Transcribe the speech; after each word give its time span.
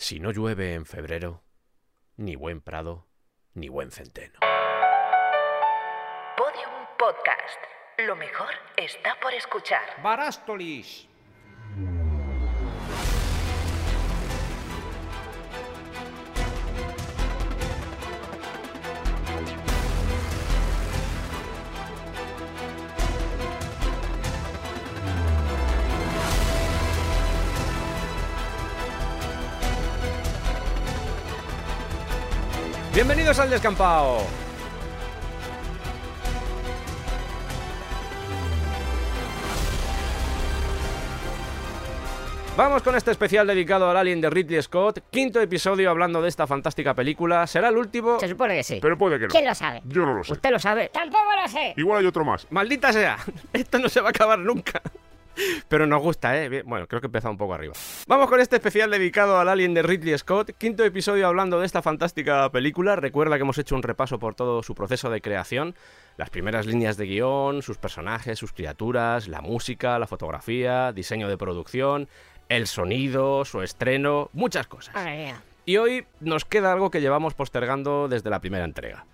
Si 0.00 0.18
no 0.18 0.30
llueve 0.30 0.72
en 0.72 0.86
febrero, 0.86 1.42
ni 2.16 2.34
buen 2.34 2.62
prado, 2.62 3.06
ni 3.52 3.68
buen 3.68 3.90
centeno. 3.90 4.40
Podium 6.38 6.86
Podcast. 6.98 7.60
Lo 7.98 8.16
mejor 8.16 8.48
está 8.78 9.20
por 9.20 9.34
escuchar. 9.34 10.02
Barástolis. 10.02 11.09
Bienvenidos 33.00 33.38
al 33.38 33.48
descampado. 33.48 34.18
Vamos 42.58 42.82
con 42.82 42.94
este 42.94 43.12
especial 43.12 43.46
dedicado 43.46 43.88
al 43.88 43.96
Alien 43.96 44.20
de 44.20 44.28
Ridley 44.28 44.60
Scott, 44.60 44.98
quinto 45.08 45.40
episodio 45.40 45.88
hablando 45.88 46.20
de 46.20 46.28
esta 46.28 46.46
fantástica 46.46 46.92
película. 46.92 47.46
Será 47.46 47.70
el 47.70 47.78
último. 47.78 48.20
Se 48.20 48.28
supone 48.28 48.56
que 48.56 48.64
sí. 48.64 48.80
Pero 48.82 48.98
puede 48.98 49.18
que 49.18 49.28
no. 49.28 49.30
¿Quién 49.30 49.46
lo 49.46 49.54
sabe? 49.54 49.80
Yo 49.86 50.04
no 50.04 50.12
lo 50.12 50.22
sé. 50.22 50.34
¿Usted 50.34 50.50
lo 50.50 50.58
sabe? 50.58 50.90
Tampoco 50.92 51.24
lo 51.42 51.48
sé. 51.48 51.72
Igual 51.78 52.00
hay 52.00 52.06
otro 52.06 52.26
más. 52.26 52.46
Maldita 52.50 52.92
sea, 52.92 53.16
esto 53.54 53.78
no 53.78 53.88
se 53.88 54.02
va 54.02 54.08
a 54.08 54.10
acabar 54.10 54.38
nunca. 54.38 54.82
Pero 55.68 55.86
nos 55.86 56.02
gusta, 56.02 56.36
¿eh? 56.36 56.62
Bueno, 56.64 56.86
creo 56.86 57.00
que 57.00 57.06
empieza 57.06 57.30
un 57.30 57.36
poco 57.36 57.54
arriba. 57.54 57.74
Vamos 58.06 58.28
con 58.28 58.40
este 58.40 58.56
especial 58.56 58.90
dedicado 58.90 59.38
al 59.38 59.48
Alien 59.48 59.74
de 59.74 59.82
Ridley 59.82 60.16
Scott, 60.18 60.52
quinto 60.58 60.84
episodio 60.84 61.26
hablando 61.26 61.60
de 61.60 61.66
esta 61.66 61.82
fantástica 61.82 62.50
película. 62.50 62.96
Recuerda 62.96 63.36
que 63.36 63.42
hemos 63.42 63.58
hecho 63.58 63.74
un 63.74 63.82
repaso 63.82 64.18
por 64.18 64.34
todo 64.34 64.62
su 64.62 64.74
proceso 64.74 65.10
de 65.10 65.20
creación, 65.20 65.74
las 66.16 66.30
primeras 66.30 66.66
líneas 66.66 66.96
de 66.96 67.06
guion, 67.06 67.62
sus 67.62 67.78
personajes, 67.78 68.38
sus 68.38 68.52
criaturas, 68.52 69.28
la 69.28 69.40
música, 69.40 69.98
la 69.98 70.06
fotografía, 70.06 70.92
diseño 70.92 71.28
de 71.28 71.36
producción, 71.36 72.08
el 72.48 72.66
sonido, 72.66 73.44
su 73.44 73.62
estreno, 73.62 74.28
muchas 74.32 74.66
cosas. 74.66 74.94
Y 75.64 75.76
hoy 75.76 76.06
nos 76.20 76.44
queda 76.44 76.72
algo 76.72 76.90
que 76.90 77.00
llevamos 77.00 77.34
postergando 77.34 78.08
desde 78.08 78.28
la 78.30 78.40
primera 78.40 78.64
entrega. 78.64 79.06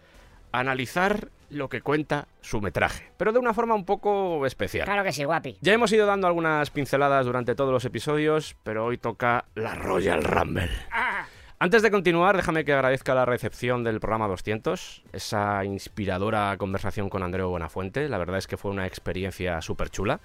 Analizar 0.53 1.29
lo 1.51 1.69
que 1.69 1.81
cuenta 1.83 2.29
su 2.41 2.61
metraje, 2.61 3.11
pero 3.17 3.33
de 3.33 3.39
una 3.39 3.55
forma 3.55 3.75
un 3.75 3.85
poco 3.85 4.45
especial. 4.47 4.85
Claro 4.85 5.05
que 5.05 5.13
sí, 5.13 5.25
guapi. 5.25 5.59
Ya 5.61 5.73
hemos 5.73 5.93
ido 5.93 6.07
dando 6.07 6.27
algunas 6.27 6.71
pinceladas 6.71 7.27
durante 7.27 7.55
todos 7.55 7.73
los 7.73 7.85
episodios, 7.85 8.57
pero 8.63 8.85
hoy 8.85 8.99
toca 8.99 9.45
la 9.55 9.75
Royal 9.75 10.23
Rumble. 10.23 10.71
Ah, 10.91 11.27
Antes 11.59 11.83
de 11.83 11.91
continuar, 11.91 12.37
déjame 12.37 12.65
que 12.65 12.73
agradezca 12.75 13.15
la 13.15 13.25
recepción 13.25 13.83
del 13.83 13.99
programa 13.99 14.29
200, 14.29 15.05
esa 15.13 15.65
inspiradora 15.65 16.55
conversación 16.59 17.09
con 17.09 17.23
Andreu 17.23 17.49
Buenafuente. 17.49 18.09
La 18.09 18.19
verdad 18.19 18.37
es 18.37 18.47
que 18.47 18.59
fue 18.59 18.71
una 18.71 18.87
experiencia 18.87 19.63
súper 19.63 19.89
chula. 19.89 20.21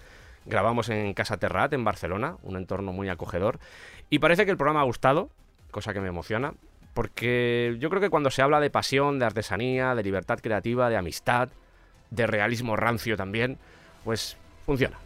Grabamos 0.45 0.89
en 0.89 1.13
Casa 1.13 1.37
Terrat, 1.37 1.71
en 1.71 1.85
Barcelona, 1.85 2.35
un 2.41 2.57
entorno 2.57 2.91
muy 2.91 3.07
acogedor. 3.07 3.59
Y 4.09 4.19
parece 4.19 4.43
que 4.43 4.51
el 4.51 4.57
programa 4.57 4.81
ha 4.81 4.85
gustado, 4.85 5.29
cosa 5.71 5.93
que 5.93 6.01
me 6.01 6.09
emociona, 6.09 6.53
porque 6.93 7.75
yo 7.79 7.89
creo 7.89 8.01
que 8.01 8.09
cuando 8.09 8.29
se 8.29 8.41
habla 8.41 8.59
de 8.59 8.69
pasión, 8.69 9.19
de 9.19 9.25
artesanía, 9.25 9.95
de 9.95 10.03
libertad 10.03 10.39
creativa, 10.39 10.89
de 10.89 10.97
amistad, 10.97 11.49
de 12.09 12.27
realismo 12.27 12.75
rancio 12.75 13.15
también, 13.15 13.57
pues 14.03 14.37
funciona. 14.65 14.97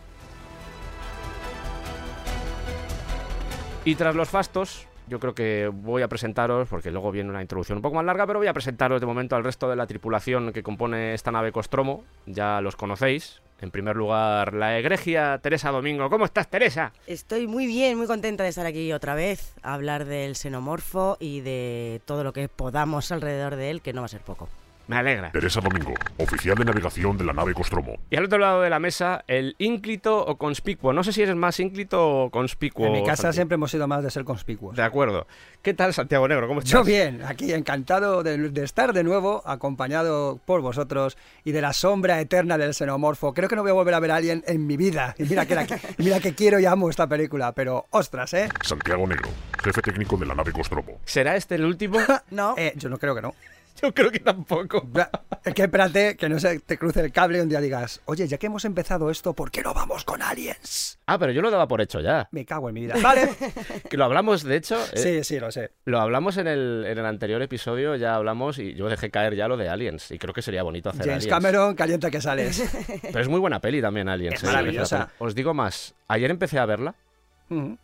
Y 3.85 3.93
tras 3.95 4.15
los 4.15 4.29
fastos, 4.29 4.87
yo 5.07 5.19
creo 5.19 5.35
que 5.35 5.69
voy 5.71 6.01
a 6.01 6.07
presentaros, 6.07 6.67
porque 6.67 6.89
luego 6.89 7.11
viene 7.11 7.29
una 7.29 7.41
introducción 7.41 7.77
un 7.77 7.81
poco 7.83 7.95
más 7.95 8.05
larga, 8.05 8.25
pero 8.25 8.39
voy 8.39 8.47
a 8.47 8.53
presentaros 8.53 8.99
de 8.99 9.05
momento 9.05 9.35
al 9.35 9.43
resto 9.43 9.69
de 9.69 9.75
la 9.75 9.85
tripulación 9.85 10.51
que 10.51 10.63
compone 10.63 11.13
esta 11.13 11.31
nave 11.31 11.51
Costromo. 11.51 12.03
Ya 12.25 12.61
los 12.61 12.75
conocéis. 12.75 13.41
En 13.61 13.71
primer 13.71 13.95
lugar, 13.95 14.53
la 14.53 14.77
egregia 14.77 15.39
Teresa 15.41 15.71
Domingo. 15.71 16.09
¿Cómo 16.09 16.25
estás, 16.25 16.49
Teresa? 16.49 16.91
Estoy 17.07 17.47
muy 17.47 17.65
bien, 17.67 17.97
muy 17.97 18.05
contenta 18.05 18.43
de 18.43 18.49
estar 18.49 18.65
aquí 18.65 18.91
otra 18.91 19.15
vez, 19.15 19.53
a 19.63 19.73
hablar 19.73 20.05
del 20.05 20.35
xenomorfo 20.35 21.17
y 21.19 21.39
de 21.41 22.01
todo 22.05 22.23
lo 22.23 22.33
que 22.33 22.49
podamos 22.49 23.11
alrededor 23.11 23.55
de 23.55 23.71
él, 23.71 23.81
que 23.81 23.93
no 23.93 24.01
va 24.01 24.05
a 24.05 24.09
ser 24.09 24.21
poco. 24.21 24.49
Me 24.87 24.97
alegra. 24.97 25.31
Teresa 25.31 25.61
Domingo, 25.61 25.93
oficial 26.17 26.55
de 26.55 26.65
navegación 26.65 27.17
de 27.17 27.23
la 27.25 27.33
nave 27.33 27.53
Costromo. 27.55 27.97
Y 28.11 28.17
al 28.17 28.25
otro 28.25 28.37
lado 28.37 28.61
de 28.61 28.69
la 28.69 28.79
mesa, 28.79 29.23
el 29.27 29.55
ínclito 29.57 30.23
o 30.25 30.37
conspicuo. 30.37 30.93
No 30.93 31.03
sé 31.03 31.11
si 31.11 31.23
eres 31.23 31.35
más 31.35 31.59
ínclito 31.59 32.07
o 32.07 32.29
conspicuo. 32.29 32.85
En 32.85 32.91
mi 32.91 33.03
casa 33.03 33.33
siempre 33.33 33.55
hemos 33.55 33.71
sido 33.71 33.87
más 33.87 34.03
de 34.03 34.11
ser 34.11 34.23
conspicuos. 34.25 34.75
De 34.75 34.83
acuerdo. 34.83 35.25
¿Qué 35.63 35.73
tal, 35.73 35.93
Santiago 35.93 36.27
Negro? 36.27 36.47
¿Cómo 36.47 36.59
estás? 36.59 36.71
Yo 36.71 36.83
bien, 36.83 37.23
aquí 37.25 37.51
encantado 37.51 38.21
de, 38.21 38.37
de 38.49 38.63
estar 38.63 38.93
de 38.93 39.03
nuevo, 39.03 39.41
acompañado 39.45 40.39
por 40.45 40.61
vosotros 40.61 41.17
y 41.43 41.51
de 41.51 41.61
la 41.61 41.73
sombra 41.73 42.21
eterna 42.21 42.57
del 42.59 42.75
xenomorfo. 42.75 43.33
Creo 43.33 43.49
que 43.49 43.55
no 43.55 43.63
voy 43.63 43.71
a 43.71 43.73
volver 43.73 43.95
a 43.95 43.99
ver 43.99 44.11
a 44.11 44.15
alguien 44.17 44.43
en 44.47 44.67
mi 44.67 44.77
vida. 44.77 45.15
Y 45.17 45.23
mira 45.23 45.47
que, 45.47 45.55
la- 45.55 45.63
y 45.97 46.03
mira 46.03 46.19
que 46.19 46.35
quiero 46.35 46.59
y 46.59 46.65
amo 46.67 46.89
esta 46.91 47.07
película, 47.07 47.51
pero 47.53 47.87
ostras, 47.89 48.33
¿eh? 48.35 48.49
Santiago 48.61 49.07
Negro, 49.07 49.29
jefe 49.63 49.81
técnico 49.81 50.15
de 50.17 50.27
la 50.27 50.35
nave 50.35 50.51
Costromo. 50.51 50.99
¿Será 51.05 51.35
este 51.35 51.55
el 51.55 51.65
último? 51.65 51.97
No, 52.29 52.53
Eh, 52.57 52.73
Yo 52.75 52.89
no 52.89 52.99
creo 52.99 53.15
que 53.15 53.21
no. 53.23 53.33
Yo 53.81 53.93
creo 53.93 54.11
que 54.11 54.19
tampoco. 54.19 54.87
Es 55.43 55.53
que 55.53 55.63
espérate 55.63 56.15
que 56.15 56.29
no 56.29 56.39
se 56.39 56.59
te 56.59 56.77
cruce 56.77 57.01
el 57.01 57.11
cable 57.11 57.39
y 57.39 57.41
un 57.41 57.49
día 57.49 57.59
digas, 57.59 58.01
oye, 58.05 58.27
ya 58.27 58.37
que 58.37 58.47
hemos 58.47 58.65
empezado 58.65 59.09
esto, 59.09 59.33
¿por 59.33 59.51
qué 59.51 59.61
no 59.61 59.73
vamos 59.73 60.03
con 60.05 60.21
aliens? 60.21 60.97
Ah, 61.07 61.19
pero 61.19 61.31
yo 61.31 61.41
lo 61.41 61.51
daba 61.51 61.67
por 61.67 61.81
hecho 61.81 61.99
ya. 61.99 62.27
Me 62.31 62.45
cago 62.45 62.69
en 62.69 62.75
mi 62.75 62.81
vida. 62.81 62.95
Vale. 63.01 63.29
Que 63.89 63.97
lo 63.97 64.05
hablamos, 64.05 64.43
de 64.43 64.55
hecho. 64.55 64.77
eh, 64.93 64.97
Sí, 64.97 65.23
sí, 65.23 65.39
lo 65.39 65.51
sé. 65.51 65.71
Lo 65.85 65.99
hablamos 65.99 66.37
en 66.37 66.47
el, 66.47 66.85
en 66.87 66.97
el 66.97 67.05
anterior 67.05 67.41
episodio, 67.41 67.95
ya 67.95 68.15
hablamos 68.15 68.57
y 68.59 68.73
yo 68.73 68.87
dejé 68.89 69.11
caer 69.11 69.35
ya 69.35 69.47
lo 69.47 69.57
de 69.57 69.69
Aliens. 69.69 70.09
Y 70.11 70.17
creo 70.17 70.33
que 70.33 70.41
sería 70.41 70.63
bonito 70.63 70.89
hacer 70.89 71.05
James 71.05 71.25
Aliens. 71.25 71.33
Cameron, 71.43 71.75
calienta 71.75 72.09
que 72.09 72.21
sales. 72.21 72.63
Pero 73.01 73.19
es 73.19 73.27
muy 73.29 73.39
buena 73.39 73.59
peli 73.59 73.81
también, 73.81 74.09
Aliens. 74.09 74.35
Es 74.35 74.43
eh, 74.43 74.47
maravillosa. 74.47 75.09
Os 75.19 75.35
digo 75.35 75.53
más. 75.53 75.93
Ayer 76.07 76.31
empecé 76.31 76.59
a 76.59 76.65
verla 76.65 76.95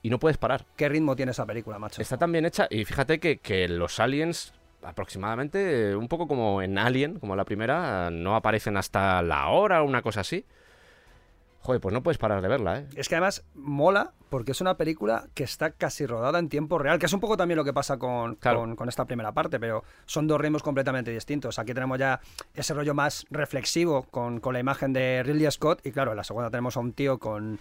y 0.02 0.10
no 0.10 0.20
puedes 0.20 0.38
parar. 0.38 0.66
¿Qué 0.76 0.90
ritmo 0.90 1.16
tiene 1.16 1.34
esa 1.34 1.46
película, 1.46 1.78
macho? 1.78 2.02
Está 2.02 2.18
tan 2.18 2.32
bien 2.32 2.46
hecha 2.46 2.68
y 2.70 2.84
fíjate 2.86 3.20
que, 3.20 3.38
que 3.38 3.68
los 3.68 4.00
aliens 4.00 4.54
aproximadamente, 4.84 5.96
un 5.96 6.08
poco 6.08 6.28
como 6.28 6.62
en 6.62 6.78
Alien, 6.78 7.20
como 7.20 7.36
la 7.36 7.46
primera, 7.46 8.10
no 8.12 8.36
aparecen 8.36 8.78
hasta 8.78 9.22
la 9.22 9.48
hora 9.50 9.82
o 9.82 9.86
una 9.86 10.02
cosa 10.02 10.22
así. 10.22 10.46
Joder, 11.64 11.80
pues 11.80 11.94
no 11.94 12.02
puedes 12.02 12.18
parar 12.18 12.42
de 12.42 12.48
verla, 12.48 12.80
¿eh? 12.80 12.88
Es 12.96 13.08
que 13.08 13.14
además 13.14 13.44
mola 13.54 14.14
porque 14.32 14.52
es 14.52 14.62
una 14.62 14.78
película 14.78 15.28
que 15.36 15.44
está 15.44 15.70
casi 15.70 16.08
rodada 16.08 16.40
en 16.40 16.50
tiempo 16.50 16.80
real, 16.80 16.98
que 16.98 17.06
es 17.06 17.14
un 17.14 17.20
poco 17.20 17.38
también 17.38 17.58
lo 17.58 17.64
que 17.64 17.72
pasa 17.74 17.98
con, 18.00 18.34
Claro. 18.36 18.62
con, 18.62 18.76
con 18.76 18.90
esta 18.90 19.06
primera 19.06 19.32
parte, 19.32 19.60
pero 19.60 19.84
son 20.06 20.26
dos 20.26 20.42
ritmos 20.42 20.64
completamente 20.64 21.12
distintos. 21.12 21.60
Aquí 21.60 21.74
tenemos 21.76 22.00
ya 22.00 22.20
ese 22.56 22.74
rollo 22.74 22.96
más 22.96 23.28
reflexivo 23.30 24.04
con, 24.10 24.40
con 24.40 24.54
la 24.54 24.60
imagen 24.60 24.92
de 24.92 25.22
Ridley 25.24 25.52
Scott 25.52 25.86
y 25.86 25.92
claro, 25.92 26.12
en 26.12 26.18
la 26.18 26.24
segunda 26.24 26.50
tenemos 26.50 26.76
a 26.78 26.80
un 26.80 26.94
tío 26.94 27.20
con, 27.20 27.60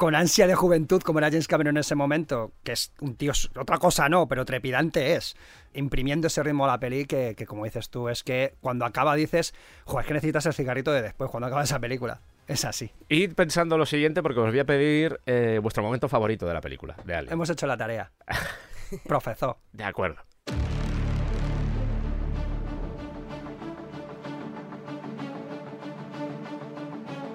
con 0.00 0.14
ansia 0.14 0.46
de 0.46 0.54
juventud 0.54 1.02
como 1.02 1.18
era 1.18 1.28
James 1.28 1.46
Cameron 1.46 1.76
en 1.76 1.80
ese 1.82 1.94
momento, 1.94 2.54
que 2.64 2.72
es 2.72 2.94
un 3.02 3.16
tío, 3.16 3.32
otra 3.54 3.76
cosa 3.76 4.08
no, 4.08 4.28
pero 4.28 4.46
trepidante 4.46 5.14
es, 5.14 5.36
imprimiendo 5.74 6.28
ese 6.28 6.42
ritmo 6.42 6.64
a 6.64 6.68
la 6.68 6.80
peli 6.80 7.04
que, 7.04 7.34
que 7.36 7.44
como 7.44 7.66
dices 7.66 7.90
tú, 7.90 8.08
es 8.08 8.24
que 8.24 8.54
cuando 8.62 8.86
acaba 8.86 9.14
dices, 9.14 9.52
joder, 9.84 10.04
es 10.04 10.08
que 10.08 10.14
necesitas 10.14 10.46
el 10.46 10.54
cigarrito 10.54 10.90
de 10.90 11.02
después 11.02 11.30
cuando 11.30 11.48
acaba 11.48 11.64
esa 11.64 11.78
película. 11.80 12.22
Es 12.46 12.64
así. 12.64 12.90
Id 13.10 13.34
pensando 13.34 13.76
lo 13.76 13.84
siguiente 13.84 14.22
porque 14.22 14.40
os 14.40 14.50
voy 14.50 14.60
a 14.60 14.64
pedir 14.64 15.20
eh, 15.26 15.60
vuestro 15.62 15.82
momento 15.82 16.08
favorito 16.08 16.46
de 16.46 16.54
la 16.54 16.62
película, 16.62 16.96
de 17.04 17.16
Alien. 17.16 17.34
Hemos 17.34 17.50
hecho 17.50 17.66
la 17.66 17.76
tarea. 17.76 18.10
Profesor. 19.06 19.58
De 19.70 19.84
acuerdo. 19.84 20.22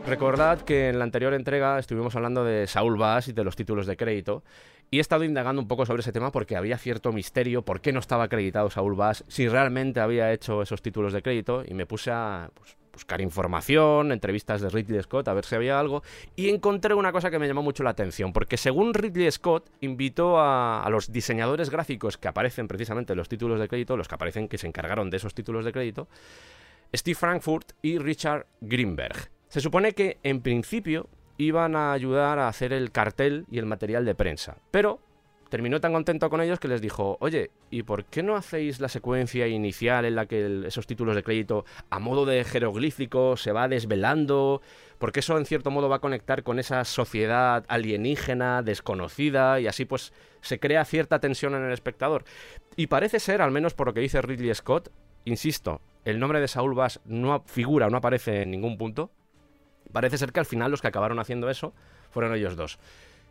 Recordad 0.07 0.61
que 0.61 0.89
en 0.89 0.99
la 0.99 1.03
anterior 1.03 1.33
entrega 1.33 1.79
estuvimos 1.79 2.15
hablando 2.15 2.43
de 2.43 2.67
Saul 2.67 2.95
Bass 2.95 3.27
y 3.27 3.33
de 3.33 3.43
los 3.43 3.55
títulos 3.55 3.87
de 3.87 3.97
crédito. 3.97 4.43
Y 4.91 4.99
he 4.99 5.01
estado 5.01 5.23
indagando 5.23 5.59
un 5.59 5.67
poco 5.67 5.87
sobre 5.87 6.01
ese 6.01 6.11
tema 6.11 6.31
porque 6.31 6.55
había 6.55 6.77
cierto 6.77 7.11
misterio 7.11 7.63
por 7.63 7.81
qué 7.81 7.91
no 7.91 7.99
estaba 7.99 8.25
acreditado 8.25 8.69
Saul 8.69 8.95
Bass, 8.95 9.23
si 9.27 9.47
realmente 9.47 9.99
había 9.99 10.31
hecho 10.31 10.61
esos 10.61 10.83
títulos 10.83 11.11
de 11.11 11.23
crédito. 11.23 11.63
Y 11.67 11.73
me 11.73 11.87
puse 11.87 12.11
a 12.11 12.51
pues, 12.53 12.77
buscar 12.93 13.19
información, 13.19 14.11
entrevistas 14.11 14.61
de 14.61 14.69
Ridley 14.69 15.01
Scott, 15.01 15.27
a 15.27 15.33
ver 15.33 15.43
si 15.43 15.55
había 15.55 15.79
algo. 15.79 16.03
Y 16.35 16.49
encontré 16.49 16.93
una 16.93 17.11
cosa 17.11 17.31
que 17.31 17.39
me 17.39 17.47
llamó 17.47 17.63
mucho 17.63 17.81
la 17.81 17.89
atención, 17.89 18.31
porque 18.31 18.57
según 18.57 18.93
Ridley 18.93 19.31
Scott, 19.31 19.71
invitó 19.81 20.37
a, 20.37 20.83
a 20.83 20.89
los 20.91 21.11
diseñadores 21.11 21.71
gráficos 21.71 22.19
que 22.19 22.27
aparecen 22.27 22.67
precisamente 22.67 23.13
en 23.13 23.17
los 23.17 23.27
títulos 23.27 23.59
de 23.59 23.67
crédito, 23.67 23.97
los 23.97 24.07
que 24.07 24.15
aparecen 24.15 24.47
que 24.47 24.59
se 24.59 24.67
encargaron 24.67 25.09
de 25.09 25.17
esos 25.17 25.33
títulos 25.33 25.65
de 25.65 25.73
crédito, 25.73 26.07
Steve 26.95 27.15
Frankfurt 27.15 27.71
y 27.81 27.97
Richard 27.97 28.45
Greenberg. 28.61 29.34
Se 29.55 29.61
supone 29.61 29.93
que 29.93 30.17
en 30.23 30.41
principio 30.41 31.07
iban 31.37 31.77
a 31.77 31.93
ayudar 31.93 32.39
a 32.39 32.49
hacer 32.49 32.73
el 32.73 32.91
cartel 32.91 33.45
y 33.49 33.57
el 33.57 33.65
material 33.65 34.03
de 34.03 34.13
prensa, 34.13 34.57
pero 34.69 34.99
terminó 35.47 35.79
tan 35.79 35.93
contento 35.93 36.29
con 36.29 36.41
ellos 36.41 36.59
que 36.59 36.67
les 36.67 36.81
dijo, 36.81 37.15
oye, 37.21 37.51
¿y 37.71 37.83
por 37.83 38.03
qué 38.03 38.21
no 38.21 38.35
hacéis 38.35 38.81
la 38.81 38.89
secuencia 38.89 39.47
inicial 39.47 40.03
en 40.03 40.15
la 40.15 40.25
que 40.25 40.63
esos 40.67 40.87
títulos 40.87 41.15
de 41.15 41.23
crédito 41.23 41.63
a 41.89 41.99
modo 41.99 42.25
de 42.25 42.43
jeroglífico 42.43 43.37
se 43.37 43.53
va 43.53 43.69
desvelando? 43.69 44.61
Porque 44.97 45.21
eso 45.21 45.37
en 45.37 45.45
cierto 45.45 45.71
modo 45.71 45.87
va 45.87 45.95
a 45.95 46.01
conectar 46.01 46.43
con 46.43 46.59
esa 46.59 46.83
sociedad 46.83 47.63
alienígena, 47.69 48.61
desconocida, 48.61 49.61
y 49.61 49.67
así 49.67 49.85
pues 49.85 50.11
se 50.41 50.59
crea 50.59 50.83
cierta 50.83 51.19
tensión 51.19 51.55
en 51.55 51.63
el 51.63 51.71
espectador. 51.71 52.25
Y 52.75 52.87
parece 52.87 53.21
ser, 53.21 53.41
al 53.41 53.51
menos 53.51 53.73
por 53.73 53.87
lo 53.87 53.93
que 53.93 54.01
dice 54.01 54.21
Ridley 54.21 54.53
Scott, 54.53 54.91
insisto, 55.23 55.79
el 56.03 56.19
nombre 56.19 56.41
de 56.41 56.49
Saul 56.49 56.75
Bass 56.75 56.99
no 57.05 57.41
figura, 57.45 57.89
no 57.89 57.95
aparece 57.95 58.41
en 58.41 58.51
ningún 58.51 58.77
punto. 58.77 59.11
Parece 59.91 60.17
ser 60.17 60.31
que 60.31 60.39
al 60.39 60.45
final 60.45 60.71
los 60.71 60.81
que 60.81 60.87
acabaron 60.87 61.19
haciendo 61.19 61.49
eso 61.49 61.73
fueron 62.11 62.33
ellos 62.35 62.55
dos. 62.55 62.79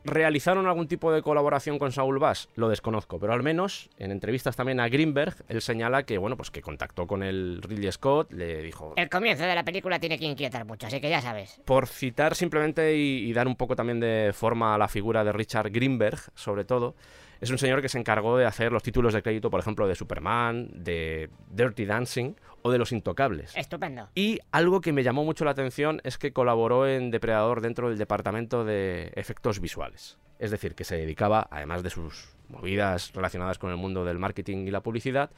¿Realizaron 0.06 0.66
algún 0.66 0.86
tipo 0.86 1.10
de 1.12 1.22
colaboración 1.22 1.78
con 1.78 1.90
Saul 1.90 2.18
Bass? 2.18 2.50
Lo 2.56 2.68
desconozco, 2.68 3.18
pero 3.18 3.32
al 3.32 3.42
menos 3.42 3.88
en 3.96 4.10
entrevistas 4.10 4.54
también 4.54 4.78
a 4.78 4.88
Greenberg, 4.90 5.34
él 5.48 5.62
señala 5.62 6.02
que, 6.02 6.18
bueno, 6.18 6.36
pues 6.36 6.50
que 6.50 6.60
contactó 6.60 7.06
con 7.06 7.22
el 7.22 7.62
Ridley 7.62 7.90
Scott, 7.90 8.30
le 8.30 8.60
dijo, 8.62 8.92
El 8.96 9.08
comienzo 9.08 9.44
de 9.44 9.54
la 9.54 9.64
película 9.64 9.98
tiene 9.98 10.18
que 10.18 10.26
inquietar 10.26 10.66
mucho, 10.66 10.88
así 10.88 11.00
que 11.00 11.08
ya 11.08 11.22
sabes. 11.22 11.58
por 11.64 11.86
citar 11.86 12.34
simplemente 12.34 12.94
y, 12.98 13.30
y 13.30 13.32
dar 13.32 13.46
un 13.46 13.56
poco 13.56 13.76
también 13.76 13.98
de 13.98 14.32
forma 14.34 14.74
a 14.74 14.78
la 14.78 14.88
figura 14.88 15.24
de 15.24 15.32
Richard 15.32 15.70
Greenberg, 15.70 16.18
sobre 16.34 16.66
todo, 16.66 16.94
es 17.40 17.50
un 17.50 17.56
señor 17.56 17.80
que 17.80 17.88
se 17.88 17.98
encargó 17.98 18.36
de 18.36 18.44
hacer 18.44 18.72
los 18.72 18.82
títulos 18.82 19.14
de 19.14 19.22
crédito, 19.22 19.50
por 19.50 19.60
ejemplo, 19.60 19.88
de 19.88 19.94
Superman, 19.94 20.68
de 20.74 21.30
Dirty 21.48 21.86
Dancing 21.86 22.34
o 22.66 22.72
de 22.72 22.78
Los 22.78 22.93
Intocables. 22.93 23.55
Estupendo. 23.56 24.08
Y 24.14 24.40
algo 24.50 24.81
que 24.81 24.94
me 24.94 25.02
llamó 25.02 25.22
mucho 25.22 25.44
la 25.44 25.50
atención 25.50 26.00
es 26.02 26.16
que 26.16 26.32
colaboró 26.32 26.88
en 26.88 27.11
Depredador 27.11 27.61
dentro 27.61 27.90
del 27.90 27.99
departamento 27.99 28.64
de 28.64 29.12
efectos 29.16 29.61
visuales. 29.61 30.16
Es 30.38 30.50
decir, 30.50 30.75
que 30.75 30.84
se 30.84 30.96
dedicaba, 30.96 31.46
además 31.50 31.82
de 31.82 31.90
sus 31.90 32.34
movidas 32.49 33.12
relacionadas 33.12 33.58
con 33.58 33.70
el 33.70 33.76
mundo 33.76 34.06
del 34.06 34.19
marketing 34.19 34.66
y 34.66 34.70
la 34.70 34.82
publicidad, 34.82 35.31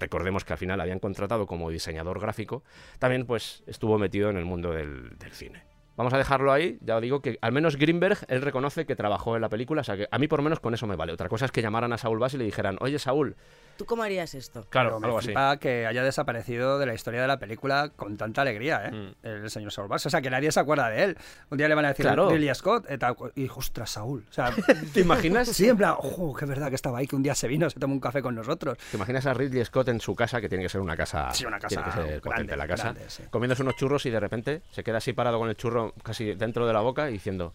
recordemos 0.00 0.44
que 0.44 0.54
al 0.54 0.58
final 0.58 0.80
habían 0.80 0.98
contratado 0.98 1.46
como 1.46 1.70
diseñador 1.70 2.18
gráfico, 2.18 2.64
también 2.98 3.26
pues 3.26 3.62
estuvo 3.68 3.96
metido 3.96 4.28
en 4.28 4.36
el 4.36 4.44
mundo 4.44 4.72
del, 4.72 5.16
del 5.18 5.32
cine. 5.32 5.62
Vamos 5.96 6.12
a 6.12 6.18
dejarlo 6.18 6.52
ahí, 6.52 6.78
ya 6.82 6.96
os 6.96 7.02
digo 7.02 7.22
que 7.22 7.38
al 7.40 7.52
menos 7.52 7.76
Greenberg, 7.76 8.18
él 8.28 8.42
reconoce 8.42 8.86
que 8.86 8.96
trabajó 8.96 9.36
en 9.36 9.42
la 9.42 9.48
película, 9.48 9.82
o 9.82 9.84
sea 9.84 9.96
que 9.96 10.08
a 10.10 10.18
mí 10.18 10.26
por 10.26 10.40
lo 10.40 10.42
menos 10.42 10.58
con 10.60 10.74
eso 10.74 10.86
me 10.88 10.96
vale. 10.96 11.12
Otra 11.12 11.28
cosa 11.28 11.46
es 11.46 11.52
que 11.52 11.62
llamaran 11.62 11.92
a 11.92 11.98
Saúl 11.98 12.18
Bass 12.18 12.34
y 12.34 12.38
le 12.38 12.44
dijeran, 12.44 12.76
oye 12.80 12.98
Saúl, 12.98 13.36
¿Tú 13.76 13.84
cómo 13.84 14.02
harías 14.02 14.34
esto? 14.34 14.66
claro, 14.70 14.90
Pero 14.90 15.00
me 15.00 15.06
algo 15.06 15.18
así. 15.18 15.58
que 15.60 15.86
haya 15.86 16.02
desaparecido 16.02 16.78
de 16.78 16.86
la 16.86 16.94
historia 16.94 17.20
de 17.20 17.26
la 17.28 17.38
película 17.38 17.90
con 17.94 18.16
tanta 18.16 18.42
alegría, 18.42 18.86
¿eh? 18.86 18.92
Mm. 18.92 19.26
El 19.26 19.50
señor 19.50 19.72
Saul 19.72 19.88
Bass. 19.88 20.06
O 20.06 20.10
sea, 20.10 20.20
que 20.22 20.30
nadie 20.30 20.50
se 20.52 20.60
acuerda 20.60 20.88
de 20.90 21.04
él. 21.04 21.18
Un 21.50 21.58
día 21.58 21.68
le 21.68 21.74
van 21.74 21.84
a 21.84 21.88
decir 21.88 22.04
Claro. 22.06 22.30
Ridley 22.30 22.54
Scott 22.54 22.86
eh, 22.88 22.98
y 23.34 23.48
ostras, 23.48 23.90
Saúl. 23.90 24.24
O 24.28 24.32
sea, 24.32 24.54
¿Te 24.94 25.00
imaginas? 25.00 25.48
sí, 25.48 25.68
en 25.68 25.76
plan, 25.76 25.94
ojo, 25.98 26.34
que 26.34 26.46
verdad 26.46 26.68
que 26.68 26.74
estaba 26.74 26.98
ahí, 26.98 27.06
que 27.06 27.16
un 27.16 27.22
día 27.22 27.34
se 27.34 27.48
vino, 27.48 27.68
se 27.70 27.78
tomó 27.78 27.94
un 27.94 28.00
café 28.00 28.22
con 28.22 28.34
nosotros. 28.34 28.78
¿Te 28.90 28.96
imaginas 28.96 29.26
a 29.26 29.34
Ridley 29.34 29.64
Scott 29.64 29.88
en 29.88 30.00
su 30.00 30.14
casa, 30.14 30.40
que 30.40 30.48
tiene 30.48 30.64
que 30.64 30.68
ser 30.70 30.80
una 30.80 30.96
casa, 30.96 31.32
Sí, 31.32 31.44
una 31.44 31.58
tiene 31.58 31.82
casa 31.84 31.90
que 32.00 32.02
ser 32.08 32.20
potente 32.20 32.28
grande, 32.28 32.56
la 32.56 32.66
casa, 32.68 32.82
grande, 32.92 33.04
sí. 33.08 33.22
comiéndose 33.30 33.62
unos 33.62 33.76
churros 33.76 34.06
y 34.06 34.10
de 34.10 34.20
repente 34.20 34.62
se 34.72 34.82
queda 34.82 34.98
así 34.98 35.12
parado 35.12 35.38
con 35.38 35.48
el 35.48 35.56
churro 35.56 35.92
casi 36.02 36.34
dentro 36.34 36.66
de 36.66 36.72
la 36.72 36.80
boca 36.80 37.08
y 37.10 37.14
diciendo, 37.14 37.52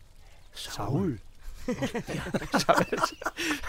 Saúl. 0.54 1.20
¿sabes? 2.66 3.16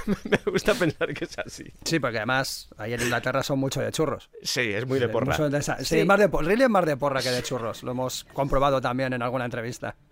Me 0.25 0.39
gusta 0.50 0.75
pensar 0.75 1.12
que 1.15 1.25
es 1.25 1.39
así. 1.39 1.65
Sí, 1.85 1.99
porque 1.99 2.19
además 2.19 2.69
ahí 2.79 2.94
en 2.94 3.03
Inglaterra 3.03 3.43
son 3.43 3.59
mucho 3.59 3.81
de 3.81 3.91
churros. 3.93 4.31
Sí, 4.43 4.61
es 4.73 4.87
muy 4.87 4.99
de 4.99 5.09
porra. 5.09 5.37
de 5.49 5.59
esa- 5.59 5.79
sí, 5.79 6.00
Sí. 6.00 6.05
más 6.05 6.19
de 6.19 6.29
por- 6.29 6.44
Ridley 6.44 6.65
es 6.65 6.71
más 6.71 6.85
de 6.87 6.97
porra 6.97 7.23
que 7.23 7.31
de 7.31 7.43
churros. 7.43 7.83
Lo 7.83 7.93
hemos 7.93 8.25
comprobado 8.33 8.81
también 8.81 9.12
en 9.12 9.23
alguna 9.23 9.44
entrevista. 9.44 9.97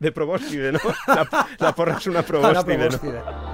De 0.00 0.12
probóscide, 0.12 0.72
¿no? 0.72 0.78
La, 1.06 1.48
la 1.58 1.74
porra 1.74 1.98
es 1.98 2.06
una 2.06 2.22
probóscide, 2.22 2.88
¿no? 2.88 3.53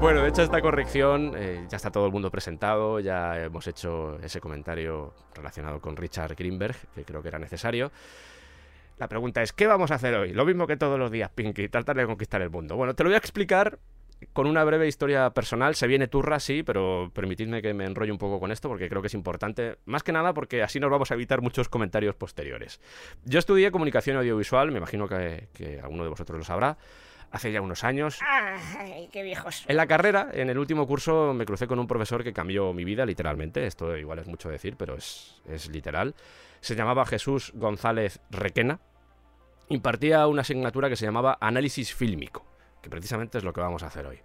Bueno, 0.00 0.24
hecha 0.24 0.44
esta 0.44 0.60
corrección, 0.60 1.32
eh, 1.36 1.66
ya 1.68 1.76
está 1.76 1.90
todo 1.90 2.06
el 2.06 2.12
mundo 2.12 2.30
presentado, 2.30 3.00
ya 3.00 3.36
hemos 3.42 3.66
hecho 3.66 4.16
ese 4.20 4.40
comentario 4.40 5.12
relacionado 5.34 5.80
con 5.80 5.96
Richard 5.96 6.36
Greenberg, 6.36 6.76
que 6.94 7.04
creo 7.04 7.20
que 7.20 7.26
era 7.26 7.40
necesario. 7.40 7.90
La 8.98 9.08
pregunta 9.08 9.42
es, 9.42 9.52
¿qué 9.52 9.66
vamos 9.66 9.90
a 9.90 9.96
hacer 9.96 10.14
hoy? 10.14 10.32
Lo 10.32 10.44
mismo 10.44 10.68
que 10.68 10.76
todos 10.76 11.00
los 11.00 11.10
días, 11.10 11.30
Pinky, 11.34 11.68
tratar 11.68 11.96
de 11.96 12.06
conquistar 12.06 12.40
el 12.42 12.50
mundo. 12.50 12.76
Bueno, 12.76 12.94
te 12.94 13.02
lo 13.02 13.10
voy 13.10 13.16
a 13.16 13.18
explicar 13.18 13.80
con 14.32 14.46
una 14.46 14.62
breve 14.62 14.86
historia 14.86 15.30
personal. 15.30 15.74
Se 15.74 15.88
viene 15.88 16.06
turra, 16.06 16.38
sí, 16.38 16.62
pero 16.62 17.10
permitidme 17.12 17.60
que 17.60 17.74
me 17.74 17.84
enrolle 17.84 18.12
un 18.12 18.18
poco 18.18 18.38
con 18.38 18.52
esto 18.52 18.68
porque 18.68 18.88
creo 18.88 19.02
que 19.02 19.08
es 19.08 19.14
importante. 19.14 19.78
Más 19.84 20.04
que 20.04 20.12
nada 20.12 20.32
porque 20.32 20.62
así 20.62 20.78
nos 20.78 20.90
vamos 20.90 21.10
a 21.10 21.14
evitar 21.14 21.42
muchos 21.42 21.68
comentarios 21.68 22.14
posteriores. 22.14 22.80
Yo 23.24 23.40
estudié 23.40 23.72
comunicación 23.72 24.16
audiovisual, 24.16 24.70
me 24.70 24.78
imagino 24.78 25.08
que 25.08 25.80
alguno 25.82 26.04
de 26.04 26.10
vosotros 26.10 26.38
lo 26.38 26.44
sabrá, 26.44 26.78
hace 27.30 27.52
ya 27.52 27.60
unos 27.60 27.84
años. 27.84 28.18
Ay, 28.26 29.08
qué 29.12 29.22
viejos. 29.22 29.64
En 29.68 29.76
la 29.76 29.86
carrera, 29.86 30.28
en 30.32 30.50
el 30.50 30.58
último 30.58 30.86
curso, 30.86 31.32
me 31.34 31.44
crucé 31.44 31.66
con 31.66 31.78
un 31.78 31.86
profesor 31.86 32.24
que 32.24 32.32
cambió 32.32 32.72
mi 32.72 32.84
vida 32.84 33.04
literalmente. 33.04 33.66
Esto 33.66 33.96
igual 33.96 34.18
es 34.18 34.26
mucho 34.26 34.48
decir, 34.48 34.76
pero 34.76 34.96
es, 34.96 35.40
es 35.48 35.68
literal. 35.68 36.14
Se 36.60 36.74
llamaba 36.74 37.04
Jesús 37.06 37.52
González 37.54 38.20
Requena. 38.30 38.80
Impartía 39.68 40.26
una 40.26 40.42
asignatura 40.42 40.88
que 40.88 40.96
se 40.96 41.04
llamaba 41.04 41.36
Análisis 41.40 41.94
Fílmico, 41.94 42.46
que 42.82 42.88
precisamente 42.88 43.38
es 43.38 43.44
lo 43.44 43.52
que 43.52 43.60
vamos 43.60 43.82
a 43.82 43.86
hacer 43.86 44.06
hoy. 44.06 44.20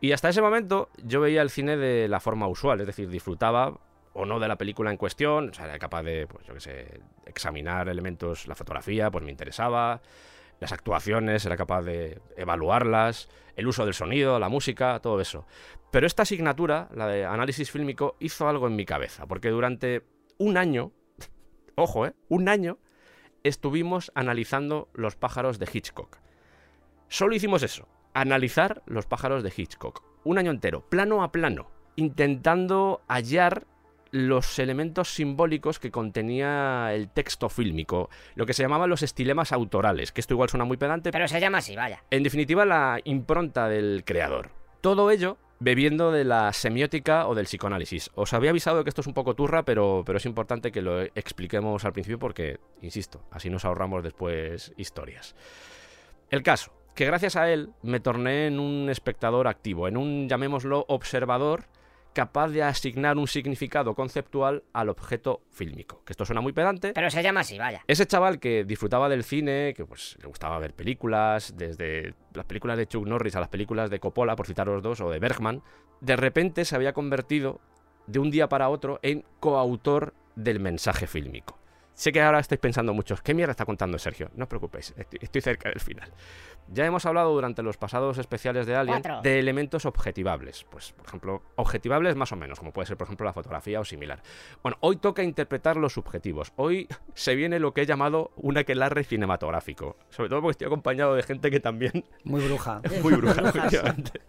Y 0.00 0.12
hasta 0.12 0.28
ese 0.28 0.42
momento 0.42 0.90
yo 1.02 1.20
veía 1.20 1.40
el 1.40 1.48
cine 1.48 1.76
de 1.76 2.08
la 2.08 2.20
forma 2.20 2.46
usual, 2.46 2.80
es 2.80 2.86
decir, 2.86 3.08
disfrutaba 3.08 3.78
o 4.14 4.26
no 4.26 4.38
de 4.38 4.48
la 4.48 4.56
película 4.56 4.90
en 4.90 4.98
cuestión, 4.98 5.48
o 5.48 5.54
sea, 5.54 5.64
era 5.64 5.78
capaz 5.78 6.02
de, 6.02 6.26
pues 6.26 6.46
yo 6.46 6.52
qué 6.52 6.60
sé, 6.60 7.00
examinar 7.24 7.88
elementos, 7.88 8.46
la 8.46 8.54
fotografía, 8.54 9.10
pues 9.10 9.24
me 9.24 9.30
interesaba, 9.30 10.02
las 10.62 10.72
actuaciones, 10.72 11.44
era 11.44 11.56
capaz 11.56 11.82
de 11.82 12.22
evaluarlas, 12.36 13.28
el 13.56 13.66
uso 13.66 13.84
del 13.84 13.94
sonido, 13.94 14.38
la 14.38 14.48
música, 14.48 15.00
todo 15.00 15.20
eso. 15.20 15.44
Pero 15.90 16.06
esta 16.06 16.22
asignatura, 16.22 16.88
la 16.94 17.08
de 17.08 17.24
análisis 17.24 17.70
fílmico, 17.72 18.16
hizo 18.20 18.48
algo 18.48 18.68
en 18.68 18.76
mi 18.76 18.86
cabeza, 18.86 19.26
porque 19.26 19.50
durante 19.50 20.04
un 20.38 20.56
año, 20.56 20.92
ojo, 21.74 22.06
¿eh? 22.06 22.14
Un 22.28 22.48
año 22.48 22.78
estuvimos 23.42 24.12
analizando 24.14 24.88
los 24.94 25.16
pájaros 25.16 25.58
de 25.58 25.68
Hitchcock. 25.70 26.18
Solo 27.08 27.34
hicimos 27.34 27.64
eso, 27.64 27.88
analizar 28.14 28.84
los 28.86 29.06
pájaros 29.06 29.42
de 29.42 29.52
Hitchcock. 29.54 30.04
Un 30.22 30.38
año 30.38 30.52
entero, 30.52 30.88
plano 30.88 31.24
a 31.24 31.32
plano, 31.32 31.72
intentando 31.96 33.02
hallar 33.08 33.66
los 34.12 34.58
elementos 34.58 35.08
simbólicos 35.08 35.80
que 35.80 35.90
contenía 35.90 36.94
el 36.94 37.08
texto 37.08 37.48
fílmico, 37.48 38.10
lo 38.34 38.46
que 38.46 38.52
se 38.52 38.62
llamaban 38.62 38.90
los 38.90 39.02
estilemas 39.02 39.52
autorales, 39.52 40.12
que 40.12 40.20
esto 40.20 40.34
igual 40.34 40.50
suena 40.50 40.64
muy 40.64 40.76
pedante, 40.76 41.10
Pero 41.10 41.26
se 41.26 41.40
llama 41.40 41.58
así, 41.58 41.74
vaya. 41.74 42.04
en 42.10 42.22
definitiva, 42.22 42.64
la 42.64 43.00
impronta 43.04 43.68
del 43.68 44.02
creador. 44.04 44.50
Todo 44.82 45.10
ello 45.10 45.38
bebiendo 45.60 46.10
de 46.10 46.24
la 46.24 46.52
semiótica 46.52 47.26
o 47.26 47.34
del 47.34 47.46
psicoanálisis. 47.46 48.10
Os 48.14 48.32
había 48.32 48.50
avisado 48.50 48.78
de 48.78 48.84
que 48.84 48.90
esto 48.90 49.00
es 49.00 49.06
un 49.06 49.14
poco 49.14 49.34
turra, 49.34 49.64
pero, 49.64 50.02
pero 50.04 50.18
es 50.18 50.26
importante 50.26 50.72
que 50.72 50.82
lo 50.82 51.02
expliquemos 51.02 51.84
al 51.84 51.92
principio 51.92 52.18
porque, 52.18 52.58
insisto, 52.82 53.22
así 53.30 53.48
nos 53.48 53.64
ahorramos 53.64 54.02
después 54.02 54.72
historias. 54.76 55.36
El 56.30 56.42
caso, 56.42 56.72
que 56.94 57.06
gracias 57.06 57.36
a 57.36 57.50
él 57.50 57.70
me 57.82 58.00
torné 58.00 58.48
en 58.48 58.58
un 58.58 58.90
espectador 58.90 59.46
activo, 59.46 59.86
en 59.86 59.96
un, 59.96 60.28
llamémoslo, 60.28 60.84
observador 60.88 61.64
capaz 62.12 62.48
de 62.48 62.62
asignar 62.62 63.16
un 63.16 63.26
significado 63.26 63.94
conceptual 63.94 64.62
al 64.72 64.88
objeto 64.88 65.42
fílmico. 65.50 66.02
Que 66.04 66.12
esto 66.12 66.24
suena 66.24 66.40
muy 66.40 66.52
pedante, 66.52 66.92
Pero 66.94 67.10
se 67.10 67.22
llama 67.22 67.40
así, 67.40 67.58
vaya. 67.58 67.82
ese 67.86 68.06
chaval 68.06 68.38
que 68.38 68.64
disfrutaba 68.64 69.08
del 69.08 69.24
cine, 69.24 69.72
que 69.76 69.84
pues 69.84 70.16
le 70.20 70.26
gustaba 70.28 70.58
ver 70.58 70.74
películas, 70.74 71.54
desde 71.56 72.14
las 72.34 72.44
películas 72.46 72.76
de 72.76 72.86
Chuck 72.86 73.06
Norris 73.06 73.36
a 73.36 73.40
las 73.40 73.48
películas 73.48 73.90
de 73.90 74.00
Coppola, 74.00 74.36
por 74.36 74.46
citaros 74.46 74.82
dos, 74.82 75.00
o 75.00 75.10
de 75.10 75.18
Bergman, 75.18 75.62
de 76.00 76.16
repente 76.16 76.64
se 76.64 76.76
había 76.76 76.92
convertido 76.92 77.60
de 78.06 78.18
un 78.18 78.30
día 78.30 78.48
para 78.48 78.68
otro 78.68 78.98
en 79.02 79.24
coautor 79.40 80.14
del 80.34 80.60
mensaje 80.60 81.06
fílmico. 81.06 81.58
Sé 81.94 82.10
que 82.10 82.22
ahora 82.22 82.40
estáis 82.40 82.58
pensando 82.58 82.94
muchos, 82.94 83.20
¿qué 83.20 83.34
mierda 83.34 83.50
está 83.52 83.66
contando 83.66 83.98
Sergio? 83.98 84.30
No 84.34 84.44
os 84.44 84.48
preocupéis, 84.48 84.94
estoy, 84.96 85.18
estoy 85.22 85.40
cerca 85.42 85.68
del 85.68 85.78
final. 85.80 86.10
Ya 86.68 86.86
hemos 86.86 87.04
hablado 87.04 87.32
durante 87.32 87.62
los 87.62 87.76
pasados 87.76 88.18
especiales 88.18 88.66
de 88.66 88.74
Alien 88.74 89.02
Cuatro. 89.02 89.20
de 89.22 89.38
elementos 89.38 89.84
objetivables. 89.84 90.64
Pues, 90.70 90.92
por 90.92 91.06
ejemplo, 91.06 91.42
objetivables 91.56 92.16
más 92.16 92.32
o 92.32 92.36
menos, 92.36 92.58
como 92.58 92.72
puede 92.72 92.86
ser, 92.86 92.96
por 92.96 93.06
ejemplo, 93.06 93.26
la 93.26 93.32
fotografía 93.32 93.80
o 93.80 93.84
similar. 93.84 94.22
Bueno, 94.62 94.78
hoy 94.80 94.96
toca 94.96 95.22
interpretar 95.22 95.76
los 95.76 95.92
subjetivos. 95.92 96.52
Hoy 96.56 96.88
se 97.14 97.34
viene 97.34 97.58
lo 97.58 97.74
que 97.74 97.82
he 97.82 97.86
llamado 97.86 98.30
un 98.36 98.56
aquelarre 98.56 99.04
cinematográfico. 99.04 99.96
Sobre 100.08 100.28
todo 100.28 100.40
porque 100.40 100.52
estoy 100.52 100.66
acompañado 100.66 101.14
de 101.14 101.22
gente 101.22 101.50
que 101.50 101.60
también 101.60 102.04
Muy 102.24 102.40
bruja. 102.42 102.80
muy 103.02 103.14
bruja, 103.14 103.42
efectivamente. 103.48 104.20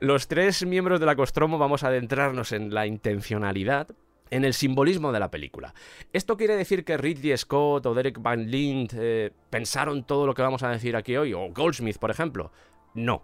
Los 0.00 0.28
tres 0.28 0.64
miembros 0.64 0.98
de 0.98 1.06
la 1.06 1.14
Costromo 1.14 1.58
vamos 1.58 1.84
a 1.84 1.88
adentrarnos 1.88 2.52
en 2.52 2.72
la 2.72 2.86
intencionalidad, 2.86 3.88
en 4.30 4.44
el 4.44 4.54
simbolismo 4.54 5.12
de 5.12 5.20
la 5.20 5.30
película. 5.30 5.74
¿Esto 6.12 6.36
quiere 6.36 6.56
decir 6.56 6.84
que 6.84 6.96
Ridley 6.96 7.36
Scott 7.36 7.86
o 7.86 7.94
Derek 7.94 8.20
Van 8.20 8.50
Lind 8.50 8.92
eh, 8.94 9.32
pensaron 9.50 10.04
todo 10.04 10.26
lo 10.26 10.34
que 10.34 10.42
vamos 10.42 10.62
a 10.62 10.70
decir 10.70 10.96
aquí 10.96 11.16
hoy? 11.16 11.32
¿O 11.34 11.50
Goldsmith, 11.52 11.98
por 11.98 12.10
ejemplo? 12.10 12.52
No, 12.94 13.22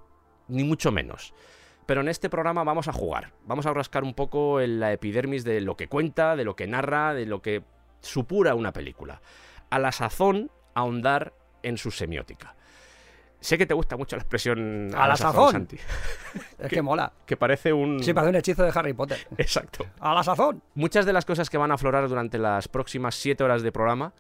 ni 0.48 0.64
mucho 0.64 0.90
menos. 0.92 1.32
Pero 1.86 2.00
en 2.00 2.08
este 2.08 2.28
programa 2.28 2.64
vamos 2.64 2.88
a 2.88 2.92
jugar. 2.92 3.32
Vamos 3.46 3.66
a 3.66 3.72
rascar 3.72 4.02
un 4.02 4.14
poco 4.14 4.60
en 4.60 4.80
la 4.80 4.92
epidermis 4.92 5.44
de 5.44 5.60
lo 5.60 5.76
que 5.76 5.88
cuenta, 5.88 6.34
de 6.34 6.44
lo 6.44 6.56
que 6.56 6.66
narra, 6.66 7.14
de 7.14 7.26
lo 7.26 7.40
que 7.42 7.62
supura 8.00 8.54
una 8.54 8.72
película. 8.72 9.22
A 9.70 9.78
la 9.78 9.92
sazón, 9.92 10.50
ahondar 10.74 11.32
en 11.62 11.78
su 11.78 11.92
semiótica. 11.92 12.56
Sé 13.40 13.58
que 13.58 13.66
te 13.66 13.74
gusta 13.74 13.96
mucho 13.96 14.16
la 14.16 14.22
expresión 14.22 14.90
A 14.94 15.06
la 15.08 15.16
sazón. 15.16 15.68
Es 16.58 16.70
que 16.70 16.82
mola. 16.82 17.12
que 17.26 17.36
parece 17.36 17.72
un... 17.72 18.02
Sí, 18.02 18.12
parece 18.12 18.30
un 18.30 18.36
hechizo 18.36 18.62
de 18.62 18.72
Harry 18.74 18.92
Potter. 18.92 19.18
Exacto. 19.38 19.86
A 20.00 20.14
la 20.14 20.22
sazón. 20.22 20.62
Muchas 20.74 21.06
de 21.06 21.12
las 21.12 21.24
cosas 21.24 21.50
que 21.50 21.58
van 21.58 21.70
a 21.70 21.74
aflorar 21.74 22.08
durante 22.08 22.38
las 22.38 22.68
próximas 22.68 23.14
siete 23.14 23.44
horas 23.44 23.62
de 23.62 23.72
programa 23.72 24.14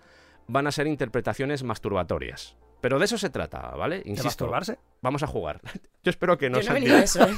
van 0.46 0.66
a 0.66 0.72
ser 0.72 0.86
interpretaciones 0.86 1.62
masturbatorias. 1.62 2.56
Pero 2.80 2.98
de 2.98 3.06
eso 3.06 3.18
se 3.18 3.30
trata, 3.30 3.70
¿vale? 3.70 4.00
¿De 4.00 4.10
Insisto, 4.10 4.24
masturbarse? 4.26 4.78
vamos 5.00 5.22
a 5.22 5.26
jugar. 5.26 5.60
Yo 6.04 6.10
espero 6.10 6.36
que 6.38 6.50
no 6.50 6.60
Yo 6.60 6.72
no 6.72 6.78
eso, 6.78 7.26
¿eh? 7.26 7.34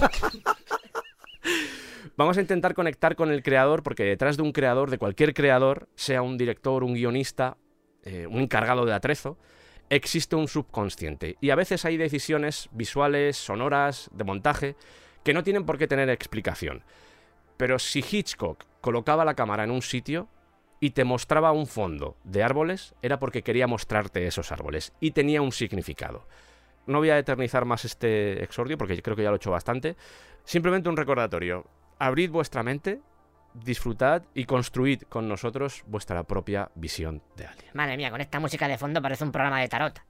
Vamos 2.17 2.37
a 2.37 2.41
intentar 2.41 2.75
conectar 2.75 3.15
con 3.15 3.31
el 3.31 3.45
creador, 3.45 3.85
porque 3.85 4.03
detrás 4.03 4.37
de 4.37 4.43
un 4.43 4.51
creador, 4.51 4.91
de 4.91 4.99
cualquier 4.99 5.35
creador, 5.35 5.89
sea 5.95 6.21
un 6.21 6.37
director, 6.37 6.83
un 6.83 6.95
guionista, 6.95 7.57
eh, 8.03 8.27
un 8.27 8.41
encargado 8.41 8.85
de 8.85 8.93
atrezo, 8.93 9.39
existe 9.91 10.37
un 10.37 10.49
subconsciente. 10.49 11.37
Y 11.41 11.51
a 11.51 11.57
veces 11.57 11.85
hay 11.85 11.97
decisiones 11.97 12.69
visuales, 12.73 13.37
sonoras, 13.37 14.11
de 14.13 14.25
montaje, 14.25 14.77
que 15.25 15.35
no 15.35 15.43
tienen 15.43 15.65
por 15.65 15.79
qué 15.79 15.87
tener 15.87 16.09
explicación. 16.11 16.83
Pero 17.57 17.79
si 17.79 18.05
Hitchcock 18.09 18.65
colocaba 18.81 19.25
la 19.25 19.35
cámara 19.35 19.65
en 19.65 19.71
un 19.71 19.83
sitio 19.83 20.29
y 20.81 20.91
te 20.91 21.05
mostraba 21.05 21.53
un 21.53 21.67
fondo 21.67 22.17
de 22.25 22.43
árboles, 22.43 22.95
era 23.03 23.19
porque 23.19 23.43
quería 23.43 23.67
mostrarte 23.67 24.27
esos 24.27 24.53
árboles 24.53 24.93
y 25.01 25.11
tenía 25.11 25.43
un 25.43 25.53
significado. 25.53 26.27
No 26.87 26.99
voy 26.99 27.11
a 27.11 27.19
eternizar 27.19 27.65
más 27.65 27.85
este 27.85 28.43
exordio 28.43 28.79
porque 28.79 29.03
creo 29.03 29.17
que 29.17 29.23
ya 29.23 29.31
lo 29.31 29.37
he 29.37 29.39
hecho 29.39 29.51
bastante. 29.51 29.97
Simplemente 30.45 30.89
un 30.89 30.97
recordatorio. 30.97 31.67
Abrid 31.99 32.31
vuestra 32.31 32.63
mente, 32.63 33.01
disfrutad 33.55 34.23
y 34.35 34.45
construid 34.45 35.03
con 35.03 35.29
nosotros 35.29 35.85
vuestra 35.87 36.23
propia 36.25 36.71
visión 36.75 37.23
de 37.37 37.47
Alien. 37.47 37.71
Madre 37.75 37.97
mía, 37.97 38.11
con 38.11 38.21
esta 38.21 38.41
música 38.41 38.69
de 38.69 38.79
fondo 38.79 39.03
parece 39.03 39.25
un 39.25 39.33
programa 39.33 39.61
de 39.61 39.69
tarot. 39.69 40.01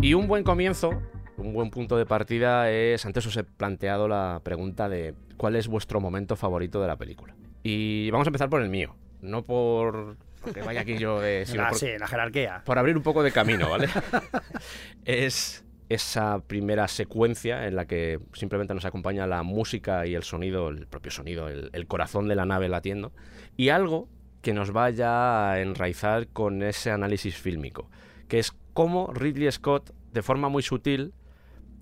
Y 0.00 0.14
un 0.14 0.28
buen 0.28 0.44
comienzo, 0.44 1.02
un 1.36 1.52
buen 1.52 1.70
punto 1.70 1.96
de 1.96 2.06
partida 2.06 2.70
es, 2.70 3.04
antes 3.04 3.26
os 3.26 3.36
he 3.36 3.44
planteado 3.44 4.06
la 4.06 4.40
pregunta 4.44 4.88
de 4.88 5.14
cuál 5.36 5.56
es 5.56 5.66
vuestro 5.66 6.00
momento 6.00 6.36
favorito 6.36 6.80
de 6.80 6.86
la 6.86 6.96
película. 6.96 7.34
Y 7.62 8.10
vamos 8.10 8.26
a 8.26 8.30
empezar 8.30 8.48
por 8.48 8.62
el 8.62 8.70
mío, 8.70 8.94
no 9.20 9.42
por 9.42 10.16
porque 10.40 10.62
vaya 10.62 10.80
aquí 10.82 10.98
yo, 10.98 11.22
eh, 11.24 11.44
sino 11.46 11.62
Ah, 11.64 11.68
por, 11.70 11.78
sí, 11.78 11.88
la 11.98 12.06
jerarquía. 12.06 12.62
por 12.64 12.78
abrir 12.78 12.96
un 12.96 13.02
poco 13.02 13.22
de 13.22 13.32
camino, 13.32 13.70
¿vale? 13.70 13.88
es 15.04 15.64
esa 15.88 16.40
primera 16.40 16.86
secuencia 16.88 17.66
en 17.66 17.74
la 17.76 17.86
que 17.86 18.20
simplemente 18.34 18.74
nos 18.74 18.84
acompaña 18.84 19.26
la 19.26 19.42
música 19.42 20.06
y 20.06 20.14
el 20.14 20.22
sonido, 20.22 20.68
el 20.68 20.86
propio 20.86 21.10
sonido, 21.10 21.48
el, 21.48 21.70
el 21.72 21.86
corazón 21.86 22.28
de 22.28 22.34
la 22.34 22.44
nave 22.44 22.68
latiendo, 22.68 23.12
y 23.56 23.70
algo 23.70 24.08
que 24.42 24.52
nos 24.52 24.70
vaya 24.70 25.50
a 25.50 25.60
enraizar 25.60 26.28
con 26.28 26.62
ese 26.62 26.90
análisis 26.90 27.36
fílmico, 27.36 27.90
que 28.28 28.38
es 28.38 28.52
cómo 28.74 29.12
Ridley 29.12 29.50
Scott, 29.50 29.92
de 30.12 30.22
forma 30.22 30.48
muy 30.48 30.62
sutil, 30.62 31.12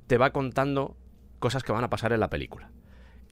te 0.06 0.18
va 0.18 0.30
contando 0.30 0.96
cosas 1.40 1.62
que 1.64 1.72
van 1.72 1.84
a 1.84 1.90
pasar 1.90 2.12
en 2.12 2.20
la 2.20 2.30
película. 2.30 2.70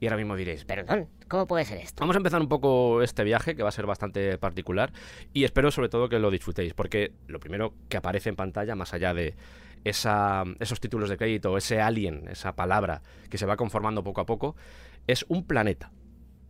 Y 0.04 0.06
ahora 0.06 0.18
mismo 0.18 0.36
diréis, 0.36 0.66
Perdón, 0.66 1.08
¿cómo 1.28 1.46
puede 1.46 1.64
ser 1.64 1.78
esto? 1.78 2.02
Vamos 2.02 2.14
a 2.14 2.18
empezar 2.18 2.38
un 2.38 2.46
poco 2.50 3.00
este 3.00 3.24
viaje, 3.24 3.56
que 3.56 3.62
va 3.62 3.70
a 3.70 3.72
ser 3.72 3.86
bastante 3.86 4.36
particular, 4.36 4.92
y 5.32 5.44
espero 5.44 5.70
sobre 5.70 5.88
todo 5.88 6.10
que 6.10 6.18
lo 6.18 6.30
disfrutéis, 6.30 6.74
porque 6.74 7.12
lo 7.26 7.40
primero 7.40 7.72
que 7.88 7.96
aparece 7.96 8.28
en 8.28 8.36
pantalla, 8.36 8.74
más 8.74 8.92
allá 8.92 9.14
de 9.14 9.34
esa- 9.82 10.44
esos 10.60 10.78
títulos 10.78 11.08
de 11.08 11.16
crédito, 11.16 11.56
ese 11.56 11.80
alien, 11.80 12.28
esa 12.28 12.54
palabra 12.54 13.00
que 13.30 13.38
se 13.38 13.46
va 13.46 13.56
conformando 13.56 14.04
poco 14.04 14.20
a 14.20 14.26
poco, 14.26 14.56
es 15.06 15.24
un 15.30 15.46
planeta. 15.46 15.90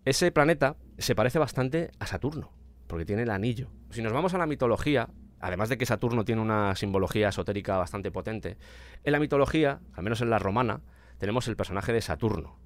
Ese 0.04 0.32
planeta 0.32 0.74
se 0.98 1.14
parece 1.14 1.38
bastante 1.38 1.92
a 2.00 2.08
Saturno, 2.08 2.50
porque 2.88 3.04
tiene 3.04 3.22
el 3.22 3.30
anillo. 3.30 3.68
Si 3.90 4.02
nos 4.02 4.12
vamos 4.12 4.34
a 4.34 4.38
la 4.38 4.46
mitología, 4.46 5.10
además 5.38 5.68
de 5.68 5.78
que 5.78 5.86
Saturno 5.86 6.24
tiene 6.24 6.42
una 6.42 6.74
simbología 6.74 7.28
esotérica 7.28 7.76
bastante 7.76 8.10
potente, 8.10 8.56
en 9.04 9.12
la 9.12 9.20
mitología, 9.20 9.78
al 9.92 10.02
menos 10.02 10.20
en 10.22 10.30
la 10.30 10.40
romana, 10.40 10.80
tenemos 11.18 11.46
el 11.46 11.54
personaje 11.54 11.92
de 11.92 12.00
Saturno, 12.00 12.58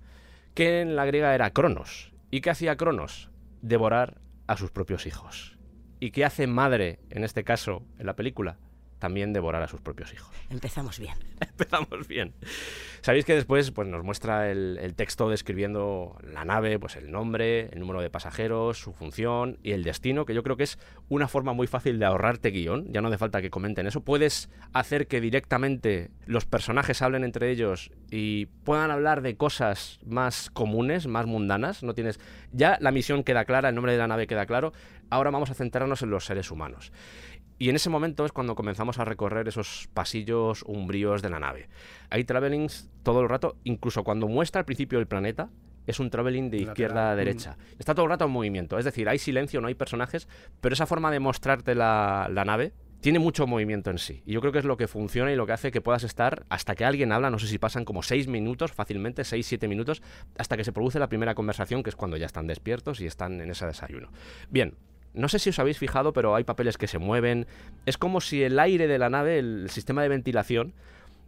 que 0.55 0.81
en 0.81 0.97
la 0.97 1.05
griega 1.05 1.35
era 1.35 1.51
Cronos. 1.53 2.13
¿Y 2.31 2.41
qué 2.41 2.51
hacía 2.51 2.77
Cronos? 2.77 3.31
Devorar 3.63 4.21
a 4.47 4.57
sus 4.57 4.71
propios 4.71 5.07
hijos. 5.07 5.59
¿Y 6.01 6.11
qué 6.11 6.25
hace 6.25 6.47
madre, 6.47 7.01
en 7.11 7.25
este 7.25 7.45
caso, 7.45 7.85
en 7.99 8.07
la 8.07 8.17
película? 8.17 8.59
También 8.99 9.33
devorar 9.33 9.63
a 9.63 9.69
sus 9.69 9.81
propios 9.81 10.13
hijos. 10.13 10.29
Empezamos 10.51 10.99
bien. 10.99 11.15
Empezamos 11.41 12.09
bien. 12.09 12.35
Sabéis 13.01 13.25
que 13.25 13.35
después 13.35 13.71
pues, 13.71 13.87
nos 13.89 14.03
muestra 14.03 14.51
el, 14.51 14.79
el 14.81 14.95
texto 14.95 15.29
describiendo 15.29 16.19
la 16.23 16.45
nave, 16.45 16.79
pues 16.79 16.97
el 16.97 17.11
nombre, 17.11 17.69
el 17.73 17.79
número 17.81 18.01
de 18.01 18.11
pasajeros, 18.11 18.79
su 18.79 18.93
función 18.93 19.59
y 19.63 19.73
el 19.73 19.85
destino, 19.85 20.25
que 20.25 20.35
yo 20.35 20.43
creo 20.43 20.57
que 20.57 20.65
es 20.65 20.79
una 21.09 21.29
forma 21.29 21.53
muy 21.53 21.67
fácil 21.67 21.99
de 21.99 22.07
ahorrarte 22.07 22.51
guion. 22.51 22.93
Ya 22.93 23.01
no 23.01 23.09
hace 23.09 23.19
falta 23.19 23.41
que 23.41 23.51
comenten 23.51 23.87
eso. 23.87 24.01
Puedes 24.01 24.51
hacer 24.73 25.07
que 25.07 25.21
directamente 25.21 26.11
los 26.27 26.45
personajes 26.45 27.03
hablen 27.03 27.25
entre 27.25 27.51
ellos 27.51 27.91
y 28.11 28.47
puedan 28.47 28.91
hablar 28.91 29.23
de 29.23 29.37
cosas 29.37 29.99
más 30.05 30.51
comunes, 30.51 31.07
más 31.07 31.27
mundanas. 31.27 31.83
No 31.83 31.95
tienes. 31.95 32.21
Ya 32.53 32.79
la 32.81 32.91
misión 32.91 33.25
queda 33.25 33.45
clara, 33.45 33.69
el 33.69 33.75
nombre 33.75 33.93
de 33.93 33.99
la 33.99 34.09
nave 34.09 34.27
queda 34.27 34.47
claro. 34.47 34.73
Ahora 35.11 35.31
vamos 35.31 35.51
a 35.51 35.55
centrarnos 35.55 36.03
en 36.03 36.11
los 36.11 36.27
seres 36.27 36.51
humanos. 36.51 36.93
Y 37.59 37.69
en 37.69 37.77
ese 37.77 37.91
momento 37.91 38.25
es 38.25 38.33
cuando 38.33 38.55
comenzamos 38.55 38.99
a 38.99 39.05
recorrer 39.05 39.49
esos 39.49 39.89
pasillos 39.93 40.63
umbríos 40.67 41.23
de 41.23 41.31
la 41.31 41.41
nave. 41.41 41.69
Hay 42.11 42.25
travelings 42.25 42.89
todo 43.03 43.21
el 43.21 43.29
rato, 43.29 43.57
incluso 43.65 44.05
cuando 44.05 44.29
muestra 44.29 44.61
al 44.61 44.65
principio 44.65 44.99
el 44.99 45.07
planeta, 45.07 45.51
es 45.87 45.99
un 46.01 46.11
traveling 46.11 46.51
de 46.51 46.59
Lateral. 46.59 46.73
izquierda 46.73 47.11
a 47.11 47.17
derecha. 47.17 47.57
Está 47.79 47.95
todo 47.95 48.05
el 48.05 48.11
rato 48.11 48.27
en 48.27 48.31
movimiento, 48.31 48.79
es 48.79 48.85
decir, 48.85 49.09
hay 49.09 49.19
silencio, 49.19 49.61
no 49.61 49.69
hay 49.69 49.75
personajes, 49.75 50.29
pero 50.61 50.75
esa 50.75 50.87
forma 50.87 51.11
de 51.11 51.19
mostrarte 51.19 51.75
la, 51.75 52.29
la 52.31 52.45
nave 52.45 52.75
tiene 53.01 53.19
mucho 53.19 53.47
movimiento 53.47 53.91
en 53.91 53.99
sí. 53.99 54.23
Y 54.27 54.33
yo 54.33 54.41
creo 54.41 54.53
que 54.53 54.59
es 54.59 54.65
lo 54.65 54.77
que 54.77 54.89
funciona 54.89 55.33
y 55.33 55.37
lo 55.37 55.47
que 55.47 55.53
hace 55.53 55.71
que 55.71 55.81
puedas 55.81 56.03
estar 56.03 56.45
hasta 56.49 56.75
que 56.75 56.85
alguien 56.85 57.13
habla, 57.13 57.31
no 57.31 57.39
sé 57.39 57.47
si 57.47 57.59
pasan 57.59 57.85
como 57.85 58.03
seis 58.03 58.29
minutos 58.29 58.73
fácilmente, 58.73 59.25
seis, 59.25 59.47
siete 59.47 59.69
minutos, 59.69 60.03
hasta 60.37 60.57
que 60.57 60.65
se 60.65 60.73
produce 60.73 60.99
la 60.99 61.09
primera 61.09 61.35
conversación, 61.35 61.83
que 61.83 61.91
es 61.91 61.97
cuando 61.97 62.17
ya 62.17 62.27
están 62.27 62.47
despiertos 62.47 63.01
y 63.01 63.07
están 63.07 63.41
en 63.41 63.51
ese 63.51 63.67
desayuno. 63.67 64.11
Bien, 64.51 64.75
no 65.19 65.29
sé 65.29 65.39
si 65.39 65.51
os 65.51 65.59
habéis 65.59 65.79
fijado, 65.79 66.13
pero 66.13 66.35
hay 66.35 66.45
papeles 66.45 66.79
que 66.79 66.87
se 66.87 66.99
mueven. 66.99 67.47
Es 67.87 67.99
como 67.99 68.21
si 68.21 68.43
el 68.43 68.59
aire 68.59 68.87
de 68.87 68.99
la 68.99 69.11
nave, 69.11 69.39
el 69.39 69.69
sistema 69.69 70.03
de 70.03 70.09
ventilación, 70.09 70.73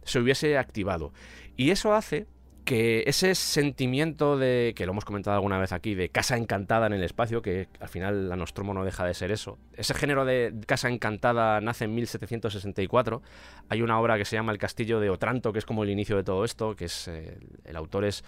se 0.03 0.19
hubiese 0.19 0.57
activado. 0.57 1.11
Y 1.57 1.71
eso 1.71 1.93
hace 1.93 2.25
que 2.63 3.03
ese 3.07 3.35
sentimiento 3.35 4.37
de, 4.37 4.73
que 4.75 4.85
lo 4.85 4.91
hemos 4.91 5.03
comentado 5.03 5.35
alguna 5.35 5.57
vez 5.57 5.73
aquí, 5.73 5.95
de 5.95 6.09
casa 6.09 6.37
encantada 6.37 6.87
en 6.87 6.93
el 6.93 7.03
espacio, 7.03 7.41
que 7.41 7.67
al 7.79 7.89
final 7.89 8.29
la 8.29 8.35
Nostromo 8.35 8.73
no 8.73 8.85
deja 8.85 9.05
de 9.05 9.13
ser 9.13 9.31
eso, 9.31 9.57
ese 9.73 9.93
género 9.93 10.25
de 10.25 10.53
casa 10.67 10.87
encantada 10.87 11.59
nace 11.59 11.85
en 11.85 11.95
1764. 11.95 13.21
Hay 13.69 13.81
una 13.81 13.99
obra 13.99 14.17
que 14.17 14.25
se 14.25 14.35
llama 14.35 14.51
El 14.51 14.57
Castillo 14.57 14.99
de 14.99 15.09
Otranto, 15.09 15.51
que 15.51 15.59
es 15.59 15.65
como 15.65 15.83
el 15.83 15.89
inicio 15.89 16.15
de 16.15 16.23
todo 16.23 16.45
esto, 16.45 16.75
que 16.75 16.85
es 16.85 17.07
eh, 17.07 17.37
el 17.65 17.75
autor 17.75 18.05
es 18.05 18.23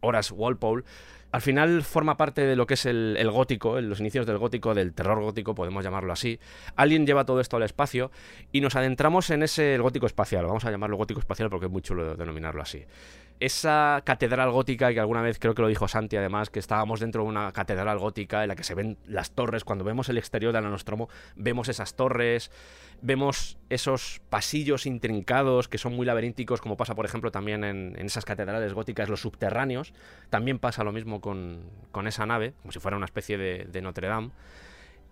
Horace 0.00 0.34
Walpole. 0.34 0.84
Al 1.34 1.42
final 1.42 1.82
forma 1.82 2.16
parte 2.16 2.42
de 2.42 2.54
lo 2.54 2.64
que 2.64 2.74
es 2.74 2.86
el, 2.86 3.16
el 3.18 3.28
gótico, 3.28 3.76
en 3.76 3.88
los 3.88 3.98
inicios 3.98 4.24
del 4.24 4.38
gótico, 4.38 4.72
del 4.72 4.94
terror 4.94 5.20
gótico, 5.20 5.52
podemos 5.52 5.82
llamarlo 5.82 6.12
así. 6.12 6.38
Alguien 6.76 7.08
lleva 7.08 7.24
todo 7.24 7.40
esto 7.40 7.56
al 7.56 7.64
espacio 7.64 8.12
y 8.52 8.60
nos 8.60 8.76
adentramos 8.76 9.30
en 9.30 9.42
ese 9.42 9.74
el 9.74 9.82
gótico 9.82 10.06
espacial. 10.06 10.46
Vamos 10.46 10.64
a 10.64 10.70
llamarlo 10.70 10.96
gótico 10.96 11.18
espacial 11.18 11.50
porque 11.50 11.66
es 11.66 11.72
muy 11.72 11.82
chulo 11.82 12.14
denominarlo 12.14 12.62
así. 12.62 12.84
Esa 13.40 14.00
catedral 14.04 14.52
gótica 14.52 14.92
que 14.92 15.00
alguna 15.00 15.22
vez 15.22 15.40
creo 15.40 15.56
que 15.56 15.62
lo 15.62 15.66
dijo 15.66 15.88
Santi 15.88 16.16
además, 16.16 16.50
que 16.50 16.60
estábamos 16.60 17.00
dentro 17.00 17.24
de 17.24 17.30
una 17.30 17.50
catedral 17.50 17.98
gótica 17.98 18.42
en 18.42 18.48
la 18.50 18.54
que 18.54 18.62
se 18.62 18.76
ven 18.76 18.96
las 19.08 19.32
torres. 19.32 19.64
Cuando 19.64 19.84
vemos 19.84 20.08
el 20.08 20.18
exterior 20.18 20.52
de 20.52 20.62
la 20.62 20.68
Nostromo, 20.68 21.08
vemos 21.34 21.68
esas 21.68 21.96
torres, 21.96 22.52
vemos 23.02 23.58
esos 23.70 24.22
pasillos 24.30 24.86
intrincados 24.86 25.66
que 25.66 25.78
son 25.78 25.96
muy 25.96 26.06
laberínticos, 26.06 26.60
como 26.60 26.76
pasa 26.76 26.94
por 26.94 27.06
ejemplo 27.06 27.32
también 27.32 27.64
en, 27.64 27.96
en 27.98 28.06
esas 28.06 28.24
catedrales 28.24 28.72
góticas, 28.72 29.08
los 29.08 29.20
subterráneos. 29.20 29.92
También 30.30 30.60
pasa 30.60 30.84
lo 30.84 30.92
mismo 30.92 31.20
con, 31.24 32.06
esa 32.06 32.26
nave, 32.26 32.52
como 32.60 32.70
si 32.70 32.80
fuera 32.80 32.98
una 32.98 33.06
especie 33.06 33.38
de, 33.38 33.82
Notre 33.82 34.08
Dame. 34.08 34.30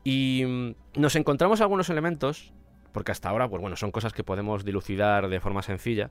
Y 0.04 0.44
mm, 0.46 1.00
nos 1.00 1.16
encontramos 1.16 1.62
algunos 1.62 1.88
elementos, 1.88 2.52
porque 2.92 3.12
hasta 3.12 3.30
ahora, 3.30 3.48
pues 3.48 3.62
bueno, 3.62 3.76
son 3.76 3.90
cosas 3.90 4.12
que 4.12 4.22
podemos 4.22 4.64
dilucidar 4.64 5.28
de 5.28 5.40
forma 5.40 5.62
sencilla, 5.62 6.10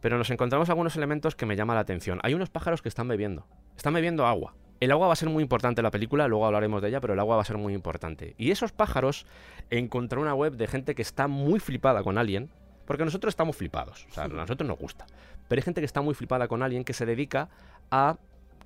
pero 0.00 0.16
nos 0.16 0.30
encontramos 0.30 0.70
algunos 0.70 0.96
elementos 0.96 1.34
que 1.36 1.44
me 1.44 1.56
llaman 1.56 1.74
la 1.74 1.80
atención. 1.80 2.20
Hay 2.22 2.32
unos 2.32 2.48
pájaros 2.48 2.80
que 2.80 2.88
están 2.88 3.06
bebiendo, 3.06 3.46
están 3.76 3.92
bebiendo 3.92 4.26
agua. 4.26 4.54
El 4.80 4.92
agua 4.92 5.08
va 5.08 5.12
a 5.12 5.16
ser 5.16 5.28
muy 5.28 5.42
importante 5.42 5.80
en 5.80 5.84
la 5.84 5.90
película, 5.90 6.28
luego 6.28 6.46
hablaremos 6.46 6.80
de 6.80 6.88
ella, 6.88 7.00
pero 7.00 7.12
el 7.12 7.20
agua 7.20 7.36
va 7.36 7.42
a 7.42 7.44
ser 7.44 7.58
muy 7.58 7.74
importante. 7.74 8.34
Y 8.38 8.52
esos 8.52 8.72
pájaros, 8.72 9.26
encontré 9.70 10.20
una 10.20 10.34
web 10.34 10.56
de 10.56 10.68
gente 10.68 10.94
que 10.94 11.02
está 11.02 11.26
muy 11.26 11.58
flipada 11.58 12.02
con 12.02 12.16
Alien, 12.16 12.48
porque 12.86 13.04
nosotros 13.04 13.32
estamos 13.32 13.56
flipados, 13.56 14.06
o 14.08 14.14
sea, 14.14 14.24
a 14.24 14.28
nosotros 14.28 14.66
nos 14.66 14.78
gusta. 14.78 15.04
Pero 15.48 15.58
hay 15.58 15.64
gente 15.64 15.80
que 15.80 15.84
está 15.84 16.00
muy 16.00 16.14
flipada 16.14 16.46
con 16.46 16.62
Alien 16.62 16.84
que 16.84 16.94
se 16.94 17.04
dedica 17.04 17.50
a 17.90 18.16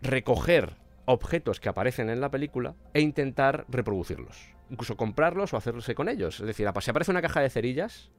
recoger 0.02 0.76
objetos 1.04 1.60
que 1.60 1.68
aparecen 1.68 2.10
en 2.10 2.20
la 2.20 2.30
película 2.30 2.74
e 2.94 3.00
intentar 3.00 3.64
reproducirlos. 3.68 4.36
Incluso 4.70 4.96
comprarlos 4.96 5.52
o 5.52 5.56
hacerse 5.56 5.94
con 5.94 6.08
ellos. 6.08 6.40
Es 6.40 6.46
decir, 6.46 6.68
si 6.80 6.90
aparece 6.90 7.10
una 7.10 7.22
caja 7.22 7.40
de 7.40 7.50
cerillas, 7.50 8.10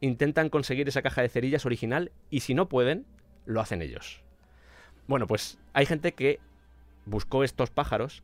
intentan 0.00 0.48
conseguir 0.48 0.88
esa 0.88 1.02
caja 1.02 1.22
de 1.22 1.28
cerillas 1.28 1.66
original 1.66 2.12
y 2.30 2.40
si 2.40 2.54
no 2.54 2.68
pueden, 2.68 3.06
lo 3.46 3.60
hacen 3.60 3.82
ellos. 3.82 4.22
Bueno, 5.06 5.26
pues 5.26 5.58
hay 5.72 5.86
gente 5.86 6.12
que 6.12 6.40
buscó 7.06 7.44
estos 7.44 7.70
pájaros 7.70 8.22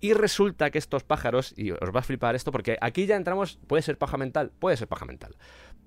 y 0.00 0.12
resulta 0.12 0.70
que 0.70 0.78
estos 0.78 1.02
pájaros, 1.02 1.54
y 1.56 1.72
os 1.72 1.94
va 1.94 2.00
a 2.00 2.04
flipar 2.04 2.34
esto 2.34 2.52
porque 2.52 2.76
aquí 2.80 3.06
ya 3.06 3.16
entramos, 3.16 3.58
puede 3.66 3.82
ser 3.82 3.98
paja 3.98 4.16
mental, 4.16 4.52
puede 4.58 4.76
ser 4.76 4.88
paja 4.88 5.06
mental, 5.06 5.36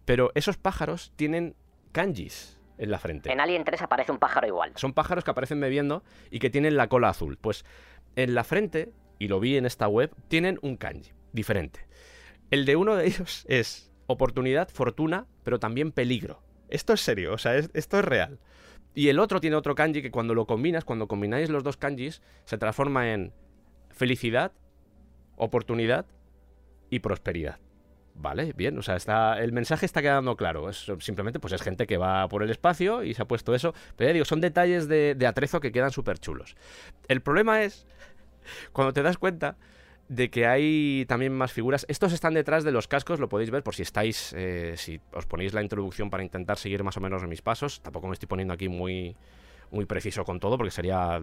pero 0.06 0.32
esos 0.36 0.58
pájaros 0.58 1.13
tienen 1.15 1.56
kanjis 1.91 2.58
en 2.81 2.89
la 2.89 2.97
frente. 2.97 3.31
En 3.31 3.39
Alien 3.39 3.63
3 3.63 3.83
aparece 3.83 4.11
un 4.11 4.17
pájaro 4.17 4.47
igual. 4.47 4.71
Son 4.75 4.93
pájaros 4.93 5.23
que 5.23 5.31
aparecen 5.31 5.59
bebiendo 5.59 6.03
y 6.31 6.39
que 6.39 6.50
tienen 6.50 6.75
la 6.75 6.89
cola 6.89 7.09
azul. 7.09 7.38
Pues 7.39 7.63
en 8.15 8.33
la 8.33 8.43
frente, 8.43 8.91
y 9.19 9.27
lo 9.27 9.39
vi 9.39 9.55
en 9.55 9.67
esta 9.67 9.88
web, 9.88 10.11
tienen 10.27 10.57
un 10.63 10.77
kanji 10.77 11.11
diferente. 11.31 11.85
El 12.50 12.65
de 12.65 12.75
uno 12.75 12.95
de 12.95 13.05
ellos 13.05 13.45
es 13.47 13.91
oportunidad, 14.07 14.67
fortuna, 14.69 15.27
pero 15.43 15.59
también 15.59 15.91
peligro. 15.91 16.41
Esto 16.69 16.93
es 16.93 17.01
serio, 17.01 17.33
o 17.33 17.38
sea, 17.38 17.55
esto 17.55 18.00
es 18.00 18.05
real. 18.05 18.39
Y 18.95 19.09
el 19.09 19.19
otro 19.19 19.39
tiene 19.39 19.55
otro 19.55 19.75
kanji 19.75 20.01
que 20.01 20.11
cuando 20.11 20.33
lo 20.33 20.47
combinas, 20.47 20.83
cuando 20.83 21.07
combináis 21.07 21.50
los 21.50 21.63
dos 21.63 21.77
kanjis, 21.77 22.21
se 22.45 22.57
transforma 22.57 23.13
en 23.13 23.31
felicidad, 23.91 24.53
oportunidad 25.38 26.07
y 26.89 27.00
prosperidad. 27.00 27.59
Vale, 28.13 28.53
bien, 28.56 28.77
o 28.77 28.82
sea, 28.82 28.96
está, 28.96 29.39
el 29.39 29.51
mensaje 29.51 29.86
está 29.86 30.01
quedando 30.01 30.36
claro. 30.36 30.70
Es, 30.70 30.91
simplemente, 31.00 31.39
pues 31.39 31.53
es 31.53 31.62
gente 31.62 31.88
que 31.88 31.98
va 31.98 32.27
por 32.27 32.44
el 32.44 32.50
espacio 32.50 33.03
y 33.03 33.13
se 33.13 33.22
ha 33.22 33.25
puesto 33.25 33.56
eso. 33.56 33.74
Pero 33.96 34.10
ya 34.10 34.13
digo, 34.13 34.25
son 34.25 34.41
detalles 34.41 34.88
de, 34.88 35.15
de 35.15 35.27
atrezo 35.27 35.60
que 35.60 35.72
quedan 35.72 35.91
súper 35.91 36.20
chulos. 36.20 36.56
El 37.08 37.22
problema 37.22 37.63
es 37.63 37.88
cuando 38.74 38.94
te 38.94 39.01
das 39.01 39.18
cuenta 39.18 39.58
de 40.12 40.30
que 40.30 40.46
hay 40.46 41.06
también 41.08 41.34
más 41.34 41.53
figuras. 41.53 41.86
Estos 41.88 42.12
están 42.12 42.34
detrás 42.34 42.65
de 42.65 42.72
los 42.72 42.88
cascos, 42.89 43.22
lo 43.22 43.30
podéis 43.30 43.50
ver 43.50 43.63
por 43.63 43.75
si 43.75 43.84
estáis, 43.84 44.34
eh, 44.38 44.74
si 44.75 45.00
os 45.13 45.25
ponéis 45.25 45.53
la 45.53 45.62
introducción 45.62 46.10
para 46.10 46.22
intentar 46.22 46.58
seguir 46.58 46.84
más 46.84 46.98
o 46.98 47.00
menos 47.00 47.25
mis 47.27 47.41
pasos. 47.41 47.82
Tampoco 47.82 48.08
me 48.08 48.13
estoy 48.13 48.27
poniendo 48.27 48.53
aquí 48.53 48.68
muy, 48.68 49.15
muy 49.72 49.86
preciso 49.86 50.25
con 50.25 50.41
todo, 50.41 50.58
porque 50.58 50.72
sería 50.72 51.22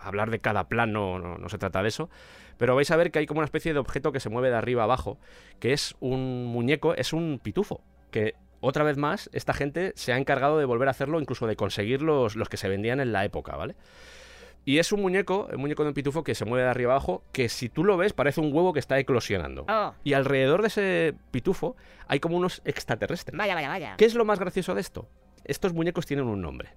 hablar 0.00 0.30
de 0.30 0.38
cada 0.38 0.68
plano, 0.68 1.18
no, 1.18 1.36
no, 1.36 1.48
se 1.50 1.58
trata 1.58 1.82
de 1.82 1.88
eso. 1.88 2.08
Pero 2.58 2.74
vais 2.74 2.90
a 2.90 2.96
ver 2.96 3.10
que 3.10 3.18
hay 3.18 3.26
como 3.26 3.38
una 3.38 3.46
especie 3.46 3.72
de 3.72 3.78
objeto 3.78 4.12
que 4.12 4.20
se 4.20 4.28
mueve 4.28 4.50
de 4.50 4.56
arriba 4.56 4.84
abajo, 4.84 5.18
que 5.60 5.72
es 5.72 5.94
un 6.00 6.46
muñeco, 6.46 6.94
es 6.94 7.12
un 7.12 7.40
pitufo, 7.42 7.80
que 8.10 8.34
otra 8.60 8.84
vez 8.84 8.96
más 8.96 9.28
esta 9.32 9.52
gente 9.52 9.92
se 9.96 10.12
ha 10.12 10.16
encargado 10.16 10.58
de 10.58 10.64
volver 10.64 10.88
a 10.88 10.92
hacerlo, 10.92 11.20
incluso 11.20 11.46
de 11.46 11.56
conseguir 11.56 12.02
los, 12.02 12.36
los 12.36 12.48
que 12.48 12.56
se 12.56 12.68
vendían 12.68 13.00
en 13.00 13.12
la 13.12 13.24
época, 13.24 13.56
¿vale? 13.56 13.76
Y 14.66 14.78
es 14.78 14.92
un 14.92 15.02
muñeco, 15.02 15.48
el 15.50 15.58
muñeco 15.58 15.82
de 15.82 15.88
un 15.88 15.94
pitufo 15.94 16.24
que 16.24 16.34
se 16.34 16.46
mueve 16.46 16.64
de 16.64 16.70
arriba 16.70 16.92
abajo, 16.92 17.22
que 17.32 17.50
si 17.50 17.68
tú 17.68 17.84
lo 17.84 17.98
ves 17.98 18.14
parece 18.14 18.40
un 18.40 18.52
huevo 18.52 18.72
que 18.72 18.80
está 18.80 18.98
eclosionando. 18.98 19.66
Oh. 19.68 19.92
Y 20.02 20.14
alrededor 20.14 20.62
de 20.62 20.68
ese 20.68 21.14
pitufo 21.30 21.76
hay 22.08 22.18
como 22.18 22.38
unos 22.38 22.62
extraterrestres. 22.64 23.36
Vaya, 23.36 23.54
vaya, 23.54 23.68
vaya. 23.68 23.94
¿Qué 23.98 24.06
es 24.06 24.14
lo 24.14 24.24
más 24.24 24.38
gracioso 24.38 24.74
de 24.74 24.80
esto? 24.80 25.08
Estos 25.44 25.74
muñecos 25.74 26.06
tienen 26.06 26.26
un 26.26 26.40
nombre. 26.40 26.70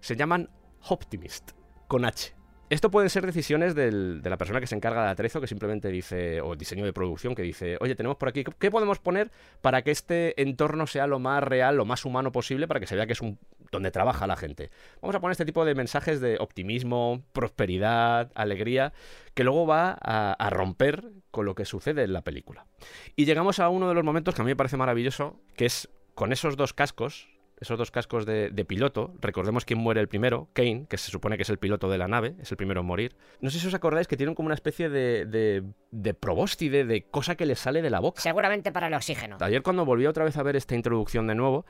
Se 0.00 0.16
llaman 0.16 0.48
Optimist, 0.88 1.50
con 1.86 2.06
H. 2.06 2.34
Esto 2.70 2.90
pueden 2.90 3.10
ser 3.10 3.26
decisiones 3.26 3.74
de 3.74 4.20
la 4.24 4.36
persona 4.38 4.58
que 4.58 4.66
se 4.66 4.74
encarga 4.74 5.04
de 5.04 5.10
atrezo, 5.10 5.40
que 5.40 5.46
simplemente 5.46 5.88
dice, 5.88 6.40
o 6.40 6.56
diseño 6.56 6.84
de 6.84 6.94
producción, 6.94 7.34
que 7.34 7.42
dice, 7.42 7.76
oye, 7.80 7.94
tenemos 7.94 8.16
por 8.16 8.30
aquí, 8.30 8.42
¿qué 8.58 8.70
podemos 8.70 8.98
poner 8.98 9.30
para 9.60 9.82
que 9.82 9.90
este 9.90 10.40
entorno 10.40 10.86
sea 10.86 11.06
lo 11.06 11.18
más 11.18 11.42
real, 11.42 11.76
lo 11.76 11.84
más 11.84 12.04
humano 12.04 12.32
posible, 12.32 12.66
para 12.66 12.80
que 12.80 12.86
se 12.86 12.96
vea 12.96 13.06
que 13.06 13.12
es 13.12 13.20
un 13.20 13.38
donde 13.70 13.90
trabaja 13.90 14.26
la 14.26 14.36
gente? 14.36 14.70
Vamos 15.02 15.14
a 15.14 15.20
poner 15.20 15.32
este 15.32 15.44
tipo 15.44 15.64
de 15.66 15.74
mensajes 15.74 16.20
de 16.20 16.38
optimismo, 16.40 17.22
prosperidad, 17.32 18.32
alegría, 18.34 18.94
que 19.34 19.44
luego 19.44 19.66
va 19.66 19.92
a 19.92 20.50
romper 20.50 21.04
con 21.30 21.44
lo 21.44 21.54
que 21.54 21.66
sucede 21.66 22.02
en 22.04 22.14
la 22.14 22.22
película. 22.22 22.66
Y 23.14 23.26
llegamos 23.26 23.60
a 23.60 23.68
uno 23.68 23.88
de 23.88 23.94
los 23.94 24.04
momentos 24.04 24.34
que 24.34 24.40
a 24.40 24.44
mí 24.44 24.52
me 24.52 24.56
parece 24.56 24.78
maravilloso, 24.78 25.38
que 25.54 25.66
es 25.66 25.90
con 26.14 26.32
esos 26.32 26.56
dos 26.56 26.72
cascos, 26.72 27.28
esos 27.60 27.78
dos 27.78 27.90
cascos 27.90 28.26
de, 28.26 28.50
de 28.50 28.64
piloto. 28.64 29.12
Recordemos 29.20 29.64
quién 29.64 29.78
muere 29.78 30.00
el 30.00 30.08
primero, 30.08 30.48
Kane, 30.52 30.86
que 30.88 30.98
se 30.98 31.10
supone 31.10 31.36
que 31.36 31.42
es 31.42 31.50
el 31.50 31.58
piloto 31.58 31.88
de 31.88 31.98
la 31.98 32.08
nave, 32.08 32.34
es 32.40 32.50
el 32.50 32.56
primero 32.56 32.80
en 32.80 32.86
morir. 32.86 33.16
No 33.40 33.50
sé 33.50 33.58
si 33.58 33.66
os 33.66 33.74
acordáis 33.74 34.06
que 34.06 34.16
tienen 34.16 34.34
como 34.34 34.46
una 34.46 34.54
especie 34.54 34.88
de, 34.88 35.26
de, 35.26 35.62
de 35.90 36.14
probóscide, 36.14 36.84
de 36.84 37.02
cosa 37.02 37.36
que 37.36 37.46
les 37.46 37.58
sale 37.58 37.82
de 37.82 37.90
la 37.90 38.00
boca. 38.00 38.20
Seguramente 38.20 38.72
para 38.72 38.88
el 38.88 38.94
oxígeno. 38.94 39.36
Ayer 39.40 39.62
cuando 39.62 39.84
volví 39.84 40.06
otra 40.06 40.24
vez 40.24 40.36
a 40.36 40.42
ver 40.42 40.56
esta 40.56 40.74
introducción 40.74 41.26
de 41.26 41.34
nuevo, 41.34 41.64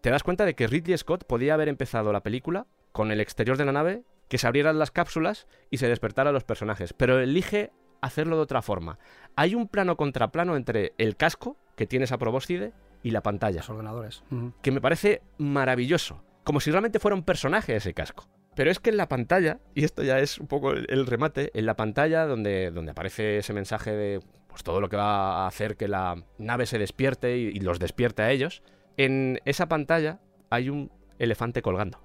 te 0.00 0.10
das 0.10 0.22
cuenta 0.22 0.44
de 0.44 0.54
que 0.54 0.66
Ridley 0.66 0.96
Scott 0.96 1.24
podía 1.24 1.54
haber 1.54 1.68
empezado 1.68 2.12
la 2.12 2.22
película 2.22 2.66
con 2.92 3.12
el 3.12 3.20
exterior 3.20 3.56
de 3.56 3.64
la 3.64 3.72
nave, 3.72 4.02
que 4.28 4.38
se 4.38 4.46
abrieran 4.46 4.78
las 4.78 4.90
cápsulas 4.90 5.46
y 5.70 5.78
se 5.78 5.88
despertaran 5.88 6.32
los 6.32 6.44
personajes, 6.44 6.92
pero 6.92 7.18
elige 7.20 7.70
hacerlo 8.00 8.36
de 8.36 8.42
otra 8.42 8.62
forma. 8.62 8.98
Hay 9.36 9.54
un 9.54 9.68
plano 9.68 9.96
contra 9.96 10.32
plano 10.32 10.56
entre 10.56 10.92
el 10.98 11.16
casco 11.16 11.56
que 11.76 11.86
tiene 11.86 12.04
esa 12.04 12.18
probóscide 12.18 12.72
y 13.02 13.10
la 13.10 13.22
pantalla, 13.22 13.58
Los 13.58 13.70
ordenadores. 13.70 14.22
Que 14.62 14.70
me 14.70 14.80
parece 14.80 15.22
maravilloso, 15.38 16.22
como 16.44 16.60
si 16.60 16.70
realmente 16.70 16.98
fuera 16.98 17.14
un 17.14 17.22
personaje 17.22 17.76
ese 17.76 17.94
casco. 17.94 18.28
Pero 18.54 18.70
es 18.70 18.78
que 18.80 18.90
en 18.90 18.96
la 18.96 19.08
pantalla, 19.08 19.60
y 19.74 19.84
esto 19.84 20.02
ya 20.02 20.18
es 20.18 20.38
un 20.38 20.46
poco 20.46 20.72
el, 20.72 20.86
el 20.90 21.06
remate, 21.06 21.50
en 21.54 21.66
la 21.66 21.76
pantalla 21.76 22.26
donde, 22.26 22.70
donde 22.70 22.90
aparece 22.90 23.38
ese 23.38 23.52
mensaje 23.52 23.92
de 23.92 24.20
pues, 24.48 24.62
todo 24.62 24.80
lo 24.80 24.88
que 24.88 24.96
va 24.96 25.44
a 25.44 25.46
hacer 25.46 25.76
que 25.76 25.88
la 25.88 26.22
nave 26.38 26.66
se 26.66 26.78
despierte 26.78 27.38
y, 27.38 27.46
y 27.46 27.60
los 27.60 27.78
despierte 27.78 28.22
a 28.22 28.30
ellos, 28.30 28.62
en 28.96 29.40
esa 29.44 29.68
pantalla 29.68 30.20
hay 30.50 30.68
un 30.68 30.90
elefante 31.18 31.62
colgando. 31.62 32.00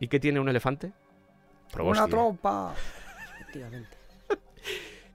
¿Y 0.00 0.08
qué 0.08 0.20
tiene 0.20 0.40
un 0.40 0.48
elefante? 0.48 0.92
Una 1.78 2.06
trompa. 2.06 2.74
Efectivamente. 3.34 3.96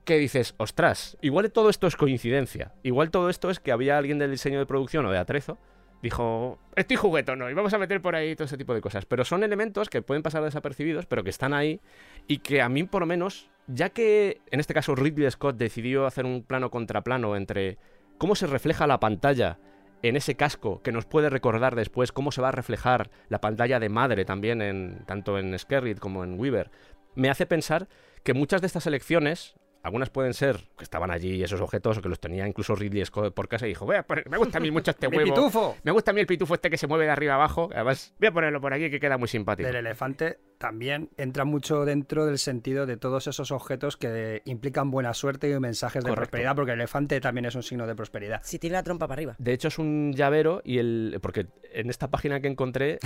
Que 0.09 0.17
dices, 0.17 0.55
ostras, 0.57 1.19
igual 1.21 1.51
todo 1.51 1.69
esto 1.69 1.85
es 1.85 1.95
coincidencia. 1.95 2.73
Igual 2.81 3.11
todo 3.11 3.29
esto 3.29 3.51
es 3.51 3.59
que 3.59 3.71
había 3.71 3.95
alguien 3.95 4.17
del 4.17 4.31
diseño 4.31 4.57
de 4.57 4.65
producción 4.65 5.05
o 5.05 5.11
de 5.11 5.19
atrezo. 5.19 5.59
Dijo, 6.01 6.57
estoy 6.75 6.97
juguetón 6.97 7.47
y 7.47 7.53
vamos 7.53 7.75
a 7.75 7.77
meter 7.77 8.01
por 8.01 8.15
ahí 8.15 8.35
todo 8.35 8.45
ese 8.45 8.57
tipo 8.57 8.73
de 8.73 8.81
cosas. 8.81 9.05
Pero 9.05 9.23
son 9.23 9.43
elementos 9.43 9.87
que 9.87 10.01
pueden 10.01 10.23
pasar 10.23 10.43
desapercibidos, 10.43 11.05
pero 11.05 11.23
que 11.23 11.29
están 11.29 11.53
ahí 11.53 11.79
y 12.27 12.39
que 12.39 12.63
a 12.63 12.69
mí 12.69 12.85
por 12.85 13.03
lo 13.03 13.05
menos, 13.05 13.51
ya 13.67 13.89
que 13.89 14.41
en 14.49 14.59
este 14.59 14.73
caso 14.73 14.95
Ridley 14.95 15.29
Scott 15.29 15.57
decidió 15.57 16.07
hacer 16.07 16.25
un 16.25 16.41
plano 16.41 16.71
contra 16.71 17.03
plano 17.03 17.35
entre 17.35 17.77
cómo 18.17 18.33
se 18.33 18.47
refleja 18.47 18.87
la 18.87 18.99
pantalla 18.99 19.59
en 20.01 20.15
ese 20.15 20.33
casco 20.33 20.81
que 20.81 20.91
nos 20.91 21.05
puede 21.05 21.29
recordar 21.29 21.75
después 21.75 22.11
cómo 22.11 22.31
se 22.31 22.41
va 22.41 22.47
a 22.47 22.53
reflejar 22.53 23.11
la 23.27 23.41
pantalla 23.41 23.79
de 23.79 23.89
madre 23.89 24.25
también 24.25 24.63
en 24.63 25.03
tanto 25.05 25.37
en 25.37 25.59
Skerrit 25.59 25.99
como 25.99 26.23
en 26.23 26.39
Weaver, 26.39 26.71
me 27.13 27.29
hace 27.29 27.45
pensar 27.45 27.87
que 28.23 28.33
muchas 28.33 28.61
de 28.61 28.67
estas 28.67 28.87
elecciones, 28.87 29.55
algunas 29.83 30.09
pueden 30.09 30.33
ser 30.33 30.57
que 30.77 30.83
estaban 30.83 31.09
allí 31.11 31.41
esos 31.43 31.61
objetos 31.61 31.97
o 31.97 32.01
que 32.01 32.09
los 32.09 32.19
tenía 32.19 32.47
incluso 32.47 32.75
Ridley 32.75 33.05
Scott 33.05 33.33
por 33.33 33.47
casa 33.47 33.65
y 33.65 33.69
dijo, 33.69 33.85
voy 33.85 33.95
a 33.95 34.03
poner- 34.03 34.29
me 34.29 34.37
gusta 34.37 34.57
a 34.57 34.61
mí 34.61 34.71
mucho 34.71 34.91
este 34.91 35.07
¡Mi 35.09 35.17
huevo. 35.17 35.33
pitufo! 35.33 35.77
Me 35.83 35.91
gusta 35.91 36.11
a 36.11 36.13
mí 36.13 36.19
el 36.21 36.27
pitufo 36.27 36.53
este 36.55 36.69
que 36.69 36.77
se 36.77 36.87
mueve 36.87 37.05
de 37.05 37.11
arriba 37.11 37.35
abajo. 37.35 37.69
Además, 37.73 38.13
voy 38.19 38.27
a 38.27 38.31
ponerlo 38.31 38.59
por 38.61 38.73
aquí 38.73 38.89
que 38.89 38.99
queda 38.99 39.17
muy 39.17 39.27
simpático. 39.27 39.67
Del 39.67 39.77
elefante 39.77 40.39
también 40.57 41.09
entra 41.15 41.45
mucho 41.45 41.85
dentro 41.85 42.25
del 42.25 42.37
sentido 42.37 42.85
de 42.85 42.97
todos 42.97 43.27
esos 43.27 43.51
objetos 43.51 43.95
que 43.95 44.41
implican 44.45 44.91
buena 44.91 45.13
suerte 45.13 45.49
y 45.49 45.57
mensajes 45.59 46.03
de 46.03 46.09
Correcto. 46.09 46.31
prosperidad, 46.31 46.55
porque 46.55 46.73
el 46.73 46.79
elefante 46.79 47.21
también 47.21 47.45
es 47.45 47.55
un 47.55 47.63
signo 47.63 47.87
de 47.87 47.95
prosperidad. 47.95 48.41
Si 48.43 48.59
tiene 48.59 48.73
la 48.73 48.83
trompa 48.83 49.07
para 49.07 49.19
arriba. 49.19 49.35
De 49.39 49.53
hecho, 49.53 49.69
es 49.69 49.79
un 49.79 50.11
llavero 50.13 50.61
y 50.65 50.79
el. 50.79 51.17
Porque 51.21 51.47
en 51.71 51.89
esta 51.89 52.09
página 52.09 52.41
que 52.41 52.47
encontré 52.49 52.99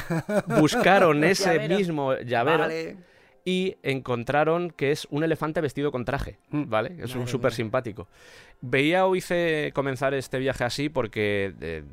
buscaron 0.59 1.23
ese 1.23 1.53
Llavero. 1.53 1.77
mismo 1.77 2.15
llavero 2.17 2.59
Vale. 2.59 2.97
Y 3.45 3.75
encontraron 3.83 4.69
que 4.71 4.91
es 4.91 5.05
un 5.11 5.23
elefante 5.23 5.59
vestido 5.61 5.91
con 5.91 6.05
traje, 6.05 6.37
Mm. 6.49 6.69
¿vale? 6.69 6.95
Es 6.99 7.15
un 7.15 7.27
súper 7.27 7.53
simpático. 7.53 8.07
Veía 8.61 9.05
o 9.05 9.15
hice 9.15 9.71
comenzar 9.73 10.13
este 10.13 10.39
viaje 10.39 10.63
así 10.63 10.89
porque 10.89 11.53
eh, 11.61 11.83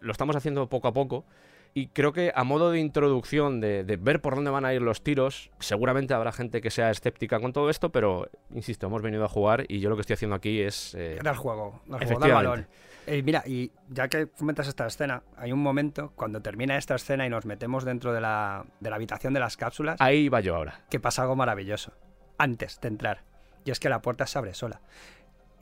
lo 0.00 0.12
estamos 0.12 0.36
haciendo 0.36 0.68
poco 0.68 0.88
a 0.88 0.92
poco 0.92 1.24
y 1.72 1.86
creo 1.86 2.12
que 2.12 2.32
a 2.34 2.42
modo 2.44 2.70
de 2.72 2.80
introducción, 2.80 3.60
de, 3.60 3.84
de 3.84 3.96
ver 3.96 4.20
por 4.20 4.34
dónde 4.34 4.50
van 4.50 4.64
a 4.64 4.74
ir 4.74 4.82
los 4.82 5.02
tiros, 5.02 5.50
seguramente 5.60 6.12
habrá 6.14 6.32
gente 6.32 6.60
que 6.60 6.70
sea 6.70 6.90
escéptica 6.90 7.38
con 7.40 7.52
todo 7.52 7.70
esto, 7.70 7.90
pero 7.90 8.28
insisto, 8.54 8.86
hemos 8.88 9.02
venido 9.02 9.24
a 9.24 9.28
jugar 9.28 9.64
y 9.68 9.78
yo 9.80 9.88
lo 9.88 9.94
que 9.96 10.00
estoy 10.02 10.14
haciendo 10.14 10.34
aquí 10.36 10.60
es... 10.60 10.94
eh, 10.96 11.18
el 11.22 11.22
juego, 11.22 11.30
el 11.30 11.36
juego, 11.36 11.82
da 11.86 11.96
el 11.98 12.02
Efectivamente. 12.02 12.48
balón. 12.48 12.66
Eh, 13.06 13.22
mira, 13.22 13.42
y 13.46 13.72
ya 13.88 14.08
que 14.08 14.28
comentas 14.28 14.68
esta 14.68 14.86
escena, 14.86 15.22
hay 15.36 15.52
un 15.52 15.60
momento 15.62 16.12
cuando 16.14 16.40
termina 16.42 16.76
esta 16.76 16.94
escena 16.94 17.26
y 17.26 17.30
nos 17.30 17.44
metemos 17.46 17.84
dentro 17.84 18.12
de 18.12 18.20
la, 18.20 18.64
de 18.80 18.90
la 18.90 18.96
habitación 18.96 19.32
de 19.34 19.40
las 19.40 19.56
cápsulas, 19.56 19.96
ahí 20.00 20.28
va 20.28 20.40
yo 20.40 20.54
ahora. 20.56 20.80
que 20.90 21.00
pasa 21.00 21.22
algo 21.22 21.36
maravilloso 21.36 21.92
antes 22.38 22.80
de 22.80 22.88
entrar. 22.88 23.24
Y 23.64 23.70
es 23.70 23.80
que 23.80 23.88
la 23.88 24.00
puerta 24.00 24.26
se 24.26 24.38
abre 24.38 24.54
sola. 24.54 24.80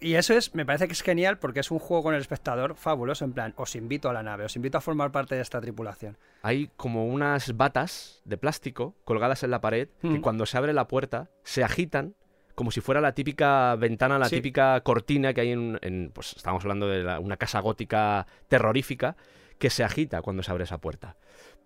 Y 0.01 0.15
eso 0.15 0.33
es, 0.35 0.55
me 0.55 0.65
parece 0.65 0.87
que 0.87 0.93
es 0.93 1.03
genial 1.03 1.39
porque 1.39 1.59
es 1.59 1.73
un 1.73 1.81
juego 1.81 2.05
con 2.05 2.15
el 2.15 2.21
espectador 2.21 2.77
fabuloso. 2.77 3.25
En 3.25 3.33
plan, 3.33 3.53
os 3.57 3.75
invito 3.75 4.09
a 4.09 4.13
la 4.13 4.23
nave, 4.23 4.45
os 4.45 4.55
invito 4.55 4.79
a 4.79 4.81
formar 4.81 5.11
parte 5.11 5.35
de 5.35 5.41
esta 5.41 5.61
tripulación. 5.61 6.17
Hay 6.43 6.71
como 6.77 7.07
unas 7.09 7.57
batas 7.57 8.23
de 8.25 8.37
plástico 8.39 8.95
colgadas 9.05 9.43
en 9.43 9.51
la 9.51 9.61
pared 9.61 9.89
que 10.01 10.07
Mm. 10.09 10.21
cuando 10.21 10.47
se 10.47 10.57
abre 10.57 10.73
la 10.73 10.87
puerta 10.87 11.31
se 11.43 11.65
agitan 11.65 12.15
como 12.59 12.73
si 12.73 12.81
fuera 12.81 13.01
la 13.01 13.13
típica 13.13 13.77
ventana, 13.77 14.19
la 14.19 14.29
Sí. 14.29 14.35
típica 14.37 14.81
cortina 14.81 15.33
que 15.33 15.43
hay 15.43 15.53
en, 15.53 15.79
en, 15.81 16.11
pues 16.13 16.33
estamos 16.37 16.65
hablando 16.65 16.89
de 16.89 17.05
la- 17.05 17.21
una 17.21 17.37
casa 17.37 17.61
gótica 17.61 18.27
terrorífica 18.49 19.17
que 19.61 19.71
se 19.71 19.85
agita 19.85 20.23
cuando 20.23 20.43
se 20.43 20.51
abre 20.51 20.65
esa 20.65 20.79
puerta. 20.79 21.15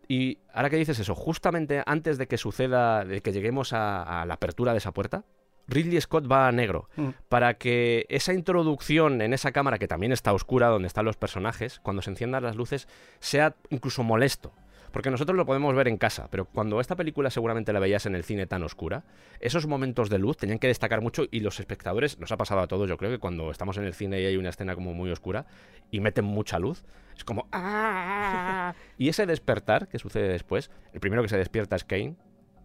Y 0.07 0.41
ahora 0.53 0.69
que 0.69 0.77
dices 0.77 0.99
eso, 0.99 1.15
justamente 1.15 1.83
antes 1.87 2.19
de 2.19 2.29
que 2.29 2.37
suceda, 2.37 3.07
de 3.07 3.23
que 3.23 3.33
lleguemos 3.33 3.73
a, 3.73 4.21
a 4.21 4.27
la 4.27 4.35
apertura 4.35 4.73
de 4.73 4.79
esa 4.79 4.93
puerta, 4.93 5.25
Ridley 5.67 5.99
Scott 6.03 6.31
va 6.31 6.47
a 6.49 6.53
negro 6.53 6.91
Mm. 6.97 7.09
para 7.31 7.55
que 7.55 8.05
esa 8.11 8.35
introducción 8.35 9.23
en 9.23 9.33
esa 9.33 9.51
cámara 9.53 9.79
que 9.79 9.89
también 9.89 10.13
está 10.13 10.35
oscura 10.35 10.67
donde 10.69 10.89
están 10.89 11.07
los 11.07 11.17
personajes, 11.17 11.81
cuando 11.81 12.03
se 12.03 12.11
enciendan 12.11 12.43
las 12.43 12.57
luces, 12.57 12.87
sea 13.19 13.55
incluso 13.71 14.03
molesto. 14.03 14.53
Porque 14.93 15.11
nosotros 15.11 15.37
lo 15.37 15.47
podemos 15.47 15.75
ver 15.75 15.89
en 15.89 15.97
casa, 15.97 16.29
pero 16.31 16.45
cuando 16.45 16.81
esta 16.81 16.97
película 16.97 17.31
seguramente 17.31 17.73
la 17.73 17.81
veías 17.81 18.05
en 18.05 18.15
el 18.15 18.25
cine 18.25 18.47
tan 18.47 18.63
oscura, 18.63 19.05
esos 19.41 19.67
momentos 19.67 20.11
de 20.11 20.19
luz 20.19 20.37
tenían 20.37 20.59
que 20.59 20.67
destacar 20.67 21.01
mucho 21.01 21.25
y 21.31 21.41
los 21.41 21.59
espectadores, 21.61 22.19
nos 22.19 22.31
ha 22.31 22.37
pasado 22.37 22.61
a 22.61 22.67
todos, 22.67 22.89
yo 22.89 22.99
creo 22.99 23.11
que 23.11 23.19
cuando 23.19 23.51
estamos 23.51 23.79
en 23.79 23.85
el 23.85 23.95
cine 23.95 24.21
y 24.21 24.27
hay 24.27 24.37
una 24.37 24.51
escena 24.51 24.75
como 24.75 24.93
muy 24.93 25.11
oscura 25.11 25.47
y 25.91 26.01
meten 26.01 26.27
mucha 26.27 26.59
luz, 26.59 26.85
es 27.17 27.25
como 27.25 27.49
¡ah! 27.53 28.75
Y 28.99 29.09
ese 29.09 29.25
despertar 29.25 29.89
que 29.89 29.99
sucede 29.99 30.29
después, 30.29 30.71
el 30.93 31.01
primero 31.01 31.23
que 31.23 31.29
se 31.29 31.39
despierta 31.39 31.75
es 31.75 31.85
Kane, 31.85 32.17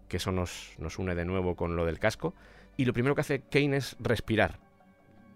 que 0.09 0.17
eso 0.17 0.33
nos, 0.33 0.73
nos 0.77 0.99
une 0.99 1.15
de 1.15 1.25
nuevo 1.25 1.55
con 1.55 1.77
lo 1.77 1.85
del 1.85 1.97
casco, 1.97 2.33
y 2.75 2.85
lo 2.85 2.93
primero 2.93 3.15
que 3.15 3.21
hace 3.21 3.41
Kane 3.41 3.77
es 3.77 3.95
respirar. 3.99 4.59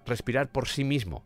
Respirar 0.06 0.52
por 0.52 0.68
sí 0.68 0.84
mismo. 0.84 1.24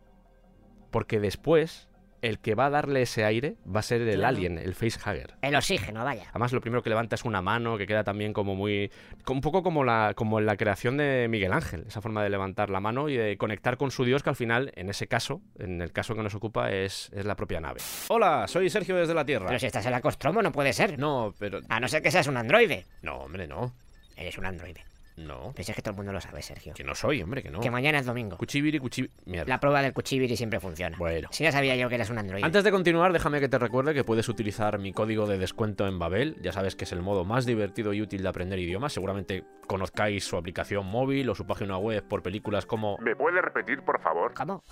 Porque 0.90 1.20
después, 1.20 1.88
el 2.26 2.38
que 2.38 2.54
va 2.54 2.66
a 2.66 2.70
darle 2.70 3.02
ese 3.02 3.24
aire 3.24 3.56
va 3.66 3.80
a 3.80 3.82
ser 3.82 4.02
el 4.02 4.14
Claro. 4.18 4.28
alien, 4.36 4.58
el 4.58 4.74
facehugger. 4.74 5.34
El 5.42 5.54
oxígeno, 5.56 6.04
vaya. 6.04 6.24
Además, 6.30 6.52
lo 6.52 6.60
primero 6.60 6.82
que 6.82 6.90
levanta 6.90 7.14
es 7.14 7.24
una 7.24 7.40
mano, 7.42 7.78
que 7.78 7.86
queda 7.86 8.04
también 8.04 8.32
como 8.32 8.54
muy. 8.54 8.90
Un 9.28 9.40
poco 9.40 9.62
como, 9.62 9.84
la, 9.84 10.12
como 10.14 10.38
en 10.38 10.46
la 10.46 10.56
creación 10.56 10.96
de 10.96 11.26
Miguel 11.28 11.52
Ángel, 11.52 11.84
esa 11.88 12.00
forma 12.00 12.22
de 12.22 12.30
levantar 12.30 12.70
la 12.70 12.80
mano 12.80 13.08
y 13.08 13.16
de 13.16 13.36
conectar 13.36 13.76
con 13.76 13.90
su 13.90 14.04
Dios, 14.04 14.22
que 14.22 14.30
al 14.30 14.36
final, 14.36 14.72
en 14.76 14.88
ese 14.90 15.06
caso, 15.06 15.40
en 15.58 15.80
el 15.80 15.92
caso 15.92 16.14
que 16.14 16.22
nos 16.22 16.34
ocupa, 16.34 16.70
es, 16.72 17.10
es 17.14 17.24
la 17.24 17.36
propia 17.36 17.60
nave. 17.60 17.80
Hola, 18.08 18.46
soy 18.48 18.68
Sergio 18.70 18.96
desde 18.96 19.14
la 19.14 19.24
Tierra. 19.24 19.46
Pero 19.46 19.58
si 19.58 19.66
estás 19.66 19.84
en 19.86 19.92
la 19.92 20.00
Costromo 20.00 20.42
no 20.42 20.52
puede 20.52 20.72
ser. 20.72 20.98
No, 20.98 21.34
pero. 21.38 21.60
A 21.68 21.80
no 21.80 21.88
ser 21.88 22.02
que 22.02 22.10
seas 22.10 22.26
un 22.26 22.36
androide. 22.36 22.86
No, 23.02 23.16
hombre, 23.18 23.46
no. 23.46 23.72
Eres 24.16 24.38
un 24.38 24.46
androide. 24.46 24.82
No. 25.16 25.52
Pero 25.54 25.64
si 25.64 25.72
es 25.72 25.76
que 25.76 25.82
todo 25.82 25.92
el 25.92 25.96
mundo 25.96 26.12
lo 26.12 26.20
sabe, 26.20 26.42
Sergio. 26.42 26.74
Que 26.74 26.84
no 26.84 26.94
soy, 26.94 27.22
hombre, 27.22 27.42
que 27.42 27.50
no. 27.50 27.60
Que 27.60 27.70
mañana 27.70 27.98
es 27.98 28.06
domingo. 28.06 28.36
Cuchibiri, 28.36 28.78
cuchibiri. 28.78 29.12
Mierda. 29.24 29.48
La 29.48 29.60
prueba 29.60 29.82
del 29.82 29.92
cuchibiri 29.92 30.36
siempre 30.36 30.60
funciona. 30.60 30.96
Bueno. 30.98 31.28
Si 31.32 31.44
ya 31.44 31.52
sabía 31.52 31.76
yo 31.76 31.88
que 31.88 31.94
eres 31.94 32.10
un 32.10 32.18
androide. 32.18 32.44
Antes 32.44 32.64
de 32.64 32.70
continuar, 32.70 33.12
déjame 33.12 33.40
que 33.40 33.48
te 33.48 33.58
recuerde 33.58 33.94
que 33.94 34.04
puedes 34.04 34.28
utilizar 34.28 34.78
mi 34.78 34.92
código 34.92 35.26
de 35.26 35.38
descuento 35.38 35.86
en 35.86 35.98
Babel. 35.98 36.36
Ya 36.42 36.52
sabes 36.52 36.76
que 36.76 36.84
es 36.84 36.92
el 36.92 37.02
modo 37.02 37.24
más 37.24 37.46
divertido 37.46 37.92
y 37.92 38.02
útil 38.02 38.22
de 38.22 38.28
aprender 38.28 38.58
idiomas. 38.58 38.92
Seguramente 38.92 39.44
conozcáis 39.66 40.24
su 40.24 40.36
aplicación 40.36 40.86
móvil 40.86 41.28
o 41.28 41.34
su 41.34 41.46
página 41.46 41.76
web 41.78 42.04
por 42.06 42.22
películas 42.22 42.66
como 42.66 42.96
¿Me 42.98 43.16
puede 43.16 43.40
repetir, 43.42 43.82
por 43.82 44.00
favor? 44.00 44.32
¿Cómo? 44.34 44.62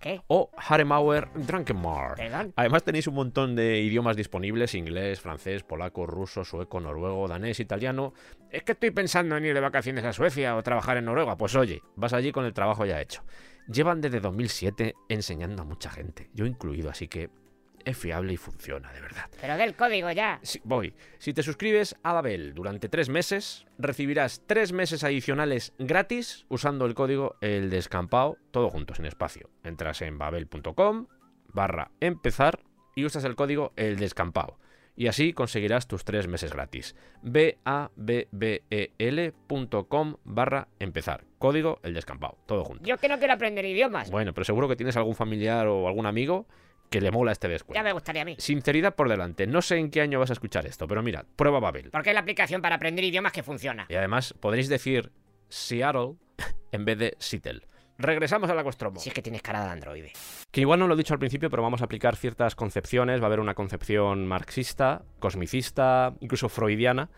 ¿Qué? 0.00 0.20
o 0.26 0.50
Haremauer 0.56 1.28
Drankenmar. 1.34 2.16
¿Perdón? 2.16 2.52
Además 2.56 2.82
tenéis 2.82 3.06
un 3.06 3.14
montón 3.14 3.54
de 3.54 3.80
idiomas 3.80 4.16
disponibles, 4.16 4.74
inglés, 4.74 5.20
francés, 5.20 5.62
polaco, 5.62 6.06
ruso, 6.06 6.44
sueco, 6.44 6.80
noruego, 6.80 7.28
danés, 7.28 7.60
italiano. 7.60 8.14
Es 8.54 8.62
que 8.62 8.70
estoy 8.70 8.92
pensando 8.92 9.36
en 9.36 9.44
ir 9.44 9.52
de 9.52 9.58
vacaciones 9.58 10.04
a 10.04 10.12
Suecia 10.12 10.54
o 10.54 10.62
trabajar 10.62 10.96
en 10.96 11.06
Noruega. 11.06 11.36
Pues 11.36 11.56
oye, 11.56 11.82
vas 11.96 12.12
allí 12.12 12.30
con 12.30 12.44
el 12.44 12.54
trabajo 12.54 12.86
ya 12.86 13.00
hecho. 13.00 13.24
Llevan 13.66 14.00
desde 14.00 14.20
2007 14.20 14.94
enseñando 15.08 15.62
a 15.62 15.64
mucha 15.64 15.90
gente, 15.90 16.30
yo 16.34 16.46
incluido, 16.46 16.88
así 16.88 17.08
que 17.08 17.30
es 17.84 17.98
fiable 17.98 18.34
y 18.34 18.36
funciona, 18.36 18.92
de 18.92 19.00
verdad. 19.00 19.28
Pero 19.40 19.56
del 19.56 19.74
código 19.74 20.08
ya. 20.12 20.38
Sí, 20.44 20.60
voy. 20.62 20.94
Si 21.18 21.34
te 21.34 21.42
suscribes 21.42 21.96
a 22.04 22.12
Babel 22.12 22.54
durante 22.54 22.88
tres 22.88 23.08
meses, 23.08 23.66
recibirás 23.76 24.42
tres 24.46 24.72
meses 24.72 25.02
adicionales 25.02 25.72
gratis 25.80 26.46
usando 26.48 26.86
el 26.86 26.94
código 26.94 27.34
El 27.40 27.70
Descampado, 27.70 28.38
todo 28.52 28.70
junto, 28.70 28.94
sin 28.94 29.06
espacio. 29.06 29.50
Entras 29.64 30.00
en 30.00 30.16
babel.com 30.16 31.08
barra 31.48 31.90
empezar 31.98 32.60
y 32.94 33.04
usas 33.04 33.24
el 33.24 33.34
código 33.34 33.72
El 33.74 33.96
Descampado. 33.96 34.60
Y 34.96 35.08
así 35.08 35.32
conseguirás 35.32 35.88
tus 35.88 36.04
tres 36.04 36.28
meses 36.28 36.52
gratis. 36.52 36.94
b 37.22 37.58
a 37.64 37.90
b 37.96 38.28
b 38.30 38.62
e 38.70 38.92
l.com 38.98 40.16
barra 40.24 40.68
empezar. 40.78 41.24
Código 41.38 41.80
El 41.82 41.94
Descampado, 41.94 42.38
todo 42.46 42.64
junto. 42.64 42.84
Yo 42.84 42.96
que 42.98 43.08
no 43.08 43.18
quiero 43.18 43.34
aprender 43.34 43.64
idiomas. 43.64 44.10
Bueno, 44.10 44.32
pero 44.32 44.44
seguro 44.44 44.68
que 44.68 44.76
tienes 44.76 44.96
algún 44.96 45.14
familiar 45.14 45.66
o 45.66 45.88
algún 45.88 46.06
amigo 46.06 46.46
que 46.90 47.00
le 47.00 47.10
mola 47.10 47.32
este 47.32 47.48
descuento. 47.48 47.78
Ya 47.78 47.82
me 47.82 47.92
gustaría 47.92 48.22
a 48.22 48.24
mí. 48.24 48.36
Sinceridad 48.38 48.94
por 48.94 49.08
delante. 49.08 49.46
No 49.48 49.62
sé 49.62 49.78
en 49.78 49.90
qué 49.90 50.00
año 50.00 50.20
vas 50.20 50.30
a 50.30 50.34
escuchar 50.34 50.64
esto, 50.66 50.86
pero 50.86 51.02
mira, 51.02 51.24
prueba 51.34 51.58
Babel. 51.58 51.90
Porque 51.90 52.10
es 52.10 52.14
la 52.14 52.20
aplicación 52.20 52.62
para 52.62 52.76
aprender 52.76 53.04
idiomas 53.04 53.32
que 53.32 53.42
funciona. 53.42 53.86
Y 53.88 53.94
además 53.94 54.34
podréis 54.38 54.68
decir 54.68 55.10
Seattle 55.48 56.14
en 56.70 56.84
vez 56.84 56.98
de 56.98 57.16
Seattle. 57.18 57.62
Regresamos 57.98 58.50
a 58.50 58.54
la 58.54 58.64
Costromo. 58.64 58.98
Si 58.98 59.08
es 59.08 59.14
que 59.14 59.22
tienes 59.22 59.42
cara 59.42 59.64
de 59.64 59.70
androide. 59.70 60.12
Que 60.50 60.60
igual 60.60 60.80
no 60.80 60.88
lo 60.88 60.94
he 60.94 60.96
dicho 60.96 61.14
al 61.14 61.20
principio, 61.20 61.50
pero 61.50 61.62
vamos 61.62 61.80
a 61.80 61.84
aplicar 61.84 62.16
ciertas 62.16 62.54
concepciones. 62.56 63.20
Va 63.20 63.24
a 63.24 63.26
haber 63.26 63.40
una 63.40 63.54
concepción 63.54 64.26
marxista, 64.26 65.02
cosmicista, 65.20 66.14
incluso 66.20 66.48
freudiana. 66.48 67.10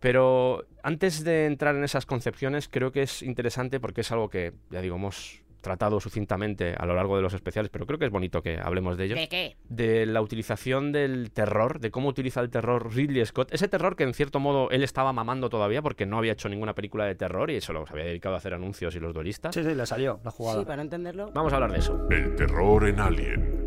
Pero 0.00 0.66
antes 0.82 1.22
de 1.22 1.46
entrar 1.46 1.76
en 1.76 1.84
esas 1.84 2.06
concepciones, 2.06 2.68
creo 2.68 2.90
que 2.90 3.02
es 3.02 3.22
interesante 3.22 3.78
porque 3.78 4.00
es 4.00 4.10
algo 4.10 4.28
que, 4.28 4.52
ya 4.70 4.80
digo, 4.80 4.96
hemos 4.96 5.41
tratado 5.62 6.00
sucintamente 6.00 6.74
a 6.76 6.84
lo 6.84 6.94
largo 6.94 7.16
de 7.16 7.22
los 7.22 7.32
especiales, 7.32 7.70
pero 7.70 7.86
creo 7.86 7.98
que 7.98 8.04
es 8.04 8.10
bonito 8.10 8.42
que 8.42 8.58
hablemos 8.58 8.98
de 8.98 9.04
ello. 9.04 9.16
¿De 9.16 9.28
qué? 9.28 9.56
de 9.68 10.06
la 10.06 10.20
utilización 10.20 10.92
del 10.92 11.30
terror, 11.32 11.80
de 11.80 11.90
cómo 11.90 12.08
utiliza 12.08 12.40
el 12.40 12.50
terror 12.50 12.94
Ridley 12.94 13.24
Scott. 13.24 13.52
Ese 13.52 13.68
terror 13.68 13.96
que 13.96 14.04
en 14.04 14.12
cierto 14.14 14.40
modo 14.40 14.70
él 14.70 14.82
estaba 14.82 15.12
mamando 15.12 15.48
todavía 15.48 15.80
porque 15.82 16.04
no 16.04 16.18
había 16.18 16.32
hecho 16.32 16.48
ninguna 16.48 16.74
película 16.74 17.06
de 17.06 17.14
terror 17.14 17.50
y 17.50 17.60
solo 17.60 17.86
se 17.86 17.92
había 17.92 18.04
dedicado 18.04 18.34
a 18.34 18.38
hacer 18.38 18.54
anuncios 18.54 18.94
y 18.94 19.00
los 19.00 19.14
duelistas. 19.14 19.54
Sí, 19.54 19.62
sí, 19.62 19.74
le 19.74 19.86
salió 19.86 20.20
la 20.24 20.30
jugada. 20.30 20.58
Sí, 20.60 20.64
para 20.64 20.76
no 20.76 20.82
entenderlo. 20.82 21.30
Vamos 21.32 21.52
a 21.52 21.56
hablar 21.56 21.72
de 21.72 21.78
eso. 21.78 22.06
El 22.10 22.34
terror 22.34 22.86
en 22.86 23.00
Alien. 23.00 23.62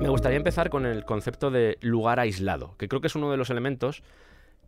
Me 0.00 0.08
gustaría 0.08 0.36
empezar 0.36 0.70
con 0.70 0.86
el 0.86 1.04
concepto 1.04 1.50
de 1.50 1.78
lugar 1.80 2.20
aislado, 2.20 2.74
que 2.78 2.88
creo 2.88 3.00
que 3.00 3.06
es 3.08 3.14
uno 3.14 3.30
de 3.30 3.36
los 3.36 3.50
elementos 3.50 4.02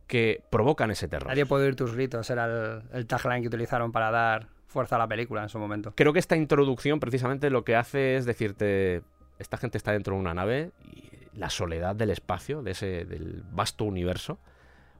que 0.06 0.42
provocan 0.50 0.90
ese 0.90 1.08
terror. 1.08 1.28
Nadie 1.28 1.46
puede 1.46 1.66
oír 1.66 1.76
tus 1.76 1.94
gritos, 1.94 2.28
era 2.28 2.44
el, 2.44 2.82
el 2.92 3.06
tagline 3.06 3.40
que 3.40 3.48
utilizaron 3.48 3.92
para 3.92 4.10
dar 4.10 4.48
fuerza 4.72 4.96
a 4.96 4.98
la 4.98 5.06
película 5.06 5.42
en 5.42 5.48
su 5.48 5.58
momento. 5.58 5.92
Creo 5.94 6.12
que 6.12 6.18
esta 6.18 6.36
introducción 6.36 6.98
precisamente 6.98 7.50
lo 7.50 7.64
que 7.64 7.76
hace 7.76 8.16
es 8.16 8.24
decirte, 8.24 9.02
esta 9.38 9.56
gente 9.56 9.78
está 9.78 9.92
dentro 9.92 10.14
de 10.14 10.20
una 10.20 10.34
nave 10.34 10.72
y 10.92 11.10
la 11.38 11.50
soledad 11.50 11.94
del 11.94 12.10
espacio, 12.10 12.62
de 12.62 12.72
ese, 12.72 13.04
del 13.04 13.42
vasto 13.52 13.84
universo, 13.84 14.38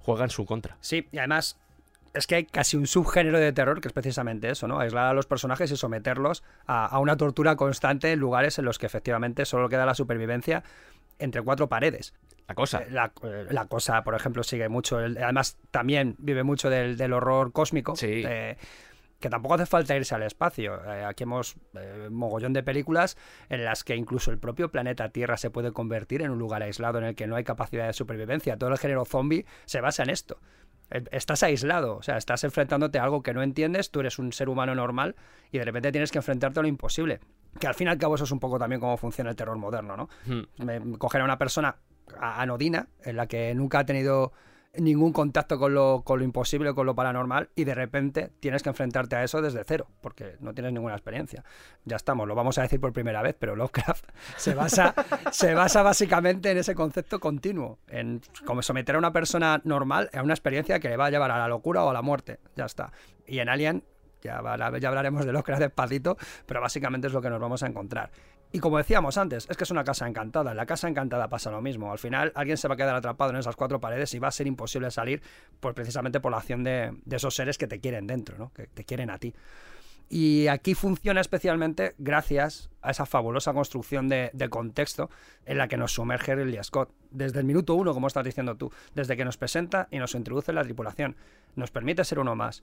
juega 0.00 0.24
en 0.24 0.30
su 0.30 0.46
contra. 0.46 0.76
Sí, 0.80 1.08
y 1.12 1.18
además 1.18 1.58
es 2.14 2.26
que 2.26 2.34
hay 2.36 2.44
casi 2.44 2.76
un 2.76 2.86
subgénero 2.86 3.38
de 3.38 3.52
terror 3.52 3.80
que 3.80 3.88
es 3.88 3.94
precisamente 3.94 4.50
eso, 4.50 4.68
¿no? 4.68 4.78
Aislar 4.80 5.06
a 5.06 5.14
los 5.14 5.26
personajes 5.26 5.70
y 5.70 5.76
someterlos 5.76 6.42
a, 6.66 6.86
a 6.86 6.98
una 6.98 7.16
tortura 7.16 7.56
constante 7.56 8.12
en 8.12 8.18
lugares 8.18 8.58
en 8.58 8.66
los 8.66 8.78
que 8.78 8.86
efectivamente 8.86 9.44
solo 9.46 9.68
queda 9.68 9.86
la 9.86 9.94
supervivencia 9.94 10.62
entre 11.18 11.42
cuatro 11.42 11.68
paredes. 11.68 12.14
La 12.48 12.54
cosa. 12.54 12.82
Eh, 12.82 12.90
La, 12.90 13.12
eh, 13.22 13.46
la 13.50 13.66
cosa, 13.66 14.02
por 14.04 14.14
ejemplo, 14.14 14.42
sigue 14.42 14.68
mucho. 14.68 14.98
además, 14.98 15.56
también 15.70 16.16
vive 16.18 16.42
mucho 16.42 16.68
del, 16.68 16.96
del 16.96 17.12
horror 17.12 17.52
cósmico. 17.52 17.96
Sí. 17.96 18.24
eh, 18.26 18.56
que 19.22 19.30
tampoco 19.30 19.54
hace 19.54 19.64
falta 19.64 19.96
irse 19.96 20.14
al 20.14 20.22
espacio. 20.24 20.74
Eh, 20.84 21.04
aquí 21.04 21.22
hemos 21.22 21.56
eh, 21.74 22.08
mogollón 22.10 22.52
de 22.52 22.62
películas 22.62 23.16
en 23.48 23.64
las 23.64 23.84
que 23.84 23.96
incluso 23.96 24.30
el 24.30 24.38
propio 24.38 24.70
planeta 24.70 25.08
Tierra 25.08 25.38
se 25.38 25.48
puede 25.48 25.72
convertir 25.72 26.20
en 26.20 26.30
un 26.30 26.38
lugar 26.38 26.62
aislado 26.62 26.98
en 26.98 27.04
el 27.04 27.14
que 27.14 27.26
no 27.26 27.36
hay 27.36 27.44
capacidad 27.44 27.86
de 27.86 27.94
supervivencia. 27.94 28.58
Todo 28.58 28.70
el 28.70 28.78
género 28.78 29.06
zombie 29.06 29.46
se 29.64 29.80
basa 29.80 30.02
en 30.02 30.10
esto. 30.10 30.38
Eh, 30.90 31.04
Estás 31.12 31.42
aislado, 31.42 31.96
o 31.96 32.02
sea, 32.02 32.18
estás 32.18 32.44
enfrentándote 32.44 32.98
a 32.98 33.04
algo 33.04 33.22
que 33.22 33.32
no 33.32 33.42
entiendes, 33.42 33.90
tú 33.90 34.00
eres 34.00 34.18
un 34.18 34.32
ser 34.32 34.50
humano 34.50 34.74
normal 34.74 35.16
y 35.50 35.58
de 35.58 35.64
repente 35.64 35.90
tienes 35.92 36.10
que 36.12 36.18
enfrentarte 36.18 36.60
a 36.60 36.62
lo 36.62 36.68
imposible. 36.68 37.20
Que 37.58 37.66
al 37.66 37.74
fin 37.74 37.86
y 37.86 37.90
al 37.90 37.98
cabo 37.98 38.16
eso 38.16 38.24
es 38.24 38.30
un 38.32 38.40
poco 38.40 38.58
también 38.58 38.80
cómo 38.80 38.96
funciona 38.98 39.30
el 39.30 39.36
terror 39.36 39.56
moderno, 39.56 39.96
¿no? 39.96 40.08
Hmm. 40.26 40.64
Me- 40.64 40.98
coger 40.98 41.20
a 41.22 41.24
una 41.24 41.38
persona 41.38 41.76
anodina, 42.20 42.88
en 43.04 43.16
la 43.16 43.26
que 43.26 43.54
nunca 43.54 43.78
ha 43.78 43.86
tenido 43.86 44.32
ningún 44.74 45.12
contacto 45.12 45.58
con 45.58 45.74
lo, 45.74 46.02
con 46.02 46.18
lo 46.18 46.24
imposible 46.24 46.72
con 46.74 46.86
lo 46.86 46.94
paranormal 46.94 47.50
y 47.54 47.64
de 47.64 47.74
repente 47.74 48.30
tienes 48.40 48.62
que 48.62 48.70
enfrentarte 48.70 49.16
a 49.16 49.24
eso 49.24 49.42
desde 49.42 49.64
cero, 49.64 49.86
porque 50.00 50.36
no 50.40 50.54
tienes 50.54 50.72
ninguna 50.72 50.94
experiencia. 50.94 51.44
Ya 51.84 51.96
estamos, 51.96 52.26
lo 52.26 52.34
vamos 52.34 52.58
a 52.58 52.62
decir 52.62 52.80
por 52.80 52.92
primera 52.92 53.22
vez, 53.22 53.36
pero 53.38 53.54
Lovecraft 53.54 54.06
se 54.36 54.54
basa, 54.54 54.94
se 55.30 55.54
basa 55.54 55.82
básicamente 55.82 56.50
en 56.50 56.58
ese 56.58 56.74
concepto 56.74 57.20
continuo, 57.20 57.78
en 57.88 58.22
como 58.46 58.62
someter 58.62 58.94
a 58.94 58.98
una 58.98 59.12
persona 59.12 59.60
normal 59.64 60.10
a 60.14 60.22
una 60.22 60.34
experiencia 60.34 60.80
que 60.80 60.88
le 60.88 60.96
va 60.96 61.06
a 61.06 61.10
llevar 61.10 61.30
a 61.30 61.38
la 61.38 61.48
locura 61.48 61.84
o 61.84 61.90
a 61.90 61.92
la 61.92 62.02
muerte. 62.02 62.38
Ya 62.56 62.64
está. 62.64 62.92
Y 63.26 63.38
en 63.40 63.48
Alien, 63.48 63.84
ya, 64.22 64.40
ya 64.78 64.88
hablaremos 64.88 65.26
de 65.26 65.32
Lovecraft 65.32 65.62
despacito, 65.62 66.16
pero 66.46 66.60
básicamente 66.60 67.08
es 67.08 67.12
lo 67.12 67.20
que 67.20 67.28
nos 67.28 67.40
vamos 67.40 67.62
a 67.62 67.66
encontrar. 67.66 68.10
Y 68.52 68.58
como 68.58 68.76
decíamos 68.76 69.16
antes, 69.16 69.46
es 69.48 69.56
que 69.56 69.64
es 69.64 69.70
una 69.70 69.82
casa 69.82 70.06
encantada. 70.06 70.50
En 70.50 70.58
la 70.58 70.66
casa 70.66 70.86
encantada 70.86 71.28
pasa 71.28 71.50
lo 71.50 71.62
mismo. 71.62 71.90
Al 71.90 71.98
final 71.98 72.32
alguien 72.34 72.58
se 72.58 72.68
va 72.68 72.74
a 72.74 72.76
quedar 72.76 72.94
atrapado 72.94 73.30
en 73.30 73.38
esas 73.38 73.56
cuatro 73.56 73.80
paredes 73.80 74.12
y 74.12 74.18
va 74.18 74.28
a 74.28 74.32
ser 74.32 74.46
imposible 74.46 74.90
salir 74.90 75.22
pues, 75.58 75.74
precisamente 75.74 76.20
por 76.20 76.32
la 76.32 76.38
acción 76.38 76.62
de, 76.62 76.94
esos 77.10 77.34
seres 77.34 77.56
que 77.56 77.66
te 77.66 77.80
quieren 77.80 78.06
dentro, 78.06 78.36
¿no? 78.36 78.52
que 78.52 78.66
te 78.66 78.84
quieren 78.84 79.08
a 79.08 79.18
ti. 79.18 79.34
Y 80.10 80.48
aquí 80.48 80.74
funciona 80.74 81.22
especialmente 81.22 81.94
gracias 81.96 82.70
a 82.82 82.90
esa 82.90 83.06
fabulosa 83.06 83.54
construcción 83.54 84.10
de, 84.10 84.30
contexto 84.50 85.08
en 85.46 85.56
la 85.56 85.68
que 85.68 85.78
nos 85.78 85.94
sumerge 85.94 86.34
Ridley 86.34 86.62
Scott. 86.62 86.90
Desde 87.10 87.38
el 87.38 87.46
minuto 87.46 87.74
uno, 87.74 87.94
como 87.94 88.08
estás 88.08 88.22
diciendo 88.22 88.54
tú, 88.56 88.70
desde 88.94 89.16
que 89.16 89.24
nos 89.24 89.38
presenta 89.38 89.88
y 89.90 89.98
nos 89.98 90.14
introduce 90.14 90.52
la 90.52 90.64
tripulación, 90.64 91.16
nos 91.56 91.70
permite 91.70 92.04
ser 92.04 92.18
uno 92.18 92.36
más. 92.36 92.62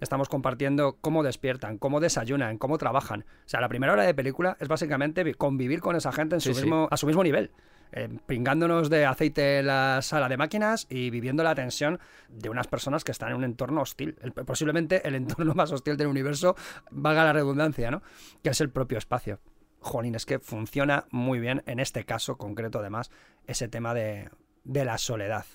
Estamos 0.00 0.28
compartiendo 0.28 0.98
cómo 1.00 1.22
despiertan, 1.22 1.78
cómo 1.78 2.00
desayunan, 2.00 2.58
cómo 2.58 2.76
trabajan. 2.78 3.22
O 3.46 3.48
sea, 3.48 3.60
la 3.60 3.68
primera 3.68 3.92
hora 3.94 4.02
de 4.02 4.12
película 4.14 4.56
es 4.60 4.68
básicamente 4.68 5.24
vi- 5.24 5.34
convivir 5.34 5.80
con 5.80 5.96
esa 5.96 6.12
gente 6.12 6.34
en 6.34 6.40
su 6.40 6.50
Sí, 6.50 6.54
sí. 6.56 6.62
mismo, 6.62 6.88
a 6.90 6.96
su 6.96 7.06
mismo 7.06 7.22
nivel. 7.22 7.50
Eh, 7.92 8.18
pringándonos 8.26 8.90
de 8.90 9.06
aceite 9.06 9.60
en 9.60 9.68
la 9.68 10.00
sala 10.02 10.28
de 10.28 10.36
máquinas 10.36 10.86
y 10.90 11.08
viviendo 11.10 11.42
la 11.44 11.54
tensión 11.54 12.00
de 12.28 12.48
unas 12.50 12.66
personas 12.66 13.04
que 13.04 13.12
están 13.12 13.30
en 13.30 13.36
un 13.36 13.44
entorno 13.44 13.80
hostil. 13.80 14.18
El- 14.20 14.32
posiblemente 14.32 15.06
el 15.08 15.14
entorno 15.44 15.54
más 15.54 15.72
hostil 15.72 15.96
del 15.96 16.08
universo, 16.08 16.56
valga 16.90 17.24
la 17.24 17.32
redundancia, 17.32 17.90
¿no? 17.90 18.02
Que 18.42 18.50
es 18.50 18.60
el 18.60 18.70
propio 18.70 18.98
espacio. 18.98 19.40
Jolín, 19.80 20.14
es 20.16 20.26
que 20.26 20.40
funciona 20.40 21.06
muy 21.10 21.38
bien 21.38 21.62
en 21.66 21.78
este 21.80 22.04
caso 22.04 22.36
concreto, 22.36 22.80
además, 22.80 23.10
ese 23.46 23.68
tema 23.68 23.94
de, 23.94 24.28
de 24.64 24.84
la 24.84 24.98
soledad. 24.98 25.46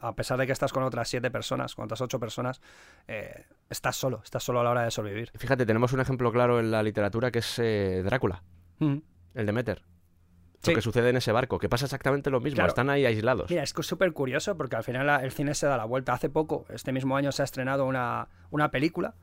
A 0.00 0.14
pesar 0.14 0.38
de 0.38 0.46
que 0.46 0.52
estás 0.52 0.72
con 0.72 0.82
otras 0.82 1.08
siete 1.08 1.30
personas, 1.30 1.74
con 1.74 1.84
otras 1.86 2.00
ocho 2.00 2.20
personas, 2.20 2.60
eh, 3.08 3.46
estás 3.70 3.96
solo, 3.96 4.20
estás 4.22 4.42
solo 4.42 4.60
a 4.60 4.64
la 4.64 4.70
hora 4.70 4.82
de 4.82 4.90
sobrevivir. 4.90 5.30
Fíjate, 5.36 5.64
tenemos 5.64 5.92
un 5.92 6.00
ejemplo 6.00 6.30
claro 6.32 6.60
en 6.60 6.70
la 6.70 6.82
literatura 6.82 7.30
que 7.30 7.38
es 7.38 7.58
eh, 7.58 8.02
Drácula, 8.04 8.42
Mm. 8.80 8.96
el 9.34 9.46
Demeter. 9.46 9.82
Sí. 10.62 10.70
Lo 10.70 10.76
que 10.76 10.82
sucede 10.82 11.10
en 11.10 11.16
ese 11.16 11.30
barco, 11.30 11.58
que 11.58 11.68
pasa 11.68 11.84
exactamente 11.84 12.30
lo 12.30 12.40
mismo, 12.40 12.56
Claro. 12.56 12.68
están 12.68 12.88
ahí 12.90 13.04
aislados. 13.04 13.50
Mira, 13.50 13.62
es 13.62 13.72
que 13.74 13.82
es 13.82 13.86
súper 13.86 14.12
curioso 14.14 14.56
porque 14.56 14.76
al 14.76 14.82
final 14.84 15.22
el 15.22 15.30
cine 15.30 15.54
se 15.54 15.66
da 15.66 15.76
la 15.76 15.84
vuelta. 15.84 16.12
Hace 16.14 16.30
poco, 16.30 16.64
este 16.70 16.90
mismo 16.92 17.16
año, 17.16 17.32
se 17.32 17.42
ha 17.42 17.44
estrenado 17.44 17.84
una, 17.84 18.28
una 18.50 18.70
película 18.70 19.14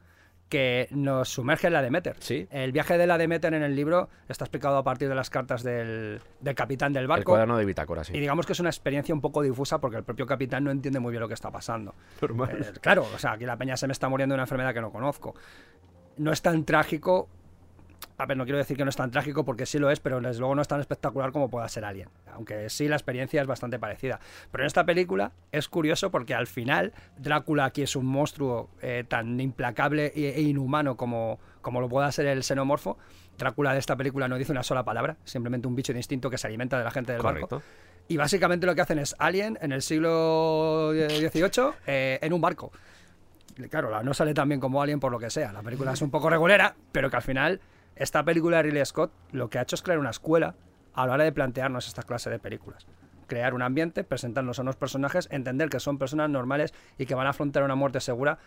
que 0.52 0.90
nos 0.92 1.30
sumerge 1.30 1.68
en 1.68 1.74
la 1.74 1.82
Demeter. 1.82 2.18
Sí. 2.20 2.46
El 2.52 2.74
viaje 2.74 2.98
de 2.98 3.08
la 3.08 3.18
Demeter 3.18 3.54
en 3.54 3.64
el 3.64 3.74
libro 3.74 4.10
está 4.28 4.44
explicado 4.44 4.76
a 4.76 4.84
partir 4.84 5.08
de 5.08 5.16
las 5.16 5.30
cartas 5.30 5.64
del, 5.64 6.20
del 6.42 6.56
capitán 6.56 6.92
del 6.92 7.04
El 7.04 7.08
barco. 7.08 7.32
cuaderno 7.32 7.58
de 7.58 7.64
bitácora, 7.64 8.04
sí. 8.04 8.12
Y 8.14 8.20
digamos 8.20 8.46
que 8.46 8.52
es 8.52 8.60
una 8.60 8.70
experiencia 8.70 9.16
un 9.16 9.22
poco 9.22 9.42
difusa 9.42 9.80
porque 9.80 9.96
el 9.96 10.04
propio 10.04 10.28
capitán 10.28 10.66
no 10.66 10.72
entiende 10.72 11.00
muy 11.00 11.12
bien 11.12 11.22
lo 11.22 11.30
que 11.30 11.36
está 11.36 11.50
pasando. 11.50 11.96
Normal. 12.22 12.50
Eh, 12.60 12.80
claro, 12.82 13.08
o 13.16 13.18
sea, 13.18 13.32
aquí 13.32 13.46
la 13.46 13.56
peña 13.56 13.78
se 13.78 13.88
me 13.88 13.94
está 13.94 14.10
muriendo 14.10 14.34
de 14.34 14.38
una 14.38 14.44
enfermedad 14.44 14.74
que 14.74 14.82
no 14.82 14.92
conozco. 14.92 15.34
No 16.18 16.34
es 16.34 16.42
tan 16.42 16.66
trágico. 16.66 17.30
A 18.18 18.26
ver, 18.26 18.38
no 18.38 18.44
quiero 18.46 18.58
decir 18.58 18.78
que 18.78 18.84
no 18.84 18.90
es 18.90 18.96
tan 18.96 19.12
trágico 19.12 19.44
porque 19.46 19.66
sí 19.66 19.80
lo 19.80 19.90
es, 19.90 20.00
pero 20.00 20.20
desde 20.22 20.40
luego 20.40 20.56
no 20.56 20.62
es 20.62 20.68
tan 20.68 20.80
espectacular 20.80 21.32
como 21.32 21.50
pueda 21.50 21.68
ser 21.70 21.86
Alien. 21.86 22.10
Aunque 22.34 22.70
sí 22.70 22.88
la 22.88 22.96
experiencia 22.96 23.42
es 23.42 23.48
bastante 23.48 23.80
parecida. 23.80 24.20
Pero 24.52 24.64
en 24.64 24.68
esta 24.68 24.86
película 24.86 25.32
es 25.52 25.68
curioso 25.68 26.12
porque 26.12 26.34
al 26.36 26.48
final 26.48 26.94
Drácula 27.18 27.66
aquí 27.66 27.82
es 27.82 27.96
un 27.96 28.06
monstruo 28.06 28.70
eh, 28.82 29.04
tan 29.08 29.40
implacable 29.40 30.12
e, 30.16 30.30
e 30.36 30.42
inhumano 30.42 30.98
como, 30.98 31.40
como 31.62 31.82
lo 31.82 31.90
pueda 31.90 32.12
ser 32.12 32.28
el 32.28 32.44
xenomorfo. 32.44 32.98
Drácula 33.38 33.74
de 33.74 33.80
esta 33.80 33.96
película 33.96 34.28
no 34.28 34.38
dice 34.38 34.52
una 34.52 34.64
sola 34.64 34.84
palabra, 34.84 35.18
simplemente 35.24 35.68
un 35.68 35.76
bicho 35.76 35.94
de 35.94 36.00
instinto 36.00 36.30
que 36.30 36.38
se 36.38 36.46
alimenta 36.48 36.78
de 36.78 36.84
la 36.84 36.92
gente 36.92 37.12
del 37.14 37.22
barco. 37.42 37.48
Y 38.08 38.18
básicamente 38.18 38.66
lo 38.68 38.76
que 38.76 38.82
hacen 38.82 39.00
es 39.00 39.16
Alien 39.20 39.58
en 39.62 39.72
el 39.72 39.82
siglo 39.82 40.92
XVIII 40.94 41.72
eh, 41.88 42.20
en 42.22 42.34
un 42.34 42.42
barco. 42.42 42.72
Claro, 43.70 43.90
la- 43.90 44.04
no 44.04 44.14
sale 44.14 44.34
tan 44.34 44.48
bien 44.48 44.60
como 44.60 44.82
Alien 44.82 45.00
por 45.00 45.12
lo 45.12 45.20
que 45.20 45.30
sea. 45.30 45.52
La 45.54 45.62
película 45.62 45.94
es 45.94 46.02
un 46.02 46.10
poco 46.12 46.30
regulera, 46.30 46.76
pero 46.92 47.10
que 47.10 47.16
al 47.16 47.22
final 47.22 47.62
esta 47.96 48.24
película 48.24 48.58
de 48.58 48.64
Ridley 48.64 48.86
Scott 48.86 49.12
lo 49.32 49.50
que 49.50 49.60
ha 49.60 49.64
hecho 49.64 49.76
es 49.76 49.82
crear 49.82 50.00
una 50.00 50.10
escuela 50.10 50.56
a 50.94 51.08
la 51.08 51.14
hora 51.14 51.24
de 51.24 51.32
plantearnos 51.32 51.88
esta 51.88 52.04
clase 52.04 52.30
de 52.30 52.40
películas. 52.40 52.88
Crear 53.28 53.54
un 53.54 53.62
ambiente, 53.62 54.04
presentarnos 54.04 54.60
a 54.60 54.62
unos 54.64 54.76
personajes, 54.76 55.28
entender 55.32 55.70
que 55.70 55.80
son 55.80 55.98
personas 55.98 56.30
normales 56.30 56.74
y 56.98 57.06
que 57.06 57.16
van 57.16 57.28
a 57.28 57.32
afrontar 57.32 57.64
una 57.64 57.76
muerte 57.76 58.00
segura 58.02 58.40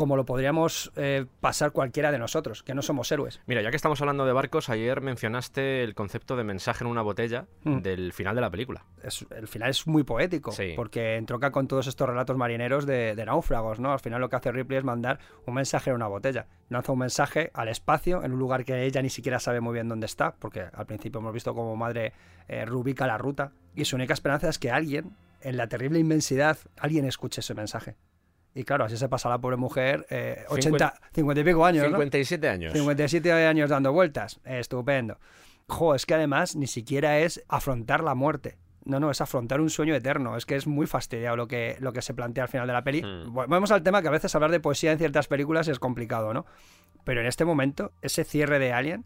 como 0.00 0.16
lo 0.16 0.24
podríamos 0.24 0.90
eh, 0.96 1.26
pasar 1.40 1.72
cualquiera 1.72 2.10
de 2.10 2.18
nosotros, 2.18 2.62
que 2.62 2.72
no 2.74 2.80
somos 2.80 3.12
héroes. 3.12 3.42
Mira, 3.44 3.60
ya 3.60 3.68
que 3.68 3.76
estamos 3.76 4.00
hablando 4.00 4.24
de 4.24 4.32
barcos, 4.32 4.70
ayer 4.70 5.02
mencionaste 5.02 5.84
el 5.84 5.94
concepto 5.94 6.36
de 6.36 6.42
mensaje 6.44 6.84
en 6.84 6.90
una 6.90 7.02
botella 7.02 7.44
Mm. 7.64 7.80
del 7.82 8.14
final 8.14 8.34
de 8.34 8.40
la 8.40 8.48
película. 8.50 8.86
es- 9.02 9.26
el 9.30 9.46
final 9.46 9.68
es 9.68 9.86
muy 9.86 10.02
poético, 10.04 10.52
Sí. 10.52 10.72
porque 10.74 11.16
entronca 11.16 11.50
con 11.50 11.68
todos 11.68 11.86
estos 11.86 12.08
relatos 12.08 12.34
marineros 12.38 12.86
de, 12.86 13.14
de 13.14 13.24
náufragos, 13.26 13.78
¿no? 13.78 13.92
Al 13.92 14.00
final 14.00 14.20
lo 14.22 14.30
que 14.30 14.36
hace 14.36 14.52
Ripley 14.52 14.78
es 14.78 14.84
mandar 14.84 15.18
un 15.46 15.52
mensaje 15.54 15.90
en 15.90 15.96
una 15.96 16.06
botella. 16.06 16.46
Lanza 16.70 16.92
un 16.92 16.98
mensaje 17.00 17.50
al 17.52 17.68
espacio, 17.68 18.22
en 18.24 18.32
un 18.32 18.38
lugar 18.38 18.64
que 18.64 18.84
ella 18.86 19.02
ni 19.02 19.10
siquiera 19.10 19.38
sabe 19.38 19.60
muy 19.60 19.74
bien 19.74 19.88
dónde 19.88 20.06
está, 20.06 20.34
porque 20.38 20.64
al 20.72 20.86
principio 20.86 21.20
hemos 21.20 21.34
visto 21.34 21.54
como 21.54 21.76
madre 21.76 22.12
eh, 22.48 22.64
rubica 22.64 23.06
la 23.06 23.16
ruta, 23.18 23.52
y 23.74 23.84
su 23.84 23.96
única 23.96 24.14
esperanza 24.14 24.48
es 24.48 24.58
que 24.58 24.70
alguien, 24.70 25.14
en 25.42 25.56
la 25.58 25.66
terrible 25.68 25.98
inmensidad, 25.98 26.56
alguien 26.78 27.04
escuche 27.04 27.40
ese 27.40 27.54
mensaje. 27.54 27.96
Y 28.54 28.64
claro, 28.64 28.84
así 28.84 28.96
se 28.96 29.08
pasa 29.08 29.28
la 29.28 29.38
pobre 29.38 29.56
mujer, 29.56 30.06
eh, 30.10 30.44
80, 30.48 30.94
50 31.12 31.40
y 31.40 31.44
pico 31.44 31.64
años, 31.64 31.84
¿no? 31.84 31.90
57 31.90 32.48
años. 32.48 32.72
57 32.72 33.32
años 33.32 33.70
dando 33.70 33.92
vueltas. 33.92 34.40
Estupendo. 34.44 35.18
Jo, 35.68 35.94
es 35.94 36.04
que 36.04 36.14
además 36.14 36.56
ni 36.56 36.66
siquiera 36.66 37.20
es 37.20 37.44
afrontar 37.48 38.02
la 38.02 38.14
muerte. 38.14 38.58
No, 38.84 38.98
no, 38.98 39.10
es 39.10 39.20
afrontar 39.20 39.60
un 39.60 39.70
sueño 39.70 39.94
eterno. 39.94 40.36
Es 40.36 40.46
que 40.46 40.56
es 40.56 40.66
muy 40.66 40.86
fastidiado 40.86 41.36
lo 41.36 41.46
que, 41.46 41.76
lo 41.80 41.92
que 41.92 42.02
se 42.02 42.12
plantea 42.14 42.44
al 42.44 42.48
final 42.48 42.66
de 42.66 42.72
la 42.72 42.82
peli. 42.82 43.02
Hmm. 43.02 43.32
Volvemos 43.32 43.70
al 43.70 43.82
tema 43.82 44.02
que 44.02 44.08
a 44.08 44.10
veces 44.10 44.34
hablar 44.34 44.50
de 44.50 44.58
poesía 44.58 44.90
en 44.90 44.98
ciertas 44.98 45.28
películas 45.28 45.68
es 45.68 45.78
complicado, 45.78 46.34
¿no? 46.34 46.44
Pero 47.04 47.20
en 47.20 47.26
este 47.26 47.44
momento, 47.44 47.92
ese 48.02 48.24
cierre 48.24 48.58
de 48.58 48.72
Alien, 48.72 49.04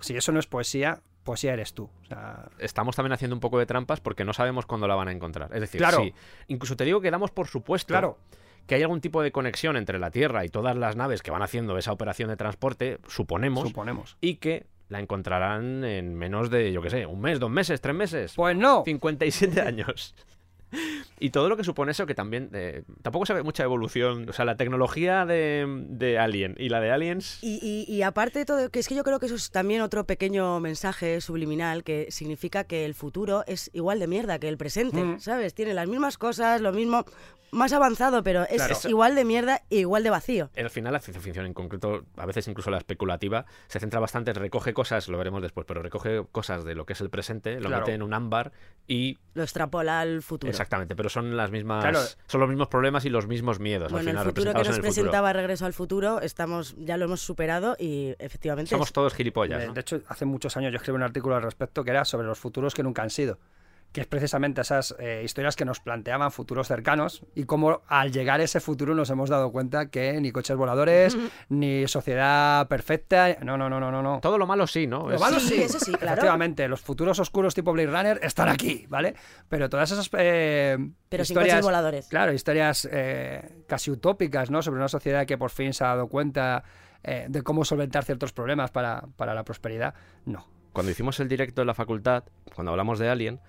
si 0.00 0.16
eso 0.16 0.32
no 0.32 0.40
es 0.40 0.46
poesía, 0.46 1.02
poesía 1.24 1.52
eres 1.52 1.74
tú. 1.74 1.90
O 2.02 2.06
sea, 2.06 2.48
Estamos 2.58 2.96
también 2.96 3.12
haciendo 3.12 3.36
un 3.36 3.40
poco 3.40 3.58
de 3.58 3.66
trampas 3.66 4.00
porque 4.00 4.24
no 4.24 4.32
sabemos 4.32 4.66
cuándo 4.66 4.88
la 4.88 4.94
van 4.94 5.08
a 5.08 5.12
encontrar. 5.12 5.50
Es 5.52 5.60
decir, 5.60 5.78
Claro. 5.80 5.98
sí. 6.02 6.14
Incluso 6.48 6.76
te 6.76 6.84
digo 6.84 7.00
que 7.00 7.10
damos 7.10 7.30
por 7.30 7.48
supuesto 7.48 7.88
claro, 7.92 8.18
que 8.66 8.74
hay 8.76 8.82
algún 8.82 9.00
tipo 9.00 9.22
de 9.22 9.32
conexión 9.32 9.76
entre 9.76 9.98
la 9.98 10.10
Tierra 10.10 10.44
y 10.44 10.48
todas 10.48 10.76
las 10.76 10.96
naves 10.96 11.22
que 11.22 11.30
van 11.30 11.42
haciendo 11.42 11.76
esa 11.78 11.92
operación 11.92 12.28
de 12.28 12.36
transporte, 12.36 12.98
suponemos, 13.08 13.68
suponemos. 13.68 14.16
y 14.20 14.36
que 14.36 14.66
la 14.88 15.00
encontrarán 15.00 15.84
en 15.84 16.14
menos 16.14 16.50
de, 16.50 16.70
yo 16.72 16.82
qué 16.82 16.90
sé, 16.90 17.06
un 17.06 17.20
mes, 17.20 17.40
dos 17.40 17.50
meses, 17.50 17.80
tres 17.80 17.94
meses. 17.94 18.34
Pues 18.36 18.56
no. 18.56 18.82
57 18.84 19.60
años. 19.66 20.14
Y 21.20 21.30
todo 21.30 21.48
lo 21.48 21.56
que 21.56 21.62
supone 21.62 21.92
eso, 21.92 22.04
que 22.06 22.14
también 22.16 22.50
eh, 22.52 22.82
tampoco 23.02 23.26
se 23.26 23.34
ve 23.34 23.42
mucha 23.44 23.62
evolución. 23.62 24.28
O 24.28 24.32
sea, 24.32 24.44
la 24.44 24.56
tecnología 24.56 25.24
de, 25.24 25.64
de 25.88 26.18
Alien 26.18 26.56
y 26.58 26.68
la 26.68 26.80
de 26.80 26.90
Aliens. 26.90 27.38
Y, 27.42 27.60
y- 27.62 27.92
y 27.92 28.02
aparte 28.02 28.40
de 28.40 28.44
todo, 28.44 28.70
que 28.70 28.80
es 28.80 28.88
que 28.88 28.96
yo 28.96 29.04
creo 29.04 29.20
que 29.20 29.26
eso 29.26 29.36
es 29.36 29.50
también 29.52 29.82
otro 29.82 30.04
pequeño 30.04 30.58
mensaje 30.58 31.20
subliminal 31.20 31.84
que 31.84 32.08
significa 32.10 32.64
que 32.64 32.84
el 32.84 32.94
futuro 32.94 33.44
es 33.46 33.70
igual 33.72 34.00
de 34.00 34.08
mierda 34.08 34.38
que 34.40 34.48
el 34.48 34.58
presente, 34.58 35.02
Mm. 35.04 35.20
¿sabes? 35.20 35.54
Tiene 35.54 35.74
las 35.74 35.86
mismas 35.88 36.18
cosas, 36.18 36.60
lo 36.60 36.72
mismo, 36.72 37.04
más 37.52 37.72
avanzado, 37.74 38.22
pero 38.22 38.42
es 38.44 38.56
Claro. 38.64 38.76
igual 38.88 39.14
de 39.14 39.24
mierda 39.26 39.60
e 39.70 39.80
igual 39.80 40.02
de 40.02 40.10
vacío. 40.10 40.50
Al 40.56 40.70
final, 40.70 40.92
la 40.94 41.00
ciencia 41.00 41.20
ficción, 41.22 41.44
en 41.46 41.52
concreto, 41.52 42.04
a 42.16 42.24
veces 42.26 42.48
incluso 42.48 42.70
la 42.70 42.78
especulativa, 42.78 43.44
se 43.68 43.78
centra 43.78 44.00
bastante, 44.00 44.32
recoge 44.32 44.72
cosas, 44.72 45.06
lo 45.08 45.18
veremos 45.18 45.42
después, 45.42 45.66
pero 45.66 45.82
recoge 45.82 46.24
cosas 46.32 46.64
de 46.64 46.74
lo 46.74 46.86
que 46.86 46.94
es 46.94 47.00
el 47.02 47.10
presente, 47.10 47.60
lo 47.60 47.68
Claro. 47.68 47.82
mete 47.84 47.94
en 47.94 48.02
un 48.02 48.14
ámbar 48.14 48.52
y. 48.88 49.18
Lo 49.34 49.42
extrapola 49.42 50.00
al 50.00 50.22
futuro. 50.22 50.50
Exactamente, 50.62 50.96
pero 50.96 51.08
son 51.08 51.36
las 51.36 51.50
mismas. 51.50 51.82
Claro. 51.82 52.00
Son 52.26 52.40
los 52.40 52.48
mismos 52.48 52.68
problemas 52.68 53.04
y 53.04 53.10
los 53.10 53.26
mismos 53.26 53.58
miedos. 53.60 53.86
al 53.88 53.92
Bueno, 53.92 54.10
el 54.10 54.16
final, 54.16 54.24
futuro 54.26 54.52
que 54.52 54.58
nos 54.58 54.66
el 54.68 54.72
futuro. 54.74 54.82
presentaba 54.94 55.32
Regreso 55.32 55.66
al 55.66 55.72
Futuro, 55.72 56.20
estamos, 56.20 56.74
ya 56.78 56.96
lo 56.96 57.04
hemos 57.06 57.20
superado 57.20 57.76
y 57.78 58.14
efectivamente 58.18 58.70
Somos 58.70 58.88
es- 58.88 58.92
todos 58.92 59.14
gilipollas. 59.14 59.60
De, 59.60 59.66
¿no? 59.66 59.72
de 59.74 59.80
hecho, 59.80 60.00
hace 60.08 60.24
muchos 60.24 60.56
años 60.56 60.72
yo 60.72 60.76
escribí 60.76 60.96
un 60.96 61.02
artículo 61.02 61.36
al 61.36 61.42
respecto 61.42 61.84
que 61.84 61.90
era 61.90 62.04
sobre 62.04 62.26
los 62.26 62.38
futuros 62.38 62.74
que 62.74 62.82
nunca 62.82 63.02
han 63.02 63.10
sido. 63.10 63.38
Que 63.92 64.00
es 64.00 64.06
precisamente 64.06 64.62
esas 64.62 64.94
eh, 64.98 65.20
historias 65.22 65.54
que 65.54 65.66
nos 65.66 65.80
planteaban 65.80 66.32
futuros 66.32 66.66
cercanos 66.66 67.26
y 67.34 67.44
cómo 67.44 67.82
al 67.88 68.10
llegar 68.10 68.40
a 68.40 68.44
ese 68.44 68.58
futuro 68.58 68.94
nos 68.94 69.10
hemos 69.10 69.28
dado 69.28 69.52
cuenta 69.52 69.90
que 69.90 70.18
ni 70.18 70.32
coches 70.32 70.56
voladores, 70.56 71.14
ni 71.50 71.86
sociedad 71.88 72.66
perfecta. 72.68 73.36
No, 73.42 73.58
no, 73.58 73.68
no, 73.68 73.78
no, 73.80 73.90
no. 73.90 74.00
no. 74.02 74.20
Todo 74.22 74.38
lo 74.38 74.46
malo 74.46 74.66
sí, 74.66 74.86
¿no? 74.86 75.08
Lo 75.10 75.14
Es- 75.16 75.20
malo 75.20 75.38
Sí, 75.38 75.48
sí, 75.48 75.62
eso 75.62 75.78
sí, 75.78 75.92
claro. 75.92 76.12
Efectivamente, 76.14 76.66
los 76.68 76.80
futuros 76.80 77.18
oscuros 77.18 77.54
tipo 77.54 77.70
Blade 77.72 77.90
Runner 77.90 78.20
están 78.22 78.48
aquí, 78.48 78.86
¿vale? 78.88 79.14
Pero 79.50 79.68
todas 79.68 79.90
esas 79.90 80.08
eh, 80.16 80.78
Pero 81.10 81.24
sin 81.26 81.34
historias, 81.34 81.56
coches 81.56 81.64
voladores. 81.66 82.08
Claro, 82.08 82.32
historias 82.32 82.88
eh, 82.90 83.62
casi 83.66 83.90
utópicas, 83.90 84.50
¿no? 84.50 84.62
Sobre 84.62 84.78
una 84.78 84.88
sociedad 84.88 85.26
que 85.26 85.36
por 85.36 85.50
fin 85.50 85.74
se 85.74 85.84
ha 85.84 85.88
dado 85.88 86.06
cuenta 86.08 86.64
eh, 87.02 87.26
de 87.28 87.42
cómo 87.42 87.64
solventar 87.66 88.04
ciertos 88.04 88.32
problemas 88.32 88.70
para, 88.70 89.02
para 89.16 89.34
la 89.34 89.44
prosperidad, 89.44 89.92
no. 90.24 90.46
Cuando 90.72 90.90
hicimos 90.92 91.20
el 91.20 91.28
directo 91.28 91.60
en 91.60 91.66
la 91.66 91.74
facultad, 91.74 92.24
cuando 92.54 92.70
hablamos 92.70 92.98
de 92.98 93.10
Alien, 93.10 93.40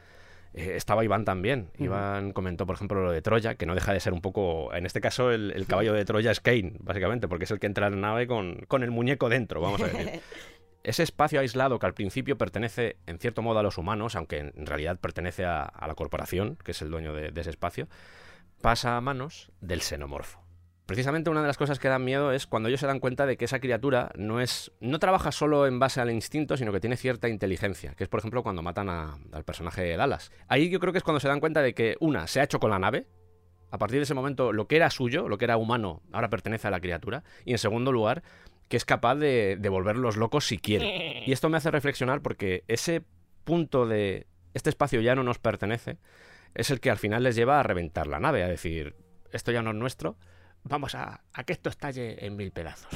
eh, 0.53 0.73
estaba 0.75 1.03
Iván 1.03 1.25
también. 1.25 1.69
Iván 1.79 2.31
comentó, 2.31 2.65
por 2.65 2.75
ejemplo, 2.75 3.03
lo 3.03 3.11
de 3.11 3.21
Troya, 3.21 3.55
que 3.55 3.65
no 3.65 3.75
deja 3.75 3.93
de 3.93 3.99
ser 3.99 4.13
un 4.13 4.21
poco. 4.21 4.73
En 4.73 4.85
este 4.85 5.01
caso, 5.01 5.31
el, 5.31 5.51
el 5.51 5.65
caballo 5.65 5.93
de 5.93 6.05
Troya 6.05 6.31
es 6.31 6.39
Kane, 6.39 6.73
básicamente, 6.79 7.27
porque 7.27 7.45
es 7.45 7.51
el 7.51 7.59
que 7.59 7.67
entra 7.67 7.87
en 7.87 8.01
la 8.01 8.09
nave 8.09 8.27
con, 8.27 8.57
con 8.67 8.83
el 8.83 8.91
muñeco 8.91 9.29
dentro, 9.29 9.61
vamos 9.61 9.81
a 9.81 9.87
decir. 9.87 10.21
Ese 10.83 11.01
espacio 11.01 11.39
aislado 11.39 11.79
que 11.79 11.85
al 11.85 11.93
principio 11.93 12.37
pertenece, 12.37 12.97
en 13.07 13.17
cierto 13.17 13.41
modo, 13.41 13.59
a 13.59 13.63
los 13.63 13.77
humanos, 13.77 14.17
aunque 14.17 14.39
en 14.39 14.65
realidad 14.65 14.99
pertenece 14.99 15.45
a, 15.45 15.63
a 15.63 15.87
la 15.87 15.95
corporación, 15.95 16.57
que 16.61 16.71
es 16.71 16.81
el 16.81 16.89
dueño 16.89 17.13
de, 17.13 17.31
de 17.31 17.41
ese 17.41 17.51
espacio, 17.51 17.87
pasa 18.61 18.97
a 18.97 19.01
manos 19.01 19.49
del 19.61 19.81
xenomorfo. 19.81 20.42
Precisamente 20.85 21.29
una 21.29 21.41
de 21.41 21.47
las 21.47 21.57
cosas 21.57 21.79
que 21.79 21.87
dan 21.87 22.03
miedo 22.03 22.31
es 22.33 22.45
cuando 22.45 22.67
ellos 22.67 22.81
se 22.81 22.87
dan 22.87 22.99
cuenta 22.99 23.25
de 23.25 23.37
que 23.37 23.45
esa 23.45 23.59
criatura 23.59 24.11
no 24.15 24.41
es 24.41 24.71
no 24.81 24.99
trabaja 24.99 25.31
solo 25.31 25.65
en 25.65 25.79
base 25.79 26.01
al 26.01 26.11
instinto, 26.11 26.57
sino 26.57 26.73
que 26.73 26.81
tiene 26.81 26.97
cierta 26.97 27.29
inteligencia, 27.29 27.93
que 27.95 28.03
es 28.03 28.09
por 28.09 28.19
ejemplo 28.19 28.43
cuando 28.43 28.61
matan 28.61 28.89
a- 28.89 29.17
al 29.31 29.43
personaje 29.45 29.81
de 29.81 29.95
Dallas. 29.95 30.31
Ahí 30.49 30.69
yo 30.69 30.79
creo 30.81 30.91
que 30.91 30.97
es 30.97 31.03
cuando 31.03 31.21
se 31.21 31.29
dan 31.29 31.39
cuenta 31.39 31.61
de 31.61 31.73
que 31.73 31.95
una 32.01 32.27
se 32.27 32.41
ha 32.41 32.43
hecho 32.43 32.59
con 32.59 32.69
la 32.69 32.79
nave, 32.79 33.07
a 33.71 33.77
partir 33.77 33.99
de 33.99 34.03
ese 34.03 34.13
momento 34.13 34.51
lo 34.51 34.67
que 34.67 34.75
era 34.75 34.89
suyo, 34.89 35.29
lo 35.29 35.37
que 35.37 35.45
era 35.45 35.55
humano, 35.57 36.01
ahora 36.11 36.29
pertenece 36.29 36.67
a 36.67 36.71
la 36.71 36.81
criatura, 36.81 37.23
y 37.45 37.51
en 37.53 37.57
segundo 37.59 37.91
lugar 37.93 38.21
que 38.67 38.75
es 38.77 38.85
capaz 38.85 39.15
de, 39.15 39.55
de 39.59 39.69
volverlos 39.69 40.17
locos 40.17 40.45
si 40.47 40.57
quiere. 40.57 40.85
Y 41.27 41.31
esto 41.31 41.47
me 41.49 41.57
hace 41.57 41.71
reflexionar 41.71 42.21
porque 42.21 42.63
ese 42.67 43.03
punto 43.45 43.85
de 43.87 44.27
este 44.53 44.69
espacio 44.69 44.99
ya 45.01 45.15
no 45.15 45.23
nos 45.23 45.39
pertenece 45.39 45.97
es 46.55 46.71
el 46.71 46.79
que 46.81 46.89
al 46.91 46.97
final 46.97 47.23
les 47.23 47.35
lleva 47.35 47.59
a 47.59 47.63
reventar 47.63 48.05
la 48.07 48.19
nave, 48.19 48.43
a 48.43 48.47
decir, 48.47 48.95
esto 49.31 49.51
ya 49.51 49.61
no 49.61 49.71
es 49.71 49.75
nuestro, 49.77 50.17
vamos 50.63 50.95
a, 50.95 51.21
a 51.33 51.43
que 51.43 51.53
esto 51.53 51.69
estalle 51.69 52.25
en 52.25 52.35
mil 52.35 52.51
pedazos. 52.51 52.89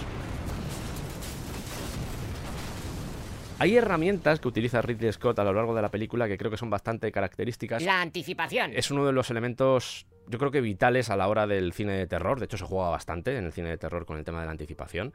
Hay 3.59 3.75
herramientas 3.75 4.39
que 4.39 4.47
utiliza 4.47 4.83
Ridley 4.83 5.11
Scott 5.11 5.39
a 5.39 5.43
lo 5.43 5.51
largo 5.51 5.73
de 5.73 5.81
la 5.81 5.89
película 5.89 6.27
que 6.27 6.37
creo 6.37 6.51
que 6.51 6.57
son 6.57 6.69
bastante 6.69 7.11
características. 7.11 7.81
La 7.81 8.01
anticipación. 8.01 8.71
Es 8.75 8.91
uno 8.91 9.03
de 9.05 9.11
los 9.13 9.31
elementos, 9.31 10.05
yo 10.27 10.37
creo 10.37 10.51
que 10.51 10.61
vitales 10.61 11.09
a 11.09 11.15
la 11.15 11.27
hora 11.27 11.47
del 11.47 11.73
cine 11.73 11.93
de 11.93 12.05
terror. 12.05 12.37
De 12.39 12.45
hecho, 12.45 12.57
se 12.57 12.65
juega 12.65 12.89
bastante 12.89 13.35
en 13.35 13.45
el 13.45 13.51
cine 13.51 13.69
de 13.69 13.77
terror 13.77 14.05
con 14.05 14.17
el 14.19 14.23
tema 14.23 14.41
de 14.41 14.45
la 14.45 14.51
anticipación. 14.51 15.13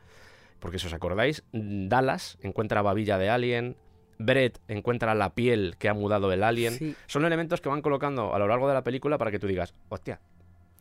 Porque 0.58 0.80
si 0.80 0.88
os 0.88 0.92
acordáis, 0.92 1.44
Dallas 1.52 2.36
encuentra 2.42 2.80
a 2.80 2.82
babilla 2.82 3.16
de 3.16 3.30
Alien, 3.30 3.76
Brett 4.18 4.58
encuentra 4.66 5.14
la 5.14 5.34
piel 5.34 5.76
que 5.78 5.88
ha 5.88 5.94
mudado 5.94 6.32
el 6.32 6.42
Alien. 6.42 6.74
Sí. 6.74 6.96
Son 7.06 7.24
elementos 7.24 7.60
que 7.60 7.68
van 7.68 7.80
colocando 7.80 8.34
a 8.34 8.40
lo 8.40 8.48
largo 8.48 8.66
de 8.66 8.74
la 8.74 8.82
película 8.82 9.18
para 9.18 9.30
que 9.30 9.38
tú 9.38 9.46
digas, 9.46 9.72
hostia, 9.88 10.20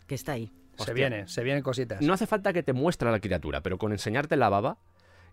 Que 0.08 0.16
está 0.16 0.32
ahí. 0.32 0.52
Se 0.78 0.94
viene, 0.94 1.28
se 1.28 1.44
vienen 1.44 1.64
cositas. 1.64 2.02
no 2.02 2.14
hace 2.14 2.28
falta 2.28 2.54
que 2.54 2.64
te 2.64 2.74
muestre 2.74 3.12
la 3.12 3.20
criatura, 3.20 3.62
pero 3.62 3.78
con 3.78 3.92
enseñarte 3.92 4.36
la 4.36 4.50
baba, 4.50 4.78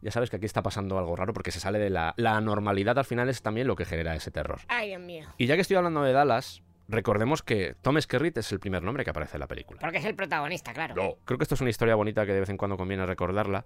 ya 0.03 0.11
sabes 0.11 0.31
que 0.31 0.37
aquí 0.37 0.47
está 0.47 0.63
pasando 0.63 0.99
algo 0.99 1.17
raro 1.17 1.33
porque 1.33 1.51
se 1.51 1.61
sale 1.61 1.79
de 1.79 1.91
la, 1.91 2.15
la 2.17 2.37
anormalidad 2.37 2.99
al 2.99 3.05
final 3.05 3.29
es 3.29 3.43
también 3.43 3.67
lo 3.67 3.77
que 3.77 3.85
genera 3.85 4.15
ese 4.15 4.31
terror. 4.31 4.61
Ay, 4.69 4.89
Dios 4.89 5.01
mío. 5.01 5.27
Y 5.39 5.47
ya 5.47 5.55
que 5.57 5.63
estoy 5.63 5.77
hablando 5.77 6.03
de 6.03 6.13
Dallas, 6.13 6.63
recordemos 6.89 7.43
que 7.43 7.75
Tom 7.83 8.01
Skerritt 8.01 8.39
es 8.39 8.51
el 8.53 8.61
primer 8.61 8.83
nombre 8.83 9.05
que 9.05 9.11
aparece 9.11 9.37
en 9.37 9.41
la 9.41 9.47
película. 9.47 9.81
Porque 9.81 9.99
es 9.99 10.05
el 10.05 10.15
protagonista, 10.15 10.73
claro. 10.73 11.19
Creo 11.25 11.39
que 11.39 11.43
esto 11.43 11.55
es 11.55 11.61
una 11.61 11.71
historia 11.71 11.95
bonita 11.95 12.25
que 12.27 12.33
de 12.33 12.41
vez 12.41 12.49
en 12.49 12.57
cuando 12.57 12.77
conviene 12.77 13.05
recordarla. 13.07 13.65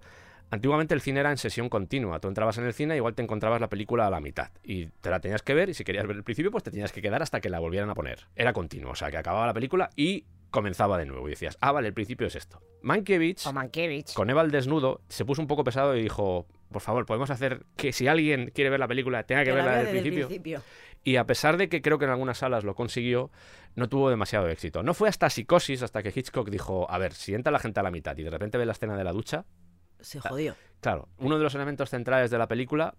Antiguamente 0.51 0.93
el 0.93 1.01
cine 1.01 1.21
era 1.21 1.31
en 1.31 1.37
sesión 1.37 1.69
continua. 1.69 2.19
Tú 2.19 2.27
entrabas 2.27 2.57
en 2.57 2.65
el 2.65 2.73
cine 2.73 2.95
y 2.95 2.97
igual 2.97 3.15
te 3.15 3.23
encontrabas 3.23 3.61
la 3.61 3.69
película 3.69 4.07
a 4.07 4.09
la 4.09 4.19
mitad. 4.19 4.49
Y 4.63 4.87
te 4.87 5.09
la 5.09 5.19
tenías 5.19 5.41
que 5.41 5.53
ver 5.53 5.69
y 5.69 5.73
si 5.73 5.83
querías 5.83 6.05
ver 6.05 6.17
el 6.17 6.23
principio 6.23 6.51
pues 6.51 6.63
te 6.63 6.71
tenías 6.71 6.91
que 6.91 7.01
quedar 7.01 7.21
hasta 7.21 7.39
que 7.39 7.49
la 7.49 7.59
volvieran 7.59 7.89
a 7.89 7.95
poner. 7.95 8.27
Era 8.35 8.53
continuo, 8.53 8.91
o 8.91 8.95
sea 8.95 9.09
que 9.09 9.17
acababa 9.17 9.47
la 9.47 9.53
película 9.53 9.89
y 9.95 10.25
comenzaba 10.53 10.97
de 10.99 11.05
nuevo. 11.07 11.27
Y 11.27 11.31
decías, 11.31 11.57
ah, 11.59 11.71
vale, 11.71 11.87
el 11.89 11.93
principio 11.95 12.27
es 12.27 12.35
esto. 12.35 12.61
Mankiewicz, 12.83 13.45
O 13.47 13.51
Mankiewicz. 13.53 14.13
con 14.13 14.29
Eva 14.29 14.41
al 14.41 14.51
desnudo, 14.51 15.01
se 15.09 15.25
puso 15.25 15.41
un 15.41 15.47
poco 15.47 15.63
pesado 15.63 15.97
y 15.97 16.01
dijo, 16.03 16.45
por 16.71 16.81
favor, 16.81 17.05
podemos 17.05 17.29
hacer 17.31 17.65
que 17.75 17.91
si 17.91 18.07
alguien 18.07 18.51
quiere 18.53 18.69
ver 18.69 18.79
la 18.79 18.87
película 18.87 19.23
tenga 19.23 19.41
que, 19.43 19.49
Que 19.49 19.55
la 19.55 19.55
verla 19.57 19.71
vea 19.71 19.79
desde 19.83 19.89
el 19.97 20.03
desde 20.03 20.07
el 20.09 20.27
principio. 20.27 20.27
principio. 20.61 20.61
Y 21.03 21.15
a 21.17 21.25
pesar 21.25 21.57
de 21.57 21.67
que 21.67 21.81
creo 21.81 21.97
que 21.97 22.05
en 22.05 22.11
algunas 22.11 22.37
salas 22.37 22.63
lo 22.63 22.75
consiguió, 22.75 23.31
no 23.75 23.89
tuvo 23.89 24.09
demasiado 24.09 24.47
éxito. 24.47 24.83
No 24.83 24.93
fue 24.93 25.09
hasta 25.09 25.29
Psicosis, 25.29 25.81
hasta 25.81 26.01
que 26.03 26.13
Hitchcock 26.15 26.49
dijo, 26.49 26.89
a 26.89 26.97
ver, 26.99 27.13
si 27.13 27.33
entra 27.33 27.51
la 27.51 27.59
gente 27.59 27.79
a 27.79 27.83
la 27.83 27.91
mitad 27.91 28.15
y 28.17 28.23
de 28.23 28.29
repente 28.29 28.57
ve 28.57 28.65
la 28.65 28.71
escena 28.73 28.95
de 28.95 29.03
la 29.03 29.11
ducha, 29.11 29.45
Se 29.99 30.19
jodió, 30.21 30.55
claro, 30.79 31.09
uno 31.17 31.37
de 31.37 31.43
los 31.43 31.55
elementos 31.55 31.89
centrales 31.89 32.29
de 32.31 32.37
la 32.37 32.47
película 32.47 32.95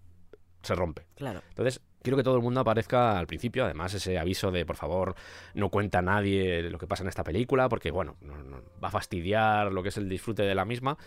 se 0.61 0.75
rompe. 0.75 1.05
claro. 1.15 1.41
Entonces, 1.49 1.81
quiero 2.05 2.15
que 2.17 2.23
todo 2.23 2.37
el 2.37 2.41
mundo 2.41 2.61
aparezca 2.61 3.19
al 3.19 3.27
principio, 3.27 3.65
además 3.65 3.93
ese 3.93 4.17
aviso 4.17 4.51
de, 4.51 4.65
por 4.65 4.77
favor, 4.77 5.15
no 5.55 5.69
cuenta 5.69 5.99
a 5.99 6.01
nadie 6.01 6.61
lo 6.69 6.77
que 6.77 6.87
pasa 6.87 7.03
en 7.03 7.09
esta 7.09 7.23
película, 7.25 7.67
porque, 7.67 7.91
bueno, 7.91 8.15
no- 8.21 8.37
no- 8.43 8.61
va 8.81 8.87
a 8.87 8.91
fastidiar 8.91 9.71
lo 9.73 9.83
que 9.83 9.89
es 9.89 9.97
el 9.97 10.07
disfrute 10.07 10.43
de 10.43 10.55
la 10.55 10.63
misma. 10.63 10.97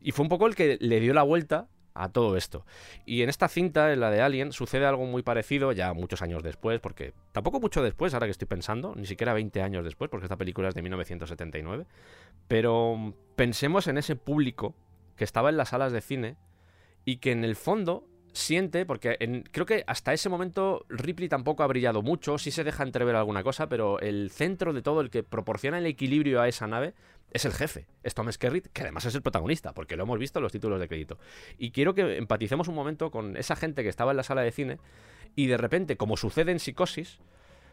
Y 0.00 0.12
fue 0.12 0.24
un 0.24 0.28
poco 0.28 0.46
el 0.46 0.54
que 0.54 0.76
le 0.80 1.00
dio 1.00 1.14
la 1.14 1.22
vuelta 1.22 1.68
a 1.94 2.08
todo 2.08 2.36
esto. 2.36 2.66
Y 3.06 3.22
en 3.22 3.28
esta 3.28 3.46
cinta, 3.46 3.92
en 3.92 4.00
la 4.00 4.10
de 4.10 4.20
Alien, 4.20 4.50
sucede 4.52 4.84
algo 4.84 5.06
muy 5.06 5.22
parecido 5.22 5.70
ya 5.70 5.92
muchos 5.92 6.22
años 6.22 6.42
después, 6.42 6.80
porque 6.80 7.12
tampoco 7.30 7.60
mucho 7.60 7.82
después, 7.84 8.12
ahora 8.14 8.26
que 8.26 8.32
estoy 8.32 8.48
pensando, 8.48 8.94
ni 8.96 9.06
siquiera 9.06 9.32
20 9.32 9.62
años 9.62 9.84
después, 9.84 10.10
porque 10.10 10.26
esta 10.26 10.36
película 10.36 10.68
es 10.68 10.74
de 10.74 10.82
1979. 10.82 11.86
Pero 12.48 12.96
mm, 12.96 13.12
pensemos 13.36 13.86
en 13.86 13.96
ese 13.98 14.16
público 14.16 14.74
que 15.16 15.22
estaba 15.24 15.50
en 15.50 15.56
las 15.56 15.68
salas 15.68 15.92
de 15.92 16.00
cine 16.00 16.36
y 17.04 17.18
que 17.18 17.30
en 17.30 17.44
el 17.44 17.54
fondo 17.54 18.08
siente, 18.34 18.84
porque 18.84 19.16
en- 19.20 19.44
creo 19.50 19.64
que 19.64 19.84
hasta 19.86 20.12
ese 20.12 20.28
momento 20.28 20.84
Ripley 20.88 21.28
tampoco 21.28 21.62
ha 21.62 21.66
brillado 21.68 22.02
mucho, 22.02 22.36
sí 22.36 22.50
se 22.50 22.64
deja 22.64 22.82
entrever 22.82 23.14
alguna 23.14 23.42
cosa, 23.44 23.68
pero 23.68 24.00
el 24.00 24.30
centro 24.30 24.72
de 24.72 24.82
todo, 24.82 25.00
el 25.00 25.08
que 25.08 25.22
proporciona 25.22 25.78
el 25.78 25.86
equilibrio 25.86 26.42
a 26.42 26.48
esa 26.48 26.66
nave, 26.66 26.94
es 27.30 27.44
el 27.44 27.52
jefe, 27.52 27.86
es 28.02 28.12
Tom 28.14 28.30
Skerritt, 28.30 28.66
que 28.72 28.82
además 28.82 29.04
es 29.06 29.14
el 29.14 29.22
protagonista, 29.22 29.72
porque 29.72 29.96
lo 29.96 30.02
hemos 30.02 30.18
visto 30.18 30.40
en 30.40 30.42
los 30.42 30.52
títulos 30.52 30.78
de 30.80 30.88
crédito. 30.88 31.18
Y 31.58 31.70
quiero 31.70 31.94
que 31.94 32.16
empaticemos 32.16 32.68
un 32.68 32.74
momento 32.74 33.10
con 33.10 33.36
esa 33.36 33.56
gente 33.56 33.82
que 33.82 33.88
estaba 33.88 34.10
en 34.10 34.16
la 34.18 34.22
sala 34.24 34.42
de 34.42 34.50
cine 34.52 34.78
y 35.36 35.46
de 35.46 35.56
repente, 35.56 35.96
como 35.96 36.16
sucede 36.16 36.52
en 36.52 36.58
Psicosis, 36.58 37.18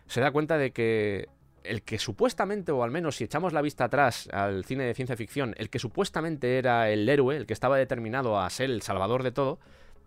se 0.06 0.22
da 0.22 0.32
cuenta 0.32 0.58
de 0.58 0.72
que 0.72 1.28
el 1.64 1.82
que 1.84 2.00
supuestamente, 2.00 2.72
o 2.72 2.84
al 2.84 2.90
menos 2.92 3.16
si 3.18 3.24
echamos 3.24 3.54
la 3.54 3.62
vista 3.62 3.84
atrás 3.86 4.28
al 4.32 4.66
cine 4.66 4.84
de 4.84 4.94
ciencia 4.96 5.16
ficción, 5.16 5.54
el 5.58 5.70
que 5.70 5.78
supuestamente 5.80 6.58
era 6.58 6.90
el 6.90 7.08
héroe, 7.08 7.36
el 7.38 7.46
que 7.46 7.54
estaba 7.54 7.78
determinado 7.78 8.40
a 8.40 8.50
ser 8.50 8.70
el 8.72 8.82
salvador 8.82 9.22
de 9.22 9.32
todo, 9.32 9.60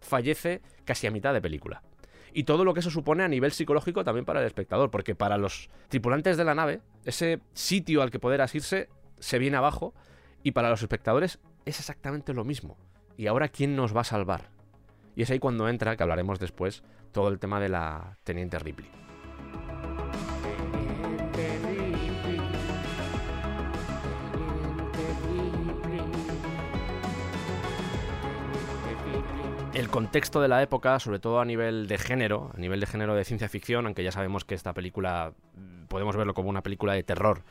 fallece 0.04 0.62
casi 0.84 1.06
a 1.06 1.10
mitad 1.10 1.34
de 1.34 1.40
película. 1.40 1.82
Y 2.32 2.44
todo 2.44 2.64
lo 2.64 2.74
que 2.74 2.80
eso 2.80 2.90
supone 2.90 3.22
a 3.22 3.28
nivel 3.28 3.52
psicológico 3.52 4.04
también 4.04 4.24
para 4.24 4.40
el 4.40 4.46
espectador, 4.46 4.90
porque 4.90 5.14
para 5.14 5.38
los 5.38 5.70
tripulantes 5.88 6.36
de 6.36 6.44
la 6.44 6.54
nave, 6.54 6.80
ese 7.04 7.40
sitio 7.52 8.02
al 8.02 8.10
que 8.10 8.18
poder 8.18 8.40
asirse 8.40 8.88
se 9.20 9.38
viene 9.38 9.56
abajo, 9.56 9.94
y 10.42 10.50
para 10.50 10.68
los 10.68 10.82
espectadores 10.82 11.38
es 11.64 11.78
exactamente 11.78 12.34
lo 12.34 12.44
mismo. 12.44 12.76
¿Y 13.16 13.28
ahora 13.28 13.48
quién 13.48 13.76
nos 13.76 13.96
va 13.96 14.02
a 14.02 14.04
salvar? 14.04 14.50
Y 15.16 15.22
es 15.22 15.30
ahí 15.30 15.38
cuando 15.38 15.68
entra, 15.68 15.96
que 15.96 16.02
hablaremos 16.02 16.40
después, 16.40 16.82
todo 17.12 17.28
el 17.28 17.38
tema 17.38 17.60
de 17.60 17.68
la 17.68 18.18
Teniente 18.24 18.58
Ripley. 18.58 18.90
El 29.74 29.88
contexto 29.88 30.40
de 30.40 30.46
la 30.48 30.62
época, 30.62 31.00
sobre 31.00 31.18
todo 31.18 31.40
a 31.40 31.44
nivel 31.44 31.88
de 31.88 31.98
género, 31.98 32.52
a 32.54 32.58
nivel 32.60 32.78
de 32.78 32.86
género 32.86 33.14
de 33.16 33.24
ciencia 33.24 33.48
ficción, 33.48 33.86
aunque 33.86 34.04
ya 34.04 34.12
sabemos 34.12 34.44
que 34.44 34.54
esta 34.54 34.72
película 34.72 35.32
mm, 35.56 35.86
podemos 35.86 36.16
verlo 36.16 36.32
como 36.32 36.48
una 36.48 36.62
película 36.62 36.92
de 36.92 37.02
terror 37.02 37.42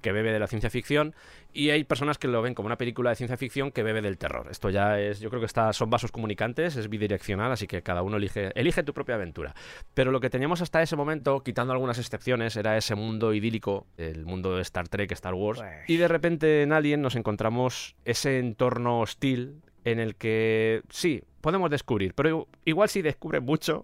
que 0.00 0.12
bebe 0.12 0.32
de 0.32 0.38
la 0.38 0.46
ciencia 0.46 0.68
ficción 0.70 1.14
y 1.52 1.70
hay 1.70 1.82
personas 1.82 2.18
que 2.18 2.28
lo 2.28 2.42
ven 2.42 2.54
como 2.54 2.66
una 2.66 2.76
película 2.76 3.10
de 3.10 3.16
ciencia 3.16 3.36
ficción 3.38 3.72
que 3.72 3.82
bebe 3.82 4.02
del 4.02 4.18
terror. 4.18 4.48
Esto 4.50 4.68
ya 4.70 5.00
es, 5.00 5.18
yo 5.18 5.30
creo 5.30 5.40
que 5.40 5.46
está, 5.46 5.72
son 5.72 5.88
vasos 5.90 6.12
comunicantes, 6.12 6.76
es 6.76 6.88
bidireccional, 6.90 7.50
así 7.50 7.66
que 7.66 7.82
cada 7.82 8.02
uno 8.02 8.18
elige, 8.18 8.52
elige 8.54 8.82
tu 8.82 8.92
propia 8.92 9.14
aventura. 9.16 9.54
Pero 9.94 10.12
lo 10.12 10.20
que 10.20 10.28
teníamos 10.30 10.60
hasta 10.60 10.82
ese 10.82 10.94
momento, 10.94 11.40
quitando 11.42 11.72
algunas 11.72 11.98
excepciones, 11.98 12.54
era 12.56 12.76
ese 12.76 12.94
mundo 12.94 13.32
idílico, 13.32 13.86
el 13.96 14.26
mundo 14.26 14.54
de 14.54 14.62
Star 14.62 14.88
Trek, 14.88 15.10
Star 15.12 15.34
Wars, 15.34 15.60
Pues- 15.60 15.88
y 15.90 15.96
de 15.96 16.06
repente 16.06 16.62
en 16.62 16.72
Alien 16.72 17.00
nos 17.02 17.16
encontramos 17.16 17.96
ese 18.04 18.38
entorno 18.38 19.00
hostil 19.00 19.62
en 19.84 20.00
el 20.00 20.16
que 20.16 20.82
sí, 20.90 21.22
podemos 21.44 21.68
descubrir, 21.68 22.14
pero 22.14 22.48
igual 22.64 22.88
si 22.88 23.02
descubres 23.02 23.42
mucho, 23.42 23.82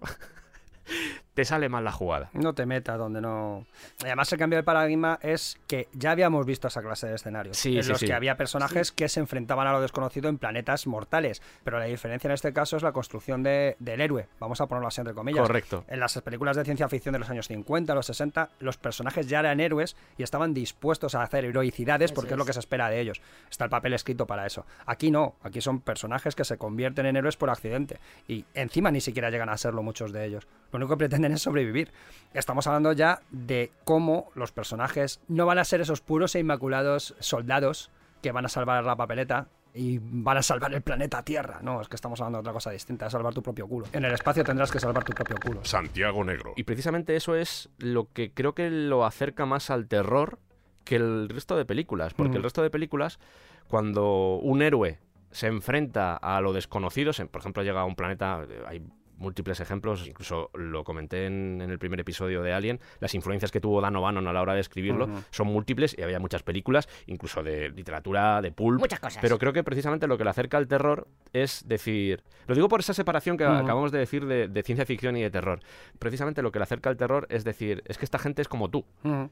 te 1.33 1.45
sale 1.45 1.69
mal 1.69 1.83
la 1.83 1.91
jugada. 1.91 2.29
No 2.33 2.53
te 2.53 2.65
metas 2.65 2.97
donde 2.97 3.21
no. 3.21 3.65
Y 4.01 4.05
además, 4.05 4.31
el 4.33 4.39
cambio 4.39 4.57
de 4.57 4.63
paradigma 4.63 5.17
es 5.21 5.57
que 5.67 5.87
ya 5.93 6.11
habíamos 6.11 6.45
visto 6.45 6.67
esa 6.67 6.81
clase 6.81 7.07
de 7.07 7.15
escenarios. 7.15 7.55
Sí, 7.57 7.77
en 7.77 7.83
sí, 7.83 7.89
los 7.89 7.99
sí. 7.99 8.05
que 8.07 8.13
había 8.13 8.35
personajes 8.35 8.91
que 8.91 9.07
se 9.07 9.19
enfrentaban 9.21 9.65
a 9.67 9.71
lo 9.71 9.81
desconocido 9.81 10.27
en 10.29 10.37
planetas 10.37 10.87
mortales. 10.87 11.41
Pero 11.63 11.79
la 11.79 11.85
diferencia 11.85 12.27
en 12.27 12.33
este 12.33 12.51
caso 12.51 12.75
es 12.75 12.83
la 12.83 12.91
construcción 12.91 13.43
de- 13.43 13.77
del 13.79 14.01
héroe. 14.01 14.27
Vamos 14.39 14.59
a 14.59 14.67
ponerlo 14.67 14.87
así 14.89 14.99
entre 14.99 15.13
comillas. 15.13 15.41
Correcto. 15.47 15.85
En 15.87 15.99
las 16.01 16.19
películas 16.21 16.57
de 16.57 16.65
ciencia 16.65 16.89
ficción 16.89 17.13
de 17.13 17.19
los 17.19 17.29
años 17.29 17.47
50, 17.47 17.95
los 17.95 18.05
60, 18.07 18.49
los 18.59 18.77
personajes 18.77 19.27
ya 19.27 19.39
eran 19.39 19.59
héroes 19.61 19.95
y 20.17 20.23
estaban 20.23 20.53
dispuestos 20.53 21.15
a 21.15 21.23
hacer 21.23 21.45
heroicidades 21.45 22.11
porque 22.11 22.31
es 22.33 22.37
lo 22.37 22.45
que 22.45 22.53
se 22.53 22.59
espera 22.59 22.89
de 22.89 22.99
ellos. 22.99 23.21
Está 23.49 23.63
el 23.65 23.69
papel 23.69 23.93
escrito 23.93 24.27
para 24.27 24.45
eso. 24.45 24.65
Aquí 24.85 25.11
no, 25.11 25.35
aquí 25.43 25.61
son 25.61 25.79
personajes 25.79 26.35
que 26.35 26.43
se 26.43 26.57
convierten 26.57 27.05
en 27.05 27.15
héroes 27.15 27.37
por 27.37 27.49
accidente 27.49 27.99
y 28.27 28.43
encima 28.53 28.91
ni 28.91 28.99
siquiera 28.99 29.29
llegan 29.29 29.47
a 29.49 29.57
serlo 29.57 29.81
muchos 29.81 30.11
de 30.11 30.25
ellos. 30.25 30.47
Lo 30.71 30.77
único 30.77 30.91
que 30.93 30.97
pretenden 30.99 31.20
es 31.25 31.41
sobrevivir. 31.41 31.91
Estamos 32.33 32.67
hablando 32.67 32.93
ya 32.93 33.21
de 33.31 33.71
cómo 33.83 34.31
los 34.35 34.51
personajes 34.51 35.19
no 35.27 35.45
van 35.45 35.59
a 35.59 35.65
ser 35.65 35.81
esos 35.81 36.01
puros 36.01 36.35
e 36.35 36.39
inmaculados 36.39 37.15
soldados 37.19 37.91
que 38.21 38.31
van 38.31 38.45
a 38.45 38.49
salvar 38.49 38.83
la 38.83 38.95
papeleta 38.95 39.47
y 39.73 39.99
van 40.01 40.37
a 40.37 40.41
salvar 40.41 40.73
el 40.73 40.81
planeta 40.81 41.23
Tierra. 41.23 41.59
No, 41.61 41.81
es 41.81 41.87
que 41.87 41.95
estamos 41.95 42.19
hablando 42.19 42.37
de 42.37 42.41
otra 42.41 42.53
cosa 42.53 42.71
distinta, 42.71 43.05
de 43.05 43.11
salvar 43.11 43.33
tu 43.33 43.41
propio 43.41 43.67
culo. 43.67 43.87
En 43.93 44.05
el 44.05 44.13
espacio 44.13 44.43
tendrás 44.43 44.71
que 44.71 44.79
salvar 44.79 45.03
tu 45.03 45.13
propio 45.13 45.37
culo. 45.37 45.63
Santiago 45.63 46.23
Negro. 46.23 46.53
Y 46.55 46.63
precisamente 46.63 47.15
eso 47.15 47.35
es 47.35 47.69
lo 47.77 48.11
que 48.11 48.31
creo 48.31 48.53
que 48.53 48.69
lo 48.69 49.05
acerca 49.05 49.45
más 49.45 49.69
al 49.69 49.87
terror 49.87 50.39
que 50.83 50.95
el 50.95 51.29
resto 51.29 51.55
de 51.55 51.65
películas. 51.65 52.13
Porque 52.13 52.37
el 52.37 52.43
resto 52.43 52.61
de 52.63 52.69
películas, 52.69 53.19
cuando 53.67 54.35
un 54.35 54.61
héroe 54.61 54.99
se 55.31 55.47
enfrenta 55.47 56.15
a 56.17 56.41
lo 56.41 56.53
desconocido, 56.53 57.11
por 57.31 57.41
ejemplo, 57.41 57.63
llega 57.63 57.81
a 57.81 57.85
un 57.85 57.95
planeta, 57.95 58.45
eh, 58.49 58.63
hay 58.67 58.83
múltiples 59.21 59.59
ejemplos, 59.61 60.05
incluso 60.07 60.49
lo 60.55 60.83
comenté 60.83 61.27
en, 61.27 61.61
en 61.61 61.69
el 61.71 61.79
primer 61.79 61.99
episodio 62.01 62.41
de 62.41 62.51
Alien, 62.53 62.79
las 62.99 63.13
influencias 63.15 63.51
que 63.51 63.61
tuvo 63.61 63.79
Dan 63.79 63.95
O'Bannon 63.95 64.27
a 64.27 64.33
la 64.33 64.41
hora 64.41 64.53
de 64.53 64.59
escribirlo 64.61 65.07
son 65.29 65.47
múltiples 65.47 65.95
y 65.97 66.01
había 66.01 66.19
muchas 66.19 66.43
películas, 66.43 66.89
incluso 67.05 67.41
de 67.43 67.69
literatura, 67.69 68.41
de 68.41 68.51
pulp, 68.51 68.79
Muchas 68.81 68.99
cosas. 68.99 69.19
pero 69.21 69.37
creo 69.37 69.53
que 69.53 69.63
precisamente 69.63 70.07
lo 70.07 70.17
que 70.17 70.23
le 70.25 70.31
acerca 70.31 70.57
al 70.57 70.67
terror 70.67 71.07
es 71.31 71.63
decir. 71.67 72.23
Lo 72.47 72.55
digo 72.55 72.67
por 72.67 72.79
esa 72.81 72.93
separación 72.93 73.37
que 73.37 73.45
acabamos 73.45 73.91
de 73.91 73.99
decir 73.99 74.25
de, 74.25 74.47
de 74.47 74.63
ciencia 74.63 74.85
ficción 74.85 75.15
y 75.15 75.21
de 75.21 75.29
terror. 75.29 75.59
Precisamente 75.99 76.41
lo 76.41 76.51
que 76.51 76.59
le 76.59 76.63
acerca 76.63 76.89
al 76.89 76.97
terror 76.97 77.27
es 77.29 77.43
decir, 77.43 77.83
es 77.85 77.97
que 77.97 78.05
esta 78.05 78.19
gente 78.19 78.41
es 78.41 78.47
como 78.47 78.69
tú, 78.69 78.85
Ujú. 79.03 79.29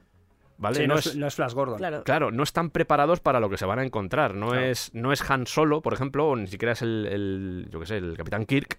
¿vale? 0.58 0.76
Sí, 0.76 0.82
no, 0.88 0.94
no, 0.94 1.00
es, 1.00 1.08
es, 1.08 1.16
no 1.16 1.26
es 1.28 1.36
Flash 1.36 1.54
Gordon. 1.54 1.78
Claro. 1.78 2.04
Claro, 2.04 2.32
no 2.32 2.44
están 2.44 2.70
preparados 2.70 3.20
para 3.20 3.40
lo 3.40 3.50
que 3.50 3.58
se 3.58 3.66
van 3.66 3.80
a 3.80 3.84
encontrar. 3.84 4.36
No, 4.36 4.50
Claro. 4.50 4.66
es, 4.66 4.92
no 4.94 5.12
es 5.12 5.28
Han 5.30 5.48
Solo, 5.48 5.82
por 5.82 5.94
ejemplo, 5.94 6.28
o 6.30 6.36
ni 6.36 6.48
siquiera 6.48 6.74
es 6.74 6.82
el, 6.82 7.08
el, 7.10 7.68
yo 7.72 7.80
qué 7.80 7.86
sé, 7.86 7.98
el 7.98 8.16
Capitán 8.18 8.46
Kirk, 8.46 8.78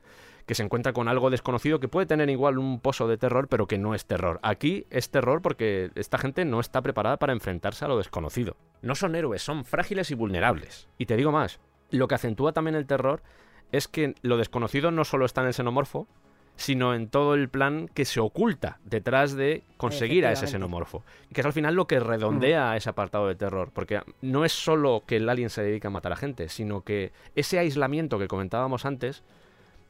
que 0.50 0.56
se 0.56 0.64
encuentra 0.64 0.92
con 0.92 1.06
algo 1.06 1.30
desconocido 1.30 1.78
que 1.78 1.86
puede 1.86 2.08
tener 2.08 2.28
igual 2.28 2.58
un 2.58 2.80
pozo 2.80 3.06
de 3.06 3.16
terror, 3.16 3.46
pero 3.46 3.68
que 3.68 3.78
no 3.78 3.94
es 3.94 4.06
terror. 4.06 4.40
Aquí 4.42 4.84
es 4.90 5.08
terror 5.08 5.42
porque 5.42 5.92
esta 5.94 6.18
gente 6.18 6.44
no 6.44 6.58
está 6.58 6.82
preparada 6.82 7.18
para 7.18 7.32
enfrentarse 7.32 7.84
a 7.84 7.88
lo 7.88 7.96
desconocido. 7.96 8.56
no 8.82 8.96
son 8.96 9.14
héroes, 9.14 9.42
son 9.42 9.64
frágiles 9.64 10.10
y 10.10 10.16
vulnerables. 10.16 10.88
Y 10.98 11.06
te 11.06 11.16
digo 11.16 11.30
más, 11.30 11.60
lo 11.92 12.08
que 12.08 12.16
acentúa 12.16 12.52
también 12.52 12.74
el 12.74 12.88
terror 12.88 13.22
es 13.70 13.86
que 13.86 14.16
lo 14.22 14.38
desconocido 14.38 14.90
no 14.90 15.04
solo 15.04 15.24
está 15.24 15.42
en 15.42 15.46
el 15.46 15.54
xenomorfo, 15.54 16.08
sino 16.56 16.96
en 16.96 17.08
todo 17.08 17.34
el 17.34 17.48
plan 17.48 17.86
que 17.86 18.04
se 18.04 18.18
oculta 18.18 18.80
detrás 18.84 19.36
de 19.36 19.62
conseguir 19.76 20.26
a 20.26 20.32
ese 20.32 20.48
xenomorfo. 20.48 21.04
Que 21.32 21.42
es 21.42 21.46
al 21.46 21.52
final 21.52 21.76
lo 21.76 21.86
que 21.86 22.00
redondea 22.00 22.76
ese 22.76 22.90
apartado 22.90 23.28
de 23.28 23.36
terror. 23.36 23.70
Porque 23.72 24.02
no 24.20 24.44
es 24.44 24.50
solo 24.50 25.04
que 25.06 25.18
el 25.18 25.28
alien 25.28 25.48
se 25.48 25.62
dedica 25.62 25.86
a 25.86 25.92
matar 25.92 26.10
a 26.10 26.16
gente, 26.16 26.48
sino 26.48 26.82
que 26.82 27.12
ese 27.36 27.60
aislamiento 27.60 28.18
que 28.18 28.26
comentábamos 28.26 28.84
antes 28.84 29.22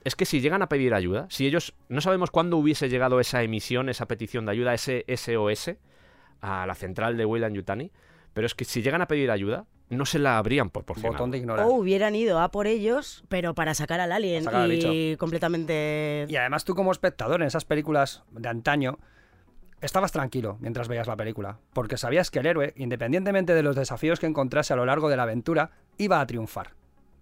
es 0.05 0.17
que 0.17 0.25
si 0.25 0.41
llegan 0.41 0.63
a 0.63 0.69
pedir 0.69 0.95
ayuda, 0.95 1.27
si 1.31 1.47
ellos 1.47 1.75
no 1.89 2.01
sabemos 2.01 2.31
cuándo 2.31 2.57
hubiese 2.57 2.89
llegado 2.89 3.21
esa 3.21 3.43
emisión, 3.43 3.89
esa 3.89 4.07
petición 4.07 4.47
de 4.47 4.53
ayuda, 4.53 4.75
ese 4.75 5.05
SOS 5.15 5.77
a 6.41 6.67
la 6.67 6.75
central 6.75 7.17
de 7.17 7.25
Weyland 7.27 7.57
Yutani, 7.57 7.91
pero 8.33 8.47
es 8.47 8.55
que 8.55 8.65
si 8.65 8.83
llegan 8.83 9.03
a 9.03 9.09
pedir 9.09 9.31
ayuda, 9.31 9.67
no 9.91 10.07
se 10.07 10.19
la 10.19 10.39
habrían 10.39 10.71
proporcionado. 10.71 11.15
Botón 11.15 11.31
de 11.33 11.39
ignorar. 11.39 11.67
O 11.67 11.71
hubieran 11.73 12.15
ido 12.15 12.41
a 12.41 12.51
por 12.51 12.67
ellos, 12.67 13.25
pero 13.29 13.55
para 13.55 13.75
sacar 13.75 14.01
al 14.01 14.13
alien 14.13 14.45
Sacar 14.45 14.63
al 14.63 14.73
y 14.73 15.17
completamente... 15.17 16.27
Y 16.29 16.37
además 16.37 16.65
tú 16.65 16.75
como 16.75 16.93
espectador 16.93 17.43
en 17.43 17.49
esas 17.49 17.65
películas 17.65 18.23
de 18.31 18.49
antaño, 18.49 18.99
estabas 19.81 20.13
tranquilo 20.13 20.57
mientras 20.61 20.89
veías 20.89 21.09
la 21.09 21.17
película, 21.17 21.59
porque 21.73 21.97
sabías 21.97 22.31
que 22.31 22.39
el 22.39 22.47
héroe, 22.47 22.73
independientemente 22.77 23.53
de 23.53 23.63
los 23.63 23.77
desafíos 23.77 24.21
que 24.21 24.27
encontrase 24.27 24.73
a 24.73 24.77
lo 24.77 24.87
largo 24.87 25.09
de 25.09 25.17
la 25.17 25.25
aventura, 25.25 25.73
iba 25.99 26.21
a 26.21 26.27
triunfar. 26.27 26.80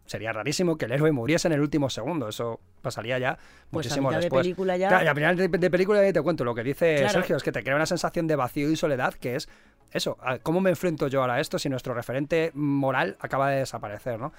Sería 0.08 0.32
rarísimo 0.32 0.78
que 0.78 0.86
el 0.86 0.92
héroe 0.92 1.12
muriese 1.12 1.48
en 1.48 1.52
el 1.52 1.60
último 1.60 1.90
segundo, 1.90 2.28
eso 2.30 2.60
pasaría 2.80 3.18
ya 3.18 3.34
Pues 3.36 3.86
a 3.86 3.90
muchísimo 3.90 4.10
de 4.10 4.16
después. 4.16 4.42
película 4.42 4.76
ya- 4.78 4.88
Claro, 4.88 5.04
y 5.04 5.08
al 5.08 5.14
final 5.14 5.36
de, 5.36 5.48
de 5.48 5.70
película 5.70 6.02
ya 6.02 6.12
te 6.14 6.22
cuento 6.22 6.44
lo 6.44 6.54
que 6.54 6.62
dice 6.64 6.96
Claro. 6.96 7.12
Sergio, 7.12 7.36
es 7.36 7.42
que 7.42 7.52
te 7.52 7.62
crea 7.62 7.76
una 7.76 7.84
sensación 7.84 8.26
de 8.26 8.34
vacío 8.34 8.70
y 8.70 8.76
soledad 8.76 9.12
que 9.12 9.36
es 9.36 9.50
eso, 9.92 10.16
a- 10.22 10.38
¿cómo 10.38 10.60
me 10.62 10.70
enfrento 10.70 11.08
yo 11.08 11.20
ahora 11.20 11.34
a 11.34 11.40
esto 11.40 11.58
si 11.58 11.68
nuestro 11.68 11.92
referente 11.92 12.52
moral 12.54 13.16
acaba 13.20 13.50
de 13.50 13.58
desaparecer, 13.58 14.18
¿no? 14.18 14.32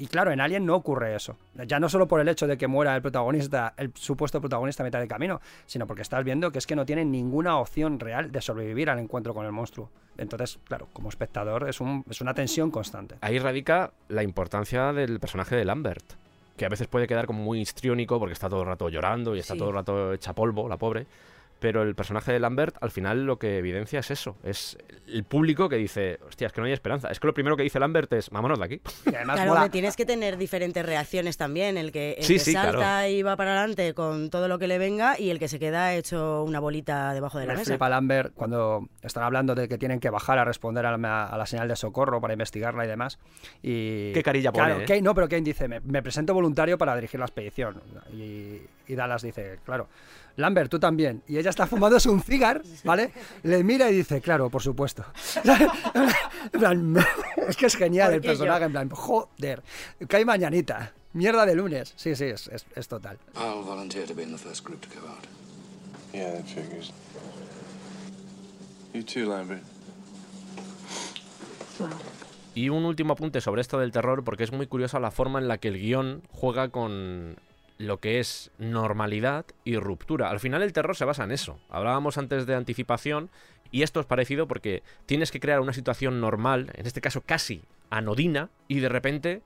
Y 0.00 0.06
claro, 0.06 0.30
en 0.30 0.40
Alien 0.40 0.64
no 0.64 0.76
ocurre 0.76 1.16
eso. 1.16 1.36
Ya 1.66 1.80
no 1.80 1.88
solo 1.88 2.06
por 2.06 2.20
el 2.20 2.28
hecho 2.28 2.46
de 2.46 2.56
que 2.56 2.68
muera 2.68 2.94
el 2.94 3.02
protagonista, 3.02 3.74
el 3.76 3.90
supuesto 3.94 4.40
protagonista 4.40 4.84
a 4.84 4.86
mitad 4.86 5.00
de 5.00 5.08
camino, 5.08 5.40
sino 5.66 5.88
porque 5.88 6.02
estás 6.02 6.22
viendo 6.22 6.52
que 6.52 6.58
es 6.58 6.66
que 6.68 6.76
no 6.76 6.86
tienen 6.86 7.10
ninguna 7.10 7.58
opción 7.58 7.98
real 7.98 8.30
de 8.30 8.40
sobrevivir 8.40 8.90
al 8.90 9.00
encuentro 9.00 9.34
con 9.34 9.44
el 9.44 9.50
monstruo. 9.50 9.90
Entonces, 10.16 10.58
claro, 10.64 10.86
como 10.92 11.08
espectador 11.08 11.68
es, 11.68 11.80
un, 11.80 12.04
es 12.08 12.20
una 12.20 12.32
tensión 12.34 12.70
constante. 12.70 13.16
Ahí 13.20 13.38
radica 13.40 13.90
la 14.08 14.22
importancia 14.22 14.92
del 14.92 15.18
personaje 15.18 15.56
de 15.56 15.64
Lambert, 15.64 16.04
que 16.56 16.64
a 16.64 16.68
veces 16.68 16.86
puede 16.86 17.08
quedar 17.08 17.26
como 17.26 17.42
muy 17.42 17.60
histriónico 17.60 18.20
porque 18.20 18.34
está 18.34 18.48
todo 18.48 18.60
el 18.62 18.66
rato 18.68 18.88
llorando 18.88 19.34
y 19.34 19.40
está 19.40 19.54
Sí. 19.54 19.58
todo 19.58 19.70
el 19.70 19.74
rato 19.74 20.12
hecha 20.12 20.32
polvo, 20.32 20.68
la 20.68 20.76
pobre. 20.76 21.06
Pero 21.60 21.82
el 21.82 21.94
personaje 21.96 22.32
de 22.32 22.38
Lambert 22.38 22.76
al 22.80 22.90
final 22.92 23.24
lo 23.26 23.38
que 23.38 23.58
evidencia 23.58 23.98
es 23.98 24.10
eso, 24.12 24.36
es 24.44 24.78
el 25.08 25.24
público 25.24 25.68
que 25.68 25.74
dice, 25.76 26.20
hostia, 26.28 26.46
es 26.46 26.52
que 26.52 26.60
no 26.60 26.66
hay 26.68 26.72
esperanza. 26.72 27.08
Es 27.08 27.18
que 27.18 27.26
lo 27.26 27.34
primero 27.34 27.56
que 27.56 27.64
dice 27.64 27.80
Lambert 27.80 28.12
es, 28.12 28.30
vámonos 28.30 28.58
de 28.60 28.64
aquí. 28.64 28.80
Y 29.06 29.14
además 29.14 29.36
Claro, 29.36 29.54
mola- 29.54 29.68
tienes 29.70 29.96
que 29.96 30.06
tener 30.06 30.36
diferentes 30.36 30.84
reacciones 30.86 31.36
también. 31.36 31.76
El 31.76 31.90
que, 31.90 32.12
el 32.18 32.24
Sí, 32.24 32.34
que 32.34 32.38
sí, 32.40 32.52
salta 32.52 32.78
claro. 32.78 33.08
y 33.08 33.22
va 33.22 33.36
para 33.36 33.58
adelante 33.58 33.92
con 33.94 34.30
todo 34.30 34.46
lo 34.46 34.58
que 34.60 34.68
le 34.68 34.78
venga 34.78 35.18
y 35.18 35.30
el 35.30 35.38
que 35.40 35.48
se 35.48 35.58
queda 35.58 35.94
hecho 35.94 36.44
una 36.44 36.60
bolita 36.60 37.12
debajo 37.12 37.38
de 37.38 37.46
la 37.46 37.54
Me 37.54 37.58
mesa. 37.60 37.72
flipa 37.72 37.88
Lambert 37.88 38.34
cuando 38.34 38.88
están 39.02 39.24
hablando 39.24 39.54
de 39.56 39.66
que 39.68 39.78
tienen 39.78 39.98
que 39.98 40.10
bajar 40.10 40.38
a 40.38 40.44
responder 40.44 40.86
a 40.86 40.96
la, 40.96 41.24
a 41.26 41.36
la 41.36 41.46
señal 41.46 41.66
de 41.68 41.74
socorro 41.76 42.20
para 42.20 42.34
investigarla 42.34 42.84
y 42.84 42.88
demás. 42.88 43.18
Y, 43.62 44.12
Qué 44.12 44.22
carilla 44.22 44.52
pone, 44.52 44.66
Claro, 44.66 44.80
¿eh? 44.82 44.84
Kane- 44.86 45.02
no, 45.02 45.14
pero 45.14 45.28
Kane 45.28 45.42
dice, 45.42 45.66
me, 45.66 45.80
me 45.80 46.02
presento 46.02 46.34
voluntario 46.34 46.78
para 46.78 46.94
dirigir 46.94 47.18
la 47.18 47.26
expedición. 47.26 47.80
Y, 48.12 48.60
y 48.86 48.94
Dallas 48.94 49.22
dice, 49.22 49.58
claro, 49.64 49.88
Lambert, 50.38 50.70
tú 50.70 50.78
también. 50.78 51.22
Y 51.26 51.36
ella 51.36 51.50
está 51.50 51.66
fumándose 51.66 52.08
un 52.08 52.22
cigar, 52.22 52.62
¿vale? 52.84 53.12
Le 53.42 53.62
mira 53.64 53.90
y 53.90 53.96
dice, 53.96 54.20
claro, 54.20 54.48
por 54.48 54.62
supuesto. 54.62 55.04
Es 57.48 57.56
que 57.56 57.66
es 57.66 57.76
genial 57.76 58.12
el 58.14 58.20
personaje, 58.20 58.64
en 58.64 58.72
plan, 58.72 58.90
joder, 58.90 59.62
cae 60.06 60.24
mañanita. 60.24 60.92
Mierda 61.14 61.44
de 61.46 61.54
lunes. 61.54 61.92
Sí, 61.96 62.14
sí, 62.14 62.24
es, 62.24 62.48
es- 62.48 62.66
es 62.76 62.86
total. 62.86 63.18
I'll 63.34 63.64
volunteer 63.64 64.06
to 64.06 64.14
be 64.14 64.22
in 64.22 64.30
the 64.30 64.38
first 64.38 64.64
group 64.64 64.80
to 64.82 65.00
go 65.00 65.08
out. 65.08 65.24
Yeah, 66.12 66.32
that 66.32 66.44
figures. 66.44 66.92
You 68.94 69.02
too, 69.02 69.28
Lambert. 69.28 69.62
Y 72.54 72.68
un 72.68 72.84
último 72.84 73.14
apunte 73.14 73.40
sobre 73.40 73.60
esto 73.62 73.78
del 73.78 73.90
terror, 73.92 74.22
porque 74.24 74.44
es 74.44 74.52
muy 74.52 74.66
curiosa 74.66 75.00
la 75.00 75.10
forma 75.10 75.38
en 75.38 75.48
la 75.48 75.58
que 75.58 75.68
el 75.68 75.78
guion 75.78 76.22
juega 76.30 76.68
con 76.68 77.36
lo 77.78 78.00
que 78.00 78.18
es 78.18 78.50
normalidad 78.58 79.46
y 79.64 79.76
ruptura. 79.76 80.30
Al 80.30 80.40
final 80.40 80.62
el 80.62 80.72
terror 80.72 80.96
se 80.96 81.04
basa 81.04 81.24
en 81.24 81.30
eso. 81.30 81.58
Hablábamos 81.70 82.18
antes 82.18 82.44
de 82.44 82.54
anticipación 82.54 83.30
y 83.70 83.82
esto 83.82 84.00
es 84.00 84.06
parecido 84.06 84.48
porque 84.48 84.82
tienes 85.06 85.30
que 85.30 85.40
crear 85.40 85.60
una 85.60 85.72
situación 85.72 86.20
normal, 86.20 86.72
en 86.74 86.86
este 86.86 87.00
caso 87.00 87.22
casi 87.22 87.62
anodina, 87.90 88.50
y 88.66 88.80
de 88.80 88.88
repente 88.88 89.42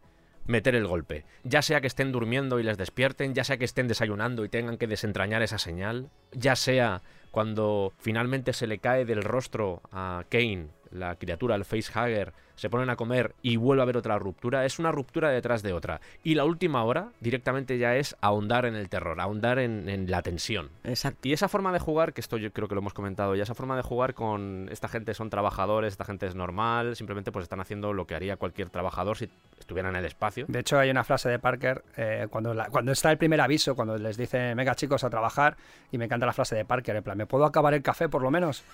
meter 0.47 0.75
el 0.75 0.87
golpe. 0.87 1.25
Ya 1.45 1.63
sea 1.63 1.81
que 1.81 1.87
estén 1.87 2.11
durmiendo 2.11 2.59
y 2.59 2.63
les 2.63 2.79
despierten, 2.79 3.35
ya 3.35 3.45
sea 3.45 3.59
que 3.59 3.65
estén 3.65 3.87
desayunando 3.87 4.45
y 4.45 4.49
tengan 4.49 4.79
que 4.79 4.87
desentrañar 4.87 5.43
esa 5.43 5.59
señal, 5.59 6.11
ya 6.33 6.57
sea 6.57 7.03
cuando 7.31 7.93
finalmente 7.99 8.53
se 8.53 8.67
le 8.67 8.79
cae 8.79 9.05
del 9.05 9.23
rostro 9.23 9.83
a 9.93 10.25
Kane, 10.29 10.69
la 10.91 11.17
criatura, 11.17 11.55
el 11.55 11.65
facehugger, 11.65 12.33
se 12.63 12.71
ponen 12.71 12.91
a 12.91 12.95
comer 12.97 13.35
y 13.43 13.57
vuelve 13.57 13.83
a 13.83 13.85
haber 13.85 13.97
otra 13.97 14.21
ruptura, 14.21 14.65
es 14.65 14.79
una 14.79 14.93
ruptura 14.93 15.31
detrás 15.31 15.65
de 15.65 15.73
otra. 15.73 16.01
Y 16.23 16.37
la 16.37 16.45
última 16.45 16.85
hora 16.85 17.09
directamente 17.19 17.77
ya 17.77 17.97
es 17.97 18.17
ahondar 18.21 18.67
en 18.67 18.77
el 18.77 18.89
terror, 18.89 19.21
ahondar 19.21 19.59
en, 19.59 19.89
en 19.89 20.09
la 20.09 20.23
tensión. 20.23 20.71
Exacto. 20.85 21.27
Y 21.27 21.33
esa 21.33 21.49
forma 21.49 21.73
de 21.73 21.81
jugar, 21.81 22.13
que 22.13 22.21
esto 22.21 22.37
yo 22.37 22.53
creo 22.53 22.69
que 22.69 22.77
lo 22.77 22.81
hemos 22.81 22.95
comentado 22.95 23.35
ya, 23.35 23.43
esa 23.43 23.57
forma 23.57 23.75
de 23.75 23.83
jugar 23.83 24.15
con 24.15 24.69
esta 24.71 24.87
gente 24.87 25.13
son 25.13 25.29
trabajadores, 25.29 25.93
esta 25.93 26.05
gente 26.05 26.27
es 26.27 26.37
normal, 26.37 26.95
simplemente 26.95 27.33
pues 27.33 27.43
están 27.43 27.59
haciendo 27.61 27.93
lo 27.93 28.07
que 28.07 28.15
haría 28.15 28.37
cualquier 28.37 28.71
trabajador 28.71 29.17
si 29.17 29.29
estuviera 29.59 29.89
en 29.89 29.97
el 29.97 30.05
espacio. 30.05 30.45
De 30.47 30.61
hecho, 30.61 30.79
hay 30.79 30.89
una 30.91 31.03
frase 31.03 31.29
de 31.31 31.41
Parker 31.41 31.83
eh, 31.97 32.29
cuando, 32.31 32.55
la- 32.55 32.67
cuando 32.67 32.93
está 32.93 33.11
el 33.11 33.19
primer 33.19 33.41
aviso, 33.41 33.75
cuando 33.75 33.99
les 33.99 34.17
dice, 34.17 34.55
venga 34.55 34.77
chicos, 34.77 35.03
a 35.03 35.11
trabajar, 35.11 35.57
y 35.91 35.99
me 35.99 36.05
encanta 36.05 36.27
la 36.27 36.33
frase 36.33 36.55
de 36.55 36.65
Parker, 36.65 36.95
en 36.95 37.03
plan, 37.03 37.19
¿me 37.19 37.27
puedo 37.27 37.45
acabar 37.45 37.75
el 37.75 37.83
café 37.83 38.09
por 38.09 38.23
lo 38.23 38.31
menos? 38.31 38.63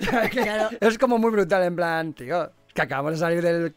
Claro. 0.30 0.68
Es 0.80 0.98
como 0.98 1.18
muy 1.18 1.30
brutal, 1.30 1.62
en 1.62 1.76
plan, 1.76 2.12
tío, 2.14 2.50
que 2.74 2.82
acabamos 2.82 3.12
de 3.12 3.18
salir 3.18 3.42
del 3.42 3.74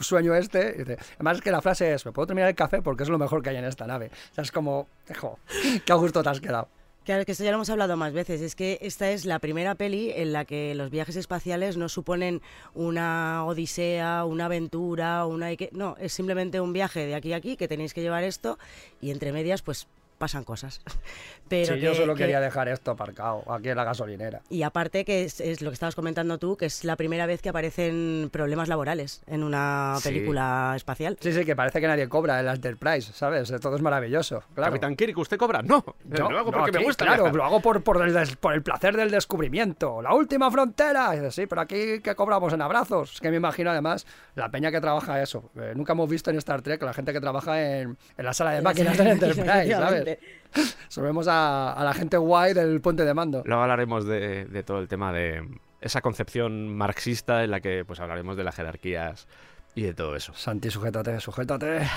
sueño 0.00 0.34
este. 0.34 0.98
Además, 1.14 1.38
es 1.38 1.42
que 1.42 1.50
la 1.50 1.62
frase 1.62 1.92
es, 1.92 2.04
¿me 2.06 2.12
puedo 2.12 2.26
terminar 2.26 2.50
el 2.50 2.54
café? 2.56 2.82
Porque 2.82 3.02
es 3.02 3.08
lo 3.08 3.18
mejor 3.18 3.42
que 3.42 3.50
hay 3.50 3.56
en 3.56 3.64
esta 3.64 3.86
nave. 3.86 4.10
O 4.32 4.34
sea, 4.34 4.42
es 4.42 4.52
como, 4.52 4.88
jo, 5.18 5.38
qué 5.84 5.92
gusto 5.94 6.22
te 6.22 6.28
has 6.28 6.40
quedado. 6.40 6.68
Claro, 7.04 7.26
que 7.26 7.32
esto 7.32 7.44
ya 7.44 7.50
lo 7.50 7.56
hemos 7.56 7.68
hablado 7.68 7.98
más 7.98 8.14
veces. 8.14 8.40
Es 8.40 8.56
que 8.56 8.78
esta 8.80 9.10
es 9.10 9.26
la 9.26 9.38
primera 9.38 9.74
peli 9.74 10.10
en 10.16 10.32
la 10.32 10.46
que 10.46 10.74
los 10.74 10.90
viajes 10.90 11.16
espaciales 11.16 11.76
no 11.76 11.90
suponen 11.90 12.40
una 12.72 13.44
odisea, 13.44 14.24
una 14.24 14.46
aventura, 14.46 15.26
una... 15.26 15.50
No, 15.72 15.96
es 16.00 16.14
simplemente 16.14 16.60
un 16.62 16.72
viaje 16.72 17.04
de 17.04 17.14
aquí 17.14 17.34
a 17.34 17.36
aquí 17.36 17.58
que 17.58 17.68
tenéis 17.68 17.92
que 17.92 18.00
llevar 18.00 18.24
esto 18.24 18.58
y 19.02 19.10
entre 19.10 19.32
medias 19.32 19.60
pues 19.60 19.86
pasan 20.18 20.44
cosas. 20.44 20.80
Pero 21.48 21.74
Sí, 21.74 21.80
yo 21.80 21.94
solo 21.94 22.14
que- 22.14 22.22
quería 22.22 22.40
dejar 22.40 22.68
esto 22.68 22.90
aparcado 22.92 23.44
aquí 23.52 23.68
en 23.68 23.76
la 23.76 23.84
gasolinera. 23.84 24.40
Y 24.48 24.62
aparte 24.62 25.04
que 25.04 25.24
es, 25.24 25.40
es 25.40 25.60
lo 25.60 25.70
que 25.70 25.74
estabas 25.74 25.94
comentando 25.94 26.38
tú, 26.38 26.56
que 26.56 26.66
es 26.66 26.84
la 26.84 26.96
primera 26.96 27.26
vez 27.26 27.42
que 27.42 27.50
aparecen 27.50 28.30
problemas 28.32 28.68
laborales 28.68 29.22
en 29.26 29.44
una 29.44 29.96
Sí. 30.00 30.08
película 30.08 30.72
espacial. 30.74 31.18
Sí, 31.20 31.32
sí, 31.32 31.44
que 31.44 31.54
parece 31.54 31.80
que 31.80 31.86
nadie 31.86 32.08
cobra 32.08 32.40
el 32.40 32.48
Enterprise, 32.48 33.12
¿sabes? 33.12 33.52
Todo 33.60 33.76
es 33.76 33.82
maravilloso. 33.82 34.42
Claro. 34.54 34.72
Capitán 34.72 34.96
Kirk, 34.96 35.16
¿usted 35.18 35.36
cobra? 35.36 35.60
No, 35.62 35.84
Yo- 36.04 36.30
lo 36.30 36.38
hago 36.38 36.50
no, 36.50 36.58
porque 36.58 36.72
me 36.78 36.84
gusta. 36.84 37.04
Claro, 37.04 37.24
viajar. 37.24 37.36
lo 37.36 37.44
hago 37.44 37.60
por, 37.60 37.82
por, 37.82 38.02
el 38.06 38.14
des- 38.14 38.36
por 38.36 38.54
el 38.54 38.62
placer 38.62 38.96
del 38.96 39.10
descubrimiento. 39.10 40.00
La 40.00 40.14
última 40.14 40.50
frontera. 40.50 41.14
Y 41.14 41.18
dices, 41.18 41.34
sí, 41.34 41.46
pero 41.46 41.60
aquí 41.60 42.00
que 42.00 42.14
cobramos 42.14 42.52
en 42.54 42.62
abrazos. 42.62 43.14
Es 43.14 43.20
que 43.20 43.30
me 43.30 43.36
imagino 43.36 43.70
además 43.70 44.06
la 44.34 44.50
peña 44.50 44.70
que 44.70 44.80
trabaja 44.80 45.20
eso. 45.22 45.50
Eh, 45.56 45.72
nunca 45.76 45.92
hemos 45.92 46.08
visto 46.08 46.30
en 46.30 46.38
Star 46.38 46.62
Trek 46.62 46.82
la 46.82 46.94
gente 46.94 47.12
que 47.12 47.20
trabaja 47.20 47.60
en, 47.80 47.98
en 48.16 48.24
la 48.24 48.32
sala 48.32 48.52
de 48.52 48.62
máquinas 48.62 48.96
del 48.96 49.08
Enterprise, 49.08 49.70
¿sabes? 49.72 50.03
A, 51.26 51.72
a 51.72 51.84
la 51.84 51.94
gente 51.94 52.16
guay 52.16 52.54
del 52.54 52.80
puente 52.80 53.04
de 53.04 53.12
mando. 53.12 53.42
Luego 53.44 53.62
hablaremos 53.62 54.06
de, 54.06 54.44
de 54.44 54.62
todo 54.62 54.78
el 54.78 54.86
tema 54.86 55.12
de 55.12 55.42
esa 55.80 56.00
concepción 56.00 56.76
marxista 56.76 57.42
en 57.44 57.50
la 57.50 57.60
que 57.60 57.84
pues 57.84 57.98
hablaremos 58.00 58.36
de 58.36 58.44
las 58.44 58.54
jerarquías 58.54 59.26
y 59.74 59.82
de 59.82 59.94
todo 59.94 60.14
eso. 60.14 60.32
Santi, 60.34 60.70
sujétate, 60.70 61.20
sujétate. 61.20 61.80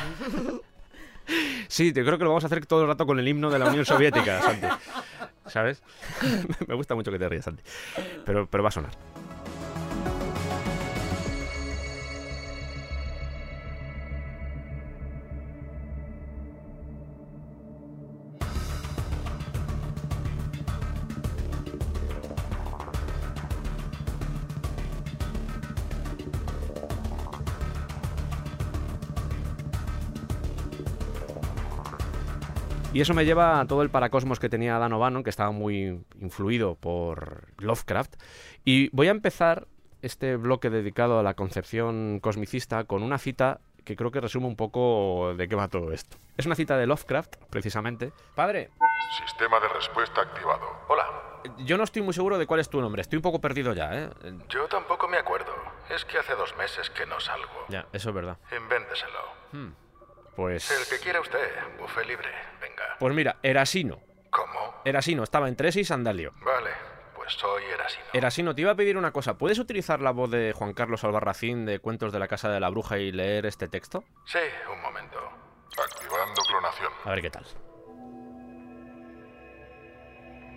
Sí, 1.68 1.92
yo 1.92 2.06
creo 2.06 2.18
que 2.18 2.24
lo 2.24 2.30
vamos 2.30 2.46
a 2.46 2.48
hacer 2.48 2.66
todo 2.66 2.84
el 2.84 2.88
rato 2.88 3.06
con 3.06 3.20
el 3.20 3.28
himno 3.28 3.50
de 3.50 3.60
la 3.60 3.66
Unión 3.66 3.84
Soviética, 3.86 4.42
Santi. 4.42 4.68
¿Sabes? 5.46 5.84
Me 6.68 6.76
gusta 6.76 6.96
mucho 6.96 7.12
que 7.12 7.20
te 7.20 7.28
rías, 7.28 7.44
Santi. 7.44 7.62
Pero, 8.26 8.48
pero 8.50 8.64
va 8.64 8.70
a 8.70 8.72
sonar. 8.72 8.92
Y 32.94 33.02
eso 33.02 33.14
me 33.14 33.26
lleva 33.26 33.60
a 33.60 33.68
todo 33.68 33.82
el 33.82 33.90
paracosmos 33.90 34.40
que 34.40 34.50
tenía 34.50 34.80
Dan 34.80 34.94
O'Bannon, 34.94 35.24
que 35.24 35.30
estaba 35.30 35.52
muy 35.52 36.04
influido 36.20 36.76
por 36.76 37.48
Lovecraft. 37.60 38.16
Y 38.66 38.90
voy 38.96 39.08
a 39.08 39.12
empezar 39.12 39.68
este 40.02 40.36
bloque 40.38 40.70
dedicado 40.70 41.20
a 41.20 41.24
la 41.24 41.34
concepción 41.34 42.20
cosmicista 42.22 42.86
con 42.86 43.04
una 43.04 43.18
cita 43.18 43.60
que 43.84 43.96
creo 43.96 44.12
que 44.12 44.20
resume 44.20 44.48
un 44.48 44.56
poco 44.56 45.34
de 45.38 45.48
qué 45.48 45.56
va 45.56 45.68
todo 45.68 45.92
esto. 45.92 46.18
Es 46.38 46.46
una 46.46 46.56
cita 46.56 46.78
de 46.78 46.88
Lovecraft, 46.88 47.36
precisamente. 47.50 48.12
Padre, 48.36 48.70
Sistema 49.26 49.60
de 49.60 49.70
respuesta 49.70 50.22
activado. 50.22 50.66
Hola. 50.90 51.06
yo 51.60 51.78
no 51.78 51.86
estoy 51.86 52.02
muy 52.02 52.14
seguro 52.14 52.38
de 52.38 52.46
cuál 52.46 52.60
es 52.60 52.70
tu 52.70 52.82
nombre, 52.82 53.02
estoy 53.02 53.16
un 53.18 53.24
poco 53.24 53.40
perdido 53.40 53.74
ya, 53.74 53.90
¿eh? 53.94 54.10
Yo 54.50 54.68
tampoco 54.68 55.08
me 55.08 55.18
acuerdo. 55.18 55.54
Es 55.90 56.04
que 56.04 56.18
hace 56.18 56.36
dos 56.36 56.56
meses 56.58 56.90
que 56.90 57.06
no 57.06 57.20
salgo. 57.20 57.66
Ya, 57.70 57.88
eso 57.94 58.10
es 58.10 58.16
verdad. 58.16 58.38
Invénteselo. 58.52 59.78
Pues... 60.38 60.70
El 60.70 60.86
que 60.88 61.04
quiera 61.04 61.20
usted, 61.20 61.40
bufe 61.80 62.06
libre. 62.06 62.30
Venga. 62.62 62.84
Pues 63.00 63.16
mira, 63.16 63.38
Erasino. 63.42 64.00
¿Cómo? 64.30 64.76
Erasino, 64.86 65.24
estaba 65.24 65.48
entre 65.48 65.70
ese 65.70 65.80
y 65.80 65.84
Sandalio. 65.84 66.32
Vale, 66.46 66.70
pues 67.16 67.34
soy 67.34 67.64
Erasino. 67.64 68.06
Erasino, 68.14 68.54
te 68.54 68.62
iba 68.62 68.72
a 68.72 68.76
pedir 68.76 68.98
una 68.98 69.12
cosa. 69.12 69.40
¿Puedes 69.40 69.58
utilizar 69.58 70.00
la 70.00 70.12
voz 70.12 70.30
de 70.30 70.54
Juan 70.54 70.74
Carlos 70.74 71.04
Albarracín 71.04 71.66
de 71.66 71.80
Cuentos 71.80 72.14
de 72.14 72.20
la 72.20 72.28
Casa 72.28 72.52
de 72.52 72.60
la 72.60 72.70
Bruja 72.70 73.00
y 73.00 73.12
leer 73.12 73.48
este 73.48 73.68
texto? 73.68 74.04
Sí, 74.26 74.38
un 74.72 74.80
momento. 74.80 75.18
Activando 75.76 76.42
clonación. 76.44 76.92
A 77.04 77.10
ver 77.10 77.22
qué 77.24 77.32
tal. 77.32 77.46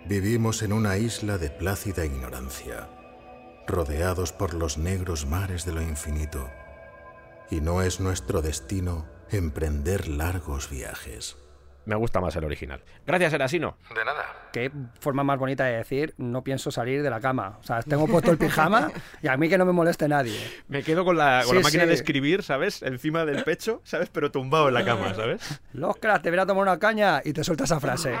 Vivimos 0.05 0.61
en 0.61 0.73
una 0.73 0.97
isla 0.97 1.39
de 1.39 1.49
plácida 1.49 2.05
ignorancia, 2.05 2.87
rodeados 3.65 4.31
por 4.31 4.53
los 4.53 4.77
negros 4.77 5.25
mares 5.25 5.65
de 5.65 5.73
lo 5.73 5.81
infinito, 5.81 6.51
y 7.49 7.61
no 7.61 7.81
es 7.81 7.99
nuestro 7.99 8.43
destino 8.43 9.20
emprender 9.31 10.07
largos 10.07 10.69
viajes. 10.69 11.37
Me 11.83 11.95
gusta 11.95 12.21
más 12.21 12.35
el 12.35 12.43
original. 12.43 12.83
Gracias, 13.07 13.33
Erasino. 13.33 13.75
De 13.89 14.05
nada. 14.05 14.23
Qué 14.53 14.71
forma 14.99 15.23
más 15.23 15.39
bonita 15.39 15.65
de 15.65 15.77
decir, 15.77 16.13
no 16.17 16.43
pienso 16.43 16.69
salir 16.69 17.01
de 17.01 17.09
la 17.09 17.19
cama. 17.19 17.57
O 17.59 17.63
sea, 17.63 17.81
tengo 17.81 18.07
puesto 18.07 18.29
el 18.29 18.37
pijama 18.37 18.91
y 19.23 19.27
a 19.27 19.35
mí 19.35 19.49
que 19.49 19.57
no 19.57 19.65
me 19.65 19.71
moleste 19.71 20.07
nadie. 20.07 20.37
Me 20.67 20.83
quedo 20.83 21.03
con 21.03 21.17
la, 21.17 21.41
con 21.43 21.49
Sí, 21.49 21.55
la 21.55 21.61
máquina 21.63 21.83
sí. 21.83 21.87
de 21.89 21.93
escribir, 21.95 22.43
¿sabes? 22.43 22.83
Encima 22.83 23.25
del 23.25 23.43
pecho, 23.43 23.81
¿sabes? 23.83 24.09
Pero 24.09 24.29
tumbado 24.31 24.67
en 24.67 24.75
la 24.75 24.85
cama, 24.85 25.15
¿sabes? 25.15 25.59
Los 25.73 25.97
cracks, 25.97 26.21
te 26.21 26.29
verá 26.29 26.45
tomar 26.45 26.61
una 26.61 26.77
caña 26.77 27.19
y 27.25 27.33
te 27.33 27.43
suelta 27.43 27.63
esa 27.63 27.79
frase. 27.79 28.13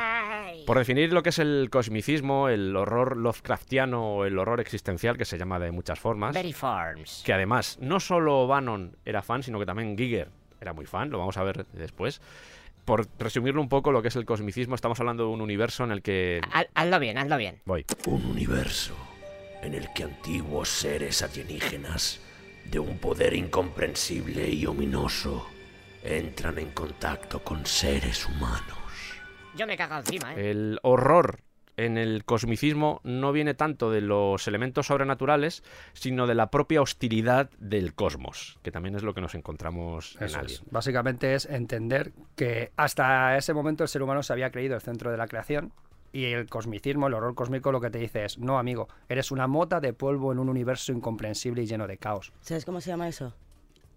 Por 0.65 0.79
definir 0.79 1.13
lo 1.13 1.21
que 1.21 1.29
es 1.29 1.37
el 1.37 1.69
cosmicismo, 1.71 2.49
el 2.49 2.75
horror 2.75 3.15
Lovecraftiano 3.15 4.15
o 4.15 4.25
el 4.25 4.39
horror 4.39 4.59
existencial, 4.59 5.17
que 5.19 5.25
se 5.25 5.37
llama 5.37 5.59
de 5.59 5.71
muchas 5.71 5.99
formas, 5.99 6.33
Very 6.33 6.53
Farms. 6.53 7.21
que 7.23 7.31
además 7.33 7.77
no 7.79 7.99
solo 7.99 8.47
Bannon 8.47 8.97
era 9.05 9.21
fan, 9.21 9.43
sino 9.43 9.59
que 9.59 9.67
también 9.67 9.95
Giger 9.95 10.29
era 10.61 10.73
muy 10.73 10.85
fan, 10.85 11.09
lo 11.09 11.17
vamos 11.17 11.37
a 11.37 11.43
ver 11.43 11.65
después. 11.73 12.21
Por 12.85 13.07
resumirlo 13.19 13.61
un 13.61 13.69
poco, 13.69 13.91
lo 13.91 14.01
que 14.01 14.07
es 14.07 14.15
el 14.15 14.25
cosmicismo, 14.25 14.75
estamos 14.75 14.99
hablando 14.99 15.23
de 15.25 15.29
un 15.29 15.41
universo 15.41 15.83
en 15.83 15.91
el 15.91 16.01
que... 16.01 16.41
Haz- 16.51 16.67
Hazlo 16.73 16.99
bien, 16.99 17.17
hazlo 17.17 17.37
bien. 17.37 17.61
Voy. 17.65 17.85
Un 18.05 18.25
universo 18.25 18.95
en 19.61 19.73
el 19.73 19.91
que 19.93 20.03
antiguos 20.03 20.69
seres 20.69 21.21
alienígenas 21.21 22.21
de 22.65 22.79
un 22.79 22.97
poder 22.99 23.33
incomprensible 23.35 24.49
y 24.49 24.65
ominoso 24.65 25.47
entran 26.03 26.57
en 26.57 26.71
contacto 26.71 27.43
con 27.43 27.65
seres 27.65 28.25
humanos. 28.27 28.77
Yo 29.55 29.67
me 29.67 29.73
he 29.73 29.77
cagado 29.77 30.01
encima, 30.01 30.33
¿eh? 30.33 30.49
El 30.51 30.79
horror 30.81 31.41
en 31.77 31.97
el 31.97 32.23
cosmicismo 32.25 33.01
no 33.03 33.31
viene 33.31 33.53
tanto 33.53 33.91
de 33.91 34.01
los 34.01 34.47
elementos 34.47 34.87
sobrenaturales, 34.87 35.63
sino 35.93 36.27
de 36.27 36.35
la 36.35 36.51
propia 36.51 36.81
hostilidad 36.81 37.49
del 37.59 37.93
cosmos, 37.93 38.59
que 38.61 38.71
también 38.71 38.95
es 38.95 39.03
lo 39.03 39.13
que 39.13 39.21
nos 39.21 39.35
encontramos 39.35 40.17
en 40.19 40.35
Alien. 40.35 40.45
es. 40.45 40.63
Básicamente 40.69 41.35
es 41.35 41.45
entender 41.45 42.11
que 42.35 42.71
hasta 42.75 43.37
ese 43.37 43.53
momento 43.53 43.83
el 43.83 43.89
ser 43.89 44.01
humano 44.03 44.23
se 44.23 44.33
había 44.33 44.51
creído 44.51 44.75
el 44.75 44.81
centro 44.81 45.11
de 45.11 45.17
la 45.17 45.27
creación 45.27 45.71
y 46.13 46.25
el 46.25 46.47
cosmicismo, 46.47 47.07
el 47.07 47.13
horror 47.13 47.35
cósmico, 47.35 47.71
lo 47.71 47.79
que 47.79 47.89
te 47.89 47.99
dice 47.99 48.25
es, 48.25 48.37
no 48.37 48.59
amigo, 48.59 48.87
eres 49.07 49.31
una 49.31 49.47
mota 49.47 49.79
de 49.79 49.93
polvo 49.93 50.31
en 50.31 50.39
un 50.39 50.49
universo 50.49 50.91
incomprensible 50.91 51.63
y 51.63 51.67
lleno 51.67 51.87
de 51.87 51.97
caos. 51.97 52.33
¿Sabes 52.41 52.65
cómo 52.65 52.81
se 52.81 52.89
llama 52.89 53.07
eso? 53.07 53.33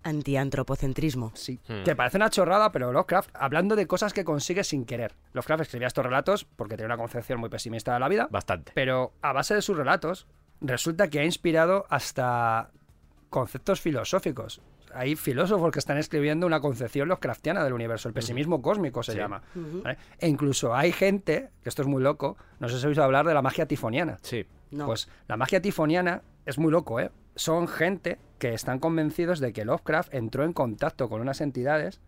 Antiantropocentrismo. 0.04 1.32
Sí. 1.34 1.58
Hmm. 1.68 1.82
Que 1.84 1.96
parece 1.96 2.16
una 2.18 2.30
chorrada, 2.30 2.70
pero 2.72 2.92
Lovecraft, 2.92 3.30
hablando 3.34 3.76
de 3.76 3.86
cosas 3.86 4.12
que 4.12 4.24
consigue 4.24 4.62
sin 4.64 4.84
querer. 4.84 5.14
Lovecraft 5.32 5.62
escribía 5.62 5.88
estos 5.88 6.04
relatos 6.04 6.44
porque 6.44 6.76
tenía 6.76 6.86
una 6.86 6.96
concepción 6.96 7.40
muy 7.40 7.48
pesimista 7.48 7.94
de 7.94 8.00
la 8.00 8.08
vida, 8.08 8.28
Bastante. 8.30 8.72
pero 8.74 9.12
a 9.22 9.32
base 9.32 9.54
de 9.54 9.62
sus 9.62 9.76
relatos, 9.76 10.26
resulta 10.60 11.08
que 11.08 11.20
ha 11.20 11.24
inspirado 11.24 11.86
hasta 11.88 12.70
conceptos 13.30 13.80
filosóficos. 13.80 14.60
Hay 14.96 15.16
filósofos 15.16 15.72
que 15.72 15.80
están 15.80 15.98
escribiendo 15.98 16.46
una 16.46 16.60
concepción 16.60 17.08
Lovecraftiana 17.08 17.64
del 17.64 17.72
universo, 17.72 18.06
el 18.08 18.14
pesimismo 18.14 18.62
cósmico 18.62 19.02
se 19.02 19.12
Sí. 19.12 19.18
llama. 19.18 19.42
¿vale? 19.54 19.98
E 20.20 20.28
incluso 20.28 20.72
hay 20.74 20.92
gente, 20.92 21.50
que 21.62 21.68
esto 21.68 21.82
es 21.82 21.88
muy 21.88 22.00
loco, 22.02 22.36
no 22.60 22.68
sé 22.68 22.78
si 22.78 22.84
habéis 22.84 22.98
oído 22.98 23.04
hablar 23.04 23.26
de 23.26 23.34
la 23.34 23.42
magia 23.42 23.66
tifoniana. 23.66 24.18
Sí. 24.22 24.46
No. 24.70 24.86
Pues 24.86 25.08
la 25.26 25.36
magia 25.36 25.60
tifoniana 25.60 26.22
es 26.46 26.58
muy 26.58 26.70
loco, 26.70 27.00
¿eh? 27.00 27.10
Son 27.36 27.68
gente 27.68 28.18
que 28.38 28.54
están 28.54 28.78
convencidos 28.78 29.40
de 29.40 29.52
que 29.52 29.64
Lovecraft 29.64 30.12
entró 30.14 30.44
en 30.44 30.52
contacto 30.52 31.08
con 31.08 31.20
unas 31.20 31.40
entidades 31.40 32.00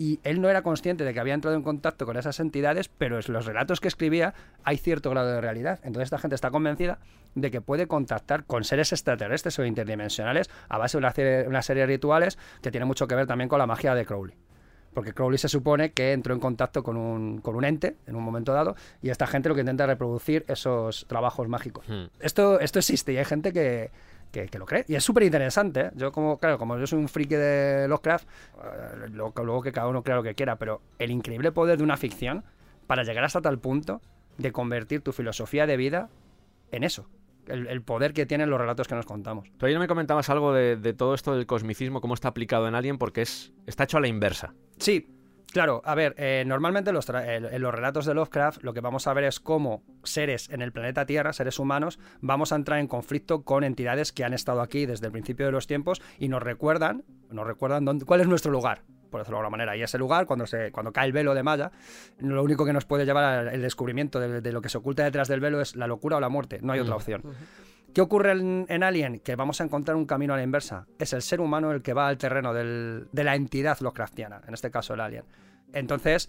y 0.00 0.18
él 0.24 0.40
no 0.40 0.48
era 0.48 0.62
consciente 0.62 1.04
de 1.04 1.12
que 1.12 1.20
había 1.20 1.34
entrado 1.34 1.56
en 1.56 1.62
contacto 1.62 2.06
con 2.06 2.16
esas 2.16 2.40
entidades, 2.40 2.88
pero 2.88 3.18
en 3.18 3.32
los 3.34 3.44
relatos 3.44 3.80
que 3.80 3.88
escribía 3.88 4.32
hay 4.64 4.78
cierto 4.78 5.10
grado 5.10 5.30
de 5.30 5.42
realidad. 5.42 5.78
Entonces 5.82 6.04
esta 6.06 6.18
gente 6.18 6.34
está 6.34 6.50
convencida 6.50 7.00
de 7.34 7.50
que 7.50 7.60
puede 7.60 7.86
contactar 7.86 8.44
con 8.44 8.64
seres 8.64 8.92
extraterrestres 8.92 9.58
o 9.58 9.64
interdimensionales 9.66 10.48
a 10.70 10.78
base 10.78 10.96
de 10.96 11.00
una 11.00 11.12
serie, 11.12 11.48
una 11.48 11.60
serie 11.60 11.82
de 11.82 11.88
rituales 11.88 12.38
que 12.62 12.70
tiene 12.70 12.86
mucho 12.86 13.06
que 13.06 13.14
ver 13.14 13.26
también 13.26 13.48
con 13.48 13.58
la 13.58 13.66
magia 13.66 13.94
de 13.94 14.06
Crowley. 14.06 14.34
Porque 14.94 15.12
Crowley 15.12 15.36
se 15.36 15.48
supone 15.48 15.92
que 15.92 16.12
entró 16.12 16.32
en 16.32 16.40
contacto 16.40 16.82
con 16.82 16.96
un, 16.96 17.42
con 17.42 17.54
un 17.54 17.64
ente 17.64 17.96
en 18.06 18.16
un 18.16 18.22
momento 18.24 18.54
dado 18.54 18.76
y 19.02 19.10
esta 19.10 19.26
gente 19.26 19.50
lo 19.50 19.54
que 19.54 19.60
intenta 19.60 19.84
es 19.84 19.88
reproducir 19.90 20.46
esos 20.48 21.06
trabajos 21.08 21.46
mágicos. 21.46 21.86
Hmm. 21.86 22.06
Esto, 22.20 22.58
esto 22.58 22.78
existe 22.78 23.12
y 23.12 23.18
hay 23.18 23.26
gente 23.26 23.52
que, 23.52 23.90
que, 24.32 24.46
que 24.46 24.58
lo 24.58 24.66
cree. 24.66 24.84
Y 24.88 24.94
es 24.94 25.04
súper 25.04 25.22
interesante. 25.24 25.80
¿eh? 25.80 25.90
Yo, 25.94 26.12
como, 26.12 26.38
claro, 26.38 26.58
como 26.58 26.78
yo 26.78 26.86
soy 26.86 26.98
un 26.98 27.08
friki 27.08 27.34
de 27.34 27.86
Lovecraft, 27.88 28.26
eh, 28.62 29.08
lo- 29.12 29.32
luego 29.36 29.62
que 29.62 29.72
cada 29.72 29.88
uno 29.88 30.02
crea 30.02 30.16
lo 30.16 30.22
que 30.22 30.34
quiera, 30.34 30.56
pero 30.56 30.80
el 30.98 31.10
increíble 31.10 31.52
poder 31.52 31.78
de 31.78 31.84
una 31.84 31.96
ficción 31.96 32.44
para 32.86 33.02
llegar 33.02 33.24
hasta 33.24 33.40
tal 33.40 33.58
punto 33.58 34.00
de 34.38 34.52
convertir 34.52 35.00
tu 35.02 35.12
filosofía 35.12 35.66
de 35.66 35.76
vida 35.76 36.08
en 36.72 36.84
eso. 36.84 37.08
El, 37.46 37.66
el 37.66 37.82
poder 37.82 38.12
que 38.12 38.26
tienen 38.26 38.48
los 38.50 38.60
relatos 38.60 38.86
que 38.86 38.94
nos 38.94 39.06
contamos. 39.06 39.50
Tú 39.58 39.66
ayer 39.66 39.78
me 39.78 39.88
comentabas 39.88 40.30
algo 40.30 40.52
de, 40.52 40.76
de 40.76 40.92
todo 40.92 41.14
esto 41.14 41.34
del 41.34 41.46
cosmicismo, 41.46 42.00
cómo 42.00 42.14
está 42.14 42.28
aplicado 42.28 42.68
en 42.68 42.74
Alien, 42.74 42.96
porque 42.98 43.22
es 43.22 43.52
está 43.66 43.84
hecho 43.84 43.96
a 43.98 44.00
la 44.00 44.08
inversa. 44.08 44.54
Sí, 44.78 45.08
claro. 45.52 45.82
A 45.84 45.94
ver, 45.94 46.14
eh, 46.18 46.44
normalmente 46.46 46.92
los 46.92 47.08
en- 47.08 47.60
los 47.60 47.74
relatos 47.74 48.06
de 48.06 48.14
Lovecraft 48.14 48.62
lo 48.62 48.72
que 48.74 48.80
vamos 48.80 49.06
a 49.06 49.14
ver 49.14 49.24
es 49.24 49.40
cómo 49.40 49.82
seres 50.02 50.48
en 50.50 50.62
el 50.62 50.72
planeta 50.72 51.06
Tierra, 51.06 51.32
seres 51.32 51.58
humanos, 51.58 51.98
vamos 52.20 52.52
a 52.52 52.56
entrar 52.56 52.78
en 52.78 52.86
conflicto 52.86 53.42
con 53.42 53.64
entidades 53.64 54.12
que 54.12 54.24
han 54.24 54.32
estado 54.34 54.60
aquí 54.60 54.86
desde 54.86 55.06
el 55.06 55.12
principio 55.12 55.46
de 55.46 55.52
los 55.52 55.66
tiempos 55.66 56.00
y 56.18 56.28
nos 56.28 56.42
recuerdan, 56.42 57.04
nos 57.30 57.46
recuerdan 57.46 57.84
dónde, 57.84 58.04
cuál 58.04 58.20
es 58.20 58.28
nuestro 58.28 58.50
lugar. 58.52 58.82
Por 59.10 59.20
decirlo 59.22 59.38
de 59.38 59.40
alguna 59.40 59.56
manera. 59.56 59.76
Y 59.76 59.82
ese 59.82 59.98
lugar, 59.98 60.24
cuando, 60.26 60.46
se, 60.46 60.70
cuando 60.70 60.92
cae 60.92 61.06
el 61.06 61.12
velo 61.12 61.34
de 61.34 61.42
Maya, 61.42 61.72
lo 62.20 62.44
único 62.44 62.64
que 62.64 62.72
nos 62.72 62.84
puede 62.84 63.04
llevar 63.04 63.48
al 63.48 63.60
descubrimiento 63.60 64.20
de, 64.20 64.40
de 64.40 64.52
lo 64.52 64.60
que 64.62 64.68
se 64.68 64.78
oculta 64.78 65.02
detrás 65.02 65.26
del 65.26 65.40
velo 65.40 65.60
es 65.60 65.74
la 65.74 65.88
locura 65.88 66.18
o 66.18 66.20
la 66.20 66.28
muerte. 66.28 66.60
No 66.62 66.72
hay 66.72 66.78
otra 66.78 66.94
opción. 66.94 67.22
¿Qué 67.94 68.00
ocurre 68.00 68.32
en, 68.32 68.66
en 68.68 68.82
Alien? 68.82 69.18
Que 69.20 69.34
vamos 69.36 69.60
a 69.60 69.64
encontrar 69.64 69.96
un 69.96 70.06
camino 70.06 70.34
a 70.34 70.36
la 70.36 70.42
inversa. 70.42 70.86
Es 70.98 71.12
el 71.12 71.22
ser 71.22 71.40
humano 71.40 71.72
el 71.72 71.82
que 71.82 71.92
va 71.92 72.08
al 72.08 72.18
terreno 72.18 72.54
de 72.54 73.24
la 73.24 73.34
entidad 73.34 73.78
Lovecraftiana, 73.80 74.42
en 74.46 74.54
este 74.54 74.70
caso 74.70 74.94
el 74.94 75.00
Alien. 75.00 75.24
Entonces, 75.72 76.28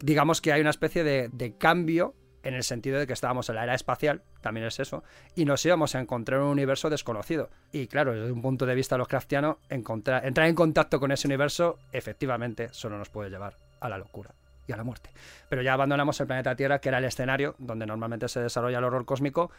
digamos 0.00 0.40
que 0.40 0.52
hay 0.52 0.60
una 0.60 0.70
especie 0.70 1.04
de, 1.04 1.28
de 1.32 1.56
cambio 1.56 2.14
en 2.42 2.54
el 2.54 2.64
sentido 2.64 2.98
de 2.98 3.06
que 3.06 3.12
estábamos 3.12 3.48
en 3.48 3.56
la 3.56 3.64
era 3.64 3.74
espacial, 3.74 4.22
también 4.40 4.66
es 4.66 4.80
eso, 4.80 5.04
y 5.34 5.44
nos 5.44 5.64
íbamos 5.66 5.94
a 5.94 6.00
encontrar 6.00 6.40
en 6.40 6.46
un 6.46 6.52
universo 6.52 6.88
desconocido. 6.88 7.50
Y 7.72 7.86
claro, 7.88 8.14
desde 8.14 8.32
un 8.32 8.42
punto 8.42 8.64
de 8.66 8.74
vista 8.74 8.96
Lovecraftiano, 8.96 9.58
encontrar, 9.68 10.24
entrar 10.24 10.48
en 10.48 10.54
contacto 10.54 10.98
con 11.00 11.12
ese 11.12 11.28
universo, 11.28 11.78
efectivamente, 11.92 12.68
solo 12.72 12.96
nos 12.96 13.10
puede 13.10 13.30
llevar 13.30 13.58
a 13.80 13.88
la 13.88 13.98
locura 13.98 14.34
y 14.68 14.72
a 14.72 14.76
la 14.76 14.84
muerte. 14.84 15.10
Pero 15.48 15.62
ya 15.62 15.72
abandonamos 15.72 16.20
el 16.20 16.28
planeta 16.28 16.54
Tierra, 16.54 16.80
que 16.80 16.90
era 16.90 16.98
el 16.98 17.04
escenario 17.04 17.56
donde 17.58 17.86
normalmente 17.86 18.28
se 18.28 18.40
desarrolla 18.40 18.78
el 18.78 18.84
horror 18.84 19.04
cósmico, 19.04 19.50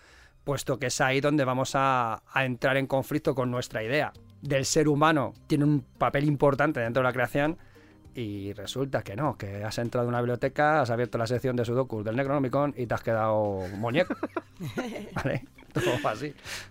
puesto 0.46 0.80
que 0.80 0.88
es 0.88 1.02
ahí 1.02 1.20
donde 1.20 1.44
vamos 1.44 1.72
a, 1.74 2.22
a 2.32 2.46
entrar 2.46 2.78
en 2.78 2.88
conflicto 2.88 3.36
con 3.36 3.52
nuestra 3.52 3.84
idea 3.84 4.14
del 4.42 4.66
ser 4.66 4.88
humano. 4.88 5.34
Tiene 5.48 5.66
un 5.66 5.82
papel 5.82 6.24
importante 6.26 6.80
dentro 6.80 7.02
de 7.02 7.10
la 7.10 7.14
creación 7.14 7.58
y 8.14 8.54
resulta 8.54 9.02
que 9.02 9.16
no, 9.16 9.38
que 9.38 9.64
has 9.64 9.78
entrado 9.78 10.06
en 10.06 10.10
una 10.10 10.22
biblioteca, 10.22 10.82
has 10.82 10.90
abierto 10.90 11.18
la 11.18 11.28
sección 11.28 11.56
de 11.56 11.66
Sudoku 11.66 12.04
del 12.04 12.16
Necronomicon 12.16 12.74
y 12.78 12.86
te 12.86 12.94
has 12.94 13.02
quedado 13.02 13.62
muñeco. 13.78 14.16
¿Vale? 15.16 15.46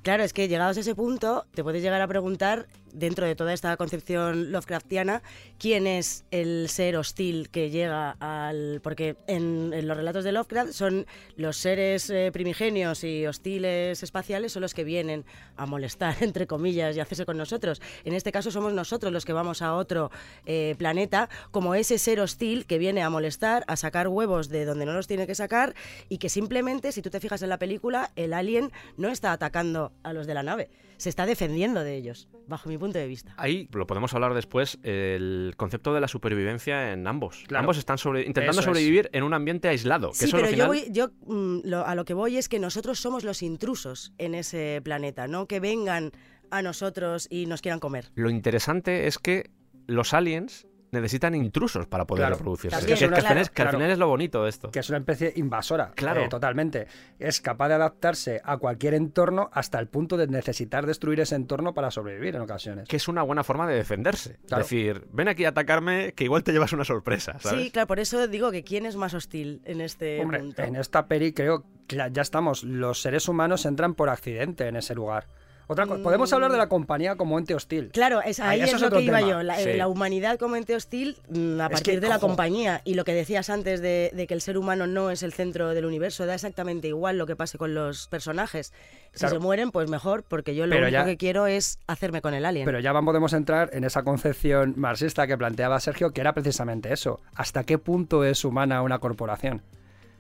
Claro, 0.03 0.23
es 0.23 0.33
que 0.33 0.49
llegados 0.49 0.77
a 0.77 0.81
ese 0.81 0.95
punto, 0.95 1.47
te 1.55 1.63
puedes 1.63 1.83
llegar 1.83 2.01
a 2.01 2.09
preguntar 2.09 2.67
dentro 2.93 3.27
de 3.27 3.37
toda 3.37 3.53
esta 3.53 3.77
concepción 3.77 4.53
Lovecraftiana, 4.53 5.23
quién 5.59 5.87
es 5.87 6.25
el 6.31 6.69
ser 6.69 6.97
hostil 6.97 7.51
que 7.51 7.71
llega 7.71 8.17
al... 8.21 8.81
Porque 8.83 9.17
en, 9.27 9.87
los 9.87 9.97
relatos 9.97 10.25
de 10.25 10.33
Lovecraft 10.33 10.73
son 10.73 11.07
los 11.37 11.57
seres 11.57 12.11
eh, 12.11 12.31
primigenios 12.33 13.05
y 13.05 13.27
hostiles 13.27 14.03
espaciales 14.03 14.53
son 14.53 14.63
los 14.63 14.75
que 14.75 14.85
vienen 14.85 15.25
a 15.57 15.67
molestar, 15.67 16.17
entre 16.21 16.47
comillas, 16.47 16.97
y 16.97 17.01
hacerse 17.01 17.27
con 17.27 17.37
nosotros. 17.37 17.81
En 18.05 18.15
este 18.15 18.33
caso 18.33 18.51
somos 18.51 18.73
nosotros 18.73 19.13
los 19.13 19.25
que 19.25 19.33
vamos 19.33 19.63
a 19.63 19.75
otro 19.75 20.11
eh, 20.47 20.75
planeta, 20.79 21.29
como 21.51 21.75
ese 21.75 21.99
ser 21.99 22.21
hostil 22.21 22.67
que 22.67 22.79
viene 22.79 23.03
a 23.03 23.11
molestar, 23.11 23.65
a 23.67 23.77
sacar 23.77 24.09
huevos 24.09 24.49
de 24.49 24.65
donde 24.65 24.87
no 24.87 24.93
los 24.93 25.07
tiene 25.07 25.27
que 25.27 25.35
sacar 25.35 25.75
y 26.09 26.19
que 26.19 26.29
simplemente, 26.29 26.93
si 26.93 27.03
tú 27.03 27.11
te 27.11 27.21
fijas 27.21 27.43
en 27.43 27.49
la 27.49 27.59
película, 27.59 28.11
el 28.17 28.33
alien 28.33 28.73
no 28.99 29.09
está 29.09 29.33
atacando 29.33 29.93
a 30.03 30.13
los 30.13 30.27
de 30.27 30.35
la 30.35 30.43
nave, 30.43 30.71
se 30.99 31.09
está 31.09 31.25
defendiendo 31.25 31.83
de 31.83 31.97
ellos, 31.97 32.29
bajo 32.47 32.69
mi 32.69 32.77
punto 32.77 32.99
de 32.99 33.07
vista. 33.07 33.33
Ahí 33.37 33.69
lo 33.73 33.87
podemos 33.87 34.13
hablar 34.13 34.35
después, 34.35 34.79
el 34.83 35.55
concepto 35.57 35.95
de 35.95 36.01
la 36.01 36.09
supervivencia 36.09 36.93
en 36.93 37.07
ambos. 37.07 37.45
Ambos 37.55 37.79
están 37.79 37.97
intentando 38.27 38.61
sobrevivir 38.63 39.09
en 39.13 39.23
un 39.23 39.33
ambiente 39.33 39.69
aislado. 39.69 40.11
sí, 40.13 40.29
pero 40.31 40.51
yo, 40.51 40.75
yo 40.91 41.11
mm, 41.27 41.73
a 41.73 41.95
lo 41.95 42.05
que 42.05 42.15
voy 42.15 42.37
es 42.37 42.49
que 42.49 42.59
nosotros 42.59 42.99
somos 42.99 43.25
los 43.25 43.43
intrusos 43.43 44.13
en 44.19 44.35
ese 44.35 44.81
planeta, 44.83 45.29
no 45.29 45.47
que 45.47 45.61
vengan 45.61 46.13
a 46.51 46.63
nosotros 46.63 47.29
y 47.31 47.47
nos 47.47 47.63
quieran 47.63 47.81
comer. 47.81 48.11
Lo 48.15 48.31
interesante 48.31 49.07
es 49.07 49.19
que 49.19 49.51
los 49.87 50.15
aliens 50.15 50.67
necesitan 50.91 51.35
intrusos 51.35 51.87
para 51.87 52.07
poder 52.07 52.31
reproducirse. 52.31 52.87
que, 52.87 53.63
al 53.63 53.71
final, 53.71 53.91
es 53.91 53.99
lo 53.99 54.09
bonito 54.09 54.45
de 54.45 54.51
esto. 54.51 54.71
Que 54.71 54.81
es 54.81 54.89
una 54.89 54.99
especie 54.99 55.33
invasora, 55.37 55.93
claro. 55.95 56.23
Eh, 56.23 56.29
totalmente. 56.29 56.87
Es 57.19 57.41
capaz 57.41 57.69
de 57.69 57.75
adaptarse 57.75 58.41
a 58.45 58.57
cualquier 58.57 58.95
entorno 58.95 59.51
hasta 59.53 59.79
el 59.79 59.89
punto 59.89 60.17
de 60.17 60.27
necesitar 60.27 60.87
destruir 60.87 61.21
ese 61.21 61.35
entorno 61.35 61.75
para 61.75 61.91
sobrevivir 61.91 62.37
en 62.37 62.43
ocasiones. 62.43 62.89
Que 62.89 62.97
es 62.97 63.09
una 63.09 63.23
buena 63.23 63.45
forma 63.45 63.67
de 63.67 63.75
defenderse. 63.75 64.39
Es 64.45 64.57
decir, 64.57 65.07
ven 65.13 65.29
aquí 65.29 65.45
a 65.45 65.51
atacarme 65.51 66.13
que 66.13 66.25
igual 66.25 66.43
te 66.43 66.53
llevas 66.53 66.73
una 66.73 66.85
sorpresa. 66.85 67.39
Sí, 67.41 67.71
claro, 67.71 67.87
por 67.87 68.01
eso 68.01 68.27
digo 68.29 68.51
que 68.51 68.65
quién 68.65 68.87
es 68.87 68.97
más 68.97 69.15
hostil 69.15 69.61
en 69.65 69.81
este 69.81 70.21
Hombre, 70.21 70.53
En 70.59 70.77
esta 70.77 71.07
peri 71.07 71.33
creo 71.33 71.65
que 71.87 71.97
ya 71.97 72.23
estamos, 72.23 72.65
los 72.65 73.01
seres 73.01 73.29
humanos 73.29 73.65
entran 73.67 73.95
por 73.95 74.09
accidente 74.09 74.67
en 74.69 74.77
ese 74.77 74.95
lugar. 74.95 75.27
Otra 75.71 75.85
Podemos 75.85 76.33
hablar 76.33 76.51
de 76.51 76.57
la 76.57 76.71
compañía 76.71 77.17
como 77.17 77.39
ente 77.39 77.55
hostil. 77.55 77.91
Claro, 77.93 78.23
es, 78.23 78.41
ahí 78.41 78.63
es, 78.63 78.81
lo 78.81 78.91
que 78.91 79.03
iba 79.03 79.21
yo. 79.21 79.43
La, 79.43 79.87
humanidad 79.87 80.39
como 80.39 80.57
ente 80.57 80.75
hostil 80.75 81.19
mm, 81.29 81.61
a 81.61 81.69
partir 81.69 82.01
de 82.01 82.09
la 82.09 82.19
compañía. 82.19 82.81
Y 82.85 82.95
lo 82.95 83.05
que 83.05 83.13
decías 83.13 83.51
antes 83.51 83.83
de, 83.83 84.25
que 84.27 84.35
el 84.35 84.41
ser 84.41 84.57
humano 84.57 84.87
no 84.87 85.11
es 85.11 85.23
el 85.23 85.35
centro 85.35 85.75
del 85.75 85.85
universo, 85.85 86.25
da 86.25 86.35
exactamente 86.35 86.89
igual 86.89 87.19
lo 87.19 87.27
que 87.27 87.37
pase 87.37 87.59
con 87.59 87.75
los 87.75 88.09
personajes. 88.09 88.73
Si 89.13 89.29
se 89.29 89.39
mueren, 89.39 89.71
pues 89.71 89.91
mejor, 89.91 90.23
porque 90.23 90.55
yo 90.55 90.67
lo 90.67 90.77
único 90.77 91.05
que 91.05 91.19
quiero 91.19 91.47
es 91.47 91.79
hacerme 91.87 92.23
con 92.23 92.33
el 92.33 92.47
alien. 92.47 92.65
Pero 92.65 92.81
ya 92.81 92.99
podemos 92.99 93.35
entrar 93.35 93.69
en 93.75 93.85
esa 93.85 94.03
concepción 94.03 94.73
marxista 94.77 95.27
que 95.27 95.37
planteaba 95.37 95.79
Sergio, 95.81 96.13
que 96.13 96.23
era 96.23 96.33
precisamente 96.33 96.93
eso. 96.95 97.21
¿Hasta 97.35 97.65
qué 97.65 97.77
punto 97.79 98.25
es 98.25 98.45
humana 98.45 98.81
una 98.81 98.99
corporación? 98.99 99.63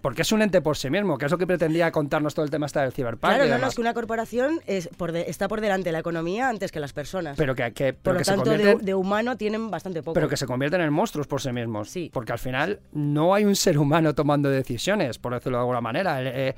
Porque 0.00 0.22
es 0.22 0.30
un 0.30 0.42
ente 0.42 0.60
por 0.60 0.76
sí 0.76 0.90
mismo, 0.90 1.18
que 1.18 1.26
es 1.26 1.32
lo 1.32 1.38
que 1.38 1.46
pretendía 1.46 1.90
contarnos 1.90 2.34
todo 2.34 2.44
el 2.44 2.50
tema 2.50 2.66
hasta 2.66 2.82
del 2.82 2.92
ciberpunk. 2.92 3.34
Claro, 3.34 3.58
no, 3.58 3.66
es 3.66 3.74
que 3.74 3.80
una 3.80 3.94
corporación 3.94 4.60
es 4.66 4.88
está 5.26 5.48
por 5.48 5.60
delante 5.60 5.88
de 5.88 5.92
la 5.92 5.98
economía 5.98 6.48
antes 6.48 6.70
que 6.70 6.78
las 6.78 6.92
personas. 6.92 7.36
Pero 7.36 7.54
que, 7.54 7.72
que 7.72 7.92
por 7.92 8.14
lo 8.14 8.20
tanto, 8.20 8.50
de, 8.50 8.94
humano 8.94 9.36
tienen 9.36 9.70
bastante 9.70 10.02
poco. 10.02 10.14
Pero 10.14 10.28
que 10.28 10.36
se 10.36 10.46
convierten 10.46 10.80
en 10.80 10.92
monstruos 10.92 11.26
por 11.26 11.40
sí 11.40 11.52
mismos. 11.52 11.90
Sí. 11.90 12.10
Porque 12.12 12.32
al 12.32 12.38
final 12.38 12.80
no 12.92 13.34
hay 13.34 13.44
un 13.44 13.56
ser 13.56 13.78
humano 13.78 14.14
tomando 14.14 14.48
decisiones, 14.48 15.18
por 15.18 15.34
decirlo 15.34 15.58
de 15.58 15.62
alguna 15.62 15.80
manera. 15.80 16.22
Eh, 16.22 16.54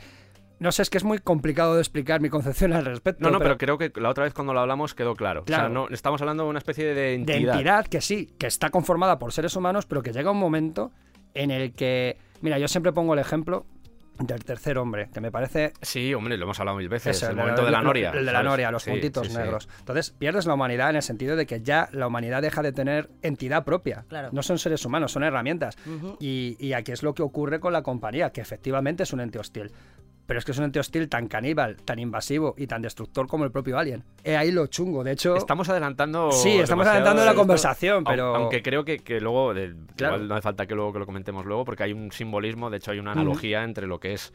no 0.58 0.72
sé, 0.72 0.82
es 0.82 0.90
que 0.90 0.98
es 0.98 1.04
muy 1.04 1.18
complicado 1.18 1.74
de 1.74 1.80
explicar 1.80 2.20
mi 2.20 2.28
concepción 2.28 2.74
al 2.74 2.84
respecto. 2.84 3.24
No, 3.24 3.30
no, 3.30 3.38
pero, 3.38 3.56
creo 3.56 3.78
que 3.78 3.90
la 3.96 4.10
otra 4.10 4.24
vez 4.24 4.34
cuando 4.34 4.52
lo 4.52 4.60
hablamos 4.60 4.94
quedó 4.94 5.16
claro. 5.16 5.44
claro. 5.44 5.64
O 5.64 5.66
sea, 5.66 5.72
no, 5.72 5.88
estamos 5.88 6.20
hablando 6.20 6.44
de 6.44 6.50
una 6.50 6.58
especie 6.58 6.94
de 6.94 7.14
entidad. 7.14 7.38
De 7.38 7.58
entidad 7.58 7.86
que 7.86 8.02
sí, 8.02 8.28
que 8.38 8.46
está 8.46 8.68
conformada 8.68 9.18
por 9.18 9.32
seres 9.32 9.56
humanos, 9.56 9.86
pero 9.86 10.02
que 10.02 10.12
llega 10.12 10.30
un 10.30 10.38
momento 10.38 10.92
en 11.32 11.50
el 11.50 11.72
que 11.72 12.18
Mira, 12.40 12.58
yo 12.58 12.68
siempre 12.68 12.92
pongo 12.92 13.14
el 13.14 13.20
ejemplo 13.20 13.66
del 14.18 14.44
tercer 14.44 14.78
hombre, 14.78 15.08
que 15.12 15.20
me 15.20 15.30
parece... 15.30 15.72
Sí, 15.80 16.12
hombre, 16.14 16.36
lo 16.36 16.44
hemos 16.44 16.60
hablado 16.60 16.76
mil 16.76 16.88
veces, 16.88 17.22
el, 17.22 17.36
momento 17.36 17.64
de 17.64 17.70
la 17.70 17.82
noria. 17.82 18.10
El 18.10 18.26
de 18.26 18.32
la 18.32 18.42
noria, 18.42 18.70
los 18.70 18.84
puntitos 18.84 19.32
negros. 19.32 19.68
Entonces, 19.78 20.10
pierdes 20.10 20.46
la 20.46 20.54
humanidad 20.54 20.90
en 20.90 20.96
el 20.96 21.02
sentido 21.02 21.36
de 21.36 21.46
que 21.46 21.62
ya 21.62 21.88
la 21.92 22.06
humanidad 22.06 22.42
deja 22.42 22.62
de 22.62 22.72
tener 22.72 23.10
entidad 23.22 23.64
propia. 23.64 24.04
No 24.32 24.42
son 24.42 24.58
seres 24.58 24.84
humanos, 24.84 25.12
son 25.12 25.22
herramientas. 25.22 25.76
y, 26.18 26.56
y, 26.58 26.72
aquí 26.74 26.92
es 26.92 27.02
lo 27.02 27.14
que 27.14 27.22
ocurre 27.22 27.60
con 27.60 27.72
la 27.72 27.82
compañía, 27.82 28.30
que 28.30 28.40
efectivamente 28.40 29.04
es 29.04 29.12
un 29.12 29.20
ente 29.20 29.38
hostil 29.38 29.72
pero 30.30 30.38
es 30.38 30.44
que 30.44 30.52
es 30.52 30.58
un 30.58 30.64
ente 30.66 30.78
hostil 30.78 31.08
tan 31.08 31.26
caníbal, 31.26 31.78
tan 31.78 31.98
invasivo 31.98 32.54
y 32.56 32.68
tan 32.68 32.82
destructor 32.82 33.26
como 33.26 33.44
el 33.44 33.50
propio 33.50 33.76
Alien. 33.76 34.04
He 34.22 34.36
ahí 34.36 34.52
lo 34.52 34.68
chungo, 34.68 35.02
de 35.02 35.10
hecho... 35.10 35.34
Estamos 35.34 35.68
adelantando... 35.68 36.30
Sí, 36.30 36.50
estamos 36.50 36.86
adelantando 36.86 37.24
la 37.24 37.34
conversación, 37.34 38.04
pero... 38.04 38.36
Aunque 38.36 38.62
creo 38.62 38.84
que, 38.84 39.02
luego, 39.20 39.52
no 39.52 40.34
hace 40.36 40.42
falta 40.42 40.66
que 40.66 40.76
luego 40.76 40.92
que 40.92 41.00
lo 41.00 41.06
comentemos 41.06 41.44
luego, 41.44 41.64
porque 41.64 41.82
hay 41.82 41.92
un 41.92 42.12
simbolismo, 42.12 42.70
de 42.70 42.76
hecho 42.76 42.92
hay 42.92 43.00
una 43.00 43.10
analogía 43.10 43.64
entre 43.64 43.88
lo 43.88 43.98
que 43.98 44.12
es 44.12 44.32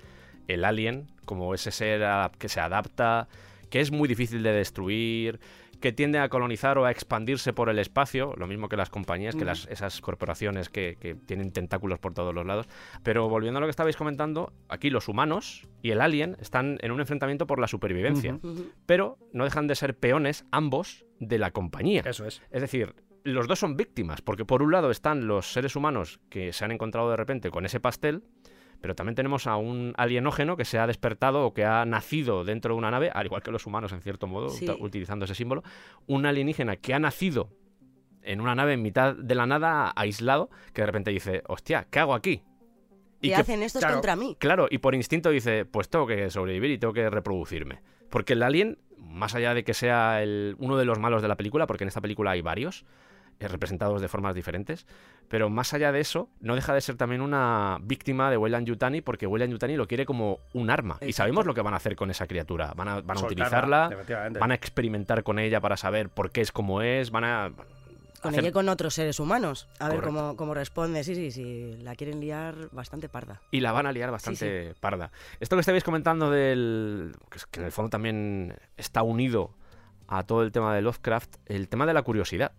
el 0.49 0.65
Alien, 0.65 1.07
como 1.23 1.53
ese 1.53 1.71
ser 1.71 2.05
que 2.39 2.49
se 2.49 2.59
adapta, 2.59 3.29
que 3.69 3.79
es 3.79 3.89
muy 3.89 4.09
difícil 4.09 4.43
de 4.43 4.51
destruir, 4.51 5.39
que 5.85 5.93
tiende 5.93 6.17
a 6.17 6.29
colonizar 6.29 6.79
o 6.79 6.85
a 6.85 6.89
expandirse 6.89 7.53
por 7.53 7.69
el 7.69 7.77
espacio, 7.77 8.33
lo 8.37 8.47
mismo 8.47 8.69
que 8.69 8.75
las 8.75 8.89
compañías, 8.89 9.35
que 9.35 9.45
las, 9.45 9.67
esas 9.67 10.01
corporaciones 10.01 10.67
que, 10.67 11.15
tienen 11.27 11.51
tentáculos 11.51 11.99
por 11.99 12.15
todos 12.15 12.33
los 12.33 12.43
lados. 12.43 12.67
Pero 13.03 13.29
volviendo 13.29 13.59
a 13.59 13.61
lo 13.61 13.67
que 13.67 13.69
estabais 13.69 13.95
comentando, 13.95 14.51
aquí 14.67 14.89
los 14.89 15.07
humanos 15.07 15.67
y 15.83 15.91
el 15.91 16.01
alien 16.01 16.37
están 16.41 16.79
en 16.81 16.91
un 16.91 17.01
enfrentamiento 17.01 17.45
por 17.45 17.59
la 17.59 17.67
supervivencia, 17.67 18.39
pero 18.87 19.19
no 19.31 19.43
dejan 19.43 19.67
de 19.67 19.75
ser 19.75 19.95
peones 19.95 20.47
ambos 20.49 21.05
de 21.19 21.37
la 21.37 21.51
compañía. 21.51 22.01
Eso 22.03 22.25
es. 22.25 22.41
Es 22.49 22.61
decir, 22.61 22.95
los 23.23 23.47
dos 23.47 23.59
son 23.59 23.77
víctimas, 23.77 24.23
porque 24.23 24.43
por 24.43 24.63
un 24.63 24.71
lado 24.71 24.89
están 24.89 25.27
los 25.27 25.53
seres 25.53 25.75
humanos 25.75 26.19
que 26.29 26.51
se 26.51 26.65
han 26.65 26.71
encontrado 26.71 27.11
de 27.11 27.17
repente 27.17 27.51
con 27.51 27.63
ese 27.63 27.79
pastel, 27.79 28.23
pero 28.85 28.93
también 28.93 29.15
tenemos 29.15 29.47
a 29.47 29.55
un 29.55 29.95
alienógeno 29.97 30.57
que 30.57 30.63
se 30.63 30.77
ha 30.77 30.85
despertado 30.85 31.43
o 31.43 31.55
que 31.55 31.65
ha 31.65 31.83
nacido 31.85 32.43
dentro 32.43 32.75
de 32.75 32.77
una 32.77 32.91
nave, 32.91 33.09
al 33.11 33.25
igual 33.25 33.41
que 33.41 33.49
los 33.49 33.65
humanos 33.65 33.91
en 33.93 34.01
cierto 34.01 34.27
modo, 34.27 34.53
utilizando 34.79 35.25
ese 35.25 35.33
símbolo, 35.33 35.63
un 36.05 36.27
alienígena 36.27 36.75
que 36.75 36.93
ha 36.93 36.99
nacido 36.99 37.49
en 38.21 38.41
una 38.41 38.53
nave 38.53 38.73
en 38.73 38.83
mitad 38.83 39.15
de 39.15 39.33
la 39.33 39.47
nada, 39.47 39.91
aislado, 39.95 40.51
que 40.71 40.83
de 40.83 40.85
repente 40.85 41.09
dice, 41.09 41.41
hostia, 41.47 41.87
¿qué 41.89 41.97
hago 41.97 42.13
aquí? 42.13 42.43
Y 43.21 43.29
¿Qué 43.29 43.35
hacen 43.37 43.63
estos 43.63 43.83
contra 43.83 44.15
mí? 44.15 44.37
Claro, 44.37 44.67
y 44.69 44.77
por 44.77 44.93
instinto 44.93 45.31
dice, 45.31 45.65
pues 45.65 45.89
tengo 45.89 46.05
que 46.05 46.29
sobrevivir 46.29 46.69
y 46.69 46.77
tengo 46.77 46.93
que 46.93 47.09
reproducirme. 47.09 47.81
Porque 48.11 48.33
el 48.33 48.43
alien, 48.43 48.77
más 48.99 49.33
allá 49.33 49.55
de 49.55 49.63
que 49.63 49.73
sea 49.73 50.21
el, 50.21 50.55
uno 50.59 50.77
de 50.77 50.85
los 50.85 50.99
malos 50.99 51.23
de 51.23 51.27
la 51.27 51.37
película, 51.37 51.65
porque 51.65 51.85
en 51.85 51.87
esta 51.87 52.01
película 52.01 52.29
hay 52.29 52.43
varios, 52.43 52.85
representados 53.39 54.01
de 54.01 54.07
formas 54.07 54.35
diferentes. 54.35 54.85
Pero 55.27 55.49
más 55.49 55.73
allá 55.73 55.91
de 55.91 55.99
eso, 55.99 56.29
no 56.39 56.55
deja 56.55 56.73
de 56.73 56.81
ser 56.81 56.95
también 56.95 57.21
una 57.21 57.77
víctima 57.81 58.29
de 58.29 58.37
Weyland 58.37 58.67
Yutani, 58.67 59.01
porque 59.01 59.27
Weyland 59.27 59.53
Yutani 59.53 59.75
lo 59.75 59.87
quiere 59.87 60.05
como 60.05 60.39
un 60.53 60.69
arma. 60.69 60.97
Y 61.01 61.13
sabemos 61.13 61.45
lo 61.45 61.53
que 61.53 61.61
van 61.61 61.73
a 61.73 61.77
hacer 61.77 61.95
con 61.95 62.11
esa 62.11 62.27
criatura. 62.27 62.73
Van 62.75 62.87
a, 62.87 63.01
van 63.01 63.17
a 63.17 63.21
utilizarla, 63.21 63.89
van 64.39 64.51
a 64.51 64.55
experimentar 64.55 65.23
con 65.23 65.39
ella 65.39 65.59
para 65.61 65.77
saber 65.77 66.09
por 66.09 66.31
qué 66.31 66.41
es 66.41 66.51
como 66.51 66.81
es, 66.81 67.11
van 67.11 67.23
a 67.23 67.51
con 68.25 68.33
ella 68.33 68.49
y 68.49 68.51
con 68.51 68.69
otros 68.69 68.93
seres 68.95 69.19
humaos. 69.19 69.67
A 69.79 69.89
ver 69.89 70.01
cómo, 70.01 70.35
cómo, 70.35 70.53
responde. 70.53 71.03
Sí, 71.03 71.13
sí, 71.13 71.31
sí. 71.31 71.77
La 71.81 71.95
quieren 71.95 72.19
liar 72.19 72.69
bastante 72.71 73.07
parda. 73.07 73.41
Y 73.51 73.59
la 73.59 73.71
van 73.71 73.85
a 73.85 73.91
liar 73.91 74.09
bastante 74.09 74.73
parda. 74.79 75.11
Esto 75.39 75.55
que 75.55 75.59
estabais 75.59 75.83
comentando 75.83 76.31
del. 76.31 77.15
que 77.51 77.59
en 77.59 77.65
el 77.67 77.71
fondo 77.71 77.89
también 77.89 78.55
está 78.77 79.03
unido 79.03 79.53
a 80.07 80.23
todo 80.23 80.43
el 80.43 80.51
tema 80.51 80.75
de 80.75 80.81
Lovecraft, 80.81 81.35
el 81.45 81.67
tema 81.67 81.85
de 81.85 81.93
la 81.93 82.01
curiosidad. 82.01 82.53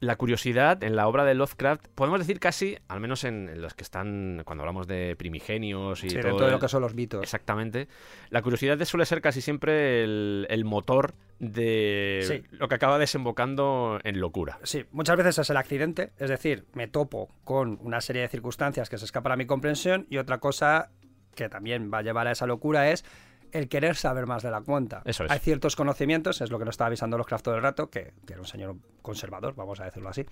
La 0.00 0.16
curiosidad 0.16 0.82
en 0.84 0.96
la 0.96 1.08
obra 1.08 1.24
de 1.24 1.34
Lovecraft, 1.34 1.88
podemos 1.94 2.20
decir 2.20 2.38
casi, 2.38 2.76
al 2.88 3.00
menos 3.00 3.24
en, 3.24 3.60
los 3.60 3.74
que 3.74 3.82
están, 3.82 4.42
cuando 4.44 4.62
hablamos 4.62 4.86
de 4.86 5.16
primigenios 5.16 6.04
y 6.04 6.08
todo, 6.08 6.50
lo 6.50 6.58
que 6.58 6.68
son 6.68 6.82
los 6.82 6.94
mitos. 6.94 7.22
Exactamente. 7.22 7.88
La 8.30 8.42
curiosidad 8.42 8.82
suele 8.84 9.06
ser 9.06 9.20
casi 9.22 9.40
siempre 9.40 10.04
el, 10.04 10.64
motor 10.64 11.14
de 11.38 12.44
lo 12.50 12.68
que 12.68 12.74
acaba 12.74 12.98
desembocando 12.98 13.98
en 14.04 14.20
locura. 14.20 14.58
Sí, 14.62 14.84
muchas 14.90 15.16
veces 15.16 15.38
es 15.38 15.50
el 15.50 15.56
accidente, 15.56 16.12
es 16.18 16.28
decir, 16.28 16.66
me 16.74 16.88
topo 16.88 17.30
con 17.44 17.78
una 17.82 18.00
serie 18.00 18.22
de 18.22 18.28
circunstancias 18.28 18.90
que 18.90 18.98
se 18.98 19.04
escapan 19.04 19.32
a 19.32 19.36
mi 19.36 19.46
comprensión 19.46 20.06
y 20.10 20.18
otra 20.18 20.38
cosa 20.38 20.90
que 21.34 21.48
también 21.48 21.90
va 21.92 21.98
a 21.98 22.02
llevar 22.02 22.26
a 22.26 22.32
esa 22.32 22.46
locura 22.46 22.90
es 22.90 23.04
el 23.52 23.68
querer 23.68 23.96
saber 23.96 24.26
más 24.26 24.42
de 24.42 24.50
la 24.50 24.60
cuenta. 24.60 25.02
Eso 25.04 25.24
Hay 25.28 25.38
ciertos 25.38 25.76
conocimientos, 25.76 26.40
es 26.40 26.50
lo 26.50 26.58
que 26.58 26.64
nos 26.64 26.74
estaba 26.74 26.88
avisando 26.88 27.16
los 27.18 27.26
todo 27.26 27.54
del 27.54 27.62
rato, 27.62 27.90
que, 27.90 28.12
era 28.28 28.40
un 28.40 28.46
señor 28.46 28.76
conservador, 29.02 29.54
vamos 29.54 29.80
a 29.80 29.84
decirlo 29.84 30.08
así, 30.08 30.26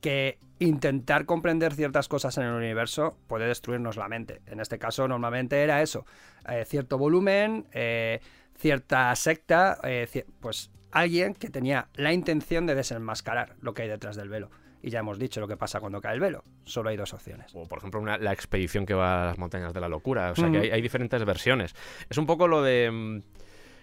que 0.00 0.38
intentar 0.58 1.24
comprender 1.24 1.74
ciertas 1.74 2.08
cosas 2.08 2.36
en 2.38 2.44
el 2.44 2.52
universo 2.52 3.16
puede 3.26 3.46
destruirnos 3.46 3.96
la 3.96 4.08
mente. 4.08 4.42
En 4.46 4.60
este 4.60 4.78
caso, 4.78 5.08
normalmente 5.08 5.62
era 5.62 5.82
eso, 5.82 6.04
eh, 6.48 6.64
cierto 6.66 6.98
volumen, 6.98 7.66
eh, 7.72 8.20
cierta 8.56 9.14
secta, 9.16 9.78
eh, 9.82 10.24
pues 10.40 10.70
alguien 10.92 11.34
que 11.34 11.50
tenía 11.50 11.88
la 11.94 12.12
intención 12.12 12.66
de 12.66 12.74
desenmascarar 12.74 13.56
lo 13.60 13.74
que 13.74 13.82
hay 13.82 13.88
detrás 13.88 14.16
del 14.16 14.28
velo. 14.28 14.50
Y 14.84 14.90
ya 14.90 14.98
hemos 14.98 15.18
dicho 15.18 15.40
lo 15.40 15.48
que 15.48 15.56
pasa 15.56 15.80
cuando 15.80 15.98
cae 15.98 16.12
el 16.12 16.20
velo. 16.20 16.44
Solo 16.66 16.90
hay 16.90 16.96
dos 16.98 17.14
opciones. 17.14 17.50
O, 17.54 17.66
por 17.66 17.78
ejemplo, 17.78 18.04
la 18.04 18.32
expedición 18.34 18.84
que 18.84 18.92
va 18.92 19.22
a 19.22 19.26
las 19.28 19.38
montañas 19.38 19.72
de 19.72 19.80
la 19.80 19.88
locura. 19.88 20.32
O 20.32 20.36
sea, 20.36 20.50
que 20.50 20.70
hay, 20.70 20.82
diferentes 20.82 21.24
versiones. 21.24 21.74
Es 22.10 22.18
un 22.18 22.26
poco 22.26 22.48
lo 22.48 22.62
de... 22.62 22.90
Mm, 22.92 23.22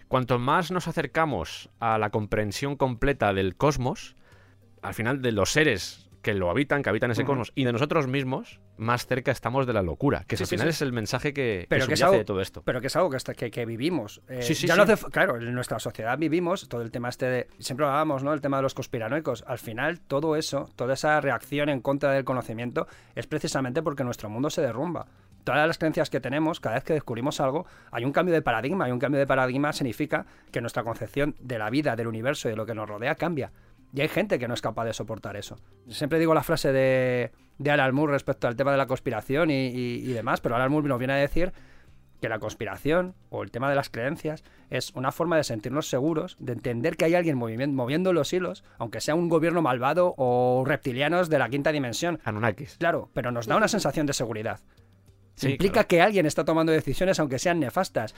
cuanto 0.07 0.37
más 0.37 0.69
nos 0.69 0.87
acercamos 0.87 1.71
a 1.79 1.97
la 1.97 2.11
comprensión 2.11 2.75
completa 2.75 3.33
del 3.33 3.55
cosmos, 3.55 4.15
al 4.83 4.93
final 4.93 5.23
de 5.23 5.31
los 5.31 5.51
seres 5.51 6.10
que 6.21 6.33
lo 6.33 6.49
habitan, 6.49 6.83
que 6.83 6.89
habitan 6.89 7.11
ese 7.11 7.25
cosmos, 7.25 7.51
y 7.55 7.63
de 7.63 7.73
nosotros 7.73 8.07
mismos, 8.07 8.59
más 8.77 9.05
cerca 9.05 9.31
estamos 9.31 9.65
de 9.65 9.73
la 9.73 9.81
locura. 9.81 10.23
Que 10.27 10.35
al 10.35 10.47
final 10.47 10.67
es 10.67 10.81
el 10.81 10.93
mensaje 10.93 11.33
que, 11.33 11.65
pero 11.69 11.87
que, 11.87 11.95
de 11.95 12.25
todo 12.25 12.41
esto. 12.41 12.61
Pero 12.63 12.81
que 12.81 12.87
es 12.87 12.95
algo 12.95 13.09
que, 13.09 13.51
que, 13.51 13.65
vivimos. 13.65 14.21
Eh, 14.27 14.41
claro, 15.11 15.37
en 15.37 15.53
nuestra 15.53 15.79
sociedad 15.79 16.17
vivimos 16.17 16.67
todo 16.67 16.81
el 16.81 16.91
tema 16.91 17.09
este 17.09 17.25
de. 17.25 17.47
Siempre 17.59 17.85
hablábamos, 17.85 18.23
¿no? 18.23 18.33
El 18.33 18.41
tema 18.41 18.57
de 18.57 18.63
los 18.63 18.73
conspiranoicos. 18.73 19.43
Al 19.47 19.59
final, 19.59 19.99
todo 19.99 20.35
eso, 20.35 20.69
toda 20.75 20.93
esa 20.93 21.19
reacción 21.21 21.69
en 21.69 21.81
contra 21.81 22.11
del 22.11 22.23
conocimiento, 22.23 22.87
es 23.15 23.27
precisamente 23.27 23.81
porque 23.81 24.03
nuestro 24.03 24.29
mundo 24.29 24.49
se 24.49 24.61
derrumba 24.61 25.07
todas 25.43 25.67
las 25.67 25.77
creencias 25.77 26.09
que 26.09 26.19
tenemos, 26.19 26.59
cada 26.59 26.75
vez 26.75 26.83
que 26.83 26.93
descubrimos 26.93 27.39
algo, 27.39 27.65
hay 27.91 28.05
un 28.05 28.11
cambio 28.11 28.33
de 28.33 28.41
paradigma. 28.41 28.87
Y 28.87 28.91
un 28.91 28.99
cambio 28.99 29.19
de 29.19 29.27
paradigma 29.27 29.73
significa 29.73 30.25
que 30.51 30.61
nuestra 30.61 30.83
concepción 30.83 31.35
de 31.39 31.57
la 31.57 31.69
vida, 31.69 31.95
del 31.95 32.07
universo 32.07 32.47
y 32.47 32.51
de 32.51 32.57
lo 32.57 32.65
que 32.65 32.75
nos 32.75 32.87
rodea 32.87 33.15
cambia. 33.15 33.51
Y 33.93 34.01
hay 34.01 34.07
gente 34.07 34.39
que 34.39 34.47
no 34.47 34.53
es 34.53 34.61
capaz 34.61 34.85
de 34.85 34.93
soportar 34.93 35.35
eso. 35.35 35.57
Siempre 35.89 36.19
digo 36.19 36.33
la 36.33 36.43
frase 36.43 36.71
de, 36.71 37.31
de 37.57 37.71
Alan 37.71 37.93
Moore 37.93 38.13
respecto 38.13 38.47
al 38.47 38.55
tema 38.55 38.71
de 38.71 38.77
la 38.77 38.87
conspiración 38.87 39.49
y, 39.51 40.01
demás, 40.13 40.41
pero 40.41 40.55
Alan 40.55 40.71
Moore 40.71 40.87
nos 40.87 40.99
viene 40.99 41.13
a 41.13 41.17
decir 41.17 41.53
que 42.21 42.29
la 42.29 42.39
conspiración 42.39 43.15
o 43.29 43.41
el 43.41 43.49
tema 43.49 43.69
de 43.69 43.75
las 43.75 43.89
creencias 43.89 44.43
es 44.69 44.91
una 44.91 45.11
forma 45.11 45.37
de 45.37 45.43
sentirnos 45.43 45.89
seguros, 45.89 46.37
de 46.39 46.53
entender 46.53 46.95
que 46.95 47.05
hay 47.05 47.15
alguien 47.15 47.37
moviendo 47.37 48.13
los 48.13 48.31
hilos, 48.31 48.63
aunque 48.77 49.01
sea 49.01 49.15
un 49.15 49.27
gobierno 49.27 49.61
malvado 49.61 50.13
o 50.17 50.63
reptilianos 50.65 51.29
de 51.29 51.39
la 51.39 51.49
quinta 51.49 51.71
dimensión. 51.71 52.19
Anunnakis. 52.23 52.77
Claro, 52.77 53.09
pero 53.13 53.31
nos 53.31 53.47
da 53.47 53.57
una 53.57 53.67
sensación 53.67 54.05
de 54.05 54.13
seguridad. 54.13 54.61
Implica 55.41 55.85
que 55.85 56.01
alguien 56.01 56.27
está 56.27 56.45
tomando 56.45 56.71
decisiones 56.71 57.19
aunque 57.19 57.39
sean 57.39 57.59
nefastas. 57.59 58.13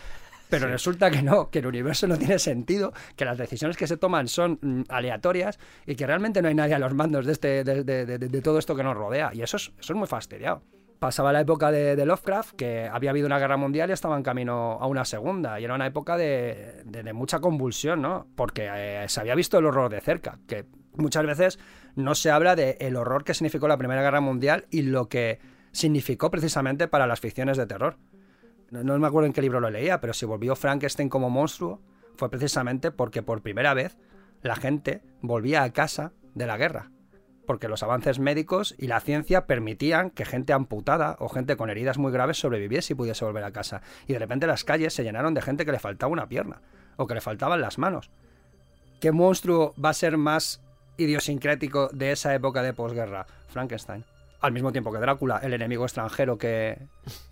Pero 0.50 0.68
resulta 0.68 1.10
que 1.10 1.22
no, 1.22 1.50
que 1.50 1.60
el 1.60 1.68
universo 1.68 2.08
no 2.08 2.18
tiene 2.18 2.40
sentido, 2.40 2.94
que 3.16 3.26
las 3.26 3.38
decisiones 3.38 3.78
que 3.78 3.88
se 3.88 3.98
toman 3.98 4.28
son 4.28 4.60
mm, 4.62 4.84
aleatorias 4.90 5.60
y 5.86 5.96
que 5.96 6.06
realmente 6.06 6.42
no 6.42 6.48
hay 6.48 6.56
nadie 6.56 6.76
a 6.76 6.80
los 6.80 6.94
mandos 6.94 7.26
de, 7.26 7.32
este, 7.32 7.64
de, 7.64 8.42
todo 8.42 8.60
esto 8.60 8.76
que 8.76 8.84
nos 8.84 8.96
rodea. 8.96 9.32
Y 9.34 9.42
eso 9.42 9.58
es, 9.58 9.72
eso 9.80 9.94
es 9.94 9.98
muy 9.98 10.08
fastidiado. 10.08 10.62
Pasaba 11.00 11.34
la 11.34 11.42
época 11.42 11.70
de, 11.70 12.06
Lovecraft, 12.06 12.56
que 12.56 12.88
había 12.88 13.10
habido 13.10 13.28
una 13.28 13.38
guerra 13.38 13.58
mundial 13.58 13.90
y 13.90 13.94
estaba 13.94 14.16
en 14.16 14.24
camino 14.24 14.78
a 14.80 14.88
una 14.88 15.04
segunda. 15.04 15.60
Y 15.60 15.66
era 15.66 15.76
una 15.76 15.86
época 15.86 16.16
de, 16.16 16.84
mucha 17.14 17.40
convulsión, 17.40 18.02
¿no? 18.02 18.28
Porque 18.36 18.70
eh, 18.74 19.06
se 19.10 19.20
había 19.20 19.36
visto 19.36 19.58
el 19.58 19.66
horror 19.66 19.92
de 19.92 20.00
cerca, 20.00 20.40
que 20.48 20.66
muchas 20.96 21.26
veces 21.26 21.60
no 21.96 22.16
se 22.16 22.32
habla 22.32 22.56
del 22.56 22.96
horror 22.96 23.24
que 23.24 23.34
significó 23.34 23.68
la 23.68 23.78
Primera 23.78 24.02
Guerra 24.02 24.22
Mundial 24.22 24.66
y 24.70 24.84
lo 24.84 25.10
que 25.10 25.40
significó 25.72 26.32
precisamente 26.32 26.88
para 26.88 27.08
las 27.08 27.20
ficciones 27.20 27.58
de 27.58 27.66
terror 27.66 27.98
no, 28.82 28.98
me 28.98 29.08
acuerdo 29.08 29.28
en 29.28 29.34
qué 29.34 29.42
libro 29.42 29.60
lo 29.60 29.70
leía, 29.70 30.02
pero 30.02 30.14
si 30.14 30.26
volvió 30.26 30.56
Frankenstein 30.56 31.10
como 31.10 31.30
monstruo 31.30 31.80
fue 32.16 32.30
precisamente 32.30 32.92
porque 32.92 33.22
por 33.22 33.42
primera 33.42 33.74
vez 33.74 33.98
la 34.42 34.56
gente 34.56 35.02
volvía 35.22 35.64
a 35.64 35.72
casa 35.72 36.14
de 36.34 36.48
la 36.48 36.58
guerra. 36.58 36.90
Porque 37.46 37.68
los 37.68 37.84
avances 37.84 38.20
médicos 38.20 38.74
y 38.78 38.88
la 38.88 39.00
ciencia 39.00 39.46
permitían 39.46 40.10
que 40.10 40.26
gente 40.26 40.54
amputada 40.54 41.18
o 41.20 41.30
gente 41.30 41.58
con 41.58 41.70
heridas 41.70 41.98
muy 41.98 42.12
graves 42.12 42.40
sobreviviese 42.40 42.94
y 42.94 42.96
pudiese 42.96 43.26
volver 43.26 43.44
a 43.44 43.52
casa. 43.52 43.82
Y 44.08 44.14
de 44.14 44.20
repente 44.20 44.48
las 44.48 44.64
calles 44.64 44.94
se 44.94 45.04
llenaron 45.04 45.34
de 45.34 45.42
gente 45.42 45.66
que 45.66 45.72
le 45.72 45.80
faltaba 45.80 46.12
una 46.12 46.30
pierna 46.30 46.62
o 46.96 47.06
que 47.06 47.16
le 47.16 47.22
faltaban 47.22 47.62
las 47.62 47.78
manos. 47.78 48.12
¿Qué 49.02 49.12
monstruo 49.12 49.74
va 49.84 49.90
a 49.90 49.94
ser 49.94 50.18
más 50.18 50.62
idiosincrático 50.98 51.90
de 51.90 52.14
esa 52.14 52.34
época 52.34 52.64
de 52.64 52.74
posguerra? 52.74 53.28
Frankenstein 53.50 54.06
al 54.44 54.52
mismo 54.52 54.74
tiempo 54.74 54.92
que 54.92 55.00
Drácula, 55.00 55.38
el 55.42 55.54
enemigo 55.54 55.86
extranjero 55.86 56.38
que, 56.38 56.78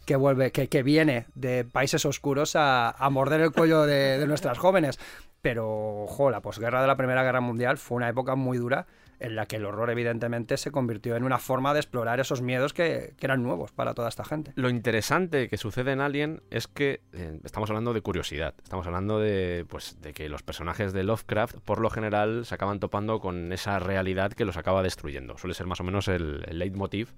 que 0.05 0.16
vuelve, 0.16 0.51
que, 0.51 0.70
que, 0.70 0.82
viene 0.82 1.26
de 1.36 1.66
países 1.66 2.05
oscuros 2.05 2.53
a, 2.55 2.95
morder 3.12 3.41
el 3.41 3.51
cuello 3.51 3.86
de, 3.86 4.18
de, 4.18 4.28
nuestras 4.28 4.57
jóvenes. 4.57 4.97
Pero, 5.41 6.03
ojo, 6.03 6.32
la 6.32 6.39
posguerra 6.39 6.80
de 6.80 6.88
la 6.88 6.95
Primera 6.95 7.22
Guerra 7.24 7.41
Mundial 7.41 7.78
fue 7.78 7.97
una 7.97 8.07
época 8.07 8.36
muy 8.36 8.57
dura 8.57 8.88
en 9.22 9.36
la 9.36 9.45
que 9.45 9.57
el 9.57 9.65
horror 9.65 9.89
evidentemente 9.89 10.57
se 10.57 10.72
convirtió 10.72 11.15
en 11.15 11.24
una 11.24 11.38
forma 11.38 11.74
de 11.74 11.80
explorar 11.80 12.19
esos 12.19 12.41
miedos 12.41 12.74
que, 12.74 13.13
eran 13.22 13.43
nuevos 13.43 13.72
para 13.72 13.93
toda 13.93 14.09
esta 14.09 14.26
gente. 14.26 14.51
Lo 14.55 14.69
interesante 14.69 15.47
que 15.47 15.57
sucede 15.57 15.91
en 15.91 16.01
Alien 16.01 16.41
es 16.49 16.67
que 16.67 17.01
eh, 17.13 17.39
estamos 17.43 17.69
hablando 17.69 17.93
de 17.93 18.01
curiosidad, 18.01 18.55
estamos 18.63 18.88
hablando 18.88 19.19
de, 19.19 19.65
pues, 19.69 20.01
de 20.01 20.13
que 20.13 20.28
los 20.28 20.41
personajes 20.41 20.91
de 20.91 21.03
Lovecraft 21.03 21.57
por 21.59 21.80
lo 21.80 21.91
general 21.91 22.45
se 22.45 22.55
acaban 22.55 22.80
topando 22.80 23.19
con 23.19 23.53
esa 23.53 23.78
realidad 23.78 24.34
que 24.34 24.43
los 24.43 24.57
acaba 24.57 24.82
destruyendo. 24.82 25.38
Suele 25.38 25.53
ser 25.53 25.67
más 25.67 25.80
o 25.80 25.84
menos 25.84 26.07
el, 26.07 26.43
el 26.47 26.57
leitmotiv 26.57 27.13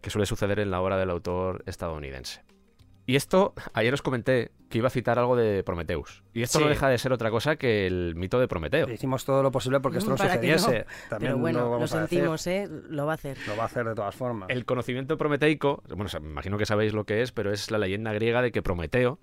que 0.00 0.10
suele 0.10 0.26
suceder 0.26 0.60
en 0.60 0.70
la 0.70 0.80
obra 0.80 0.96
del 0.96 1.10
autor 1.10 1.64
estadounidense. 1.66 2.42
Y 3.06 3.16
esto, 3.16 3.54
ayer 3.74 3.92
os 3.92 4.00
comenté 4.00 4.50
que 4.70 4.78
iba 4.78 4.88
a 4.88 4.90
citar 4.90 5.18
algo 5.18 5.36
de 5.36 5.62
Prometheus. 5.62 6.22
Y 6.32 6.42
esto 6.42 6.58
no 6.58 6.68
deja 6.68 6.88
de 6.88 6.98
ser 6.98 7.12
otra 7.12 7.30
cosa 7.30 7.56
que 7.56 7.86
el 7.86 8.14
mito 8.16 8.40
de 8.40 8.48
Prometeo. 8.48 8.90
Hicimos 8.90 9.24
todo 9.24 9.42
lo 9.42 9.52
posible 9.52 9.80
porque 9.80 9.98
esto 9.98 10.10
no 10.10 10.16
sucediese. 10.16 10.86
También 11.10 11.32
Pero 11.32 11.38
bueno, 11.38 11.78
lo, 11.78 11.86
sentimos, 11.86 12.46
¿eh? 12.46 12.68
Lo 12.88 13.06
va 13.06 13.12
a 13.12 13.14
hacer. 13.14 13.36
Lo 13.46 13.56
va 13.56 13.64
a 13.64 13.66
hacer 13.66 13.86
de 13.86 13.94
todas 13.94 14.14
formas. 14.14 14.48
El 14.50 14.64
conocimiento 14.64 15.18
prometeico, 15.18 15.82
bueno, 15.88 16.10
me 16.20 16.30
imagino 16.30 16.58
que 16.58 16.66
sabéis 16.66 16.92
lo 16.92 17.04
que 17.04 17.22
es, 17.22 17.30
pero 17.30 17.52
es 17.52 17.70
la 17.70 17.78
leyenda 17.78 18.12
griega 18.12 18.42
de 18.42 18.52
que 18.52 18.62
Prometeo 18.62 19.20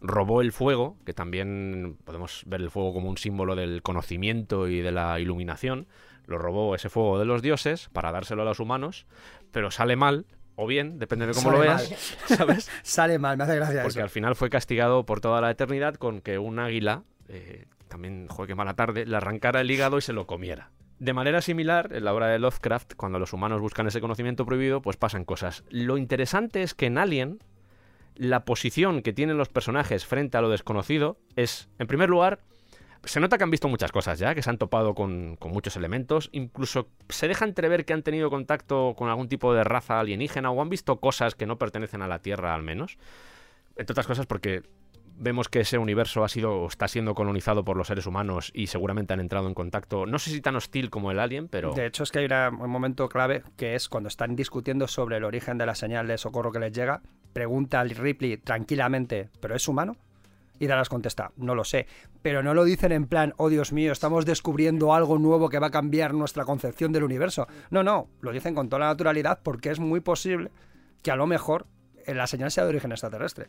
robó 0.00 0.42
el 0.42 0.52
fuego, 0.52 0.98
que 1.06 1.14
también 1.14 1.96
podemos 2.04 2.42
ver 2.46 2.60
el 2.60 2.70
fuego 2.70 2.92
como 2.92 3.08
un 3.08 3.16
símbolo 3.16 3.56
del 3.56 3.82
conocimiento 3.82 4.68
y 4.68 4.80
de 4.80 4.92
la 4.92 5.18
iluminación. 5.18 5.88
Lo 6.26 6.38
robó 6.38 6.74
ese 6.74 6.88
fuego 6.88 7.18
de 7.18 7.24
los 7.24 7.42
dioses 7.42 7.88
para 7.92 8.12
dárselo 8.12 8.42
a 8.42 8.44
los 8.44 8.60
humanos, 8.60 9.06
pero 9.50 9.70
sale 9.70 9.96
mal 9.96 10.26
o 10.56 10.66
bien, 10.66 10.98
depende 10.98 11.26
de 11.26 11.34
cómo 11.34 11.50
lo 11.50 11.58
veas, 11.58 11.88
¿sabes? 12.26 12.70
Sale 12.82 13.18
mal, 13.18 13.36
me 13.36 13.44
hace 13.44 13.56
gracia 13.56 13.82
Porque 13.82 14.02
al 14.02 14.10
final 14.10 14.36
fue 14.36 14.50
castigado 14.50 15.04
por 15.04 15.20
toda 15.20 15.40
la 15.40 15.50
eternidad 15.50 15.94
con 15.94 16.20
que 16.20 16.38
un 16.38 16.58
águila, 16.58 17.02
eh, 17.28 17.66
también, 17.88 18.26
joder, 18.28 18.48
qué 18.48 18.54
mala 18.54 18.74
tarde, 18.74 19.06
le 19.06 19.16
arrancara 19.16 19.60
el 19.60 19.70
hígado 19.70 19.98
y 19.98 20.02
se 20.02 20.12
lo 20.12 20.26
comiera. 20.26 20.70
De 20.98 21.12
manera 21.12 21.40
similar, 21.42 21.90
en 21.92 22.04
la 22.04 22.14
obra 22.14 22.28
de 22.28 22.38
Lovecraft, 22.38 22.94
cuando 22.94 23.18
los 23.18 23.32
humanos 23.32 23.60
buscan 23.60 23.86
ese 23.86 24.00
conocimiento 24.00 24.46
prohibido, 24.46 24.80
pues 24.80 24.96
pasan 24.96 25.24
cosas. 25.24 25.64
Lo 25.68 25.98
interesante 25.98 26.62
es 26.62 26.74
que 26.74 26.86
en 26.86 26.98
Alien, 26.98 27.40
la 28.14 28.44
posición 28.44 29.02
que 29.02 29.12
tienen 29.12 29.36
los 29.36 29.48
personajes 29.48 30.06
frente 30.06 30.38
a 30.38 30.40
lo 30.40 30.50
desconocido 30.50 31.18
es, 31.34 31.68
en 31.78 31.88
primer 31.88 32.08
lugar, 32.08 32.40
se 33.06 33.20
nota 33.20 33.38
que 33.38 33.44
han 33.44 33.50
visto 33.50 33.68
muchas 33.68 33.92
cosas 33.92 34.18
ya, 34.18 34.34
que 34.34 34.42
se 34.42 34.50
han 34.50 34.58
topado 34.58 34.94
con, 34.94 35.38
muchos 35.40 35.76
elementos, 35.76 36.30
incluso 36.32 36.88
se 37.08 37.28
deja 37.28 37.44
entrever 37.44 37.84
que 37.84 37.92
han 37.92 38.02
tenido 38.02 38.30
contacto 38.30 38.94
con 38.96 39.08
algún 39.08 39.28
tipo 39.28 39.54
de 39.54 39.64
raza 39.64 40.00
alienígena 40.00 40.50
o 40.50 40.60
han 40.60 40.68
visto 40.68 41.00
cosas 41.00 41.34
que 41.34 41.46
no 41.46 41.58
pertenecen 41.58 42.02
a 42.02 42.08
la 42.08 42.20
Tierra 42.20 42.54
al 42.54 42.62
menos. 42.62 42.98
Entre 43.76 43.92
otras 43.92 44.06
cosas 44.06 44.26
porque 44.26 44.62
vemos 45.16 45.48
que 45.48 45.60
ese 45.60 45.78
universo 45.78 46.24
ha 46.24 46.28
sido 46.28 46.62
o 46.62 46.66
está 46.66 46.88
siendo 46.88 47.14
colonizado 47.14 47.64
por 47.64 47.76
los 47.76 47.86
seres 47.86 48.06
humanos 48.06 48.50
y 48.54 48.66
seguramente 48.66 49.12
han 49.12 49.20
entrado 49.20 49.46
en 49.48 49.54
contacto, 49.54 50.06
no 50.06 50.18
sé 50.18 50.30
si 50.30 50.40
tan 50.40 50.56
hostil 50.56 50.90
como 50.90 51.10
el 51.10 51.18
alien, 51.18 51.48
pero... 51.48 51.72
De 51.72 51.86
hecho 51.86 52.02
es 52.02 52.10
que 52.10 52.20
hay 52.20 52.26
un 52.26 52.70
momento 52.70 53.08
clave 53.08 53.42
que 53.56 53.74
es 53.74 53.88
cuando 53.88 54.08
están 54.08 54.34
discutiendo 54.34 54.88
sobre 54.88 55.16
el 55.16 55.24
origen 55.24 55.58
de 55.58 55.66
la 55.66 55.74
señal 55.74 56.06
de 56.08 56.18
socorro 56.18 56.52
que 56.52 56.58
les 56.58 56.72
llega, 56.72 57.02
pregunta 57.32 57.80
al 57.80 57.90
Ripley 57.90 58.38
tranquilamente, 58.38 59.28
¿pero 59.40 59.54
es 59.54 59.68
humano? 59.68 59.96
Y 60.58 60.66
Dallas 60.66 60.88
contesta, 60.88 61.32
no 61.36 61.54
lo 61.54 61.64
sé. 61.64 61.86
Pero 62.22 62.42
no 62.42 62.54
lo 62.54 62.64
dicen 62.64 62.92
en 62.92 63.06
plan, 63.06 63.34
oh 63.36 63.48
Dios 63.48 63.72
mío, 63.72 63.92
estamos 63.92 64.24
descubriendo 64.24 64.94
algo 64.94 65.18
nuevo 65.18 65.48
que 65.48 65.58
va 65.58 65.68
a 65.68 65.70
cambiar 65.70 66.14
nuestra 66.14 66.44
concepción 66.44 66.92
del 66.92 67.04
universo. 67.04 67.46
No, 67.70 67.82
no, 67.82 68.08
lo 68.20 68.32
dicen 68.32 68.54
con 68.54 68.68
toda 68.68 68.80
la 68.80 68.86
naturalidad 68.86 69.40
porque 69.42 69.70
es 69.70 69.80
muy 69.80 70.00
posible 70.00 70.50
que 71.02 71.10
a 71.10 71.16
lo 71.16 71.26
mejor 71.26 71.66
la 72.06 72.26
señal 72.26 72.50
sea 72.50 72.64
de 72.64 72.70
origen 72.70 72.92
extraterrestre. 72.92 73.48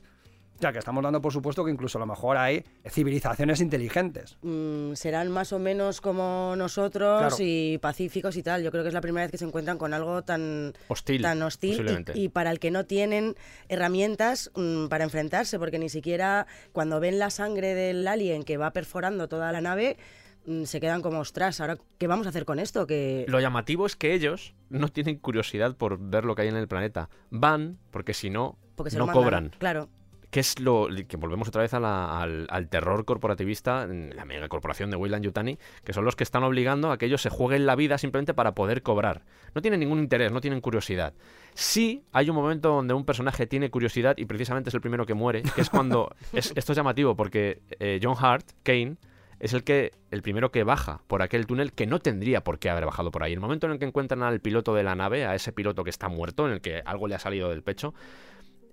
Ya 0.59 0.71
que 0.71 0.79
estamos 0.79 1.03
dando 1.03 1.21
por 1.21 1.33
supuesto 1.33 1.65
que 1.65 1.71
incluso 1.71 1.97
a 1.97 2.01
lo 2.01 2.05
mejor 2.05 2.37
hay 2.37 2.63
civilizaciones 2.87 3.59
inteligentes. 3.59 4.37
Mm, 4.41 4.93
serán 4.93 5.29
más 5.29 5.51
o 5.51 5.59
menos 5.59 5.99
como 5.99 6.55
nosotros 6.57 7.35
y 7.39 7.77
pacíficos 7.79 8.37
y 8.37 8.43
tal. 8.43 8.63
Yo 8.63 8.71
creo 8.71 8.83
que 8.83 8.89
es 8.89 8.93
la 8.93 9.01
primera 9.01 9.25
vez 9.25 9.31
que 9.31 9.37
se 9.37 9.45
encuentran 9.45 9.77
con 9.77 9.93
algo 9.93 10.21
tan 10.21 10.73
hostil, 10.87 11.21
tan 11.21 11.41
hostil 11.41 12.05
y, 12.13 12.29
para 12.29 12.51
el 12.51 12.59
que 12.59 12.71
no 12.71 12.85
tienen 12.85 13.35
herramientas 13.67 14.51
mm, 14.55 14.87
para 14.87 15.03
enfrentarse, 15.03 15.59
porque 15.59 15.79
ni 15.79 15.89
siquiera 15.89 16.47
cuando 16.71 16.99
ven 16.99 17.19
la 17.19 17.29
sangre 17.29 17.73
del 17.75 18.07
alien 18.07 18.43
que 18.43 18.57
va 18.57 18.71
perforando 18.71 19.27
toda 19.27 19.51
la 19.51 19.59
nave 19.59 19.97
mm, 20.45 20.63
se 20.63 20.79
quedan 20.79 21.01
como, 21.01 21.19
ostras, 21.19 21.59
¿ahora 21.59 21.77
qué 21.97 22.07
vamos 22.07 22.27
a 22.27 22.29
hacer 22.29 22.45
con 22.45 22.59
esto? 22.59 22.87
Que... 22.87 23.25
Lo 23.27 23.41
llamativo 23.41 23.85
es 23.85 23.97
que 23.97 24.13
ellos 24.13 24.53
no 24.69 24.87
tienen 24.87 25.17
curiosidad 25.17 25.75
por 25.75 25.99
ver 25.99 26.23
lo 26.23 26.33
que 26.35 26.43
hay 26.43 26.47
en 26.47 26.55
el 26.55 26.69
planeta. 26.69 27.09
Van 27.29 27.77
porque 27.91 28.13
si 28.13 28.29
no, 28.29 28.57
no 28.77 29.07
cobran. 29.11 29.51
Claro 29.57 29.89
que 30.35 30.41
es 30.41 30.59
lo 30.59 30.89
que 31.07 31.15
volvemos 31.15 31.47
otra 31.47 31.61
vez 31.61 31.73
al, 31.73 32.67
terror 32.69 33.05
corporativista, 33.05 33.87
la 33.87 34.25
mega 34.25 34.49
corporación 34.49 34.91
de 34.91 34.97
Weyland 34.97 35.23
Yutani, 35.23 35.57
que 35.85 35.93
son 35.93 36.03
los 36.03 36.17
que 36.17 36.25
están 36.25 36.43
obligando 36.43 36.91
a 36.91 36.97
que 36.97 37.05
ellos 37.05 37.21
se 37.21 37.29
jueguen 37.29 37.65
la 37.65 37.77
vida 37.77 37.97
simplemente 37.97 38.33
para 38.33 38.53
poder 38.53 38.83
cobrar. 38.83 39.23
No 39.53 39.61
tienen 39.61 39.79
ningún 39.79 39.99
interés, 39.99 40.33
no 40.33 40.41
tienen 40.41 40.59
curiosidad. 40.59 41.13
Sí 41.53 42.03
hay 42.11 42.29
un 42.29 42.35
momento 42.35 42.67
donde 42.67 42.93
un 42.93 43.05
personaje 43.05 43.47
tiene 43.47 43.69
curiosidad 43.69 44.17
y 44.17 44.25
precisamente 44.25 44.71
es 44.71 44.73
el 44.73 44.81
primero 44.81 45.05
que 45.05 45.13
muere, 45.13 45.41
que 45.41 45.61
es 45.61 45.69
cuando... 45.69 46.13
esto 46.33 46.73
es 46.73 46.75
llamativo 46.75 47.15
porque 47.15 47.61
eh, 47.79 48.01
John 48.03 48.17
Hart, 48.19 48.45
Kane, 48.63 48.97
es 49.39 49.53
el 49.53 49.63
que 49.63 49.93
el 50.11 50.21
primero 50.21 50.51
que 50.51 50.65
baja 50.65 50.99
por 51.07 51.21
aquel 51.21 51.45
túnel 51.45 51.71
que 51.71 51.87
no 51.87 51.99
tendría 51.99 52.43
por 52.43 52.59
qué 52.59 52.69
haber 52.69 52.85
bajado 52.85 53.09
por 53.09 53.23
ahí. 53.23 53.31
El 53.31 53.39
momento 53.39 53.67
en 53.67 53.73
el 53.73 53.79
que 53.79 53.85
encuentran 53.85 54.21
al 54.21 54.41
piloto 54.41 54.75
de 54.75 54.83
la 54.83 54.95
nave, 54.95 55.25
a 55.25 55.33
ese 55.33 55.53
piloto 55.53 55.85
que 55.85 55.89
está 55.89 56.09
muerto, 56.09 56.45
en 56.45 56.51
el 56.51 56.59
que 56.59 56.81
algo 56.85 57.07
le 57.07 57.15
ha 57.15 57.19
salido 57.19 57.49
del 57.49 57.63
pecho, 57.63 57.93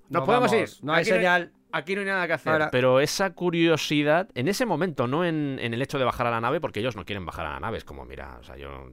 Nos 0.08 0.20
Nos 0.20 0.26
podemos 0.26 0.50
vamos, 0.52 0.72
ir. 0.78 0.84
no 0.84 0.92
hay 0.92 1.00
Aquí 1.02 1.10
señal. 1.10 1.52
Aquí 1.74 1.94
no 1.94 2.00
hay 2.02 2.06
nada 2.06 2.26
que 2.26 2.32
hacer. 2.34 2.52
Ahora- 2.52 2.70
Pero 2.70 3.00
esa 3.00 3.30
curiosidad, 3.30 4.28
en 4.34 4.48
ese 4.48 4.66
momento, 4.66 5.06
no 5.06 5.24
en, 5.24 5.58
en 5.58 5.72
el 5.72 5.80
hecho 5.80 5.98
de 5.98 6.04
bajar 6.04 6.26
a 6.26 6.30
la 6.30 6.40
nave, 6.40 6.60
porque 6.60 6.80
ellos 6.80 6.96
no 6.96 7.04
quieren 7.06 7.24
bajar 7.24 7.46
a 7.46 7.52
la 7.54 7.60
nave. 7.60 7.78
Es 7.78 7.84
como, 7.84 8.04
mira, 8.04 8.36
o 8.40 8.42
sea, 8.44 8.56
yo. 8.58 8.90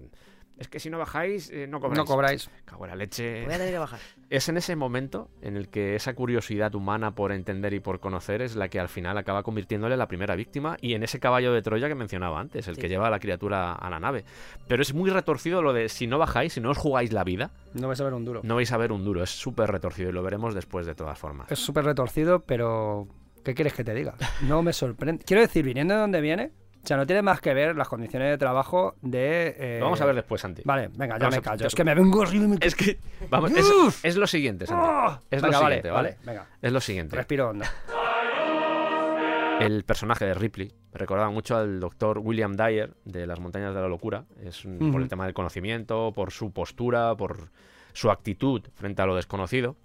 Es 0.60 0.68
que 0.68 0.80
si 0.80 0.90
no 0.90 0.98
bajáis, 0.98 1.50
eh, 1.52 1.68
no 1.68 1.80
cobráis. 1.80 1.98
No 1.98 2.06
cobráis. 2.06 2.50
Cago 2.66 2.84
en 2.86 2.90
la 2.92 2.96
leche. 2.98 3.46
Voy 3.46 3.54
a 3.54 3.58
tener 3.58 3.72
que 3.74 3.80
bajar. 3.80 4.00
Es 4.30 4.50
en 4.50 4.58
ese 4.58 4.76
momento 4.76 5.30
en 5.42 5.56
el 5.56 5.70
que 5.70 5.96
esa 5.96 6.14
curiosidad 6.14 6.76
humana 6.76 7.16
por 7.16 7.32
entender 7.32 7.74
y 7.74 7.80
por 7.80 8.00
conocer 8.02 8.42
es 8.42 8.56
la 8.58 8.68
que 8.68 8.80
al 8.80 8.90
final 8.90 9.18
acaba 9.18 9.42
convirtiéndole 9.42 9.96
en 9.96 10.00
la 10.00 10.08
primera 10.10 10.36
víctima 10.36 10.76
y 10.82 10.94
en 10.96 11.04
ese 11.04 11.20
caballo 11.20 11.54
de 11.54 11.62
Troya 11.62 11.88
que 11.88 11.96
mencionaba 11.96 12.40
antes, 12.40 12.68
el 12.68 12.76
Sí. 12.76 12.82
que 12.82 12.90
lleva 12.90 13.08
a 13.08 13.10
la 13.10 13.20
criatura 13.20 13.72
a 13.74 13.90
la 13.90 14.00
nave. 14.00 14.26
Pero 14.68 14.82
es 14.82 14.94
muy 14.94 15.10
retorcido 15.10 15.62
lo 15.62 15.72
de 15.74 15.88
si 15.88 16.08
no 16.08 16.18
bajáis, 16.18 16.54
si 16.54 16.60
no 16.62 16.72
os 16.72 16.78
jugáis 16.78 17.14
la 17.14 17.24
vida, 17.24 17.52
No 17.74 17.88
vais 17.88 18.02
a 18.02 18.04
ver 18.04 18.14
un 18.14 18.26
duro. 18.26 18.42
no 18.44 18.56
vais 18.56 18.72
a 18.72 18.78
ver 18.78 18.92
un 18.92 19.06
duro. 19.06 19.24
Es 19.24 19.30
súper 19.30 19.72
retorcido 19.72 20.10
y 20.10 20.14
lo 20.14 20.22
veremos 20.24 20.54
después 20.54 20.86
de 20.86 20.94
todas 20.94 21.18
formas. 21.18 21.50
Es 21.52 21.60
súper 21.60 21.86
retorcido, 21.86 22.42
pero 22.42 23.08
¿qué 23.46 23.56
quieres 23.56 23.74
que 23.74 23.86
te 23.86 23.94
diga? 23.96 24.16
No 24.42 24.62
me 24.62 24.74
sorprende. 24.74 25.24
Quiero 25.26 25.42
decir, 25.42 25.64
viniendo 25.64 25.94
de 25.94 26.02
donde 26.02 26.20
viene, 26.22 26.52
o 26.84 26.88
sea, 26.88 26.98
no 26.98 27.06
tiene 27.06 27.22
más 27.22 27.42
que 27.42 27.54
ver 27.54 27.76
las 27.76 27.88
condiciones 27.88 28.30
de 28.30 28.38
trabajo 28.38 28.96
de... 29.02 29.56
eh, 29.58 29.78
Lo 29.80 29.86
vamos 29.86 30.02
a 30.02 30.06
ver 30.06 30.16
después, 30.16 30.42
Santi. 30.42 30.62
Vale, 30.66 30.88
venga, 30.96 31.16
ya 31.18 31.26
Vamos 31.26 31.36
me 31.36 31.42
callo. 31.42 31.68
Es 31.68 31.76
que 31.76 31.84
me 31.84 31.94
vengo 31.94 32.22
arriba 32.22 32.46
y 32.46 32.48
me... 32.48 32.58
Es 32.62 32.76
que, 32.76 33.00
vamos, 33.30 33.52
es, 34.04 34.16
lo 34.18 34.28
siguiente, 34.28 34.66
Santi. 34.66 35.26
Es 35.30 35.42
Venga, 35.42 35.58
lo 35.58 35.64
vale, 35.64 35.76
siguiente, 35.76 35.92
¿vale? 35.92 36.10
vale, 36.12 36.18
venga. 36.26 36.48
Es 36.62 36.72
lo 36.72 36.80
siguiente. 36.82 37.16
Respiro 37.16 37.50
onda. 37.50 37.70
El 39.60 39.84
personaje 39.84 40.26
de 40.26 40.34
Ripley 40.34 40.72
me 40.94 41.00
recordaba 41.00 41.30
mucho 41.32 41.58
al 41.58 41.82
doctor 41.82 42.20
William 42.20 42.56
Dyer 42.56 42.94
de 43.04 43.28
Las 43.28 43.40
Montañas 43.42 43.76
de 43.76 43.82
la 43.82 43.90
Locura. 43.90 44.24
Es 44.42 44.64
un- 44.64 44.92
por 44.92 45.02
el 45.02 45.10
tema 45.10 45.26
del 45.26 45.34
conocimiento, 45.34 46.14
por 46.16 46.32
su 46.32 46.52
postura, 46.54 47.14
por 47.18 47.50
su 47.92 48.10
actitud 48.10 48.62
frente 48.76 49.02
a 49.02 49.06
lo 49.06 49.16
desconocido. 49.18 49.76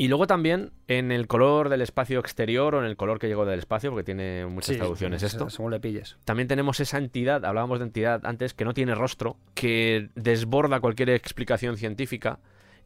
Y 0.00 0.08
luego 0.08 0.26
también 0.26 0.72
en 0.88 1.12
el 1.12 1.26
color 1.26 1.68
del 1.68 1.82
espacio 1.82 2.20
exterior 2.20 2.74
o 2.74 2.78
en 2.78 2.86
el 2.86 2.96
color 2.96 3.18
que 3.18 3.28
llegó 3.28 3.44
del 3.44 3.58
espacio, 3.58 3.90
porque 3.90 4.02
tiene 4.02 4.46
muchas 4.46 4.68
Sí, 4.72 4.76
traducciones 4.78 5.22
esto. 5.22 5.50
Según 5.50 5.72
le 5.72 5.78
pilles. 5.78 6.16
También 6.24 6.48
tenemos 6.48 6.80
esa 6.80 6.96
entidad, 6.96 7.44
hablábamos 7.44 7.80
de 7.80 7.84
entidad 7.84 8.24
antes, 8.24 8.54
que 8.54 8.64
no 8.64 8.72
tiene 8.72 8.94
rostro, 8.94 9.36
que 9.52 10.08
desborda 10.14 10.80
cualquier 10.80 11.10
explicación 11.10 11.76
científica 11.76 12.38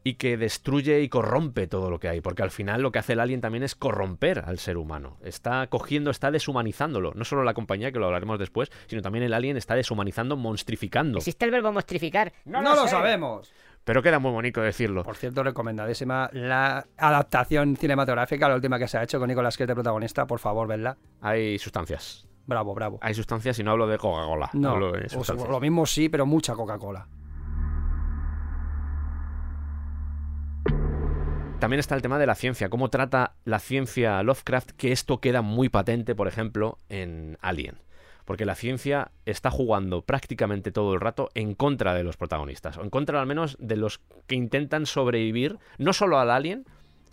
y 0.03 0.15
que 0.15 0.37
destruye 0.37 1.03
y 1.03 1.09
corrompe 1.09 1.69
todo 1.69 1.89
lo 1.89 2.01
que 2.01 2.09
hay, 2.09 2.21
porque 2.21 2.43
al 2.43 2.51
final 2.51 2.83
lo 2.83 2.91
que 2.91 2.99
hace 2.99 3.13
el 3.13 3.21
alien 3.21 3.41
también 3.41 3.63
es 3.63 3.77
corromper 3.77 4.41
al 4.41 4.59
ser 4.59 4.77
humano. 4.77 5.17
Está 5.23 5.69
cogiendo, 5.69 6.11
está 6.11 6.33
deshumanizándolo. 6.33 7.13
No 7.15 7.25
solo 7.25 7.45
la 7.45 7.55
compañía, 7.55 7.93
que 7.93 8.01
lo 8.01 8.07
hablaremos 8.07 8.41
después, 8.41 8.73
sino 8.87 9.03
también 9.03 9.25
el 9.25 9.35
alien 9.35 9.57
está 9.57 9.77
deshumanizando, 9.77 10.37
monstrificando. 10.37 11.19
¿Existe 11.19 11.45
el 11.45 11.53
verbo 11.53 11.71
mostrificar? 11.71 12.33
No, 12.45 12.61
lo 12.61 12.89
sabemos. 12.89 13.53
Pero 13.85 14.03
queda 14.03 14.19
muy 14.19 14.31
bonito 14.33 14.63
decirlo. 14.63 15.03
Por 15.03 15.17
cierto, 15.17 15.43
recomendadísima 15.43 16.31
la 16.33 16.87
adaptación 16.97 17.77
cinematográfica, 17.77 18.49
la 18.49 18.55
última 18.55 18.79
que 18.79 18.89
se 18.89 18.97
ha 18.97 19.03
hecho 19.03 19.19
con 19.19 19.29
Nicolas 19.29 19.57
Cage 19.57 19.69
de 19.69 19.75
protagonista. 19.75 20.27
Por 20.27 20.39
favor, 20.39 20.67
vedla. 20.67 20.97
Hay 21.21 21.59
sustancias. 21.59 22.27
Bravo, 22.47 22.75
bravo. 22.75 22.99
Hay 23.03 23.15
sustancias 23.15 23.59
y 23.59 23.63
no 23.63 23.73
hablo 23.73 23.87
de 23.87 23.99
Coca-Cola. 23.99 24.51
No, 24.55 24.71
hablo 24.71 24.93
de 24.93 25.05
o 25.05 25.09
sea, 25.09 25.19
sustancias. 25.19 25.49
lo 25.49 25.61
mismo 25.61 25.85
sí, 25.85 26.09
pero 26.09 26.25
mucha 26.25 26.55
Coca-Cola. 26.55 27.07
También 31.59 31.81
está 31.81 31.95
el 31.95 32.03
tema 32.03 32.19
de 32.19 32.27
la 32.27 32.35
ciencia, 32.35 32.69
cómo 32.69 32.91
trata 32.91 33.37
la 33.45 33.59
ciencia 33.59 34.23
Lovecraft, 34.23 34.73
que 34.73 34.93
esto 34.93 35.21
queda 35.21 35.41
muy 35.41 35.71
patente, 35.71 36.15
por 36.15 36.29
ejemplo, 36.29 36.77
en 36.91 37.39
Alien. 37.41 37.79
Porque 38.25 38.45
la 38.45 38.55
ciencia 38.55 39.11
está 39.27 39.51
jugando 39.51 40.03
prácticamente 40.03 40.73
todo 40.73 40.95
el 40.95 41.01
rato 41.01 41.31
en 41.35 41.55
contra 41.55 41.95
de 41.95 42.05
los 42.05 42.17
protagonistas, 42.17 42.79
o 42.79 42.83
en 42.83 42.91
contra 42.91 43.21
al 43.21 43.27
menos 43.27 43.57
de 43.59 43.77
los 43.77 44.01
que 44.27 44.35
intentan 44.35 44.87
sobrevivir, 44.87 45.59
no 45.79 45.93
solo 45.93 46.19
al 46.19 46.31
alien, 46.31 46.65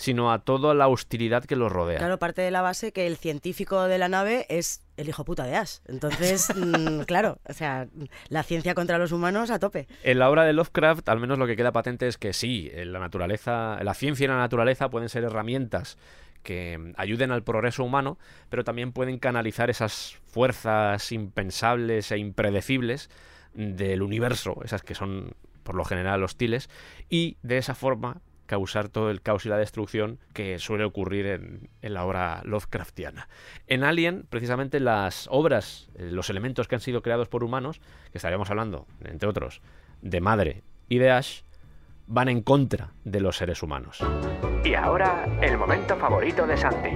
sino 0.01 0.32
a 0.32 0.39
toda 0.39 0.74
la 0.74 0.88
hostilidad 0.88 1.45
que 1.45 1.55
los 1.55 1.72
rodea. 1.72 1.99
Claro, 1.99 2.18
parte 2.18 2.41
de 2.41 2.49
la 2.49 2.64
base 2.64 2.91
que 2.91 3.05
el 3.05 3.18
científico 3.18 3.84
de 3.84 3.99
la 3.99 4.09
nave 4.09 4.47
es 4.49 4.82
el 4.97 5.07
hijo 5.07 5.24
puta 5.26 5.43
de 5.43 5.55
Ash. 5.55 5.78
Entonces, 5.86 6.51
mm, 6.55 7.01
claro, 7.01 7.38
o 7.47 7.53
sea, 7.53 7.88
la 8.30 8.41
ciencia 8.41 8.74
contra 8.74 8.97
los 8.97 9.12
humanos 9.12 9.51
a 9.51 9.59
tope. 9.59 9.88
En 10.01 10.18
la 10.18 10.32
obra 10.32 10.43
de 10.43 10.53
Lovecraft, 10.53 11.07
al 11.07 11.20
menos 11.20 11.38
lo 11.38 11.45
que 11.45 11.55
queda 11.55 11.72
patente 11.72 12.07
es 12.07 12.18
que 12.18 12.34
sí, 12.34 12.72
la 12.74 12.97
naturaleza, 12.97 13.78
la 13.84 13.93
ciencia 13.93 14.26
y 14.26 14.28
la 14.28 14.38
naturaleza 14.38 14.89
pueden 14.89 15.07
ser 15.07 15.24
herramientas 15.24 15.99
que 16.44 16.94
ayuden 16.98 17.32
al 17.32 17.44
progreso 17.44 17.84
humano, 17.84 18.18
pero 18.50 18.64
también 18.64 18.92
pueden 18.92 19.20
canalizar 19.20 19.70
esas 19.70 20.18
fuerzas 20.28 21.12
impensables 21.12 22.12
e 22.12 22.18
impredecibles 22.18 23.10
del 23.54 24.02
universo, 24.02 24.62
esas 24.64 24.84
que 24.84 24.96
son 24.96 25.34
por 25.64 25.76
lo 25.76 25.86
general 25.86 26.24
hostiles, 26.24 26.70
y 27.10 27.38
de 27.44 27.58
esa 27.58 27.76
forma 27.76 28.22
causar 28.52 28.89
todo 28.89 29.12
el 29.12 29.22
caos 29.22 29.46
y 29.46 29.50
la 29.50 29.58
destrucción 29.58 30.20
que 30.34 30.60
suele 30.60 30.84
ocurrir 30.84 31.26
en, 31.26 31.70
en 31.82 31.94
la 31.94 32.04
obra 32.06 32.42
Lovecraftiana. 32.44 33.30
En 33.68 33.86
Alien, 33.86 34.26
precisamente 34.30 34.82
las 34.82 35.28
obras, 35.32 35.89
eh, 35.96 36.10
los 36.12 36.30
elementos 36.30 36.68
que 36.68 36.76
han 36.76 36.82
sido 36.82 37.02
creados 37.02 37.30
por 37.30 37.46
humanos, 37.46 37.80
que 38.12 38.18
estaríamos 38.18 38.50
hablando, 38.50 38.88
entre 39.06 39.30
otros, 39.30 39.62
de 40.02 40.20
Madre 40.20 40.64
y 40.89 40.98
de 40.98 41.12
Ash, 41.12 41.44
van 42.08 42.30
en 42.30 42.41
contra 42.41 42.93
de 43.04 43.20
los 43.20 43.38
seres 43.38 43.64
humanos. 43.64 43.99
Y 44.64 44.74
ahora, 44.74 45.28
el 45.41 45.58
momento 45.58 45.95
favorito 45.97 46.45
de 46.45 46.58
Santi. 46.58 46.89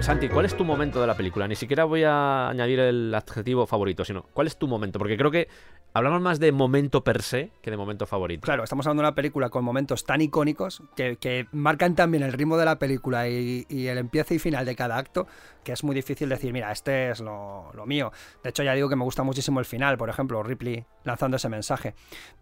Santi, 0.00 0.28
¿cuál 0.28 0.44
es 0.44 0.56
tu 0.56 0.64
momento 0.64 1.00
de 1.00 1.06
la 1.06 1.16
película? 1.16 1.48
Ni 1.48 1.56
siquiera 1.56 1.84
voy 1.84 2.02
a 2.04 2.48
añadir 2.48 2.80
el 2.80 3.14
adjetivo 3.14 3.66
favorito, 3.66 4.04
sino 4.04 4.22
¿cuál 4.34 4.46
es 4.46 4.58
tu 4.58 4.68
momento? 4.68 4.98
Porque 4.98 5.16
creo 5.16 5.30
que 5.30 5.48
hablamos 5.94 6.20
más 6.20 6.40
de 6.40 6.50
momento 6.52 7.04
per 7.04 7.22
se 7.22 7.50
que 7.62 7.70
de 7.70 7.76
momento 7.76 8.04
favorito. 8.06 8.44
Claro, 8.44 8.64
estamos 8.64 8.84
hablando 8.86 9.02
de 9.02 9.08
una 9.08 9.14
película 9.14 9.48
con 9.48 9.64
momentos 9.64 10.04
tan 10.04 10.20
icónicos 10.20 10.82
que, 10.96 11.46
marcan 11.52 11.94
también 11.94 12.24
el 12.24 12.32
ritmo 12.32 12.56
de 12.56 12.64
la 12.64 12.78
película 12.78 13.28
y, 13.28 13.64
el 13.70 13.98
empiece 13.98 14.34
y 14.34 14.38
final 14.40 14.66
de 14.66 14.74
cada 14.74 14.98
acto, 14.98 15.26
que 15.62 15.72
es 15.72 15.84
muy 15.84 15.94
difícil 15.94 16.28
decir, 16.28 16.52
mira, 16.52 16.72
este 16.72 17.10
es 17.10 17.20
lo, 17.20 17.70
mío. 17.86 18.12
De 18.42 18.50
hecho, 18.50 18.62
ya 18.64 18.74
digo 18.74 18.88
que 18.88 18.96
me 18.96 19.04
gusta 19.04 19.22
muchísimo 19.22 19.60
el 19.60 19.66
final, 19.66 19.96
por 19.96 20.10
ejemplo, 20.10 20.42
Ripley 20.42 20.84
lanzando 21.04 21.36
ese 21.36 21.48
mensaje. 21.48 21.94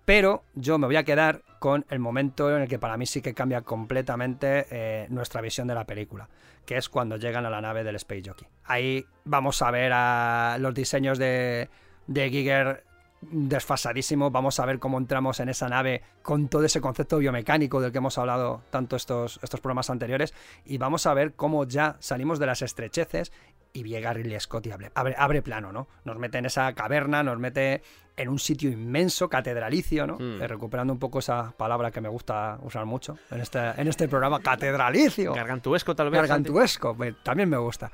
Pero 0.04 0.44
yo 0.54 0.78
me 0.78 0.86
voy 0.86 0.96
a 0.96 1.04
quedar 1.04 1.42
con 1.58 1.84
el 1.90 1.98
momento 1.98 2.54
en 2.54 2.62
el 2.62 2.68
que 2.68 2.78
para 2.78 2.96
mí 2.96 3.06
sí 3.06 3.20
que 3.20 3.34
cambia 3.34 3.60
completamente 3.60 4.66
eh, 4.70 5.06
nuestra 5.10 5.42
visión 5.42 5.68
de 5.68 5.74
la 5.74 5.84
película, 5.84 6.28
que 6.64 6.78
es 6.78 6.88
cuando 6.88 7.16
llegan 7.16 7.44
a 7.44 7.50
la 7.50 7.60
nave 7.60 7.84
del 7.84 7.96
Space 7.96 8.22
Jockey. 8.24 8.48
Ahí 8.64 9.04
vamos 9.24 9.60
a 9.60 9.70
ver 9.70 9.92
a 9.92 10.56
los 10.58 10.72
diseños 10.72 11.18
de 11.18 11.68
Giger 12.08 12.84
desfasadísimo. 13.30 14.30
Vamos 14.30 14.60
a 14.60 14.66
ver 14.66 14.78
cómo 14.78 14.98
entramos 14.98 15.40
en 15.40 15.48
esa 15.48 15.68
nave 15.68 16.02
con 16.22 16.48
todo 16.48 16.64
ese 16.64 16.80
concepto 16.80 17.18
biomecánico 17.18 17.80
del 17.80 17.92
que 17.92 17.98
hemos 17.98 18.18
hablado 18.18 18.62
tanto 18.70 18.96
estos, 18.96 19.38
estos 19.42 19.60
programas 19.60 19.90
anteriores. 19.90 20.34
Y 20.64 20.78
vamos 20.78 21.06
a 21.06 21.14
ver 21.14 21.34
cómo 21.34 21.64
ya 21.64 21.96
salimos 22.00 22.38
de 22.38 22.46
las 22.46 22.62
estrecheces 22.62 23.32
y 23.72 23.84
llega 23.84 24.12
Ridley 24.12 24.38
Scott 24.38 24.66
y 24.66 24.72
abre, 24.72 24.90
abre, 24.94 25.14
abre 25.16 25.42
plano, 25.42 25.72
¿no? 25.72 25.88
Nos 26.04 26.18
mete 26.18 26.38
en 26.38 26.46
esa 26.46 26.72
caverna, 26.74 27.22
nos 27.22 27.38
mete 27.38 27.82
en 28.16 28.28
un 28.28 28.38
sitio 28.38 28.70
inmenso, 28.70 29.28
catedralicio, 29.28 30.06
¿no? 30.06 30.16
Mm. 30.18 30.42
Eh, 30.42 30.46
recuperando 30.48 30.92
un 30.92 30.98
poco 30.98 31.18
esa 31.20 31.52
palabra 31.56 31.90
que 31.90 32.00
me 32.00 32.08
gusta 32.08 32.58
usar 32.62 32.84
mucho 32.84 33.16
en 33.30 33.40
este, 33.40 33.58
en 33.80 33.88
este 33.88 34.06
programa, 34.08 34.40
catedralicio. 34.40 35.32
Gargantuesco 35.34 35.94
tal 35.96 36.10
vez. 36.10 36.20
Gargantuesco, 36.20 36.94
me- 36.94 37.12
también 37.12 37.48
me 37.48 37.56
gusta. 37.56 37.90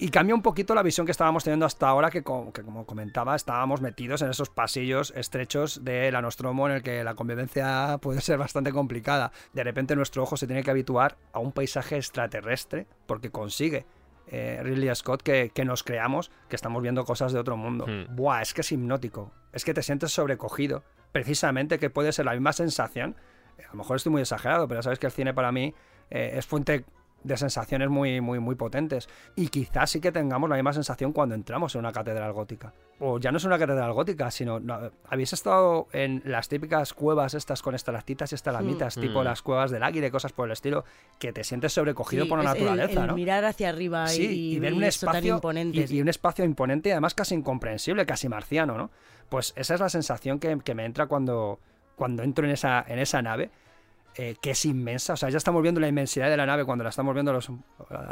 Y 0.00 0.10
cambia 0.10 0.32
un 0.34 0.42
poquito 0.42 0.76
la 0.76 0.82
visión 0.84 1.04
que 1.06 1.10
estábamos 1.12 1.42
teniendo 1.42 1.66
hasta 1.66 1.88
ahora, 1.88 2.08
que, 2.10 2.22
co- 2.22 2.52
que 2.52 2.62
como 2.62 2.86
comentaba, 2.86 3.34
estábamos 3.34 3.80
metidos 3.80 4.22
en 4.22 4.30
esos 4.30 4.48
pasillos 4.48 5.12
estrechos 5.16 5.84
de 5.84 6.12
la 6.12 6.22
Nostromo 6.22 6.68
en 6.68 6.76
el 6.76 6.82
que 6.84 7.02
la 7.02 7.14
convivencia 7.14 7.98
puede 8.00 8.20
ser 8.20 8.38
bastante 8.38 8.70
complicada. 8.72 9.32
De 9.52 9.64
repente 9.64 9.96
nuestro 9.96 10.22
ojo 10.22 10.36
se 10.36 10.46
tiene 10.46 10.62
que 10.62 10.70
habituar 10.70 11.16
a 11.32 11.40
un 11.40 11.50
paisaje 11.52 11.96
extraterrestre 11.96 12.86
porque 13.06 13.30
consigue 13.30 13.86
eh, 14.30 14.60
Ridley 14.62 14.94
Scott 14.94 15.22
que, 15.22 15.50
que 15.54 15.64
nos 15.64 15.82
creamos 15.82 16.30
que 16.48 16.56
estamos 16.56 16.82
viendo 16.82 17.04
cosas 17.04 17.32
de 17.32 17.38
otro 17.38 17.56
mundo. 17.56 17.86
Hmm. 17.86 18.14
Buah, 18.14 18.42
es 18.42 18.54
que 18.54 18.60
es 18.60 18.72
hipnótico. 18.72 19.32
Es 19.52 19.64
que 19.64 19.74
te 19.74 19.82
sientes 19.82 20.12
sobrecogido. 20.12 20.82
Precisamente 21.12 21.78
que 21.78 21.90
puede 21.90 22.12
ser 22.12 22.26
la 22.26 22.32
misma 22.32 22.52
sensación. 22.52 23.16
A 23.58 23.72
lo 23.72 23.78
mejor 23.78 23.96
estoy 23.96 24.12
muy 24.12 24.22
exagerado, 24.22 24.68
pero 24.68 24.82
sabes 24.82 24.98
que 24.98 25.06
el 25.06 25.12
cine 25.12 25.34
para 25.34 25.52
mí 25.52 25.74
eh, 26.10 26.32
es 26.34 26.46
fuente 26.46 26.84
de 27.24 27.36
sensaciones 27.36 27.88
muy, 27.88 28.20
muy, 28.20 28.38
muy 28.38 28.54
potentes. 28.54 29.08
Y 29.36 29.48
quizás 29.48 29.90
sí 29.90 30.00
que 30.00 30.12
tengamos 30.12 30.48
la 30.48 30.56
misma 30.56 30.72
sensación 30.72 31.12
cuando 31.12 31.34
entramos 31.34 31.74
en 31.74 31.80
una 31.80 31.92
catedral 31.92 32.32
gótica. 32.32 32.72
O 33.00 33.18
ya 33.18 33.30
no 33.30 33.38
es 33.38 33.44
una 33.44 33.58
catedral 33.58 33.92
gótica, 33.92 34.30
sino. 34.30 34.58
no, 34.60 34.90
¿Habéis 35.08 35.32
estado 35.32 35.86
en 35.92 36.22
las 36.24 36.48
típicas 36.48 36.92
cuevas 36.94 37.34
estas 37.34 37.62
con 37.62 37.74
estalactitas 37.74 38.32
y 38.32 38.34
estalamitas, 38.34 38.96
Mm. 38.96 39.00
tipo 39.00 39.20
Mm. 39.20 39.24
las 39.24 39.42
cuevas 39.42 39.70
del 39.70 39.82
águila 39.82 40.06
y 40.06 40.10
cosas 40.10 40.32
por 40.32 40.46
el 40.48 40.52
estilo, 40.52 40.84
que 41.18 41.32
te 41.32 41.44
sientes 41.44 41.72
sobrecogido 41.72 42.24
Sí, 42.24 42.28
por 42.28 42.42
la 42.42 42.52
el- 42.52 42.58
naturaleza, 42.58 43.00
el 43.02 43.06
¿no? 43.08 43.14
mirar 43.14 43.44
hacia 43.44 43.68
arriba 43.68 44.04
y, 44.12 44.16
Sí, 44.16 44.52
y 44.54 44.58
ver 44.58 44.72
un 44.74 44.84
espacio 44.84 45.34
imponente. 45.34 45.86
y, 45.90 45.96
y 45.96 46.00
un 46.00 46.08
espacio 46.08 46.44
imponente 46.44 46.88
y 46.88 46.92
además 46.92 47.14
casi 47.14 47.34
incomprensible, 47.34 48.06
casi 48.06 48.28
marciano, 48.28 48.76
¿no? 48.78 48.90
Pues 49.28 49.52
esa 49.56 49.74
es 49.74 49.80
la 49.80 49.88
sensación 49.90 50.38
que, 50.38 50.58
que 50.64 50.74
me 50.74 50.84
entra 50.84 51.06
cuando, 51.06 51.58
cuando 51.96 52.22
entro 52.22 52.44
en 52.46 52.52
esa, 52.52 52.84
en 52.88 52.98
esa 52.98 53.20
nave, 53.22 53.50
eh, 54.18 54.36
que 54.42 54.50
es 54.50 54.64
inmensa. 54.66 55.12
O 55.12 55.16
sea, 55.16 55.30
ya 55.30 55.38
estamos 55.38 55.62
viendo 55.62 55.80
la 55.80 55.88
inmensidad 55.88 56.28
de 56.28 56.36
la 56.36 56.44
nave 56.44 56.64
cuando 56.64 56.82
la 56.84 56.90
estamos 56.90 57.14
viendo 57.14 57.30
a 57.30 57.34
los- 57.34 57.50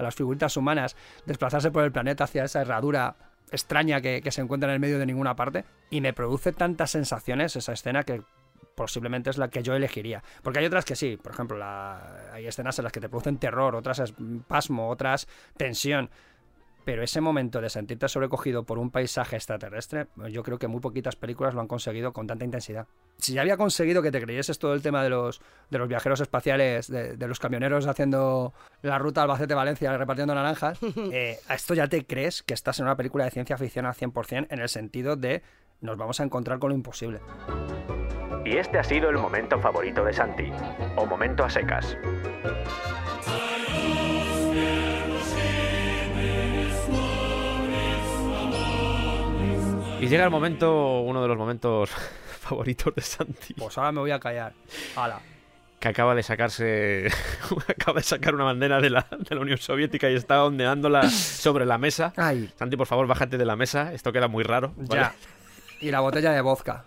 las 0.01 0.15
figuritas 0.15 0.57
humanas 0.57 0.97
desplazarse 1.27 1.71
por 1.73 1.83
el 1.85 1.91
planeta 1.93 2.25
hacia 2.25 2.45
esa 2.45 2.63
herradura 2.63 3.17
extraña 3.51 4.01
que, 4.01 4.23
que 4.23 4.31
se 4.31 4.41
encuentra 4.41 4.69
en 4.71 4.75
el 4.75 4.81
medio 4.81 4.99
de 4.99 5.07
ninguna 5.07 5.37
parte 5.37 5.65
y 5.91 6.01
me 6.01 6.13
produce 6.13 6.53
tantas 6.53 6.93
sensaciones 6.93 7.57
esa 7.57 7.73
escena 7.73 8.05
que 8.05 8.23
posiblemente 8.77 9.31
es 9.31 9.39
la 9.39 9.49
que 9.49 9.63
yo 9.63 9.75
elegiría. 9.75 10.23
Porque 10.43 10.59
hay 10.61 10.67
otras 10.67 10.85
que 10.85 10.97
sí, 10.97 11.17
por 11.17 11.33
ejemplo, 11.33 11.59
hay 11.65 12.47
escenas 12.47 12.79
en 12.79 12.85
las 12.85 12.93
que 12.93 13.01
te 13.01 13.09
producen 13.09 13.39
terror, 13.39 13.75
otras 13.75 13.99
es 14.01 14.15
pasmo, 14.47 14.89
otras 14.91 15.27
tensión. 15.57 16.11
Pero 16.87 17.03
ese 17.03 17.21
momento 17.21 17.61
de 17.61 17.69
sentirte 17.69 18.07
sobrecogido 18.07 18.63
por 18.63 18.79
un 18.79 18.93
paisaje 18.93 19.35
extraterrestre, 19.35 20.07
yo 20.31 20.45
creo 20.45 20.57
que 20.57 20.69
muy 20.69 20.81
poquitas 20.81 21.17
películas 21.17 21.53
lo 21.53 21.61
han 21.61 21.67
conseguido 21.67 22.13
con 22.13 22.29
tanta 22.29 22.45
intensidad. 22.45 22.87
Si 23.19 23.33
ya 23.33 23.41
había 23.41 23.57
conseguido 23.57 24.03
que 24.03 24.13
te 24.13 24.23
creyeses 24.23 24.61
todo 24.61 24.73
el 24.73 24.83
tema 24.83 25.03
de 25.03 25.11
los, 25.11 25.41
de 25.69 25.79
los 25.79 25.89
viajeros 25.89 26.21
espaciales, 26.21 26.87
de, 26.87 27.17
los 27.27 27.41
camioneros 27.41 27.89
haciendo 27.89 28.55
la 28.83 29.01
ruta 29.01 29.23
Albacete-Valencia 29.23 29.99
repartiendo 29.99 30.33
naranjas, 30.37 30.79
eh, 31.13 31.41
a 31.49 31.57
esto 31.57 31.75
ya 31.75 31.89
te 31.89 32.07
crees 32.07 32.45
que 32.45 32.55
estás 32.55 32.79
en 32.79 32.85
una 32.85 32.97
película 32.97 33.25
de 33.25 33.33
ciencia 33.33 33.59
ficción 33.59 33.85
al 33.85 33.95
100% 33.95 34.47
en 34.49 34.61
el 34.61 34.69
sentido 34.69 35.17
de 35.17 35.43
nos 35.81 35.97
vamos 35.97 36.21
a 36.21 36.23
encontrar 36.23 36.61
con 36.61 36.71
lo 36.71 36.77
imposible. 36.77 37.19
Y 38.45 38.59
este 38.59 38.79
ha 38.79 38.85
sido 38.85 39.11
el 39.11 39.19
momento 39.19 39.59
favorito 39.59 40.05
de 40.05 40.13
Santi, 40.13 40.53
o 40.95 41.05
momento 41.05 41.43
a 41.43 41.51
secas. 41.51 41.97
Y 50.01 50.09
llega 50.09 50.25
el 50.25 50.31
momento, 50.31 51.01
uno 51.01 51.23
de 51.23 51.29
los 51.29 51.39
momentos 51.39 51.91
favoritos 52.41 52.95
de 52.95 53.03
Santi. 53.03 53.55
Pues 53.55 53.79
ahora 53.79 53.93
me 53.93 54.01
voy 54.01 54.11
a 54.11 54.21
callar. 54.21 54.53
Que 55.79 55.89
acaba 55.89 56.15
de 56.15 56.23
sacarse. 56.23 57.09
acaba 57.69 58.01
de 58.01 58.05
sacar 58.05 58.35
una 58.35 58.45
bandera 58.45 58.81
de 58.81 58.91
la, 58.91 59.07
Unión 59.41 59.59
Soviética 59.59 60.11
y 60.11 60.15
está 60.15 60.45
ondeándola 60.45 61.09
sobre 61.09 61.65
la 61.65 61.79
mesa. 61.79 62.13
Santi, 62.57 62.77
por 62.77 62.87
favor, 62.87 63.07
bájate 63.07 63.39
de 63.39 63.47
la 63.47 63.57
mesa. 63.57 63.93
Esto 63.93 64.13
queda 64.13 64.29
muy 64.29 64.45
raro. 64.45 64.75
Ya. 64.77 65.15
Y 65.81 65.91
la 65.91 66.01
botella 66.01 66.33
de 66.33 66.41
vodka. 66.43 66.85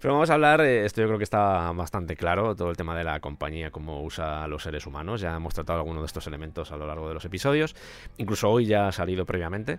Pero 0.00 0.14
vamos 0.14 0.30
a 0.30 0.34
hablar, 0.34 0.60
eh, 0.60 0.84
esto 0.84 1.00
yo 1.00 1.06
creo 1.08 1.18
que 1.18 1.24
está 1.24 1.70
bastante 1.72 2.16
claro, 2.16 2.54
todo 2.54 2.70
el 2.70 2.76
tema 2.76 2.96
de 2.96 3.04
la 3.04 3.20
compañía, 3.20 3.70
cómo 3.70 4.02
usa 4.02 4.44
a 4.44 4.48
los 4.48 4.62
seres 4.62 4.86
humanos. 4.86 5.20
Ya 5.20 5.34
hemos 5.34 5.54
tratado 5.54 5.80
algunos 5.80 6.02
de 6.02 6.06
estos 6.06 6.26
elementos 6.26 6.72
a 6.72 6.76
lo 6.76 6.86
largo 6.86 7.08
de 7.08 7.14
los 7.14 7.24
episodios. 7.24 7.74
Incluso 8.18 8.48
hoy 8.50 8.66
ya 8.66 8.88
ha 8.88 8.92
salido 8.92 9.26
previamente. 9.26 9.78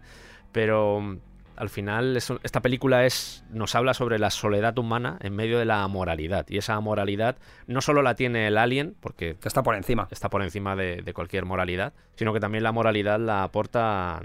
Pero 0.52 1.18
al 1.56 1.70
final 1.70 2.18
esta 2.18 2.62
película 2.62 3.06
es 3.06 3.44
nos 3.50 3.76
habla 3.76 3.94
sobre 3.94 4.20
la 4.20 4.30
soledad 4.30 4.78
humana 4.78 5.18
en 5.22 5.36
medio 5.36 5.60
de 5.60 5.66
la 5.66 5.88
moralidad 5.88 6.46
y 6.50 6.58
esa 6.58 6.80
moralidad 6.80 7.38
no 7.68 7.82
solo 7.82 8.02
la 8.02 8.16
tiene 8.16 8.48
el 8.48 8.58
alien 8.58 8.96
porque 9.00 9.38
está 9.44 9.64
por 9.64 9.76
encima. 9.76 10.08
está 10.12 10.30
por 10.30 10.42
encima 10.42 10.76
de, 10.76 11.14
cualquier 11.14 11.46
moralidad 11.46 11.94
sino 12.16 12.34
que 12.34 12.40
también 12.40 12.64
la 12.64 12.72
moralidad 12.72 13.20
la 13.20 13.44
aporta 13.44 14.22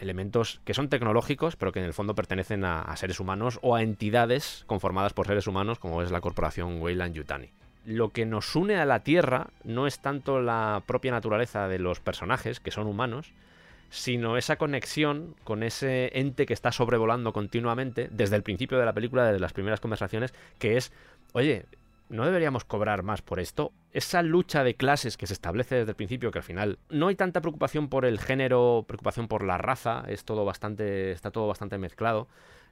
elementos 0.00 0.60
que 0.64 0.74
son 0.74 0.88
tecnológicos 0.88 1.56
pero 1.56 1.72
que 1.72 1.80
en 1.80 1.86
el 1.86 1.94
fondo 1.94 2.14
pertenecen 2.14 2.64
a, 2.64 2.94
seres 2.96 3.20
humanos 3.20 3.58
o 3.62 3.74
a 3.74 3.82
entidades 3.82 4.64
conformadas 4.66 5.14
por 5.14 5.26
seres 5.26 5.46
humanos 5.46 5.78
como 5.78 6.02
es 6.02 6.10
la 6.10 6.20
corporación 6.20 6.80
Weyland 6.82 7.14
Yutani. 7.14 7.50
Lo 7.84 8.10
que 8.10 8.26
nos 8.26 8.56
une 8.56 8.76
a 8.76 8.84
la 8.84 9.04
Tierra 9.04 9.48
no 9.62 9.86
es 9.86 10.00
tanto 10.00 10.40
la 10.40 10.82
propia 10.86 11.12
naturaleza 11.12 11.68
de 11.68 11.78
los 11.78 12.00
personajes 12.00 12.58
que 12.58 12.72
son 12.72 12.88
humanos 12.88 13.32
sino 13.90 14.36
esa 14.36 14.56
conexión 14.56 15.34
con 15.44 15.62
ese 15.62 16.18
ente 16.18 16.46
que 16.46 16.54
está 16.54 16.72
sobrevolando 16.72 17.32
continuamente 17.32 18.08
desde 18.10 18.36
el 18.36 18.42
principio 18.42 18.78
de 18.78 18.84
la 18.84 18.92
película, 18.92 19.24
desde 19.26 19.40
las 19.40 19.52
primeras 19.52 19.80
conversaciones, 19.80 20.34
que 20.58 20.76
es, 20.76 20.92
oye, 21.32 21.66
¿no 22.08 22.24
deberíamos 22.24 22.64
cobrar 22.64 23.02
más 23.02 23.22
por 23.22 23.40
esto? 23.40 23.72
Esa 23.92 24.22
lucha 24.22 24.64
de 24.64 24.74
clases 24.74 25.16
que 25.16 25.26
se 25.26 25.32
establece 25.32 25.76
desde 25.76 25.90
el 25.90 25.96
principio, 25.96 26.30
que 26.30 26.38
al 26.38 26.44
final 26.44 26.78
no 26.90 27.08
hay 27.08 27.16
tanta 27.16 27.40
preocupación 27.40 27.88
por 27.88 28.04
el 28.04 28.18
género, 28.18 28.84
preocupación 28.86 29.28
por 29.28 29.44
la 29.44 29.58
raza, 29.58 30.04
es 30.08 30.24
todo 30.24 30.44
bastante, 30.44 31.12
está 31.12 31.30
todo 31.30 31.46
bastante 31.46 31.78
mezclado, 31.78 32.28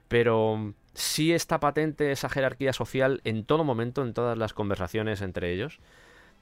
pero 0.07 0.73
sí 0.93 1.33
está 1.33 1.59
patente 1.59 2.11
esa 2.11 2.29
jerarquía 2.29 2.73
social 2.73 3.21
en 3.23 3.43
todo 3.45 3.63
momento, 3.63 4.03
en 4.03 4.13
todas 4.13 4.37
las 4.37 4.53
conversaciones 4.53 5.21
entre 5.21 5.51
ellos 5.51 5.79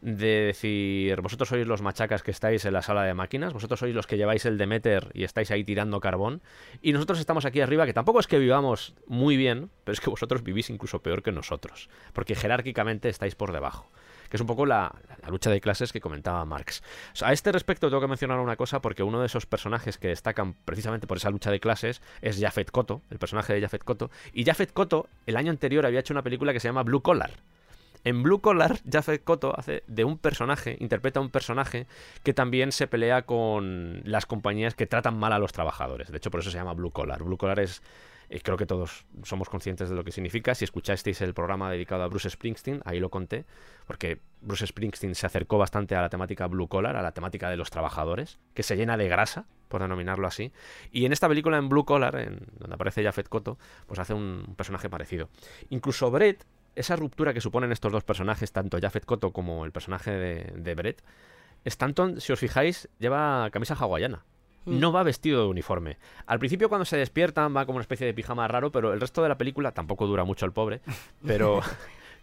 de 0.04 0.48
decir, 0.48 1.22
vosotros 1.22 1.48
sois 1.48 1.66
los 1.66 1.82
machacas 1.82 2.24
que 2.24 2.32
estáis 2.32 2.66
en 2.66 2.74
la 2.74 2.82
sala 2.82 3.04
de 3.04 3.14
máquinas, 3.14 3.54
vosotros 3.54 3.80
sois 3.80 3.96
los 3.96 4.06
que 4.06 4.18
lleváis 4.18 4.46
el 4.46 4.58
Demeter 4.58 5.10
y 5.14 5.24
estáis 5.24 5.50
ahí 5.50 5.64
tirando 5.64 6.02
carbón, 6.02 6.42
y 6.82 6.92
nosotros 6.92 7.20
estamos 7.20 7.46
aquí 7.46 7.62
arriba, 7.62 7.86
que 7.86 7.94
tampoco 7.94 8.20
es 8.20 8.28
que 8.28 8.38
vivamos 8.38 8.96
muy 9.08 9.38
bien, 9.38 9.70
pero 9.86 9.94
es 9.94 10.02
que 10.02 10.10
vosotros 10.10 10.44
vivís 10.44 10.70
incluso 10.70 11.02
peor 11.02 11.24
que 11.24 11.32
nosotros, 11.32 11.90
porque 12.12 12.36
jerárquicamente 12.36 13.08
estáis 13.08 13.36
por 13.36 13.54
debajo 13.54 13.90
que 14.30 14.38
es 14.38 14.42
un 14.42 14.48
poco 14.48 14.66
la, 14.66 14.96
lucha 15.30 15.52
de 15.52 15.62
clases 15.62 15.94
que 15.94 16.02
comentaba 16.02 16.44
Marx. 16.44 16.82
a 17.22 17.34
este 17.34 17.52
respecto 17.52 17.90
tengo 17.90 18.02
que 18.02 18.08
mencionar 18.08 18.40
una 18.40 18.56
cosa 18.56 18.82
porque 18.82 19.04
uno 19.04 19.20
de 19.20 19.28
esos 19.28 19.46
personajes 19.46 20.00
que 20.00 20.08
destacan 20.08 20.56
precisamente 20.66 21.06
por 21.06 21.18
esa 21.18 21.30
lucha 21.30 21.52
de 21.52 21.60
clases 21.60 22.02
es 22.24 22.40
Jafet 22.40 22.72
Koto, 22.72 23.04
el 23.12 23.20
personaje 23.20 23.54
de 23.54 23.62
Jafet 23.62 23.84
Koto, 23.84 24.10
y 24.34 24.44
Jafet 24.44 24.74
Koto 24.74 25.08
el 25.28 25.38
año 25.38 25.52
anterior 25.52 25.86
había 25.86 26.00
hecho 26.00 26.16
una 26.16 26.24
película 26.24 26.52
que 26.52 26.60
se 26.60 26.68
llama 26.68 26.82
Blue 26.82 27.04
Collar, 27.04 27.30
en 28.04 28.24
Blue 28.24 28.42
Collar, 28.42 28.80
Jafet 28.90 29.24
Koto 29.24 29.58
hace 29.58 29.84
de 29.88 30.04
un 30.04 30.18
personaje, 30.18 30.78
interpreta 30.80 31.20
a 31.20 31.24
un 31.24 31.30
personaje 31.30 31.88
que 32.24 32.34
también 32.34 32.72
se 32.72 32.88
pelea 32.88 33.24
con 33.24 34.02
las 34.04 34.26
compañías 34.26 34.76
que 34.76 34.88
tratan 34.88 35.18
mal 35.18 35.34
a 35.34 35.40
los 35.40 35.52
trabajadores. 35.52 36.12
De 36.12 36.18
hecho, 36.18 36.32
por 36.32 36.42
eso 36.42 36.52
se 36.52 36.58
llama 36.58 36.74
Blue 36.74 36.92
Collar. 36.92 37.24
Blue 37.24 37.38
Collar 37.38 37.60
es 37.60 37.82
eh, 38.30 38.42
creo 38.42 38.58
que 38.58 38.66
todos 38.66 39.06
somos 39.24 39.50
conscientes 39.50 39.90
de 39.90 39.96
lo 39.96 40.04
que 40.04 40.12
significa. 40.12 40.56
Si 40.56 40.66
escuchasteis 40.66 41.22
el 41.22 41.34
programa 41.34 41.72
dedicado 41.72 42.04
a 42.04 42.08
Bruce 42.08 42.30
Springsteen, 42.30 42.82
ahí 42.86 43.00
lo 43.00 43.10
conté, 43.10 43.46
porque 43.86 44.20
Bruce 44.42 44.66
Springsteen 44.66 45.16
se 45.16 45.26
acercó 45.26 45.58
bastante 45.58 45.96
a 45.96 46.02
la 46.02 46.10
temática 46.10 46.48
blue 46.48 46.68
collar, 46.68 46.96
a 46.96 47.02
la 47.02 47.12
temática 47.12 47.50
de 47.50 47.58
los 47.58 47.70
trabajadores, 47.70 48.40
que 48.54 48.64
se 48.64 48.76
llena 48.76 48.98
de 48.98 49.08
grasa, 49.08 49.46
por 49.68 49.82
denominarlo 49.82 50.28
así. 50.28 50.52
Y 50.92 51.06
en 51.06 51.14
esta 51.14 51.28
película, 51.28 51.58
en 51.58 51.68
Blue 51.68 51.84
Collar, 51.84 52.16
en 52.16 52.46
donde 52.60 52.76
aparece 52.76 53.04
Jafet 53.04 53.28
Koto, 53.28 53.58
pues 53.88 54.00
hace 54.00 54.14
un 54.14 54.54
personaje 54.56 54.88
parecido. 54.88 55.30
Incluso 55.70 56.12
Brett 56.12 56.46
esa 56.76 56.96
ruptura 56.96 57.34
que 57.34 57.42
suponen 57.42 57.72
estos 57.72 57.92
dos 57.92 58.04
personajes, 58.04 58.52
tanto 58.52 58.80
Jafet 58.82 59.06
Koto 59.06 59.32
como 59.32 59.66
el 59.66 59.72
personaje 59.72 60.12
de, 60.12 60.76
Brett, 60.76 61.04
Stanton, 61.66 62.20
si 62.20 62.32
os 62.34 62.40
fijáis, 62.40 62.90
lleva 63.00 63.50
camisa 63.52 63.76
hawaiana. 63.76 64.24
Mm. 64.66 64.80
No 64.80 64.92
va 64.92 65.04
vestido 65.04 65.42
de 65.42 65.48
uniforme. 65.48 65.98
Al 66.26 66.40
principio 66.40 66.70
cuando 66.70 66.86
se 66.86 66.98
despiertan 66.98 67.56
va 67.56 67.66
como 67.66 67.78
una 67.78 67.84
especie 67.84 68.08
de 68.08 68.14
pijama 68.14 68.48
raro, 68.48 68.72
pero 68.72 68.94
el 68.94 69.02
resto 69.02 69.22
de 69.22 69.30
la 69.30 69.38
película 69.38 69.72
tampoco 69.72 70.08
dura 70.08 70.24
mucho 70.24 70.46
el 70.46 70.54
pobre, 70.54 70.82
pero, 71.26 71.62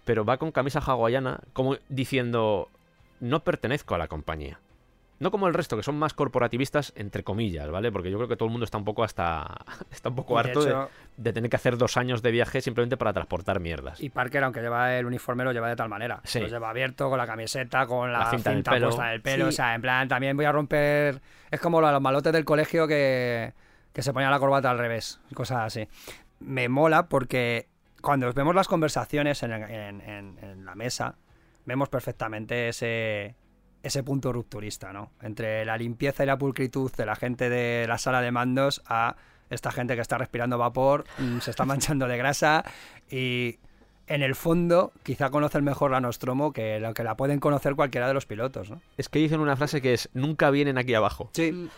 pero 0.05 0.25
va 0.25 0.39
con 0.39 0.53
camisa 0.53 0.81
hawaiana 0.81 1.41
como 1.53 1.77
diciendo 1.89 2.69
no 3.21 3.41
pertenezco 3.41 3.95
a 3.95 3.99
la 3.99 4.09
compañía. 4.09 4.59
No 5.21 5.31
como 5.31 5.47
el 5.49 5.53
resto, 5.53 5.77
que 5.77 5.83
son 5.83 5.99
más 5.99 6.15
corporativistas, 6.15 6.95
entre 6.97 7.23
comillas, 7.23 7.71
¿vale? 7.71 7.93
Porque 7.93 8.11
yo 8.11 8.17
creo 8.17 8.27
que 8.27 8.37
todo 8.37 8.47
el 8.47 8.53
mundo 8.53 8.65
está 8.65 8.79
un 8.79 8.85
poco 8.85 9.05
hasta. 9.05 9.55
está 9.93 10.09
un 10.09 10.15
poco 10.15 10.39
harto 10.39 10.89
de, 11.15 11.33
tener 11.35 11.51
que 11.51 11.57
hacer 11.57 11.77
dos 11.77 11.99
años 11.99 12.23
de 12.23 12.31
viaje 12.31 12.63
simplemente 12.63 12.97
para 12.97 13.13
transportar 13.13 13.61
mierdas. 13.61 14.01
Y 14.01 14.09
Parker, 14.09 14.43
aunque 14.45 14.63
lleva 14.63 14.97
el 14.97 15.05
uniforme, 15.05 15.45
lo 15.45 15.53
lleva 15.53 15.69
de 15.69 15.77
tal 15.77 15.91
manera. 15.91 16.23
Lo 16.35 16.47
lleva 16.47 16.71
abierto, 16.71 17.11
con 17.11 17.19
la 17.19 17.27
camiseta, 17.27 17.87
con 17.87 18.11
la, 18.11 18.31
cinta, 18.31 18.51
en 18.51 18.63
pelo. 18.63 18.87
puesta 18.87 19.09
en 19.09 19.13
el 19.13 19.21
pelo. 19.21 19.49
O 19.49 19.53
sea, 19.53 19.75
en 19.75 19.83
plan, 19.83 20.09
también 20.09 20.35
voy 20.39 20.47
a 20.47 20.53
romper. 20.53 21.21
Es 21.51 21.61
como 21.61 21.83
los 21.83 22.01
malotes 22.01 22.33
del 22.33 22.47
colegio 22.47 22.89
que, 22.89 23.53
que 23.93 24.01
se 24.01 24.15
ponía 24.15 24.31
la 24.31 24.39
corbata 24.39 24.71
al 24.71 24.79
revés, 24.79 25.21
cosas 25.35 25.59
así. 25.59 25.87
Me 26.39 26.71
mola 26.71 27.11
porque 27.11 27.69
cuando 28.01 28.33
vemos 28.33 28.55
las 28.55 28.69
conversaciones 28.69 29.43
en, 29.43 29.53
en 29.53 30.65
la 30.65 30.75
mesa, 30.75 31.17
vemos 31.67 31.91
perfectamente 31.91 32.69
ese 32.69 33.35
ese 33.83 34.03
punto 34.03 34.33
rupturista, 34.33 34.93
¿no? 34.93 35.11
Entre 35.23 35.65
la 35.65 35.77
limpieza 35.77 36.23
y 36.23 36.27
la 36.27 36.39
pulcritud 36.39 36.93
de 36.93 37.07
la 37.07 37.17
gente 37.17 37.49
de 37.49 37.87
la 37.87 37.99
sala 37.99 38.21
de 38.21 38.31
mandos 38.31 38.83
a 38.87 39.17
esta 39.49 39.73
gente 39.73 39.95
que 39.97 40.03
está 40.03 40.19
respirando 40.19 40.59
vapor, 40.59 41.05
mm, 41.19 41.39
se 41.39 41.51
está 41.51 41.65
manchando 41.67 42.07
de 42.07 42.17
grasa 42.17 42.65
y 43.11 43.59
en 44.07 44.23
el 44.23 44.35
fondo 44.35 44.93
quizá 45.03 45.31
conocen 45.31 45.65
mejor 45.65 45.93
la 45.93 46.01
Nostromo 46.01 46.53
que 46.53 46.81
lo 46.81 46.95
que 46.95 47.05
la 47.05 47.17
pueden 47.17 47.41
conocer 47.41 47.77
cualquiera 47.77 48.09
de 48.09 48.15
los 48.15 48.27
pilotos, 48.27 48.71
¿no? 48.71 48.81
Es 48.97 49.09
que 49.09 49.21
dicen 49.21 49.41
una 49.41 49.57
frase 49.57 49.81
que 49.81 49.95
es 49.95 50.09
nunca 50.15 50.51
vienen 50.51 50.79
aquí 50.79 50.95
abajo. 50.95 51.31
Sí. 51.33 51.71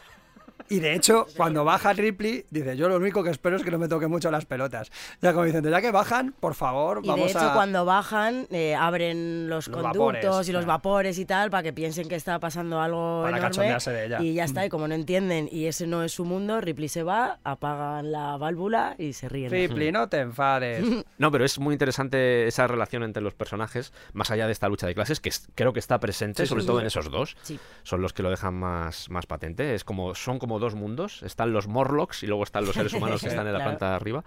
Mm. 0.68 0.74
Y 0.74 0.80
de 0.80 0.94
hecho, 0.94 1.26
cuando 1.36 1.64
baja 1.64 1.92
Ripley, 1.92 2.44
dice, 2.50 2.76
yo 2.76 2.88
lo 2.88 2.96
único 2.96 3.22
que 3.22 3.30
espero 3.30 3.56
es 3.56 3.62
que 3.62 3.70
no 3.70 3.78
me 3.78 3.88
toque 3.88 4.06
mucho 4.06 4.30
las 4.30 4.46
pelotas. 4.46 4.90
Ya 5.20 5.32
como 5.32 5.44
dicen, 5.44 5.64
ya 5.64 5.80
que 5.80 5.90
bajan, 5.90 6.32
por 6.38 6.54
favor, 6.54 7.04
vamos 7.04 7.26
a... 7.26 7.30
Y 7.30 7.32
de 7.32 7.38
hecho, 7.38 7.52
cuando 7.54 7.84
bajan, 7.84 8.46
eh, 8.50 8.74
abren 8.74 9.48
los, 9.48 9.68
conductos 9.68 10.48
y 10.48 10.52
los 10.52 10.66
vapores 10.66 11.18
y 11.18 11.24
tal, 11.24 11.50
para 11.50 11.62
que 11.62 11.72
piensen 11.72 12.08
que 12.08 12.14
está 12.14 12.38
pasando 12.38 12.80
algo 12.80 13.22
para 13.22 13.38
enorme. 13.38 13.78
De 13.82 14.06
ella. 14.06 14.22
Y 14.22 14.34
ya 14.34 14.44
está, 14.44 14.64
y 14.66 14.68
como 14.68 14.88
no 14.88 14.94
entienden, 14.94 15.48
y 15.50 15.66
ese 15.66 15.86
no 15.86 16.02
es 16.02 16.12
su 16.12 16.24
mundo, 16.24 16.60
Ripley 16.60 16.88
se 16.88 17.02
va, 17.02 17.38
apagan 17.44 18.12
la 18.12 18.36
válvula 18.36 18.94
y 18.98 19.12
se 19.12 19.28
ríen. 19.28 19.50
Ripley, 19.50 19.92
no 19.92 20.08
te 20.08 20.18
enfades. 20.18 20.84
no, 21.18 21.30
pero 21.30 21.44
es 21.44 21.58
muy 21.58 21.74
interesante 21.74 22.46
esa 22.46 22.66
relación 22.66 23.02
entre 23.02 23.22
los 23.22 23.34
personajes, 23.34 23.92
más 24.12 24.30
allá 24.30 24.46
de 24.46 24.52
esta 24.52 24.68
lucha 24.68 24.86
de 24.86 24.94
clases, 24.94 25.20
que 25.20 25.30
creo 25.54 25.72
que 25.72 25.80
está 25.80 25.98
presente, 26.00 26.46
sobre 26.46 26.64
todo 26.64 26.80
en 26.80 26.86
esos 26.86 27.10
dos. 27.10 27.36
Son 27.82 28.02
los 28.02 28.12
que 28.12 28.22
lo 28.22 28.30
dejan 28.30 28.54
más, 28.54 29.10
más 29.10 29.26
patente. 29.26 29.74
Es 29.74 29.84
como, 29.84 30.14
son 30.14 30.38
como 30.38 30.51
dos 30.59 30.74
mundos. 30.74 31.22
Están 31.22 31.53
los 31.53 31.68
Morlocks 31.68 32.22
y 32.22 32.26
luego 32.26 32.42
están 32.42 32.64
los 32.64 32.74
seres 32.74 32.92
humanos 32.92 33.20
que 33.22 33.28
están 33.30 33.46
en 33.46 33.53
la 33.53 33.62
planta 33.62 33.90
de 33.90 33.96
arriba. 33.96 34.24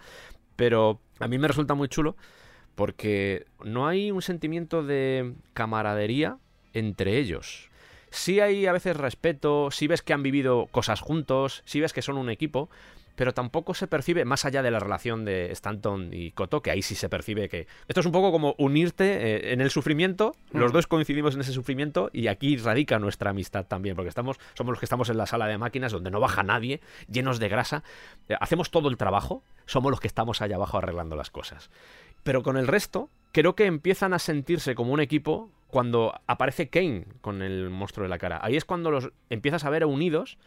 Pero 0.56 1.00
a 1.20 1.28
mí 1.28 1.38
me 1.38 1.48
resulta 1.48 1.74
muy 1.74 1.88
chulo 1.88 2.16
porque 2.76 3.46
no 3.64 3.88
hay 3.88 4.12
un 4.12 4.22
sentimiento 4.22 4.84
de 4.84 5.34
camaradería 5.54 6.38
entre 6.74 7.18
ellos. 7.18 7.70
Sí 8.10 8.40
hay 8.40 8.66
a 8.66 8.72
veces 8.72 8.96
respeto, 8.96 9.72
sí 9.72 9.88
ves 9.88 10.02
que 10.02 10.14
han 10.14 10.24
vivido 10.24 10.68
cosas 10.72 11.02
juntos, 11.02 11.64
sí 11.66 11.82
ves 11.82 11.92
que 11.92 12.02
son 12.02 12.18
un 12.18 12.30
equipo, 12.30 12.70
pero 13.16 13.34
tampoco 13.34 13.74
se 13.74 13.88
percibe, 13.88 14.26
más 14.26 14.46
allá 14.46 14.62
de 14.62 14.72
la 14.72 14.80
relación 14.80 15.26
de 15.26 15.52
Stanton 15.52 16.10
y 16.12 16.32
Koto, 16.32 16.62
que 16.62 16.72
ahí 16.72 16.82
sí 16.82 16.96
se 16.96 17.10
percibe 17.10 17.50
que 17.50 17.68
esto 17.88 18.00
es 18.00 18.06
un 18.06 18.12
poco 18.12 18.32
como 18.32 18.56
unirte 18.58 19.06
eh, 19.06 19.54
en 19.54 19.62
el 19.62 19.72
sufrimiento, 19.72 20.36
los 20.52 20.72
dos 20.72 20.88
coincidimos 20.88 21.36
en 21.36 21.42
ese 21.42 21.54
sufrimiento 21.54 22.10
y 22.14 22.28
aquí 22.28 22.58
radica 22.58 23.00
nuestra 23.00 23.32
amistad 23.32 23.66
también, 23.66 23.96
porque 23.96 24.10
estamos, 24.10 24.38
somos 24.54 24.72
los 24.72 24.80
que 24.80 24.86
estamos 24.86 25.10
en 25.10 25.18
la 25.18 25.26
sala 25.26 25.48
de 25.48 25.58
máquinas 25.58 25.92
donde 25.92 26.12
no 26.12 26.20
baja 26.20 26.44
nadie, 26.44 26.82
llenos 27.10 27.40
de 27.40 27.50
grasa, 27.50 27.84
eh, 28.30 28.36
hacemos 28.40 28.72
todo 28.72 28.90
el 28.90 28.98
trabajo, 28.98 29.44
somos 29.66 29.92
los 29.92 30.00
que 30.00 30.08
estamos 30.08 30.42
allá 30.42 30.56
abajo 30.56 30.78
arreglando 30.78 31.16
las 31.16 31.30
cosas. 31.30 31.70
Pero 32.24 32.42
con 32.42 32.58
el 32.58 32.68
resto, 32.68 33.10
creo 33.32 33.56
que 33.56 33.66
empiezan 33.66 34.14
a 34.14 34.20
sentirse 34.20 34.76
como 34.76 34.94
un 34.94 35.00
equipo 35.00 35.52
cuando 35.68 36.14
aparece 36.26 36.70
Kane 36.70 37.06
con 37.22 37.42
el 37.42 37.70
monstruo 37.70 38.04
de 38.04 38.10
la 38.10 38.18
cara. 38.18 38.40
Ahí 38.42 38.56
es 38.56 38.66
cuando 38.66 38.92
los 38.92 39.12
empiezas 39.30 39.66
a 39.66 39.70
ver 39.70 39.86
unidos. 39.86 40.38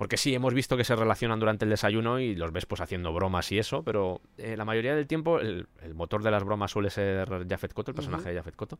Porque 0.00 0.16
sí, 0.16 0.34
hemos 0.34 0.54
visto 0.54 0.78
que 0.78 0.84
se 0.84 0.96
relacionan 0.96 1.40
durante 1.40 1.66
el 1.66 1.70
desayuno 1.70 2.18
y 2.20 2.34
los 2.34 2.52
ves 2.52 2.64
pues 2.64 2.80
haciendo 2.80 3.12
bromas 3.12 3.52
y 3.52 3.58
eso, 3.58 3.82
pero 3.82 4.22
eh, 4.38 4.56
la 4.56 4.64
mayoría 4.64 4.94
del 4.94 5.06
tiempo 5.06 5.40
el, 5.40 5.68
el 5.82 5.94
motor 5.94 6.22
de 6.22 6.30
las 6.30 6.42
bromas 6.42 6.70
suele 6.70 6.88
ser 6.88 7.46
Jafet 7.46 7.74
Koto, 7.74 7.90
el 7.90 7.94
personaje 7.94 8.30
de 8.30 8.36
Jafet 8.36 8.56
Koto. 8.56 8.78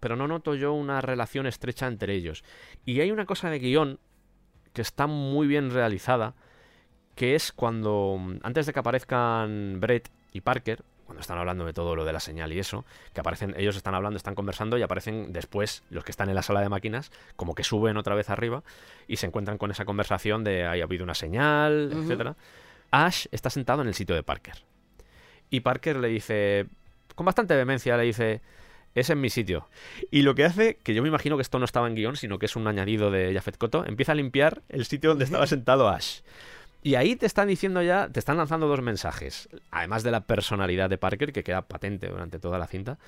Pero 0.00 0.16
no 0.16 0.26
noto 0.26 0.54
yo 0.54 0.72
una 0.72 1.02
relación 1.02 1.46
estrecha 1.46 1.86
entre 1.86 2.14
ellos. 2.14 2.42
Y 2.86 2.98
hay 3.00 3.10
una 3.10 3.26
cosa 3.26 3.50
de 3.50 3.58
guion 3.58 3.98
que 4.72 4.80
está 4.80 5.06
muy 5.06 5.46
bien 5.46 5.70
realizada, 5.70 6.34
que 7.14 7.34
es 7.34 7.52
cuando, 7.52 8.18
antes 8.42 8.64
de 8.64 8.72
que 8.72 8.78
aparezcan 8.78 9.78
Brett 9.78 10.08
y 10.32 10.40
Parker, 10.40 10.82
cuando 11.06 11.20
están 11.22 11.38
hablando 11.38 11.64
de 11.64 11.72
todo 11.72 11.96
lo 11.96 12.04
de 12.04 12.12
la 12.12 12.20
señal 12.20 12.52
y 12.52 12.58
eso, 12.58 12.84
que 13.14 13.20
aparecen, 13.20 13.54
ellos 13.56 13.76
están 13.76 13.94
hablando, 13.94 14.16
están 14.16 14.34
conversando 14.34 14.76
y 14.76 14.82
aparecen 14.82 15.32
después 15.32 15.82
los 15.88 16.04
que 16.04 16.10
están 16.10 16.28
en 16.28 16.34
la 16.34 16.42
sala 16.42 16.60
de 16.60 16.68
máquinas, 16.68 17.10
como 17.36 17.54
que 17.54 17.64
suben 17.64 17.96
otra 17.96 18.14
vez 18.14 18.28
arriba 18.28 18.62
y 19.08 19.16
se 19.16 19.26
encuentran 19.26 19.56
con 19.56 19.70
esa 19.70 19.84
conversación 19.84 20.44
de 20.44 20.66
hay 20.66 20.82
habido 20.82 21.04
una 21.04 21.14
señal, 21.14 21.90
Ujú. 21.92 22.02
etcétera. 22.02 22.36
Ash 22.90 23.26
está 23.32 23.50
sentado 23.50 23.82
en 23.82 23.88
el 23.88 23.94
sitio 23.94 24.14
de 24.14 24.22
Parker. 24.22 24.54
Y 25.48 25.60
Parker 25.60 25.96
le 25.96 26.08
dice, 26.08 26.66
con 27.14 27.24
bastante 27.24 27.54
vehemencia, 27.54 27.96
le 27.96 28.02
dice, 28.04 28.40
es 28.94 29.10
en 29.10 29.20
mi 29.20 29.30
sitio. 29.30 29.68
Y 30.10 30.22
lo 30.22 30.34
que 30.34 30.44
hace, 30.44 30.76
que 30.82 30.92
yo 30.94 31.02
me 31.02 31.08
imagino 31.08 31.36
que 31.36 31.42
esto 31.42 31.58
no 31.58 31.64
estaba 31.64 31.86
en 31.86 31.94
guion, 31.94 32.16
sino 32.16 32.38
que 32.38 32.46
es 32.46 32.56
un 32.56 32.66
añadido 32.66 33.10
de 33.10 33.32
Jafet 33.32 33.58
Koto, 33.58 33.84
empieza 33.86 34.12
a 34.12 34.14
limpiar 34.16 34.62
el 34.68 34.84
sitio 34.86 35.10
donde 35.10 35.24
estaba 35.24 35.46
sentado 35.46 35.88
Ash. 35.88 36.20
Y 36.86 36.94
ahí 36.94 37.16
te 37.16 37.26
están 37.26 37.48
diciendo 37.48 37.82
ya, 37.82 38.08
te 38.12 38.20
están 38.20 38.36
lanzando 38.36 38.68
dos 38.68 38.80
mensajes. 38.80 39.48
Además 39.72 40.04
de 40.04 40.12
la 40.12 40.20
personalidad 40.20 40.88
de 40.88 40.98
Parker, 40.98 41.32
que 41.32 41.42
queda 41.42 41.66
patente 41.66 42.06
durante 42.06 42.38
toda 42.38 42.60
la 42.60 42.68
cinta. 42.68 43.00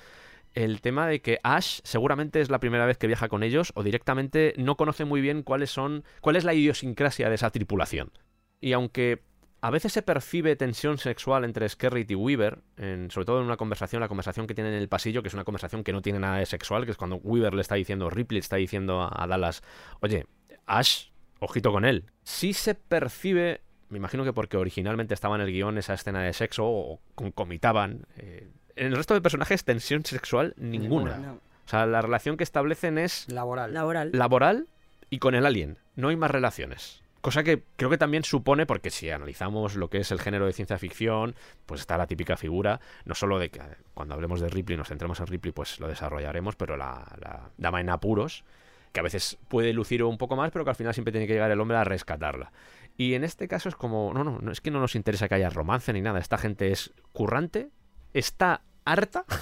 El 0.53 0.81
tema 0.81 1.07
de 1.07 1.21
que 1.21 1.39
Ash 1.43 1.79
seguramente 1.85 2.41
es 2.41 2.49
la 2.49 2.59
primera 2.59 2.85
vez 2.85 2.97
que 2.97 3.07
viaja 3.07 3.29
con 3.29 3.41
ellos 3.41 3.71
o 3.75 3.83
directamente 3.83 4.53
no 4.57 4.75
conoce 4.75 5.05
muy 5.05 5.21
bien 5.21 5.43
cuáles 5.43 5.69
son, 5.69 6.03
cuál 6.19 6.35
es 6.35 6.43
la 6.43 6.53
idiosincrasia 6.53 7.29
de 7.29 7.35
esa 7.35 7.51
tripulación. 7.51 8.11
Y 8.59 8.73
aunque 8.73 9.23
a 9.61 9.69
veces 9.69 9.93
se 9.93 10.01
percibe 10.01 10.57
tensión 10.57 10.97
sexual 10.97 11.45
entre 11.45 11.69
Skerritt 11.69 12.11
y 12.11 12.15
Weaver, 12.15 12.59
sobre 13.07 13.25
todo 13.25 13.39
en 13.39 13.45
una 13.45 13.55
conversación, 13.55 14.01
la 14.01 14.09
conversación 14.09 14.45
que 14.45 14.55
tienen 14.55 14.73
en 14.73 14.81
el 14.81 14.89
pasillo, 14.89 15.21
que 15.21 15.29
es 15.29 15.33
una 15.33 15.45
conversación 15.45 15.85
que 15.85 15.93
no 15.93 16.01
tiene 16.01 16.19
nada 16.19 16.39
de 16.39 16.45
sexual, 16.45 16.83
que 16.83 16.91
es 16.91 16.97
cuando 16.97 17.15
Weaver 17.15 17.53
le 17.53 17.61
está 17.61 17.75
diciendo, 17.75 18.09
Ripley 18.09 18.39
está 18.39 18.57
diciendo 18.57 18.99
a, 18.99 19.23
a 19.23 19.25
Dallas, 19.25 19.63
oye, 20.01 20.25
Ash, 20.65 21.11
ojito 21.39 21.71
con 21.71 21.85
él. 21.85 22.03
Sí 22.23 22.51
se 22.51 22.75
percibe, 22.75 23.61
me 23.89 23.97
imagino 23.97 24.23
que 24.23 24.33
porque 24.33 24.57
originalmente 24.57 25.13
estaba 25.13 25.35
en 25.35 25.41
el 25.41 25.51
guion 25.51 25.77
esa 25.77 25.93
escena 25.93 26.21
de 26.21 26.33
sexo 26.33 26.65
o 26.65 26.99
concomitaban. 27.15 28.05
eh, 28.17 28.47
en 28.75 28.87
el 28.87 28.95
resto 28.95 29.13
de 29.13 29.21
personajes, 29.21 29.65
tensión 29.65 30.05
sexual 30.05 30.53
ninguna. 30.57 31.15
Ninguna. 31.15 31.17
No. 31.17 31.33
O 31.33 31.69
sea, 31.69 31.85
la 31.85 32.01
relación 32.01 32.37
que 32.37 32.43
establecen 32.43 32.97
es 32.97 33.27
Laboral. 33.29 33.73
Laboral. 33.73 34.09
laboral 34.13 34.67
y 35.09 35.19
con 35.19 35.35
el 35.35 35.45
alien. 35.45 35.77
No 35.95 36.09
hay 36.09 36.15
más 36.15 36.31
relaciones. 36.31 37.01
Cosa 37.21 37.43
que 37.43 37.63
creo 37.75 37.89
que 37.89 37.97
también 37.97 38.23
supone, 38.23 38.65
porque 38.65 38.89
si 38.89 39.09
analizamos 39.09 39.75
lo 39.75 39.89
que 39.89 39.97
es 39.97 40.11
el 40.11 40.21
género 40.21 40.45
de 40.45 40.53
ciencia 40.53 40.77
ficción, 40.77 41.35
pues 41.65 41.81
está 41.81 41.97
la 41.97 42.07
típica 42.07 42.37
figura, 42.37 42.79
no 43.03 43.13
solo 43.13 43.37
de 43.39 43.49
que 43.49 43.59
cuando 43.93 44.13
hablemos 44.15 44.39
de 44.39 44.47
Ripley, 44.47 44.77
nos 44.77 44.87
centremos 44.87 45.19
en 45.19 45.27
Ripley, 45.27 45.51
pues 45.51 45.79
lo 45.81 45.89
desarrollaremos, 45.89 46.55
pero 46.55 46.77
la, 46.77 47.05
la 47.19 47.49
dama 47.57 47.81
en 47.81 47.89
apuros, 47.89 48.45
que 48.93 49.01
a 49.01 49.03
veces 49.03 49.37
puede 49.49 49.73
lucir 49.73 50.01
un 50.01 50.17
poco 50.17 50.37
más, 50.37 50.51
pero 50.51 50.63
que 50.63 50.69
al 50.71 50.77
final 50.77 50.93
siempre 50.93 51.11
tiene 51.11 51.27
que 51.27 51.33
llegar 51.33 51.51
el 51.51 51.59
hombre 51.59 51.75
a 51.77 51.83
rescatarla. 51.83 52.53
Y 52.99 53.13
en 53.13 53.23
este 53.23 53.47
caso 53.47 53.69
es 53.69 53.75
como, 53.75 54.11
no, 54.13 54.25
no, 54.25 54.39
no 54.39 54.51
es 54.51 54.59
que 54.59 54.71
no 54.71 54.81
nos 54.81 54.93
interesa 54.93 55.29
que 55.29 55.35
haya 55.35 55.49
romance 55.49 55.93
ni 55.93 56.01
nada, 56.01 56.19
esta 56.19 56.37
gente 56.37 56.73
es 56.73 56.91
currante, 57.13 57.69
está 58.13 58.61
harta. 58.83 59.23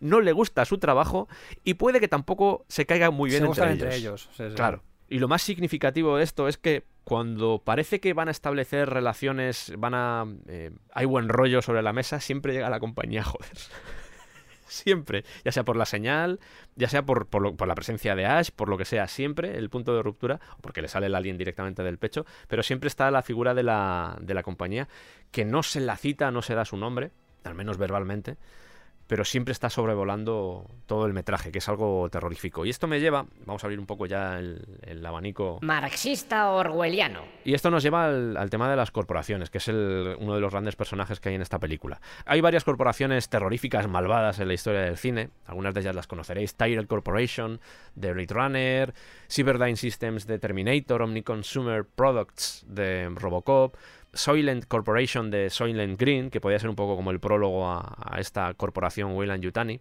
No 0.00 0.20
le 0.20 0.32
gusta 0.32 0.64
su 0.64 0.78
trabajo 0.78 1.28
y 1.62 1.74
puede 1.74 2.00
que 2.00 2.08
tampoco 2.08 2.64
se 2.66 2.86
caiga 2.86 3.10
muy 3.12 3.30
bien 3.30 3.42
Se 3.42 3.48
entre 3.48 3.64
ellos. 3.66 3.82
entre 3.82 3.96
ellos. 3.96 4.28
sí, 4.32 4.44
sí. 4.48 4.54
Claro. 4.56 4.82
Y 5.08 5.20
lo 5.20 5.28
más 5.28 5.42
significativo 5.42 6.16
de 6.16 6.24
esto 6.24 6.48
es 6.48 6.58
que 6.58 6.84
cuando 7.04 7.62
parece 7.64 8.00
que 8.00 8.12
van 8.12 8.26
a 8.26 8.32
establecer 8.32 8.88
relaciones, 8.90 9.72
van 9.78 9.94
a... 9.94 10.24
eh, 10.48 10.72
hay 10.92 11.06
buen 11.06 11.28
rollo 11.28 11.62
sobre 11.62 11.82
la 11.82 11.92
mesa, 11.92 12.18
siempre 12.18 12.52
llega 12.52 12.68
la 12.68 12.80
compañía, 12.80 13.22
joder. 13.24 13.52
siempre. 14.68 15.24
Ya 15.44 15.52
sea 15.52 15.64
por 15.64 15.76
la 15.76 15.86
señal, 15.86 16.40
ya 16.74 16.88
sea 16.88 17.04
por, 17.04 17.26
por, 17.26 17.42
lo- 17.42 17.56
por 17.56 17.68
la 17.68 17.74
presencia 17.74 18.14
de 18.14 18.26
Ash, 18.26 18.50
por 18.54 18.68
lo 18.68 18.76
que 18.78 18.84
sea, 18.84 19.08
siempre 19.08 19.56
el 19.58 19.70
punto 19.70 19.94
de 19.94 20.02
ruptura, 20.02 20.40
porque 20.60 20.82
le 20.82 20.88
sale 20.88 21.06
el 21.06 21.14
alien 21.14 21.38
directamente 21.38 21.82
del 21.82 21.98
pecho, 21.98 22.26
pero 22.48 22.62
siempre 22.62 22.88
está 22.88 23.10
la 23.10 23.22
figura 23.22 23.54
de 23.54 23.62
la, 23.62 24.16
de 24.20 24.34
la 24.34 24.42
compañía, 24.42 24.88
que 25.30 25.44
no 25.44 25.62
se 25.62 25.80
la 25.80 25.96
cita, 25.96 26.30
no 26.30 26.42
se 26.42 26.54
da 26.54 26.64
su 26.64 26.76
nombre, 26.76 27.10
al 27.44 27.54
menos 27.54 27.78
verbalmente, 27.78 28.36
pero 29.06 29.24
siempre 29.24 29.52
está 29.52 29.70
sobrevolando 29.70 30.66
todo 30.86 31.06
el 31.06 31.12
metraje, 31.12 31.52
que 31.52 31.58
es 31.58 31.68
algo 31.68 32.08
terrorífico. 32.10 32.64
Y 32.66 32.70
esto 32.70 32.86
me 32.86 33.00
lleva, 33.00 33.26
vamos 33.44 33.62
a 33.62 33.66
abrir 33.66 33.78
un 33.78 33.86
poco 33.86 34.06
ya 34.06 34.38
el, 34.38 34.64
el 34.82 35.04
abanico, 35.04 35.58
Marxista 35.62 36.50
orwelliano. 36.50 37.20
y 37.44 37.54
esto 37.54 37.70
nos 37.70 37.82
lleva 37.82 38.06
al, 38.06 38.36
al 38.36 38.50
tema 38.50 38.68
de 38.70 38.76
las 38.76 38.90
corporaciones, 38.90 39.50
que 39.50 39.58
es 39.58 39.68
el- 39.68 40.16
uno 40.18 40.34
de 40.34 40.40
los 40.40 40.50
grandes 40.52 40.76
personajes 40.76 41.20
que 41.20 41.28
hay 41.28 41.34
en 41.36 41.42
esta 41.42 41.58
película. 41.58 42.00
Hay 42.24 42.40
varias 42.40 42.64
corporaciones 42.64 43.28
terroríficas, 43.28 43.86
malvadas 43.88 44.38
en 44.40 44.48
la 44.48 44.54
historia 44.54 44.80
del 44.80 44.96
cine. 44.96 45.30
Algunas 45.46 45.74
de 45.74 45.80
ellas 45.80 45.94
las 45.94 46.06
conoceréis. 46.06 46.54
Tyrell 46.56 46.86
Corporation, 46.86 47.60
de 47.94 48.12
Blade 48.12 48.34
Runner, 48.34 48.94
Cyberdyne 49.30 49.76
Systems 49.76 50.26
de 50.26 50.38
Terminator, 50.38 51.02
Omni 51.02 51.22
Consumer 51.22 51.84
Products 51.84 52.64
de 52.68 53.08
Robocop, 53.14 53.76
Soylent 54.16 54.64
Corporation 54.66 55.30
de 55.30 55.50
Soylent 55.50 55.98
Green, 56.00 56.30
que 56.30 56.40
podría 56.40 56.58
ser 56.58 56.70
un 56.70 56.76
poco 56.76 56.96
como 56.96 57.10
el 57.10 57.20
prólogo 57.20 57.68
a, 57.68 57.96
a 57.98 58.18
esta 58.20 58.52
corporación 58.54 59.12
Weyland 59.14 59.42
Yutani. 59.42 59.80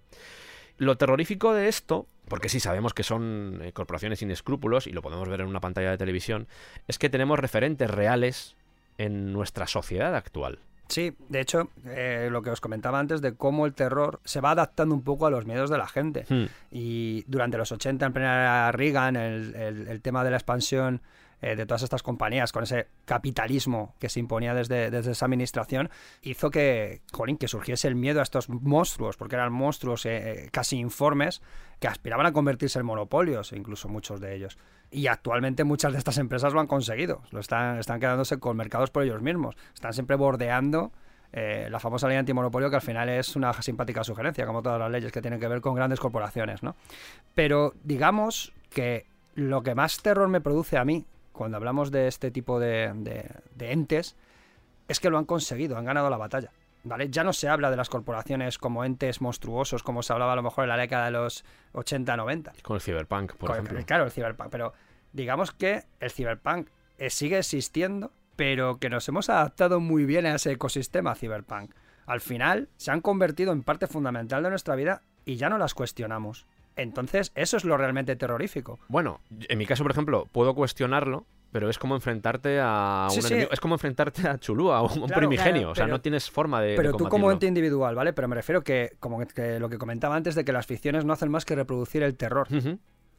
Lo 0.77 0.97
terrorífico 0.97 1.53
de 1.53 1.67
esto, 1.69 2.05
porque 2.27 2.49
sí 2.49 2.59
sabemos 2.59 2.93
que 2.93 3.03
son 3.03 3.59
eh, 3.63 3.71
corporaciones 3.71 4.19
sin 4.19 4.29
escrúpulos 4.31 4.87
y 4.87 4.91
lo 4.91 5.01
podemos 5.01 5.29
ver 5.29 5.41
en 5.41 5.47
una 5.47 5.61
pantalla 5.61 5.91
de 5.91 5.97
televisión, 5.97 6.47
es 6.87 6.99
que 6.99 7.09
tenemos 7.09 7.39
referentes 7.39 7.89
reales 7.89 8.55
en 8.97 9.31
nuestra 9.33 9.67
sociedad 9.67 10.13
actual. 10.15 10.59
Sí, 10.87 11.13
de 11.29 11.39
hecho, 11.41 11.69
eh, 11.87 12.27
lo 12.31 12.43
que 12.43 12.51
os 12.51 12.61
comentaba 12.61 12.99
antes 12.99 13.19
de 13.21 13.33
cómo 13.33 13.65
el 13.65 13.73
terror 13.73 14.19
se 14.23 14.39
va 14.39 14.51
adaptando 14.51 14.93
un 14.93 15.01
poco 15.01 15.25
a 15.25 15.31
los 15.31 15.45
miedos 15.45 15.69
de 15.71 15.79
la 15.79 15.87
gente. 15.87 16.25
Hmm. 16.29 16.45
Y 16.71 17.23
durante 17.27 17.57
los 17.57 17.71
80, 17.71 18.05
en 18.05 18.13
plena 18.13 18.71
Reagan, 18.71 19.15
el, 19.15 19.55
el- 19.55 19.87
el 19.87 20.01
tema 20.01 20.23
de 20.23 20.29
la 20.29 20.37
expansión 20.37 21.01
eh, 21.41 21.55
de 21.55 21.65
todas 21.65 21.83
estas 21.83 22.01
compañías, 22.01 22.51
con 22.51 22.63
ese 22.63 22.87
capitalismo 23.03 23.93
que 23.99 24.09
se 24.09 24.19
imponía 24.19 24.53
desde, 24.53 24.89
desde 24.89 25.11
esa 25.11 25.25
administración, 25.25 25.89
hizo 26.21 26.49
que, 26.49 27.01
jolín, 27.11 27.37
que 27.37 27.47
surgiese 27.47 27.87
el 27.87 27.95
miedo 27.95 28.21
a 28.21 28.23
estos 28.23 28.49
monstruos, 28.49 29.17
porque 29.17 29.35
eran 29.35 29.51
monstruos 29.51 30.05
eh, 30.05 30.45
eh, 30.45 30.49
casi 30.51 30.77
informes 30.77 31.41
que 31.79 31.87
aspiraban 31.87 32.25
a 32.25 32.31
convertirse 32.31 32.79
en 32.79 32.85
monopolios, 32.85 33.51
e 33.51 33.57
incluso 33.57 33.89
muchos 33.89 34.21
de 34.21 34.33
ellos. 34.33 34.57
Y 34.91 35.07
actualmente 35.07 35.65
muchas 35.65 35.91
de 35.91 35.97
estas 35.97 36.17
empresas 36.17 36.53
lo 36.53 36.61
han 36.61 36.67
conseguido, 36.67 37.21
lo 37.31 37.41
están, 37.41 37.79
están 37.79 37.99
quedándose 37.99 38.39
con 38.39 38.55
mercados 38.55 38.89
por 38.89 39.03
ellos 39.03 39.21
mismos, 39.21 39.55
están 39.73 39.93
siempre 39.93 40.15
bordeando 40.15 40.91
la 41.33 41.81
famosa 41.81 42.07
ley 42.07 42.15
antimonopolio 42.15 42.69
que 42.69 42.77
al 42.77 42.81
final 42.81 43.09
es 43.09 43.35
una 43.35 43.51
simpática 43.61 44.05
sugerencia, 44.05 44.45
como 44.45 44.61
todas 44.61 44.79
las 44.79 44.89
leyes 44.89 45.11
que 45.11 45.21
tienen 45.21 45.37
que 45.37 45.49
ver 45.49 45.59
con 45.59 45.75
grandes 45.75 45.99
corporaciones, 45.99 46.63
¿no? 46.63 46.77
Pero 47.33 47.73
digamos 47.83 48.53
que 48.69 49.05
lo 49.33 49.61
que 49.61 49.75
más 49.75 50.01
terror 50.01 50.29
me 50.29 50.39
produce 50.39 50.77
a 50.77 50.85
mí 50.85 51.05
cuando 51.35 51.57
hablamos 51.57 51.91
de 51.91 52.07
este 52.07 52.31
tipo 52.31 52.59
de, 52.59 52.91
de- 52.95 53.29
de 53.55 53.71
entes 53.71 54.15
es 54.87 54.99
que 54.99 55.09
lo 55.09 55.17
han 55.17 55.25
conseguido, 55.25 55.77
han 55.77 55.85
ganado 55.85 56.09
la 56.09 56.17
batalla. 56.17 56.51
¿Vale? 56.83 57.09
Ya 57.09 57.23
no 57.23 57.33
se 57.33 57.49
habla 57.49 57.71
de 57.71 57.77
las 57.77 57.89
corporaciones 57.89 58.59
como 58.59 58.85
entes 58.85 59.19
monstruosos, 59.19 59.81
como 59.81 60.03
se 60.03 60.13
hablaba 60.13 60.33
a 60.33 60.35
lo 60.35 60.43
mejor 60.43 60.65
en 60.65 60.69
la 60.69 60.77
década 60.77 61.05
de 61.05 61.11
los 61.11 61.43
80-90. 61.73 62.61
Con 62.61 62.75
el 62.75 62.81
cyberpunk, 62.81 63.33
por 63.35 63.49
Con- 63.49 63.57
ejemplo. 63.59 63.83
Claro, 63.85 64.03
el 64.05 64.11
cyberpunk. 64.11 64.49
Pero 64.51 64.73
digamos 65.11 65.51
que 65.51 65.83
el 65.99 66.11
cyberpunk 66.11 66.67
eh, 66.99 67.09
sigue 67.09 67.39
existiendo, 67.39 68.11
pero 68.35 68.77
que 68.77 68.89
nos 68.91 69.07
hemos 69.09 69.29
adaptado 69.29 69.79
muy 69.79 70.05
bien 70.05 70.27
a 70.27 70.35
ese 70.35 70.51
ecosistema 70.51 71.15
cyberpunk. 71.15 71.71
Al 72.05 72.21
final 72.21 72.69
se 72.77 72.91
han 72.91 73.01
convertido 73.01 73.51
en 73.51 73.63
parte 73.63 73.87
fundamental 73.87 74.43
de 74.43 74.49
nuestra 74.51 74.75
vida 74.75 75.01
y 75.25 75.37
ya 75.37 75.49
no 75.49 75.57
las 75.57 75.73
cuestionamos. 75.73 76.45
Entonces, 76.75 77.31
eso 77.35 77.57
es 77.57 77.63
lo 77.65 77.77
realmente 77.77 78.15
terrorífico. 78.15 78.79
Bueno, 78.87 79.21
en 79.31 79.57
mi 79.57 79.65
caso, 79.65 79.83
por 79.83 79.91
ejemplo, 79.91 80.27
puedo 80.31 80.53
cuestionarlo, 80.55 81.25
pero 81.51 81.69
es 81.69 81.79
como 81.79 81.95
enfrentarte 81.95 82.59
a 82.61 83.07
Sí, 83.09 83.17
un 83.17 83.21
sí. 83.23 83.33
enemigo- 83.33 83.51
Es 83.53 83.59
como 83.61 83.75
enfrentarte 83.75 84.27
a 84.27 84.37
Chulúa, 84.37 84.77
a 84.79 84.81
un 84.81 84.89
Claro, 85.07 85.15
primigenio. 85.15 85.53
claro, 85.61 85.71
o 85.71 85.75
sea, 85.75 85.85
pero- 85.85 85.95
no 85.95 86.01
tienes 86.01 86.29
forma 86.29 86.59
de. 86.61 86.71
de 86.71 86.75
Pero 86.75 86.91
tú 86.93 87.07
como 87.07 87.31
ente 87.31 87.45
individual, 87.47 87.95
¿vale? 87.95 88.11
Pero 88.13 88.27
me 88.27 88.35
refiero 88.35 88.61
que, 88.63 88.91
como 88.99 89.25
que- 89.25 89.59
lo 89.59 89.69
que 89.69 89.77
comentaba 89.77 90.15
antes 90.15 90.35
de 90.35 90.43
que 90.43 90.51
las 90.51 90.65
ficciones 90.65 91.05
no 91.05 91.13
hacen 91.13 91.31
más 91.31 91.45
que 91.45 91.55
reproducir 91.55 92.03
el 92.03 92.15
terror. 92.17 92.47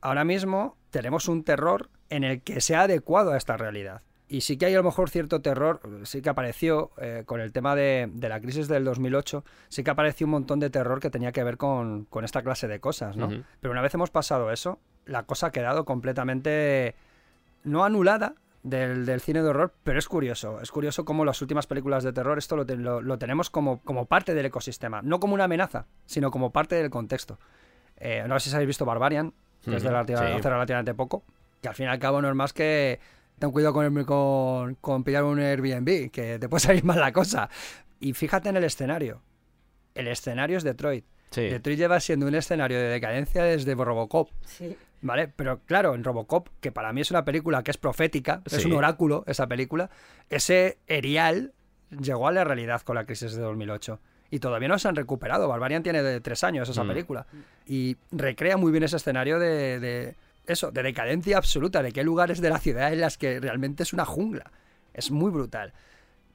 Ahora 0.02 0.24
mismo 0.24 0.76
tenemos 0.90 1.26
un 1.28 1.42
terror 1.42 1.88
en 2.10 2.22
el 2.24 2.42
que 2.42 2.60
se 2.60 2.76
ha 2.76 2.82
adecuado 2.82 3.32
a 3.32 3.36
esta 3.38 3.56
realidad. 3.56 4.02
Y 4.28 4.40
sí 4.40 4.56
que 4.56 4.66
hay 4.66 4.74
a 4.74 4.78
lo 4.78 4.82
mejor 4.82 5.08
cierto 5.08 5.40
terror, 5.40 5.80
sí 6.02 6.20
que 6.20 6.28
apareció 6.30 6.90
eh, 6.98 7.22
con 7.26 7.40
el 7.40 7.52
tema 7.52 7.76
de, 7.76 8.08
de 8.12 8.28
la 8.28 8.40
crisis 8.40 8.66
del 8.66 8.84
2008, 8.84 9.44
sí 9.68 9.84
que 9.84 9.90
apareció 9.90 10.26
un 10.26 10.32
montón 10.32 10.58
de 10.58 10.68
terror 10.68 10.98
que 10.98 11.10
tenía 11.10 11.30
que 11.30 11.44
ver 11.44 11.56
con, 11.56 12.06
con 12.06 12.24
esta 12.24 12.42
clase 12.42 12.66
de 12.66 12.80
cosas, 12.80 13.16
¿no? 13.16 13.28
Pero 13.60 13.70
una 13.72 13.82
vez 13.82 13.94
hemos 13.94 14.10
pasado 14.10 14.50
eso, 14.50 14.80
la 15.04 15.22
cosa 15.24 15.48
ha 15.48 15.50
quedado 15.52 15.84
completamente 15.84 16.96
no 17.62 17.84
anulada 17.84 18.34
del, 18.64 19.06
del 19.06 19.20
cine 19.20 19.42
de 19.42 19.48
horror, 19.48 19.72
pero 19.84 19.98
es 20.00 20.08
curioso. 20.08 20.60
Es 20.60 20.72
curioso 20.72 21.04
cómo 21.04 21.24
las 21.24 21.40
últimas 21.40 21.68
películas 21.68 22.02
de 22.02 22.12
terror 22.12 22.36
esto 22.36 22.56
lo, 22.56 22.66
te- 22.66 22.76
lo- 22.76 23.00
lo 23.02 23.18
tenemos 23.18 23.48
como, 23.48 23.80
como 23.82 24.06
parte 24.06 24.34
del 24.34 24.46
ecosistema, 24.46 25.02
no 25.02 25.20
como 25.20 25.34
una 25.34 25.44
amenaza, 25.44 25.86
sino 26.04 26.32
como 26.32 26.50
parte 26.50 26.74
del 26.74 26.90
contexto. 26.90 27.38
Eh, 27.98 28.24
no 28.26 28.40
sé 28.40 28.50
si 28.50 28.56
habéis 28.56 28.66
visto 28.68 28.84
Barbarian, 28.84 29.32
que 29.64 29.76
es 29.76 29.82
de 29.82 29.88
Ujú, 29.88 29.94
relativa- 29.98 30.18
sí. 30.26 30.32
hace 30.32 30.50
relativamente 30.50 30.94
poco, 30.94 31.22
que 31.62 31.68
al 31.68 31.74
fin 31.76 31.86
y 31.86 31.90
al 31.90 31.98
cabo 32.00 32.20
no 32.20 32.28
es 32.28 32.34
más 32.34 32.52
que 32.52 32.98
ten 33.38 33.50
cuidado 33.50 33.72
con, 33.74 34.04
con, 34.04 34.74
con 34.76 35.04
pillar 35.04 35.24
un 35.24 35.38
Airbnb, 35.40 36.10
que 36.10 36.38
te 36.38 36.48
puede 36.48 36.60
salir 36.66 36.84
mal 36.84 36.98
la 37.00 37.12
cosa. 37.12 37.48
Y 38.00 38.12
fíjate 38.12 38.48
en 38.48 38.56
el 38.56 38.64
escenario. 38.64 39.22
El 39.94 40.08
escenario 40.08 40.58
es 40.58 40.64
Detroit. 40.64 41.04
Sí. 41.30 41.42
Detroit 41.42 41.78
lleva 41.78 41.98
siendo 42.00 42.26
un 42.26 42.34
escenario 42.34 42.78
de 42.78 42.84
decadencia 42.88 43.42
desde 43.42 43.74
Robocop. 43.74 44.30
Sí. 44.44 44.76
¿Vale? 45.02 45.28
Pero 45.28 45.60
claro, 45.66 45.94
en 45.94 46.04
Robocop, 46.04 46.48
que 46.60 46.72
para 46.72 46.92
mí 46.92 47.00
es 47.02 47.10
una 47.10 47.24
película 47.24 47.62
que 47.62 47.70
es 47.70 47.76
profética, 47.76 48.42
es 48.46 48.64
un 48.64 48.72
oráculo 48.72 49.24
esa 49.26 49.46
película, 49.46 49.90
ese 50.30 50.78
erial 50.86 51.52
llegó 52.00 52.26
a 52.28 52.32
la 52.32 52.44
realidad 52.44 52.80
con 52.82 52.96
la 52.96 53.04
crisis 53.04 53.34
de 53.34 53.42
2008. 53.42 54.00
Y 54.30 54.40
todavía 54.40 54.68
no 54.68 54.78
se 54.78 54.88
han 54.88 54.96
recuperado. 54.96 55.46
Barbarian 55.48 55.82
tiene 55.84 56.02
de 56.02 56.20
tres 56.20 56.42
años 56.44 56.68
esa 56.68 56.82
Mm. 56.82 56.88
película. 56.88 57.26
Y 57.66 57.96
recrea 58.10 58.56
muy 58.56 58.72
bien 58.72 58.82
ese 58.84 58.96
escenario 58.96 59.38
de, 59.38 59.78
de 59.78 60.14
eso, 60.46 60.70
de 60.70 60.82
decadencia 60.82 61.36
absoluta, 61.36 61.82
de 61.82 61.92
qué 61.92 62.04
lugares 62.04 62.40
de 62.40 62.50
la 62.50 62.58
ciudad 62.58 62.92
en 62.92 63.00
las 63.00 63.18
que 63.18 63.40
realmente 63.40 63.82
es 63.82 63.92
una 63.92 64.04
jungla. 64.04 64.50
Es 64.94 65.10
muy 65.10 65.30
brutal. 65.30 65.72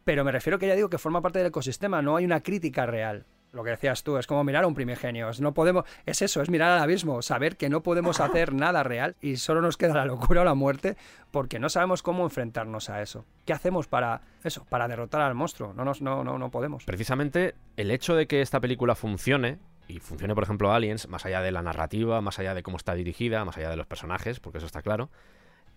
Pero 0.04 0.24
me 0.24 0.32
refiero 0.32 0.60
que 0.60 0.68
ya 0.68 0.76
digo 0.76 0.90
que 0.90 0.98
forma 0.98 1.22
parte 1.22 1.40
del 1.40 1.48
ecosistema, 1.48 2.02
no 2.02 2.16
hay 2.16 2.26
una 2.26 2.42
crítica 2.42 2.86
real. 2.86 3.26
Lo 3.54 3.66
que 3.66 3.72
decías 3.72 4.04
tú, 4.04 4.18
es 4.18 4.28
como 4.28 4.44
mirar 4.46 4.64
a 4.64 4.68
un 4.68 4.74
primigenio. 4.74 5.30
Es, 5.30 5.42
no 5.42 5.54
podemos, 5.54 5.84
es 6.06 6.22
eso, 6.22 6.42
es 6.42 6.50
mirar 6.50 6.72
al 6.72 6.80
abismo, 6.80 7.22
saber 7.22 7.58
que 7.58 7.70
no 7.70 7.84
podemos 7.84 8.20
hacer 8.22 8.54
nada 8.54 8.82
real 8.84 9.16
y 9.20 9.38
solo 9.38 9.62
nos 9.62 9.78
queda 9.78 9.94
la 9.94 10.06
locura 10.06 10.42
o 10.42 10.46
la 10.46 10.54
muerte 10.54 10.96
porque 11.32 11.60
no 11.60 11.70
sabemos 11.70 12.02
cómo 12.02 12.24
enfrentarnos 12.24 12.90
a 12.90 13.02
eso. 13.02 13.26
¿Qué 13.46 13.54
hacemos 13.54 13.88
para 13.88 14.22
eso, 14.44 14.66
para 14.70 14.88
derrotar 14.88 15.22
al 15.22 15.36
monstruo? 15.36 15.74
No, 15.74 15.84
nos, 15.84 16.02
no, 16.02 16.24
no, 16.24 16.38
no 16.38 16.50
podemos. 16.50 16.86
Precisamente 16.86 17.56
el 17.76 17.92
hecho 17.92 18.16
de 18.16 18.26
que 18.26 18.42
esta 18.42 18.62
película 18.62 18.96
funcione, 18.96 19.60
y 19.92 20.00
funcione, 20.00 20.34
por 20.36 20.44
ejemplo, 20.44 20.72
Aliens, 20.72 21.08
más 21.08 21.26
allá 21.26 21.42
de 21.42 21.52
la 21.52 21.62
narrativa, 21.62 22.22
más 22.22 22.40
allá 22.40 22.54
de 22.54 22.64
cómo 22.64 22.78
está 22.78 22.94
dirigida, 22.96 23.44
más 23.46 23.58
allá 23.58 23.70
de 23.70 23.78
los 23.78 23.88
personajes, 23.88 24.40
porque 24.40 24.58
eso 24.58 24.68
está 24.68 24.82
claro, 24.82 25.10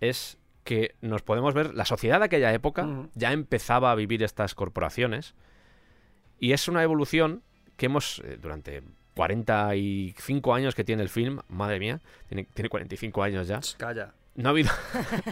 es 0.01 0.39
que 0.65 0.95
nos 1.01 1.23
podemos 1.23 1.53
ver, 1.55 1.75
la 1.75 1.85
sociedad 1.85 2.19
de 2.21 2.25
aquella 2.27 2.53
época 2.53 2.85
Ujú. 2.85 3.11
ya 3.15 3.33
empezaba 3.33 3.91
a 3.91 3.95
vivir 3.95 4.23
estas 4.23 4.55
corporaciones, 4.55 5.35
y 6.39 6.53
es 6.53 6.69
una 6.69 6.83
evolución 6.83 7.43
que 7.77 7.87
hemos, 7.87 8.21
eh, 8.25 8.39
durante 8.41 8.83
45 9.15 10.55
años 10.55 10.75
que 10.75 10.85
tiene 10.85 11.03
el 11.03 11.09
film, 11.09 11.41
madre 11.49 11.79
mía, 11.79 12.01
tiene, 12.29 12.45
tiene 12.55 12.69
45 12.69 13.23
años 13.23 13.47
ya, 13.49 13.61
Calla. 13.77 14.13
no 14.35 14.49
ha 14.49 14.51
habido 14.51 14.71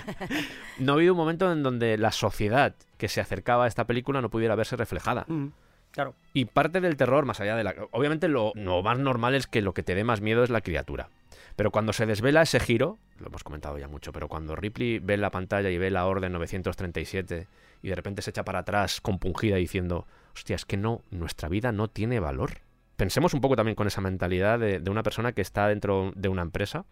no 0.78 0.92
ha 0.92 0.94
habido 0.96 1.12
un 1.12 1.18
momento 1.18 1.50
en 1.52 1.62
donde 1.62 1.98
la 1.98 2.12
sociedad 2.12 2.74
que 2.98 3.09
se 3.09 3.20
acercaba 3.20 3.64
a 3.64 3.68
esta 3.68 3.86
película 3.86 4.20
no 4.20 4.30
pudiera 4.30 4.54
verse 4.54 4.76
reflejada. 4.76 5.24
Mm, 5.28 5.48
Claro. 5.93 6.14
Y 6.32 6.47
parte 6.47 6.81
del 6.81 6.97
terror, 6.97 7.24
más 7.24 7.40
allá 7.40 7.55
de 7.55 7.64
la... 7.64 7.74
Obviamente 7.93 8.28
lo, 8.28 8.52
lo 8.55 8.82
más 8.82 8.98
normal 8.98 9.35
es 9.35 9.47
que 9.47 9.62
lo 9.62 9.74
que 9.74 9.82
te 9.82 9.94
dé 9.94 10.05
más 10.05 10.20
miedo 10.20 10.43
es 10.43 10.51
la 10.51 10.62
criatura. 10.62 11.09
Pero 11.56 11.70
cuando 11.70 11.93
se 11.93 12.06
desvela 12.06 12.43
ese 12.43 12.60
giro, 12.60 12.98
lo 13.19 13.27
hemos 13.27 13.44
comentado 13.44 13.78
ya 13.78 13.89
mucho, 13.89 14.12
pero 14.12 14.28
cuando 14.28 14.56
Ripley 14.56 14.98
ve 14.98 15.16
la 15.16 15.31
pantalla 15.31 15.70
y 15.70 15.78
ve 15.78 15.90
la 15.90 16.06
Orden 16.06 16.32
937 16.32 17.47
y 17.82 17.89
de 17.89 17.94
repente 17.94 18.23
se 18.23 18.31
echa 18.31 18.44
para 18.44 18.60
atrás 18.60 19.01
compungida 19.01 19.56
diciendo, 19.56 20.06
hostia, 20.35 20.56
es 20.56 20.64
que 20.64 20.77
no, 20.77 21.02
nuestra 21.10 21.48
vida 21.48 21.73
no 21.73 21.89
tiene 21.89 22.20
valor. 22.20 22.60
Pensemos 22.97 23.35
un 23.35 23.40
poco 23.40 23.56
también 23.56 23.74
con 23.74 23.86
esa 23.86 24.01
mentalidad 24.01 24.59
de, 24.59 24.81
de 24.81 24.90
una 24.90 25.02
persona 25.02 25.32
que 25.32 25.43
está 25.43 25.69
dentro 25.69 26.12
de 26.14 26.28
una 26.28 26.43
empresa, 26.43 26.85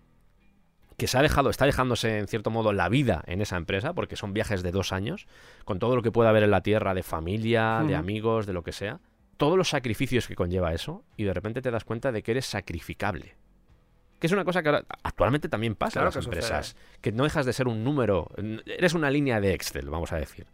que 1.01 1.07
se 1.09 1.19
ha 1.19 1.23
dejado, 1.23 1.51
está 1.51 1.67
dejándose 1.67 2.19
en 2.19 2.29
cierto 2.29 2.51
modo 2.51 2.73
la 2.73 2.89
vida 2.89 3.23
en 3.27 3.41
esa 3.41 3.57
empresa, 3.57 3.93
porque 3.95 4.17
son 4.17 4.33
viajes 4.33 4.63
de 4.63 4.71
dos 4.71 4.93
años, 4.93 5.27
con 5.65 5.79
todo 5.79 5.97
lo 5.97 6.03
que 6.03 6.13
pueda 6.13 6.29
haber 6.31 6.43
en 6.45 6.51
la 6.51 6.61
tierra 6.63 6.95
de 6.95 7.03
familia, 7.03 7.83
de 7.87 7.95
amigos, 7.97 8.47
de 8.47 8.53
lo 8.53 8.63
que 8.63 8.73
sea, 8.73 9.01
todos 9.37 9.57
los 9.57 9.71
sacrificios 9.71 10.27
que 10.29 10.37
conlleva 10.37 10.73
eso, 10.75 11.03
y 11.17 11.25
de 11.25 11.33
repente 11.35 11.63
te 11.63 11.71
das 11.71 11.85
cuenta 11.85 12.13
de 12.13 12.23
que 12.23 12.33
eres 12.33 12.47
sacrificable. 12.47 13.35
Que 14.19 14.27
es 14.27 14.33
una 14.35 14.45
cosa 14.45 14.63
que 14.63 14.69
ahora- 14.69 14.85
actualmente 15.03 15.49
también 15.49 15.75
pasa 15.75 15.95
Claro 16.01 16.11
en 16.11 16.15
las 16.15 16.25
que 16.27 16.29
empresas, 16.29 16.77
que 17.01 17.11
no 17.13 17.25
dejas 17.25 17.47
de 17.47 17.55
ser 17.55 17.67
un 17.67 17.83
número, 17.83 18.29
eres 18.67 18.93
una 18.93 19.11
línea 19.11 19.41
de 19.41 19.55
Excel, 19.55 19.89
vamos 19.89 20.13
a 20.13 20.17
decir. 20.17 20.47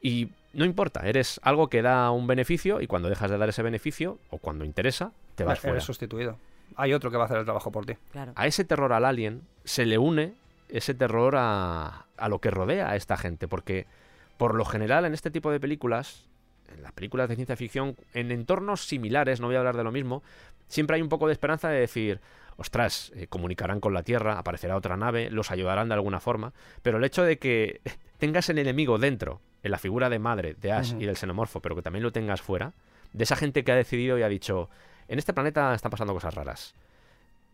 Y 0.00 0.28
no 0.52 0.64
importa, 0.64 1.00
eres 1.08 1.40
algo 1.42 1.68
que 1.68 1.82
da 1.82 2.12
un 2.12 2.28
beneficio 2.28 2.80
y 2.80 2.86
cuando 2.86 3.08
dejas 3.08 3.30
de 3.32 3.38
dar 3.38 3.48
ese 3.48 3.62
beneficio, 3.62 4.18
o 4.30 4.38
cuando 4.38 4.64
interesa, 4.64 5.10
te 5.34 5.42
vas 5.42 5.54
Eres 5.58 5.62
fuera. 5.62 5.80
sustituido. 5.80 6.38
Hay 6.76 6.92
otro 6.92 7.10
que 7.10 7.16
va 7.16 7.24
a 7.24 7.26
hacer 7.26 7.38
el 7.38 7.44
trabajo 7.44 7.70
por 7.70 7.86
ti. 7.86 7.94
Claro. 8.12 8.32
A 8.36 8.46
ese 8.46 8.64
terror 8.64 8.92
al 8.92 9.04
alien 9.04 9.42
se 9.64 9.86
le 9.86 9.98
une 9.98 10.34
ese 10.68 10.94
terror 10.94 11.36
a, 11.36 12.06
a 12.16 12.28
lo 12.28 12.40
que 12.40 12.50
rodea 12.50 12.90
a 12.90 12.96
esta 12.96 13.16
gente, 13.16 13.48
porque 13.48 13.86
por 14.36 14.54
lo 14.54 14.64
general 14.64 15.04
en 15.04 15.14
este 15.14 15.30
tipo 15.30 15.50
de 15.50 15.60
películas, 15.60 16.24
en 16.74 16.82
las 16.82 16.92
películas 16.92 17.28
de 17.28 17.36
ciencia 17.36 17.56
ficción, 17.56 17.96
en 18.12 18.30
entornos 18.30 18.86
similares, 18.86 19.40
no 19.40 19.46
voy 19.46 19.56
a 19.56 19.60
hablar 19.60 19.76
de 19.76 19.84
lo 19.84 19.92
mismo, 19.92 20.22
siempre 20.68 20.96
hay 20.96 21.02
un 21.02 21.08
poco 21.08 21.26
de 21.26 21.32
esperanza 21.32 21.68
de 21.68 21.80
decir, 21.80 22.20
ostras, 22.56 23.12
eh, 23.14 23.26
comunicarán 23.26 23.80
con 23.80 23.94
la 23.94 24.02
Tierra, 24.02 24.38
aparecerá 24.38 24.76
otra 24.76 24.96
nave, 24.96 25.30
los 25.30 25.50
ayudarán 25.50 25.88
de 25.88 25.94
alguna 25.94 26.20
forma, 26.20 26.52
pero 26.82 26.98
el 26.98 27.04
hecho 27.04 27.22
de 27.22 27.38
que 27.38 27.80
tengas 28.18 28.48
el 28.48 28.58
enemigo 28.58 28.98
dentro, 28.98 29.40
en 29.62 29.70
la 29.70 29.78
figura 29.78 30.10
de 30.10 30.18
madre, 30.18 30.54
de 30.60 30.72
Ash 30.72 30.94
y 30.98 31.06
del 31.06 31.16
xenomorfo, 31.16 31.60
pero 31.60 31.74
que 31.74 31.82
también 31.82 32.02
lo 32.02 32.12
tengas 32.12 32.42
fuera, 32.42 32.72
de 33.12 33.24
esa 33.24 33.36
gente 33.36 33.64
que 33.64 33.72
ha 33.72 33.76
decidido 33.76 34.18
y 34.18 34.22
ha 34.22 34.28
dicho, 34.28 34.68
en 35.08 35.18
este 35.18 35.32
planeta 35.32 35.74
están 35.74 35.90
pasando 35.90 36.12
cosas 36.12 36.34
raras. 36.34 36.74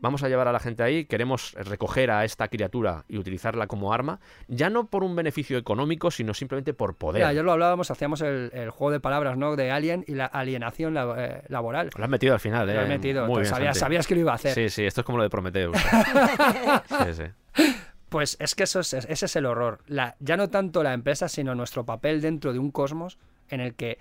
Vamos 0.03 0.23
a 0.23 0.29
llevar 0.31 0.49
a 0.49 0.53
la 0.53 0.61
gente 0.61 0.83
ahí, 0.83 1.05
queremos 1.05 1.53
recoger 1.53 2.11
a 2.11 2.25
esta 2.25 2.49
criatura 2.49 3.05
y 3.07 3.19
utilizarla 3.19 3.67
como 3.67 3.93
arma, 3.93 4.19
ya 4.49 4.71
no 4.71 4.87
por 4.87 5.05
un 5.05 5.15
beneficio 5.15 5.59
económico, 5.59 6.11
sino 6.11 6.33
simplemente 6.33 6.73
por 6.73 6.95
poder. 6.95 7.21
Ya, 7.21 7.29
ayer 7.29 7.45
lo 7.45 7.53
hablábamos, 7.53 7.91
hacíamos 7.91 8.23
el, 8.23 8.51
el 8.55 8.71
juego 8.71 8.93
de 8.93 9.01
palabras, 9.01 9.37
¿no? 9.37 9.57
De 9.57 9.71
Alien 9.71 10.05
y 10.09 10.15
la 10.15 10.25
alienación 10.25 10.97
eh, 10.97 11.43
laboral. 11.49 11.91
Lo 11.95 12.03
has 12.03 12.09
metido 12.09 12.33
al 12.33 12.41
final, 12.41 12.71
¿eh? 12.71 12.75
Lo 12.75 12.81
has 12.81 12.89
metido. 12.89 13.27
Muy 13.27 13.43
bien, 13.43 13.75
sabías, 13.75 14.07
que 14.07 14.15
lo 14.15 14.23
iba 14.23 14.33
a 14.33 14.37
hacer. 14.37 14.55
Sí, 14.55 14.71
sí, 14.71 14.87
esto 14.87 15.03
es 15.03 15.05
como 15.05 15.19
lo 15.19 15.25
de 15.25 15.31
Prometheus. 15.31 15.77
sí, 17.05 17.13
sí. 17.13 17.65
Pues 18.09 18.39
es 18.41 18.55
que 18.55 18.63
eso 18.63 18.81
es, 18.81 18.95
ese 18.95 19.27
es 19.27 19.37
el 19.37 19.45
horror. 19.45 19.81
La, 19.87 20.17
ya 20.19 20.39
no 20.39 20.49
tanto 20.49 20.83
la 20.83 20.95
empresa, 20.95 21.29
sino 21.29 21.55
nuestro 21.55 21.85
papel 21.85 22.23
dentro 22.23 22.55
de 22.55 22.59
un 22.59 22.71
cosmos 22.71 23.19
en 23.51 23.61
el 23.61 23.75
que 23.75 23.99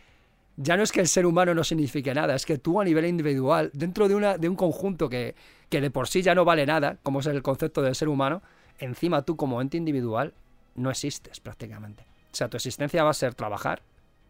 ya 0.62 0.76
no 0.76 0.84
es 0.84 0.92
que 0.92 1.00
el 1.00 1.08
ser 1.08 1.26
humano 1.26 1.56
no 1.56 1.64
signifique 1.64 2.14
nada, 2.14 2.36
es 2.36 2.46
que 2.46 2.58
tú 2.58 2.82
a 2.82 2.84
nivel 2.84 3.06
individual, 3.06 3.72
dentro 3.74 4.10
de, 4.10 4.16
una, 4.16 4.38
de 4.38 4.50
un 4.50 4.58
conjunto 4.58 5.10
que, 5.10 5.34
que 5.70 5.80
de 5.80 5.90
por 5.90 6.10
sí 6.10 6.22
ya 6.22 6.36
no 6.36 6.44
vale 6.44 6.66
nada, 6.66 6.98
como 7.02 7.22
es 7.22 7.28
el 7.28 7.42
concepto 7.42 7.82
del 7.82 7.96
ser 7.96 8.10
humano, 8.10 8.42
encima 8.78 9.22
tú 9.22 9.38
como 9.38 9.62
ente 9.62 9.78
individual 9.78 10.34
no 10.76 10.92
existes 10.92 11.40
prácticamente. 11.40 12.04
O 12.32 12.36
sea, 12.36 12.50
tu 12.50 12.58
existencia 12.58 13.04
va 13.04 13.12
a 13.12 13.14
ser 13.14 13.36
trabajar 13.36 13.82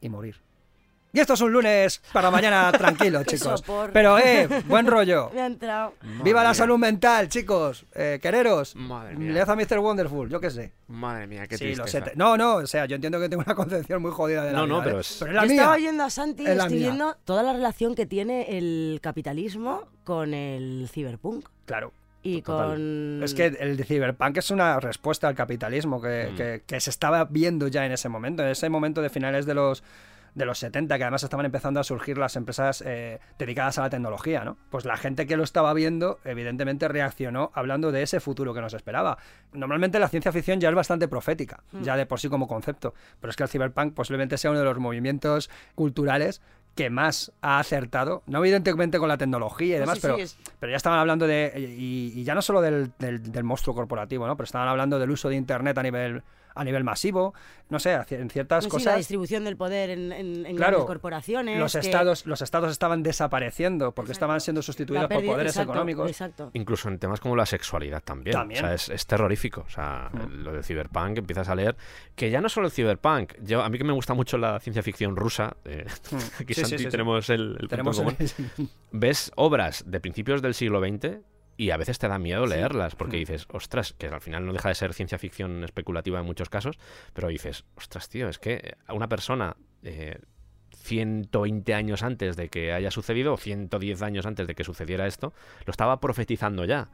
y 0.01 0.09
morir. 0.09 0.35
Y 1.11 1.19
esto 1.19 1.33
es 1.33 1.41
un 1.41 1.51
lunes 1.51 2.01
para 2.13 2.29
mañana 2.29 2.71
tranquilo, 2.77 3.23
chicos. 3.23 3.61
sopor. 3.61 3.89
Pero, 3.91 4.19
eh, 4.19 4.47
buen 4.67 4.85
rollo. 4.85 5.31
Me 5.33 5.41
ha 5.41 5.47
entrado. 5.47 5.95
¡Viva 6.23 6.43
la 6.43 6.53
salud 6.53 6.77
mental, 6.77 7.29
chicos! 7.29 7.85
Eh, 7.95 8.19
quereros, 8.21 8.75
Madre 8.75 9.15
mía. 9.15 9.31
le 9.31 9.41
haz 9.41 9.49
a 9.49 9.55
Mr. 9.55 9.79
Wonderful, 9.79 10.29
yo 10.29 10.39
qué 10.39 10.51
sé. 10.51 10.71
Madre 10.87 11.25
mía, 11.25 11.47
qué 11.47 11.57
sí, 11.57 11.73
lo 11.75 11.83
tristeza. 11.85 12.11
No, 12.15 12.37
no, 12.37 12.55
o 12.57 12.67
sea, 12.67 12.85
yo 12.85 12.95
entiendo 12.95 13.19
que 13.19 13.27
tengo 13.27 13.43
una 13.43 13.55
concepción 13.55 14.01
muy 14.03 14.11
jodida 14.11 14.43
de 14.43 14.51
la 14.51 14.59
No, 14.59 14.65
vida, 14.65 14.75
no, 14.75 14.81
¿eh? 14.81 14.85
pero 14.85 14.99
es- 14.99 15.15
Pero 15.19 15.31
es 15.31 15.35
la 15.35 15.41
Yo 15.43 15.47
mía. 15.47 15.55
estaba 15.61 15.75
oyendo 15.75 16.03
a 16.03 16.09
Santi 16.11 16.43
y 16.43 16.47
Es 16.47 16.57
la 16.57 16.63
estoy 16.63 16.77
mía. 16.77 16.87
viendo 16.89 17.17
toda 17.25 17.41
la 17.43 17.53
relación 17.53 17.95
que 17.95 18.05
tiene 18.05 18.57
el 18.57 18.99
capitalismo 19.01 19.87
con 20.03 20.33
el 20.35 20.89
ciberpunk. 20.93 21.47
Claro. 21.65 21.91
Y 22.21 22.41
Total. 22.41 22.71
con... 22.71 23.21
Es 23.23 23.33
que 23.33 23.45
el 23.45 23.77
de 23.77 23.83
Cyberpunk 23.85 24.37
es 24.37 24.51
una 24.51 24.79
respuesta 24.79 25.27
al 25.29 25.35
capitalismo 25.35 26.01
que, 26.01 26.29
Mm. 26.31 26.35
que- 26.35 26.61
que 26.67 26.79
se 26.81 26.89
estaba 26.89 27.23
viendo 27.25 27.67
ya 27.67 27.85
en 27.85 27.93
ese 27.93 28.09
momento, 28.09 28.43
en 28.43 28.49
ese 28.49 28.69
momento 28.69 29.01
de 29.01 29.09
finales 29.09 29.45
de 29.45 29.53
los 29.55 29.81
de 30.35 30.45
los 30.45 30.59
70, 30.59 30.97
que 30.97 31.03
además 31.03 31.23
estaban 31.23 31.45
empezando 31.45 31.79
a 31.79 31.83
surgir 31.83 32.17
las 32.17 32.35
empresas 32.35 32.83
eh, 32.85 33.19
dedicadas 33.37 33.77
a 33.77 33.81
la 33.83 33.89
tecnología, 33.89 34.43
¿no? 34.43 34.57
Pues 34.69 34.85
la 34.85 34.97
gente 34.97 35.27
que 35.27 35.37
lo 35.37 35.43
estaba 35.43 35.73
viendo, 35.73 36.19
evidentemente 36.25 36.87
reaccionó 36.87 37.51
hablando 37.53 37.91
de 37.91 38.03
ese 38.03 38.19
futuro 38.19 38.53
que 38.53 38.61
nos 38.61 38.73
esperaba. 38.73 39.17
Normalmente 39.53 39.99
la 39.99 40.07
ciencia 40.07 40.31
ficción 40.31 40.59
ya 40.59 40.69
es 40.69 40.75
bastante 40.75 41.07
profética, 41.07 41.63
ya 41.81 41.95
de 41.97 42.05
por 42.05 42.19
sí 42.19 42.29
como 42.29 42.47
concepto, 42.47 42.93
pero 43.19 43.31
es 43.31 43.35
que 43.35 43.43
el 43.43 43.49
cyberpunk 43.49 43.93
posiblemente 43.93 44.37
sea 44.37 44.51
uno 44.51 44.59
de 44.59 44.65
los 44.65 44.77
movimientos 44.79 45.49
culturales 45.75 46.41
que 46.75 46.89
más 46.89 47.31
ha 47.41 47.59
acertado, 47.59 48.23
no 48.27 48.39
evidentemente 48.39 48.99
con 48.99 49.09
la 49.09 49.17
tecnología 49.17 49.75
y 49.75 49.79
No, 49.79 49.81
demás, 49.81 49.95
sí, 49.97 50.01
pero, 50.03 50.17
es- 50.17 50.37
pero 50.59 50.69
ya 50.71 50.77
estaban 50.77 50.99
hablando 50.99 51.27
de, 51.27 51.51
y, 51.77 52.13
y 52.15 52.23
ya 52.23 52.35
no 52.35 52.41
solo 52.41 52.61
del, 52.61 52.91
del- 52.99 53.31
del 53.31 53.43
monstruo 53.43 53.75
corporativo, 53.75 54.27
¿no? 54.27 54.37
Pero 54.37 54.45
estaban 54.45 54.67
hablando 54.67 54.99
del 54.99 55.09
uso 55.09 55.27
de 55.29 55.35
Internet 55.35 55.77
a 55.77 55.83
nivel, 55.83 56.23
a 56.59 56.63
nivel 56.63 56.83
masivo, 56.83 57.33
no 57.69 57.79
sé, 57.79 57.93
en 58.09 58.29
ciertas 58.29 58.65
No, 58.65 58.69
sí, 58.71 58.75
la 58.77 58.79
cosas. 58.79 58.97
distribución 58.97 59.43
del 59.43 59.57
poder 59.57 59.89
en, 59.91 60.11
en- 60.11 60.45
en 60.45 60.55
Claro, 60.55 60.71
grandes 60.77 60.85
corporaciones. 60.87 61.59
Los 61.59 61.73
que- 61.73 61.79
estados, 61.79 62.25
los 62.25 62.41
estados 62.41 62.71
estaban 62.71 63.03
desapareciendo 63.03 63.91
porque 63.93 64.11
estaban 64.11 64.41
siendo 64.41 64.61
sustituidos 64.61 65.07
por 65.07 65.23
poderes 65.23 65.51
exacto, 65.53 65.71
económicos. 65.73 66.09
Exacto. 66.09 66.49
Incluso 66.53 66.89
en 66.89 66.99
temas 66.99 67.19
como 67.19 67.35
la 67.35 67.45
sexualidad 67.45 68.01
también. 68.03 68.33
También. 68.33 68.63
O 68.63 68.67
sea, 68.67 68.75
es, 68.75 68.89
es 68.89 69.05
terrorífico. 69.05 69.65
O 69.67 69.69
sea, 69.69 70.09
Mm. 70.11 70.43
lo 70.43 70.53
del 70.53 70.63
cyberpunk 70.63 71.17
empiezas 71.19 71.47
a 71.49 71.55
leer. 71.55 71.75
Que 72.15 72.29
ya 72.29 72.41
no 72.41 72.49
solo 72.49 72.67
el 72.67 72.71
cyberpunk. 72.73 73.33
Yo, 73.43 73.61
a 73.63 73.69
mí 73.69 73.77
que 73.77 73.83
me 73.83 73.93
gusta 73.93 74.13
mucho 74.13 74.37
la 74.37 74.59
ciencia 74.59 74.83
ficción 74.83 75.15
rusa. 75.15 75.55
eh, 75.65 75.85
Mm. 76.11 76.15
aquí 76.41 76.53
Sí, 76.53 76.61
sí, 76.61 76.61
Santi 76.61 76.77
sí, 76.79 76.83
sí. 76.85 76.89
tenemos 76.89 77.29
el, 77.29 77.41
el 77.41 77.49
punto 77.49 77.63
en 77.63 77.69
Tenemos 77.69 77.97
común. 77.97 78.15
el- 78.19 78.69
Ves 78.91 79.31
obras 79.35 79.83
de 79.87 79.99
principios 79.99 80.41
del 80.41 80.53
siglo 80.53 80.79
XX 80.81 81.19
y 81.59 81.71
a 81.71 81.77
veces 81.77 81.99
te 81.99 82.07
da 82.07 82.17
miedo 82.17 82.47
Sí. 82.47 82.53
leerlas 82.53 82.95
porque 82.95 83.17
Mm. 83.17 83.19
dices, 83.19 83.45
ostras, 83.51 83.91
que 83.91 84.07
al 84.07 84.21
final 84.21 84.45
no 84.45 84.53
deja 84.53 84.69
de 84.69 84.75
ser 84.75 84.93
ciencia 84.93 85.17
ficción 85.19 85.63
especulativa 85.65 86.17
en 86.19 86.25
muchos 86.25 86.49
casos, 86.49 86.79
pero 87.13 87.27
dices, 87.27 87.65
ostras, 87.75 88.07
tío, 88.07 88.29
es 88.29 88.39
que 88.39 88.75
a 88.87 88.93
una 88.93 89.09
persona 89.09 89.57
eh, 89.83 90.19
120 90.71 91.73
años 91.73 92.03
antes 92.03 92.35
de 92.37 92.49
que 92.49 92.71
haya 92.73 92.91
sucedido, 92.91 93.33
o 93.33 93.37
110 93.37 94.01
años 94.01 94.25
antes 94.25 94.47
de 94.47 94.55
que 94.55 94.63
sucediera 94.63 95.05
esto, 95.07 95.33
lo 95.65 95.71
estaba 95.71 95.99
profetizando 95.99 96.65
ya. 96.65 96.89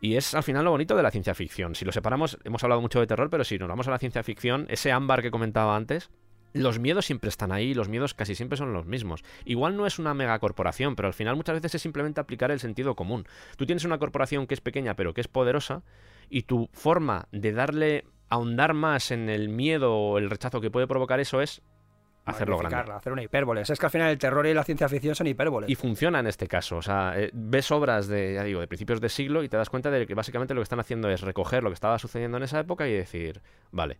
Y 0.00 0.16
es 0.16 0.34
al 0.34 0.42
final 0.42 0.64
lo 0.64 0.70
bonito 0.70 0.96
de 0.96 1.02
la 1.02 1.10
ciencia 1.10 1.34
ficción. 1.34 1.74
Si 1.74 1.84
lo 1.84 1.92
separamos, 1.92 2.38
hemos 2.44 2.62
hablado 2.62 2.80
mucho 2.80 3.00
de 3.00 3.06
terror, 3.06 3.30
pero 3.30 3.44
si 3.44 3.58
nos 3.58 3.68
vamos 3.68 3.88
a 3.88 3.90
la 3.90 3.98
ciencia 3.98 4.22
ficción, 4.22 4.66
ese 4.68 4.92
ámbar 4.92 5.22
que 5.22 5.30
comentaba 5.30 5.76
antes, 5.76 6.10
los 6.52 6.78
miedos 6.78 7.06
siempre 7.06 7.28
están 7.28 7.52
ahí, 7.52 7.74
los 7.74 7.88
miedos 7.88 8.14
casi 8.14 8.34
siempre 8.34 8.56
son 8.56 8.72
los 8.72 8.86
mismos. 8.86 9.24
Igual 9.44 9.76
no 9.76 9.86
es 9.86 9.98
una 9.98 10.14
megacorporación, 10.14 10.96
pero 10.96 11.08
al 11.08 11.14
final 11.14 11.36
muchas 11.36 11.54
veces 11.54 11.74
es 11.76 11.82
simplemente 11.82 12.20
aplicar 12.20 12.50
el 12.50 12.60
sentido 12.60 12.94
común. 12.94 13.26
Tú 13.56 13.66
tienes 13.66 13.84
una 13.84 13.98
corporación 13.98 14.46
que 14.46 14.54
es 14.54 14.60
pequeña 14.60 14.94
pero 14.94 15.14
que 15.14 15.20
es 15.20 15.28
poderosa 15.28 15.82
y 16.30 16.42
tu 16.42 16.68
forma 16.72 17.28
de 17.32 17.52
darle 17.52 18.04
ahondar 18.28 18.74
más 18.74 19.10
en 19.10 19.28
el 19.28 19.48
miedo 19.48 19.94
o 19.94 20.18
el 20.18 20.30
rechazo 20.30 20.60
que 20.60 20.70
puede 20.70 20.86
provocar 20.86 21.20
eso 21.20 21.40
es 21.40 21.62
hacerlo 22.24 22.58
grande. 22.58 22.92
hacer 22.92 23.12
una 23.12 23.22
hipérbole. 23.22 23.62
Es 23.62 23.78
que 23.78 23.86
al 23.86 23.90
final 23.90 24.10
el 24.10 24.18
terror 24.18 24.46
y 24.46 24.54
la 24.54 24.64
ciencia 24.64 24.88
ficción 24.88 25.14
son 25.14 25.26
hipérboles. 25.26 25.70
Y 25.70 25.74
funciona 25.74 26.20
en 26.20 26.26
este 26.26 26.46
caso. 26.46 26.76
O 26.76 26.82
sea, 26.82 27.14
eh, 27.16 27.30
ves 27.32 27.70
obras 27.70 28.06
de, 28.06 28.34
ya 28.34 28.44
digo, 28.44 28.60
de 28.60 28.68
principios 28.68 29.00
de 29.00 29.08
siglo 29.08 29.42
y 29.42 29.48
te 29.48 29.56
das 29.56 29.70
cuenta 29.70 29.90
de 29.90 30.06
que 30.06 30.14
básicamente 30.14 30.54
lo 30.54 30.60
que 30.60 30.64
están 30.64 30.80
haciendo 30.80 31.08
es 31.08 31.22
recoger 31.22 31.62
lo 31.62 31.70
que 31.70 31.74
estaba 31.74 31.98
sucediendo 31.98 32.36
en 32.36 32.42
esa 32.42 32.60
época 32.60 32.86
y 32.86 32.92
decir, 32.92 33.40
vale, 33.70 33.98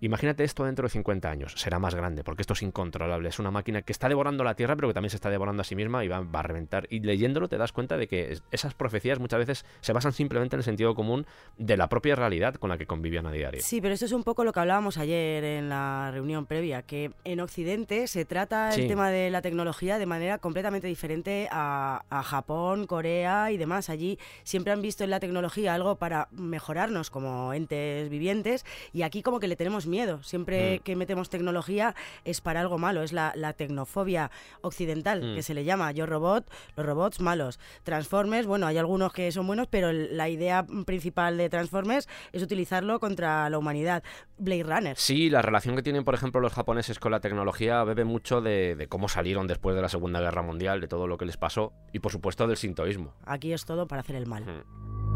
imagínate 0.00 0.44
esto 0.44 0.64
dentro 0.64 0.84
de 0.84 0.90
50 0.90 1.30
años. 1.30 1.52
Será 1.56 1.78
más 1.78 1.94
grande, 1.94 2.24
porque 2.24 2.42
esto 2.42 2.52
es 2.54 2.62
incontrolable. 2.62 3.28
Es 3.28 3.38
una 3.38 3.50
máquina 3.50 3.82
que 3.82 3.92
está 3.92 4.08
devorando 4.08 4.44
la 4.44 4.54
Tierra, 4.54 4.76
pero 4.76 4.88
que 4.88 4.94
también 4.94 5.10
se 5.10 5.16
está 5.16 5.30
devorando 5.30 5.60
a 5.62 5.64
sí 5.64 5.74
misma 5.76 6.04
y 6.04 6.08
va, 6.08 6.20
va 6.20 6.40
a 6.40 6.42
reventar. 6.42 6.86
Y 6.90 7.00
leyéndolo 7.00 7.48
te 7.48 7.56
das 7.58 7.72
cuenta 7.72 7.96
de 7.96 8.06
que 8.08 8.32
es- 8.32 8.42
esas 8.50 8.74
profecías 8.74 9.18
muchas 9.18 9.38
veces 9.38 9.64
se 9.80 9.92
basan 9.92 10.12
simplemente 10.12 10.56
en 10.56 10.60
el 10.60 10.64
sentido 10.64 10.94
común 10.94 11.26
de 11.56 11.76
la 11.76 11.88
propia 11.88 12.14
realidad 12.16 12.54
con 12.54 12.70
la 12.70 12.78
que 12.78 12.86
convivían 12.86 13.26
a 13.26 13.32
diario. 13.32 13.60
Sí, 13.62 13.80
pero 13.80 13.94
esto 13.94 14.06
es 14.06 14.12
un 14.12 14.24
poco 14.24 14.44
lo 14.44 14.52
que 14.52 14.60
hablábamos 14.60 14.98
ayer 14.98 15.42
en 15.44 15.68
la 15.68 16.10
reunión 16.12 16.46
previa, 16.46 16.82
que 16.82 17.12
en 17.24 17.40
Occidente 17.40 18.06
se 18.06 18.24
trata 18.24 18.72
Sí. 18.72 18.82
el 18.82 18.88
tema 18.88 19.10
de 19.10 19.30
la 19.30 19.42
tecnología 19.42 19.98
de 19.98 20.06
manera 20.06 20.38
completamente 20.38 20.86
diferente 20.86 21.48
a, 21.50 22.02
a 22.10 22.22
Japón, 22.22 22.86
Corea 22.86 23.50
y 23.50 23.56
demás. 23.56 23.90
Allí 23.90 24.18
siempre 24.44 24.72
han 24.72 24.82
visto 24.82 25.04
en 25.04 25.10
la 25.10 25.20
tecnología 25.20 25.74
algo 25.74 25.96
para 25.96 26.28
mejorarnos 26.30 27.10
como 27.10 27.52
entes 27.52 28.08
vivientes 28.10 28.64
y 28.92 29.02
aquí 29.02 29.22
como 29.22 29.40
que 29.40 29.48
le 29.48 29.56
tenemos 29.56 29.86
miedo. 29.88 30.22
Siempre 30.22 30.78
Mm. 30.78 30.82
que 30.82 30.96
metemos 30.96 31.30
tecnología 31.30 31.94
es 32.24 32.40
para 32.40 32.60
algo 32.60 32.78
malo, 32.78 33.02
es 33.02 33.12
la, 33.12 33.32
la 33.34 33.52
tecnofobia 33.54 34.30
occidental, 34.60 35.22
Mm. 35.22 35.34
que 35.34 35.42
se 35.42 35.54
le 35.54 35.64
llama 35.64 35.90
Yo 35.92 36.06
Robot, 36.06 36.48
los 36.76 36.86
robots 36.86 37.20
malos. 37.20 37.58
Transformers, 37.82 38.46
bueno, 38.46 38.66
hay 38.66 38.78
algunos 38.78 39.12
que 39.12 39.30
son 39.32 39.46
buenos, 39.46 39.66
pero 39.68 39.92
la 39.92 40.28
idea 40.28 40.64
principal 40.86 41.36
de 41.38 41.48
Transformers 41.50 42.08
es 42.32 42.42
utilizarlo 42.42 43.00
contra 43.00 43.48
la 43.50 43.58
humanidad. 43.58 44.02
Blade 44.38 44.62
Runner. 44.62 44.96
Sí, 44.96 45.30
la 45.30 45.42
relación 45.42 45.74
que 45.74 45.82
tienen, 45.82 46.04
por 46.04 46.14
ejemplo, 46.14 46.40
los 46.40 46.52
japoneses 46.52 46.98
con 46.98 47.10
la 47.12 47.20
tecnología 47.20 47.82
bebe 47.84 48.04
mucho 48.04 48.40
de, 48.40 48.76
de 48.76 48.86
cómo 48.86 49.08
salieron 49.08 49.46
después 49.48 49.74
de 49.74 49.82
la 49.82 49.88
Segunda 49.88 50.20
Guerra 50.20 50.42
Mundial, 50.42 50.80
de 50.80 50.86
todo 50.88 51.06
lo 51.06 51.18
que 51.18 51.26
les 51.26 51.36
pasó 51.36 51.72
y, 51.92 51.98
por 51.98 52.12
supuesto, 52.12 52.46
del 52.46 52.56
sintoísmo. 52.56 53.14
Aquí 53.24 53.52
es 53.52 53.64
todo 53.64 53.86
para 53.88 54.00
hacer 54.00 54.16
el 54.16 54.26
mal. 54.26 54.44
Mm. 54.44 55.07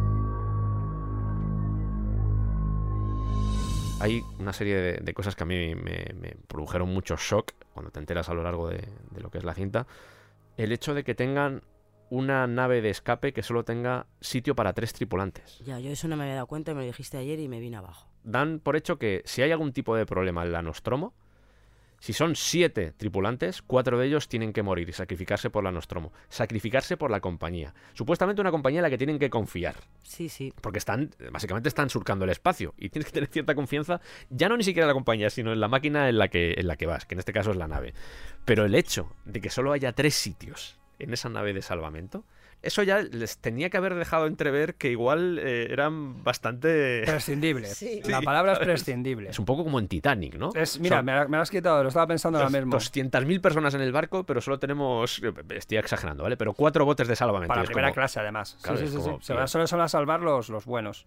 Hay 4.02 4.20
una 4.40 4.52
serie 4.52 4.74
de, 4.74 4.92
de 4.94 5.14
cosas 5.14 5.36
que 5.36 5.44
a 5.44 5.46
mí 5.46 5.76
me, 5.76 6.06
me 6.20 6.34
produjeron 6.48 6.92
mucho 6.92 7.16
shock 7.16 7.52
cuando 7.72 7.92
te 7.92 8.00
enteras 8.00 8.28
a 8.28 8.34
lo 8.34 8.42
largo 8.42 8.68
de, 8.68 8.84
de 9.12 9.20
lo 9.20 9.30
que 9.30 9.38
es 9.38 9.44
la 9.44 9.54
cinta. 9.54 9.86
El 10.56 10.72
hecho 10.72 10.92
de 10.92 11.04
que 11.04 11.14
tengan 11.14 11.62
una 12.10 12.48
nave 12.48 12.82
de 12.82 12.90
escape 12.90 13.32
que 13.32 13.44
solo 13.44 13.64
tenga 13.64 14.06
sitio 14.20 14.56
para 14.56 14.72
tres 14.72 14.92
tripulantes. 14.92 15.60
Ya, 15.60 15.78
yo 15.78 15.90
eso 15.90 16.08
no 16.08 16.16
me 16.16 16.24
había 16.24 16.34
dado 16.34 16.48
cuenta, 16.48 16.74
me 16.74 16.80
lo 16.80 16.86
dijiste 16.86 17.16
ayer 17.16 17.38
y 17.38 17.46
me 17.46 17.60
vine 17.60 17.76
abajo. 17.76 18.08
Dan 18.24 18.58
por 18.58 18.74
hecho 18.74 18.98
que 18.98 19.22
si 19.24 19.40
hay 19.40 19.52
algún 19.52 19.72
tipo 19.72 19.94
de 19.94 20.04
problema 20.04 20.42
en 20.42 20.50
la 20.52 20.62
Nostromo, 20.62 21.14
si 22.02 22.12
son 22.12 22.34
siete 22.34 22.90
tripulantes, 22.96 23.62
cuatro 23.62 23.96
de 23.96 24.08
ellos 24.08 24.26
tienen 24.26 24.52
que 24.52 24.64
morir 24.64 24.88
y 24.88 24.92
sacrificarse 24.92 25.50
por 25.50 25.62
la 25.62 25.70
Nostromo. 25.70 26.12
Sacrificarse 26.28 26.96
por 26.96 27.12
la 27.12 27.20
compañía. 27.20 27.74
Supuestamente 27.92 28.40
una 28.40 28.50
compañía 28.50 28.80
en 28.80 28.82
la 28.82 28.90
que 28.90 28.98
tienen 28.98 29.20
que 29.20 29.30
confiar. 29.30 29.76
Sí, 30.02 30.28
sí. 30.28 30.52
Porque 30.60 30.80
están, 30.80 31.10
básicamente 31.30 31.68
están 31.68 31.90
surcando 31.90 32.24
el 32.24 32.32
espacio 32.32 32.74
y 32.76 32.88
tienes 32.88 33.06
que 33.06 33.12
tener 33.12 33.28
cierta 33.28 33.54
confianza, 33.54 34.00
ya 34.30 34.48
no 34.48 34.56
ni 34.56 34.64
siquiera 34.64 34.86
en 34.86 34.88
la 34.88 34.94
compañía, 34.94 35.30
sino 35.30 35.52
en 35.52 35.60
la 35.60 35.68
máquina 35.68 36.08
en 36.08 36.18
la 36.18 36.26
que, 36.26 36.54
en 36.56 36.66
la 36.66 36.74
que 36.74 36.86
vas, 36.86 37.06
que 37.06 37.14
en 37.14 37.20
este 37.20 37.32
caso 37.32 37.52
es 37.52 37.56
la 37.56 37.68
nave. 37.68 37.94
Pero 38.44 38.64
el 38.64 38.74
hecho 38.74 39.14
de 39.24 39.40
que 39.40 39.48
solo 39.48 39.70
haya 39.70 39.92
tres 39.92 40.16
sitios 40.16 40.80
en 40.98 41.12
esa 41.12 41.28
nave 41.28 41.52
de 41.52 41.62
salvamento, 41.62 42.24
eso 42.62 42.82
ya 42.82 43.00
les 43.02 43.38
tenía 43.38 43.68
que 43.70 43.76
haber 43.76 43.94
dejado 43.94 44.26
entrever 44.26 44.74
que 44.76 44.90
igual 44.90 45.38
eh, 45.40 45.66
eran 45.70 46.22
bastante... 46.24 47.02
Prescindibles. 47.04 47.76
Sí. 47.76 48.00
La 48.06 48.22
palabra 48.22 48.52
es 48.54 48.58
prescindible. 48.60 49.30
Es 49.30 49.38
un 49.38 49.44
poco 49.44 49.64
como 49.64 49.78
en 49.78 49.88
Titanic, 49.88 50.34
¿no? 50.36 50.50
Es, 50.54 50.78
mira, 50.78 50.96
Son 50.98 51.04
me, 51.04 51.12
la- 51.12 51.24
lo 51.24 51.40
has 51.40 51.50
quitado, 51.50 51.82
lo 51.82 51.88
estaba 51.88 52.06
pensando 52.06 52.38
ahora 52.38 52.50
mismo. 52.50 52.76
200.000 52.76 53.40
personas 53.40 53.74
en 53.74 53.80
el 53.80 53.92
barco, 53.92 54.24
pero 54.24 54.40
solo 54.40 54.58
tenemos... 54.58 55.20
eh, 55.22 55.32
Estoy 55.50 55.78
exagerando, 55.78 56.22
¿vale? 56.22 56.36
Pero 56.36 56.52
cuatro 56.52 56.84
botes 56.84 57.08
de 57.08 57.16
salvamento. 57.16 57.48
Para 57.48 57.62
es 57.62 57.66
primera 57.68 57.88
como- 57.88 57.94
clase, 57.94 58.20
además. 58.20 58.56
Claro, 58.62 58.78
sí, 58.78 58.86
sí, 58.86 58.92
sí, 58.92 58.96
como, 58.98 59.18
sí. 59.18 59.24
Se 59.26 59.32
tío. 59.32 59.36
van- 59.36 59.48
solo 59.48 59.66
se 59.66 59.76
van 59.76 59.84
a 59.84 59.88
salvar 59.88 60.20
los, 60.20 60.48
los 60.48 60.64
buenos. 60.64 61.04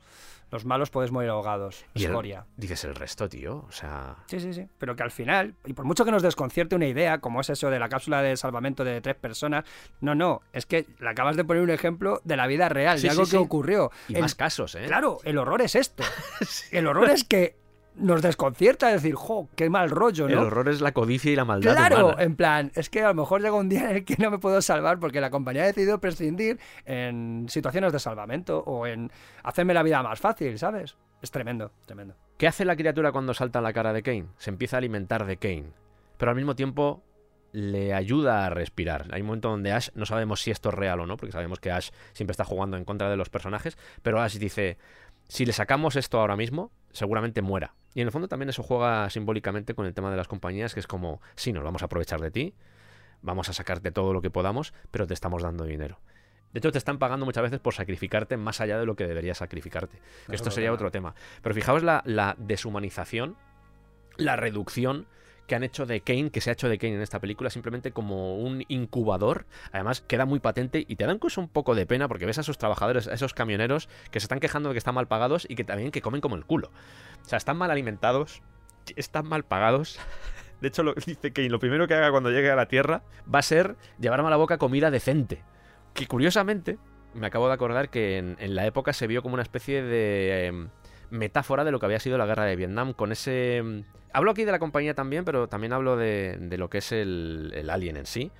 Los 0.51 0.63
malos 0.63 0.89
podéis 0.89 1.11
morir 1.11 1.29
ahogados. 1.31 1.85
Y 1.93 2.03
el- 2.05 2.11
Escoria. 2.11 2.45
dices 2.55 2.83
el 2.85 2.95
resto, 2.95 3.27
tío. 3.27 3.65
O 3.67 3.71
sea... 3.71 4.15
Sí, 4.27 4.39
sí, 4.39 4.53
sí. 4.53 4.67
Pero 4.77 4.95
que 4.95 5.03
al 5.03 5.11
final, 5.11 5.55
y 5.65 5.73
por 5.73 5.85
mucho 5.85 6.05
que 6.05 6.11
nos 6.11 6.21
desconcierte 6.21 6.75
una 6.75 6.85
idea, 6.87 7.19
como 7.19 7.41
es 7.41 7.49
eso 7.49 7.69
de 7.69 7.79
la 7.79 7.89
cápsula 7.89 8.21
de 8.21 8.37
salvamento 8.37 8.83
de 8.83 9.01
tres 9.01 9.15
personas, 9.15 9.65
no, 10.01 10.15
no, 10.15 10.41
es 10.53 10.65
que 10.65 10.85
le 10.99 11.09
acabas 11.09 11.35
de 11.35 11.43
poner 11.43 11.63
un 11.63 11.71
ejemplo 11.71 12.21
de 12.23 12.37
la 12.37 12.47
vida 12.47 12.69
real, 12.69 12.97
Sí, 12.99 13.03
de 13.03 13.09
algo 13.11 13.25
sí, 13.25 13.31
que 13.31 13.37
sí. 13.37 13.43
ocurrió. 13.43 13.91
Y 14.07 14.15
El- 14.15 14.21
más 14.21 14.35
casos, 14.35 14.75
¿eh? 14.75 14.83
Claro, 14.87 15.17
el 15.23 15.37
horror 15.37 15.61
es 15.61 15.75
esto. 15.75 16.03
El 16.71 16.87
horror 16.87 17.09
es 17.09 17.23
que 17.23 17.55
nos 17.97 18.21
desconcierta 18.21 18.87
decir, 18.89 19.15
jo, 19.15 19.47
qué 19.55 19.69
mal 19.69 19.89
rollo, 19.89 20.27
El 20.27 20.35
¿no? 20.35 20.41
horror 20.43 20.69
es 20.69 20.81
la 20.81 20.91
codicia 20.91 21.31
y 21.31 21.35
la 21.35 21.45
maldad 21.45 21.75
Claro, 21.75 22.07
humana. 22.07 22.23
en 22.23 22.35
plan, 22.35 22.71
es 22.75 22.89
que 22.89 23.01
a 23.01 23.07
lo 23.09 23.13
mejor 23.13 23.41
llega 23.41 23.53
un 23.55 23.69
día 23.69 23.89
en 23.89 23.95
el 23.97 24.05
que 24.05 24.15
no 24.17 24.31
me 24.31 24.37
puedo 24.39 24.61
salvar 24.61 24.99
porque 24.99 25.21
la 25.21 25.29
compañía 25.29 25.63
ha 25.63 25.67
decidido 25.67 25.99
prescindir 25.99 26.59
en 26.85 27.45
situaciones 27.49 27.93
de 27.93 27.99
salvamento 27.99 28.59
o 28.59 28.85
en 28.87 29.11
hacerme 29.43 29.73
la 29.73 29.83
vida 29.83 30.01
más 30.03 30.19
fácil, 30.19 30.57
¿sabes? 30.59 30.95
Es 31.21 31.31
tremendo, 31.31 31.71
tremendo. 31.85 32.15
¿Qué 32.37 32.47
hace 32.47 32.65
la 32.65 32.75
criatura 32.75 33.11
cuando 33.11 33.33
salta 33.33 33.59
en 33.59 33.63
la 33.63 33.73
cara 33.73 33.93
de 33.93 34.03
Kane? 34.03 34.27
Se 34.37 34.49
empieza 34.49 34.75
a 34.75 34.79
alimentar 34.79 35.25
de 35.25 35.37
Kane. 35.37 35.71
Pero 36.17 36.31
al 36.31 36.35
mismo 36.35 36.55
tiempo 36.55 37.01
le 37.53 37.93
ayuda 37.93 38.45
a 38.45 38.49
respirar. 38.49 39.07
Hay 39.11 39.21
un 39.21 39.27
momento 39.27 39.49
donde 39.49 39.71
Ash, 39.71 39.89
no 39.95 40.05
sabemos 40.05 40.41
si 40.41 40.51
esto 40.51 40.67
es 40.69 40.75
real 40.75 40.99
o 40.99 41.05
no, 41.05 41.15
porque 41.15 41.31
sabemos 41.31 41.59
que 41.59 41.71
Ash 41.71 41.91
siempre 42.11 42.31
está 42.33 42.43
jugando 42.43 42.75
en 42.75 42.83
contra 42.83 43.09
de 43.09 43.15
los 43.15 43.29
personajes, 43.29 43.77
pero 44.01 44.19
Ash 44.21 44.37
dice, 44.37 44.77
si 45.27 45.45
le 45.45 45.53
sacamos 45.53 45.95
esto 45.95 46.19
ahora 46.19 46.35
mismo, 46.35 46.71
seguramente 46.91 47.41
muera. 47.41 47.75
Y 47.93 48.01
en 48.01 48.07
el 48.07 48.11
fondo 48.11 48.27
también 48.27 48.49
eso 48.49 48.63
juega 48.63 49.09
simbólicamente 49.09 49.73
con 49.73 49.85
el 49.85 49.93
tema 49.93 50.11
de 50.11 50.17
las 50.17 50.27
compañías, 50.27 50.73
que 50.73 50.79
es 50.79 50.87
como, 50.87 51.21
sí, 51.35 51.53
nos 51.53 51.63
vamos 51.63 51.81
a 51.81 51.85
aprovechar 51.85 52.19
de 52.19 52.31
ti, 52.31 52.53
vamos 53.21 53.49
a 53.49 53.53
sacarte 53.53 53.91
todo 53.91 54.13
lo 54.13 54.21
que 54.21 54.29
podamos, 54.29 54.73
pero 54.91 55.07
te 55.07 55.13
estamos 55.13 55.43
dando 55.43 55.65
dinero. 55.65 55.99
De 56.51 56.59
hecho, 56.59 56.71
te 56.71 56.77
están 56.77 56.99
pagando 56.99 57.25
muchas 57.25 57.43
veces 57.43 57.59
por 57.59 57.73
sacrificarte 57.73 58.37
más 58.37 58.61
allá 58.61 58.79
de 58.79 58.85
lo 58.85 58.95
que 58.95 59.07
deberías 59.07 59.39
sacrificarte. 59.39 59.99
Esto 60.29 60.49
es 60.49 60.55
sería 60.55 60.71
otro 60.71 60.89
tema. 60.89 61.13
Pero 61.41 61.53
fijaos 61.53 61.83
la, 61.83 62.01
la 62.05 62.35
deshumanización, 62.37 63.35
la 64.15 64.37
reducción 64.37 65.07
que 65.47 65.55
han 65.55 65.63
hecho 65.63 65.85
de 65.85 66.01
Kane, 66.01 66.31
que 66.31 66.41
se 66.41 66.49
ha 66.49 66.53
hecho 66.53 66.69
de 66.69 66.77
Kane 66.77 66.95
en 66.95 67.01
esta 67.01 67.19
película, 67.19 67.49
simplemente 67.49 67.91
como 67.91 68.37
un 68.37 68.63
incubador. 68.67 69.45
Además, 69.71 70.01
queda 70.01 70.25
muy 70.25 70.39
patente 70.39 70.85
y 70.87 70.95
te 70.95 71.05
da 71.05 71.13
incluso 71.13 71.41
un 71.41 71.49
poco 71.49 71.75
de 71.75 71.85
pena 71.85 72.07
porque 72.07 72.25
ves 72.25 72.37
a 72.37 72.41
esos 72.41 72.57
trabajadores, 72.57 73.07
a 73.07 73.13
esos 73.13 73.33
camioneros 73.33 73.89
que 74.11 74.19
se 74.19 74.25
están 74.25 74.39
quejando 74.39 74.69
de 74.69 74.73
que 74.73 74.79
están 74.79 74.95
mal 74.95 75.07
pagados 75.07 75.45
y 75.49 75.55
que 75.55 75.63
también 75.63 75.91
que 75.91 76.01
comen 76.01 76.21
como 76.21 76.35
el 76.35 76.45
culo. 76.45 76.71
O 77.23 77.29
sea, 77.29 77.37
están 77.37 77.57
mal 77.57 77.71
alimentados, 77.71 78.41
están 78.95 79.27
mal 79.27 79.43
pagados. 79.43 79.99
De 80.61 80.69
hecho, 80.69 80.83
lo 80.83 80.93
dice 80.93 81.31
Kane, 81.31 81.49
lo 81.49 81.59
primero 81.59 81.87
que 81.87 81.93
haga 81.93 82.11
cuando 82.11 82.31
llegue 82.31 82.49
a 82.49 82.55
la 82.55 82.67
Tierra 82.67 83.03
va 83.33 83.39
a 83.39 83.43
ser 83.43 83.75
llevarme 83.99 84.27
a 84.27 84.31
la 84.31 84.37
boca 84.37 84.57
comida 84.57 84.89
decente. 84.89 85.43
Que 85.93 86.07
curiosamente, 86.07 86.77
me 87.13 87.27
acabo 87.27 87.47
de 87.47 87.53
acordar 87.53 87.89
que 87.89 88.17
en, 88.17 88.37
en 88.39 88.55
la 88.55 88.65
época 88.65 88.93
se 88.93 89.07
vio 89.07 89.21
como 89.21 89.33
una 89.33 89.43
especie 89.43 89.83
de 89.83 90.47
em, 90.47 90.69
metáfora 91.09 91.63
de 91.63 91.71
lo 91.71 91.79
que 91.79 91.85
había 91.85 91.99
sido 91.99 92.17
la 92.17 92.25
guerra 92.25 92.45
de 92.45 92.55
Vietnam, 92.55 92.93
con 92.93 93.11
ese... 93.11 93.57
em, 93.57 93.83
hablo 94.13 94.31
aquí 94.31 94.45
de 94.45 94.51
la 94.51 94.59
compañía 94.59 94.93
también, 94.93 95.25
pero 95.25 95.47
también 95.47 95.73
hablo 95.73 95.97
de, 95.97 96.37
de 96.39 96.57
lo 96.57 96.69
que 96.69 96.79
es 96.79 96.91
el, 96.91 97.51
el 97.55 97.69
alien 97.69 97.97
en 97.97 98.05
sí. 98.05 98.31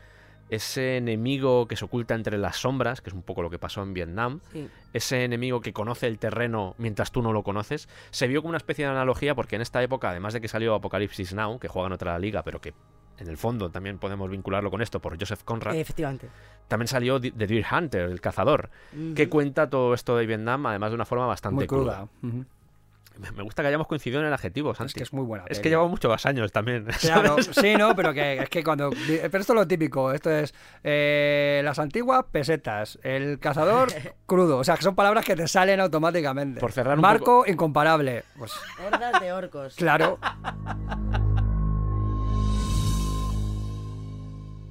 ese 0.49 0.97
enemigo 0.97 1.67
que 1.67 1.75
se 1.75 1.85
oculta 1.85 2.13
entre 2.13 2.37
las 2.37 2.57
sombras, 2.57 3.01
que 3.01 3.09
es 3.09 3.13
un 3.15 3.23
poco 3.23 3.41
lo 3.41 3.49
que 3.49 3.57
pasó 3.59 3.81
en 3.81 3.93
Vietnam, 3.93 4.41
Sí. 4.53 4.69
ese 4.93 5.23
enemigo 5.23 5.59
que 5.61 5.73
conoce 5.73 6.05
el 6.07 6.19
terreno 6.19 6.75
mientras 6.77 7.11
tú 7.11 7.21
no 7.23 7.33
lo 7.33 7.41
conoces, 7.43 7.89
se 8.11 8.27
vio 8.27 8.41
como 8.41 8.49
una 8.49 8.57
especie 8.57 8.85
de 8.85 8.91
analogía 8.91 9.33
porque 9.35 9.55
en 9.55 9.61
esta 9.63 9.81
época, 9.81 10.11
además 10.11 10.33
de 10.33 10.41
que 10.41 10.47
salió 10.47 10.75
Apocalipsis 10.75 11.33
Now, 11.33 11.57
que 11.59 11.67
juega 11.67 11.87
en 11.87 11.93
otra 11.93 12.17
liga, 12.19 12.43
pero 12.43 12.61
que 12.61 12.73
en 13.19 13.27
el 13.27 13.37
fondo 13.37 13.69
también 13.69 13.97
podemos 13.97 14.29
vincularlo 14.29 14.69
con 14.71 14.81
esto 14.81 14.99
por 15.01 15.17
Joseph 15.19 15.41
Conrad, 15.43 15.75
Efectivamente. 15.75 16.27
también 16.67 16.87
salió 16.87 17.19
The 17.21 17.31
Deer 17.31 17.65
Hunter, 17.71 18.01
el 18.09 18.21
cazador, 18.21 18.69
que 19.15 19.23
Ujú. 19.23 19.29
cuenta 19.29 19.69
todo 19.69 19.93
esto 19.93 20.17
de 20.17 20.25
Vietnam, 20.25 20.65
además 20.65 20.91
de 20.91 20.95
una 20.95 21.05
forma 21.05 21.25
bastante 21.27 21.55
Muy 21.55 21.67
cruda. 21.67 22.07
Me- 22.21 23.31
Me 23.31 23.43
gusta 23.43 23.61
que 23.61 23.69
hayamos 23.69 23.87
coincidido 23.87 24.19
en 24.19 24.27
el 24.27 24.33
adjetivo, 24.33 24.75
Santi. 24.75 24.89
Es 24.89 24.93
que 24.93 25.03
es 25.03 25.13
muy 25.13 25.23
buena. 25.23 25.45
Es 25.47 25.61
que 25.61 25.69
llevamos 25.69 25.89
muchos 25.89 26.25
años 26.25 26.51
también. 26.51 26.85
Claro, 26.99 27.37
sí, 27.41 27.73
no, 27.77 27.95
pero 27.95 28.13
que 28.13 28.39
es 28.43 28.49
que 28.49 28.61
cuando. 28.61 28.89
Pero 28.89 29.37
esto 29.39 29.53
es 29.53 29.55
lo 29.55 29.65
típico. 29.65 30.11
Esto 30.11 30.29
es 30.29 30.53
eh, 30.83 31.61
las 31.63 31.79
antiguas 31.79 32.25
pesetas, 32.29 32.99
el 33.03 33.39
cazador 33.39 33.87
crudo. 34.25 34.57
O 34.57 34.65
sea, 34.65 34.75
que 34.75 34.81
son 34.83 34.95
palabras 34.95 35.23
que 35.23 35.37
te 35.37 35.47
salen 35.47 35.79
automáticamente. 35.79 36.59
Por 36.59 36.73
cerrar 36.73 36.95
un 36.97 37.01
Marco 37.03 37.45
incomparable. 37.47 38.25
Pues 38.37 38.51
Hordas 38.85 39.21
de 39.21 39.31
orcos. 39.31 39.75
claro. 39.77 40.19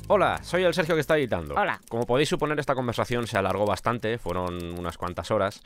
Hola, 0.07 0.39
soy 0.43 0.65
el 0.65 0.75
Sergio 0.75 0.95
que 0.97 1.01
está 1.01 1.17
editando. 1.17 1.55
Hola. 1.55 1.81
Como 1.89 2.05
podéis 2.05 2.29
suponer, 2.29 2.61
esta 2.61 2.75
conversación 2.75 3.27
se 3.27 3.39
alargó 3.39 3.65
bastante, 3.65 4.19
fueron 4.19 4.79
unas 4.79 4.99
cuantas 4.99 5.31
horas, 5.31 5.63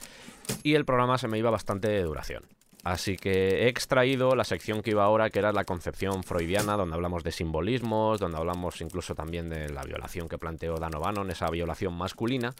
y 0.62 0.74
el 0.74 0.85
programa 0.85 1.19
se 1.19 1.27
me 1.27 1.39
iba 1.39 1.51
bastante 1.51 1.89
de 1.89 2.02
duración. 2.05 2.44
Así 2.85 3.16
que 3.16 3.65
he 3.65 3.69
extraído 3.69 4.36
la 4.36 4.44
sección 4.44 4.81
que 4.81 4.90
iba 4.90 5.05
ahora, 5.05 5.31
que 5.31 5.40
era 5.40 5.52
la 5.52 5.65
concepción 5.65 6.23
freudiana, 6.23 6.77
donde 6.77 6.94
hablamos 6.94 7.24
de 7.24 7.32
simbolismos, 7.32 8.20
donde 8.20 8.39
hablamos 8.39 8.81
incluso 8.81 9.16
también 9.16 9.48
de 9.48 9.70
la 9.70 9.82
violación 9.82 10.28
que 10.28 10.39
planteó 10.39 10.77
Dan 10.77 10.94
O'Bannon, 10.94 11.32
esa 11.32 11.51
violación 11.51 11.94
masculina. 11.94 12.55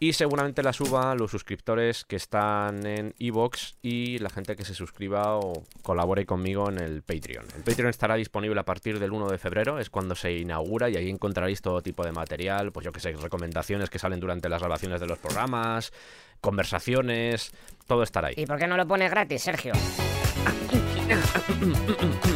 Y 0.00 0.12
seguramente 0.12 0.62
la 0.62 0.72
suba 0.72 1.14
los 1.14 1.30
suscriptores 1.30 2.04
que 2.04 2.16
están 2.16 2.86
en 2.86 3.14
Evox 3.18 3.76
y 3.80 4.18
la 4.18 4.28
gente 4.28 4.56
que 4.56 4.64
se 4.64 4.74
suscriba 4.74 5.36
o 5.36 5.62
colabore 5.82 6.26
conmigo 6.26 6.68
en 6.68 6.78
el 6.78 7.02
Patreon. 7.02 7.46
El 7.56 7.62
Patreon 7.62 7.90
estará 7.90 8.16
disponible 8.16 8.60
a 8.60 8.64
partir 8.64 8.98
del 8.98 9.12
1 9.12 9.28
de 9.28 9.38
febrero, 9.38 9.78
es 9.78 9.90
cuando 9.90 10.14
se 10.14 10.32
inaugura 10.32 10.90
y 10.90 10.96
ahí 10.96 11.08
encontraréis 11.08 11.62
todo 11.62 11.80
tipo 11.80 12.04
de 12.04 12.12
material, 12.12 12.72
pues 12.72 12.84
yo 12.84 12.92
que 12.92 13.00
sé, 13.00 13.12
recomendaciones 13.12 13.88
que 13.88 13.98
salen 13.98 14.20
durante 14.20 14.48
las 14.48 14.60
grabaciones 14.60 15.00
de 15.00 15.06
los 15.06 15.18
programas, 15.18 15.92
conversaciones, 16.40 17.52
todo 17.86 18.02
estará 18.02 18.28
ahí. 18.28 18.34
¿Y 18.36 18.46
por 18.46 18.58
qué 18.58 18.66
no 18.66 18.76
lo 18.76 18.86
pones 18.86 19.10
gratis, 19.10 19.42
Sergio? 19.42 19.72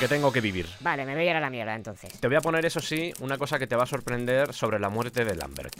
Porque 0.00 0.14
tengo 0.14 0.32
que 0.32 0.40
vivir. 0.40 0.64
Vale, 0.80 1.04
me 1.04 1.12
voy 1.12 1.28
a 1.28 1.30
ir 1.32 1.36
a 1.36 1.40
la 1.40 1.50
mierda 1.50 1.74
entonces. 1.74 2.18
Te 2.18 2.26
voy 2.26 2.34
a 2.34 2.40
poner, 2.40 2.64
eso 2.64 2.80
sí, 2.80 3.12
una 3.20 3.36
cosa 3.36 3.58
que 3.58 3.66
te 3.66 3.76
va 3.76 3.82
a 3.82 3.86
sorprender 3.86 4.54
sobre 4.54 4.78
la 4.78 4.88
muerte 4.88 5.26
de 5.26 5.34
Lambert. 5.34 5.76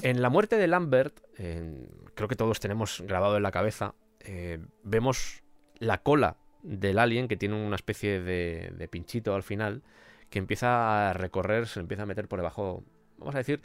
En 0.00 0.22
la 0.22 0.30
muerte 0.30 0.56
de 0.56 0.66
Lambert, 0.66 1.20
creo 2.14 2.28
que 2.28 2.34
todos 2.34 2.60
tenemos 2.60 3.02
grabado 3.02 3.36
en 3.36 3.42
la 3.42 3.50
cabeza, 3.50 3.94
eh, 4.20 4.58
vemos 4.84 5.42
la 5.78 5.98
cola 5.98 6.38
del 6.62 6.98
alien 6.98 7.28
que 7.28 7.36
tiene 7.36 7.62
una 7.62 7.76
especie 7.76 8.22
de, 8.22 8.72
de 8.74 8.88
pinchito 8.88 9.34
al 9.34 9.42
final 9.42 9.82
que 10.30 10.38
empieza 10.38 11.10
a 11.10 11.12
recorrer, 11.12 11.66
se 11.66 11.80
empieza 11.80 12.04
a 12.04 12.06
meter 12.06 12.28
por 12.28 12.38
debajo, 12.38 12.82
vamos 13.18 13.34
a 13.34 13.38
decir, 13.38 13.60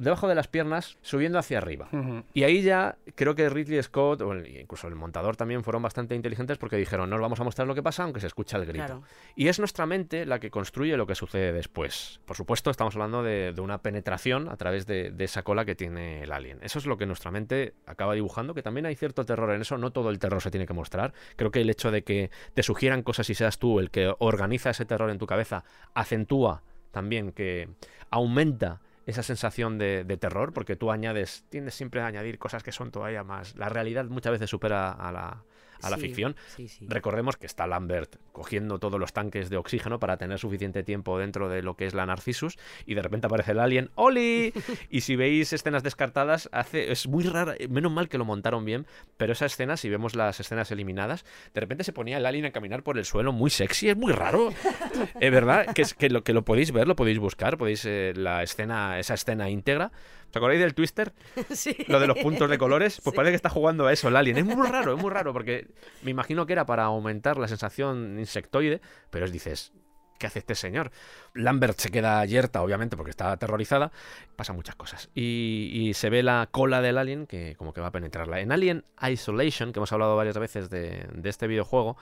debajo 0.00 0.28
de 0.28 0.34
las 0.34 0.48
piernas, 0.48 0.96
subiendo 1.02 1.38
hacia 1.38 1.58
arriba. 1.58 1.88
Y 2.32 2.44
ahí 2.44 2.62
ya 2.62 2.96
creo 3.14 3.34
que 3.34 3.48
Ridley 3.48 3.82
Scott, 3.82 4.22
o 4.22 4.34
incluso 4.34 4.88
el 4.88 4.94
montador 4.94 5.36
también, 5.36 5.62
fueron 5.62 5.82
bastante 5.82 6.14
inteligentes 6.14 6.58
porque 6.58 6.76
dijeron, 6.76 7.10
no 7.10 7.16
os 7.16 7.22
vamos 7.22 7.40
a 7.40 7.44
mostrar 7.44 7.68
lo 7.68 7.74
que 7.74 7.82
pasa 7.82 8.04
aunque 8.04 8.20
se 8.20 8.26
escucha 8.26 8.56
el 8.56 8.66
grito. 8.66 8.86
Claro. 8.86 9.02
Y 9.36 9.48
es 9.48 9.58
nuestra 9.58 9.86
mente 9.86 10.26
la 10.26 10.40
que 10.40 10.50
construye 10.50 10.96
lo 10.96 11.06
que 11.06 11.14
sucede 11.14 11.52
después. 11.52 12.20
Por 12.24 12.36
supuesto, 12.36 12.70
estamos 12.70 12.94
hablando 12.94 13.22
de, 13.22 13.52
de 13.52 13.60
una 13.60 13.78
penetración 13.78 14.48
a 14.48 14.56
través 14.56 14.86
de, 14.86 15.10
de 15.10 15.24
esa 15.24 15.42
cola 15.42 15.64
que 15.64 15.74
tiene 15.74 16.22
el 16.22 16.32
alien. 16.32 16.58
Eso 16.62 16.78
es 16.78 16.86
lo 16.86 16.96
que 16.96 17.06
nuestra 17.06 17.30
mente 17.30 17.74
acaba 17.86 18.14
dibujando, 18.14 18.54
que 18.54 18.62
también 18.62 18.86
hay 18.86 18.94
cierto 18.94 19.24
terror 19.24 19.50
en 19.52 19.60
eso. 19.60 19.76
No 19.78 19.90
todo 19.92 20.10
el 20.10 20.18
terror 20.18 20.40
se 20.40 20.50
tiene 20.50 20.66
que 20.66 20.72
mostrar. 20.72 21.12
Creo 21.36 21.50
que 21.50 21.60
el 21.60 21.70
hecho 21.70 21.90
de 21.90 22.02
que 22.02 22.30
te 22.54 22.62
sugieran 22.62 23.02
cosas 23.02 23.28
y 23.30 23.34
seas 23.34 23.58
tú 23.58 23.80
el 23.80 23.90
que 23.90 24.12
organiza 24.18 24.70
ese 24.70 24.86
terror 24.86 25.10
en 25.10 25.18
tu 25.18 25.26
cabeza 25.26 25.64
acentúa 25.94 26.62
también 26.90 27.32
que 27.32 27.68
aumenta 28.10 28.80
esa 29.06 29.22
sensación 29.22 29.78
de, 29.78 30.04
de 30.04 30.16
terror, 30.16 30.52
porque 30.52 30.76
tú 30.76 30.90
añades, 30.90 31.44
tiendes 31.48 31.74
siempre 31.74 32.00
a 32.00 32.06
añadir 32.06 32.38
cosas 32.38 32.62
que 32.62 32.72
son 32.72 32.90
todavía 32.90 33.24
más. 33.24 33.56
La 33.56 33.68
realidad 33.68 34.04
muchas 34.06 34.32
veces 34.32 34.50
supera 34.50 34.92
a 34.92 35.12
la, 35.12 35.44
a 35.82 35.90
la 35.90 35.96
Sí, 35.96 36.02
ficción. 36.02 36.36
Sí, 36.56 36.68
sí. 36.68 36.86
Recordemos 36.88 37.36
que 37.36 37.46
está 37.46 37.66
Lambert 37.66 38.16
cogiendo 38.32 38.78
todos 38.78 38.98
los 38.98 39.12
tanques 39.12 39.50
de 39.50 39.56
oxígeno 39.56 39.98
para 39.98 40.16
tener 40.16 40.38
suficiente 40.38 40.82
tiempo 40.82 41.18
dentro 41.18 41.48
de 41.48 41.62
lo 41.62 41.74
que 41.76 41.86
es 41.86 41.94
la 41.94 42.06
Narcissus 42.06 42.58
y 42.86 42.94
de 42.94 43.02
repente 43.02 43.26
aparece 43.26 43.52
el 43.52 43.58
alien 43.60 43.90
¡Oli! 43.94 44.52
Y 44.90 45.02
si 45.02 45.16
veis 45.16 45.52
escenas 45.52 45.82
descartadas, 45.82 46.48
hace 46.52 46.90
es 46.92 47.06
muy 47.06 47.24
rara, 47.24 47.54
menos 47.68 47.92
mal 47.92 48.08
que 48.08 48.18
lo 48.18 48.24
montaron 48.24 48.64
bien, 48.64 48.86
pero 49.16 49.32
esa 49.32 49.46
escena, 49.46 49.76
si 49.76 49.88
vemos 49.88 50.14
las 50.14 50.40
escenas 50.40 50.70
eliminadas, 50.70 51.24
de 51.54 51.60
repente 51.60 51.84
se 51.84 51.92
ponía 51.92 52.18
el 52.18 52.26
alien 52.26 52.46
a 52.46 52.50
caminar 52.50 52.82
por 52.82 52.98
el 52.98 53.04
suelo 53.04 53.32
muy 53.32 53.50
sexy, 53.50 53.88
es 53.90 53.96
muy 53.96 54.12
raro. 54.12 54.52
Es 55.20 55.30
verdad 55.30 55.66
que, 55.74 55.82
es, 55.82 55.94
que, 55.94 56.08
lo, 56.08 56.22
que 56.24 56.32
lo 56.32 56.44
podéis 56.44 56.72
ver, 56.72 56.88
lo 56.88 56.96
podéis 56.96 57.18
buscar, 57.18 57.58
podéis 57.58 57.84
eh, 57.84 58.12
la 58.16 58.42
escena, 58.42 58.98
esa 58.98 59.14
escena 59.14 59.50
íntegra. 59.50 59.92
¿Os 60.30 60.36
acordáis 60.36 60.60
del 60.60 60.74
Twister? 60.74 61.12
Sí. 61.50 61.76
Lo 61.88 62.00
de 62.00 62.06
los 62.06 62.18
puntos 62.18 62.48
de 62.48 62.56
colores, 62.58 63.00
pues 63.02 63.12
Sí. 63.12 63.16
parece 63.16 63.32
que 63.32 63.36
está 63.36 63.50
jugando 63.50 63.86
a 63.86 63.92
eso 63.92 64.08
el 64.08 64.16
alien. 64.16 64.36
Es 64.38 64.44
muy 64.44 64.66
raro, 64.66 64.94
es 64.94 65.00
muy 65.02 65.10
raro, 65.10 65.32
porque 65.32 65.68
me 66.02 66.10
imagino 66.10 66.46
que 66.46 66.52
era 66.52 66.66
para 66.66 66.84
aumentar 66.84 67.36
la 67.38 67.48
sensación 67.48 68.18
insectoide, 68.18 68.80
pero 69.10 69.26
es, 69.26 69.32
dices, 69.32 69.72
¿qué 70.18 70.26
hace 70.26 70.38
este 70.38 70.54
señor? 70.54 70.90
Lambert 71.34 71.78
se 71.78 71.90
queda 71.90 72.24
yerta, 72.26 72.62
obviamente, 72.62 72.96
porque 72.96 73.10
está 73.10 73.32
aterrorizada. 73.32 73.90
Pasan 74.36 74.56
muchas 74.56 74.76
cosas. 74.76 75.10
Y, 75.14 75.70
y 75.72 75.94
se 75.94 76.10
ve 76.10 76.22
la 76.22 76.48
cola 76.50 76.80
del 76.80 76.98
alien 76.98 77.26
que 77.26 77.54
como 77.56 77.72
que 77.72 77.80
va 77.80 77.88
a 77.88 77.92
penetrarla. 77.92 78.40
En 78.40 78.52
Alien 78.52 78.84
Isolation, 79.02 79.72
que 79.72 79.78
hemos 79.78 79.92
hablado 79.92 80.16
varias 80.16 80.38
veces 80.38 80.70
de, 80.70 81.06
de 81.12 81.28
este 81.28 81.46
videojuego, 81.46 81.96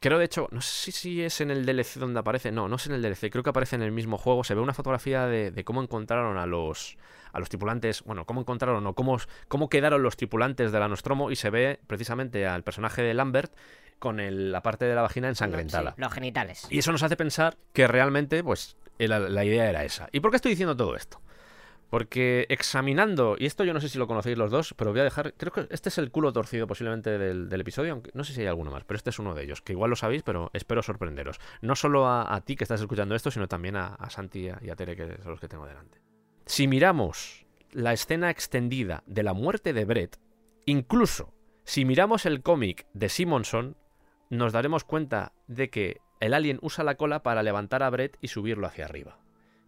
Creo, 0.00 0.16
de 0.20 0.26
hecho, 0.26 0.46
no 0.52 0.60
sé 0.60 0.92
si 0.92 1.24
es 1.24 1.40
en 1.40 1.50
el 1.50 1.66
DLC 1.66 1.94
donde 1.98 2.20
aparece. 2.20 2.52
No, 2.52 2.68
no 2.68 2.76
es 2.76 2.86
en 2.86 2.92
el 2.92 3.02
DLC. 3.02 3.32
Creo 3.32 3.42
que 3.42 3.50
aparece 3.50 3.74
en 3.74 3.82
el 3.82 3.90
mismo 3.90 4.16
juego. 4.16 4.44
Se 4.44 4.54
ve 4.54 4.60
una 4.60 4.72
fotografía 4.72 5.26
de, 5.26 5.50
de 5.50 5.64
cómo 5.64 5.82
encontraron 5.82 6.38
a 6.38 6.46
los, 6.46 6.96
a 7.32 7.38
los 7.40 7.48
tripulantes. 7.48 8.02
Bueno, 8.04 8.24
cómo 8.24 8.40
encontraron 8.40 8.86
o 8.86 8.94
cómo, 8.94 9.18
cómo 9.48 9.68
quedaron 9.68 10.02
los 10.02 10.16
tripulantes 10.16 10.72
de 10.72 10.78
la 10.80 10.88
Nostromo. 10.88 11.30
Y 11.30 11.36
se 11.36 11.50
ve 11.50 11.80
precisamente 11.86 12.46
al 12.46 12.62
personaje 12.62 13.02
de 13.02 13.14
Lambert 13.14 13.52
con 13.98 14.20
el- 14.20 14.52
la 14.52 14.62
parte 14.62 14.84
de 14.84 14.94
la 14.94 15.02
vagina 15.02 15.28
ensangrentada. 15.28 15.94
Los 15.96 16.12
genitales. 16.12 16.66
Y 16.70 16.78
eso 16.78 16.92
nos 16.92 17.02
hace 17.02 17.16
pensar 17.16 17.56
que 17.72 17.86
realmente, 17.88 18.44
pues, 18.44 18.76
la, 18.98 19.18
la 19.18 19.44
idea 19.44 19.68
era 19.68 19.84
esa. 19.84 20.08
¿Y 20.12 20.20
por 20.20 20.30
qué 20.30 20.36
estoy 20.36 20.50
diciendo 20.50 20.76
todo 20.76 20.94
esto? 20.96 21.20
Porque 21.90 22.44
examinando, 22.50 23.36
y 23.38 23.46
esto 23.46 23.64
yo 23.64 23.72
no 23.72 23.80
sé 23.80 23.88
si 23.88 23.96
lo 23.98 24.06
conocéis 24.06 24.36
los 24.36 24.50
dos, 24.50 24.74
pero 24.76 24.90
voy 24.90 25.00
a 25.00 25.04
dejar, 25.04 25.32
creo 25.38 25.52
que 25.52 25.66
este 25.70 25.88
es 25.88 25.96
el 25.96 26.10
culo 26.10 26.34
torcido 26.34 26.66
posiblemente 26.66 27.16
del, 27.16 27.48
del 27.48 27.60
episodio, 27.62 27.92
aunque 27.92 28.10
no 28.12 28.24
sé 28.24 28.34
si 28.34 28.42
hay 28.42 28.46
alguno 28.46 28.70
más, 28.70 28.84
pero 28.84 28.96
este 28.98 29.08
es 29.08 29.18
uno 29.18 29.34
de 29.34 29.44
ellos, 29.44 29.62
que 29.62 29.72
igual 29.72 29.88
lo 29.88 29.96
sabéis, 29.96 30.22
pero 30.22 30.50
espero 30.52 30.82
sorprenderos. 30.82 31.40
No 31.62 31.74
solo 31.74 32.06
a, 32.06 32.34
a 32.34 32.42
ti 32.42 32.56
que 32.56 32.64
estás 32.64 32.82
escuchando 32.82 33.14
esto, 33.14 33.30
sino 33.30 33.48
también 33.48 33.76
a, 33.76 33.94
a 33.94 34.10
Santi 34.10 34.40
y 34.40 34.48
a, 34.50 34.58
y 34.60 34.68
a 34.68 34.76
Tere, 34.76 34.96
que 34.96 35.16
son 35.22 35.30
los 35.30 35.40
que 35.40 35.48
tengo 35.48 35.64
delante. 35.66 35.98
Si 36.48 36.66
miramos 36.66 37.44
la 37.72 37.92
escena 37.92 38.30
extendida 38.30 39.04
de 39.06 39.22
la 39.22 39.34
muerte 39.34 39.74
de 39.74 39.84
Brett, 39.84 40.18
incluso 40.64 41.34
si 41.64 41.84
miramos 41.84 42.24
el 42.24 42.42
cómic 42.42 42.86
de 42.94 43.10
Simonson, 43.10 43.76
nos 44.30 44.54
daremos 44.54 44.82
cuenta 44.82 45.34
de 45.46 45.68
que 45.68 46.00
el 46.20 46.32
alien 46.32 46.58
usa 46.62 46.84
la 46.84 46.94
cola 46.96 47.22
para 47.22 47.42
levantar 47.42 47.82
a 47.82 47.90
Brett 47.90 48.16
y 48.22 48.28
subirlo 48.28 48.66
hacia 48.66 48.86
arriba. 48.86 49.18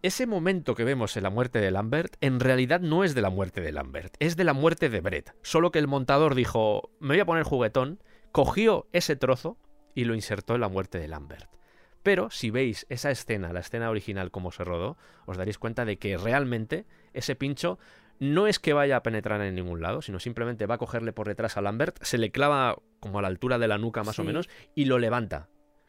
Ese 0.01 0.27
momento 0.27 0.75
que 0.75 0.85
vemos 0.85 1.19
en 1.19 1.25
la 1.25 1.31
muerte 1.31 1.59
de 1.59 1.71
Lambert, 1.71 2.17
en 2.23 2.41
realidad 2.41 2.81
no 2.81 3.05
es 3.05 3.15
de 3.15 3.21
la 3.21 3.31
muerte 3.31 3.61
de 3.61 3.73
Lambert, 3.73 4.15
es 4.19 4.39
de 4.39 4.45
la 4.45 4.55
muerte 4.55 4.89
de 4.89 5.03
Brett. 5.03 5.35
Solo 5.43 5.71
que 5.71 5.81
el 5.81 5.87
montador 5.87 6.35
dijo, 6.35 6.91
me 6.99 7.09
voy 7.09 7.21
a 7.21 7.27
poner 7.27 7.45
juguetón, 7.45 8.03
cogió 8.33 8.89
ese 8.95 9.17
trozo 9.17 9.59
y 9.95 10.05
lo 10.05 10.15
insertó 10.15 10.55
en 10.55 10.63
la 10.63 10.69
muerte 10.69 10.99
de 10.99 11.09
Lambert. 11.09 11.60
Pero 12.03 12.31
si 12.31 12.51
veis 12.51 12.87
esa 12.89 13.11
escena, 13.11 13.53
la 13.53 13.61
escena 13.61 13.91
original 13.91 14.31
como 14.31 14.51
se 14.53 14.65
rodó, 14.65 14.97
os 15.27 15.37
daréis 15.37 15.59
cuenta 15.59 15.85
de 15.85 15.99
que 15.99 16.17
realmente 16.17 16.87
ese 17.13 17.37
pincho 17.37 17.79
no 18.19 18.47
es 18.47 18.59
que 18.59 18.73
vaya 18.73 18.97
a 18.97 19.03
penetrar 19.03 19.41
en 19.43 19.55
ningún 19.55 19.81
lado, 19.81 20.03
sino 20.03 20.19
simplemente 20.19 20.67
va 20.67 20.75
a 20.77 20.79
cogerle 20.79 21.13
por 21.13 21.27
detrás 21.27 21.57
a 21.57 21.63
Lambert, 21.63 22.03
se 22.03 22.19
le 22.19 22.31
clava 22.31 22.77
como 23.01 23.19
a 23.19 23.23
la 23.23 23.29
altura 23.29 23.59
de 23.59 23.69
la 23.69 23.79
nuca 23.79 24.03
más 24.03 24.19
o 24.19 24.25
menos 24.25 24.49
y 24.75 24.85
lo 24.87 24.99
levanta. 24.99 25.49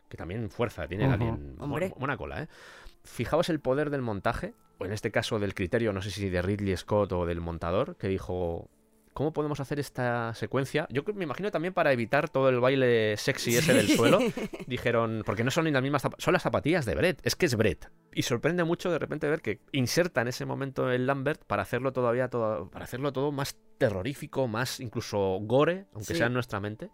Que 0.10 0.18
también 0.18 0.50
fuerza 0.50 0.88
tiene 0.88 1.06
alien. 1.06 1.56
Bu- 1.58 1.64
Hombre. 1.64 1.94
Buena 1.98 2.18
cola, 2.18 2.44
¿eh? 2.44 2.48
Fijaos 3.04 3.50
el 3.50 3.60
poder 3.62 3.90
del 3.90 4.02
montaje, 4.02 4.54
o 4.78 4.86
en 4.86 4.92
este 4.92 5.12
caso 5.12 5.40
del 5.40 5.54
criterio, 5.54 5.94
no 5.94 6.02
sé 6.02 6.12
si 6.12 6.30
de 6.30 6.42
Ridley 6.42 6.76
Scott 6.78 7.12
o 7.14 7.26
del 7.26 7.40
montador, 7.42 7.96
que 7.98 8.08
dijo, 8.10 8.70
¿cómo 9.14 9.34
podemos 9.34 9.60
hacer 9.60 9.80
esta 9.80 10.34
secuencia? 10.34 10.88
Yo 10.90 11.04
me 11.14 11.24
imagino 11.24 11.52
también 11.52 11.74
para 11.74 11.92
evitar 11.92 12.30
todo 12.30 12.50
el 12.50 12.60
baile 12.60 13.16
sexy 13.18 13.56
ese 13.58 13.74
del 13.74 13.88
suelo. 13.90 14.20
Dijeron, 14.68 15.24
porque 15.26 15.44
no 15.44 15.52
son 15.52 15.66
ni 15.66 15.72
las 15.72 15.82
mismas 15.82 16.04
son 16.18 16.34
las 16.34 16.42
zapatillas 16.42 16.86
de 16.86 16.96
Brett, 16.96 17.20
es 17.24 17.36
que 17.36 17.46
es 17.46 17.56
Brett. 17.56 17.90
Y 18.14 18.24
sorprende 18.24 18.64
mucho 18.64 18.92
de 18.92 19.00
repente 19.00 19.30
ver 19.30 19.42
que 19.42 19.60
inserta 19.72 20.22
en 20.22 20.28
ese 20.30 20.46
momento 20.46 20.92
el 20.92 21.06
Lambert 21.08 21.44
para 21.46 21.62
hacerlo 21.64 21.94
todavía 21.94 22.30
todo, 22.30 22.70
para 22.70 22.86
hacerlo 22.86 23.12
todo 23.14 23.32
más 23.32 23.58
terrorífico, 23.78 24.48
más 24.48 24.80
incluso 24.80 25.40
gore, 25.42 25.86
aunque 25.94 26.14
Sí. 26.14 26.16
sea 26.18 26.28
en 26.28 26.34
nuestra 26.34 26.60
mente. 26.60 26.90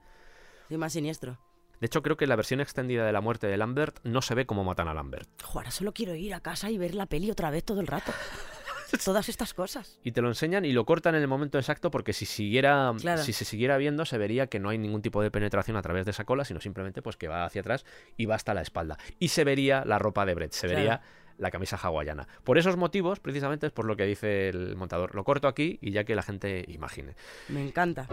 Sí, 0.70 0.78
más 0.78 0.94
siniestro. 0.94 1.40
De 1.80 1.86
hecho, 1.86 2.02
creo 2.02 2.18
que 2.18 2.26
la 2.26 2.36
versión 2.36 2.60
extendida 2.60 3.06
de 3.06 3.12
la 3.12 3.22
muerte 3.22 3.46
de 3.46 3.56
Lambert 3.56 4.00
no 4.04 4.24
se 4.24 4.34
ve 4.34 4.48
cómo 4.48 4.64
matan 4.64 4.88
a 4.88 4.96
Lambert. 4.96 5.30
Jo, 5.44 5.60
ahora 5.60 5.70
solo 5.70 5.94
quiero 5.94 6.16
ir 6.16 6.34
a 6.34 6.40
casa 6.40 6.72
y 6.72 6.78
ver 6.80 6.96
la 6.96 7.06
peli 7.06 7.30
otra 7.30 7.52
vez 7.52 7.64
todo 7.64 7.82
el 7.82 7.88
rato. 7.88 8.12
Todas 9.06 9.30
estas 9.30 9.54
cosas. 9.54 10.00
Y 10.04 10.12
te 10.12 10.22
lo 10.22 10.28
enseñan 10.30 10.66
y 10.66 10.72
lo 10.74 10.86
cortan 10.86 11.16
en 11.16 11.22
el 11.22 11.28
momento 11.28 11.58
exacto 11.58 11.92
porque 11.92 12.14
si 12.14 12.26
siguiera 12.26 12.94
Claro. 13.00 13.22
si 13.24 13.34
se 13.34 13.46
siguiera 13.46 13.78
viendo 13.78 14.06
se 14.06 14.18
vería 14.18 14.48
que 14.48 14.60
no 14.60 14.70
hay 14.70 14.78
ningún 14.78 15.02
tipo 15.02 15.22
de 15.22 15.32
penetración 15.32 15.78
a 15.78 15.82
través 15.82 16.06
de 16.06 16.12
esa 16.12 16.26
cola, 16.26 16.46
sino 16.46 16.60
simplemente 16.62 17.02
pues 17.02 17.18
que 17.18 17.28
va 17.28 17.46
hacia 17.46 17.62
atrás 17.62 17.86
y 18.18 18.26
va 18.26 18.36
hasta 18.36 18.54
la 18.54 18.62
espalda. 18.62 18.98
Y 19.20 19.30
se 19.30 19.44
vería 19.44 19.84
la 19.86 20.00
ropa 20.00 20.26
de 20.26 20.34
Brett, 20.36 20.52
se 20.54 20.68
Claro. 20.68 20.78
vería 20.80 21.02
la 21.38 21.52
camisa 21.52 21.78
hawaiana. 21.78 22.28
Por 22.44 22.58
esos 22.58 22.78
motivos, 22.78 23.20
precisamente 23.20 23.68
es 23.68 23.72
por 23.72 23.86
lo 23.86 23.96
que 23.96 24.06
dice 24.06 24.50
el 24.50 24.76
montador. 24.76 25.14
Lo 25.14 25.24
corto 25.24 25.48
aquí 25.48 25.78
y 25.82 25.92
ya 25.92 26.04
que 26.04 26.16
la 26.16 26.24
gente 26.24 26.66
imagine. 26.68 27.14
Me 27.50 27.62
encanta. 27.64 28.08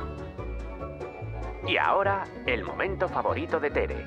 Y 1.67 1.79
ahora, 1.79 2.25
el 2.47 2.63
momento 2.65 3.09
favorito 3.09 3.59
de 3.59 3.71
Tere. 3.71 4.07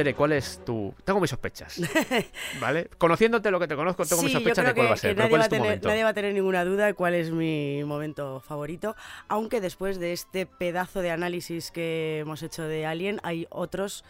Tere, 0.00 0.14
¿cuál 0.14 0.32
es 0.32 0.64
tu...? 0.64 0.94
Tengo 1.04 1.20
mis 1.20 1.28
sospechas, 1.28 1.78
¿vale? 2.60 2.88
Conociéndote 2.96 3.50
lo 3.50 3.60
que 3.60 3.68
te 3.68 3.76
conozco, 3.76 4.06
tengo 4.06 4.22
mis 4.22 4.30
Sí, 4.30 4.38
yo 4.38 4.40
sospechas 4.40 4.64
de 4.64 4.72
cuál 4.72 4.86
que- 4.86 4.88
va 4.88 4.94
a 4.94 4.96
ser, 4.96 5.10
pero 5.10 5.18
nadie 5.18 5.30
¿cuál 5.30 5.40
va 5.40 5.44
es 5.44 5.48
tu 5.50 5.54
tener- 5.56 5.66
momento? 5.68 5.88
Nadie 5.88 6.04
va 6.04 6.08
a 6.08 6.14
tener 6.14 6.32
ninguna 6.32 6.64
duda 6.64 6.86
de 6.86 6.94
cuál 6.94 7.12
es 7.12 7.30
mi 7.30 7.84
momento 7.84 8.40
favorito, 8.40 8.96
aunque 9.28 9.60
después 9.60 10.00
de 10.00 10.14
este 10.14 10.46
pedazo 10.46 11.02
de 11.02 11.10
análisis 11.10 11.70
que 11.70 12.20
hemos 12.20 12.42
hecho 12.42 12.62
de 12.62 12.86
Alien 12.86 13.20
hay 13.24 13.46
otros 13.50 14.02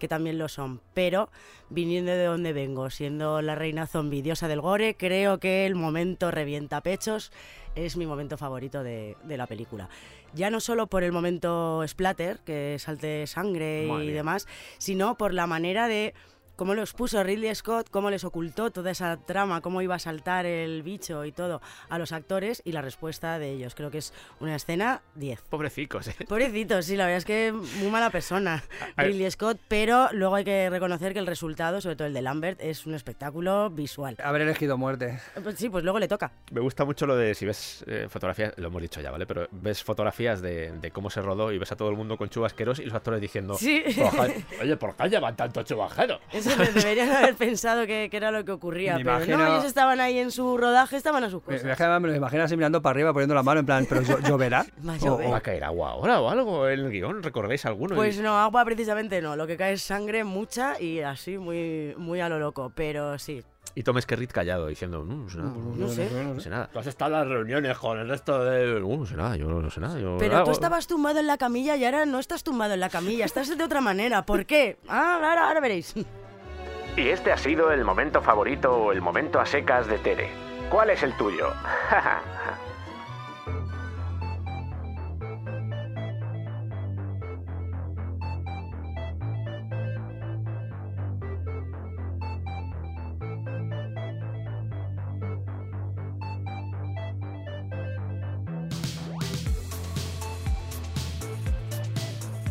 que 0.00 0.08
también 0.08 0.36
lo 0.36 0.48
son, 0.48 0.80
pero 0.94 1.30
viniendo 1.70 2.10
de 2.10 2.24
donde 2.24 2.52
vengo, 2.52 2.90
siendo 2.90 3.40
la 3.40 3.54
reina 3.54 3.86
zombie 3.86 4.22
diosa 4.22 4.48
del 4.48 4.60
gore, 4.60 4.96
creo 4.96 5.38
que 5.38 5.64
el 5.64 5.76
momento 5.76 6.32
revienta 6.32 6.80
pechos 6.82 7.30
es 7.76 7.96
mi 7.96 8.04
momento 8.04 8.36
favorito 8.36 8.82
de, 8.82 9.16
de 9.22 9.36
la 9.36 9.46
película. 9.46 9.88
Ya 10.36 10.50
no 10.50 10.60
solo 10.60 10.86
por 10.86 11.02
el 11.02 11.12
momento 11.12 11.82
splatter, 11.88 12.40
que 12.40 12.76
salte 12.78 13.26
sangre 13.26 13.86
Madre 13.88 14.04
y 14.04 14.10
demás, 14.10 14.46
sino 14.76 15.16
por 15.16 15.32
la 15.32 15.46
manera 15.46 15.88
de 15.88 16.12
cómo 16.56 16.74
lo 16.74 16.82
expuso 16.82 17.22
Ridley 17.22 17.54
Scott, 17.54 17.88
cómo 17.90 18.10
les 18.10 18.24
ocultó 18.24 18.70
toda 18.70 18.90
esa 18.90 19.16
trama, 19.18 19.60
cómo 19.60 19.82
iba 19.82 19.94
a 19.94 19.98
saltar 19.98 20.46
el 20.46 20.82
bicho 20.82 21.24
y 21.24 21.32
todo 21.32 21.60
a 21.88 21.98
los 21.98 22.12
actores 22.12 22.62
y 22.64 22.72
la 22.72 22.82
respuesta 22.82 23.38
de 23.38 23.50
ellos. 23.52 23.74
Creo 23.74 23.90
que 23.90 23.98
es 23.98 24.12
una 24.40 24.56
escena 24.56 25.02
10. 25.14 25.42
Pobrecicos, 25.42 26.08
¿eh? 26.08 26.16
Pobrecitos, 26.28 26.86
sí, 26.86 26.96
la 26.96 27.04
verdad 27.04 27.18
es 27.18 27.24
que 27.24 27.52
muy 27.52 27.88
mala 27.90 28.10
persona. 28.10 28.62
Ridley 28.96 29.30
Scott, 29.30 29.58
pero 29.68 30.08
luego 30.12 30.34
hay 30.34 30.44
que 30.44 30.68
reconocer 30.70 31.12
que 31.12 31.18
el 31.18 31.26
resultado, 31.26 31.80
sobre 31.80 31.96
todo 31.96 32.08
el 32.08 32.14
de 32.14 32.22
Lambert, 32.22 32.60
es 32.60 32.86
un 32.86 32.94
espectáculo 32.94 33.70
visual. 33.70 34.16
Haber 34.22 34.42
elegido 34.42 34.76
muerte. 34.78 35.20
Pues 35.42 35.56
sí, 35.56 35.68
pues 35.68 35.84
luego 35.84 35.98
le 35.98 36.08
toca. 36.08 36.32
Me 36.50 36.60
gusta 36.60 36.84
mucho 36.84 37.06
lo 37.06 37.16
de 37.16 37.34
si 37.34 37.44
ves 37.46 37.84
eh, 37.86 38.06
fotografías, 38.08 38.54
lo 38.56 38.68
hemos 38.68 38.82
dicho 38.82 39.00
ya, 39.00 39.10
¿vale? 39.10 39.26
Pero 39.26 39.46
ves 39.50 39.82
fotografías 39.82 40.40
de, 40.40 40.72
de 40.72 40.90
cómo 40.90 41.10
se 41.10 41.20
rodó 41.20 41.52
y 41.52 41.58
ves 41.58 41.70
a 41.72 41.76
todo 41.76 41.90
el 41.90 41.96
mundo 41.96 42.16
con 42.16 42.28
chubasqueros 42.28 42.78
y 42.78 42.84
los 42.84 42.94
actores 42.94 43.20
diciendo, 43.20 43.54
Sí. 43.54 43.82
"Por 43.96 44.26
qué- 44.32 44.44
oye, 44.62 44.76
¿por 44.76 44.96
qué 44.96 45.08
llevan 45.08 45.36
tanto 45.36 45.62
chubasquero? 45.62 46.18
Eso 46.32 46.45
de- 46.58 46.72
deberían 46.72 47.10
haber 47.12 47.34
pensado 47.34 47.86
que, 47.86 48.08
que 48.10 48.16
era 48.16 48.30
lo 48.30 48.44
que 48.44 48.52
ocurría, 48.52 48.96
Me 48.98 49.04
pero 49.04 49.16
imagino- 49.16 49.38
no, 49.38 49.46
ellos 49.46 49.64
estaban 49.64 50.00
ahí 50.00 50.18
en 50.18 50.30
su 50.30 50.56
rodaje, 50.56 50.96
estaban 50.96 51.24
a 51.24 51.30
sus 51.30 51.40
Me, 51.46 51.58
cosas. 51.58 51.78
me, 51.80 52.00
me 52.00 52.08
lo 52.08 52.14
imagino 52.14 52.42
así 52.44 52.56
mirando 52.56 52.80
para 52.82 52.92
arriba, 52.92 53.12
poniendo 53.12 53.34
la 53.34 53.42
mano 53.42 53.60
en 53.60 53.66
plan, 53.66 53.86
pero 53.88 54.02
yo, 54.02 54.18
lloverá. 54.20 54.64
Va 54.88 54.94
a 54.94 54.96
O- 55.10 55.14
o- 55.26 55.30
¿Va 55.30 55.36
a 55.38 55.40
caer 55.40 55.64
agua 55.64 55.90
ahora 55.90 56.20
o 56.20 56.28
algo 56.30 56.68
en 56.68 56.80
el 56.80 56.90
guion? 56.90 57.22
¿Recordáis 57.22 57.64
alguno? 57.66 57.94
Pues 57.94 58.16
Y- 58.18 58.20
no, 58.20 58.38
agua 58.38 58.64
precisamente 58.64 59.20
no, 59.22 59.36
lo 59.36 59.46
que 59.46 59.56
cae 59.56 59.74
es 59.74 59.82
sangre 59.82 60.24
mucha 60.24 60.80
y 60.80 61.00
así 61.00 61.38
muy, 61.38 61.94
muy 61.96 62.20
a 62.20 62.28
lo 62.28 62.38
loco, 62.38 62.72
pero 62.74 63.18
sí, 63.18 63.42
Y 63.74 63.82
Tom 63.82 64.00
Skerritt 64.00 64.32
callado, 64.32 64.68
diciendo, 64.68 65.04
no, 65.04 65.14
no 65.16 65.28
sé 65.28 65.36
nada. 65.38 65.50
no 65.76 65.88
sé. 65.88 66.10
No 66.34 66.40
sé 66.40 66.48
nada. 66.50 66.68
Tú 66.72 66.78
has 66.78 66.86
estado 66.86 67.12
en 67.14 67.20
las 67.20 67.28
reuniones 67.28 67.76
con 67.76 67.98
el 67.98 68.08
resto 68.08 68.42
de... 68.42 68.80
Uh, 68.80 68.96
no 69.00 69.04
sé 69.04 69.16
nada, 69.16 69.36
yo 69.36 69.46
no 69.48 69.70
sé 69.70 69.80
nada. 69.80 69.98
Yo... 70.00 70.16
Pero 70.18 70.44
tú 70.44 70.50
estabas 70.52 70.86
tumbado 70.86 71.18
en 71.20 71.26
la 71.26 71.36
camilla 71.36 71.76
y 71.76 71.84
ahora 71.84 72.06
no 72.06 72.18
estás 72.18 72.42
tumbado 72.42 72.72
en 72.72 72.80
la 72.80 72.88
camilla, 72.88 73.26
estás 73.26 73.54
de 73.54 73.62
otra 73.62 73.82
manera, 73.82 74.24
¿por 74.24 74.46
qué? 74.46 74.78
Ah, 74.88 75.16
ahora, 75.16 75.48
ahora 75.48 75.60
veréis. 75.60 75.94
Y 76.96 77.08
este 77.10 77.30
ha 77.30 77.36
sido 77.36 77.70
el 77.72 77.84
momento 77.84 78.22
favorito 78.22 78.74
o 78.74 78.92
el 78.92 79.02
momento 79.02 79.38
a 79.38 79.44
secas 79.44 79.86
de 79.86 79.98
Tere. 79.98 80.30
¿Cuál 80.70 80.90
es 80.90 81.02
el 81.02 81.14
tuyo? 81.16 81.52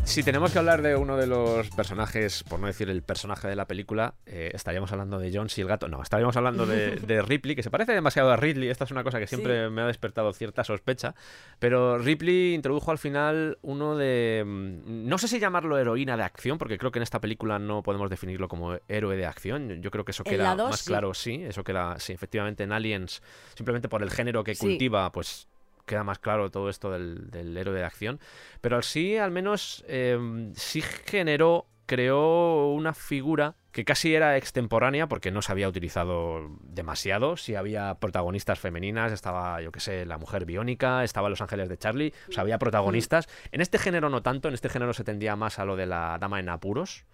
Si 0.06 0.22
tenemos 0.22 0.50
que 0.52 0.58
hablar 0.58 0.80
de 0.82 0.96
uno 0.96 1.16
de 1.18 1.26
los 1.26 1.68
personajes, 1.70 2.42
por 2.44 2.58
no 2.60 2.68
decir 2.68 2.88
el 2.88 3.02
personaje 3.02 3.48
de 3.48 3.56
la 3.56 3.66
película, 3.66 4.14
eh, 4.24 4.50
estaríamos 4.54 4.90
hablando 4.92 5.18
de 5.18 5.30
John 5.34 5.48
y 5.54 5.60
el 5.60 5.66
gato. 5.66 5.88
No, 5.88 6.00
estaríamos 6.00 6.34
hablando 6.38 6.64
de, 6.64 6.92
de 7.06 7.20
Ripley, 7.20 7.54
que 7.54 7.62
se 7.62 7.70
parece 7.70 7.92
demasiado 7.92 8.30
a 8.30 8.36
Ridley. 8.36 8.70
Esta 8.70 8.84
es 8.84 8.92
una 8.92 9.02
cosa 9.04 9.18
que 9.18 9.26
siempre 9.26 9.68
me 9.68 9.82
ha 9.82 9.86
despertado 9.86 10.32
cierta 10.32 10.64
sospecha. 10.64 11.14
Pero 11.58 11.98
Ripley 11.98 12.54
introdujo 12.54 12.92
al 12.92 12.98
final 12.98 13.58
uno 13.62 13.94
de. 13.96 14.42
mm, 14.46 15.06
No 15.06 15.18
sé 15.18 15.28
si 15.28 15.38
llamarlo 15.38 15.76
heroína 15.76 16.16
de 16.16 16.22
acción, 16.22 16.56
porque 16.56 16.78
creo 16.78 16.92
que 16.92 17.00
en 17.00 17.02
esta 17.02 17.20
película 17.20 17.58
no 17.58 17.82
podemos 17.82 18.08
definirlo 18.08 18.48
como 18.48 18.78
héroe 18.88 19.16
de 19.16 19.26
acción. 19.26 19.82
Yo 19.82 19.90
creo 19.90 20.04
que 20.06 20.12
eso 20.12 20.24
queda 20.24 20.54
dos, 20.54 20.70
más 20.70 20.80
sí. 20.80 20.86
claro, 20.86 21.12
sí. 21.12 21.42
Eso 21.44 21.62
queda, 21.62 21.98
sí, 21.98 22.12
efectivamente, 22.14 22.62
en 22.62 22.72
Aliens, 22.72 23.22
simplemente 23.54 23.88
por 23.90 24.02
el 24.02 24.10
género 24.10 24.44
que 24.44 24.54
Sí. 24.54 24.60
cultiva, 24.60 25.10
pues 25.12 25.46
queda 25.86 26.04
más 26.04 26.18
claro 26.18 26.50
todo 26.50 26.68
esto 26.68 26.90
del, 26.90 27.56
héroe 27.56 27.78
de 27.78 27.84
acción. 27.84 28.20
Pero 28.60 28.82
sí, 28.82 29.16
al 29.16 29.30
menos, 29.30 29.84
eh, 29.88 30.50
sí 30.54 30.82
generó, 30.82 31.66
creó 31.86 32.72
una 32.72 32.92
figura 32.92 33.54
que 33.72 33.84
casi 33.84 34.14
era 34.14 34.36
extemporánea 34.38 35.06
porque 35.06 35.30
no 35.30 35.42
se 35.42 35.52
había 35.52 35.68
utilizado 35.68 36.48
demasiado. 36.62 37.36
Si 37.36 37.54
había 37.54 37.94
protagonistas 37.96 38.58
femeninas, 38.58 39.12
estaba, 39.12 39.60
yo 39.60 39.70
qué 39.70 39.80
sé, 39.80 40.06
la 40.06 40.18
mujer 40.18 40.46
biónica, 40.46 41.04
estaba 41.04 41.28
Los 41.28 41.42
Ángeles 41.42 41.68
de 41.68 41.76
Charlie, 41.76 42.14
o 42.28 42.32
sea, 42.32 42.40
había 42.42 42.58
protagonistas. 42.58 43.28
En 43.52 43.60
este 43.60 43.78
género 43.78 44.08
no 44.08 44.22
tanto, 44.22 44.48
en 44.48 44.54
este 44.54 44.70
género 44.70 44.94
se 44.94 45.04
tendía 45.04 45.36
más 45.36 45.58
a 45.58 45.66
lo 45.66 45.76
de 45.76 45.86
la 45.86 46.16
dama 46.18 46.40
en 46.40 46.48
apuros 46.48 47.04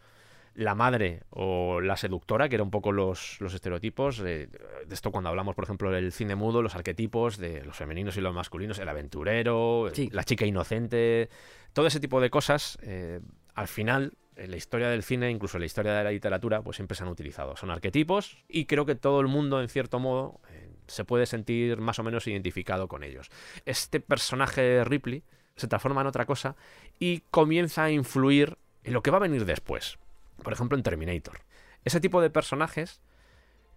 la 0.55 0.75
madre 0.75 1.23
o 1.31 1.81
la 1.81 1.97
seductora, 1.97 2.49
que 2.49 2.57
eran 2.57 2.67
un 2.67 2.71
poco 2.71 2.93
los, 2.93 3.41
los 3.41 3.55
estereotipos. 3.55 4.21
eh, 4.21 4.49
de 4.87 4.95
esto 4.95 5.11
cuando 5.11 5.31
hablamos, 5.31 5.55
por 5.55 5.65
ejemplo, 5.65 5.91
del 5.91 6.13
cine 6.13 6.35
mudo, 6.35 6.63
los 6.63 6.75
arquetipos 6.75 7.39
de 7.39 7.65
los 7.65 7.77
femeninos 7.77 8.17
y 8.17 8.21
los 8.21 8.35
masculinos, 8.35 8.79
el 8.79 8.89
aventurero, 8.89 9.89
Sí. 9.93 10.09
la 10.13 10.25
chica 10.25 10.45
inocente, 10.45 11.29
todo 11.73 11.87
ese 11.87 12.01
tipo 12.01 12.21
de 12.21 12.31
cosas, 12.31 12.79
eh, 12.83 13.21
al 13.55 13.69
final, 13.69 14.13
en 14.37 14.51
la 14.51 14.57
historia 14.57 14.89
del 14.89 15.03
cine, 15.03 15.31
incluso 15.31 15.57
en 15.57 15.61
la 15.61 15.67
historia 15.67 15.93
de 15.93 16.05
la 16.05 16.11
literatura, 16.11 16.63
pues 16.63 16.77
siempre 16.77 16.97
se 16.97 17.03
han 17.03 17.09
utilizado. 17.11 17.57
Son 17.57 17.71
arquetipos 17.71 18.39
y 18.49 18.65
creo 18.67 18.85
que 18.87 18.95
todo 18.95 19.21
el 19.21 19.29
mundo, 19.29 19.61
en 19.61 19.69
cierto 19.69 19.99
modo, 20.01 20.41
eh, 20.51 20.71
se 20.87 21.05
puede 21.05 21.27
sentir 21.27 21.79
más 21.79 21.99
o 21.99 22.03
menos 22.03 22.27
identificado 22.27 22.89
con 22.89 23.03
ellos. 23.05 23.29
Este 23.67 24.01
personaje 24.01 24.61
de 24.63 24.85
Ripley 24.85 25.23
se 25.57 25.69
transforma 25.69 26.01
en 26.01 26.07
otra 26.07 26.25
cosa 26.27 26.57
y 26.99 27.21
comienza 27.31 27.85
a 27.85 27.91
influir 27.91 28.57
en 28.85 28.95
lo 28.95 29.03
que 29.03 29.11
va 29.11 29.19
a 29.19 29.21
venir 29.21 29.45
después. 29.45 29.99
Por 30.43 30.53
ejemplo, 30.53 30.77
en 30.77 30.83
Terminator. 30.83 31.41
Ese 31.85 32.01
tipo 32.01 32.21
de 32.21 32.31
personajes 32.31 33.01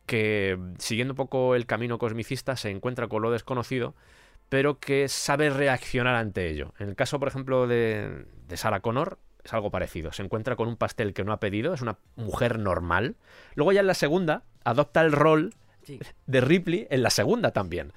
que, 0.06 0.60
siguiendo 0.77 1.14
un 1.14 1.18
poco 1.18 1.56
el 1.56 1.65
camino 1.65 1.98
cosmicista, 1.98 2.56
se 2.56 2.69
encuentra 2.69 3.07
con 3.07 3.22
lo 3.22 3.32
desconocido, 3.32 3.95
pero 4.49 4.80
que 4.80 5.07
sabe 5.07 5.49
reaccionar 5.49 6.15
ante 6.15 6.48
ello. 6.49 6.73
En 6.80 6.90
el 6.90 6.95
caso, 6.95 7.19
por 7.19 7.27
ejemplo, 7.27 7.68
de, 7.68 8.26
de 8.48 8.57
Sarah 8.57 8.82
Connor, 8.82 9.18
es 9.44 9.53
algo 9.53 9.72
parecido. 9.72 10.11
Se 10.11 10.23
encuentra 10.23 10.56
con 10.56 10.68
un 10.68 10.76
pastel 10.77 11.14
que 11.14 11.23
no 11.23 11.32
ha 11.34 11.40
pedido, 11.40 11.73
es 11.73 11.82
una 11.82 11.98
mujer 12.15 12.60
normal. 12.60 13.15
Luego 13.56 13.72
ya 13.72 13.82
en 13.82 13.88
la 13.88 13.94
segunda, 13.94 14.44
adopta 14.64 15.02
el 15.02 15.11
rol 15.11 15.53
Sí. 15.84 15.99
de 16.26 16.41
Ripley 16.41 16.88
en 16.90 17.03
la 17.03 17.11
segunda 17.11 17.52
también. 17.52 17.94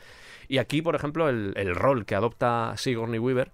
Y 0.46 0.58
aquí, 0.58 0.82
por 0.82 0.94
ejemplo, 0.94 1.30
el, 1.30 1.54
el 1.56 1.74
rol 1.74 2.04
que 2.04 2.14
adopta 2.14 2.74
Sigourney 2.76 3.18
Weaver 3.18 3.50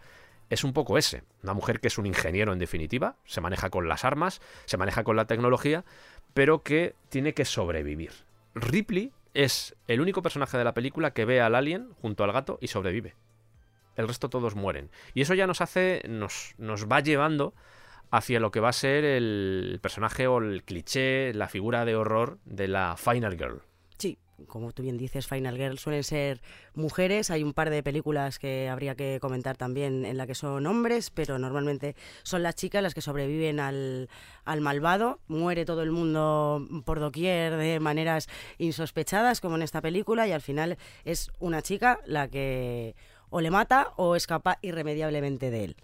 es 0.55 0.65
un 0.65 0.73
poco 0.73 0.97
ese. 0.97 1.25
Una 1.43 1.53
mujer 1.53 1.81
que 1.81 1.89
es 1.89 1.99
un 1.99 2.07
ingeniero 2.07 2.53
en 2.53 2.59
definitiva, 2.59 3.17
se 3.27 3.41
maneja 3.41 3.71
con 3.71 3.89
las 3.89 4.05
armas, 4.05 4.41
se 4.65 4.77
maneja 4.77 5.05
con 5.05 5.17
la 5.17 5.27
tecnología, 5.27 5.85
pero 6.33 6.63
que 6.63 6.95
tiene 7.09 7.35
que 7.35 7.45
sobrevivir. 7.45 8.13
Ripley 8.55 9.13
es 9.35 9.75
el 9.89 10.01
único 10.01 10.23
personaje 10.23 10.57
de 10.57 10.65
la 10.65 10.75
película 10.75 11.13
que 11.13 11.25
ve 11.25 11.41
al 11.41 11.55
alien 11.55 11.91
junto 12.01 12.25
al 12.25 12.33
gato 12.33 12.59
y 12.61 12.69
sobrevive. 12.69 13.15
El 13.97 14.09
resto 14.09 14.31
todos 14.31 14.55
mueren. 14.55 14.91
Y 15.13 15.23
eso 15.23 15.35
ya 15.35 15.47
nos 15.47 15.61
hace, 15.61 16.03
nos, 16.09 16.55
nos 16.59 16.89
va 16.89 17.01
llevando 17.01 17.55
hacia 18.11 18.41
lo 18.41 18.51
que 18.51 18.61
va 18.61 18.69
a 18.69 18.73
ser 18.73 19.05
el 19.05 19.79
personaje 19.83 20.27
o 20.27 20.39
el 20.39 20.63
cliché, 20.63 21.35
la 21.35 21.49
figura 21.49 21.85
de 21.85 21.97
horror 21.97 22.39
de 22.45 22.69
la 22.69 22.97
Final 22.97 23.37
Girl. 23.37 23.63
Como 24.49 24.73
tú 24.73 24.83
bien 24.83 24.97
dices, 24.99 25.27
Final 25.27 25.57
Girl 25.57 25.79
suelen 25.79 26.03
ser 26.03 26.41
mujeres. 26.75 27.31
Hay 27.31 27.43
un 27.43 27.53
par 27.53 27.71
de 27.71 27.83
películas 27.83 28.39
que 28.39 28.69
habría 28.69 28.95
que 28.95 29.19
comentar 29.21 29.57
también 29.57 30.05
en 30.05 30.17
la 30.17 30.27
que 30.27 30.35
son 30.35 30.67
hombres, 30.67 31.11
pero 31.11 31.39
normalmente 31.39 31.95
son 32.25 32.43
las 32.43 32.57
chicas 32.57 32.83
las 32.83 32.95
que 32.95 33.01
sobreviven 33.01 33.61
al, 33.61 34.09
al 34.45 34.61
malvado. 34.61 35.21
Muere 35.29 35.65
todo 35.65 35.83
el 35.83 35.93
mundo 35.93 36.67
por 36.85 36.99
doquier 36.99 37.57
de 37.57 37.79
maneras 37.81 38.29
insospechadas, 38.59 39.41
como 39.41 39.57
en 39.57 39.63
esta 39.63 39.81
película, 39.81 40.27
y 40.27 40.33
al 40.33 40.43
final 40.43 40.79
es 41.05 41.31
una 41.39 41.63
chica 41.63 42.01
la 42.05 42.29
que 42.29 42.97
o 43.31 43.41
le 43.41 43.51
mata 43.51 43.93
o 43.97 44.17
escapa 44.17 44.59
irremediablemente 44.63 45.51
de 45.51 45.65
él. 45.65 45.77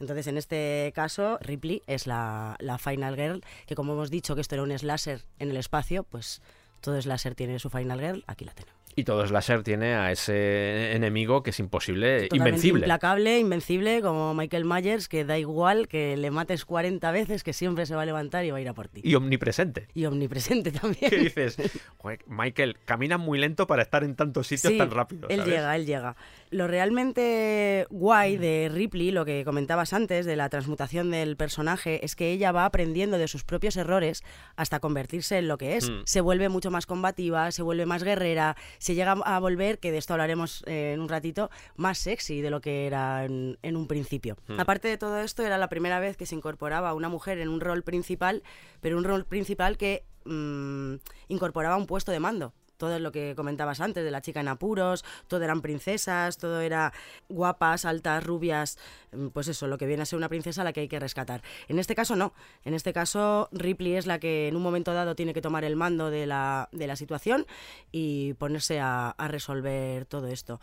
Entonces, 0.00 0.26
en 0.26 0.36
este 0.36 0.92
caso, 0.94 1.38
Ripley 1.40 1.82
es 1.86 2.06
la, 2.06 2.56
la 2.58 2.78
Final 2.78 3.14
Girl, 3.16 3.44
que 3.66 3.74
como 3.74 3.92
hemos 3.92 4.10
dicho 4.10 4.34
que 4.34 4.40
esto 4.40 4.56
era 4.56 4.62
un 4.64 4.76
slasher 4.76 5.22
en 5.38 5.50
el 5.50 5.56
espacio, 5.56 6.02
pues 6.04 6.42
todo 6.84 7.00
slasher 7.00 7.34
tiene 7.34 7.58
su 7.58 7.70
Final 7.70 7.98
Girl, 7.98 8.24
aquí 8.26 8.44
la 8.44 8.52
tenemos. 8.52 8.83
Y 8.96 9.04
todo 9.04 9.26
slasher 9.26 9.62
tiene 9.62 9.94
a 9.94 10.12
ese 10.12 10.92
enemigo 10.94 11.42
que 11.42 11.50
es 11.50 11.58
imposible, 11.58 12.22
Totalmente 12.22 12.36
invencible. 12.36 12.80
Implacable, 12.80 13.38
invencible, 13.38 14.02
como 14.02 14.34
Michael 14.34 14.64
Myers, 14.64 15.08
que 15.08 15.24
da 15.24 15.38
igual 15.38 15.88
que 15.88 16.16
le 16.16 16.30
mates 16.30 16.64
40 16.64 17.10
veces, 17.10 17.42
que 17.42 17.52
siempre 17.52 17.86
se 17.86 17.94
va 17.94 18.02
a 18.02 18.06
levantar 18.06 18.44
y 18.44 18.50
va 18.50 18.58
a 18.58 18.60
ir 18.60 18.68
a 18.68 18.74
por 18.74 18.88
ti. 18.88 19.00
Y 19.02 19.14
omnipresente. 19.14 19.88
Y 19.94 20.04
omnipresente 20.04 20.70
también. 20.72 21.10
¿Qué 21.10 21.16
dices? 21.16 21.56
Joder, 21.98 22.20
Michael, 22.26 22.76
camina 22.84 23.18
muy 23.18 23.38
lento 23.38 23.66
para 23.66 23.82
estar 23.82 24.04
en 24.04 24.14
tantos 24.14 24.46
sitios 24.46 24.72
Sí, 24.72 24.78
tan 24.78 24.90
rápido. 24.90 25.28
Él 25.28 25.44
llega, 25.44 25.74
él 25.76 25.86
llega. 25.86 26.16
Lo 26.50 26.68
realmente 26.68 27.86
guay 27.90 28.36
de 28.36 28.70
Ripley, 28.72 29.10
lo 29.10 29.24
que 29.24 29.44
comentabas 29.44 29.92
antes 29.92 30.24
de 30.26 30.36
la 30.36 30.48
transmutación 30.48 31.10
del 31.10 31.36
personaje, 31.36 32.04
es 32.04 32.14
que 32.14 32.30
ella 32.30 32.52
va 32.52 32.64
aprendiendo 32.64 33.18
de 33.18 33.28
sus 33.28 33.44
propios 33.44 33.76
errores 33.76 34.22
hasta 34.56 34.80
convertirse 34.80 35.38
en 35.38 35.48
lo 35.48 35.58
que 35.58 35.76
es. 35.76 35.90
Mm. 35.90 36.02
Se 36.04 36.20
vuelve 36.20 36.48
mucho 36.48 36.70
más 36.70 36.86
combativa, 36.86 37.50
se 37.50 37.62
vuelve 37.62 37.86
más 37.86 38.04
guerrera, 38.04 38.56
se 38.84 38.94
llega 38.94 39.12
a 39.12 39.40
volver, 39.40 39.78
que 39.78 39.90
de 39.90 39.96
esto 39.96 40.12
hablaremos 40.12 40.62
eh, 40.66 40.92
en 40.92 41.00
un 41.00 41.08
ratito, 41.08 41.50
más 41.74 41.96
sexy 41.96 42.42
de 42.42 42.50
lo 42.50 42.60
que 42.60 42.86
era 42.86 43.24
en, 43.24 43.56
en 43.62 43.76
un 43.78 43.86
principio. 43.86 44.36
Mm. 44.46 44.60
Aparte 44.60 44.88
de 44.88 44.98
todo 44.98 45.20
esto, 45.20 45.42
era 45.42 45.56
la 45.56 45.70
primera 45.70 46.00
vez 46.00 46.18
que 46.18 46.26
se 46.26 46.34
incorporaba 46.34 46.92
una 46.92 47.08
mujer 47.08 47.38
en 47.38 47.48
un 47.48 47.62
rol 47.62 47.82
principal, 47.82 48.42
pero 48.82 48.98
un 48.98 49.04
rol 49.04 49.24
principal 49.24 49.78
que 49.78 50.04
mm, 50.26 50.96
incorporaba 51.28 51.78
un 51.78 51.86
puesto 51.86 52.12
de 52.12 52.20
mando 52.20 52.52
todo 52.76 52.98
lo 52.98 53.12
que 53.12 53.34
comentabas 53.36 53.80
antes 53.80 54.04
de 54.04 54.10
la 54.10 54.20
chica 54.20 54.40
en 54.40 54.48
apuros, 54.48 55.04
todo 55.28 55.42
eran 55.42 55.62
princesas, 55.62 56.38
todo 56.38 56.60
era 56.60 56.92
guapas, 57.28 57.84
altas, 57.84 58.24
rubias, 58.24 58.78
mm, 59.12 59.28
pues 59.28 59.48
eso, 59.48 59.66
lo 59.66 59.78
que 59.78 59.86
viene 59.86 60.02
a 60.02 60.06
ser 60.06 60.16
una 60.16 60.28
princesa 60.28 60.62
a 60.62 60.64
la 60.64 60.72
que 60.72 60.80
hay 60.80 60.88
que 60.88 61.00
rescatar. 61.00 61.42
En 61.68 61.78
este 61.78 61.94
caso 61.94 62.16
no, 62.16 62.32
en 62.64 62.74
este 62.74 62.92
caso 62.92 63.48
Ripley 63.52 63.94
es 63.94 64.06
la 64.06 64.18
que 64.18 64.48
en 64.48 64.56
un 64.56 64.62
momento 64.62 64.92
dado 64.92 65.14
tiene 65.14 65.34
que 65.34 65.42
tomar 65.42 65.64
el 65.64 65.76
mando 65.76 66.10
de 66.10 66.26
la, 66.26 66.68
de 66.72 66.86
la 66.86 66.96
situación 66.96 67.46
y 67.92 68.34
ponerse 68.34 68.80
a, 68.80 69.10
a 69.10 69.28
resolver 69.28 70.06
todo 70.06 70.28
esto. 70.28 70.60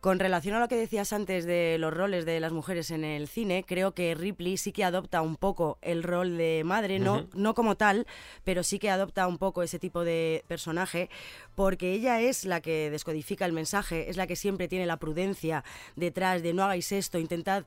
Con 0.00 0.18
relación 0.18 0.54
a 0.54 0.60
lo 0.60 0.68
que 0.68 0.76
decías 0.76 1.12
antes 1.12 1.46
de 1.46 1.78
los 1.78 1.92
roles 1.92 2.24
de 2.26 2.38
las 2.38 2.52
mujeres 2.52 2.90
en 2.90 3.02
el 3.02 3.26
cine, 3.28 3.64
creo 3.66 3.92
que 3.92 4.14
Ripley 4.14 4.56
sí 4.56 4.70
que 4.70 4.84
adopta 4.84 5.20
un 5.20 5.36
poco 5.36 5.78
el 5.82 6.02
rol 6.02 6.36
de 6.36 6.62
madre, 6.64 6.98
no, 6.98 7.26
no 7.34 7.54
como 7.54 7.76
tal, 7.76 8.06
pero 8.44 8.62
sí 8.62 8.78
que 8.78 8.90
adopta 8.90 9.26
un 9.26 9.38
poco 9.38 9.62
ese 9.62 9.78
tipo 9.78 10.04
de 10.04 10.44
personaje, 10.46 11.10
porque 11.54 11.92
ella 11.92 12.20
es 12.20 12.44
la 12.44 12.60
que 12.60 12.90
descodifica 12.90 13.46
el 13.46 13.52
mensaje, 13.52 14.08
es 14.08 14.16
la 14.16 14.26
que 14.26 14.36
siempre 14.36 14.68
tiene 14.68 14.86
la 14.86 14.98
prudencia 14.98 15.64
detrás 15.96 16.42
de 16.42 16.52
no 16.52 16.62
hagáis 16.62 16.92
esto, 16.92 17.18
intentad 17.18 17.64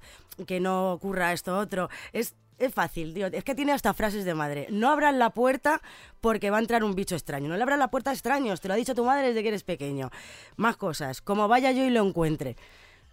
que 0.47 0.59
no 0.59 0.93
ocurra 0.93 1.33
esto 1.33 1.57
otro. 1.57 1.89
Es 2.13 2.35
es 2.59 2.73
fácil, 2.73 3.13
tío. 3.13 3.27
Es 3.27 3.43
que 3.43 3.55
tiene 3.55 3.71
hasta 3.71 3.93
frases 3.93 4.25
de 4.25 4.33
madre. 4.33 4.67
No 4.69 4.89
abran 4.89 5.17
la 5.17 5.31
puerta 5.31 5.81
porque 6.21 6.49
va 6.49 6.57
a 6.57 6.59
entrar 6.59 6.83
un 6.83 6.95
bicho 6.95 7.15
extraño. 7.15 7.47
No 7.47 7.57
le 7.57 7.63
abran 7.63 7.79
la 7.79 7.89
puerta 7.89 8.11
a 8.11 8.13
extraños. 8.13 8.61
Te 8.61 8.67
lo 8.67 8.73
ha 8.73 8.77
dicho 8.77 8.95
tu 8.95 9.05
madre 9.05 9.27
desde 9.27 9.41
que 9.41 9.49
eres 9.49 9.63
pequeño. 9.63 10.11
Más 10.57 10.77
cosas. 10.77 11.21
Como 11.21 11.47
vaya 11.47 11.71
yo 11.71 11.83
y 11.83 11.89
lo 11.89 12.05
encuentre. 12.05 12.55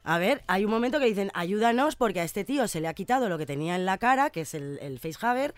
A 0.09 0.19
ver, 0.19 0.45
hay 0.47 0.65
un 0.65 0.71
momento 0.71 1.01
que 1.01 1.07
dicen, 1.07 1.33
ayúdanos 1.35 1.97
porque 1.97 2.21
a 2.21 2.25
este 2.25 2.45
tío 2.45 2.69
se 2.69 2.81
le 2.81 2.87
ha 2.87 2.95
quitado 2.95 3.29
lo 3.29 3.39
que 3.39 3.47
tenía 3.47 3.75
en 3.75 3.85
la 3.85 3.99
cara, 3.99 4.31
que 4.31 4.43
es 4.43 4.55
el, 4.55 4.79
el 4.81 5.01
facehaver, 5.01 5.53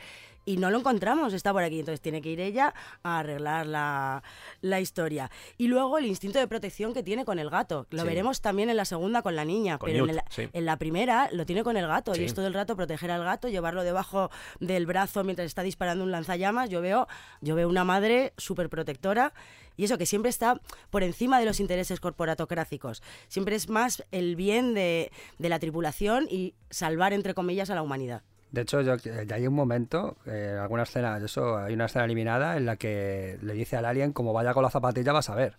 y 0.45 0.57
no 0.57 0.71
lo 0.71 0.79
encontramos, 0.79 1.33
está 1.35 1.53
por 1.53 1.63
aquí. 1.63 1.81
Entonces 1.81 2.01
tiene 2.01 2.23
que 2.23 2.31
ir 2.31 2.41
ella 2.41 2.73
a 3.03 3.19
arreglar 3.19 3.67
la, 3.67 4.23
la 4.61 4.81
historia. 4.81 5.31
Y 5.59 5.69
luego 5.69 5.99
el 5.99 6.07
instinto 6.07 6.39
de 6.39 6.49
protección 6.49 6.95
que 6.95 7.03
tiene 7.03 7.25
con 7.25 7.39
el 7.39 7.51
gato. 7.51 7.87
Lo 7.91 8.03
Sí. 8.03 8.09
veremos 8.09 8.41
también 8.41 8.71
en 8.71 8.77
la 8.77 8.85
segunda 8.85 9.23
con 9.23 9.37
la 9.37 9.45
niña, 9.45 9.79
Con 9.79 9.91
pero 9.91 10.07
en, 10.09 10.17
la- 10.17 10.25
sí. 10.31 10.49
en 10.53 10.65
la 10.65 10.77
primera 10.79 11.29
lo 11.33 11.45
tiene 11.47 11.63
con 11.65 11.77
el 11.77 11.87
gato 11.87 12.15
Sí. 12.15 12.23
y 12.23 12.25
es 12.25 12.35
todo 12.35 12.47
el 12.47 12.55
rato 12.55 12.77
proteger 12.77 13.11
al 13.11 13.25
gato, 13.25 13.49
llevarlo 13.49 13.83
debajo 13.85 14.31
del 14.61 14.87
brazo 14.87 15.23
mientras 15.25 15.47
está 15.47 15.63
disparando 15.63 16.03
un 16.05 16.11
lanzallamas. 16.11 16.71
Yo 16.71 16.81
veo, 16.81 17.09
yo 17.41 17.55
veo 17.55 17.69
una 17.69 17.85
madre 17.85 18.33
súper 18.37 18.69
protectora 18.71 19.35
y 19.77 19.85
eso 19.85 19.99
que 19.99 20.07
siempre 20.07 20.31
está 20.31 20.61
por 20.91 21.03
encima 21.03 21.39
de 21.39 21.45
los 21.47 21.61
intereses 21.61 22.01
corporatocráticos. 22.01 23.03
Siempre 23.29 23.55
es 23.57 23.69
más 23.69 24.03
el 24.13 24.35
bien 24.37 24.75
de, 24.75 25.11
de 25.39 25.49
la 25.49 25.59
tripulación 25.59 26.27
y 26.31 26.55
salvar, 26.71 27.13
entre 27.13 27.35
comillas, 27.35 27.71
a 27.71 27.75
la 27.75 27.83
humanidad. 27.83 28.23
De 28.51 28.63
hecho, 28.63 28.81
yo, 28.81 28.95
eh, 29.05 29.27
hay 29.31 29.47
un 29.47 29.55
momento, 29.55 30.17
eh, 30.27 30.53
en 30.55 30.59
alguna 30.59 30.85
escena, 30.85 31.19
eso, 31.19 31.59
hay 31.59 31.75
una 31.75 31.85
escena 31.85 32.07
eliminada 32.07 32.57
en 32.57 32.65
la 32.67 32.77
que 32.77 33.39
le 33.43 33.53
dice 33.53 33.77
al 33.77 33.85
alien, 33.85 34.13
como 34.13 34.33
vaya 34.33 34.55
con 34.55 34.63
la 34.63 34.71
zapatilla 34.71 35.13
vas 35.13 35.29
a 35.29 35.35
ver. 35.35 35.55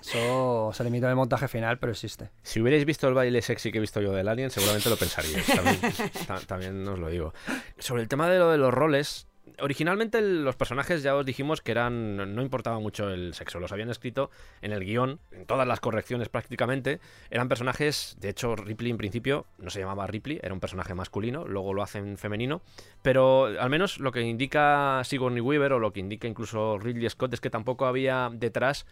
Eso 0.00 0.70
se 0.72 0.84
limitó 0.84 1.06
en 1.06 1.10
el 1.10 1.16
montaje 1.16 1.48
final, 1.48 1.78
pero 1.78 1.92
existe. 1.92 2.30
Si 2.42 2.60
hubierais 2.60 2.84
visto 2.84 3.08
el 3.08 3.14
baile 3.14 3.42
sexy 3.42 3.70
que 3.70 3.78
he 3.78 3.80
visto 3.80 4.00
yo 4.00 4.12
del 4.12 4.28
Alien, 4.28 4.50
seguramente 4.50 4.88
lo 4.90 4.96
pensaríais. 4.96 5.46
También, 5.46 5.78
ta- 6.26 6.40
también 6.46 6.86
os 6.88 6.98
lo 6.98 7.08
digo. 7.08 7.34
Sobre 7.78 8.02
el 8.02 8.08
tema 8.08 8.28
de 8.28 8.38
lo 8.38 8.50
de 8.50 8.58
los 8.58 8.72
roles, 8.72 9.26
originalmente 9.60 10.20
los 10.20 10.56
personajes 10.56 11.02
ya 11.02 11.14
os 11.16 11.24
dijimos 11.24 11.60
que 11.60 11.72
eran 11.72 12.34
no 12.34 12.42
importaba 12.42 12.78
mucho 12.78 13.10
el 13.10 13.34
sexo. 13.34 13.60
Los 13.60 13.72
habían 13.72 13.90
escrito 13.90 14.30
en 14.62 14.72
el 14.72 14.84
guion, 14.84 15.20
en 15.32 15.46
todas 15.46 15.66
las 15.66 15.80
correcciones 15.80 16.28
prácticamente. 16.28 17.00
Eran 17.30 17.48
personajes, 17.48 18.16
de 18.20 18.30
hecho 18.30 18.56
Ripley 18.56 18.90
en 18.90 18.96
principio 18.96 19.46
no 19.58 19.70
se 19.70 19.80
llamaba 19.80 20.06
Ripley, 20.06 20.40
era 20.42 20.54
un 20.54 20.60
personaje 20.60 20.94
masculino, 20.94 21.46
luego 21.46 21.74
lo 21.74 21.82
hacen 21.82 22.18
femenino. 22.18 22.62
Pero 23.02 23.46
al 23.46 23.70
menos 23.70 23.98
lo 24.00 24.12
que 24.12 24.22
indica 24.22 25.02
Sigourney 25.04 25.40
Weaver 25.40 25.74
o 25.74 25.78
lo 25.78 25.92
que 25.92 26.00
indica 26.00 26.26
incluso 26.26 26.78
Ridley 26.78 27.08
Scott 27.10 27.34
es 27.34 27.40
que 27.40 27.50
tampoco 27.50 27.86
había 27.86 28.30
detrás 28.32 28.86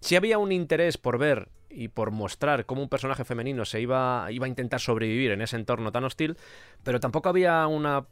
si 0.00 0.16
había 0.16 0.38
un 0.38 0.52
interés 0.52 0.98
por 0.98 1.18
ver 1.18 1.48
y 1.68 1.88
por 1.88 2.10
mostrar 2.10 2.64
cómo 2.64 2.82
un 2.82 2.88
personaje 2.88 3.24
femenino 3.24 3.64
se 3.64 3.80
iba, 3.80 4.26
iba 4.30 4.46
a 4.46 4.48
intentar 4.48 4.80
sobrevivir 4.80 5.32
en 5.32 5.42
ese 5.42 5.56
entorno 5.56 5.92
tan 5.92 6.04
hostil, 6.04 6.36
pero 6.84 7.00
tampoco 7.00 7.28
había 7.28 7.66
una 7.66 8.06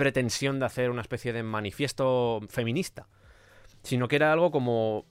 pretensión 0.00 0.58
de 0.58 0.64
hacer 0.64 0.90
una 0.90 1.02
especie 1.02 1.34
de 1.34 1.42
manifiesto 1.42 2.40
feminista, 2.48 3.06
sino 3.82 4.08
que 4.08 4.16
era 4.16 4.32
algo 4.32 4.50
como 4.50 5.04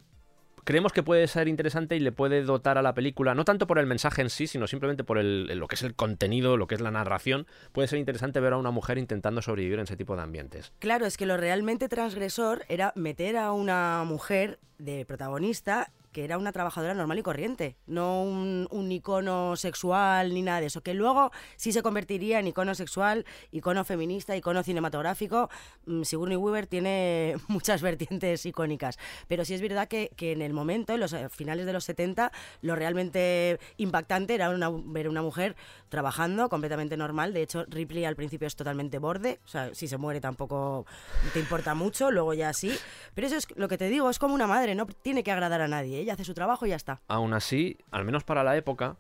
creemos 0.64 0.94
que 0.94 1.03
puede 1.03 1.28
ser 1.28 1.48
interesante 1.48 1.95
y 1.95 1.99
le 1.99 2.11
puede 2.11 2.41
dotar 2.41 2.80
a 2.80 2.82
la 2.82 2.95
película, 2.95 3.36
no 3.36 3.45
tanto 3.45 3.68
por 3.68 3.78
el 3.78 3.86
mensaje 3.86 4.24
en 4.24 4.32
sí, 4.32 4.48
sino 4.48 4.66
simplemente 4.66 5.03
por 5.03 5.20
el- 5.20 5.45
lo 5.60 5.68
que 5.68 5.76
es 5.76 5.84
el 5.84 5.94
contenido, 5.94 6.57
lo 6.57 6.66
que 6.66 6.74
es 6.74 6.82
la 6.82 6.90
narración, 6.90 7.45
puede 7.72 7.88
ser 7.88 7.99
interesante 7.99 8.40
ver 8.40 8.53
a 8.53 8.57
una 8.57 8.72
mujer 8.72 8.98
intentando 8.98 9.44
sobrevivir 9.44 9.78
en 9.78 9.84
ese 9.84 9.95
tipo 9.95 10.16
de 10.16 10.24
ambientes. 10.24 10.74
Claro, 10.80 11.06
es 11.06 11.18
que 11.18 11.28
lo 11.28 11.38
realmente 11.38 11.88
transgresor 11.88 12.66
era 12.68 12.91
meter 12.95 13.38
a 13.38 13.52
una 13.52 14.03
mujer 14.06 14.57
de 14.80 15.06
protagonista 15.06 15.91
que 16.11 16.23
era 16.23 16.38
una 16.38 16.52
trabajadora 16.52 16.94
normal 16.94 17.19
y 17.19 17.23
corriente, 17.23 17.76
no 17.86 18.23
un, 18.23 18.68
icono 18.91 19.56
sexual 19.56 20.34
ni 20.34 20.41
nada 20.41 20.60
de 20.61 20.68
eso, 20.68 20.81
que 20.81 20.94
luego 20.94 21.31
sí 21.56 21.72
se 21.72 21.81
convertiría 21.84 22.40
en 22.40 22.48
icono 22.48 22.73
sexual, 22.73 23.26
icono 23.52 23.84
feminista, 23.84 24.36
icono 24.36 24.64
cinematográfico. 24.64 25.49
Mm, 25.86 26.03
Sigourney 26.03 26.38
Weaver 26.38 26.65
tiene 26.68 27.36
muchas 27.48 27.81
vertientes 27.81 28.45
icónicas, 28.45 28.98
pero 29.27 29.45
sí 29.45 29.53
es 29.53 29.61
verdad 29.61 29.88
que, 29.88 30.11
que 30.15 30.31
en 30.31 30.41
el 30.41 30.53
momento, 30.53 30.94
en 30.94 30.99
los 30.99 31.14
eh, 31.14 31.30
finales 31.30 31.65
de 31.65 31.73
los 31.73 31.84
70, 31.84 32.31
lo 32.61 32.76
realmente 32.76 33.60
impactante 33.77 34.34
era 34.36 34.49
una- 34.49 34.69
ver 34.72 35.07
una 35.10 35.22
mujer 35.22 35.56
trabajando 35.90 36.49
completamente 36.49 36.98
normal. 36.98 37.34
De 37.34 37.41
hecho, 37.44 37.65
Ripley 37.68 38.06
al 38.06 38.15
principio 38.15 38.48
es 38.48 38.56
totalmente 38.56 38.98
borde, 38.98 39.40
o 39.45 39.48
sea, 39.48 39.73
si 39.73 39.88
se 39.88 39.98
muere 39.98 40.19
tampoco 40.22 40.86
te 41.34 41.40
importa 41.40 41.76
mucho, 41.76 42.11
luego 42.11 42.34
ya 42.34 42.53
sí. 42.53 42.76
Pero 43.14 43.27
eso 43.27 43.36
es 43.38 43.48
lo 43.56 43.68
que 43.68 43.77
te 43.77 43.90
digo, 43.90 44.10
es 44.10 44.19
como 44.19 44.34
una 44.34 44.48
madre, 44.48 44.76
no 44.76 44.86
tiene 44.88 45.23
que 45.23 45.31
agradar 45.31 45.61
a 45.61 45.68
nadie, 45.68 45.99
ella 46.00 46.14
hace 46.14 46.26
su 46.26 46.34
trabajo 46.34 46.66
y 46.66 46.70
ya 46.70 46.76
está. 46.76 47.02
Aún 47.08 47.34
así, 47.34 47.78
al 47.92 48.06
menos 48.06 48.24
para 48.24 48.44
la 48.44 48.58
época, 48.58 48.98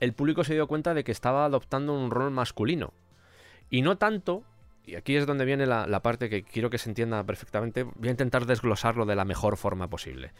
el 0.00 0.12
público 0.12 0.44
se 0.44 0.54
dio 0.54 0.66
cuenta 0.66 0.94
de 0.94 1.04
que 1.04 1.12
estaba 1.12 1.44
adoptando 1.44 1.94
un 1.94 2.10
rol 2.10 2.30
masculino. 2.30 2.92
Y 3.70 3.82
no 3.82 3.98
tanto, 3.98 4.44
y 4.84 4.94
aquí 4.94 5.16
es 5.16 5.26
donde 5.26 5.44
viene 5.44 5.66
la, 5.66 5.86
la 5.86 6.02
parte 6.02 6.30
que 6.30 6.42
quiero 6.42 6.70
que 6.70 6.78
se 6.78 6.88
entienda 6.88 7.22
perfectamente, 7.24 7.82
voy 7.82 8.08
a 8.08 8.12
intentar 8.12 8.46
desglosarlo 8.46 9.06
de 9.06 9.16
la 9.16 9.24
mejor 9.24 9.56
forma 9.56 9.88
posible. 9.88 10.32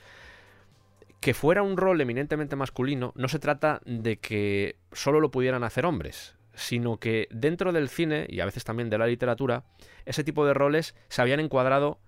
Que 1.20 1.34
fuera 1.34 1.62
un 1.62 1.76
rol 1.76 2.00
eminentemente 2.00 2.56
masculino, 2.56 3.12
no 3.16 3.28
se 3.28 3.38
trata 3.38 3.80
de 3.84 4.18
que 4.18 4.76
solo 4.92 5.20
lo 5.20 5.30
pudieran 5.30 5.64
hacer 5.64 5.84
hombres, 5.84 6.36
sino 6.54 6.98
que 6.98 7.28
dentro 7.30 7.72
del 7.72 7.88
cine, 7.88 8.26
y 8.28 8.40
a 8.40 8.44
veces 8.44 8.64
también 8.64 8.90
de 8.90 8.98
la 8.98 9.06
literatura, 9.06 9.64
ese 10.06 10.24
tipo 10.24 10.46
de 10.46 10.54
roles 10.54 10.94
se 11.08 11.20
habían 11.20 11.40
encuadrado 11.40 11.98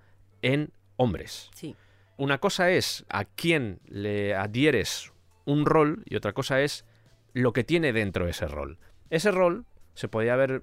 en 0.42 0.72
hombres. 0.96 1.50
Sí. 1.54 1.74
Una 2.20 2.36
cosa 2.36 2.70
es 2.70 3.06
a 3.08 3.24
quién 3.24 3.80
le 3.86 4.34
adhieres 4.34 5.10
un 5.46 5.64
rol 5.64 6.02
y 6.04 6.16
otra 6.16 6.34
cosa 6.34 6.60
es 6.60 6.84
lo 7.32 7.54
que 7.54 7.64
tiene 7.64 7.94
dentro 7.94 8.28
ese 8.28 8.46
rol. 8.46 8.78
Ese 9.08 9.30
rol 9.30 9.64
se 9.94 10.06
podía 10.06 10.34
haber 10.34 10.60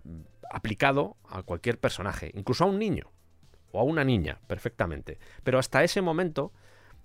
aplicado 0.52 1.18
a 1.28 1.42
cualquier 1.42 1.80
personaje, 1.80 2.32
incluso 2.36 2.64
a 2.64 2.68
un 2.68 2.78
niño 2.78 3.12
o 3.72 3.80
a 3.80 3.84
una 3.84 4.04
niña, 4.04 4.40
perfectamente. 4.46 5.18
Pero 5.44 5.58
hasta 5.58 5.84
ese 5.84 6.00
momento, 6.04 6.54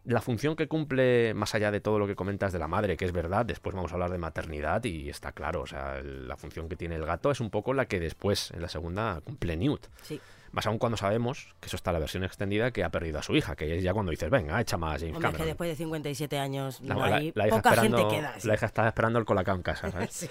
la 0.04 0.20
función 0.20 0.54
que 0.54 0.68
cumple, 0.68 1.32
más 1.32 1.54
allá 1.54 1.70
de 1.70 1.80
todo 1.80 1.98
lo 1.98 2.06
que 2.06 2.14
comentas 2.14 2.52
de 2.52 2.58
la 2.58 2.68
madre, 2.68 2.98
que 2.98 3.06
es 3.06 3.12
verdad, 3.12 3.46
después 3.46 3.74
vamos 3.74 3.92
a 3.92 3.94
hablar 3.94 4.10
de 4.10 4.18
maternidad 4.18 4.84
y 4.84 5.08
está 5.08 5.32
claro, 5.32 5.62
o 5.62 5.66
sea, 5.66 6.02
la 6.02 6.36
función 6.36 6.68
que 6.68 6.76
tiene 6.76 6.96
el 6.96 7.06
gato 7.06 7.30
es 7.30 7.40
un 7.40 7.48
poco 7.48 7.72
la 7.72 7.86
que 7.86 8.00
después, 8.00 8.50
en 8.50 8.60
la 8.60 8.68
segunda, 8.68 9.18
cumple 9.24 9.56
Newt. 9.56 9.86
Sí. 10.02 10.20
Más 10.52 10.66
aún 10.66 10.78
cuando 10.78 10.96
sabemos, 10.96 11.54
que 11.60 11.66
eso 11.66 11.76
está 11.76 11.92
la 11.92 11.98
versión 11.98 12.24
extendida, 12.24 12.70
que 12.70 12.84
ha 12.84 12.90
perdido 12.90 13.18
a 13.18 13.22
su 13.22 13.34
hija, 13.34 13.56
que 13.56 13.76
es 13.76 13.82
ya 13.82 13.92
cuando 13.94 14.10
dices, 14.10 14.28
venga, 14.30 14.60
echa 14.60 14.76
más 14.76 15.00
James 15.00 15.16
Hombre, 15.16 15.28
es 15.28 15.32
que 15.32 15.38
Cameron. 15.38 15.46
después 15.48 15.70
de 15.70 15.76
57 15.76 16.38
años 16.38 16.80
La, 16.82 16.94
no 16.94 17.04
hay 17.04 17.32
la 17.34 17.48
hija 17.48 17.56
poca 17.56 17.76
gente 17.80 18.02
queda. 18.08 18.34
sí. 18.38 18.48
la 18.48 18.54
hija 18.54 18.66
está 18.66 18.86
esperando 18.86 19.18
el 19.18 19.24
colacao 19.24 19.56
en 19.56 19.62
casa, 19.62 19.90
¿sabes? 19.90 20.10
Sí. 20.12 20.28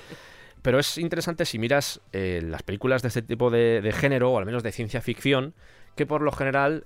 Pero 0.62 0.78
es 0.78 1.00
interesante 1.00 1.46
si 1.46 1.58
miras 1.58 2.02
eh, 2.14 2.40
las 2.44 2.62
películas 2.62 3.02
de 3.02 3.08
este 3.08 3.24
tipo 3.24 3.50
de, 3.50 3.82
de 3.82 3.92
género, 3.92 4.32
o 4.32 4.38
al 4.38 4.46
menos 4.46 4.62
de 4.62 4.72
ciencia 4.72 5.02
ficción, 5.02 5.56
que 5.96 6.06
por 6.06 6.22
lo 6.22 6.32
general 6.32 6.86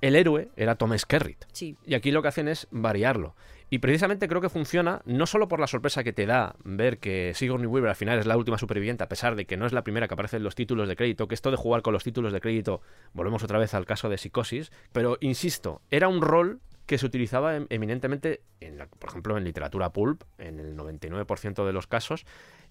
el 0.00 0.14
héroe 0.14 0.48
era 0.56 0.76
Tom 0.76 0.96
Skerritt. 0.96 1.44
Sí. 1.52 1.76
Y 1.84 1.94
aquí 1.94 2.12
lo 2.12 2.22
que 2.22 2.28
hacen 2.28 2.46
es 2.46 2.68
variarlo. 2.70 3.34
Y 3.68 3.78
precisamente 3.78 4.28
creo 4.28 4.40
que 4.40 4.48
funciona 4.48 5.02
no 5.06 5.26
solo 5.26 5.48
por 5.48 5.58
la 5.58 5.66
sorpresa 5.66 6.04
que 6.04 6.12
te 6.12 6.24
da 6.26 6.54
ver 6.62 6.98
que 6.98 7.32
Sigourney 7.34 7.66
Weaver 7.66 7.90
al 7.90 7.96
final 7.96 8.18
es 8.18 8.26
la 8.26 8.36
última 8.36 8.58
superviviente, 8.58 9.02
a 9.02 9.08
pesar 9.08 9.34
de 9.34 9.44
que 9.44 9.56
no 9.56 9.66
es 9.66 9.72
la 9.72 9.82
primera 9.82 10.06
que 10.06 10.14
aparece 10.14 10.36
en 10.36 10.44
los 10.44 10.54
títulos 10.54 10.88
de 10.88 10.94
crédito, 10.94 11.26
que 11.26 11.34
esto 11.34 11.50
de 11.50 11.56
jugar 11.56 11.82
con 11.82 11.92
los 11.92 12.04
títulos 12.04 12.32
de 12.32 12.40
crédito, 12.40 12.80
volvemos 13.12 13.42
otra 13.42 13.58
vez 13.58 13.74
al 13.74 13.84
caso 13.84 14.08
de 14.08 14.18
Psicosis, 14.18 14.70
pero 14.92 15.18
insisto, 15.20 15.82
era 15.90 16.06
un 16.06 16.22
rol 16.22 16.60
que 16.86 16.98
se 16.98 17.06
utilizaba 17.06 17.56
em- 17.56 17.66
eminentemente, 17.68 18.42
en 18.60 18.78
la- 18.78 18.86
por 18.86 19.10
ejemplo, 19.10 19.36
en 19.36 19.42
literatura 19.42 19.90
pulp, 19.92 20.22
en 20.38 20.60
el 20.60 20.76
99% 20.76 21.66
de 21.66 21.72
los 21.72 21.88
casos, 21.88 22.24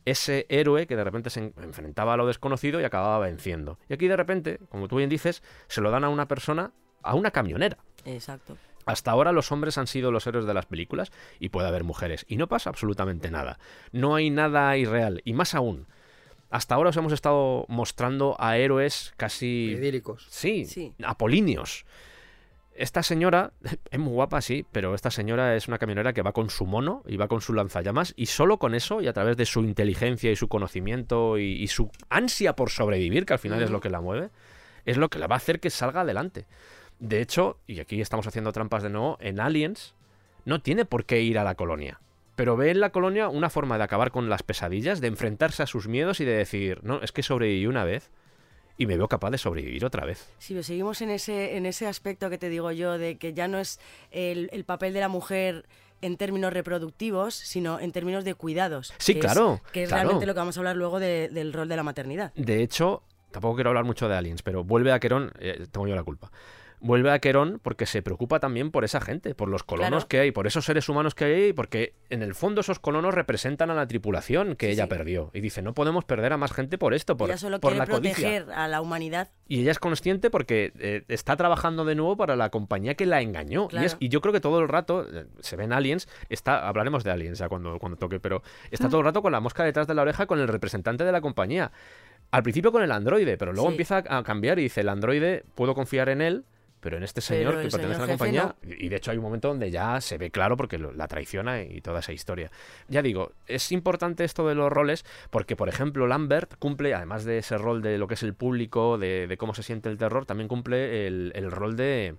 ese 0.05 0.45
héroe 0.47 0.87
que 0.87 0.95
de 0.95 1.03
repente 1.03 1.29
se 1.29 1.41
en- 1.41 1.53
enfrentaba 1.61 2.13
a 2.13 2.17
lo 2.17 2.25
desconocido 2.25 2.79
y 2.79 2.85
acababa 2.85 3.19
venciendo. 3.19 3.77
Y 3.89 3.93
aquí 3.93 4.07
de 4.07 4.15
repente, 4.15 4.59
como 4.69 4.87
tú 4.87 4.95
bien 4.95 5.09
dices, 5.09 5.43
se 5.67 5.81
lo 5.81 5.91
dan 5.91 6.05
a 6.05 6.09
una 6.09 6.29
persona, 6.29 6.71
a 7.03 7.15
una 7.15 7.31
camionera. 7.31 7.77
Exacto. 8.05 8.55
Hasta 8.85 9.11
ahora 9.11 9.31
los 9.31 9.51
hombres 9.51 9.77
han 9.77 9.87
sido 9.87 10.11
los 10.11 10.27
héroes 10.27 10.45
de 10.45 10.53
las 10.53 10.65
películas 10.67 11.11
y 11.39 11.49
puede 11.49 11.67
haber 11.67 11.83
mujeres. 11.83 12.25
Y 12.27 12.37
no 12.37 12.47
pasa 12.47 12.69
absolutamente 12.69 13.31
nada. 13.31 13.57
No 13.91 14.15
hay 14.15 14.29
nada 14.29 14.77
irreal. 14.77 15.21
Y 15.25 15.33
más 15.33 15.55
aún, 15.55 15.87
hasta 16.51 16.75
ahora 16.75 16.91
os 16.91 16.97
hemos 16.97 17.11
estado 17.13 17.65
mostrando 17.67 18.35
a 18.39 18.57
héroes 18.57 19.13
casi... 19.17 19.71
Idílicos. 19.77 20.27
Sí, 20.29 20.65
Sí. 20.65 20.93
apolíneos. 21.03 21.85
Esta 22.77 23.03
señora 23.03 23.53
es 23.91 23.99
muy 23.99 24.13
guapa, 24.13 24.41
sí, 24.41 24.65
pero 24.71 24.93
esta 24.93 25.09
señora 25.09 25.55
es 25.55 25.67
una 25.67 25.77
camionera 25.79 26.13
que 26.13 26.21
va 26.21 26.33
con 26.33 26.49
su 26.49 26.65
mono 26.65 27.03
y 27.07 27.17
va 27.17 27.27
con 27.27 27.41
su 27.41 27.53
lanzallamas 27.53 28.13
y 28.15 28.27
solo 28.27 28.59
con 28.59 28.75
eso 28.75 29.01
y 29.01 29.07
a 29.07 29.13
través 29.13 29.37
de 29.37 29.45
su 29.45 29.61
inteligencia 29.61 30.31
y 30.31 30.35
su 30.35 30.47
conocimiento 30.47 31.37
y, 31.39 31.53
y 31.53 31.67
su 31.67 31.89
ansia 32.09 32.55
por 32.55 32.69
sobrevivir, 32.69 33.25
que 33.25 33.33
al 33.33 33.39
final 33.39 33.63
es 33.63 33.71
lo 33.71 33.79
que 33.81 33.89
la 33.89 34.01
mueve, 34.01 34.29
es 34.85 34.97
lo 34.97 35.09
que 35.09 35.19
la 35.19 35.27
va 35.27 35.35
a 35.35 35.37
hacer 35.37 35.59
que 35.59 35.69
salga 35.69 36.01
adelante. 36.01 36.45
De 36.99 37.21
hecho, 37.21 37.57
y 37.67 37.79
aquí 37.79 38.01
estamos 38.01 38.25
haciendo 38.27 38.51
trampas 38.51 38.83
de 38.83 38.89
nuevo, 38.89 39.17
en 39.19 39.39
Aliens 39.39 39.93
no 40.45 40.61
tiene 40.61 40.85
por 40.85 41.05
qué 41.05 41.21
ir 41.21 41.37
a 41.39 41.43
la 41.43 41.55
colonia. 41.55 41.99
Pero 42.35 42.57
ve 42.57 42.69
en 42.71 42.79
la 42.79 42.89
colonia 42.91 43.29
una 43.29 43.49
forma 43.49 43.77
de 43.77 43.83
acabar 43.85 44.11
con 44.11 44.29
las 44.29 44.43
pesadillas, 44.43 45.01
de 45.01 45.07
enfrentarse 45.07 45.63
a 45.63 45.67
sus 45.67 45.87
miedos 45.87 46.19
y 46.19 46.25
de 46.25 46.33
decir, 46.35 46.79
no, 46.83 47.01
es 47.01 47.11
que 47.11 47.23
sobreviví 47.23 47.65
una 47.65 47.83
vez 47.83 48.11
y 48.77 48.87
me 48.87 48.97
veo 48.97 49.07
capaz 49.07 49.31
de 49.31 49.37
sobrevivir 49.37 49.85
otra 49.85 50.05
vez. 50.05 50.29
Si 50.37 50.61
seguimos 50.63 51.01
en 51.01 51.09
ese, 51.11 51.55
en 51.55 51.65
ese 51.65 51.87
aspecto 51.87 52.29
que 52.29 52.37
te 52.37 52.49
digo 52.49 52.71
yo, 52.71 52.97
de 52.97 53.17
que 53.17 53.33
ya 53.33 53.47
no 53.47 53.57
es 53.59 53.79
el, 54.11 54.49
el 54.51 54.65
papel 54.65 54.93
de 54.93 54.99
la 54.99 55.07
mujer 55.07 55.65
en 56.01 56.17
términos 56.17 56.51
reproductivos, 56.51 57.33
sino 57.33 57.79
en 57.79 57.93
términos 57.93 58.25
de 58.25 58.35
cuidados. 58.35 58.93
Sí, 58.97 59.13
que 59.13 59.21
claro, 59.21 59.61
Es, 59.65 59.71
que 59.71 59.83
es 59.83 59.89
claro. 59.89 60.03
realmente 60.03 60.25
lo 60.25 60.33
que 60.33 60.39
vamos 60.39 60.57
a 60.57 60.59
hablar 60.59 60.75
luego 60.75 60.99
de- 60.99 61.29
del 61.29 61.53
rol 61.53 61.69
de 61.69 61.75
la 61.77 61.83
maternidad. 61.83 62.33
De 62.35 62.61
hecho, 62.61 63.01
tampoco 63.31 63.55
quiero 63.55 63.69
hablar 63.69 63.85
mucho 63.85 64.09
de 64.09 64.15
Aliens, 64.17 64.43
pero 64.43 64.65
vuelve 64.65 64.91
a 64.91 64.99
Querón, 64.99 65.31
eh, 65.39 65.65
tengo 65.71 65.87
yo 65.87 65.95
la 65.95 66.03
culpa. 66.03 66.29
Vuelve 66.85 67.09
a 67.09 67.17
Querón 67.17 67.59
porque 67.63 67.87
se 67.87 68.03
preocupa 68.03 68.39
también 68.39 68.69
por 68.69 68.83
esa 68.83 69.01
gente, 69.01 69.33
por 69.33 69.49
los 69.49 69.63
colonos 69.63 69.89
Claro. 70.05 70.07
que 70.07 70.19
hay, 70.19 70.31
por 70.31 70.45
esos 70.45 70.65
seres 70.65 70.87
humanos 70.87 71.15
que 71.15 71.25
hay, 71.25 71.51
porque 71.53 71.95
en 72.11 72.21
el 72.21 72.35
fondo 72.35 72.61
esos 72.61 72.77
colonos 72.77 73.11
representan 73.15 73.71
a 73.71 73.73
la 73.73 73.87
tripulación 73.87 74.55
que 74.55 74.67
Sí, 74.67 74.73
ella 74.73 74.83
sí. 74.83 74.89
perdió. 74.89 75.31
Y 75.33 75.41
dice, 75.41 75.63
no 75.63 75.73
podemos 75.73 76.05
perder 76.05 76.31
a 76.33 76.37
más 76.37 76.51
gente 76.53 76.77
por 76.77 76.93
esto, 76.93 77.17
por, 77.17 77.29
Ella 77.29 77.37
solo 77.37 77.59
por 77.59 77.71
quiere 77.71 77.87
la 77.87 77.91
codicia. 77.91 78.13
proteger 78.13 78.51
a 78.53 78.67
la 78.67 78.81
humanidad. 78.81 79.29
Y 79.47 79.61
ella 79.61 79.71
es 79.71 79.79
consciente 79.79 80.29
porque 80.29 80.73
eh, 80.77 81.03
está 81.07 81.35
trabajando 81.35 81.85
de 81.85 81.95
nuevo 81.95 82.17
para 82.17 82.35
la 82.35 82.51
compañía 82.51 82.93
que 82.93 83.07
la 83.07 83.19
engañó. 83.21 83.63
Y, 83.71 83.77
es- 83.77 83.81
Claro. 83.93 83.97
y 83.99 84.09
yo 84.09 84.21
creo 84.21 84.33
que 84.33 84.39
todo 84.41 84.59
el 84.59 84.67
rato, 84.67 85.07
eh, 85.11 85.25
se 85.39 85.55
ven 85.55 85.73
aliens, 85.73 86.07
está, 86.29 86.67
hablaremos 86.67 87.03
de 87.03 87.09
aliens 87.09 87.39
ya 87.39 87.49
cuando, 87.49 87.79
cuando 87.79 87.97
toque, 87.97 88.19
pero 88.19 88.43
está 88.69 88.89
todo 88.89 88.99
el 88.99 89.05
rato 89.05 89.23
con 89.23 89.31
la 89.31 89.39
mosca 89.39 89.63
detrás 89.63 89.87
de 89.87 89.95
la 89.95 90.03
oreja 90.03 90.27
con 90.27 90.39
el 90.39 90.47
representante 90.47 91.03
de 91.03 91.11
la 91.11 91.21
compañía. 91.21 91.71
Al 92.29 92.43
principio 92.43 92.71
con 92.71 92.83
el 92.83 92.91
androide, 92.91 93.37
pero 93.37 93.53
luego 93.53 93.69
Sí. 93.69 93.73
empieza 93.73 94.03
a 94.07 94.21
cambiar 94.23 94.59
y 94.59 94.63
dice, 94.63 94.81
el 94.81 94.89
androide, 94.89 95.45
puedo 95.55 95.73
confiar 95.73 96.09
en 96.09 96.21
él, 96.21 96.45
pero 96.85 96.97
en 96.97 97.03
este 97.03 97.19
señor 97.19 97.55
Pero 97.55 97.63
que 97.63 97.71
pertenece 97.71 97.97
a 98.03 98.05
la 98.05 98.11
compañía, 98.11 98.55
y 98.61 98.89
de 98.89 98.95
hecho 98.95 99.09
hay 99.09 99.17
un 99.17 99.23
momento 99.23 99.47
donde 99.47 99.71
ya 99.71 99.99
se 100.01 100.19
ve 100.19 100.29
claro 100.29 100.55
porque 100.55 100.77
lo- 100.77 100.91
la 100.93 101.07
traiciona 101.07 101.63
y 101.63 101.81
toda 101.81 102.01
esa 102.01 102.13
historia. 102.13 102.51
Ya 102.89 103.01
digo, 103.01 103.31
es 103.47 103.71
importante 103.71 104.23
esto 104.23 104.47
de 104.47 104.53
los 104.53 104.71
roles 104.71 105.03
porque, 105.31 105.55
por 105.55 105.67
ejemplo, 105.67 106.05
Lambert 106.05 106.53
cumple, 106.59 106.93
además 106.93 107.25
de 107.25 107.39
ese 107.39 107.57
rol 107.57 107.81
de 107.81 107.97
lo 107.97 108.07
que 108.07 108.13
es 108.13 108.21
el 108.21 108.35
público, 108.35 108.99
de, 108.99 109.25
de 109.25 109.35
cómo 109.37 109.55
se 109.55 109.63
siente 109.63 109.89
el 109.89 109.97
terror, 109.97 110.27
también 110.27 110.47
cumple 110.47 111.07
el, 111.07 111.31
el 111.33 111.49
rol 111.49 111.75
de... 111.75 112.17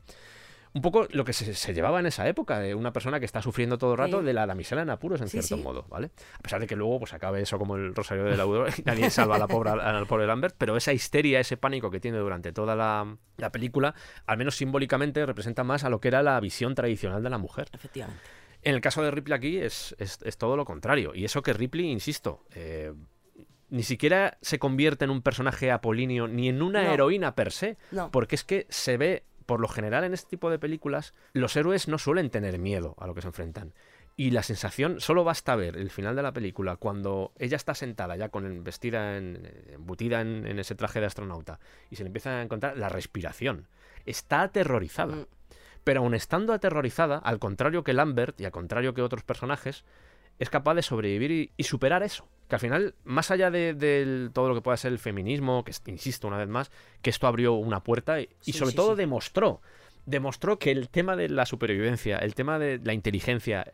Un 0.77 0.82
poco 0.82 1.07
lo 1.11 1.24
que 1.24 1.32
se, 1.32 1.55
se 1.55 1.73
llevaba 1.73 2.01
en 2.01 2.07
esa 2.07 2.28
época, 2.28 2.59
de 2.59 2.74
una 2.74 2.93
persona 2.93 3.19
que 3.19 3.24
está 3.24 3.40
sufriendo 3.40 3.78
todo 3.78 3.93
el 3.93 3.98
rato 3.98 4.19
Sí. 4.20 4.27
de 4.27 4.32
la 4.35 4.47
damisela 4.47 4.82
en 4.82 4.90
apuros, 4.90 5.23
en 5.23 5.28
Sí, 5.28 5.39
cierto 5.40 5.57
sí. 5.57 5.62
modo, 5.62 5.86
¿vale? 5.89 6.11
A 6.35 6.39
pesar 6.40 6.61
de 6.61 6.66
que 6.66 6.77
luego 6.77 6.98
pues 6.98 7.15
acabe 7.15 7.40
eso 7.40 7.59
como 7.59 7.77
el 7.77 7.94
Rosario 7.94 8.24
de 8.24 8.36
Laudor 8.36 8.69
y 8.77 8.82
nadie 8.82 9.09
salva 9.09 9.36
a 9.36 9.39
la 9.39 9.48
pobre, 9.48 9.70
al 9.70 10.07
pobre 10.07 10.27
Lambert, 10.27 10.55
pero 10.59 10.77
esa 10.77 10.93
histeria, 10.93 11.40
ese 11.40 11.57
pánico 11.57 11.90
que 11.90 11.98
tiene 11.98 12.19
durante 12.19 12.53
toda 12.53 12.77
la, 12.77 13.16
la 13.39 13.51
película, 13.53 13.94
al 14.27 14.36
menos 14.36 14.55
simbólicamente 14.57 15.24
representa 15.24 15.65
más 15.65 15.82
a 15.85 15.89
lo 15.89 15.98
que 15.98 16.09
era 16.09 16.23
la 16.23 16.39
visión 16.40 16.74
tradicional 16.74 17.23
de 17.23 17.31
la 17.31 17.39
mujer. 17.39 17.69
Efectivamente. 17.73 18.20
En 18.62 18.74
el 18.74 18.82
caso 18.82 19.03
de 19.03 19.11
Ripley 19.11 19.35
aquí 19.39 19.57
es, 19.57 19.97
es- 19.98 20.19
es 20.24 20.36
todo 20.36 20.57
lo 20.59 20.66
contrario. 20.66 21.15
Y 21.15 21.24
eso 21.24 21.43
que 21.43 21.55
Ripley, 21.55 21.90
insisto, 21.90 22.44
eh, 22.55 22.93
ni 23.70 23.82
siquiera 23.82 24.36
se 24.43 24.59
convierte 24.59 25.05
en 25.07 25.11
un 25.11 25.23
personaje 25.23 25.70
apolíneo 25.70 26.28
ni 26.28 26.48
en 26.51 26.61
una 26.61 26.82
No. 26.82 26.93
heroína 26.93 27.35
per 27.35 27.51
se. 27.53 27.78
No. 27.93 28.11
Porque 28.11 28.35
es 28.35 28.44
que 28.44 28.66
se 28.69 28.97
ve, 28.97 29.24
por 29.47 29.60
lo 29.60 29.68
general 29.68 30.05
en 30.05 30.12
este 30.14 30.28
tipo 30.31 30.51
de 30.51 30.59
películas, 30.59 31.14
los 31.32 31.56
héroes 31.56 31.89
no 31.89 31.98
suelen 31.98 32.31
tener 32.31 32.59
miedo 32.59 32.94
a 32.98 33.06
lo 33.06 33.14
que 33.14 33.23
se 33.23 33.28
enfrentan. 33.28 33.73
Y 34.18 34.31
la 34.31 34.43
sensación, 34.43 34.98
solo 35.01 35.24
basta 35.24 35.56
ver 35.56 35.77
el 35.77 35.90
final 35.90 36.16
de 36.16 36.23
la 36.23 36.32
película 36.32 36.77
cuando 36.77 37.32
ella 37.39 37.56
está 37.56 37.74
sentada 37.74 38.16
ya 38.16 38.31
con 38.31 38.47
el- 38.47 38.60
vestida, 38.62 39.16
en, 39.18 39.47
embutida 39.68 40.23
en, 40.23 40.47
en 40.47 40.59
ese 40.59 40.74
traje 40.74 41.01
de 41.01 41.06
astronauta 41.06 41.60
y 41.90 41.97
se 41.97 42.02
le 42.02 42.09
empieza 42.09 42.31
a 42.31 42.43
encontrar 42.43 42.78
la 42.78 42.89
respiración. 42.89 43.68
Está 44.06 44.43
aterrorizada. 44.43 45.16
Mm. 45.16 45.27
Pero 45.85 46.01
aun 46.01 46.14
estando 46.14 46.52
aterrorizada, 46.52 47.18
al 47.18 47.39
contrario 47.39 47.85
que 47.85 47.93
Lambert 47.93 48.40
y 48.40 48.44
al 48.47 48.51
contrario 48.52 48.94
que 48.94 49.02
otros 49.02 49.23
personajes, 49.23 49.85
es 50.39 50.51
capaz 50.51 50.74
de 50.74 50.82
sobrevivir 50.82 51.31
y, 51.31 51.52
y 51.56 51.64
superar 51.64 52.02
eso. 52.02 52.27
Que 52.48 52.55
al 52.56 52.60
final, 52.60 52.94
más 53.05 53.31
allá 53.31 53.51
de, 53.51 54.31
todo 54.32 54.48
lo 54.48 54.55
que 54.55 54.60
pueda 54.60 54.77
ser 54.77 54.93
el 54.93 54.98
feminismo, 54.98 55.64
que 55.64 55.73
insisto 55.90 56.28
una 56.28 56.39
vez 56.39 56.48
más, 56.48 56.70
que 57.02 57.10
esto 57.10 57.27
abrió 57.27 57.55
una 57.55 57.82
puerta 57.82 58.20
y, 58.20 58.28
sobre 58.52 58.70
sí, 58.70 58.77
todo 58.77 58.93
sí. 58.93 58.98
demostró, 58.98 59.60
demostró 60.05 60.59
que 60.59 60.70
el 60.70 60.89
tema 60.89 61.16
de 61.16 61.28
la 61.28 61.47
supervivencia, 61.47 62.18
el 62.18 62.35
tema 62.35 62.59
de 62.59 62.81
la 62.82 62.93
inteligencia, 62.93 63.73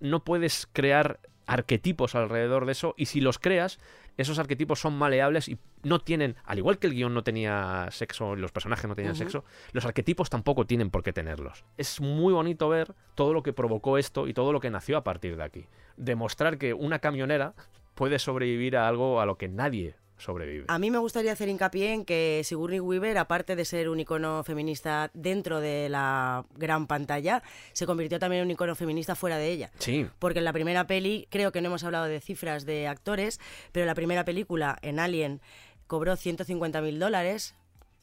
no 0.00 0.24
puedes 0.24 0.68
crear 0.72 1.20
arquetipos 1.46 2.14
alrededor 2.14 2.66
de 2.66 2.72
eso 2.72 2.94
y 2.96 3.06
si 3.06 3.20
los 3.20 3.38
creas, 3.38 3.78
esos 4.16 4.38
arquetipos 4.38 4.80
son 4.80 4.96
maleables 4.96 5.48
y 5.48 5.58
no 5.82 6.00
tienen, 6.00 6.36
al 6.44 6.58
igual 6.58 6.78
que 6.78 6.86
el 6.86 6.94
guion 6.94 7.12
no 7.12 7.22
tenía 7.22 7.88
sexo, 7.90 8.36
los 8.36 8.52
personajes 8.52 8.88
no 8.88 8.94
tenían 8.94 9.16
sexo, 9.16 9.44
los 9.72 9.84
arquetipos 9.84 10.30
tampoco 10.30 10.66
tienen 10.66 10.90
por 10.90 11.02
qué 11.02 11.12
tenerlos. 11.12 11.64
Es 11.76 12.00
muy 12.00 12.32
bonito 12.32 12.68
ver 12.68 12.94
todo 13.14 13.34
lo 13.34 13.42
que 13.42 13.52
provocó 13.52 13.98
esto 13.98 14.26
y 14.26 14.34
todo 14.34 14.52
lo 14.52 14.60
que 14.60 14.70
nació 14.70 14.96
a 14.96 15.04
partir 15.04 15.36
de 15.36 15.42
aquí. 15.42 15.66
Demostrar 15.96 16.58
que 16.58 16.72
una 16.72 17.00
camionera 17.00 17.54
puede 17.94 18.18
sobrevivir 18.18 18.76
a 18.76 18.88
algo 18.88 19.20
a 19.20 19.26
lo 19.26 19.36
que 19.36 19.48
nadie 19.48 19.96
sobrevive. 20.16 20.64
A 20.68 20.78
mí 20.78 20.90
me 20.90 20.98
gustaría 20.98 21.32
hacer 21.32 21.48
hincapié 21.48 21.92
en 21.92 22.04
que 22.04 22.42
Sigourney 22.44 22.80
Weaver, 22.80 23.18
aparte 23.18 23.56
de 23.56 23.64
ser 23.64 23.88
un 23.88 24.00
icono 24.00 24.44
feminista 24.44 25.10
dentro 25.12 25.60
de 25.60 25.88
la 25.88 26.46
gran 26.56 26.86
pantalla, 26.86 27.42
se 27.72 27.86
convirtió 27.86 28.18
también 28.18 28.42
en 28.42 28.46
un 28.46 28.52
icono 28.52 28.74
feminista 28.74 29.14
fuera 29.14 29.38
de 29.38 29.50
ella. 29.50 29.70
Sí, 29.78 30.06
Porque 30.18 30.38
en 30.38 30.44
la 30.44 30.52
primera 30.52 30.86
peli, 30.86 31.26
creo 31.30 31.52
que 31.52 31.60
no 31.60 31.68
hemos 31.68 31.84
hablado 31.84 32.06
de 32.06 32.20
cifras 32.20 32.64
de 32.64 32.86
actores, 32.86 33.40
pero 33.72 33.86
la 33.86 33.94
primera 33.94 34.24
película, 34.24 34.78
en 34.82 34.98
Alien, 34.98 35.40
cobró 35.86 36.16
150 36.16 36.80
mil 36.80 36.98
dólares, 36.98 37.54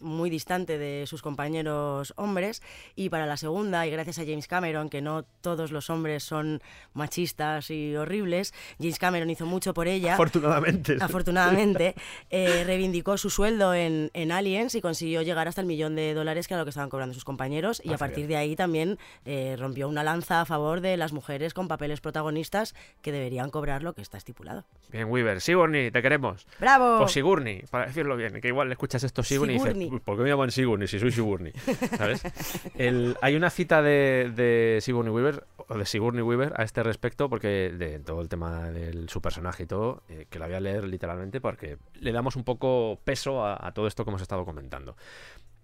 muy 0.02 0.30
distante 0.30 0.78
de 0.78 1.06
sus 1.08 1.22
compañeros 1.22 2.14
hombres, 2.18 2.62
y 2.96 3.10
para 3.10 3.26
la 3.26 3.38
segunda, 3.38 3.86
y 3.88 3.92
gracias 3.92 4.20
a 4.20 4.24
James 4.26 4.48
Cameron, 4.48 4.90
que 4.90 5.02
no 5.02 5.24
todos 5.42 5.72
los 5.72 5.90
hombres 5.90 6.24
son 6.24 6.62
machistas 6.94 7.70
y 7.72 7.96
horribles, 7.96 8.54
James 8.80 9.00
Cameron 9.00 9.30
hizo 9.30 9.46
mucho 9.46 9.74
por 9.74 9.88
ella. 9.88 10.14
afortunadamente. 10.14 10.98
Afortunadamente, 11.00 11.96
eh, 12.30 12.64
reivindicó 12.66 13.18
su 13.18 13.30
sueldo 13.30 13.74
en, 13.74 14.12
en 14.14 14.32
Aliens 14.32 14.76
y 14.76 14.82
consiguió 14.82 15.22
llegar 15.22 15.48
hasta 15.48 15.62
el 15.62 15.68
millón 15.68 15.96
de 15.96 16.14
dólares 16.14 16.48
que 16.48 16.54
era 16.54 16.62
lo 16.62 16.66
que 16.66 16.70
estaban 16.70 16.90
cobrando 16.90 17.14
sus 17.14 17.26
compañeros. 17.26 17.82
Y 17.84 17.92
Ah, 17.92 17.96
a 17.96 17.98
partir 17.98 18.18
bien. 18.28 18.30
de 18.30 18.36
ahí 18.38 18.56
también 18.56 18.98
eh, 19.26 19.56
rompió 19.60 19.88
una 19.90 20.04
lanza 20.04 20.42
a 20.42 20.46
favor 20.46 20.82
de 20.82 20.98
las 20.98 21.12
mujeres 21.14 21.54
con 21.54 21.68
papeles 21.68 22.02
protagonistas 22.02 22.74
que 23.02 23.12
deberían 23.12 23.50
cobrar 23.50 23.84
lo 23.84 23.94
que 23.94 24.02
está 24.02 24.18
estipulado. 24.18 24.66
Bien, 24.92 25.10
Weaver. 25.10 25.42
Sigourney, 25.42 25.92
te 25.92 26.02
queremos. 26.02 26.48
¡Bravo! 26.60 27.00
O 27.02 27.08
Sigourney, 27.08 27.64
para 27.70 27.86
decirlo 27.88 28.16
bien, 28.16 28.40
que 28.42 28.48
igual 28.48 28.72
escuchas 28.72 29.04
esto 29.04 29.24
Sigourney, 29.24 29.56
y 29.56 29.60
Sigourney. 29.60 29.80
dices, 29.86 29.91
"Uy, 29.91 29.91
¿por 30.00 30.18
qué 30.18 30.24
me 30.24 30.30
llaman 30.30 30.52
Sigourney 30.52 30.88
si 30.88 31.00
soy 31.00 31.12
Sigourney? 31.12 31.54
¿Sabes? 31.98 32.24
Hay 33.22 33.36
una 33.36 33.50
cita 33.50 33.82
de, 33.82 34.32
de 34.36 34.80
Sigourney 34.82 35.14
Weaver, 35.14 35.46
o 35.68 35.78
de 35.78 35.86
Sigourney 35.86 36.22
Weaver 36.22 36.54
a 36.56 36.64
este 36.64 36.84
respecto, 36.84 37.30
porque 37.30 37.74
de 37.78 38.00
todo 38.00 38.22
el 38.22 38.30
tema 38.30 38.72
de 38.72 39.08
su 39.08 39.22
personaje 39.22 39.64
y 39.64 39.68
todo, 39.68 40.04
eh, 40.10 40.26
que 40.30 40.40
la 40.40 40.48
voy 40.48 40.56
a 40.56 40.60
leer 40.60 40.86
literalmente 40.86 41.42
porque 41.42 41.78
le 41.94 42.12
damos 42.12 42.36
un 42.36 42.44
poco 42.44 43.00
peso 43.04 43.46
a 43.46 43.72
todo 43.74 43.88
esto 43.88 44.04
que 44.04 44.12
hemos 44.12 44.22
estado 44.22 44.46
comentando. 44.46 44.96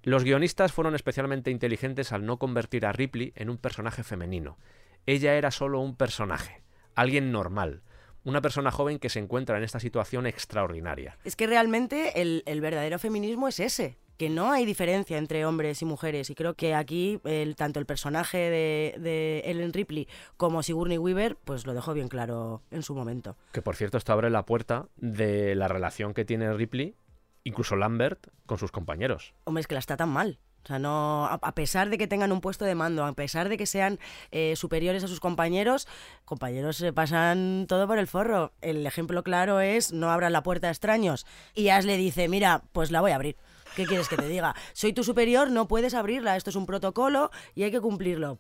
Los 0.04 0.24
guionistas 0.24 0.72
fueron 0.72 0.96
especialmente 0.96 1.52
inteligentes 1.52 2.14
al 2.14 2.26
no 2.26 2.38
convertir 2.38 2.86
a 2.86 2.94
Ripley 2.94 3.34
en 3.36 3.50
un 3.50 3.58
personaje 3.58 4.04
femenino. 4.04 4.58
Ella 5.06 5.36
era 5.36 5.52
solo 5.52 5.82
un 5.82 5.96
personaje, 5.96 6.62
alguien 6.96 7.32
normal, 7.32 7.82
una 8.28 8.42
persona 8.42 8.72
joven 8.72 9.00
que 9.00 9.08
se 9.08 9.20
encuentra 9.20 9.58
en 9.58 9.64
esta 9.64 9.80
situación 9.80 10.28
extraordinaria. 10.28 11.18
Es 11.24 11.38
que 11.38 11.48
realmente 11.48 12.22
el, 12.22 12.44
el 12.46 12.60
verdadero 12.60 13.00
feminismo 13.00 13.48
es 13.48 13.62
ese 13.62 13.98
que 14.18 14.30
no 14.30 14.52
hay 14.52 14.66
diferencia 14.66 15.18
entre 15.18 15.46
hombres 15.46 15.82
y 15.82 15.86
mujeres 15.86 16.30
y 16.30 16.36
creo 16.36 16.56
que 16.56 16.74
aquí 16.74 17.22
el, 17.24 17.56
tanto 17.56 17.80
el 17.80 17.86
personaje 17.86 18.38
de, 18.38 18.96
de, 19.00 19.44
Ellen 19.46 19.72
Ripley 19.72 20.08
como 20.38 20.64
Sigourney 20.64 20.98
Weaver 20.98 21.38
pues 21.38 21.68
lo 21.68 21.74
dejó 21.74 21.94
bien 21.94 22.10
claro 22.10 22.64
en 22.72 22.82
su 22.82 22.96
momento. 22.96 23.38
Que 23.52 23.62
por 23.62 23.76
cierto 23.76 23.98
esto 23.98 24.12
abre 24.12 24.30
la 24.30 24.44
puerta 24.44 24.88
de 24.98 25.56
la 25.56 25.68
relación 25.68 26.16
que 26.16 26.26
tiene 26.26 26.52
Ripley, 26.52 26.96
incluso 27.44 27.76
Lambert, 27.76 28.28
con 28.48 28.58
sus 28.58 28.72
compañeros. 28.72 29.36
Hombre, 29.44 29.62
es 29.62 29.68
que 29.68 29.76
las 29.76 29.86
tratan 29.86 30.10
mal. 30.10 30.40
O 30.68 30.70
sea, 30.70 30.80
no, 30.80 31.26
a, 31.28 31.52
pesar 31.54 31.90
de 31.90 31.98
que 31.98 32.08
tengan 32.08 32.34
un 32.34 32.42
puesto 32.42 32.66
de 32.66 32.76
mando, 32.76 33.06
a 33.06 33.14
pesar 33.14 33.48
de 33.48 33.56
que 33.56 33.66
sean 33.66 34.00
eh, 34.32 34.54
superiores 34.58 35.02
a 35.02 35.08
sus 35.08 35.22
compañeros, 35.22 35.88
compañeros 36.26 36.76
se 36.76 36.92
pasan 36.92 37.68
todo 37.70 37.88
por 37.88 38.00
el 38.00 38.08
forro. 38.08 38.52
El 38.60 38.86
ejemplo 38.86 39.24
claro 39.24 39.62
es 39.62 39.94
no 39.94 40.12
abran 40.12 40.34
la 40.34 40.44
puerta 40.44 40.68
a 40.68 40.72
extraños. 40.72 41.26
Y 41.56 41.70
Ash 41.70 41.86
le 41.86 41.96
dice, 41.96 42.28
mira, 42.28 42.64
pues 42.74 42.92
la 42.92 43.00
voy 43.00 43.12
a 43.12 43.16
abrir. 43.16 43.38
¿Qué 43.78 43.86
quieres 43.86 44.10
que 44.10 44.18
te 44.18 44.28
diga? 44.28 44.56
Soy 44.74 44.92
tu 44.92 45.06
superior, 45.06 45.52
no 45.52 45.70
puedes 45.70 45.94
abrirla, 45.94 46.36
esto 46.36 46.50
es 46.50 46.58
un 46.58 46.66
protocolo 46.66 47.32
y 47.56 47.64
hay 47.64 47.72
que 47.72 47.80
cumplirlo. 47.80 48.38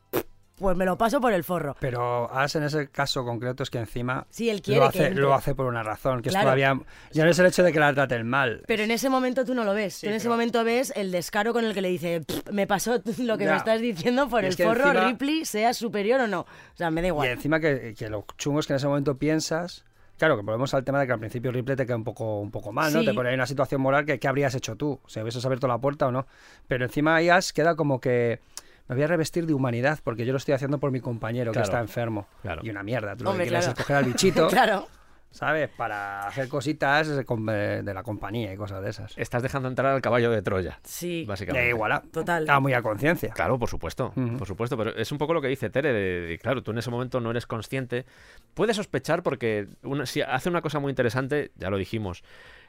Pues 0.57 0.75
me 0.75 0.85
lo 0.85 0.97
paso 0.97 1.21
por 1.21 1.33
el 1.33 1.43
forro. 1.43 1.75
Pero 1.79 2.31
As 2.33 2.55
en 2.55 2.63
ese 2.63 2.89
caso 2.89 3.23
concreto 3.23 3.63
es 3.63 3.69
que 3.69 3.77
encima 3.77 4.25
sí, 4.29 4.49
él 4.49 4.61
quiere 4.61 4.79
lo, 4.79 4.87
hace, 4.87 5.09
que 5.09 5.15
lo 5.15 5.33
hace 5.33 5.55
por 5.55 5.67
una 5.67 5.83
razón, 5.83 6.21
que 6.21 6.29
es 6.29 6.35
todavía 6.35 6.79
ya 7.11 7.25
no 7.25 7.29
es 7.29 7.37
el 7.37 7.45
hecho 7.45 7.63
de 7.63 7.71
que 7.71 7.79
la 7.79 7.93
traten 7.93 8.27
mal. 8.27 8.63
Pero 8.65 8.83
en 8.83 8.91
ese 8.91 9.09
momento 9.09 9.45
tú 9.45 9.53
no 9.53 9.63
lo 9.63 9.73
ves. 9.73 10.01
tú 10.01 10.07
en 10.07 10.13
ese 10.13 10.29
momento 10.29 10.63
ves 10.63 10.91
el 10.95 11.11
descaro 11.11 11.53
con 11.53 11.63
el 11.63 11.73
que 11.73 11.81
le 11.81 11.89
dice, 11.89 12.23
me 12.51 12.65
pasó 12.65 13.01
lo 13.19 13.37
que 13.37 13.45
me 13.45 13.55
estás 13.55 13.81
diciendo 13.81 14.27
por 14.29 14.43
el 14.43 14.53
forro, 14.55 14.93
Ripley, 14.93 15.45
sea 15.45 15.73
superior 15.73 16.21
o 16.21 16.27
no. 16.27 16.41
O 16.41 16.75
sea, 16.75 16.89
me 16.89 17.01
da 17.01 17.07
igual. 17.07 17.27
Y 17.27 17.31
encima 17.31 17.59
que, 17.59 17.93
que 17.97 18.09
lo 18.09 18.25
chungo 18.37 18.59
es 18.59 18.67
que 18.67 18.73
en 18.73 18.77
ese 18.77 18.87
momento 18.87 19.15
piensas 19.15 19.85
Claro, 20.17 20.35
que 20.35 20.41
volvemos 20.41 20.73
al 20.73 20.83
tema 20.83 20.99
de 20.99 21.05
que 21.05 21.13
al 21.13 21.19
principio 21.19 21.51
Ripley 21.51 21.77
te 21.77 21.85
queda 21.85 21.95
un 21.95 22.03
poco, 22.03 22.39
un 22.39 22.49
poco 22.49 22.71
mal, 22.71 22.91
¿no? 22.91 23.03
Te 23.03 23.13
pone 23.13 23.29
en 23.29 23.35
una 23.35 23.45
situación 23.45 23.81
moral 23.81 24.05
que 24.05 24.19
¿qué 24.19 24.27
habrías 24.27 24.55
hecho 24.55 24.75
tú? 24.75 24.99
Si 25.05 25.19
hubieses 25.21 25.45
abierto 25.45 25.67
la 25.67 25.77
puerta 25.77 26.07
o 26.07 26.11
no. 26.11 26.25
Pero 26.67 26.85
encima 26.85 27.17
Ash 27.17 27.51
queda 27.51 27.75
como 27.75 27.99
que 27.99 28.39
me 28.87 28.95
voy 28.95 29.03
a 29.03 29.07
revestir 29.07 29.45
de 29.45 29.53
humanidad 29.53 29.99
porque 30.03 30.25
yo 30.25 30.31
lo 30.31 30.37
estoy 30.37 30.53
haciendo 30.53 30.79
por 30.79 30.91
mi 30.91 30.99
compañero 30.99 31.51
que 31.51 31.59
está 31.59 31.79
enfermo. 31.79 32.27
Y 32.61 32.69
una 32.69 32.83
mierda. 32.83 33.15
Tú 33.15 33.23
lo 33.23 33.33
que 33.33 33.43
quieres 33.43 33.67
es 33.67 33.73
coger 33.73 33.95
al 33.97 34.05
bichito. 34.05 34.47
claro. 34.49 34.87
¿sabes? 35.31 35.69
Para 35.69 36.27
hacer 36.27 36.47
cositas 36.47 37.07
de 37.07 37.93
la 37.93 38.03
compañía 38.03 38.53
y 38.53 38.57
cosas 38.57 38.81
de 38.81 38.89
esas. 38.89 39.17
Estás 39.17 39.43
dejando 39.43 39.67
entrar 39.67 39.93
al 39.93 40.01
caballo 40.01 40.31
de 40.31 40.41
Troya. 40.41 40.79
Sí. 40.83 41.25
Básicamente. 41.27 41.69
igual. 41.69 42.01
Total. 42.11 42.43
Está 42.43 42.59
muy 42.59 42.73
a 42.73 42.81
conciencia. 42.81 43.33
Claro, 43.33 43.59
por 43.59 43.69
supuesto. 43.69 44.13
Por 44.13 44.47
supuesto. 44.47 44.77
Pero 44.77 44.95
es 44.95 45.11
un 45.11 45.17
poco 45.17 45.33
lo 45.33 45.41
que 45.41 45.47
dice 45.47 45.69
Tere. 45.69 45.93
De, 45.93 46.39
claro, 46.39 46.63
tú 46.63 46.71
en 46.71 46.79
ese 46.79 46.89
momento 46.89 47.19
no 47.19 47.31
eres 47.31 47.45
consciente. 47.45 48.05
Puedes 48.53 48.75
sospechar 48.75 49.23
porque 49.23 49.67
si 50.05 50.21
hace 50.21 50.49
una 50.49 50.61
cosa 50.61 50.79
muy 50.79 50.89
interesante, 50.89 51.51
ya 51.55 51.69
lo 51.69 51.77
dijimos. 51.77 52.23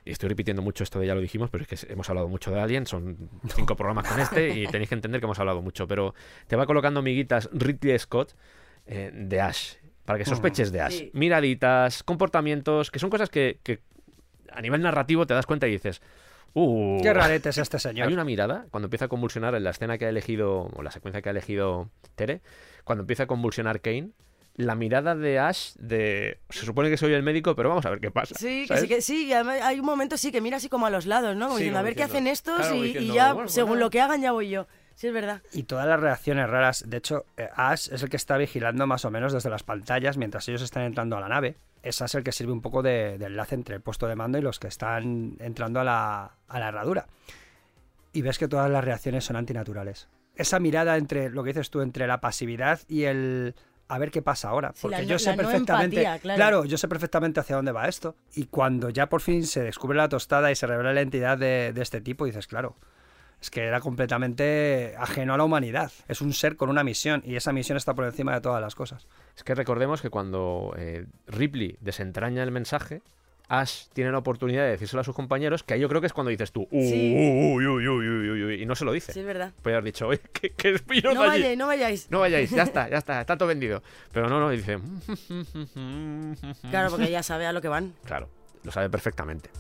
Y 0.09 0.13
estoy 0.13 0.31
repitiendo 0.31 0.63
mucho 0.63 0.85
esto 0.85 0.99
de 0.99 1.07
ya 1.07 1.15
lo 1.15 1.21
dijimos, 1.21 1.51
pero 1.51 1.65
es 1.65 1.69
que 1.69 1.93
hemos 1.93 2.09
hablado 2.09 2.29
mucho 2.29 2.51
de 2.51 2.59
Alien, 2.59 2.87
son 2.87 3.29
cinco 3.55 3.77
programas 3.77 4.09
con 4.09 4.19
este 4.19 4.49
y 4.49 4.67
tenéis 4.71 4.89
que 4.89 4.95
entender 4.95 5.21
que 5.21 5.27
hemos 5.27 5.39
hablado 5.39 5.61
mucho. 5.61 5.87
Pero 5.87 6.15
te 6.47 6.57
va 6.57 6.65
colocando 6.65 7.03
miguitas 7.03 7.51
Ridley 7.53 7.99
Scott 7.99 8.33
eh, 8.87 9.11
de 9.13 9.41
Ash 9.43 9.75
para 10.07 10.19
que 10.19 10.25
sospeches 10.25 10.73
de 10.73 10.81
Ash. 10.81 11.03
Miraditas, 11.13 12.03
comportamientos, 12.03 12.91
que 12.91 12.99
son 12.99 13.11
cosas 13.11 13.29
que, 13.29 13.61
a 14.51 14.63
nivel 14.63 14.81
narrativo 14.81 15.27
te 15.27 15.35
das 15.35 15.45
cuenta 15.45 15.69
y 15.69 15.73
dices, 15.73 16.01
Uh, 16.55 17.03
Qué 17.03 17.13
rarete 17.13 17.51
es 17.51 17.59
este 17.59 17.79
señor. 17.79 18.09
Hay 18.09 18.15
una 18.15 18.25
mirada 18.25 18.65
cuando 18.71 18.87
empieza 18.87 19.05
a 19.05 19.09
convulsionar 19.09 19.55
en 19.55 19.65
la 19.65 19.71
escena 19.71 19.99
que 19.99 20.07
ha 20.07 20.09
elegido, 20.09 20.71
o 20.75 20.83
la 20.83 20.91
secuencia 20.91 21.21
que 21.21 21.29
ha 21.29 21.33
elegido 21.33 21.91
Tere, 22.15 22.41
cuando 22.85 23.03
empieza 23.03 23.25
a 23.25 23.27
convulsionar 23.27 23.83
Kane, 23.83 24.13
la 24.59 24.75
mirada 24.75 25.15
de 25.15 25.39
Ash 25.39 25.75
de 25.77 26.41
se 26.51 26.67
supone 26.67 26.91
que 26.91 26.97
soy 26.97 27.13
el 27.13 27.23
médico 27.23 27.55
pero 27.55 27.69
vamos 27.69 27.87
a 27.87 27.91
ver 27.91 28.01
qué 28.01 28.11
pasa 28.11 28.35
sí 28.35 28.67
que 28.67 29.01
sí, 29.01 29.33
hay 29.33 29.79
un 29.79 29.87
momento 29.87 30.17
sí 30.17 30.33
que 30.33 30.41
mira 30.41 30.57
así 30.57 30.69
como 30.69 30.87
a 30.87 30.91
los 30.91 31.07
lados 31.07 31.37
no 31.37 31.57
diciendo, 31.57 31.79
a 31.79 31.83
ver 31.83 31.95
qué 31.95 32.03
hacen 32.03 32.27
estos 32.27 32.71
y, 32.73 33.13
ya 33.13 33.37
según 33.47 33.79
lo 33.79 33.89
que 33.89 34.01
hagan 34.01 34.21
ya 34.21 34.33
voy 34.33 34.51
yo 34.51 34.67
Sí, 34.99 35.07
es 35.07 35.13
verdad. 35.13 35.43
Y 35.53 35.63
todas 35.63 35.87
las 35.87 36.01
reacciones 36.01 36.51
raras. 36.51 36.83
De 36.89 36.97
hecho, 36.97 37.25
eh, 37.37 37.49
Ash 37.55 37.89
es 37.93 38.03
el 38.03 38.09
que 38.11 38.17
está 38.17 38.37
vigilando 38.37 38.85
más 38.85 39.05
o 39.05 39.13
menos 39.13 39.33
desde 39.33 39.49
las 39.49 39.63
pantallas 39.63 40.17
mientras 40.17 40.49
ellos 40.49 40.61
están 40.61 40.83
entrando 40.83 41.17
a 41.17 41.21
la 41.21 41.29
nave. 41.29 41.55
Ese 41.85 42.05
es 42.05 42.17
el 42.17 42.25
que 42.25 42.33
sirve 42.33 42.51
un 42.51 42.61
poco 42.61 42.83
de, 42.83 43.15
enlace 43.15 43.55
entre 43.55 43.77
el 43.77 43.81
puesto 43.81 44.09
de 44.09 44.17
mando 44.17 44.39
y 44.39 44.43
los 44.43 44.59
que 44.59 44.67
están 44.67 45.37
entrando 45.39 45.79
a 45.79 45.85
la, 45.85 46.33
a 46.49 46.59
la 46.59 46.69
herradura. 46.71 47.07
Y 48.13 48.23
ves 48.23 48.39
que 48.39 48.49
todas 48.49 48.69
las 48.69 48.83
reacciones 48.83 49.25
son 49.25 49.37
antinaturales. 49.37 50.09
Esa 50.35 50.59
mirada 50.59 50.97
entre, 50.97 51.31
lo 51.31 51.45
que 51.45 51.51
dices 51.51 51.71
tú, 51.71 51.81
entre 51.81 52.09
la 52.09 52.21
pasividad 52.21 52.81
y 52.89 53.05
el, 53.05 53.55
a 53.89 53.99
ver 53.99 54.11
qué 54.11 54.23
pasa 54.23 54.51
ahora. 54.51 54.73
Porque 54.81 55.07
yo 55.07 55.19
sé 55.19 55.35
perfectamente. 55.35 56.07
claro. 56.21 56.65
yo 56.65 56.79
sé 56.79 56.89
perfectamente 56.89 57.41
hacia 57.41 57.57
dónde 57.57 57.73
va 57.73 57.89
esto. 57.89 58.15
Y 58.35 58.47
cuando 58.47 58.91
ya 58.91 59.09
por 59.09 59.21
fin 59.21 59.47
se 59.47 59.63
descubre 59.63 59.97
la 59.97 60.09
tostada 60.09 60.51
y 60.51 60.55
se 60.55 60.67
revela 60.67 60.93
la 60.93 61.01
entidad 61.01 61.39
de, 61.39 61.73
de, 61.73 61.83
este 61.83 62.01
tipo, 62.01 62.27
dices, 62.27 62.47
claro, 62.47 62.77
es 63.41 63.51
que 63.51 63.65
era 63.65 63.81
completamente 63.81 64.95
ajeno 64.99 65.35
a 65.35 65.37
la 65.37 65.45
humanidad. 65.45 65.91
Es 66.09 66.21
un 66.21 66.33
ser 66.33 66.57
con 66.57 66.71
una 66.71 66.85
misión 66.85 67.23
y 67.25 67.37
esa 67.37 67.53
misión 67.53 67.77
está 67.77 67.95
por 67.95 68.05
encima 68.05 68.35
de 68.35 68.41
todas 68.41 68.61
las 68.61 68.75
cosas. 68.75 69.07
Es 69.37 69.45
que 69.45 69.55
recordemos 69.55 70.03
que 70.03 70.11
cuando 70.11 70.75
eh, 70.77 71.07
Ripley 71.27 71.77
desentraña 71.81 72.43
el 72.43 72.51
mensaje, 72.51 73.03
Ash 73.49 73.87
tiene 73.95 74.13
la 74.13 74.19
oportunidad 74.19 74.65
de 74.65 74.71
decírselo 74.71 75.01
a 75.01 75.05
sus 75.05 75.15
compañeros, 75.15 75.63
que 75.63 75.75
ahí 75.75 75.81
yo 75.81 75.89
creo 75.89 76.01
que 76.01 76.07
es 76.07 76.13
cuando 76.13 76.31
dices 76.31 76.53
tú, 76.53 76.69
uy, 76.71 77.67
uy, 77.67 77.89
uy, 77.89 78.63
y 78.63 78.67
no 78.67 78.75
se 78.75 78.85
lo 78.85 78.93
dice. 78.93 79.13
Sí, 79.13 79.21
es 79.21 79.27
verdad. 79.27 79.53
Puede 79.63 79.77
haber 79.77 79.85
dicho, 79.85 80.07
oye, 80.07 80.21
que, 80.33 80.51
que 80.51 80.73
no 81.03 81.21
vayáis, 81.21 81.57
no 81.57 81.67
vayáis. 81.67 82.11
No 82.11 82.21
vayáis, 82.21 82.51
ya 82.51 82.63
está, 82.63 82.89
ya 82.91 82.99
está, 82.99 83.21
está 83.23 83.37
todo 83.37 83.49
vendido. 83.49 83.83
Pero 84.13 84.29
no, 84.29 84.39
no, 84.39 84.51
dice. 84.51 84.79
claro, 86.71 86.91
porque 86.91 87.11
ya 87.11 87.23
sabe 87.23 87.47
a 87.47 87.53
lo 87.53 87.63
que 87.63 87.69
van. 87.69 87.95
Claro, 88.05 88.29
lo 88.65 88.71
sabe 88.71 88.91
perfectamente. 88.91 89.51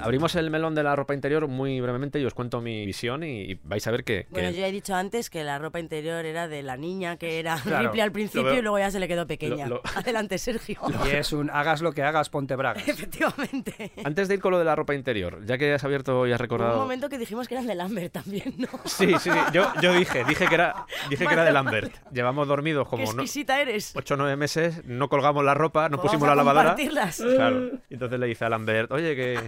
Abrimos 0.00 0.34
el 0.34 0.50
melón 0.50 0.74
de 0.74 0.82
la 0.82 0.96
ropa 0.96 1.14
interior 1.14 1.48
muy 1.48 1.80
brevemente 1.80 2.20
y 2.20 2.24
os 2.24 2.34
cuento 2.34 2.60
mi 2.60 2.86
visión 2.86 3.22
y, 3.22 3.54
vais 3.64 3.86
a 3.86 3.90
ver 3.90 4.04
que, 4.04 4.26
Bueno, 4.30 4.50
yo 4.50 4.58
ya 4.58 4.68
he 4.68 4.72
dicho 4.72 4.94
antes 4.94 5.30
que 5.30 5.44
la 5.44 5.58
ropa 5.58 5.80
interior 5.80 6.24
era 6.24 6.48
de 6.48 6.62
la 6.62 6.76
niña 6.76 7.16
que 7.16 7.38
era 7.38 7.56
Ripley 7.64 8.00
al 8.00 8.12
principio 8.12 8.54
y 8.54 8.62
luego 8.62 8.78
ya 8.78 8.90
se 8.90 9.00
le 9.00 9.08
quedó 9.08 9.26
pequeña. 9.26 9.68
Adelante, 9.94 10.38
Sergio. 10.38 10.78
Y 11.08 11.10
es 11.10 11.32
un 11.32 11.48
hagas 11.50 11.80
lo 11.80 11.92
que 11.92 12.02
hagas, 12.02 12.28
ponte 12.28 12.56
bragas. 12.56 12.86
Efectivamente. 12.86 13.92
Antes 14.04 14.28
de 14.28 14.34
ir 14.34 14.40
con 14.40 14.52
lo 14.52 14.58
de 14.58 14.64
la 14.64 14.74
ropa 14.74 14.94
interior, 14.94 15.44
ya 15.46 15.56
que 15.58 15.72
has 15.72 15.84
abierto 15.84 16.26
y 16.26 16.32
has 16.32 16.40
recordado... 16.40 16.72
Hubo 16.72 16.78
un 16.78 16.84
momento 16.84 17.08
que 17.08 17.18
dijimos 17.18 17.48
que 17.48 17.54
eran 17.54 17.66
de 17.66 17.74
Lambert 17.74 18.12
también, 18.12 18.54
¿no? 18.58 18.68
Sí, 18.84 19.06
sí, 19.18 19.30
sí. 19.30 19.38
Yo, 19.52 19.72
yo 19.80 19.92
dije, 19.92 20.24
dije 20.24 20.46
que 20.46 20.54
era, 20.54 20.86
dije 21.08 21.26
que 21.26 21.32
era 21.32 21.44
de 21.44 21.52
Lambert. 21.52 21.92
Llevamos 22.12 22.48
dormidos 22.48 22.88
como... 22.88 23.04
Qué 23.04 23.10
exquisita 23.10 23.60
eres. 23.60 23.92
8 23.94 24.14
o 24.14 24.16
9 24.16 24.36
meses, 24.36 24.84
no 24.84 25.08
colgamos 25.08 25.44
la 25.44 25.54
ropa, 25.54 25.88
no 25.88 26.00
pusimos 26.00 26.28
la 26.28 26.34
lavadora. 26.34 26.74
Claro. 26.74 27.70
Y 27.88 27.94
entonces 27.94 28.18
le 28.18 28.26
dice 28.26 28.44
a 28.44 28.48
Lambert, 28.48 28.90
oye, 28.90 29.14
que 29.16 29.38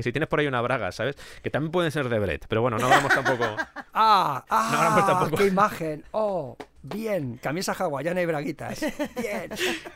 que 0.00 0.04
si 0.04 0.12
tienes 0.12 0.28
por 0.28 0.40
ahí 0.40 0.46
una 0.46 0.60
braga, 0.62 0.92
¿sabes? 0.92 1.16
Que 1.42 1.50
también 1.50 1.70
pueden 1.70 1.90
ser 1.90 2.08
de 2.08 2.18
Brett, 2.18 2.46
pero 2.48 2.62
bueno, 2.62 2.78
no 2.78 2.86
hablamos 2.86 3.14
tampoco. 3.14 3.44
¡Ah! 3.94 4.44
¡Ah! 4.48 5.04
tampoco. 5.06 5.36
¡Qué 5.36 5.46
imagen! 5.46 6.04
¡Oh! 6.12 6.56
Bien, 6.82 7.36
camisa 7.42 7.74
hawaiana 7.78 8.22
y 8.22 8.26
braguitas. 8.26 8.80
Bien. 9.20 9.50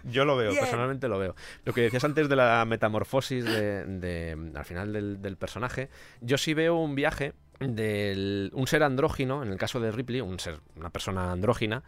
Yo 0.05 0.27
lo 0.27 0.37
veo, 0.37 0.53
personalmente 0.53 1.09
lo 1.09 1.19
veo. 1.19 1.35
Lo 1.65 1.73
que 1.73 1.81
decías 1.81 2.05
antes 2.05 2.29
de 2.29 2.37
la 2.37 2.63
metamorfosis 2.67 3.43
de, 3.43 4.53
al 4.55 4.65
final 4.67 4.93
del, 4.93 5.23
del, 5.23 5.37
personaje, 5.39 5.89
yo 6.21 6.37
sí 6.37 6.53
veo 6.53 6.77
un 6.77 6.95
viaje 6.95 7.33
de 7.61 8.51
un 8.53 8.67
ser 8.67 8.83
andrógino, 8.83 9.43
en 9.43 9.51
el 9.51 9.57
caso 9.57 9.81
de 9.81 9.93
Ripley, 9.93 10.21
un 10.21 10.39
ser, 10.39 10.61
una 10.77 10.91
persona 10.91 11.33
andrógina, 11.33 11.83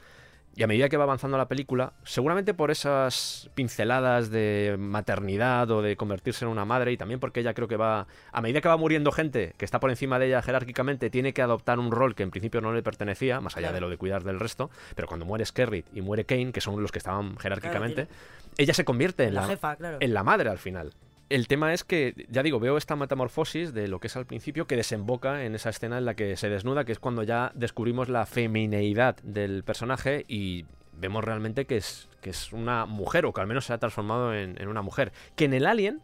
y 0.57 0.63
a 0.63 0.67
medida 0.67 0.89
que 0.89 0.97
va 0.97 1.05
avanzando 1.05 1.37
la 1.37 1.49
película, 1.49 1.93
seguramente 2.03 2.55
por 2.55 2.71
esas 2.71 3.51
pinceladas 3.55 4.31
de 4.31 4.77
maternidad 4.79 5.71
o 5.71 5.83
de 5.83 5.97
convertirse 5.97 6.47
en 6.47 6.51
una 6.51 6.65
madre, 6.65 6.93
y 6.93 6.97
también 6.97 7.21
porque 7.21 7.41
ella 7.41 7.53
creo 7.53 7.69
que 7.69 7.77
va, 7.77 8.07
a 8.33 8.41
medida 8.41 8.63
que 8.63 8.69
va 8.69 8.79
muriendo 8.79 9.13
gente 9.13 9.55
que 9.59 9.67
está 9.67 9.81
por 9.81 9.91
encima 9.91 10.19
de 10.19 10.29
ella 10.29 10.41
jerárquicamente, 10.41 11.11
tiene 11.11 11.35
que 11.35 11.43
adoptar 11.43 11.79
un 11.79 11.93
rol 11.93 12.15
que 12.15 12.23
en 12.23 12.31
principio 12.31 12.63
no 12.63 12.73
le 12.73 12.83
pertenecía, 12.83 13.41
más 13.43 13.59
allá 13.59 13.71
de 13.71 13.83
lo 13.83 13.91
de 13.91 13.99
cuidar 13.99 14.25
del 14.25 14.41
resto, 14.41 14.71
pero 14.95 15.07
cuando 15.07 15.27
muere 15.27 15.45
Skerrit 15.45 15.87
y 15.93 16.01
muere 16.01 16.25
Kane, 16.25 16.53
que 16.53 16.63
son 16.63 16.81
los 16.81 16.91
que 16.91 16.99
estaban 16.99 17.37
jerárquicamente, 17.37 18.09
ella 18.57 18.73
se 18.73 18.87
convierte 18.87 19.25
en 19.25 19.35
la, 19.35 19.59
en 20.01 20.15
la 20.15 20.23
madre 20.25 20.49
al 20.49 20.59
final. 20.59 20.93
El 21.29 21.49
tema 21.49 21.73
es 21.75 21.83
que, 21.83 22.27
ya 22.29 22.43
digo, 22.45 22.61
veo 22.61 22.77
esta 22.77 22.95
metamorfosis 22.95 23.75
de 23.75 23.89
lo 23.89 23.99
que 23.99 24.07
es 24.07 24.17
al 24.17 24.27
principio 24.27 24.67
que 24.67 24.77
desemboca 24.77 25.45
en 25.45 25.55
esa 25.57 25.71
escena 25.71 25.99
en 25.99 26.05
la 26.05 26.15
que 26.15 26.37
se 26.37 26.49
desnuda, 26.49 26.85
que 26.85 26.93
es 26.93 27.01
cuando 27.01 27.25
ya 27.25 27.51
descubrimos 27.55 28.09
la 28.09 28.27
femineidad 28.27 29.17
del 29.25 29.65
personaje 29.65 30.25
y 30.29 30.67
vemos 30.93 31.25
realmente 31.25 31.65
que 31.65 31.79
es, 31.79 32.09
que 32.21 32.31
es 32.31 32.53
una 32.53 32.87
mujer, 32.87 33.27
o 33.27 33.33
que 33.33 33.41
al 33.41 33.49
menos 33.49 33.65
se 33.67 33.73
ha 33.73 33.79
transformado 33.79 34.33
en, 34.35 34.61
en 34.61 34.69
una 34.69 34.83
mujer. 34.83 35.13
Que 35.35 35.47
en 35.47 35.55
el 35.55 35.67
Alien 35.67 36.01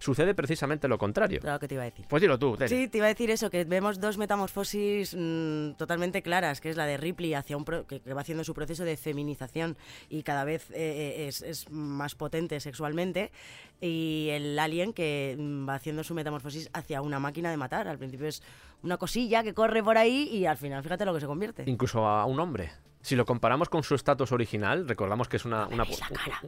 sucede 0.00 0.34
precisamente 0.34 0.86
lo 0.86 0.98
contrario. 0.98 1.40
Claro 1.40 1.58
que 1.58 1.66
te 1.68 1.76
iba 1.76 1.82
a 1.82 1.86
decir. 1.86 2.04
Pues 2.10 2.20
dilo 2.20 2.38
tú, 2.38 2.56
Tere. 2.58 2.68
Sí, 2.68 2.88
te 2.88 2.98
iba 2.98 3.06
a 3.06 3.08
decir 3.08 3.30
eso, 3.30 3.48
que 3.48 3.64
vemos 3.64 4.00
dos 4.00 4.18
metamorfosis 4.18 5.16
mm, 5.18 5.74
totalmente 5.78 6.20
claras, 6.20 6.60
que 6.60 6.68
es 6.68 6.76
la 6.76 6.84
de 6.84 6.98
Ripley 6.98 7.32
hacia 7.32 7.56
un 7.56 7.64
pro- 7.64 7.86
que, 7.86 8.00
que 8.00 8.12
va 8.12 8.20
haciendo 8.20 8.44
su 8.44 8.52
proceso 8.52 8.84
de 8.84 8.98
feminización 8.98 9.78
y 10.10 10.22
cada 10.24 10.44
vez 10.44 10.70
eh, 10.74 11.26
es, 11.28 11.40
es 11.40 11.70
más 11.70 12.16
potente 12.16 12.60
sexualmente, 12.60 13.30
y 13.86 14.28
el 14.30 14.58
alien 14.58 14.92
que 14.92 15.36
mm, 15.38 15.68
va 15.68 15.74
haciendo 15.74 16.02
su 16.04 16.14
metamorfosis 16.14 16.70
hacia 16.72 17.02
una 17.02 17.18
máquina 17.18 17.50
de 17.50 17.56
matar. 17.56 17.86
Al 17.88 17.98
principio 17.98 18.26
es 18.26 18.42
una 18.82 18.96
cosilla 18.96 19.42
que 19.42 19.54
corre 19.54 19.82
por 19.82 19.98
ahí 19.98 20.28
y 20.32 20.46
al 20.46 20.56
final 20.56 20.82
fíjate 20.82 21.04
lo 21.04 21.12
que 21.14 21.20
se 21.20 21.26
convierte. 21.26 21.64
Incluso 21.66 22.06
a 22.06 22.24
un 22.24 22.40
hombre. 22.40 22.70
Si 23.02 23.16
lo 23.16 23.26
comparamos 23.26 23.68
con 23.68 23.82
su 23.82 23.94
estatus 23.94 24.32
original, 24.32 24.88
recordamos 24.88 25.28
que 25.28 25.36
es 25.36 25.44
una, 25.44 25.66
una, 25.66 25.84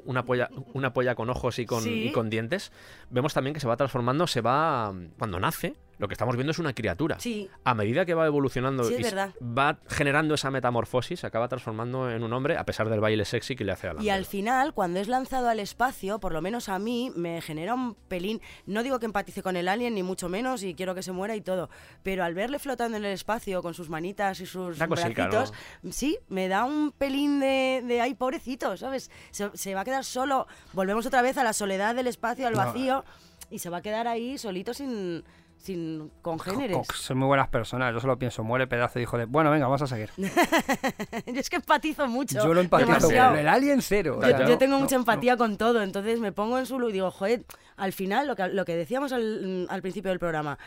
una 0.06 0.22
polla, 0.24 0.48
una 0.72 0.92
polla 0.94 1.14
con 1.14 1.28
ojos 1.28 1.58
y 1.58 1.66
con, 1.66 1.82
Sí. 1.82 2.04
y 2.08 2.12
con 2.12 2.30
dientes, 2.30 2.72
vemos 3.10 3.34
también 3.34 3.52
que 3.52 3.60
se 3.60 3.68
va 3.68 3.76
transformando, 3.76 4.26
se 4.26 4.40
va... 4.40 4.94
Cuando 5.18 5.38
nace, 5.38 5.76
lo 5.98 6.08
que 6.08 6.14
estamos 6.14 6.36
viendo 6.36 6.50
es 6.50 6.58
una 6.58 6.72
criatura. 6.74 7.18
Sí, 7.18 7.48
A 7.64 7.74
medida 7.74 8.04
que 8.04 8.14
va 8.14 8.26
evolucionando 8.26 8.84
Sí, 8.84 8.96
y 8.98 9.44
va 9.44 9.78
generando 9.88 10.34
esa 10.34 10.50
metamorfosis, 10.50 11.20
se 11.20 11.26
acaba 11.26 11.48
transformando 11.48 12.10
en 12.10 12.22
un 12.22 12.32
hombre 12.32 12.56
a 12.56 12.64
pesar 12.64 12.88
del 12.88 13.00
baile 13.00 13.24
sexy 13.24 13.56
que 13.56 13.64
le 13.64 13.72
hace 13.72 13.88
a 13.88 13.94
la 13.94 14.02
Y 14.02 14.10
al 14.10 14.24
final, 14.26 14.74
cuando 14.74 15.00
es 15.00 15.08
lanzado 15.08 15.48
al 15.48 15.60
espacio, 15.60 16.20
por 16.20 16.32
lo 16.32 16.42
menos 16.42 16.68
a 16.68 16.78
mí, 16.78 17.12
me 17.16 17.40
genera 17.40 17.74
un 17.74 17.94
pelín. 17.94 18.40
No 18.66 18.82
digo 18.82 18.98
que 18.98 19.06
empatice 19.06 19.42
con 19.42 19.56
el 19.56 19.68
alien, 19.68 19.94
ni 19.94 20.02
mucho 20.02 20.28
menos, 20.28 20.62
y 20.62 20.74
quiero 20.74 20.94
que 20.94 21.02
se 21.02 21.12
muera 21.12 21.34
y 21.36 21.40
todo. 21.40 21.70
Pero 22.02 22.24
al 22.24 22.34
verle 22.34 22.58
flotando 22.58 22.96
en 22.96 23.04
el 23.04 23.12
espacio 23.12 23.62
con 23.62 23.74
sus 23.74 23.88
manitas 23.88 24.40
y 24.40 24.46
sus 24.46 24.78
cosica, 24.78 24.88
bracitos, 25.28 25.52
sí, 25.90 26.18
me 26.28 26.48
da 26.48 26.64
un 26.64 26.92
pelín 26.92 27.40
de, 27.40 27.82
de 27.86 28.00
ay, 28.00 28.14
pobrecito, 28.14 28.76
¿sabes? 28.76 29.10
Se, 29.30 29.50
se 29.54 29.74
va 29.74 29.80
a 29.80 29.84
quedar 29.84 30.04
solo. 30.04 30.46
Volvemos 30.72 31.06
otra 31.06 31.22
vez 31.22 31.38
a 31.38 31.44
la 31.44 31.52
soledad 31.52 31.94
del 31.94 32.06
espacio, 32.06 32.46
al 32.46 32.52
No. 32.54 32.58
vacío, 32.58 33.04
y 33.50 33.58
se 33.60 33.70
va 33.70 33.78
a 33.78 33.82
quedar 33.82 34.08
ahí 34.08 34.38
solito 34.38 34.74
sin, 34.74 35.24
sin 35.58 36.10
congéneres. 36.22 36.76
Co- 36.76 36.84
co- 36.84 36.94
son 36.94 37.18
muy 37.18 37.26
buenas 37.26 37.48
personas, 37.48 37.92
yo 37.92 38.00
solo 38.00 38.18
pienso, 38.18 38.44
muere 38.44 38.66
pedazo 38.66 38.98
de 38.98 39.02
hijo 39.02 39.18
de... 39.18 39.24
Bueno, 39.24 39.50
venga, 39.50 39.66
vamos 39.66 39.82
a 39.82 39.86
seguir. 39.86 40.10
Yo 40.16 41.40
es 41.40 41.50
que 41.50 41.56
empatizo 41.56 42.06
mucho. 42.06 42.36
Yo 42.44 42.54
lo 42.54 42.60
empatizo 42.60 43.08
con 43.08 43.36
el 43.36 43.48
alien 43.48 43.82
cero. 43.82 44.16
o 44.18 44.22
Yo, 44.22 44.28
sea, 44.28 44.38
yo 44.40 44.48
no, 44.50 44.58
tengo 44.58 44.74
no, 44.76 44.80
mucha 44.82 44.96
no. 44.96 45.02
empatía 45.02 45.36
con 45.36 45.56
todo, 45.56 45.82
entonces 45.82 46.20
me 46.20 46.32
pongo 46.32 46.58
en 46.58 46.66
su 46.66 46.78
lugar 46.78 46.90
y 46.90 46.92
digo, 46.94 47.10
joder, 47.10 47.44
al 47.76 47.92
final, 47.92 48.26
lo 48.26 48.36
que, 48.36 48.48
lo 48.48 48.64
que 48.64 48.76
decíamos 48.76 49.12
al, 49.12 49.66
al 49.70 49.82
principio 49.82 50.10
del 50.10 50.18
programa, 50.18 50.58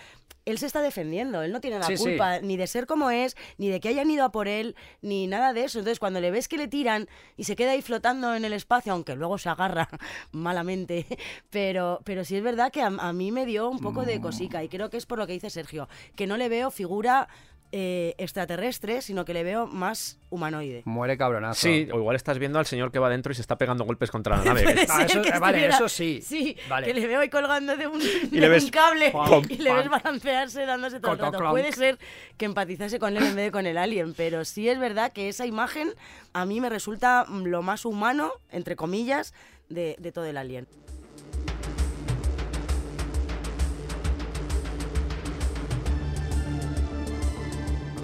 él 0.45 0.57
se 0.57 0.65
está 0.65 0.81
defendiendo, 0.81 1.41
él 1.43 1.51
no 1.51 1.61
tiene 1.61 1.77
la 1.77 1.85
Sí, 1.85 1.97
sí. 1.97 2.03
culpa 2.03 2.39
ni 2.39 2.57
de 2.57 2.65
ser 2.65 2.87
como 2.87 3.11
es, 3.11 3.35
ni 3.57 3.69
de 3.69 3.79
que 3.79 3.89
hayan 3.89 4.09
ido 4.09 4.23
a 4.25 4.31
por 4.31 4.47
él, 4.47 4.75
ni 5.01 5.27
nada 5.27 5.53
de 5.53 5.65
eso. 5.65 5.77
Entonces, 5.79 5.99
cuando 5.99 6.19
le 6.21 6.31
ves 6.31 6.47
que 6.47 6.57
le 6.57 6.67
tiran 6.67 7.07
y 7.37 7.43
se 7.43 7.55
queda 7.55 7.71
ahí 7.71 7.81
flotando 7.83 8.33
en 8.33 8.45
el 8.45 8.53
espacio, 8.53 8.93
aunque 8.93 9.15
luego 9.15 9.37
se 9.37 9.49
agarra 9.49 9.87
malamente, 10.31 11.05
pero, 11.49 11.99
pero 12.03 12.23
sí 12.25 12.35
es 12.35 12.43
verdad 12.43 12.71
que 12.71 12.81
a, 12.81 12.87
a 12.87 13.13
mí 13.13 13.31
me 13.31 13.45
dio 13.45 13.69
un 13.69 13.79
poco 13.79 14.01
Mm. 14.01 14.05
de 14.05 14.21
cosica, 14.21 14.63
y 14.63 14.69
creo 14.69 14.89
que 14.89 14.97
es 14.97 15.05
por 15.05 15.17
lo 15.19 15.27
que 15.27 15.33
dice 15.33 15.49
Sergio, 15.49 15.87
que 16.15 16.25
no 16.25 16.37
le 16.37 16.49
veo 16.49 16.71
figura 16.71 17.27
eh, 17.71 18.15
extraterrestre, 18.17 19.01
sino 19.01 19.25
que 19.25 19.33
le 19.33 19.43
veo 19.43 19.67
más 19.67 20.17
humanoide. 20.31 20.81
Muere 20.85 21.17
cabronazo. 21.17 21.61
Sí, 21.61 21.87
o 21.91 21.97
igual 21.97 22.15
estás 22.15 22.39
viendo 22.39 22.57
al 22.57 22.65
señor 22.65 22.91
que 22.91 22.97
va 22.99 23.09
dentro 23.09 23.31
y 23.31 23.35
se 23.35 23.41
está 23.41 23.57
pegando 23.57 23.83
golpes 23.85 24.09
contra 24.11 24.37
la 24.37 24.43
nave. 24.45 24.63
Puede 24.63 24.81
Ah, 24.89 24.97
ser 24.97 25.05
eso- 25.05 25.21
que 25.21 25.31
vale, 25.39 25.45
estuviera- 25.57 25.75
eso 25.75 25.89
sí. 25.89 26.21
Sí, 26.23 26.57
Vale. 26.67 26.87
que 26.87 26.93
le 26.95 27.05
veo 27.07 27.19
ahí 27.19 27.29
colgando 27.29 27.77
de 27.77 27.87
un, 27.87 27.99
de 28.31 28.39
le 28.39 28.49
ves 28.49 28.63
un 28.63 28.69
cable 28.71 29.11
pom, 29.11 29.43
y 29.47 29.57
le 29.57 29.73
ves 29.73 29.89
balancearse 29.89 30.65
dándose 30.65 30.99
todo 30.99 31.13
el 31.13 31.19
rato. 31.19 31.37
clonk. 31.37 31.51
Puede 31.51 31.71
ser 31.71 31.99
que 32.37 32.45
empatizase 32.45 32.97
con 32.99 33.15
él 33.17 33.23
en 33.23 33.35
vez 33.35 33.45
de 33.45 33.51
con 33.51 33.65
el 33.67 33.77
alien, 33.77 34.13
pero 34.15 34.45
sí 34.45 34.67
es 34.67 34.79
verdad 34.79 35.11
que 35.11 35.29
esa 35.29 35.45
imagen 35.45 35.93
a 36.33 36.45
mí 36.45 36.61
me 36.61 36.69
resulta 36.69 37.25
lo 37.29 37.61
más 37.61 37.85
humano, 37.85 38.31
entre 38.51 38.75
comillas, 38.75 39.33
de, 39.69 39.95
de 39.99 40.11
todo 40.11 40.25
el 40.25 40.37
alien. 40.37 40.67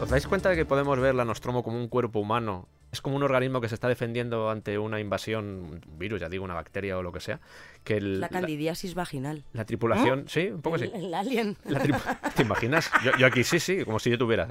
¿Os 0.02 0.10
dais 0.10 0.28
cuenta 0.28 0.50
de 0.50 0.56
que 0.56 0.66
podemos 0.66 1.00
ver 1.00 1.16
la 1.16 1.26
Nostromo 1.26 1.64
como 1.64 1.78
un 1.78 1.88
cuerpo 1.88 2.20
humano? 2.20 2.68
Es 2.96 3.02
como 3.02 3.18
un 3.18 3.24
organismo 3.24 3.60
que 3.60 3.68
se 3.68 3.76
está 3.76 3.90
defendiendo 3.90 4.50
ante 4.50 4.78
una 4.78 5.02
invasión, 5.02 5.46
un 5.46 6.00
virus, 6.00 6.22
ya 6.22 6.30
digo, 6.30 6.46
una 6.46 6.54
bacteria 6.54 6.98
o 6.98 7.04
lo 7.04 7.12
que 7.12 7.20
sea. 7.20 7.42
Que 7.84 7.98
el- 7.98 8.22
La 8.22 8.30
candidiasis 8.30 8.96
vaginal. 8.96 9.44
la 9.52 9.66
tripulación, 9.66 10.26
sí, 10.30 10.48
un 10.48 10.62
poco 10.62 10.78
el, 10.78 10.84
sí. 10.84 10.92
el 10.96 11.14
alien. 11.14 11.58
La 11.66 11.80
¿Te 12.36 12.42
imaginas? 12.44 12.90
Yo, 13.04 13.12
yo 13.18 13.28
aquí 13.28 13.44
sí, 13.44 13.60
sí, 13.60 13.84
como 13.84 14.00
si 14.00 14.10
yo 14.12 14.18
tuviera. 14.18 14.48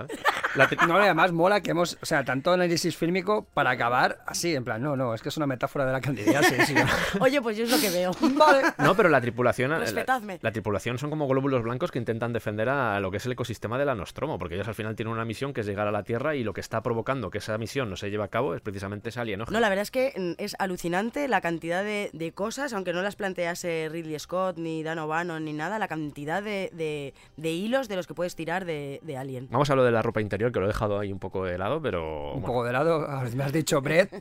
La 0.56 0.68
No, 0.86 0.98
además 0.98 1.32
mola 1.32 1.62
que 1.62 1.70
hemos, 1.72 1.98
o 2.00 2.06
sea, 2.06 2.22
tanto 2.24 2.52
análisis 2.52 2.96
fílmico 2.96 3.46
para 3.54 3.70
acabar 3.70 4.22
así, 4.26 4.54
en 4.54 4.62
plan, 4.62 4.80
no, 4.82 4.94
no, 4.94 5.14
es 5.14 5.22
que 5.22 5.30
es 5.30 5.36
una 5.38 5.46
metáfora 5.46 5.84
de 5.86 5.92
la 5.92 6.00
candidiasis. 6.00 6.66
sí. 6.66 6.74
Oye, 7.20 7.40
pues 7.42 7.56
yo 7.56 7.64
es 7.64 7.70
lo 7.70 7.78
que 7.80 7.90
veo. 7.90 8.12
vale. 8.36 8.62
No, 8.78 8.94
pero 8.94 9.08
la 9.08 9.20
tripulación. 9.20 9.70
la- 9.70 9.78
Respetadme. 9.80 10.38
La, 10.42 10.52
tripulación 10.52 10.98
son 10.98 11.08
como 11.10 11.26
glóbulos 11.26 11.62
blancos 11.62 11.90
que 11.90 11.98
intentan 11.98 12.32
defender 12.34 12.68
a 12.68 13.00
lo 13.00 13.10
que 13.10 13.16
es 13.16 13.26
el 13.26 13.32
ecosistema 13.32 13.78
de 13.78 13.86
la 13.86 13.94
Nostromo, 13.94 14.38
porque 14.38 14.54
ellos 14.54 14.68
al 14.68 14.74
final 14.74 14.94
tienen 14.94 15.12
una 15.12 15.24
misión 15.24 15.52
que 15.54 15.62
es 15.62 15.66
llegar 15.66 15.88
a 15.88 15.92
la 15.92 16.02
Tierra 16.04 16.36
y 16.36 16.44
lo 16.44 16.52
que 16.52 16.60
está 16.60 16.82
provocando 16.82 17.30
que 17.30 17.38
esa 17.38 17.56
misión 17.58 17.90
no 17.90 17.96
se 17.96 18.10
lleve 18.10 18.22
a 18.24 18.28
cabo 18.34 18.54
es 18.54 18.60
precisamente 18.60 19.08
ese 19.08 19.20
alienógeno. 19.20 19.54
No, 19.56 19.60
la 19.60 19.68
verdad 19.68 19.82
es 19.82 19.90
que 19.90 20.12
mm, 20.16 20.42
es 20.42 20.56
alucinante 20.58 21.28
la 21.28 21.40
cantidad 21.40 21.82
de, 21.84 22.10
de 22.12 22.32
cosas, 22.32 22.72
aunque 22.72 22.92
no 22.92 23.00
las 23.02 23.16
plantease 23.16 23.88
Ridley 23.90 24.18
Scott, 24.18 24.58
ni 24.58 24.82
Dan 24.82 24.98
O'Bannon, 24.98 25.44
ni 25.44 25.52
nada, 25.52 25.78
la 25.78 25.88
cantidad 25.88 26.42
de, 26.42 26.70
de- 26.72 27.14
de 27.36 27.50
hilos 27.52 27.88
de 27.88 27.96
los 27.96 28.06
que 28.06 28.14
puedes 28.14 28.34
tirar 28.36 28.64
de, 28.64 29.00
de 29.02 29.16
Alien. 29.16 29.48
Vamos 29.50 29.70
a 29.70 29.74
lo 29.76 29.84
de 29.84 29.90
la 29.92 30.02
ropa 30.02 30.20
interior, 30.20 30.52
que 30.52 30.58
lo 30.60 30.66
he 30.66 30.68
dejado 30.68 30.98
ahí 30.98 31.12
un 31.12 31.18
poco 31.18 31.44
de 31.44 31.56
lado, 31.58 31.80
pero. 31.80 32.32
Un 32.34 32.40
bueno. 32.42 32.46
poco 32.46 32.64
de 32.64 32.72
lado, 32.72 33.06
me 33.34 33.44
has 33.44 33.52
dicho 33.52 33.80
Brett 33.80 34.12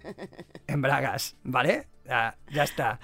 en 0.67 0.81
bragas, 0.81 1.35
¿vale? 1.43 1.87
Ya, 2.05 2.37
ya 2.51 2.63
está. 2.63 2.99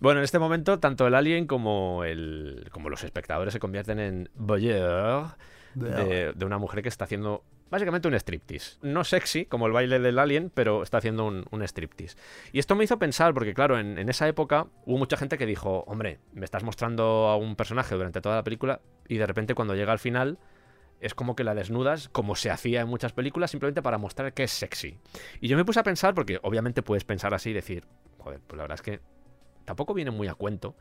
Bueno, 0.00 0.20
en 0.20 0.24
este 0.24 0.38
momento, 0.38 0.78
tanto 0.80 1.06
el 1.06 1.14
alien 1.14 1.46
como, 1.46 2.04
el, 2.04 2.68
como 2.72 2.88
los 2.88 3.04
espectadores 3.04 3.52
se 3.52 3.60
convierten 3.60 3.98
en 3.98 4.30
voyeur 4.34 5.36
de, 5.74 6.32
de 6.34 6.44
una 6.44 6.58
mujer 6.58 6.82
que 6.82 6.88
está 6.88 7.04
haciendo 7.04 7.44
básicamente 7.70 8.08
un 8.08 8.14
striptease. 8.14 8.78
No 8.82 9.04
sexy, 9.04 9.46
como 9.46 9.66
el 9.66 9.72
baile 9.72 9.98
del 9.98 10.18
alien, 10.18 10.50
pero 10.52 10.82
está 10.82 10.98
haciendo 10.98 11.26
un, 11.26 11.62
striptease. 11.62 12.16
Y 12.52 12.58
esto 12.58 12.74
me 12.74 12.84
hizo 12.84 12.98
pensar, 12.98 13.32
porque 13.34 13.54
claro, 13.54 13.78
en, 13.78 13.98
en 13.98 14.08
esa 14.08 14.28
época 14.28 14.66
hubo 14.86 14.98
mucha 14.98 15.16
gente 15.16 15.38
que 15.38 15.46
dijo, 15.46 15.84
hombre, 15.86 16.20
me 16.32 16.44
estás 16.44 16.62
mostrando 16.62 17.28
a 17.28 17.36
un 17.36 17.56
personaje 17.56 17.94
durante 17.94 18.20
toda 18.20 18.36
la 18.36 18.44
película 18.44 18.80
y 19.08 19.16
de 19.16 19.26
repente 19.26 19.54
cuando 19.54 19.74
llega 19.74 19.92
al 19.92 19.98
final 19.98 20.38
es 21.00 21.14
como 21.14 21.34
que 21.34 21.44
la 21.44 21.54
desnudas, 21.54 22.08
como 22.10 22.36
se 22.36 22.50
hacía 22.50 22.82
en 22.82 22.88
muchas 22.88 23.12
películas, 23.12 23.50
simplemente 23.50 23.82
para 23.82 23.98
mostrar 23.98 24.32
que 24.34 24.44
es 24.44 24.50
sexy. 24.50 24.98
Y 25.40 25.48
yo 25.48 25.56
me 25.56 25.64
puse 25.64 25.80
a 25.80 25.82
pensar, 25.82 26.14
porque 26.14 26.38
obviamente 26.42 26.82
puedes 26.82 27.04
pensar 27.04 27.34
así 27.34 27.50
y 27.50 27.54
decir, 27.54 27.86
joder, 28.18 28.40
pues 28.46 28.56
la 28.56 28.64
verdad 28.64 28.74
es 28.74 28.82
que 28.82 29.00
tampoco 29.64 29.94
viene 29.94 30.10
muy 30.10 30.28
a 30.28 30.34
cuento, 30.34 30.76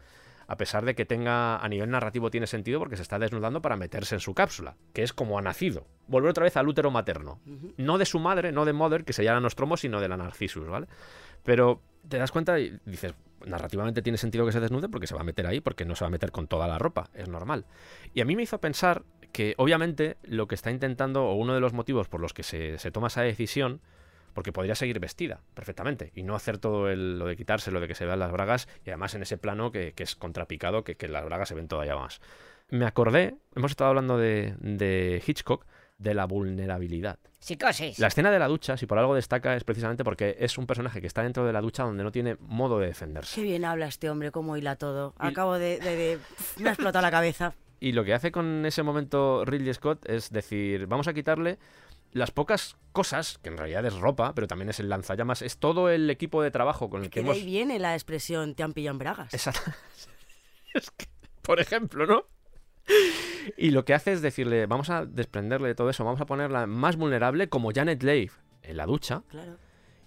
a 0.50 0.58
pesar 0.58 0.84
de 0.84 0.96
que 0.96 1.06
tenga 1.06 1.58
a 1.58 1.70
nivel 1.70 1.92
narrativo 1.92 2.32
tiene 2.32 2.48
sentido 2.48 2.80
porque 2.80 2.96
se 2.96 3.04
está 3.04 3.20
desnudando 3.20 3.62
para 3.62 3.76
meterse 3.76 4.16
en 4.16 4.20
su 4.20 4.34
cápsula, 4.34 4.78
que 4.94 5.04
es 5.04 5.14
como 5.14 5.38
ha 5.38 5.44
nacido. 5.44 5.86
Volver 6.08 6.32
otra 6.32 6.44
vez 6.44 6.58
al 6.58 6.68
útero 6.68 6.90
materno. 6.90 7.40
No 7.78 8.00
de 8.00 8.06
su 8.08 8.18
madre, 8.18 8.52
no 8.52 8.66
de 8.66 8.74
Mother, 8.74 9.06
que 9.06 9.14
sería 9.14 9.34
la 9.34 9.42
Nostromo, 9.42 9.78
sino 9.78 10.02
de 10.02 10.10
la 10.10 10.18
Narcissus, 10.18 10.68
¿vale? 10.68 10.88
Pero 11.44 11.84
te 12.08 12.18
das 12.18 12.32
cuenta 12.32 12.60
y 12.60 12.80
dices, 12.84 13.14
narrativamente 13.46 14.02
tiene 14.02 14.18
sentido 14.18 14.44
que 14.44 14.52
se 14.52 14.60
desnude 14.60 14.90
porque 14.90 15.06
se 15.06 15.14
va 15.14 15.22
a 15.22 15.24
meter 15.24 15.46
ahí, 15.46 15.62
porque 15.62 15.86
no 15.86 15.96
se 15.96 16.04
va 16.04 16.08
a 16.08 16.12
meter 16.12 16.32
con 16.32 16.48
toda 16.48 16.68
la 16.68 16.80
ropa, 16.80 17.12
es 17.14 17.30
normal. 17.30 17.66
Y 18.16 18.22
a 18.22 18.26
mí 18.26 18.36
me 18.36 18.42
hizo 18.42 18.60
pensar 18.60 19.04
que 19.32 19.54
obviamente 19.58 20.18
lo 20.24 20.48
que 20.48 20.56
está 20.56 20.72
intentando, 20.72 21.26
o 21.26 21.36
uno 21.36 21.54
de 21.54 21.60
los 21.60 21.74
motivos 21.74 22.08
por 22.08 22.22
los 22.22 22.34
que 22.34 22.42
se, 22.42 22.80
se 22.80 22.90
toma 22.90 23.10
esa 23.10 23.22
decisión, 23.22 23.82
porque 24.34 24.52
podría 24.52 24.76
seguir 24.76 25.00
vestida 25.00 25.42
perfectamente 25.54 26.12
y 26.16 26.24
no 26.24 26.36
hacer 26.36 26.58
todo 26.58 26.90
el- 26.90 27.20
lo 27.20 27.26
de 27.26 27.36
quitarse, 27.36 27.72
lo 27.72 27.80
de 27.80 27.88
que 27.88 27.96
se 27.96 28.06
vean 28.06 28.20
las 28.20 28.32
bragas 28.32 28.68
y 28.86 28.90
además 28.90 29.16
en 29.16 29.22
ese 29.24 29.38
plano 29.38 29.72
que, 29.72 29.94
que 29.94 30.04
es 30.04 30.16
contrapicado, 30.16 30.84
que, 30.84 30.96
que 30.96 31.08
las 31.08 31.26
bragas 31.26 31.50
se 31.50 31.56
ven 31.56 31.68
todavía 31.68 31.96
más. 31.96 32.22
Me 32.70 32.86
acordé, 32.86 33.36
hemos 33.56 33.72
estado 33.72 33.90
hablando 33.90 34.18
de, 34.18 34.54
de 34.60 35.24
Hitchcock, 35.26 35.66
de 35.98 36.14
la 36.14 36.26
vulnerabilidad. 36.26 37.20
Psicosis. 37.40 38.00
La 38.00 38.08
escena 38.08 38.32
de 38.32 38.40
la 38.40 38.48
ducha, 38.48 38.78
si 38.78 38.86
por 38.86 39.00
algo 39.00 39.16
destaca, 39.16 39.56
es 39.56 39.64
precisamente 39.64 40.04
porque 40.04 40.36
es 40.40 40.58
un 40.58 40.66
personaje 40.68 41.02
que 41.02 41.08
está 41.08 41.24
dentro 41.24 41.46
de 41.46 41.54
la 41.54 41.62
ducha 41.62 41.84
donde 41.84 42.04
no 42.04 42.12
tiene 42.12 42.38
modo 42.40 42.80
de 42.80 42.88
defenderse. 42.88 43.36
Qué 43.36 43.44
bien 43.44 43.66
habla 43.66 43.88
este 43.88 44.10
hombre, 44.10 44.32
cómo 44.32 44.56
hila 44.56 44.76
todo. 44.76 45.14
Y- 45.22 45.28
Acabo 45.28 45.56
de, 45.58 45.80
de- 45.80 45.96
de- 45.96 46.20
Me 46.58 46.70
ha 46.70 46.74
explotado 46.74 47.02
la 47.02 47.12
cabeza. 47.12 47.54
Y 47.82 47.94
lo 47.94 48.04
que 48.04 48.14
hace 48.14 48.30
con 48.30 48.66
ese 48.66 48.84
momento 48.84 49.46
Ridley 49.46 49.74
Scott 49.74 50.06
es 50.10 50.32
decir, 50.32 50.86
vamos 50.88 51.08
a 51.08 51.14
quitarle 51.14 51.58
las 52.12 52.32
pocas 52.32 52.76
cosas, 52.92 53.38
que 53.38 53.50
en 53.50 53.58
realidad 53.58 53.86
es 53.86 53.94
ropa, 53.96 54.34
pero 54.34 54.48
también 54.48 54.70
es 54.70 54.80
el 54.80 54.90
lanzallamas, 54.90 55.42
es 55.42 55.58
todo 55.58 55.90
el 55.90 56.10
equipo 56.10 56.42
de 56.42 56.52
trabajo 56.52 56.90
con 56.90 57.02
el 57.04 57.10
que 57.10 57.16
Que 57.16 57.20
de 57.22 57.26
hemos... 57.28 57.38
ahí 57.38 57.46
viene 57.46 57.78
la 57.80 57.94
expresión 57.94 58.56
te 58.56 58.64
han 58.64 58.74
pillado 58.74 58.94
en 58.96 59.00
bragas. 59.00 59.34
Exacto. 59.34 59.72
es 60.74 60.90
que, 60.92 61.06
por 61.42 61.60
ejemplo, 61.60 62.06
¿no? 62.06 62.26
Y 63.58 63.72
lo 63.72 63.86
que 63.86 63.94
hace 63.94 64.12
es 64.14 64.22
decirle, 64.22 64.66
vamos 64.66 64.90
a 64.90 65.06
desprenderle 65.06 65.68
de 65.68 65.76
todo 65.76 65.90
eso, 65.90 66.04
vamos 66.04 66.22
a 66.22 66.26
ponerla 66.26 66.66
más 66.66 66.96
vulnerable 66.96 67.48
como 67.50 67.72
Janet 67.72 68.02
Leigh 68.02 68.32
en 68.64 68.78
la 68.78 68.86
ducha 68.88 69.22
Claro. 69.30 69.58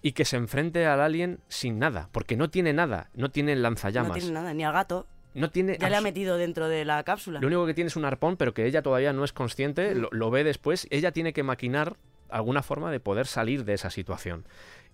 y 0.02 0.12
que 0.12 0.24
se 0.24 0.36
enfrente 0.36 0.84
al 0.86 1.00
alien 1.00 1.38
sin 1.48 1.78
nada, 1.78 2.08
porque 2.12 2.36
no 2.36 2.50
tiene 2.50 2.72
nada, 2.72 3.08
no 3.14 3.30
tiene 3.30 3.54
No 3.54 3.60
lanzallamas, 3.62 4.18
tiene 4.18 4.32
nada, 4.32 4.52
ni 4.52 4.64
al 4.64 4.72
gato. 4.72 5.06
No 5.34 5.50
tiene 5.50 5.78
Ya 5.78 5.88
le 5.88 5.96
ha 5.96 6.00
metido 6.00 6.36
dentro 6.36 6.68
de 6.68 6.84
la 6.84 7.02
cápsula. 7.04 7.40
Lo 7.40 7.46
único 7.46 7.66
que 7.66 7.74
tiene 7.74 7.88
es 7.88 7.96
un 7.96 8.04
arpón, 8.04 8.36
pero 8.36 8.54
que 8.54 8.66
ella 8.66 8.82
todavía 8.82 9.12
no 9.12 9.24
es 9.24 9.32
consciente, 9.32 9.94
lo, 9.94 10.08
lo 10.12 10.30
ve 10.30 10.44
después. 10.44 10.86
Ella 10.90 11.12
tiene 11.12 11.32
que 11.32 11.42
maquinar 11.42 11.96
alguna 12.28 12.62
forma 12.62 12.90
de 12.90 13.00
poder 13.00 13.26
salir 13.26 13.64
de 13.64 13.74
esa 13.74 13.90
situación. 13.90 14.44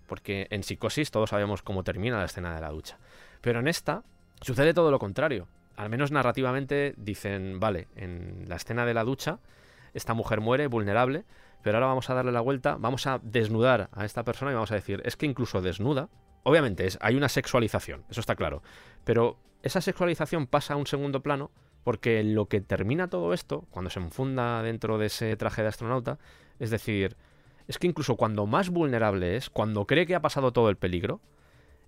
Porque 0.07 0.47
en 0.51 0.63
psicosis 0.63 1.11
todos 1.11 1.31
sabemos 1.31 1.63
cómo 1.63 1.85
termina 1.85 2.19
la 2.19 2.25
escena 2.25 2.55
de 2.55 2.61
la 2.61 2.71
ducha. 2.71 2.99
Pero 3.41 3.61
en 3.61 3.69
esta 3.69 4.03
sucede 4.41 4.75
todo 4.75 4.91
lo 4.91 4.99
contrario. 4.99 5.49
al 5.77 5.91
menos 5.91 6.11
narrativamente, 6.11 6.95
dicen, 6.97 7.61
vale, 7.61 7.87
en 7.95 8.45
la 8.49 8.57
escena 8.57 8.85
de 8.85 8.95
la 8.95 9.05
ducha, 9.05 9.39
esta 9.95 10.13
mujer 10.13 10.41
muere 10.41 10.67
vulnerable, 10.67 11.25
pero 11.63 11.77
ahora 11.77 11.87
vamos 11.87 12.11
a 12.11 12.15
darle 12.15 12.33
la 12.33 12.41
vuelta, 12.41 12.77
vamos 12.79 13.07
a 13.07 13.21
desnudar 13.23 13.89
a 13.93 14.05
esta 14.05 14.25
persona 14.25 14.51
y 14.51 14.55
vamos 14.55 14.73
a 14.73 14.75
decir, 14.75 15.03
es 15.05 15.17
que 15.17 15.27
incluso 15.27 15.61
desnuda, 15.61 16.09
obviamente 16.49 16.87
es, 16.87 16.99
hay 17.01 17.15
una 17.17 17.29
sexualización, 17.29 18.05
eso 18.11 18.21
está 18.21 18.35
claro, 18.37 18.63
pero 19.05 19.39
esa 19.63 19.81
sexualización 19.81 20.47
pasa 20.47 20.75
a 20.75 20.77
un 20.77 20.87
segundo 20.87 21.23
plano 21.23 21.51
porque 21.85 22.23
lo 22.23 22.47
que 22.47 22.61
termina 22.61 23.09
todo 23.09 23.33
esto, 23.33 23.67
cuando 23.71 23.91
se 23.91 24.01
enfunda 24.01 24.63
dentro 24.63 24.99
de 24.99 25.07
ese 25.07 25.37
traje 25.37 25.63
de 25.63 25.69
astronauta, 25.69 26.19
es 26.59 26.71
decir, 26.71 27.17
es 27.67 27.79
que 27.79 27.87
incluso 27.87 28.17
cuando 28.17 28.47
más 28.47 28.71
vulnerable 28.71 29.37
es, 29.37 29.51
cuando 29.51 29.87
cree 29.87 30.07
que 30.07 30.15
ha 30.15 30.21
pasado 30.23 30.53
todo 30.53 30.71
el 30.71 30.77
peligro, 30.77 31.21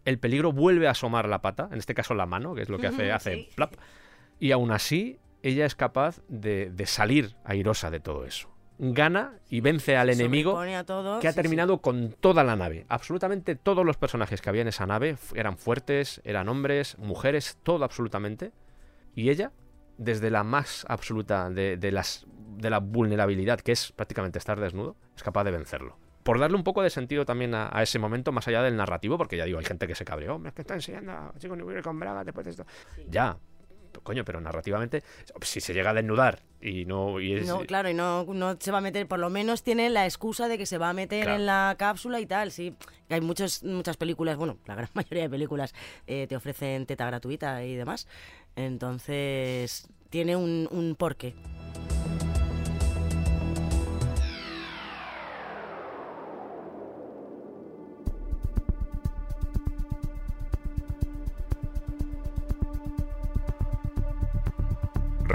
el 0.04 0.18
peligro 0.18 0.52
vuelve 0.52 0.88
a 0.88 0.92
asomar 0.92 1.28
la 1.28 1.42
pata, 1.42 1.68
en 1.72 1.78
este 1.78 1.94
caso 1.94 2.14
la 2.14 2.26
mano, 2.26 2.54
que 2.54 2.62
es 2.62 2.68
lo 2.68 2.78
que 2.78 2.86
hace, 2.86 3.12
hace 3.12 3.34
Sí. 3.34 3.48
plap, 3.54 3.74
y 4.38 4.52
aún 4.52 4.70
así 4.70 5.18
ella 5.42 5.66
es 5.66 5.74
capaz 5.74 6.20
de, 6.28 6.70
de 6.70 6.86
salir 6.86 7.34
airosa 7.44 7.90
de 7.90 8.00
todo 8.00 8.24
eso. 8.24 8.48
Gana 8.82 9.34
y 9.50 9.60
vence 9.60 9.94
al 9.98 10.08
enemigo 10.08 10.58
todo, 10.86 11.20
que 11.20 11.28
ha 11.28 11.32
sí, 11.32 11.36
sí. 11.36 11.42
terminado 11.42 11.82
con 11.82 12.12
toda 12.18 12.42
la 12.42 12.56
nave. 12.56 12.86
Absolutamente 12.88 13.54
todos 13.54 13.84
los 13.84 13.98
personajes 13.98 14.40
que 14.40 14.48
había 14.48 14.62
en 14.62 14.68
esa 14.68 14.86
nave 14.86 15.18
eran 15.34 15.58
fuertes, 15.58 16.22
eran 16.24 16.48
hombres, 16.48 16.96
mujeres, 16.96 17.58
todo 17.62 17.84
absolutamente. 17.84 18.52
Y 19.14 19.28
ella, 19.28 19.52
desde 19.98 20.30
la 20.30 20.44
más 20.44 20.86
absoluta 20.88 21.50
de, 21.50 21.76
de 21.76 21.92
las, 21.92 22.24
de 22.56 22.70
la 22.70 22.78
vulnerabilidad, 22.78 23.60
que 23.60 23.72
es 23.72 23.92
prácticamente 23.92 24.38
estar 24.38 24.58
desnudo, 24.58 24.96
es 25.14 25.22
capaz 25.22 25.44
de 25.44 25.50
vencerlo. 25.50 25.98
Por 26.22 26.38
darle 26.38 26.56
un 26.56 26.64
poco 26.64 26.80
de 26.82 26.88
sentido 26.88 27.26
también 27.26 27.54
a, 27.54 27.68
a 27.70 27.82
ese 27.82 27.98
momento, 27.98 28.32
más 28.32 28.48
allá 28.48 28.62
del 28.62 28.76
narrativo, 28.76 29.18
porque 29.18 29.36
ya 29.36 29.44
digo, 29.44 29.58
hay 29.58 29.64
gente 29.66 29.86
que 29.86 29.94
se 29.94 30.06
cabreó, 30.06 30.36
"Hombre, 30.36 30.48
es 30.50 30.54
que 30.54 30.62
está 30.62 30.74
enseñando 30.74 31.12
a 31.12 31.32
chicos 31.38 31.58
ni 31.58 31.82
con 31.82 31.98
bragas 32.00 32.24
después 32.24 32.44
de 32.46 32.50
esto. 32.52 32.64
Ya, 33.10 33.36
coño, 34.02 34.24
pero 34.24 34.40
narrativamente, 34.40 35.02
si 35.42 35.60
se 35.60 35.74
llega 35.74 35.90
a 35.90 35.94
desnudar 35.94 36.40
y 36.60 36.84
no... 36.84 37.20
Y 37.20 37.34
es, 37.34 37.46
No, 37.46 37.60
claro, 37.60 37.88
y 37.90 37.94
no, 37.94 38.24
no 38.24 38.56
se 38.60 38.70
va 38.70 38.78
a 38.78 38.80
meter, 38.80 39.06
por 39.08 39.18
lo 39.18 39.30
menos 39.30 39.62
tiene 39.62 39.90
la 39.90 40.04
excusa 40.04 40.48
de 40.48 40.58
que 40.58 40.66
se 40.66 40.78
va 40.78 40.90
a 40.90 40.92
meter 40.92 41.24
Claro. 41.24 41.38
en 41.40 41.46
la 41.46 41.74
cápsula 41.78 42.20
y 42.20 42.26
tal, 42.26 42.50
sí. 42.52 42.74
Hay 43.08 43.20
muchos, 43.20 43.62
muchas 43.64 43.96
películas, 43.96 44.36
bueno, 44.36 44.58
la 44.66 44.74
gran 44.74 44.88
mayoría 44.94 45.24
de 45.24 45.30
películas 45.30 45.74
eh, 46.06 46.26
te 46.28 46.36
ofrecen 46.36 46.86
teta 46.86 47.06
gratuita 47.06 47.64
y 47.64 47.74
demás. 47.74 48.06
Entonces, 48.56 49.88
tiene 50.10 50.36
un, 50.36 50.68
un 50.70 50.94
porqué. 50.96 51.34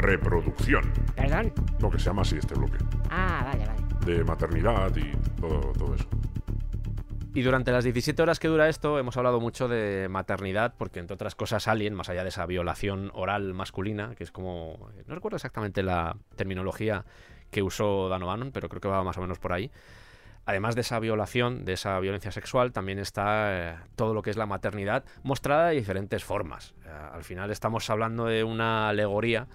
Reproducción. 0.06 0.94
¿Perdón? 1.16 1.52
Lo 1.80 1.90
que 1.90 1.98
se 1.98 2.06
llama 2.06 2.22
así 2.22 2.38
este 2.38 2.54
bloque. 2.54 2.78
Ah, 3.10 3.42
vale, 3.44 3.66
vale. 3.66 3.82
De 4.06 4.24
maternidad 4.24 4.96
y 4.96 5.12
todo, 5.42 5.72
todo 5.74 5.96
eso. 5.96 6.08
Y 7.34 7.42
durante 7.42 7.72
las 7.72 7.84
17 7.84 8.22
horas 8.22 8.40
que 8.40 8.48
dura 8.48 8.70
esto 8.70 9.00
hemos 9.00 9.18
hablado 9.18 9.42
mucho 9.42 9.68
de 9.68 10.08
maternidad, 10.08 10.76
porque 10.78 11.00
entre 11.00 11.16
otras 11.16 11.34
cosas 11.34 11.68
Alien, 11.68 11.96
más 11.96 12.08
allá 12.08 12.22
de 12.22 12.30
esa 12.30 12.46
violación 12.46 13.10
oral 13.16 13.56
masculina, 13.56 14.14
que 14.16 14.24
es 14.24 14.32
como... 14.32 14.92
No 15.08 15.16
recuerdo 15.16 15.38
exactamente 15.38 15.82
la 15.82 16.16
terminología 16.36 17.04
que 17.50 17.64
usó 17.64 18.08
Dan 18.08 18.22
O'Bannon, 18.22 18.52
pero 18.52 18.70
creo 18.70 18.82
que 18.82 18.88
va 18.88 19.04
más 19.04 19.18
o 19.18 19.22
menos 19.22 19.40
por 19.40 19.54
ahí. 19.54 19.72
Además 20.46 20.76
de 20.76 20.82
esa 20.82 21.00
violación, 21.00 21.66
de 21.66 21.74
esa 21.74 22.00
violencia 22.00 22.32
sexual, 22.32 22.72
también 22.72 23.00
está 23.00 23.72
eh, 23.72 23.76
todo 23.96 24.14
lo 24.14 24.22
que 24.22 24.30
es 24.30 24.38
la 24.38 24.46
maternidad 24.46 25.04
mostrada 25.24 25.70
de 25.70 25.76
diferentes 25.76 26.24
formas. 26.24 26.76
Eh, 26.86 26.90
al 26.90 27.24
final 27.24 27.50
estamos 27.50 27.90
hablando 27.90 28.26
de 28.26 28.44
una 28.44 28.88
alegoría 28.88 29.48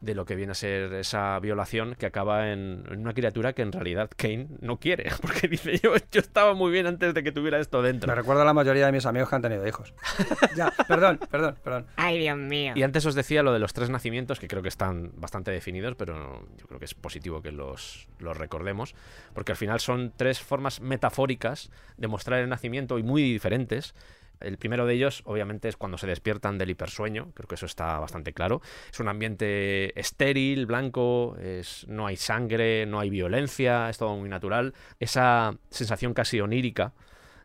de 0.00 0.14
lo 0.14 0.24
que 0.24 0.36
viene 0.36 0.52
a 0.52 0.54
ser 0.54 0.92
esa 0.94 1.38
violación 1.40 1.96
que 1.96 2.06
acaba 2.06 2.52
en, 2.52 2.84
en 2.88 3.00
una 3.00 3.14
criatura 3.14 3.52
que 3.52 3.62
en 3.62 3.72
realidad 3.72 4.10
Kane 4.16 4.46
no 4.60 4.78
quiere, 4.78 5.10
porque 5.20 5.48
dice 5.48 5.78
yo, 5.78 5.92
yo 6.10 6.20
estaba 6.20 6.54
muy 6.54 6.70
bien 6.70 6.86
antes 6.86 7.14
de 7.14 7.22
que 7.22 7.32
tuviera 7.32 7.58
esto 7.58 7.82
dentro. 7.82 8.08
Me 8.08 8.14
recuerdo 8.14 8.42
a 8.42 8.44
la 8.44 8.54
mayoría 8.54 8.86
de 8.86 8.92
mis 8.92 9.06
amigos 9.06 9.28
que 9.28 9.36
han 9.36 9.42
tenido 9.42 9.66
hijos. 9.66 9.92
ya, 10.56 10.72
perdón, 10.86 11.18
perdón, 11.30 11.56
perdón. 11.62 11.86
Ay, 11.96 12.18
Dios 12.18 12.36
mío. 12.36 12.72
Y 12.76 12.82
antes 12.82 13.04
os 13.06 13.14
decía 13.14 13.42
lo 13.42 13.52
de 13.52 13.58
los 13.58 13.72
tres 13.72 13.90
nacimientos, 13.90 14.38
que 14.38 14.48
creo 14.48 14.62
que 14.62 14.68
están 14.68 15.12
bastante 15.16 15.50
definidos, 15.50 15.94
pero 15.96 16.46
yo 16.56 16.66
creo 16.66 16.78
que 16.78 16.84
es 16.84 16.94
positivo 16.94 17.42
que 17.42 17.52
los, 17.52 18.08
los 18.18 18.36
recordemos, 18.36 18.94
porque 19.34 19.52
al 19.52 19.56
final 19.56 19.80
son 19.80 20.12
tres 20.16 20.40
formas 20.40 20.80
metafóricas 20.80 21.70
de 21.96 22.08
mostrar 22.08 22.40
el 22.40 22.48
nacimiento 22.48 22.98
y 22.98 23.02
muy 23.02 23.22
diferentes. 23.22 23.94
El 24.40 24.58
primero 24.58 24.86
de 24.86 24.94
ellos, 24.94 25.22
obviamente, 25.24 25.68
es 25.68 25.76
cuando 25.76 25.98
se 25.98 26.06
despiertan 26.06 26.58
del 26.58 26.70
hipersueño, 26.70 27.32
creo 27.34 27.48
que 27.48 27.54
eso 27.56 27.66
está 27.66 27.98
bastante 27.98 28.32
claro. 28.32 28.60
Es 28.90 29.00
un 29.00 29.08
ambiente 29.08 29.98
estéril, 29.98 30.66
blanco, 30.66 31.36
es, 31.40 31.86
no 31.88 32.06
hay 32.06 32.16
sangre, 32.16 32.86
no 32.86 33.00
hay 33.00 33.10
violencia, 33.10 33.88
es 33.90 33.98
todo 33.98 34.16
muy 34.16 34.28
natural. 34.28 34.74
Esa 35.00 35.54
sensación 35.70 36.14
casi 36.14 36.40
onírica 36.40 36.92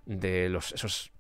de 0.06 0.50
los, 0.50 0.72
esos 0.74 1.12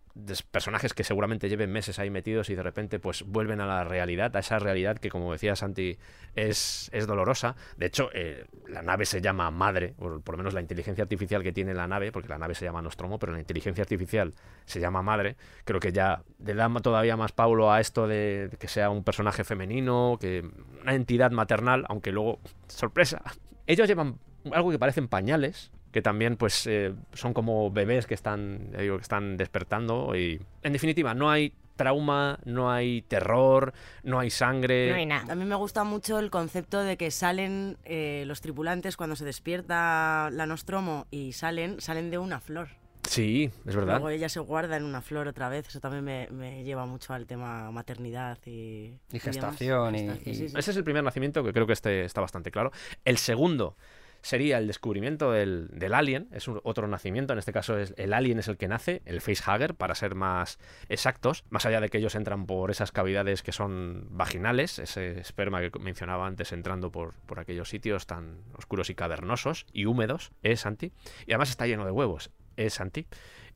personajes 0.51 0.93
que 0.93 1.03
seguramente 1.03 1.49
lleven 1.49 1.71
meses 1.71 1.97
ahí 1.97 2.09
metidos 2.09 2.49
y 2.49 2.55
de 2.55 2.61
repente 2.61 2.99
pues 2.99 3.23
vuelven 3.23 3.61
a 3.61 3.65
la 3.65 3.83
realidad, 3.83 4.35
a 4.35 4.39
esa 4.39 4.59
realidad 4.59 4.97
que 4.97 5.09
como 5.09 5.31
decía 5.31 5.55
Santi 5.55 5.97
es, 6.35 6.89
es 6.93 7.07
dolorosa. 7.07 7.55
De 7.77 7.87
hecho, 7.87 8.09
eh, 8.13 8.45
la 8.67 8.83
nave 8.83 9.05
se 9.05 9.21
llama 9.21 9.49
Madre, 9.49 9.95
o 9.97 10.19
por 10.19 10.35
lo 10.35 10.37
menos 10.37 10.53
la 10.53 10.61
inteligencia 10.61 11.03
artificial 11.03 11.41
que 11.41 11.51
tiene 11.51 11.73
la 11.73 11.87
nave, 11.87 12.11
porque 12.11 12.29
la 12.29 12.37
nave 12.37 12.53
se 12.53 12.65
llama 12.65 12.81
Nostromo, 12.81 13.17
pero 13.17 13.33
la 13.33 13.39
inteligencia 13.39 13.81
artificial 13.81 14.33
se 14.65 14.79
llama 14.79 15.01
Madre. 15.01 15.35
Creo 15.65 15.79
que 15.79 15.91
ya 15.91 16.23
le 16.43 16.53
da 16.53 16.69
todavía 16.81 17.17
más 17.17 17.31
paulo 17.31 17.71
a 17.71 17.79
esto 17.79 18.07
de 18.07 18.49
que 18.59 18.67
sea 18.67 18.89
un 18.89 19.03
personaje 19.03 19.43
femenino, 19.43 20.17
que 20.19 20.47
una 20.81 20.93
entidad 20.93 21.31
maternal, 21.31 21.85
aunque 21.89 22.11
luego, 22.11 22.39
sorpresa, 22.67 23.21
ellos 23.65 23.87
llevan 23.87 24.19
algo 24.51 24.71
que 24.71 24.79
parecen 24.79 25.07
pañales, 25.07 25.71
que 25.93 26.01
también 26.01 26.35
pues 26.35 26.67
eh, 26.67 26.93
son 27.13 27.33
como 27.33 27.71
bebés 27.71 28.05
que 28.07 28.13
están, 28.15 28.71
digo, 28.77 28.97
que 28.97 29.03
están 29.03 29.37
despertando 29.37 30.13
y 30.17 30.41
en 30.63 30.73
definitiva 30.73 31.13
no 31.13 31.29
hay 31.29 31.53
trauma, 31.75 32.37
no 32.45 32.69
hay 32.71 33.01
terror, 33.03 33.73
no 34.03 34.19
hay 34.19 34.29
sangre. 34.29 34.89
No 34.89 34.95
hay 34.95 35.05
nada. 35.05 35.31
A 35.31 35.35
mí 35.35 35.45
me 35.45 35.55
gusta 35.55 35.83
mucho 35.83 36.19
el 36.19 36.29
concepto 36.29 36.81
de 36.81 36.97
que 36.97 37.09
salen 37.11 37.77
eh, 37.85 38.23
los 38.27 38.41
tripulantes 38.41 38.97
cuando 38.97 39.15
se 39.15 39.23
despierta 39.25 40.29
la 40.31 40.45
Nostromo 40.45 41.07
y 41.11 41.33
salen, 41.33 41.79
salen 41.79 42.11
de 42.11 42.17
una 42.17 42.39
flor. 42.39 42.67
Sí, 43.09 43.49
es 43.65 43.75
verdad. 43.75 43.95
Luego 43.95 44.09
ella 44.09 44.29
se 44.29 44.39
guarda 44.39 44.77
en 44.77 44.83
una 44.85 45.01
flor 45.01 45.27
otra 45.27 45.49
vez. 45.49 45.67
Eso 45.67 45.79
también 45.79 46.03
me, 46.03 46.27
me 46.31 46.63
lleva 46.63 46.85
mucho 46.85 47.13
al 47.13 47.25
tema 47.27 47.69
maternidad 47.71 48.37
y, 48.45 48.97
Y 49.11 49.19
gestación 49.19 49.95
y- 49.95 49.99
y- 50.25 50.35
sí, 50.35 50.49
sí. 50.49 50.55
Ese 50.57 50.71
es 50.71 50.77
el 50.77 50.83
primer 50.83 51.03
nacimiento 51.03 51.43
que 51.43 51.51
creo 51.53 51.67
que 51.67 51.73
este 51.73 52.05
está 52.05 52.21
bastante 52.21 52.49
claro. 52.49 52.71
El 53.03 53.17
segundo 53.17 53.75
sería 54.23 54.57
el 54.57 54.67
descubrimiento 54.67 55.31
del, 55.31 55.69
alien, 55.93 56.29
es 56.31 56.47
otro 56.47 56.87
nacimiento, 56.87 57.33
en 57.33 57.39
este 57.39 57.51
caso 57.51 57.77
es, 57.77 57.93
el 57.97 58.13
alien 58.13 58.39
es 58.39 58.47
el 58.47 58.57
que 58.57 58.69
nace, 58.69 59.01
el 59.05 59.21
facehugger, 59.21 59.75
para 59.75 59.93
ser 59.95 60.15
más 60.15 60.59
exactos, 60.89 61.43
más 61.49 61.65
allá 61.65 61.81
de 61.81 61.89
que 61.89 61.97
ellos 61.99 62.15
entran 62.15 62.45
por 62.45 62.71
esas 62.71 62.91
cavidades 62.91 63.43
que 63.43 63.51
son 63.51 64.07
vaginales, 64.09 64.79
ese 64.79 65.19
esperma 65.19 65.59
que 65.61 65.77
mencionaba 65.77 66.25
antes 66.25 66.53
entrando 66.53 66.91
por, 66.91 67.13
por 67.25 67.39
aquellos 67.39 67.69
sitios 67.69 68.07
tan 68.07 68.39
oscuros 68.57 68.89
y 68.89 68.95
cavernosos 68.95 69.65
y 69.73 69.85
húmedos, 69.85 70.31
es 70.41 70.61
Santi, 70.61 70.93
y 71.27 71.33
además 71.33 71.49
está 71.49 71.67
lleno 71.67 71.85
de 71.85 71.91
huevos, 71.91 72.31
es 72.55 72.75
Santi, 72.75 73.07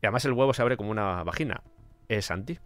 y 0.02 0.06
además 0.06 0.26
el 0.26 0.34
huevo 0.34 0.54
se 0.54 0.62
abre 0.62 0.76
como 0.76 0.92
una 0.92 1.24
vagina, 1.24 1.64
es 2.10 2.26
Santi. 2.26 2.58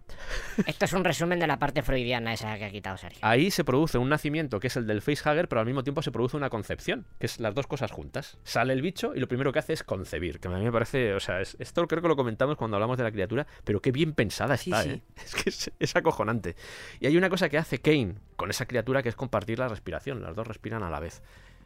Esto 0.68 0.86
es 0.86 0.94
un 0.94 1.04
resumen 1.04 1.40
de 1.40 1.48
la 1.48 1.58
parte 1.58 1.82
freudiana 1.82 2.34
esa 2.34 2.58
que 2.58 2.66
ha 2.66 2.70
quitado 2.70 2.98
Sergio. 2.98 3.20
Ahí 3.24 3.50
se 3.50 3.64
produce 3.64 3.98
un 3.98 4.08
nacimiento 4.10 4.60
que 4.60 4.68
es 4.68 4.76
el 4.78 4.86
del 4.86 5.02
facehugger, 5.02 5.48
pero 5.48 5.62
al 5.62 5.66
mismo 5.66 5.84
tiempo 5.84 6.02
se 6.04 6.12
produce 6.12 6.38
una 6.38 6.50
concepción, 6.50 7.08
que 7.20 7.26
es 7.26 7.40
las 7.40 7.56
dos 7.56 7.66
cosas 7.68 7.92
juntas. 7.92 8.38
Sale 8.44 8.74
el 8.74 8.82
bicho 8.82 9.14
y 9.16 9.20
lo 9.20 9.28
primero 9.28 9.52
que 9.52 9.60
hace 9.60 9.74
es 9.74 9.84
concebir, 9.84 10.40
que 10.40 10.48
a 10.48 10.52
mí 10.52 10.64
me 10.64 10.72
parece, 10.72 11.14
o 11.16 11.20
sea, 11.20 11.42
es- 11.42 11.58
esto 11.60 11.88
creo 11.88 12.02
que 12.02 12.08
lo 12.08 12.16
comentamos 12.16 12.56
cuando 12.56 12.78
hablamos 12.78 12.98
de 12.98 13.04
la 13.04 13.12
criatura, 13.12 13.48
pero 13.64 13.82
qué 13.82 13.92
bien 13.92 14.14
pensada 14.14 14.58
Sí, 14.58 14.72
está, 14.72 14.84
sí. 14.84 14.90
¿eh? 14.90 15.02
Es 15.26 15.36
que 15.36 15.50
es, 15.50 15.72
es 15.80 15.96
acojonante. 15.96 16.56
Y 17.00 17.08
hay 17.08 17.18
una 17.18 17.30
cosa 17.30 17.50
que 17.50 17.58
hace 17.58 17.80
Kane 17.80 18.16
con 18.36 18.50
esa 18.52 18.66
criatura 18.68 19.02
que 19.02 19.10
es 19.10 19.16
compartir 19.16 19.58
la 19.60 19.68
respiración, 19.68 20.22
las 20.22 20.36
dos 20.36 20.48
respiran 20.48 20.84
a 20.84 20.90
la 20.90 21.00
vez. 21.00 21.22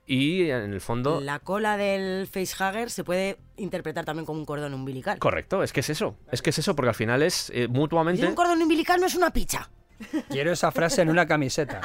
Y 0.07 0.49
en 0.49 0.73
el 0.73 0.81
fondo... 0.81 1.19
La 1.19 1.39
cola 1.39 1.77
del 1.77 2.27
facehugger 2.27 2.89
se 2.91 3.03
puede 3.03 3.37
interpretar 3.57 4.05
también 4.05 4.25
como 4.25 4.39
un 4.39 4.45
cordón 4.45 4.73
umbilical. 4.73 5.17
Correcto, 5.19 5.63
es 5.63 5.73
que 5.73 5.79
es 5.79 5.89
eso, 5.89 6.15
es 6.31 6.41
que 6.41 6.51
es 6.51 6.59
eso, 6.59 6.75
porque 6.75 6.89
al 6.89 6.95
final 6.95 7.23
es 7.23 7.49
eh, 7.49 7.63
Y 7.63 7.67
mutuamente... 7.67 8.25
un 8.25 8.35
cordón 8.35 8.61
umbilical 8.61 8.99
no 8.99 9.07
es 9.07 9.15
una 9.15 9.31
picha. 9.31 9.69
Quiero 10.29 10.51
esa 10.51 10.71
frase 10.71 11.01
en 11.01 11.09
una 11.09 11.25
camiseta. 11.25 11.81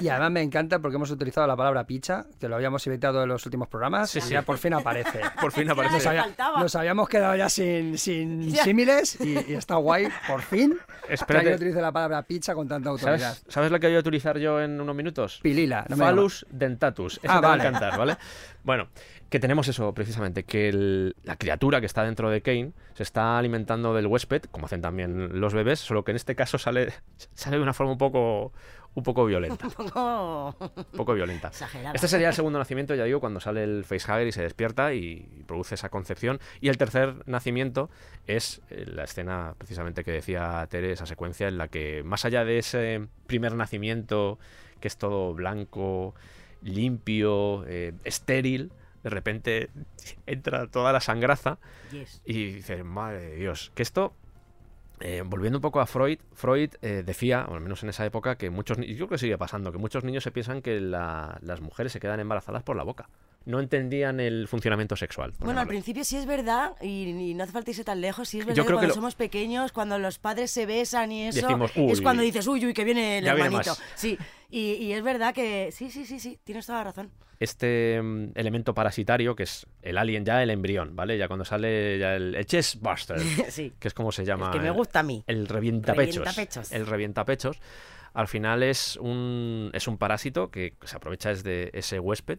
Y 0.00 0.08
además 0.08 0.30
me 0.32 0.42
encanta 0.42 0.78
porque 0.78 0.96
hemos 0.96 1.10
utilizado 1.10 1.46
la 1.46 1.54
palabra 1.56 1.84
picha, 1.86 2.24
que 2.40 2.48
lo 2.48 2.56
habíamos 2.56 2.86
evitado 2.86 3.22
en 3.22 3.28
los 3.28 3.44
últimos 3.46 3.68
programas, 3.68 4.10
Sí, 4.10 4.18
y 4.18 4.22
sí. 4.22 4.30
ya 4.30 4.42
por 4.42 4.58
fin 4.58 4.74
aparece. 4.74 5.20
Por 5.40 5.52
fin 5.52 5.70
aparece... 5.70 5.94
Nos, 5.96 6.06
había- 6.06 6.26
nos 6.58 6.74
habíamos 6.76 7.08
quedado 7.08 7.36
ya 7.36 7.48
sin, 7.48 7.98
sin 7.98 8.42
Ya. 8.50 8.64
símiles 8.64 9.18
y, 9.20 9.52
y 9.52 9.54
está 9.54 9.76
guay, 9.76 10.08
por 10.26 10.40
fin, 10.42 10.78
que 11.06 11.14
Espérate. 11.14 11.38
alguien 11.48 11.54
utilice 11.56 11.80
la 11.82 11.92
palabra 11.92 12.22
picha 12.22 12.54
con 12.54 12.66
tanta 12.68 12.90
autoridad. 12.90 13.18
¿Sabes, 13.34 13.44
¿Sabes 13.48 13.70
la 13.70 13.78
que 13.78 13.86
voy 13.88 13.96
a 13.96 14.00
utilizar 14.00 14.38
yo 14.38 14.60
en 14.60 14.80
unos 14.80 14.96
minutos? 14.96 15.40
Pilila, 15.42 15.84
no 15.88 15.96
Phallus 15.96 16.46
dentatus. 16.50 17.20
Esa 17.22 17.34
Ah, 17.34 17.40
te 17.40 17.46
va 17.46 17.52
a 17.54 17.56
vale. 17.56 17.68
encantar, 17.68 17.98
¿vale? 17.98 18.16
Bueno, 18.64 18.88
que 19.32 19.40
tenemos 19.40 19.66
eso 19.66 19.94
precisamente, 19.94 20.44
que 20.44 20.68
el- 20.68 21.16
la 21.24 21.36
criatura 21.36 21.80
que 21.80 21.86
está 21.86 22.04
dentro 22.04 22.28
de 22.28 22.42
Kane 22.42 22.72
se 22.92 23.02
está 23.02 23.38
alimentando 23.38 23.94
del 23.94 24.06
huésped, 24.06 24.42
como 24.50 24.66
hacen 24.66 24.82
también 24.82 25.40
los 25.40 25.54
bebés, 25.54 25.80
solo 25.80 26.04
que 26.04 26.10
en 26.12 26.16
este 26.16 26.36
caso 26.36 26.58
sale, 26.58 26.92
sale 27.34 27.56
de 27.56 27.62
una 27.62 27.72
forma 27.72 27.92
un 27.92 27.98
poco, 27.98 28.52
un 28.94 29.02
poco 29.02 29.24
violenta. 29.24 29.66
Un 29.78 29.88
poco 29.88 30.56
Un 30.60 30.96
poco 30.98 31.14
violenta. 31.14 31.48
exagerada. 31.48 31.94
Este 31.94 32.08
sería 32.08 32.28
el 32.28 32.34
segundo 32.34 32.58
nacimiento, 32.58 32.94
ya 32.94 33.04
digo, 33.04 33.20
cuando 33.20 33.40
sale 33.40 33.64
el 33.64 33.84
facehugger 33.84 34.26
y 34.26 34.32
se 34.32 34.42
despierta 34.42 34.92
y 34.92 35.42
produce 35.46 35.76
esa 35.76 35.88
concepción. 35.88 36.38
Y 36.60 36.68
el 36.68 36.76
tercer 36.76 37.26
nacimiento 37.26 37.88
es 38.26 38.60
eh, 38.68 38.84
la 38.86 39.04
escena 39.04 39.54
precisamente 39.56 40.04
que 40.04 40.10
decía 40.10 40.66
Tere, 40.68 40.92
esa 40.92 41.06
secuencia 41.06 41.48
en 41.48 41.56
la 41.56 41.68
que, 41.68 42.02
más 42.04 42.26
allá 42.26 42.44
de 42.44 42.58
ese 42.58 43.08
primer 43.26 43.54
nacimiento, 43.54 44.38
que 44.78 44.88
es 44.88 44.98
todo 44.98 45.32
blanco, 45.32 46.14
limpio, 46.60 47.64
eh, 47.66 47.94
estéril, 48.04 48.72
de 49.02 49.10
repente 49.10 49.70
entra 50.26 50.66
toda 50.68 50.92
la 50.92 51.00
sangraza 51.00 51.58
Yes. 51.90 52.22
y 52.24 52.52
dices, 52.52 52.84
madre 52.84 53.20
de 53.20 53.36
Dios, 53.36 53.72
que 53.74 53.82
esto, 53.82 54.14
eh, 55.00 55.22
volviendo 55.26 55.58
un 55.58 55.62
poco 55.62 55.80
a 55.80 55.86
Freud, 55.86 56.18
Freud 56.32 56.70
eh, 56.82 57.02
decía, 57.04 57.46
o 57.48 57.54
al 57.54 57.60
menos 57.60 57.82
en 57.82 57.88
esa 57.88 58.06
época, 58.06 58.36
que 58.36 58.50
muchos, 58.50 58.78
yo 58.78 58.84
creo 58.96 59.08
que 59.08 59.18
sigue 59.18 59.36
pasando, 59.38 59.72
que 59.72 59.78
muchos 59.78 60.04
niños 60.04 60.22
se 60.22 60.30
piensan 60.30 60.62
que 60.62 60.80
la- 60.80 61.38
las 61.42 61.60
mujeres 61.60 61.92
se 61.92 62.00
quedan 62.00 62.20
embarazadas 62.20 62.62
por 62.62 62.76
la 62.76 62.82
boca. 62.84 63.08
No 63.44 63.60
entendían 63.60 64.20
el 64.20 64.46
funcionamiento 64.48 64.96
sexual. 64.96 65.32
Bueno, 65.40 65.60
al 65.60 65.66
principio 65.66 66.04
sí 66.04 66.16
es 66.16 66.26
verdad, 66.26 66.72
y, 66.80 67.08
y 67.08 67.34
no 67.34 67.44
hace 67.44 67.52
falta 67.52 67.70
irse 67.70 67.84
tan 67.84 68.00
lejos, 68.00 68.28
sí 68.28 68.38
es 68.40 68.46
verdad 68.46 68.56
Yo 68.56 68.64
creo 68.64 68.76
que 68.78 68.82
cuando 68.82 68.88
lo- 68.88 68.94
somos 68.94 69.14
pequeños, 69.14 69.72
cuando 69.72 69.98
los 69.98 70.18
padres 70.18 70.50
se 70.50 70.66
besan 70.66 71.10
y 71.12 71.26
eso, 71.28 71.40
Decimos, 71.46 71.70
es 71.74 71.98
"Uy". 71.98 72.02
cuando 72.02 72.22
dices, 72.22 72.46
uy, 72.46 72.64
uy, 72.66 72.74
que 72.74 72.84
viene 72.84 73.18
el 73.18 73.24
Ya 73.24 73.32
hermanito. 73.32 73.74
Sí, 73.94 74.16
y, 74.50 74.72
y 74.74 74.92
es 74.92 75.02
verdad 75.02 75.34
que 75.34 75.70
sí, 75.72 75.90
sí, 75.90 76.04
sí, 76.06 76.20
sí, 76.20 76.38
tienes 76.44 76.66
toda 76.66 76.78
la 76.78 76.84
razón. 76.84 77.10
Este 77.40 78.00
mm, 78.00 78.32
elemento 78.36 78.72
parasitario, 78.72 79.34
que 79.34 79.42
es 79.42 79.66
el 79.82 79.98
alien, 79.98 80.24
ya 80.24 80.42
el 80.44 80.50
embrión, 80.50 80.94
¿vale? 80.94 81.18
Ya 81.18 81.26
cuando 81.26 81.44
sale 81.44 81.98
ya 81.98 82.14
el, 82.14 82.36
el 82.36 82.46
chest 82.46 82.76
buster, 82.80 83.18
sí. 83.50 83.72
que 83.80 83.88
es 83.88 83.94
como 83.94 84.12
se 84.12 84.24
llama. 84.24 84.50
que 84.52 84.60
me 84.60 84.68
el- 84.68 84.72
gusta 84.74 85.00
a 85.00 85.02
mí. 85.02 85.24
El 85.26 85.48
revientapechos. 85.48 86.18
Revientapechos. 86.18 86.70
El 86.72 86.86
revientapechos. 86.86 87.58
Al 88.14 88.28
final 88.28 88.62
es 88.62 88.96
un, 88.98 89.70
es 89.72 89.88
un 89.88 89.96
parásito 89.98 90.50
que 90.50 90.74
se 90.84 90.96
aprovecha 90.96 91.32
de 91.34 91.70
ese 91.72 91.98
huésped 91.98 92.38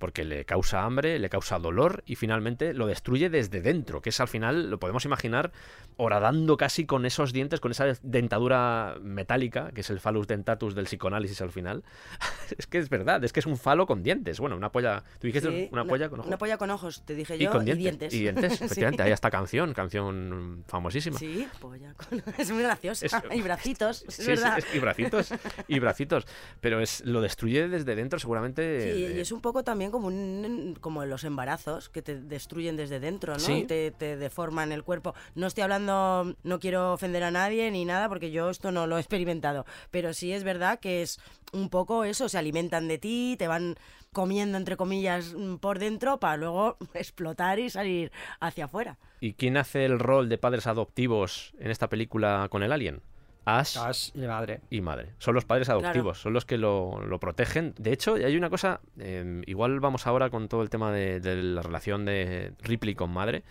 porque 0.00 0.24
le 0.24 0.44
causa 0.44 0.82
hambre, 0.82 1.20
le 1.20 1.28
causa 1.28 1.60
dolor 1.60 2.02
y 2.06 2.16
finalmente 2.16 2.74
lo 2.74 2.88
destruye 2.88 3.30
desde 3.30 3.60
dentro, 3.60 4.00
que 4.02 4.08
es 4.08 4.18
al 4.18 4.26
final, 4.26 4.68
lo 4.70 4.80
podemos 4.80 5.04
imaginar, 5.04 5.52
horadando 5.96 6.56
casi 6.56 6.86
con 6.86 7.06
esos 7.06 7.32
dientes, 7.32 7.60
con 7.60 7.70
esa 7.70 7.84
dentadura 8.02 8.96
metálica, 9.02 9.70
que 9.72 9.82
es 9.82 9.90
el 9.90 10.00
phallus 10.00 10.26
dentatus 10.26 10.74
del 10.74 10.86
psicoanálisis 10.86 11.40
al 11.42 11.52
final. 11.52 11.84
es 12.58 12.66
que 12.66 12.78
es 12.78 12.88
verdad, 12.88 13.22
es 13.22 13.32
que 13.32 13.40
es 13.40 13.46
un 13.46 13.56
falo 13.56 13.86
con 13.86 14.02
dientes. 14.02 14.40
Bueno, 14.40 14.56
una 14.56 14.72
polla... 14.72 15.04
¿Tú 15.20 15.26
dijiste 15.28 15.48
Sí, 15.50 15.68
una 15.70 15.84
polla 15.84 16.08
con 16.08 16.20
ojos? 16.20 16.28
Una 16.28 16.38
polla 16.38 16.56
con 16.56 16.70
ojos, 16.70 17.04
te 17.04 17.14
dije 17.14 17.36
y 17.36 17.40
yo, 17.40 17.50
con 17.52 17.62
y 17.68 17.74
dientes. 17.74 18.10
dientes. 18.10 18.14
Y 18.14 18.18
dientes, 18.22 18.58
Sí. 18.58 18.64
efectivamente. 18.64 19.02
Hay 19.02 19.12
hasta 19.12 19.30
canción, 19.30 19.74
canción 19.74 20.64
famosísima. 20.66 21.18
Sí, 21.18 21.46
polla 21.60 21.94
con... 21.94 22.22
Es 22.38 22.50
muy 22.50 22.62
graciosa. 22.62 23.04
Es- 23.06 23.14
y 23.36 23.42
bracitos, 23.42 24.04
es 24.08 24.14
Sí, 24.14 24.22
sí, 24.22 24.28
verdad. 24.30 24.58
es- 24.58 24.74
y 24.74 24.78
bracitos, 24.78 25.34
y 25.68 25.78
bracitos. 25.78 26.26
Pero 26.60 26.80
es, 26.80 27.04
lo 27.04 27.20
destruye 27.20 27.68
desde 27.68 27.94
dentro, 27.94 28.18
seguramente. 28.18 28.94
Sí, 28.94 29.04
eh, 29.04 29.12
y 29.16 29.20
es 29.20 29.30
un 29.32 29.40
poco 29.42 29.62
también 29.62 29.89
como, 29.90 30.08
un, 30.08 30.76
como 30.80 31.04
los 31.04 31.24
embarazos 31.24 31.88
que 31.88 32.02
te 32.02 32.20
destruyen 32.20 32.76
desde 32.76 33.00
dentro, 33.00 33.34
¿no? 33.34 33.38
Sí. 33.38 33.52
Y 33.52 33.64
te, 33.64 33.90
te 33.90 34.16
deforman 34.16 34.72
el 34.72 34.84
cuerpo. 34.84 35.14
No 35.34 35.46
estoy 35.46 35.62
hablando, 35.62 36.34
no 36.42 36.60
quiero 36.60 36.92
ofender 36.92 37.22
a 37.22 37.30
nadie 37.30 37.70
ni 37.70 37.84
nada, 37.84 38.08
porque 38.08 38.30
yo 38.30 38.50
esto 38.50 38.72
no 38.72 38.86
lo 38.86 38.96
he 38.96 39.00
experimentado. 39.00 39.66
Pero 39.90 40.14
sí 40.14 40.32
es 40.32 40.44
verdad 40.44 40.80
que 40.80 41.02
es 41.02 41.18
un 41.52 41.68
poco 41.68 42.04
eso, 42.04 42.28
se 42.28 42.38
alimentan 42.38 42.88
de 42.88 42.98
ti, 42.98 43.36
te 43.38 43.48
van 43.48 43.76
comiendo, 44.12 44.58
entre 44.58 44.76
comillas, 44.76 45.34
mm, 45.34 45.56
por 45.56 45.78
dentro 45.78 46.18
para 46.18 46.36
luego 46.36 46.76
explotar 46.94 47.58
y 47.58 47.70
salir 47.70 48.12
hacia 48.40 48.66
afuera. 48.66 48.98
¿Y 49.20 49.34
quién 49.34 49.56
hace 49.56 49.84
el 49.84 49.98
rol 49.98 50.28
de 50.28 50.38
padres 50.38 50.66
adoptivos 50.66 51.52
en 51.58 51.70
esta 51.70 51.88
película 51.88 52.48
con 52.50 52.62
el 52.62 52.72
alien? 52.72 53.02
Ash, 53.44 53.76
Ash 53.78 54.10
y 54.14 54.20
madre. 54.20 54.60
y 54.70 54.80
madre. 54.80 55.14
Son 55.18 55.34
los 55.34 55.44
padres 55.44 55.68
adoptivos, 55.68 56.20
son 56.20 56.32
los 56.32 56.44
que 56.44 56.58
lo, 56.58 57.00
lo 57.04 57.18
protegen. 57.18 57.74
De 57.78 57.92
hecho, 57.92 58.14
hay 58.14 58.36
una 58.36 58.50
cosa, 58.50 58.80
eh, 58.98 59.42
igual 59.46 59.80
vamos 59.80 60.06
ahora 60.06 60.30
con 60.30 60.48
todo 60.48 60.62
el 60.62 60.70
tema 60.70 60.92
de, 60.92 61.20
de 61.20 61.36
la 61.42 61.62
relación 61.62 62.04
de 62.04 62.52
Ripley 62.62 62.94
con 62.94 63.10
madre. 63.10 63.42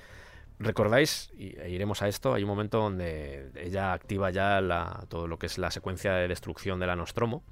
¿Recordáis? 0.60 1.32
Y 1.38 1.58
e 1.60 1.70
iremos 1.70 2.02
a 2.02 2.08
esto. 2.08 2.34
Hay 2.34 2.44
un 2.44 2.50
momento 2.50 2.80
donde 2.80 3.50
ella 3.56 3.94
activa 3.94 4.30
ya 4.30 4.60
la- 4.62 5.06
todo 5.08 5.28
lo 5.28 5.40
que 5.40 5.46
es 5.46 5.58
la 5.58 5.72
secuencia 5.72 6.14
de 6.14 6.28
destrucción 6.28 6.80
de 6.80 6.88
la 6.88 6.96
Nostromo. 6.96 7.44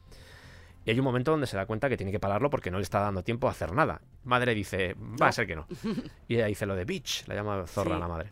Y 0.86 0.92
hay 0.92 1.00
un 1.00 1.06
momento 1.06 1.32
donde 1.32 1.48
se 1.48 1.58
da 1.58 1.66
cuenta 1.66 1.90
que 1.90 1.98
tiene 1.98 2.12
que 2.12 2.20
pararlo 2.20 2.50
porque 2.50 2.70
no 2.72 2.78
le 2.78 2.84
está 2.84 3.00
dando 3.00 3.24
tiempo 3.24 3.48
a 3.48 3.52
hacer 3.52 3.74
nada. 3.74 4.02
Madre 4.26 4.54
dice, 4.54 4.96
va 5.22 5.28
a 5.28 5.32
ser 5.32 5.48
que 5.48 5.56
no. 5.56 5.68
Y 6.28 6.36
ella 6.36 6.46
dice 6.48 6.66
lo 6.66 6.76
de 6.76 6.86
bitch, 6.86 7.28
la 7.28 7.36
llama 7.36 7.66
zorra 7.68 7.92
Sí. 7.92 7.96
a 7.96 8.00
la 8.00 8.08
madre. 8.08 8.32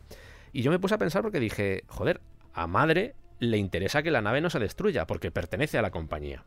Y 0.54 0.62
yo 0.62 0.72
me 0.72 0.80
puse 0.80 0.96
a 0.96 0.98
pensar 0.98 1.22
porque 1.22 1.40
dije, 1.40 1.84
joder, 1.88 2.22
a 2.54 2.68
madre 2.68 3.16
le 3.40 3.58
interesa 3.58 4.04
que 4.04 4.12
la 4.12 4.22
nave 4.22 4.42
no 4.42 4.50
se 4.50 4.60
destruya 4.60 5.08
porque 5.08 5.32
pertenece 5.32 5.78
a 5.78 5.82
la 5.82 5.92
compañía. 5.92 6.44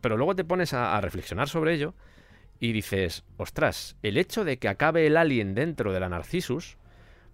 Pero 0.00 0.16
luego 0.16 0.34
te 0.34 0.44
pones 0.44 0.72
a, 0.72 1.00
reflexionar 1.00 1.48
sobre 1.48 1.74
ello 1.74 1.94
y 2.58 2.72
dices, 2.72 3.24
ostras, 3.36 3.96
el 4.02 4.16
hecho 4.16 4.44
de 4.44 4.58
que 4.58 4.68
acabe 4.68 5.06
el 5.06 5.16
alien 5.16 5.54
dentro 5.54 5.92
de 5.92 6.00
la 6.00 6.08
Narcissus 6.08 6.76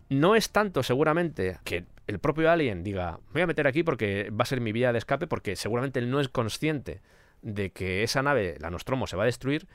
no 0.08 0.36
es 0.36 0.50
tanto 0.50 0.82
seguramente 0.82 1.58
que 1.64 1.84
el 2.06 2.20
propio 2.20 2.50
alien 2.50 2.84
diga, 2.84 3.18
voy 3.32 3.42
a 3.42 3.46
meter 3.46 3.66
aquí 3.66 3.82
porque 3.82 4.30
va 4.30 4.42
a 4.42 4.46
ser 4.46 4.60
mi 4.60 4.72
vía 4.72 4.92
de 4.92 4.98
escape 4.98 5.26
porque 5.26 5.56
seguramente 5.56 5.98
él 5.98 6.10
no 6.10 6.20
es 6.20 6.28
consciente 6.28 7.00
de 7.42 7.70
que 7.70 8.02
esa 8.02 8.22
nave, 8.22 8.56
la 8.60 8.70
Nostromo, 8.70 9.06
se 9.06 9.16
va 9.16 9.24
a 9.24 9.26
destruir. 9.26 9.66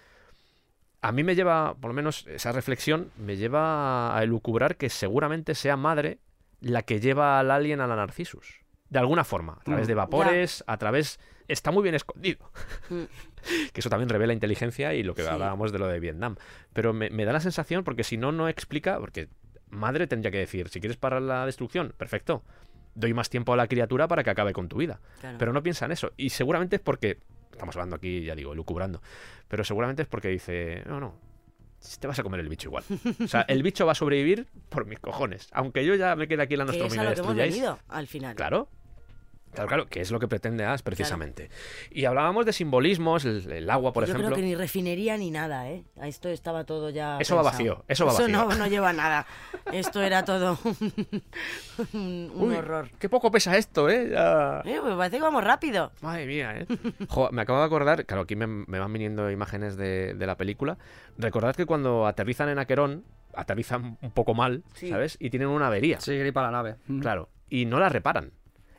A 1.01 1.11
mí 1.11 1.23
me 1.23 1.35
lleva, 1.35 1.75
por 1.75 1.89
lo 1.89 1.95
menos 1.95 2.25
esa 2.27 2.51
reflexión, 2.51 3.11
me 3.17 3.35
lleva 3.35 4.17
a 4.17 4.23
elucubrar 4.23 4.77
que 4.77 4.89
seguramente 4.89 5.55
sea 5.55 5.75
madre 5.75 6.19
la 6.61 6.83
que 6.83 6.99
lleva 6.99 7.39
al 7.39 7.51
alien 7.51 7.81
a 7.81 7.87
la 7.87 7.95
Narcissus. 7.95 8.60
De 8.91 8.99
alguna 8.99 9.23
forma, 9.23 9.53
a 9.59 9.63
través 9.63 9.87
de 9.87 9.95
Mm. 9.95 9.97
vapores, 9.97 10.63
a 10.67 10.77
través... 10.77 11.19
Está 11.47 11.71
muy 11.71 11.81
bien 11.83 11.95
escondido. 11.95 12.51
Mm. 12.89 13.01
que 13.73 13.79
eso 13.79 13.89
también 13.89 14.09
revela 14.09 14.31
inteligencia 14.33 14.93
y 14.93 15.01
lo 15.03 15.15
que 15.15 15.23
Sí. 15.23 15.27
hablábamos 15.27 15.71
de 15.71 15.79
lo 15.79 15.87
de 15.87 15.99
Vietnam. 15.99 16.35
Pero 16.73 16.93
me, 16.93 17.09
me 17.09 17.25
da 17.25 17.33
la 17.33 17.39
sensación, 17.39 17.83
porque 17.83 18.03
si 18.03 18.17
no, 18.17 18.31
no 18.31 18.47
explica, 18.47 18.99
porque 18.99 19.27
madre 19.69 20.05
tendría 20.07 20.29
que 20.31 20.37
decir, 20.37 20.69
si 20.69 20.79
quieres 20.79 20.97
parar 20.97 21.21
la 21.23 21.45
destrucción, 21.45 21.93
perfecto. 21.97 22.43
Doy 22.93 23.13
más 23.13 23.29
tiempo 23.29 23.53
a 23.53 23.55
la 23.57 23.67
criatura 23.67 24.07
para 24.07 24.23
que 24.23 24.29
acabe 24.29 24.53
con 24.53 24.67
tu 24.67 24.77
vida. 24.77 24.99
Claro. 25.21 25.37
Pero 25.39 25.53
no 25.53 25.63
piensa 25.63 25.85
en 25.85 25.93
eso. 25.93 26.11
Y 26.17 26.29
seguramente 26.29 26.75
es 26.75 26.81
porque, 26.81 27.19
estamos 27.51 27.75
hablando 27.77 27.95
aquí, 27.95 28.23
ya 28.25 28.35
digo, 28.35 28.53
lucubrando, 28.53 29.01
pero 29.47 29.63
seguramente 29.63 30.01
es 30.03 30.07
porque 30.09 30.27
dice, 30.27 30.83
no, 30.85 30.99
no, 30.99 31.15
te 31.99 32.07
vas 32.07 32.19
a 32.19 32.23
comer 32.23 32.41
el 32.41 32.49
bicho 32.49 32.67
igual. 32.69 32.83
O 33.23 33.27
sea, 33.27 33.41
el 33.47 33.63
bicho 33.63 33.85
va 33.85 33.93
a 33.93 33.95
sobrevivir 33.95 34.47
por 34.69 34.85
mis 34.85 34.99
cojones. 34.99 35.47
Aunque 35.53 35.85
yo 35.85 35.95
ya 35.95 36.15
me 36.17 36.27
quede 36.27 36.43
aquí 36.43 36.53
en 36.55 36.59
la 36.59 36.65
Nostromo 36.65 36.93
y 36.93 36.97
me 36.97 37.05
destruyáis. 37.05 37.63
al 37.87 38.07
final. 38.07 38.35
Claro. 38.35 38.67
Claro, 39.53 39.67
claro, 39.67 39.87
que 39.87 40.01
es 40.01 40.11
lo 40.11 40.19
que 40.19 40.27
pretende 40.27 40.65
Ash 40.65 40.81
precisamente. 40.81 41.49
Y 41.89 42.05
hablábamos 42.05 42.45
de 42.45 42.53
simbolismos, 42.53 43.25
el, 43.25 43.51
el 43.51 43.69
agua, 43.69 43.91
por 43.93 44.05
Yo 44.05 44.11
ejemplo. 44.13 44.27
creo 44.27 44.35
que 44.37 44.43
ni 44.43 44.55
refinería 44.55 45.17
ni 45.17 45.29
nada, 45.31 45.69
¿eh? 45.69 45.83
A 45.99 46.07
Esto 46.07 46.29
estaba 46.29 46.63
todo 46.63 46.89
ya. 46.89 47.17
Eso 47.19 47.35
va 47.35 47.41
vacío, 47.43 47.83
eso 47.87 48.05
va 48.05 48.13
vacío. 48.13 48.27
no, 48.29 48.45
no 48.55 48.67
lleva 48.67 48.93
nada. 48.93 49.25
Esto 49.71 50.01
era 50.01 50.23
todo 50.25 50.57
un, 50.63 50.93
un 51.93 52.31
Uy, 52.35 52.55
horror. 52.55 52.89
Qué 52.99 53.09
poco 53.09 53.31
pesa 53.31 53.57
esto, 53.57 53.89
¿eh? 53.89 54.09
Ya- 54.11 54.61
Eh, 54.65 54.79
pues 54.81 54.95
parece 54.95 55.17
que 55.17 55.23
vamos 55.23 55.43
rápido. 55.43 55.91
Madre 56.01 56.25
mía, 56.25 56.53
¿eh? 56.57 56.67
Jo, 57.07 57.29
me 57.31 57.41
acabo 57.41 57.59
de 57.59 57.65
acordar, 57.65 58.05
claro, 58.05 58.23
aquí 58.23 58.35
me, 58.35 58.47
me 58.47 58.79
van 58.79 58.91
viniendo 58.93 59.29
imágenes 59.31 59.77
de, 59.77 60.13
de 60.13 60.25
la 60.27 60.37
película. 60.37 60.77
Recordad 61.17 61.55
que 61.55 61.65
cuando 61.65 62.07
aterrizan 62.07 62.49
en 62.49 62.59
Aquerón, 62.59 63.03
aterrizan 63.35 63.97
un 64.01 64.11
poco 64.11 64.33
mal, 64.33 64.63
Sí. 64.73 64.89
¿sabes? 64.89 65.17
Y 65.19 65.29
tienen 65.29 65.49
una 65.49 65.67
avería. 65.67 65.99
Sí, 65.99 66.17
gripa 66.17 66.41
la 66.41 66.51
nave. 66.51 66.75
Claro, 67.01 67.29
y 67.49 67.65
no 67.65 67.79
la 67.79 67.89
reparan. 67.89 68.31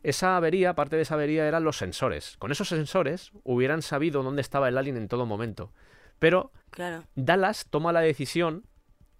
Esa 0.02 0.36
avería, 0.36 0.74
parte 0.74 0.96
de 0.96 1.02
esa 1.02 1.14
avería 1.14 1.46
eran 1.46 1.64
los 1.64 1.76
sensores. 1.76 2.36
Con 2.38 2.50
esos 2.50 2.68
sensores 2.68 3.32
hubieran 3.44 3.82
sabido 3.82 4.22
dónde 4.22 4.42
estaba 4.42 4.68
el 4.68 4.78
alien 4.78 4.96
en 4.96 5.08
todo 5.08 5.26
momento. 5.26 5.72
Pero 6.18 6.52
Claro. 6.72 7.04
Dallas 7.14 7.66
toma 7.68 7.92
la 7.92 8.00
decisión 8.00 8.64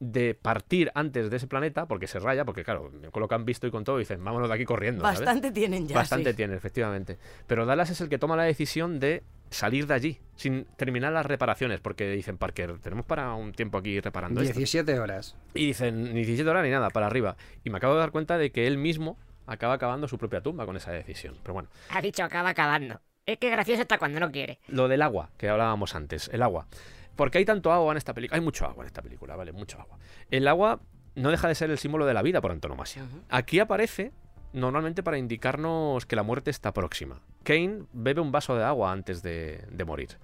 de 0.01 0.35
partir 0.35 0.91
antes 0.95 1.31
de 1.31 1.37
ese 1.37 1.47
planeta, 1.47 1.87
porque 1.87 2.09
se 2.09 2.19
raya, 2.19 2.45
porque 2.45 2.65
claro, 2.65 2.91
con 3.13 3.21
lo 3.21 3.29
que 3.29 3.35
han 3.37 3.45
visto 3.45 3.69
y 3.69 3.71
con 3.71 3.85
todo, 3.85 3.99
dicen, 3.99 4.25
vámonos 4.25 4.49
de 4.49 4.55
aquí 4.57 4.65
corriendo. 4.65 5.05
¿sabes? 5.05 5.21
Bastante 5.21 5.53
tienen 5.53 5.87
ya. 5.87 5.95
Bastante 5.95 6.31
sí. 6.31 6.37
tiene, 6.37 6.57
efectivamente. 6.57 7.19
Pero 7.47 7.67
Dallas 7.67 7.91
es 7.91 8.01
el 8.01 8.09
que 8.09 8.19
toma 8.19 8.35
la 8.35 8.43
decisión 8.43 8.99
de 8.99 9.23
salir 9.51 9.87
de 9.87 9.95
allí, 9.95 10.19
sin 10.35 10.65
terminar 10.77 11.13
las 11.13 11.27
reparaciones, 11.27 11.79
porque 11.79 12.11
dicen, 12.11 12.37
Parker, 12.37 12.79
tenemos 12.81 13.07
para 13.07 13.33
un 13.35 13.53
tiempo 13.53 13.79
aquí 13.79 14.01
reparando 14.01 14.41
esto. 14.41 14.59
17 14.59 14.99
horas. 14.99 15.37
Y 15.55 15.67
dicen, 15.67 16.03
ni 16.03 16.25
17 16.25 16.51
horas 16.51 16.65
ni 16.65 16.71
nada, 16.71 16.91
para 16.91 17.07
arriba. 17.07 17.37
Y 17.63 17.71
me 17.71 17.77
acabo 17.77 17.95
de 17.95 18.01
dar 18.01 18.11
cuenta 18.11 18.39
de 18.39 18.51
que 18.51 18.67
él 18.67 18.79
mismo 18.79 19.19
acaba 19.53 19.75
acabando 19.75 20.09
su 20.09 20.19
propia 20.19 20.41
tumba 20.41 20.67
con 20.67 20.77
esa 20.77 20.91
decisión. 20.93 21.37
Pero 21.43 21.55
bueno, 21.55 21.69
Ha 21.91 22.01
dicho 22.01 22.25
acaba 22.25 22.51
acabando. 22.51 23.01
Es 23.25 23.39
que 23.39 23.51
gracioso 23.51 23.83
está 23.83 23.99
cuando 23.99 24.19
no 24.19 24.31
quiere. 24.33 24.59
lo 24.69 24.89
del 24.89 25.01
agua, 25.03 25.31
que 25.37 25.49
hablábamos 25.49 25.95
antes, 25.95 26.29
el 26.33 26.43
agua. 26.43 26.67
Porque 27.15 27.39
hay 27.39 27.45
tanto 27.45 27.71
agua 27.73 27.93
en 27.93 27.99
esta 27.99 28.15
película. 28.15 28.37
Hay 28.37 28.43
mucho 28.45 28.65
agua 28.67 28.83
en 28.85 28.87
esta 28.89 29.03
película, 29.03 29.37
¿vale? 29.37 29.53
Mucho 29.53 29.81
agua. 29.81 29.99
El 30.31 30.49
agua 30.49 30.81
no 31.15 31.31
deja 31.31 31.47
de 31.47 31.55
ser 31.55 31.71
el 31.71 31.79
símbolo 31.79 32.07
de 32.07 32.15
la 32.15 32.23
vida 32.23 32.41
por 32.41 32.51
antonomasia. 32.51 33.05
Aquí 33.29 33.61
aparece 33.61 34.13
normalmente 34.55 35.03
para 35.03 35.19
indicarnos 35.19 36.05
que 36.07 36.17
la 36.17 36.23
muerte 36.23 36.51
está 36.51 36.73
próxima. 36.73 37.21
Kane 37.45 37.85
bebe 37.93 38.21
un 38.21 38.33
vaso 38.33 38.57
de 38.57 38.65
agua 38.65 38.93
antes 38.93 39.23
de, 39.23 39.65
de 39.71 39.85
morir. 39.85 40.17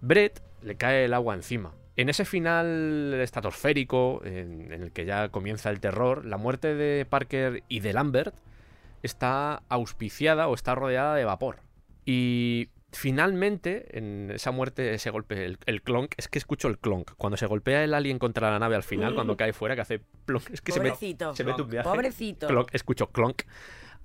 Brett 0.00 0.42
le 0.62 0.76
cae 0.76 1.04
el 1.06 1.14
agua 1.14 1.34
encima. 1.34 1.72
En 1.96 2.08
ese 2.08 2.24
final 2.24 3.14
estratosférico, 3.20 4.20
en, 4.24 4.72
en 4.72 4.82
el 4.82 4.92
que 4.92 5.04
ya 5.04 5.28
comienza 5.28 5.70
el 5.70 5.80
terror, 5.80 6.24
la 6.24 6.36
muerte 6.36 6.74
de 6.74 7.06
Parker 7.06 7.62
y 7.68 7.80
de 7.80 7.92
Lambert 7.92 8.34
está 9.04 9.62
auspiciada 9.68 10.48
o 10.48 10.54
está 10.54 10.74
rodeada 10.74 11.14
de 11.14 11.24
vapor. 11.24 11.60
Y 12.04 12.68
finalmente, 12.92 13.98
en 13.98 14.30
esa 14.30 14.50
muerte, 14.50 14.94
ese 14.94 15.10
golpe, 15.10 15.44
el, 15.44 15.58
el 15.66 15.82
clonk, 15.82 16.14
es 16.16 16.28
que 16.28 16.38
escucho 16.38 16.68
el 16.68 16.78
clonk. 16.78 17.12
Cuando 17.16 17.36
se 17.36 17.46
golpea 17.46 17.84
el 17.84 17.94
alien 17.94 18.18
contra 18.18 18.50
la 18.50 18.58
nave 18.58 18.76
al 18.76 18.82
final, 18.82 19.14
cuando 19.14 19.36
cae 19.38 19.52
fuera, 19.52 19.74
que 19.74 19.82
hace 19.82 20.00
plonk, 20.26 20.50
es 20.50 20.60
que 20.60 20.72
se 20.72 20.80
Pobrecito. 20.80 21.34
se 21.34 21.44
ve 21.44 21.54
tu 21.56 21.64
viaje. 21.66 21.88
Pobrecito. 21.88 22.46
Clonk, 22.46 22.74
escucho 22.74 23.08
clonk. 23.08 23.42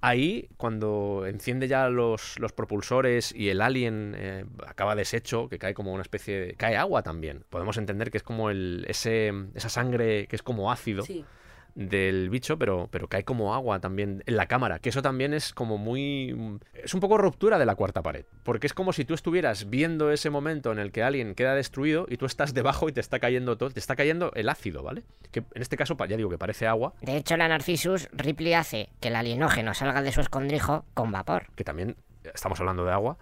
Ahí, 0.02 0.48
cuando 0.56 1.26
enciende 1.28 1.68
ya 1.68 1.90
los, 1.90 2.40
los 2.40 2.54
propulsores 2.54 3.36
y 3.36 3.50
el 3.50 3.62
alien 3.62 4.16
eh, 4.18 4.46
acaba 4.66 4.96
deshecho, 4.96 5.50
que 5.50 5.60
cae 5.60 5.74
como 5.74 5.92
una 5.92 6.04
especie 6.04 6.40
de... 6.40 6.54
cae 6.54 6.78
agua 6.78 7.04
también. 7.04 7.44
Podemos 7.50 7.78
entender 7.78 8.10
que 8.10 8.18
es 8.18 8.24
como 8.24 8.50
el, 8.50 8.86
ese, 8.88 9.34
esa 9.56 9.68
sangre 9.68 10.28
que 10.28 10.38
es 10.38 10.42
como 10.42 10.72
ácido 10.72 11.04
Sí. 11.04 11.26
Del 11.76 12.30
bicho, 12.30 12.58
pero, 12.58 12.88
pero 12.92 13.08
cae 13.08 13.24
como 13.24 13.54
agua 13.54 13.80
también 13.80 14.24
en 14.26 14.36
la 14.36 14.48
cámara, 14.48 14.80
que 14.80 14.90
eso 14.90 15.02
también 15.02 15.34
es 15.34 15.54
como 15.54 15.78
muy... 15.78 16.60
Es 16.74 16.94
un 16.94 17.00
poco 17.00 17.18
ruptura 17.18 17.58
de 17.58 17.66
la 17.66 17.76
cuarta 17.76 18.02
pared, 18.02 18.26
porque 18.44 18.68
es 18.68 18.74
como 18.74 18.94
si 18.94 19.06
tú 19.06 19.14
estuvieras 19.14 19.70
viendo 19.70 20.12
ese 20.12 20.30
momento 20.30 20.72
en 20.72 20.80
el 20.80 20.92
que 20.92 21.04
alguien 21.04 21.36
queda 21.36 21.56
destruido 21.56 22.06
y 22.10 22.18
tú 22.18 22.26
estás 22.26 22.54
debajo 22.54 22.90
y 22.90 22.92
te 22.92 23.00
está 23.00 23.20
cayendo 23.20 23.58
todo, 23.58 23.70
te 23.70 23.80
está 23.80 23.96
cayendo 23.96 24.32
el 24.36 24.50
ácido, 24.50 24.84
¿vale? 24.84 25.04
Que 25.32 25.40
en 25.40 25.62
este 25.62 25.78
caso, 25.78 25.96
ya 26.08 26.18
digo 26.18 26.30
que 26.30 26.38
parece 26.38 26.68
agua, 26.68 26.94
De 27.02 27.18
hecho, 27.18 27.38
la 27.38 27.48
Narcissus, 27.48 28.10
Ripley 28.14 28.54
hace 28.54 28.90
que 29.00 29.10
el 29.10 29.16
alienógeno 29.16 29.74
salga 29.74 30.02
de 30.02 30.12
su 30.12 30.22
escondrijo 30.22 30.86
con 30.94 31.12
vapor. 31.12 31.48
que 31.56 31.64
también 31.64 31.96
estamos 32.34 32.60
hablando 32.60 32.86
de 32.86 32.92
agua, 32.92 33.18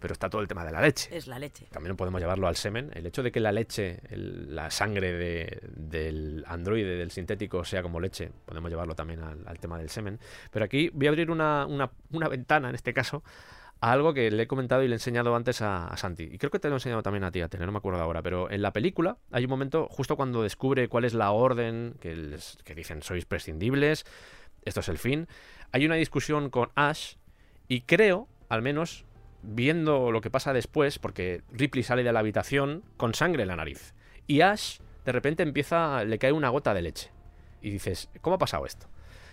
pero 0.00 0.12
está 0.12 0.28
todo 0.28 0.40
el 0.40 0.48
tema 0.48 0.64
de 0.64 0.72
la 0.72 0.80
leche. 0.80 1.16
Es 1.16 1.26
la 1.28 1.38
leche. 1.38 1.66
También 1.70 1.94
podemos 1.96 2.20
llevarlo 2.20 2.48
al 2.48 2.56
semen. 2.56 2.90
El 2.94 3.06
hecho 3.06 3.22
de 3.22 3.30
que 3.30 3.38
la 3.38 3.52
leche, 3.52 4.00
el- 4.08 4.54
la 4.56 4.70
sangre 4.70 5.12
de- 5.12 5.60
del 5.76 6.42
androide, 6.48 6.96
del 6.96 7.10
sintético, 7.10 7.64
sea 7.64 7.82
como 7.82 8.00
leche, 8.00 8.32
podemos 8.46 8.70
llevarlo 8.70 8.94
también 8.94 9.20
al, 9.20 9.46
al 9.46 9.58
tema 9.60 9.78
del 9.78 9.90
semen. 9.90 10.18
Pero 10.50 10.64
aquí 10.64 10.88
voy 10.92 11.06
a 11.06 11.10
abrir 11.10 11.30
una, 11.30 11.66
una- 11.66 11.90
una 12.12 12.28
ventana, 12.28 12.70
en 12.70 12.74
este 12.74 12.92
caso, 12.94 13.22
a 13.82 13.92
algo 13.92 14.12
que 14.12 14.30
le 14.30 14.42
he 14.42 14.46
comentado 14.46 14.82
y 14.82 14.88
le 14.88 14.94
he 14.94 14.96
enseñado 14.96 15.34
antes 15.36 15.62
a, 15.62 15.86
a 15.88 15.96
Santi. 15.96 16.24
Y 16.24 16.38
creo 16.38 16.50
que 16.50 16.58
te 16.58 16.68
lo 16.68 16.74
he 16.74 16.76
enseñado 16.76 17.02
también 17.02 17.24
a 17.24 17.30
ti, 17.30 17.40
a 17.40 17.48
tener, 17.48 17.66
no 17.66 17.72
me 17.72 17.78
acuerdo 17.78 18.00
ahora. 18.00 18.20
Pero 18.22 18.50
en 18.50 18.60
la 18.62 18.72
película 18.72 19.16
hay 19.30 19.44
un 19.44 19.50
momento, 19.50 19.86
justo 19.90 20.16
cuando 20.16 20.42
descubre 20.42 20.88
cuál 20.88 21.04
es 21.04 21.14
la 21.14 21.30
orden, 21.30 21.94
que, 22.00 22.14
les- 22.16 22.58
que 22.64 22.74
dicen 22.74 23.02
sois 23.02 23.24
prescindibles, 23.24 24.04
esto 24.64 24.80
es 24.80 24.88
el 24.88 24.98
fin. 24.98 25.28
Hay 25.72 25.86
una 25.86 25.94
discusión 25.94 26.50
con 26.50 26.70
Ash 26.74 27.14
y 27.68 27.82
creo, 27.82 28.28
al 28.50 28.60
menos, 28.60 29.04
viendo 29.42 30.10
lo 30.12 30.20
que 30.20 30.30
pasa 30.30 30.52
después, 30.52 30.98
porque 30.98 31.42
Ripley 31.52 31.82
sale 31.82 32.02
de 32.02 32.12
la 32.12 32.20
habitación 32.20 32.82
con 32.96 33.14
sangre 33.14 33.42
en 33.42 33.48
la 33.48 33.56
nariz. 33.56 33.94
Y 34.26 34.42
Ash, 34.42 34.78
de 35.04 35.12
repente, 35.12 35.42
empieza, 35.42 36.04
le 36.04 36.18
cae 36.18 36.32
una 36.32 36.48
gota 36.48 36.74
de 36.74 36.82
leche. 36.82 37.10
Y 37.62 37.70
dices, 37.70 38.08
¿cómo 38.20 38.36
ha 38.36 38.38
pasado 38.38 38.66
esto? 38.66 38.86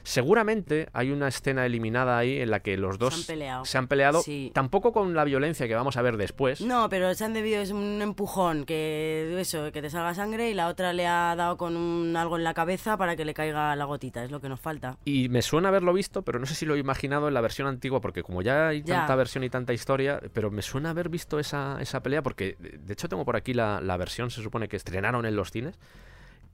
Seguramente 0.07 0.87
hay 0.93 1.11
una 1.11 1.27
escena 1.27 1.65
eliminada 1.65 2.17
ahí 2.17 2.39
en 2.39 2.49
la 2.49 2.61
que 2.61 2.77
los 2.77 2.97
dos 2.97 3.13
Se 3.13 3.19
han 3.19 3.27
peleado. 3.37 3.65
se 3.65 3.77
han 3.77 3.87
peleado, 3.89 4.21
Sí. 4.21 4.51
tampoco 4.53 4.93
con 4.93 5.13
la 5.13 5.25
violencia 5.25 5.67
que 5.67 5.75
vamos 5.75 5.97
a 5.97 6.01
ver 6.01 6.15
después. 6.15 6.61
No, 6.61 6.87
pero 6.87 7.13
se 7.13 7.25
han 7.25 7.33
debido 7.33 7.61
es 7.61 7.71
un 7.71 8.01
empujón 8.01 8.63
que 8.65 9.35
eso, 9.37 9.69
que 9.73 9.81
te 9.81 9.89
salga 9.89 10.13
sangre 10.13 10.49
y 10.49 10.53
la 10.53 10.69
otra 10.69 10.93
le 10.93 11.05
ha 11.07 11.35
dado 11.35 11.57
con 11.57 11.75
un 11.75 12.15
algo 12.15 12.37
en 12.37 12.45
la 12.45 12.53
cabeza 12.53 12.95
para 12.95 13.17
que 13.17 13.25
le 13.25 13.33
caiga 13.33 13.75
la 13.75 13.83
gotita, 13.83 14.23
es 14.23 14.31
lo 14.31 14.39
que 14.39 14.47
nos 14.47 14.61
falta. 14.61 14.97
Y 15.03 15.27
me 15.27 15.41
suena 15.41 15.67
haberlo 15.67 15.91
visto, 15.91 16.21
pero 16.21 16.39
no 16.39 16.45
sé 16.45 16.55
si 16.55 16.65
lo 16.65 16.75
he 16.75 16.79
imaginado 16.79 17.27
en 17.27 17.33
la 17.33 17.41
versión 17.41 17.67
antigua, 17.67 17.99
porque 17.99 18.23
como 18.23 18.41
ya 18.41 18.69
hay 18.69 18.83
Ya. 18.83 18.99
tanta 18.99 19.15
versión 19.15 19.43
y 19.43 19.49
tanta 19.49 19.73
historia, 19.73 20.21
pero 20.33 20.49
me 20.51 20.61
suena 20.61 20.91
haber 20.91 21.09
visto 21.09 21.37
esa, 21.37 21.79
esa 21.81 22.01
pelea, 22.01 22.21
porque 22.23 22.55
de 22.59 22.93
hecho 22.93 23.09
tengo 23.09 23.25
por 23.25 23.35
aquí 23.35 23.53
la, 23.53 23.81
la 23.81 23.97
versión, 23.97 24.31
se 24.31 24.41
supone 24.41 24.69
que 24.69 24.77
estrenaron 24.77 25.25
en 25.25 25.35
los 25.35 25.51
cines, 25.51 25.77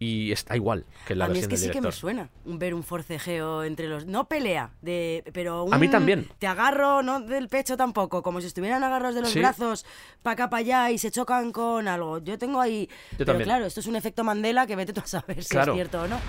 y 0.04 0.32
está 0.32 0.56
igual 0.56 0.86
que 1.08 1.16
la 1.16 1.26
a 1.26 1.28
mí 1.30 1.40
es 1.40 1.48
que 1.48 1.56
del 1.56 1.66
sí 1.66 1.70
que 1.72 1.80
me 1.82 1.92
suena 1.92 2.30
ver 2.46 2.74
un 2.74 2.84
forcejeo 2.84 3.64
entre 3.64 3.88
los 3.88 4.06
no 4.06 4.28
pelea, 4.28 4.72
de 4.82 5.24
pero 5.34 5.64
un, 5.64 5.74
A 5.74 5.78
mí 5.78 5.90
también. 5.90 6.28
Te 6.40 6.48
agarro 6.48 7.02
no 7.04 7.22
del 7.22 7.48
pecho 7.48 7.78
tampoco, 7.78 8.22
como 8.22 8.42
si 8.42 8.48
estuvieran 8.48 8.84
agarrados 8.84 9.16
de 9.16 9.22
los 9.22 9.32
Sí. 9.32 9.40
brazos 9.40 9.86
para 10.22 10.34
acá 10.34 10.50
para 10.50 10.60
allá 10.62 10.92
y 10.92 10.98
se 10.98 11.12
chocan 11.12 11.52
con 11.52 11.88
algo. 11.88 12.18
Yo 12.20 12.38
tengo 12.38 12.60
ahí, 12.60 12.90
pero 13.12 13.26
también. 13.28 13.48
claro, 13.48 13.66
esto 13.66 13.80
es 13.80 13.88
un 13.88 13.96
efecto 13.96 14.24
Mandela 14.24 14.68
que 14.68 14.76
vete 14.76 14.92
tú 14.94 15.00
a 15.02 15.08
saber 15.08 15.44
si 15.44 15.50
Claro. 15.50 15.72
es 15.74 15.78
cierto 15.78 16.02
o 16.02 16.08
no. 16.08 16.20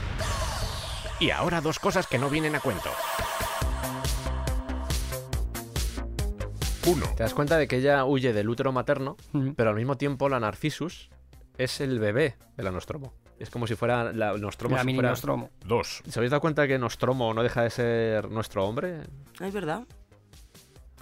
Y 1.21 1.31
ahora 1.31 1.61
dos 1.61 1.79
cosas 1.79 2.07
que 2.07 2.19
no 2.19 2.29
vienen 2.31 2.55
a 2.55 2.61
cuento. 2.61 2.91
Uno. 6.87 7.07
Te 7.17 7.23
das 7.23 7.33
cuenta 7.35 7.57
de 7.57 7.67
que 7.67 7.77
ella 7.79 8.05
huye 8.05 8.33
del 8.33 8.49
útero 8.49 8.71
materno, 8.73 9.17
pero 9.57 9.71
al 9.71 9.77
mismo 9.77 9.97
tiempo 9.97 10.29
la 10.29 10.39
Narcissus 10.39 11.09
es 11.57 11.81
el 11.81 11.99
bebé 11.99 12.37
de 12.57 12.63
la 12.63 12.71
Nostromo. 12.73 13.15
Es 13.39 13.51
como 13.51 13.67
si 13.67 13.75
fuera 13.75 14.13
la 14.13 14.33
Nostromo. 14.39 14.77
La 14.77 14.83
si 14.83 14.87
mini 14.87 14.99
fuera- 14.99 15.11
Nostromo. 15.11 15.51
Dos. 15.65 16.03
¿Se 16.09 16.19
habéis 16.19 16.31
dado 16.31 16.41
cuenta 16.41 16.67
que 16.69 16.79
Nostromo 16.79 17.35
no 17.35 17.43
deja 17.43 17.63
de 17.63 17.71
ser 17.71 18.31
nuestro 18.31 18.65
hombre? 18.67 19.01
Es 19.41 19.53
verdad. 19.53 19.83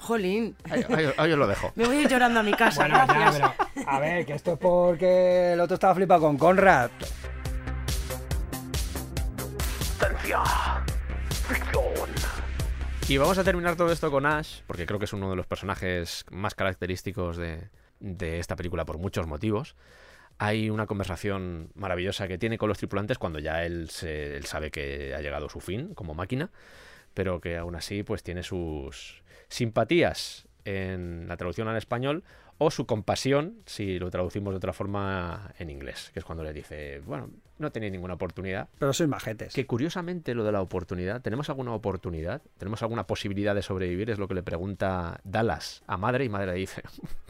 Jolín. 0.00 0.56
Ahí, 0.68 0.84
ahí- 0.88 1.12
ahí 1.16 1.32
os 1.32 1.38
lo 1.38 1.46
dejo. 1.46 1.72
Me 1.76 1.84
voy 1.86 1.98
a 1.98 2.00
ir 2.02 2.08
llorando 2.08 2.40
a 2.40 2.42
mi 2.42 2.52
casa, 2.54 2.88
Bueno, 2.88 2.96
ya, 3.06 3.30
pero, 3.74 3.88
a 3.88 4.00
ver, 4.00 4.26
que 4.26 4.32
esto 4.34 4.54
es 4.54 4.58
porque 4.58 5.52
el 5.52 5.60
otro 5.60 5.74
estaba 5.74 5.94
flipado 5.94 6.22
con 6.22 6.38
Conrad. 6.38 6.90
Y 13.08 13.18
vamos 13.18 13.36
a 13.36 13.44
terminar 13.44 13.76
todo 13.76 13.92
esto 13.92 14.10
con 14.10 14.24
Ash, 14.26 14.60
porque 14.66 14.86
creo 14.86 14.98
que 14.98 15.04
es 15.04 15.12
uno 15.12 15.28
de 15.30 15.36
los 15.36 15.46
personajes 15.46 16.24
más 16.30 16.54
característicos 16.54 17.36
de, 17.36 17.68
de 18.00 18.38
esta 18.38 18.56
película 18.56 18.84
por 18.84 18.98
muchos 18.98 19.26
motivos. 19.26 19.74
Hay 20.38 20.70
una 20.70 20.86
conversación 20.86 21.70
maravillosa 21.74 22.26
que 22.28 22.38
tiene 22.38 22.58
con 22.58 22.68
los 22.68 22.78
tripulantes 22.78 23.18
cuando 23.18 23.38
ya 23.38 23.64
él, 23.64 23.88
se- 23.90 24.36
él 24.36 24.44
sabe 24.46 24.70
que 24.70 25.14
ha 25.14 25.20
llegado 25.20 25.48
su 25.48 25.60
fin 25.60 25.94
como 25.94 26.14
máquina, 26.14 26.50
pero 27.14 27.40
que 27.40 27.56
aún 27.56 27.74
así 27.76 28.02
pues 28.02 28.22
tiene 28.22 28.42
sus 28.42 29.22
simpatías 29.48 30.48
en 30.64 31.26
la 31.28 31.36
traducción 31.36 31.68
al 31.68 31.76
español 31.76 32.22
o 32.58 32.70
su 32.70 32.86
compasión 32.86 33.56
si 33.66 33.98
lo 33.98 34.10
traducimos 34.10 34.52
de 34.52 34.56
otra 34.58 34.72
forma 34.72 35.52
en 35.58 35.68
inglés, 35.70 36.10
que 36.12 36.20
es 36.20 36.24
cuando 36.24 36.44
le 36.44 36.52
dice, 36.52 37.00
bueno, 37.04 37.28
no 37.58 37.72
tenéis 37.72 37.92
ninguna 37.92 38.14
oportunidad, 38.14 38.68
Pero 38.78 38.92
sois 38.92 39.08
majetes. 39.08 39.52
que 39.54 39.66
curiosamente 39.66 40.34
lo 40.34 40.44
de 40.44 40.52
la 40.52 40.60
oportunidad, 40.60 41.20
¿tenemos 41.22 41.48
alguna 41.48 41.72
oportunidad? 41.74 42.40
¿Tenemos 42.58 42.82
alguna 42.82 43.06
posibilidad 43.06 43.54
de 43.54 43.62
sobrevivir? 43.62 44.10
Es 44.10 44.18
lo 44.20 44.28
que 44.28 44.34
le 44.34 44.42
pregunta 44.44 45.20
Dallas 45.24 45.82
a 45.88 45.96
Madre 45.96 46.24
y 46.24 46.28
Madre 46.28 46.52
le 46.52 46.58
dice. 46.58 46.82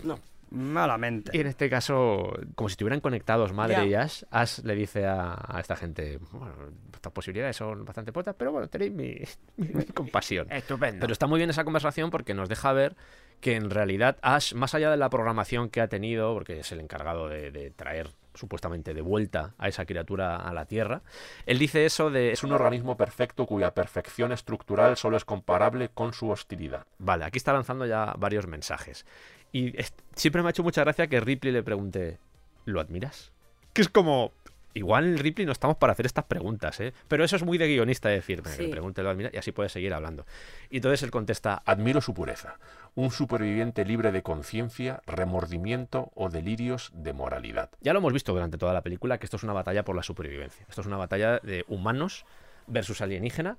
No. 0.05 0.19
Malamente. 0.53 1.31
Y 1.35 1.41
en 1.41 1.47
este 1.47 1.69
caso, 1.71 2.33
como 2.55 2.69
si 2.69 2.75
estuvieran 2.75 3.01
conectados 3.01 3.53
Madre 3.53 3.87
y 3.87 3.95
Ash, 3.95 4.23
Ash 4.31 4.59
le 4.61 4.75
dice 4.75 5.07
a, 5.07 5.35
a 5.49 5.61
esta 5.61 5.77
gente, 5.77 6.19
bueno, 6.33 6.55
estas 6.95 7.13
posibilidades 7.13 7.57
son 7.57 7.85
bastante 7.85 8.13
pocas, 8.13 8.35
pero 8.37 8.53
bueno, 8.53 8.69
tenéis 8.69 8.93
mi, 8.93 9.15
mi- 9.57 9.69
mi 9.75 9.85
compasión. 9.87 10.51
Estupendo. 10.53 11.01
Pero 11.01 11.13
está 11.13 11.27
muy 11.27 11.39
bien 11.39 11.51
esa 11.51 11.65
conversación 11.65 12.11
porque 12.11 12.35
nos 12.35 12.49
deja 12.49 12.73
ver 12.73 12.97
que 13.41 13.57
en 13.57 13.71
realidad 13.71 14.19
Ash, 14.23 14.55
más 14.55 14.75
allá 14.75 14.91
de 14.91 14.97
la 14.97 15.11
programación 15.11 15.69
que 15.69 15.81
ha 15.81 15.89
tenido, 15.89 16.33
porque 16.35 16.61
es 16.61 16.71
el 16.71 16.81
encargado 16.81 17.29
de, 17.29 17.51
de 17.51 17.71
traer 17.71 18.11
supuestamente 18.35 18.95
de 18.95 19.01
vuelta 19.03 19.55
a 19.59 19.69
esa 19.69 19.85
criatura 19.85 20.37
a 20.37 20.55
la 20.55 20.65
Tierra, 20.65 21.03
él 21.45 21.59
dice 21.59 21.85
eso 21.85 22.11
de 22.11 22.33
es 22.33 22.43
un 22.45 22.53
organismo 22.53 22.97
perfecto 22.97 23.45
cuya 23.47 23.75
perfección 23.75 24.33
estructural 24.33 24.97
solo 24.97 25.17
es 25.17 25.25
comparable 25.25 25.89
con 25.91 26.13
su 26.15 26.31
hostilidad. 26.31 26.87
Vale, 26.99 27.25
aquí 27.25 27.37
está 27.37 27.53
lanzando 27.53 27.85
ya 27.85 28.15
varios 28.17 28.47
mensajes. 28.47 29.05
Y 29.53 29.79
es- 29.79 29.93
siempre 30.17 30.43
me 30.43 30.49
ha 30.49 30.51
hecho 30.51 30.63
mucha 30.63 30.83
gracia 30.83 31.07
que 31.07 31.21
Ripley 31.21 31.53
le 31.53 31.63
pregunte, 31.63 32.19
¿lo 32.65 32.81
admiras? 32.81 33.33
Que 33.73 33.83
es 33.83 33.89
como... 33.89 34.33
Igual 34.75 35.19
Ripley 35.19 35.45
no 35.45 35.53
estamos 35.53 35.77
para 35.77 35.93
hacer 35.93 36.07
estas 36.07 36.25
preguntas, 36.25 36.81
¿eh? 36.81 36.95
Pero 37.07 37.25
eso 37.25 37.37
es 37.37 37.43
muy 37.43 37.59
de 37.59 37.69
guionista 37.69 38.09
decir, 38.09 38.41
Sí. 38.47 38.57
que 38.57 38.63
le 38.63 38.69
pregunte, 38.71 39.03
¿lo 39.03 39.11
admiras? 39.11 39.35
Y 39.35 39.37
así 39.37 39.53
puede 39.53 39.69
seguir 39.69 39.93
hablando. 39.93 40.25
Y 40.71 40.77
entonces 40.77 41.03
él 41.03 41.11
contesta, 41.11 41.63
Admiro 41.67 42.01
su 42.01 42.15
pureza. 42.15 42.57
Un 42.95 43.11
superviviente 43.11 43.85
libre 43.85 44.13
de 44.13 44.23
conciencia, 44.23 45.03
remordimiento 45.07 46.11
o 46.15 46.31
delirios 46.31 46.91
de 46.95 47.13
moralidad. 47.13 47.69
Ya 47.83 47.93
lo 47.93 47.99
hemos 47.99 48.15
visto 48.15 48.33
durante 48.33 48.57
toda 48.57 48.73
la 48.73 48.81
película 48.81 49.19
que 49.19 49.27
esto 49.27 49.37
es 49.37 49.43
una 49.43 49.53
batalla 49.53 49.85
por 49.85 49.95
la 49.95 50.03
supervivencia. 50.03 50.65
Esto 50.71 50.81
es 50.81 50.87
una 50.87 50.97
batalla 50.97 51.39
de 51.41 51.67
humanos 51.69 52.25
versus 52.67 53.03
alienígena 53.03 53.59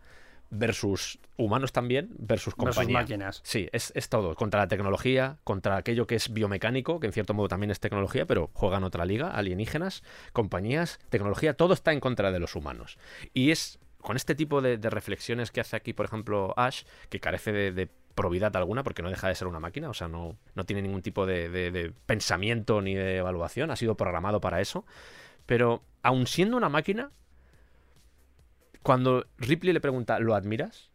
versus 0.53 1.19
humanos 1.37 1.71
también 1.71 2.09
versus 2.17 2.53
Versus 2.55 2.75
compañía. 2.75 2.99
máquinas. 2.99 3.41
Sí, 3.43 3.67
es, 3.71 3.91
es 3.95 4.09
todo. 4.09 4.35
Contra 4.35 4.61
la 4.61 4.67
tecnología, 4.67 5.37
contra 5.43 5.75
aquello 5.77 6.05
que 6.07 6.15
es 6.15 6.31
biomecánico, 6.31 6.99
que 6.99 7.07
en 7.07 7.13
cierto 7.13 7.33
modo 7.33 7.47
también 7.47 7.71
es 7.71 7.79
tecnología, 7.79 8.25
pero 8.25 8.49
juegan 8.53 8.83
otra 8.83 9.05
liga, 9.05 9.31
alienígenas, 9.31 10.03
compañías, 10.31 10.99
tecnología, 11.09 11.55
todo 11.55 11.73
está 11.73 11.91
en 11.91 11.99
contra 11.99 12.31
de 12.31 12.39
los 12.39 12.55
humanos. 12.55 12.97
Y 13.33 13.51
es 13.51 13.79
con 13.99 14.15
este 14.17 14.35
tipo 14.35 14.61
de, 14.61 14.77
de 14.77 14.89
reflexiones 14.89 15.49
que 15.51 15.61
hace 15.61 15.75
aquí, 15.75 15.93
por 15.93 16.05
ejemplo, 16.05 16.53
Ash, 16.57 16.83
que 17.09 17.19
carece 17.19 17.51
de, 17.51 17.71
de 17.71 17.87
probidad 18.15 18.55
alguna, 18.57 18.83
porque 18.83 19.01
no 19.01 19.09
deja 19.09 19.27
de 19.29 19.35
ser 19.35 19.47
una 19.47 19.59
máquina, 19.59 19.89
o 19.89 19.93
sea, 19.93 20.07
no, 20.07 20.37
no 20.55 20.65
tiene 20.65 20.81
ningún 20.81 21.01
tipo 21.01 21.25
de, 21.25 21.49
de- 21.49 21.71
de 21.71 21.93
pensamiento 22.05 22.81
ni 22.81 22.93
de 22.95 23.17
evaluación, 23.17 23.71
ha 23.71 23.75
sido 23.75 23.95
programado 23.95 24.39
para 24.41 24.61
eso. 24.61 24.85
Pero, 25.45 25.83
aun 26.03 26.27
siendo 26.27 26.57
una 26.57 26.69
máquina, 26.69 27.11
cuando 28.83 29.25
Ripley 29.37 29.73
le 29.73 29.81
pregunta, 29.81 30.19
¿lo 30.19 30.35
admiras? 30.35 30.91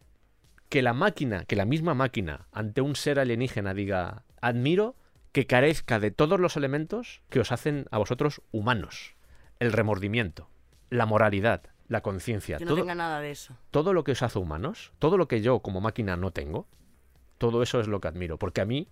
Que 0.68 0.82
la 0.82 0.92
máquina, 0.92 1.44
que 1.44 1.56
la 1.56 1.64
misma 1.64 1.94
máquina, 1.94 2.46
ante 2.52 2.82
un 2.82 2.94
ser 2.94 3.18
alienígena 3.18 3.74
diga, 3.74 4.24
admiro 4.40 4.94
que 5.32 5.46
carezca 5.46 5.98
de 5.98 6.10
todos 6.10 6.38
los 6.38 6.56
elementos 6.56 7.22
que 7.30 7.40
os 7.40 7.52
hacen 7.52 7.86
a 7.90 7.98
vosotros 7.98 8.42
humanos. 8.52 9.14
El 9.58 9.72
remordimiento, 9.72 10.48
la 10.90 11.06
moralidad, 11.06 11.62
la 11.88 12.02
conciencia. 12.02 12.58
Que 12.58 12.64
no 12.64 12.70
todo, 12.70 12.80
tenga 12.80 12.94
nada 12.94 13.20
de 13.20 13.30
eso. 13.30 13.56
todo 13.70 13.92
lo 13.92 14.04
que 14.04 14.12
os 14.12 14.22
hace 14.22 14.38
humanos, 14.38 14.92
todo 14.98 15.16
lo 15.16 15.26
que 15.26 15.40
yo 15.40 15.60
como 15.60 15.80
máquina 15.80 16.16
no 16.16 16.30
tengo, 16.30 16.68
todo 17.38 17.62
eso 17.62 17.80
es 17.80 17.88
lo 17.88 18.00
que 18.00 18.08
admiro. 18.08 18.38
Porque 18.38 18.60
a 18.60 18.66
mí 18.66 18.88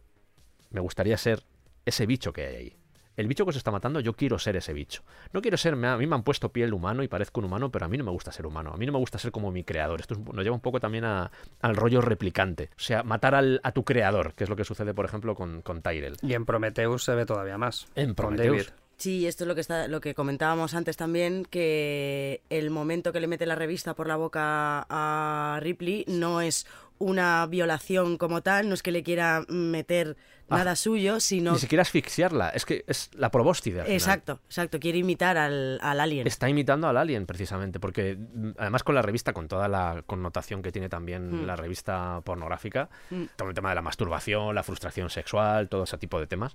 me 0.70 0.80
gustaría 0.80 1.16
ser 1.18 1.44
ese 1.84 2.06
bicho 2.06 2.32
que 2.32 2.46
hay 2.46 2.56
ahí. 2.56 2.76
El 3.16 3.26
bicho 3.28 3.44
que 3.44 3.50
os 3.50 3.56
está 3.56 3.70
matando, 3.70 4.00
yo 4.00 4.12
quiero 4.14 4.38
ser 4.38 4.56
ese 4.56 4.72
bicho. 4.72 5.02
No 5.32 5.40
quiero 5.40 5.56
ser, 5.56 5.74
me- 5.76 5.88
a 5.88 5.96
mí 5.96 6.06
me 6.06 6.14
han 6.14 6.22
puesto 6.22 6.50
piel 6.52 6.74
humano 6.74 7.02
y 7.02 7.08
parezco 7.08 7.40
un 7.40 7.46
humano, 7.46 7.70
pero 7.70 7.86
a 7.86 7.88
mí 7.88 7.96
no 7.96 8.04
me 8.04 8.10
gusta 8.10 8.30
ser 8.32 8.46
humano. 8.46 8.72
A 8.74 8.76
mí 8.76 8.84
no 8.86 8.92
me 8.92 8.98
gusta 8.98 9.18
ser 9.18 9.30
como 9.32 9.50
mi 9.50 9.64
creador. 9.64 10.00
Esto 10.00 10.16
nos 10.32 10.44
lleva 10.44 10.54
un 10.54 10.60
poco 10.60 10.80
también 10.80 11.04
a- 11.04 11.30
al 11.62 11.76
rollo 11.76 12.00
replicante. 12.00 12.70
O 12.76 12.80
sea, 12.80 13.02
matar 13.02 13.34
al- 13.34 13.60
a 13.62 13.72
tu 13.72 13.84
creador, 13.84 14.34
que 14.34 14.44
es 14.44 14.50
lo 14.50 14.56
que 14.56 14.64
sucede, 14.64 14.92
por 14.94 15.04
ejemplo, 15.06 15.34
con, 15.34 15.62
con 15.62 15.82
Tyrell. 15.82 16.16
Y 16.22 16.34
en 16.34 16.44
Prometheus 16.44 17.04
se 17.04 17.14
ve 17.14 17.24
todavía 17.26 17.58
más. 17.58 17.86
En 17.94 18.14
Prometheus. 18.14 18.72
Sí, 18.98 19.26
esto 19.26 19.44
es 19.44 19.48
lo 19.48 19.54
que 19.54 19.60
está, 19.60 19.88
lo 19.88 20.00
que 20.00 20.14
comentábamos 20.14 20.72
antes 20.72 20.96
también, 20.96 21.44
que 21.44 22.40
el 22.48 22.70
momento 22.70 23.12
que 23.12 23.20
le 23.20 23.26
mete 23.26 23.44
la 23.44 23.54
revista 23.54 23.92
por 23.94 24.06
la 24.08 24.16
boca 24.16 24.86
a 24.88 25.58
Ripley 25.60 26.04
no 26.08 26.40
es 26.40 26.66
una 26.98 27.46
violación 27.46 28.16
como 28.18 28.42
tal, 28.42 28.68
no 28.68 28.74
es 28.74 28.82
que 28.82 28.90
le 28.92 29.02
quiera 29.02 29.44
meter 29.48 30.16
Ah, 30.48 30.58
nada 30.58 30.76
suyo, 30.76 31.18
sino 31.18 31.54
Ni 31.54 31.58
siquiera 31.58 31.82
asfixiarla, 31.82 32.50
es 32.50 32.64
que 32.64 32.84
es 32.86 33.10
la 33.16 33.30
final. 33.32 33.84
exacto, 33.90 34.38
exacto, 34.46 34.78
quiere 34.78 34.98
imitar 34.98 35.36
al, 35.36 35.80
al 35.82 35.98
alien. 35.98 36.24
Está 36.24 36.48
imitando 36.48 36.86
al 36.86 36.96
Alien, 36.96 37.26
precisamente, 37.26 37.80
porque 37.80 38.14
mm, 38.16 38.50
además 38.56 38.84
con 38.84 38.94
la 38.94 39.02
revista, 39.02 39.32
con 39.32 39.48
toda 39.48 39.66
la 39.66 40.04
connotación 40.06 40.62
que 40.62 40.70
tiene 40.70 40.88
también 40.88 41.42
Mm. 41.42 41.46
la 41.46 41.56
revista 41.56 42.20
pornográfica, 42.24 42.88
Mm. 43.10 43.24
todo 43.34 43.48
el 43.48 43.54
tema 43.56 43.70
de 43.70 43.74
la 43.74 43.82
masturbación, 43.82 44.54
la 44.54 44.62
frustración 44.62 45.10
sexual, 45.10 45.68
todo 45.68 45.82
ese 45.82 45.98
tipo 45.98 46.20
de 46.20 46.28
temas, 46.28 46.54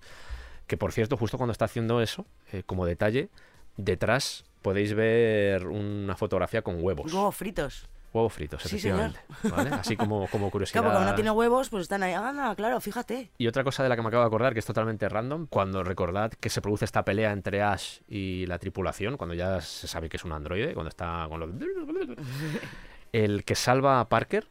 que 0.68 0.78
por 0.78 0.94
cierto, 0.94 1.18
justo 1.18 1.38
cuando 1.38 1.52
está 1.52 1.66
haciendo 1.66 2.02
eso, 2.02 2.26
eh, 2.54 2.64
como 2.66 2.86
detalle, 2.86 3.28
detrás 3.76 4.46
podéis 4.62 4.94
ver 4.94 5.68
una 5.68 6.16
fotografía 6.16 6.62
con 6.62 6.82
huevos. 6.82 7.12
Huevos 7.14 7.36
fritos. 7.36 7.90
Huevos 8.14 8.34
fritos, 8.34 8.62
Sí, 8.64 8.76
efectivamente. 8.76 9.20
¿vale? 9.44 9.70
Así 9.70 9.96
como, 9.96 10.28
como 10.28 10.52
curiosidad. 10.52 10.82
Claro, 10.82 10.98
porque 10.98 11.10
no 11.10 11.16
tiene 11.16 11.32
huevos, 11.32 11.70
pues 11.70 11.84
están 11.84 12.04
ahí. 12.04 12.14
Ah, 12.16 12.54
claro, 12.58 12.82
fíjate. 12.82 13.32
Y 13.38 13.48
otra 13.48 13.64
cosa 13.64 13.84
de 13.84 13.90
la 13.90 13.96
que 13.96 14.02
me 14.02 14.10
acabo 14.10 14.24
de 14.24 14.28
acordar, 14.28 14.54
que 14.54 14.60
es 14.60 14.66
totalmente 14.66 15.08
random, 15.08 15.48
cuando 15.48 15.84
recordad 15.84 16.32
que 16.34 16.50
se 16.50 16.62
produce 16.62 16.86
esta 16.86 17.06
pelea 17.06 17.32
entre 17.32 17.62
Ash 17.62 18.00
y 18.08 18.46
la 18.48 18.60
tripulación, 18.60 19.16
cuando 19.16 19.34
ya 19.34 19.62
se 19.62 19.88
sabe 19.88 20.10
que 20.10 20.18
es 20.18 20.26
un 20.26 20.34
androide, 20.34 20.74
cuando 20.74 20.90
está 20.90 21.26
con 21.30 21.40
los... 21.40 21.50
El 23.14 23.44
que 23.44 23.56
salva 23.56 24.00
a 24.00 24.10
Parker 24.10 24.48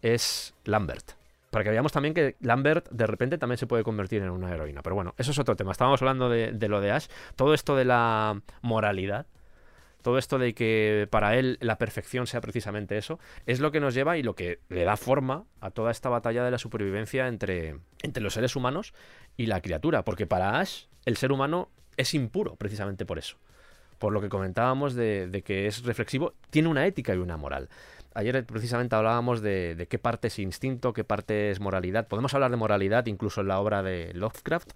es 0.00 0.54
Lambert. 0.64 1.12
Para 1.50 1.64
que 1.64 1.70
veamos 1.70 1.92
también 1.92 2.14
que 2.14 2.36
Lambert 2.40 2.88
de 2.90 3.06
repente 3.06 3.36
también 3.36 3.58
se 3.58 3.66
puede 3.66 3.84
convertir 3.84 4.22
en 4.22 4.30
una 4.30 4.50
heroína. 4.50 4.82
Pero 4.82 4.96
bueno, 4.96 5.14
eso 5.18 5.32
es 5.32 5.38
otro 5.38 5.54
tema. 5.54 5.70
Estábamos 5.72 6.00
hablando 6.00 6.28
de, 6.30 6.52
de 6.52 6.68
lo 6.68 6.80
de 6.80 6.92
Ash. 6.92 7.08
Todo 7.36 7.52
esto 7.52 7.76
de 7.76 7.84
la 7.84 8.40
moralidad, 8.62 9.26
todo 10.02 10.18
esto 10.18 10.38
de 10.38 10.54
que 10.54 11.08
para 11.10 11.36
él 11.36 11.58
la 11.60 11.78
perfección 11.78 12.26
sea 12.26 12.40
precisamente 12.40 12.98
eso, 12.98 13.18
es 13.46 13.60
lo 13.60 13.72
que 13.72 13.80
nos 13.80 13.94
lleva 13.94 14.18
y 14.18 14.22
lo 14.22 14.34
que 14.34 14.58
le 14.68 14.84
da 14.84 14.96
forma 14.96 15.44
a 15.60 15.70
toda 15.70 15.90
esta 15.90 16.08
batalla 16.08 16.44
de 16.44 16.50
la 16.50 16.58
supervivencia 16.58 17.28
entre, 17.28 17.76
entre 18.02 18.22
los 18.22 18.34
seres 18.34 18.56
humanos 18.56 18.92
y 19.36 19.46
la 19.46 19.60
criatura. 19.60 20.04
Porque 20.04 20.26
para 20.26 20.58
Ash 20.60 20.86
el 21.06 21.16
ser 21.16 21.32
humano 21.32 21.70
es 21.96 22.14
impuro 22.14 22.56
precisamente 22.56 23.06
por 23.06 23.18
eso. 23.18 23.36
Por 23.98 24.12
lo 24.12 24.20
que 24.20 24.28
comentábamos 24.28 24.94
de, 24.94 25.42
que 25.44 25.66
es 25.66 25.84
reflexivo, 25.84 26.34
tiene 26.50 26.68
una 26.68 26.86
ética 26.86 27.14
y 27.14 27.18
una 27.18 27.36
moral. 27.36 27.68
Ayer 28.14 28.44
precisamente 28.44 28.96
hablábamos 28.96 29.40
de 29.40 29.86
qué 29.88 29.98
parte 29.98 30.28
es 30.28 30.38
instinto, 30.38 30.92
qué 30.92 31.04
parte 31.04 31.50
es 31.50 31.60
moralidad. 31.60 32.08
Podemos 32.08 32.34
hablar 32.34 32.50
de 32.50 32.56
moralidad 32.56 33.06
incluso 33.06 33.40
en 33.40 33.48
la 33.48 33.60
obra 33.60 33.82
de 33.82 34.12
Lovecraft. 34.12 34.72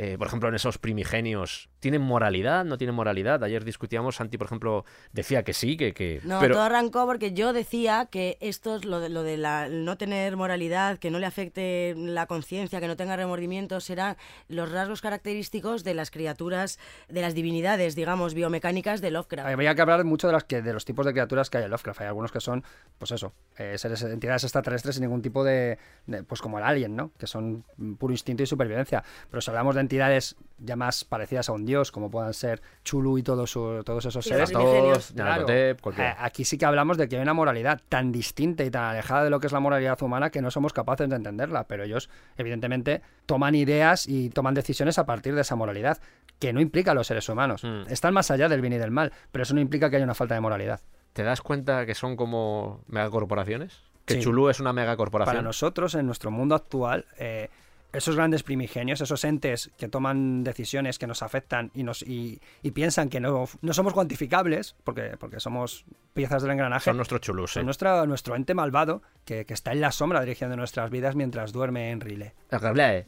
Eh, 0.00 0.16
por 0.16 0.28
ejemplo, 0.28 0.48
en 0.48 0.54
esos 0.54 0.78
primigenios, 0.78 1.70
¿tienen 1.80 2.02
moralidad? 2.02 2.64
¿No 2.64 2.78
tienen 2.78 2.94
moralidad? 2.94 3.42
Ayer 3.42 3.64
discutíamos, 3.64 4.14
Santi, 4.14 4.38
por 4.38 4.44
ejemplo, 4.46 4.84
decía 5.12 5.42
que 5.42 5.52
sí, 5.52 5.76
que... 5.76 5.92
que 5.92 6.20
No, 6.22 6.38
pero 6.38 6.54
todo 6.54 6.62
arrancó 6.62 7.04
porque 7.04 7.32
yo 7.32 7.52
decía 7.52 8.06
que 8.08 8.38
esto 8.40 8.76
es 8.76 8.84
lo 8.84 9.00
de, 9.00 9.08
lo 9.08 9.24
de 9.24 9.36
la, 9.36 9.68
no 9.68 9.98
tener 9.98 10.36
moralidad, 10.36 10.98
que 10.98 11.10
no 11.10 11.18
le 11.18 11.26
afecte 11.26 11.94
la 11.96 12.26
conciencia, 12.26 12.78
que 12.78 12.86
no 12.86 12.96
tenga 12.96 13.16
remordimientos, 13.16 13.82
serán 13.82 14.16
los 14.46 14.70
rasgos 14.70 15.02
característicos 15.02 15.82
de 15.82 15.94
las 15.94 16.12
criaturas, 16.12 16.78
de 17.08 17.20
las 17.20 17.34
divinidades, 17.34 17.96
digamos, 17.96 18.34
biomecánicas 18.34 19.00
de 19.00 19.10
Lovecraft. 19.10 19.48
Habría 19.48 19.74
que 19.74 19.82
hablar 19.82 20.04
mucho 20.04 20.28
de, 20.28 20.32
las 20.34 20.44
que, 20.44 20.62
de 20.62 20.72
los 20.72 20.84
tipos 20.84 21.06
de 21.06 21.12
criaturas 21.12 21.50
que 21.50 21.58
hay 21.58 21.64
en 21.64 21.70
Lovecraft. 21.70 22.02
Hay 22.02 22.06
algunos 22.06 22.30
que 22.30 22.38
son, 22.40 22.62
pues 22.98 23.10
eso, 23.10 23.32
eh, 23.56 23.76
seres, 23.76 24.00
entidades 24.02 24.44
extraterrestres 24.44 24.94
sin 24.94 25.02
ningún 25.02 25.22
tipo 25.22 25.42
de, 25.42 25.76
de- 26.06 26.22
Pues 26.22 26.40
como 26.40 26.58
el 26.58 26.64
alien, 26.64 26.94
¿no? 26.94 27.10
Que 27.18 27.26
son 27.26 27.64
puro 27.98 28.12
instinto 28.12 28.44
y 28.44 28.46
supervivencia. 28.46 29.02
Pero 29.28 29.40
si 29.40 29.50
hablamos 29.50 29.74
de 29.74 29.87
entidades 29.88 30.36
ya 30.60 30.74
más 30.76 31.04
parecidas 31.04 31.48
a 31.48 31.52
un 31.52 31.64
dios, 31.64 31.92
como 31.92 32.10
puedan 32.10 32.34
ser 32.34 32.60
Chulu 32.84 33.18
y 33.18 33.22
todos, 33.22 33.48
su- 33.50 33.82
todos 33.84 34.04
esos 34.04 34.24
Sí, 34.24 34.30
seres. 34.30 34.50
primigenios. 34.50 35.12
claro, 35.14 35.46
eh, 35.48 35.76
aquí 36.18 36.44
sí 36.44 36.58
que 36.58 36.66
hablamos 36.66 36.96
de 36.98 37.08
que 37.08 37.14
hay 37.16 37.22
una 37.22 37.32
moralidad 37.32 37.80
tan 37.88 38.10
distinta 38.10 38.64
y 38.64 38.70
tan 38.70 38.82
alejada 38.84 39.22
de 39.24 39.30
lo 39.30 39.38
que 39.38 39.46
es 39.46 39.52
la 39.52 39.60
moralidad 39.60 40.02
humana 40.02 40.30
que 40.30 40.42
no 40.42 40.50
somos 40.50 40.72
capaces 40.72 41.08
de 41.08 41.14
entenderla. 41.16 41.64
Pero 41.68 41.84
ellos, 41.84 42.10
evidentemente, 42.36 43.02
toman 43.26 43.54
ideas 43.54 44.08
y 44.08 44.30
toman 44.30 44.54
decisiones 44.54 44.98
a 44.98 45.06
partir 45.06 45.34
de 45.36 45.42
esa 45.42 45.54
moralidad, 45.54 45.98
que 46.40 46.52
no 46.52 46.60
implica 46.60 46.90
a 46.90 46.94
los 46.94 47.06
seres 47.06 47.28
humanos. 47.28 47.62
Mm. 47.62 47.82
Están 47.88 48.12
más 48.14 48.30
allá 48.32 48.48
del 48.48 48.60
bien 48.60 48.72
y 48.72 48.78
del 48.78 48.90
mal, 48.90 49.12
pero 49.30 49.44
eso 49.44 49.54
no 49.54 49.60
implica 49.60 49.90
que 49.90 49.96
haya 49.96 50.04
una 50.04 50.14
falta 50.14 50.34
de 50.34 50.40
moralidad. 50.40 50.80
¿Te 51.12 51.22
das 51.22 51.40
cuenta 51.40 51.86
que 51.86 51.94
son 51.94 52.16
como 52.16 52.82
megacorporaciones? 52.88 53.80
Que 54.04 54.14
Sí. 54.14 54.20
Chulú 54.20 54.48
es 54.48 54.58
una 54.58 54.72
megacorporación. 54.72 55.36
Para 55.36 55.42
nosotros, 55.42 55.94
en 55.94 56.06
nuestro 56.06 56.30
mundo 56.30 56.54
actual, 56.54 57.04
eh, 57.18 57.48
esos 57.92 58.16
grandes 58.16 58.42
primigenios, 58.42 59.00
esos 59.00 59.24
entes 59.24 59.70
que 59.78 59.88
toman 59.88 60.44
decisiones 60.44 60.98
que 60.98 61.06
nos 61.06 61.22
afectan 61.22 61.70
y, 61.74 61.84
nos, 61.84 62.02
y, 62.02 62.40
y 62.62 62.70
piensan 62.72 63.08
que 63.08 63.18
no, 63.20 63.46
no 63.62 63.72
somos 63.72 63.94
cuantificables, 63.94 64.76
porque, 64.84 65.16
porque 65.18 65.40
somos 65.40 65.84
piezas 66.12 66.42
del 66.42 66.50
engranaje, 66.52 66.84
Son 66.84 66.96
nuestros 66.96 67.20
chulús, 67.22 67.50
sí. 67.52 67.54
son 67.60 67.64
nuestra- 67.64 68.04
nuestro 68.06 68.36
ente 68.36 68.52
malvado 68.52 69.02
que, 69.24 69.46
que 69.46 69.54
está 69.54 69.72
en 69.72 69.80
la 69.80 69.90
sombra 69.92 70.20
dirigiendo 70.20 70.54
nuestras 70.56 70.90
vidas 70.90 71.14
mientras 71.14 71.52
duerme 71.52 71.90
en 71.90 72.00
Rile. 72.00 72.34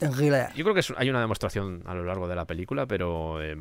En 0.00 0.14
Rile. 0.16 0.48
Yo 0.56 0.64
creo 0.64 0.74
que 0.74 0.80
es- 0.80 0.94
hay 0.96 1.10
una 1.10 1.20
demostración 1.20 1.82
a 1.86 1.94
lo 1.94 2.04
largo 2.04 2.26
de 2.28 2.36
la 2.36 2.46
película, 2.46 2.86
pero 2.86 3.42
eh, 3.42 3.56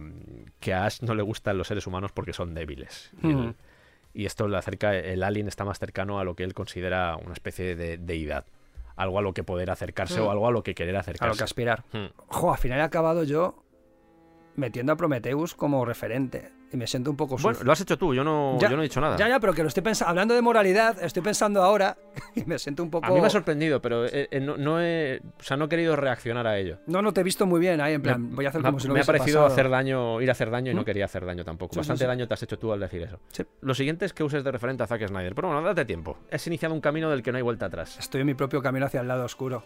que 0.60 0.74
a 0.74 0.86
Ash 0.86 1.02
no 1.02 1.16
le 1.16 1.22
gustan 1.24 1.58
los 1.58 1.68
seres 1.68 1.86
humanos 1.86 2.12
porque 2.14 2.32
son 2.34 2.54
débiles. 2.54 3.12
Y, 3.22 3.28
el- 3.30 3.36
Ujú. 3.36 3.56
y 4.14 4.26
esto 4.26 4.48
le 4.48 4.58
acerca, 4.58 4.96
el 4.96 5.22
alien 5.24 5.48
está 5.50 5.66
más 5.66 5.80
cercano 5.80 6.20
a 6.20 6.24
lo 6.24 6.36
que 6.36 6.44
él 6.46 6.54
considera 6.54 7.18
una 7.18 7.34
especie 7.34 7.76
de 7.76 7.98
deidad. 7.98 8.46
Algo 9.00 9.18
a 9.18 9.22
lo 9.22 9.34
que 9.34 9.44
poder 9.44 9.72
acercarse 9.72 10.20
Mm. 10.20 10.26
o 10.26 10.32
algo 10.32 10.46
a 10.48 10.52
lo 10.52 10.62
que 10.62 10.76
querer 10.76 10.96
A 10.98 11.00
acercarse. 11.00 11.34
lo 11.34 11.38
que 11.38 11.44
aspirar. 11.46 11.86
Mm. 11.94 12.08
Jo, 12.28 12.52
al 12.52 12.58
final 12.58 12.80
he 12.80 12.84
acabado 12.84 13.24
yo 13.24 13.64
metiendo 14.56 14.92
a 14.92 14.98
Prometheus 14.98 15.56
como 15.56 15.86
referente. 15.86 16.52
Y 16.72 16.78
me 16.78 16.86
siento 16.86 17.10
un 17.10 17.18
poco 17.18 17.36
Bueno, 17.38 17.50
sucio. 17.56 17.66
lo 17.66 17.72
has 17.72 17.82
hecho 17.82 17.98
tú, 17.98 18.14
yo 18.14 18.24
no, 18.24 18.58
Ya- 18.60 18.70
yo 18.70 18.76
no 18.76 18.84
he 18.84 18.86
dicho 18.86 19.02
nada. 19.02 19.18
Ya, 19.18 19.28
ya, 19.28 19.40
pero 19.40 19.54
que 19.54 19.64
lo 19.64 19.70
estoy 19.70 19.82
pensando. 19.82 20.10
Hablando 20.12 20.36
de 20.36 20.42
moralidad, 20.44 21.02
estoy 21.04 21.24
pensando 21.24 21.64
ahora 21.64 21.98
y 22.36 22.44
me 22.46 22.60
siento 22.60 22.84
un 22.84 22.92
poco. 22.92 23.08
A 23.08 23.10
mí 23.10 23.20
me 23.20 23.26
ha 23.26 23.30
sorprendido, 23.32 23.82
pero 23.82 24.06
eh, 24.06 24.28
eh, 24.30 24.40
no, 24.40 24.56
no 24.56 24.80
he, 24.80 25.20
o 25.40 25.44
sea, 25.44 25.58
no 25.58 25.66
he 25.66 25.70
querido 25.70 25.96
reaccionar 25.96 26.46
a 26.46 26.58
ello. 26.60 26.78
No, 26.86 27.02
no 27.02 27.12
te 27.12 27.22
he 27.22 27.24
visto 27.24 27.48
muy 27.48 27.60
bien 27.60 27.82
ahí, 27.82 27.94
en 27.96 28.02
plan, 28.04 28.22
me, 28.30 28.36
voy 28.36 28.46
a 28.46 28.50
hacer 28.50 28.62
me 28.62 28.68
ha- 28.68 28.72
como 28.72 28.80
si 28.80 28.88
no 28.88 28.94
me 28.94 29.02
ha 29.02 29.04
parecido 29.04 29.40
pasado. 29.42 29.54
hacer 29.54 29.70
daño, 29.70 30.22
ir 30.22 30.30
a 30.30 30.34
hacer 30.34 30.52
daño 30.52 30.72
y 30.72 30.76
no 30.76 30.82
¿Mm? 30.82 30.86
quería 30.86 31.06
hacer 31.06 31.26
daño 31.26 31.44
tampoco. 31.44 31.72
Sí, 31.74 31.76
sí, 31.76 31.80
Bastante 31.80 32.04
sí. 32.04 32.08
daño 32.08 32.28
te 32.28 32.34
has 32.36 32.44
hecho 32.44 32.60
tú 32.60 32.72
al 32.72 32.80
decir 32.80 33.02
eso. 33.02 33.20
Sí. 33.32 33.44
Lo 33.62 33.74
siguiente 33.74 34.06
es 34.06 34.14
que 34.14 34.24
uses 34.24 34.44
de 34.44 34.52
referente 34.52 34.84
a 34.84 34.88
Zack 34.88 35.08
Snyder. 35.08 35.34
Pero 35.34 35.48
bueno, 35.48 35.64
date 35.64 35.86
tiempo. 35.86 36.18
Has 36.32 36.46
iniciado 36.46 36.76
un 36.76 36.82
camino 36.82 37.10
del 37.10 37.24
que 37.24 37.32
no 37.32 37.38
hay 37.38 37.44
vuelta 37.44 37.66
atrás. 37.66 37.98
Estoy 37.98 38.22
en 38.22 38.28
mi 38.28 38.36
propio 38.36 38.62
camino 38.62 38.86
hacia 38.86 39.02
el 39.02 39.08
lado 39.08 39.26
oscuro. 39.26 39.64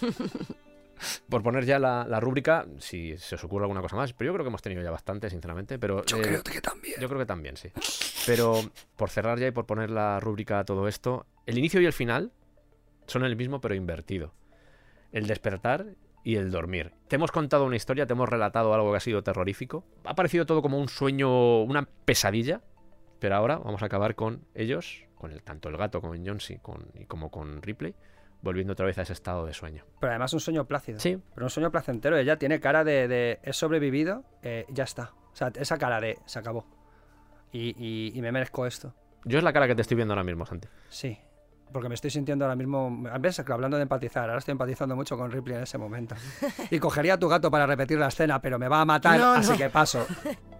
Por 1.28 1.42
poner 1.42 1.64
ya 1.64 1.78
la, 1.78 2.06
la 2.08 2.20
rúbrica, 2.20 2.66
si 2.78 3.16
se 3.18 3.34
os 3.34 3.44
ocurre 3.44 3.64
alguna 3.64 3.82
cosa 3.82 3.96
más, 3.96 4.12
pero 4.12 4.28
yo 4.28 4.34
creo 4.34 4.44
que 4.44 4.48
hemos 4.48 4.62
tenido 4.62 4.82
ya 4.82 4.90
bastante, 4.90 5.30
sinceramente. 5.30 5.78
Pero, 5.78 6.04
Yo 6.04 6.18
eh, 6.18 6.22
creo 6.22 6.42
que 6.42 6.60
también. 6.60 6.94
Yo 7.00 7.08
creo 7.08 7.20
que 7.20 7.26
también, 7.26 7.56
sí. 7.56 7.70
Pero 8.26 8.60
por 8.96 9.10
cerrar 9.10 9.38
ya 9.38 9.48
y 9.48 9.50
por 9.50 9.66
poner 9.66 9.90
la 9.90 10.20
rúbrica 10.20 10.58
a 10.58 10.64
todo 10.64 10.88
esto, 10.88 11.26
el 11.46 11.58
inicio 11.58 11.80
y 11.80 11.86
el 11.86 11.92
final 11.92 12.32
son 13.06 13.24
el 13.24 13.36
mismo 13.36 13.60
pero 13.60 13.74
invertido. 13.74 14.34
El 15.12 15.26
despertar 15.26 15.86
y 16.24 16.36
el 16.36 16.50
dormir. 16.50 16.92
Te 17.08 17.16
hemos 17.16 17.30
contado 17.30 17.64
una 17.64 17.76
historia, 17.76 18.06
te 18.06 18.12
hemos 18.12 18.28
relatado 18.28 18.74
algo 18.74 18.90
que 18.90 18.96
ha 18.96 19.00
sido 19.00 19.22
terrorífico. 19.22 19.84
Ha 20.04 20.14
parecido 20.14 20.44
todo 20.44 20.60
como 20.60 20.78
un 20.78 20.88
sueño, 20.88 21.62
una 21.62 21.88
pesadilla. 22.04 22.62
Pero 23.18 23.36
ahora 23.36 23.56
vamos 23.58 23.82
a 23.82 23.86
acabar 23.86 24.14
con 24.14 24.44
ellos, 24.54 25.04
con 25.14 25.32
el, 25.32 25.42
tanto 25.42 25.68
el 25.68 25.76
gato 25.76 26.00
como 26.00 26.14
en 26.14 26.26
Johnsy 26.26 26.58
con, 26.58 26.90
y 26.94 27.06
como 27.06 27.30
con 27.30 27.62
Ripley, 27.62 27.94
volviendo 28.42 28.72
otra 28.74 28.86
vez 28.86 28.98
a 28.98 29.02
ese 29.02 29.12
estado 29.12 29.46
de 29.46 29.54
sueño. 29.54 29.84
Pero 30.00 30.12
además 30.12 30.32
un 30.32 30.40
sueño 30.40 30.64
plácido. 30.66 31.00
Sí. 31.00 31.20
Pero 31.34 31.46
un 31.46 31.50
sueño 31.50 31.70
placentero. 31.70 32.16
Ella 32.16 32.36
tiene 32.38 32.60
cara 32.60 32.84
de, 32.84 33.08
de 33.08 33.40
he 33.42 33.52
sobrevivido, 33.52 34.24
eh, 34.42 34.66
ya 34.68 34.84
está. 34.84 35.12
O 35.32 35.36
sea, 35.36 35.52
esa 35.54 35.76
cara 35.78 36.00
de 36.00 36.18
se 36.26 36.38
acabó. 36.38 36.66
Y, 37.52 37.74
y- 37.78 38.12
y 38.16 38.22
me 38.22 38.32
merezco 38.32 38.66
esto. 38.66 38.94
Yo 39.24 39.38
es 39.38 39.44
la 39.44 39.52
cara 39.52 39.66
que 39.66 39.74
te 39.74 39.82
estoy 39.82 39.96
viendo 39.96 40.14
ahora 40.14 40.24
mismo, 40.24 40.46
Santi. 40.46 40.68
Sí. 40.88 41.18
Porque 41.72 41.88
me 41.88 41.96
estoy 41.96 42.10
sintiendo 42.10 42.44
ahora 42.44 42.54
mismo. 42.54 43.04
A 43.10 43.18
veces, 43.18 43.44
que 43.44 43.52
hablando 43.52 43.76
de 43.76 43.82
empatizar, 43.82 44.24
ahora 44.28 44.38
estoy 44.38 44.52
empatizando 44.52 44.94
mucho 44.94 45.16
con 45.18 45.30
Ripley 45.32 45.56
en 45.56 45.62
ese 45.64 45.78
momento. 45.78 46.14
Y 46.70 46.78
cogería 46.78 47.14
a 47.14 47.18
tu 47.18 47.28
gato 47.28 47.50
para 47.50 47.66
repetir 47.66 47.98
la 47.98 48.06
escena, 48.08 48.40
pero 48.40 48.58
me 48.58 48.68
va 48.68 48.82
a 48.82 48.84
matar, 48.84 49.18
No, 49.18 49.32
así 49.32 49.50
no. 49.52 49.56
que 49.58 49.68
paso. 49.70 50.06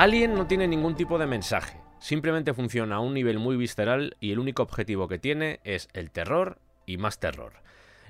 Alien 0.00 0.32
no 0.32 0.46
tiene 0.46 0.66
ningún 0.66 0.94
tipo 0.94 1.18
de 1.18 1.26
mensaje, 1.26 1.78
simplemente 1.98 2.54
funciona 2.54 2.96
a 2.96 3.00
un 3.00 3.12
nivel 3.12 3.38
muy 3.38 3.58
visceral 3.58 4.16
y 4.18 4.32
el 4.32 4.38
único 4.38 4.62
objetivo 4.62 5.08
que 5.08 5.18
tiene 5.18 5.60
es 5.62 5.90
el 5.92 6.10
terror 6.10 6.56
y 6.86 6.96
más 6.96 7.18
terror. 7.18 7.52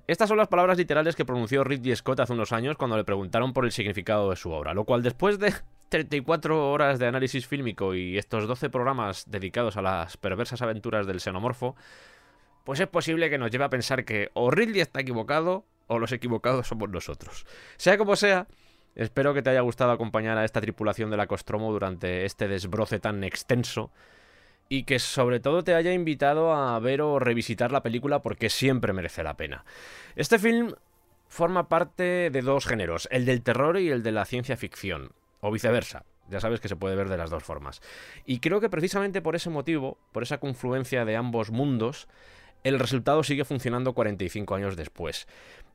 Estas 0.06 0.28
son 0.28 0.38
las 0.38 0.46
palabras 0.46 0.78
literales 0.78 1.16
que 1.16 1.24
pronunció 1.24 1.64
Ridley 1.64 1.96
Scott 1.96 2.20
hace 2.20 2.32
unos 2.32 2.52
años 2.52 2.76
cuando 2.76 2.96
le 2.96 3.02
preguntaron 3.02 3.52
por 3.52 3.64
el 3.64 3.72
significado 3.72 4.30
de 4.30 4.36
su 4.36 4.52
obra, 4.52 4.72
lo 4.72 4.84
cual 4.84 5.02
después 5.02 5.40
de 5.40 5.52
34 5.88 6.70
horas 6.70 7.00
de 7.00 7.08
análisis 7.08 7.48
fílmico 7.48 7.92
y 7.92 8.18
estos 8.18 8.46
12 8.46 8.70
programas 8.70 9.28
dedicados 9.28 9.76
a 9.76 9.82
las 9.82 10.16
perversas 10.16 10.62
aventuras 10.62 11.08
del 11.08 11.20
xenomorfo, 11.20 11.74
pues 12.62 12.78
es 12.78 12.86
posible 12.86 13.30
que 13.30 13.38
nos 13.38 13.50
lleve 13.50 13.64
a 13.64 13.68
pensar 13.68 14.04
que 14.04 14.30
o 14.34 14.52
Ridley 14.52 14.80
está 14.80 15.00
equivocado 15.00 15.64
o 15.88 15.98
los 15.98 16.12
equivocados 16.12 16.68
somos 16.68 16.88
nosotros. 16.88 17.46
Sea 17.78 17.98
como 17.98 18.14
sea, 18.14 18.46
espero 18.94 19.34
que 19.34 19.42
te 19.42 19.50
haya 19.50 19.60
gustado 19.60 19.92
acompañar 19.92 20.38
a 20.38 20.44
esta 20.44 20.60
tripulación 20.60 21.10
de 21.10 21.16
la 21.16 21.26
Costromo 21.26 21.72
durante 21.72 22.24
este 22.24 22.48
desbroce 22.48 22.98
tan 22.98 23.24
extenso 23.24 23.90
y 24.68 24.84
que 24.84 24.98
sobre 24.98 25.40
todo 25.40 25.64
te 25.64 25.74
haya 25.74 25.92
invitado 25.92 26.52
a 26.52 26.78
ver 26.78 27.02
o 27.02 27.18
revisitar 27.18 27.72
la 27.72 27.82
película 27.82 28.22
porque 28.22 28.50
siempre 28.50 28.92
merece 28.92 29.22
la 29.22 29.36
pena. 29.36 29.64
Este 30.14 30.38
film 30.38 30.74
forma 31.28 31.68
parte 31.68 32.30
de 32.30 32.42
dos 32.42 32.66
géneros, 32.66 33.08
el 33.10 33.26
del 33.26 33.42
terror 33.42 33.78
y 33.78 33.90
el 33.90 34.02
de 34.02 34.12
la 34.12 34.24
ciencia 34.24 34.56
ficción, 34.56 35.12
o 35.40 35.50
viceversa. 35.50 36.04
Ya 36.28 36.40
sabes 36.40 36.60
que 36.60 36.68
se 36.68 36.76
puede 36.76 36.94
ver 36.94 37.08
de 37.08 37.16
las 37.16 37.30
dos 37.30 37.42
formas. 37.42 37.82
Y 38.24 38.38
creo 38.38 38.60
que 38.60 38.70
precisamente 38.70 39.20
por 39.20 39.34
ese 39.34 39.50
motivo, 39.50 39.98
por 40.12 40.22
esa 40.22 40.38
confluencia 40.38 41.04
de 41.04 41.16
ambos 41.16 41.50
mundos, 41.50 42.06
el 42.62 42.78
resultado 42.78 43.22
sigue 43.24 43.44
funcionando 43.44 43.94
45 43.94 44.54
años 44.54 44.76
después. 44.76 45.26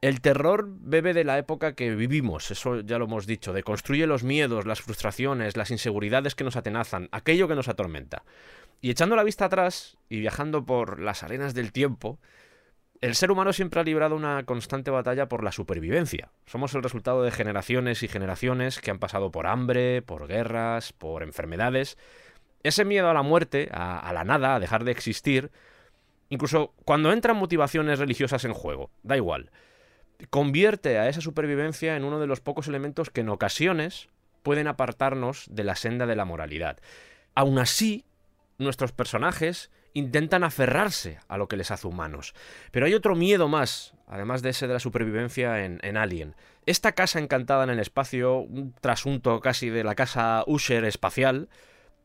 El 0.05 0.21
terror 0.21 0.67
bebe 0.69 1.15
de 1.15 1.23
la 1.23 1.39
época 1.39 1.73
que 1.73 1.95
vivimos, 1.95 2.51
eso 2.51 2.81
ya 2.81 2.99
lo 2.99 3.05
hemos 3.05 3.25
dicho, 3.25 3.53
deconstruye 3.53 4.05
los 4.05 4.23
miedos, 4.23 4.67
las 4.67 4.81
frustraciones, 4.81 5.57
las 5.57 5.71
inseguridades 5.71 6.35
que 6.35 6.43
nos 6.43 6.55
atenazan, 6.55 7.09
aquello 7.11 7.47
que 7.47 7.55
nos 7.55 7.69
atormenta. 7.69 8.21
Y 8.81 8.91
echando 8.91 9.15
la 9.15 9.23
vista 9.23 9.45
atrás 9.45 9.97
y 10.07 10.19
viajando 10.19 10.63
por 10.63 10.99
las 10.99 11.23
arenas 11.23 11.55
del 11.55 11.71
tiempo, 11.71 12.19
el 13.01 13.15
ser 13.15 13.31
humano 13.31 13.51
siempre 13.51 13.79
ha 13.79 13.83
librado 13.83 14.15
una 14.15 14.43
constante 14.45 14.91
batalla 14.91 15.27
por 15.27 15.43
la 15.43 15.51
supervivencia. 15.51 16.29
Somos 16.45 16.75
el 16.75 16.83
resultado 16.83 17.23
de 17.23 17.31
generaciones 17.31 18.03
y 18.03 18.07
generaciones 18.07 18.81
que 18.81 18.91
han 18.91 18.99
pasado 18.99 19.31
por 19.31 19.47
hambre, 19.47 20.03
por 20.03 20.27
guerras, 20.27 20.93
por 20.93 21.23
enfermedades. 21.23 21.97
Ese 22.61 22.85
miedo 22.85 23.09
a 23.09 23.15
la 23.15 23.23
muerte, 23.23 23.69
a, 23.71 23.97
a 23.97 24.13
la 24.13 24.23
nada, 24.23 24.53
a 24.53 24.59
dejar 24.59 24.83
de 24.83 24.91
existir, 24.91 25.49
incluso 26.29 26.75
cuando 26.85 27.11
entran 27.11 27.37
motivaciones 27.37 27.97
religiosas 27.97 28.45
en 28.45 28.53
juego, 28.53 28.91
da 29.01 29.17
igual, 29.17 29.49
convierte 30.29 30.97
a 30.97 31.09
esa 31.09 31.21
supervivencia 31.21 31.95
en 31.95 32.03
uno 32.03 32.19
de 32.19 32.27
los 32.27 32.41
pocos 32.41 32.67
elementos 32.67 33.09
que 33.09 33.21
en 33.21 33.29
ocasiones 33.29 34.09
pueden 34.43 34.67
apartarnos 34.67 35.45
de 35.49 35.63
la 35.63 35.75
senda 35.75 36.05
de 36.05 36.15
la 36.15 36.25
moralidad. 36.25 36.77
Aún 37.33 37.59
así, 37.59 38.05
nuestros 38.57 38.91
personajes 38.91 39.71
intentan 39.93 40.43
aferrarse 40.43 41.19
a 41.27 41.37
lo 41.37 41.47
que 41.47 41.57
les 41.57 41.71
hace 41.71 41.87
humanos. 41.87 42.35
Pero 42.71 42.85
hay 42.85 42.93
otro 42.93 43.15
miedo 43.15 43.47
más, 43.47 43.93
además 44.07 44.41
de 44.41 44.49
ese 44.49 44.67
de 44.67 44.73
la 44.73 44.79
supervivencia 44.79 45.63
en, 45.63 45.79
en, 45.83 45.97
Alien. 45.97 46.35
Esta 46.65 46.91
casa 46.91 47.19
encantada 47.19 47.63
en 47.63 47.69
el 47.69 47.79
espacio, 47.79 48.39
un 48.39 48.73
trasunto 48.81 49.39
casi 49.39 49.69
de 49.69 49.83
la 49.83 49.95
casa 49.95 50.43
Usher 50.47 50.83
espacial, 50.83 51.47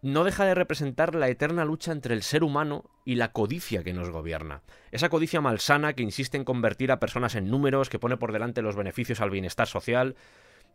no 0.02 0.24
deja 0.24 0.44
de 0.44 0.55
representar 0.55 1.14
la 1.14 1.28
eterna 1.28 1.64
lucha 1.64 1.93
entre 1.93 2.14
el 2.14 2.22
ser 2.22 2.43
humano 2.43 2.85
y 3.05 3.16
la 3.16 3.32
codicia 3.32 3.85
que 3.85 3.93
nos 3.93 4.10
gobierna. 4.10 4.62
Esa 4.93 5.09
codicia 5.09 5.40
malsana 5.40 5.93
que 5.93 6.02
insiste 6.02 6.36
en 6.36 6.44
convertir 6.44 6.90
a 6.90 7.01
personas 7.01 7.35
en 7.35 7.51
números, 7.51 7.90
que 7.90 7.98
pone 7.98 8.16
por 8.16 8.32
delante 8.32 8.62
los 8.62 8.77
beneficios 8.77 9.20
al 9.20 9.31
bienestar 9.31 9.66
social. 9.66 10.16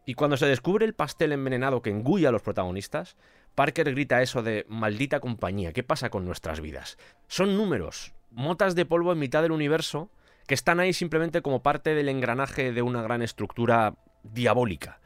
Y 0.06 0.14
cuando 0.14 0.38
se 0.38 0.46
descubre 0.46 0.86
el 0.86 0.94
pastel 0.94 1.32
envenenado 1.32 1.82
que 1.82 1.90
engulla 1.90 2.30
a 2.30 2.32
los 2.32 2.44
protagonistas, 2.44 3.16
Parker 3.56 3.90
grita 3.92 4.22
eso 4.22 4.44
de 4.44 4.66
maldita 4.70 5.20
compañía, 5.20 5.74
¿qué 5.74 5.82
pasa 5.82 6.10
con 6.10 6.26
nuestras 6.26 6.62
vidas? 6.62 6.98
Son 7.28 7.58
números, 7.58 8.14
motas 8.30 8.76
de 8.76 8.86
polvo 8.86 9.14
en 9.14 9.20
mitad 9.20 9.42
del 9.42 9.54
universo, 9.54 10.12
que 10.46 10.54
están 10.54 10.80
ahí 10.80 10.94
simplemente 10.94 11.42
como 11.42 11.64
parte 11.64 11.96
del 11.96 12.10
engranaje 12.10 12.72
de 12.72 12.82
una 12.84 13.02
gran 13.02 13.22
estructura 13.22 13.96
diabólica. 14.24 15.00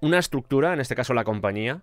Una 0.00 0.18
estructura, 0.18 0.72
en 0.72 0.80
este 0.80 0.94
caso 0.94 1.12
la 1.12 1.24
compañía, 1.24 1.82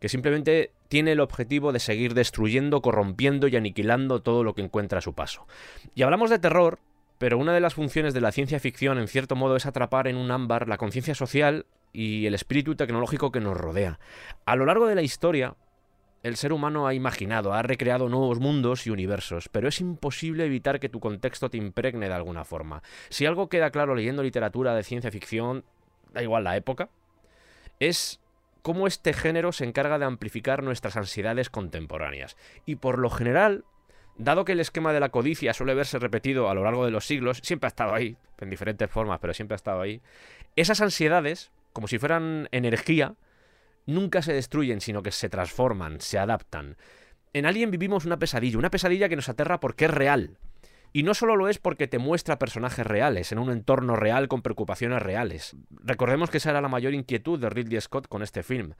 que 0.00 0.08
simplemente 0.08 0.72
tiene 0.88 1.12
el 1.12 1.20
objetivo 1.20 1.72
de 1.72 1.78
seguir 1.78 2.14
destruyendo, 2.14 2.82
corrompiendo 2.82 3.46
y 3.46 3.56
aniquilando 3.56 4.22
todo 4.22 4.42
lo 4.42 4.54
que 4.54 4.62
encuentra 4.62 4.98
a 4.98 5.02
su 5.02 5.14
paso. 5.14 5.46
Y 5.94 6.02
hablamos 6.02 6.30
de 6.30 6.38
terror, 6.38 6.80
pero 7.18 7.38
una 7.38 7.52
de 7.52 7.60
las 7.60 7.74
funciones 7.74 8.14
de 8.14 8.22
la 8.22 8.32
ciencia 8.32 8.58
ficción, 8.58 8.98
en 8.98 9.06
cierto 9.06 9.36
modo, 9.36 9.56
es 9.56 9.66
atrapar 9.66 10.08
en 10.08 10.16
un 10.16 10.30
ámbar 10.30 10.68
la 10.68 10.78
conciencia 10.78 11.14
social 11.14 11.66
y 11.92 12.26
el 12.26 12.34
espíritu 12.34 12.74
tecnológico 12.74 13.30
que 13.30 13.40
nos 13.40 13.56
rodea. 13.56 14.00
A 14.46 14.56
lo 14.56 14.64
largo 14.64 14.86
de 14.86 14.94
la 14.94 15.02
historia, 15.02 15.54
el 16.22 16.36
ser 16.36 16.52
humano 16.52 16.86
ha 16.86 16.94
imaginado, 16.94 17.52
ha 17.52 17.62
recreado 17.62 18.08
nuevos 18.08 18.40
mundos 18.40 18.86
y 18.86 18.90
universos, 18.90 19.48
pero 19.48 19.68
es 19.68 19.80
imposible 19.80 20.44
evitar 20.44 20.80
que 20.80 20.88
tu 20.88 21.00
contexto 21.00 21.50
te 21.50 21.56
impregne 21.56 22.08
de 22.08 22.14
alguna 22.14 22.44
forma. 22.44 22.82
Si 23.08 23.26
algo 23.26 23.48
queda 23.48 23.70
claro 23.70 23.94
leyendo 23.94 24.22
literatura 24.22 24.74
de 24.74 24.82
ciencia 24.82 25.10
ficción, 25.10 25.64
da 26.12 26.22
igual 26.22 26.44
la 26.44 26.56
época, 26.56 26.90
es 27.78 28.20
cómo 28.62 28.86
este 28.86 29.12
género 29.12 29.52
se 29.52 29.64
encarga 29.64 29.98
de 29.98 30.04
amplificar 30.04 30.62
nuestras 30.62 30.96
ansiedades 30.96 31.50
contemporáneas. 31.50 32.36
Y 32.66 32.76
por 32.76 32.98
lo 32.98 33.10
general, 33.10 33.64
dado 34.16 34.44
que 34.44 34.52
el 34.52 34.60
esquema 34.60 34.92
de 34.92 35.00
la 35.00 35.08
codicia 35.08 35.54
suele 35.54 35.74
verse 35.74 35.98
repetido 35.98 36.48
a 36.48 36.54
lo 36.54 36.64
largo 36.64 36.84
de 36.84 36.90
los 36.90 37.06
siglos, 37.06 37.40
siempre 37.42 37.66
ha 37.66 37.68
estado 37.68 37.94
ahí, 37.94 38.16
en 38.38 38.50
diferentes 38.50 38.90
formas, 38.90 39.18
pero 39.20 39.34
siempre 39.34 39.54
ha 39.54 39.56
estado 39.56 39.80
ahí, 39.80 40.00
esas 40.56 40.80
ansiedades, 40.80 41.50
como 41.72 41.88
si 41.88 41.98
fueran 41.98 42.48
energía, 42.52 43.14
nunca 43.86 44.22
se 44.22 44.32
destruyen, 44.32 44.80
sino 44.80 45.02
que 45.02 45.10
se 45.10 45.28
transforman, 45.28 46.00
se 46.00 46.18
adaptan. 46.18 46.76
En 47.32 47.46
Alien 47.46 47.70
vivimos 47.70 48.04
una 48.04 48.18
pesadilla, 48.18 48.58
una 48.58 48.70
pesadilla 48.70 49.08
que 49.08 49.16
nos 49.16 49.28
aterra 49.28 49.60
porque 49.60 49.86
es 49.86 49.90
real. 49.90 50.36
Y 50.92 51.04
no 51.04 51.14
solo 51.14 51.36
lo 51.36 51.48
es 51.48 51.58
porque 51.58 51.86
te 51.86 51.98
muestra 51.98 52.38
personajes 52.38 52.86
reales, 52.86 53.30
en 53.30 53.38
un 53.38 53.50
entorno 53.50 53.94
real 53.94 54.26
con 54.28 54.42
preocupaciones 54.42 55.00
reales. 55.00 55.56
Recordemos 55.70 56.30
que 56.30 56.38
esa 56.38 56.50
era 56.50 56.60
la 56.60 56.68
mayor 56.68 56.94
inquietud 56.94 57.38
de 57.38 57.48
Ridley 57.48 57.80
Scott 57.80 58.08
con 58.08 58.22
este 58.22 58.42
film. 58.42 58.74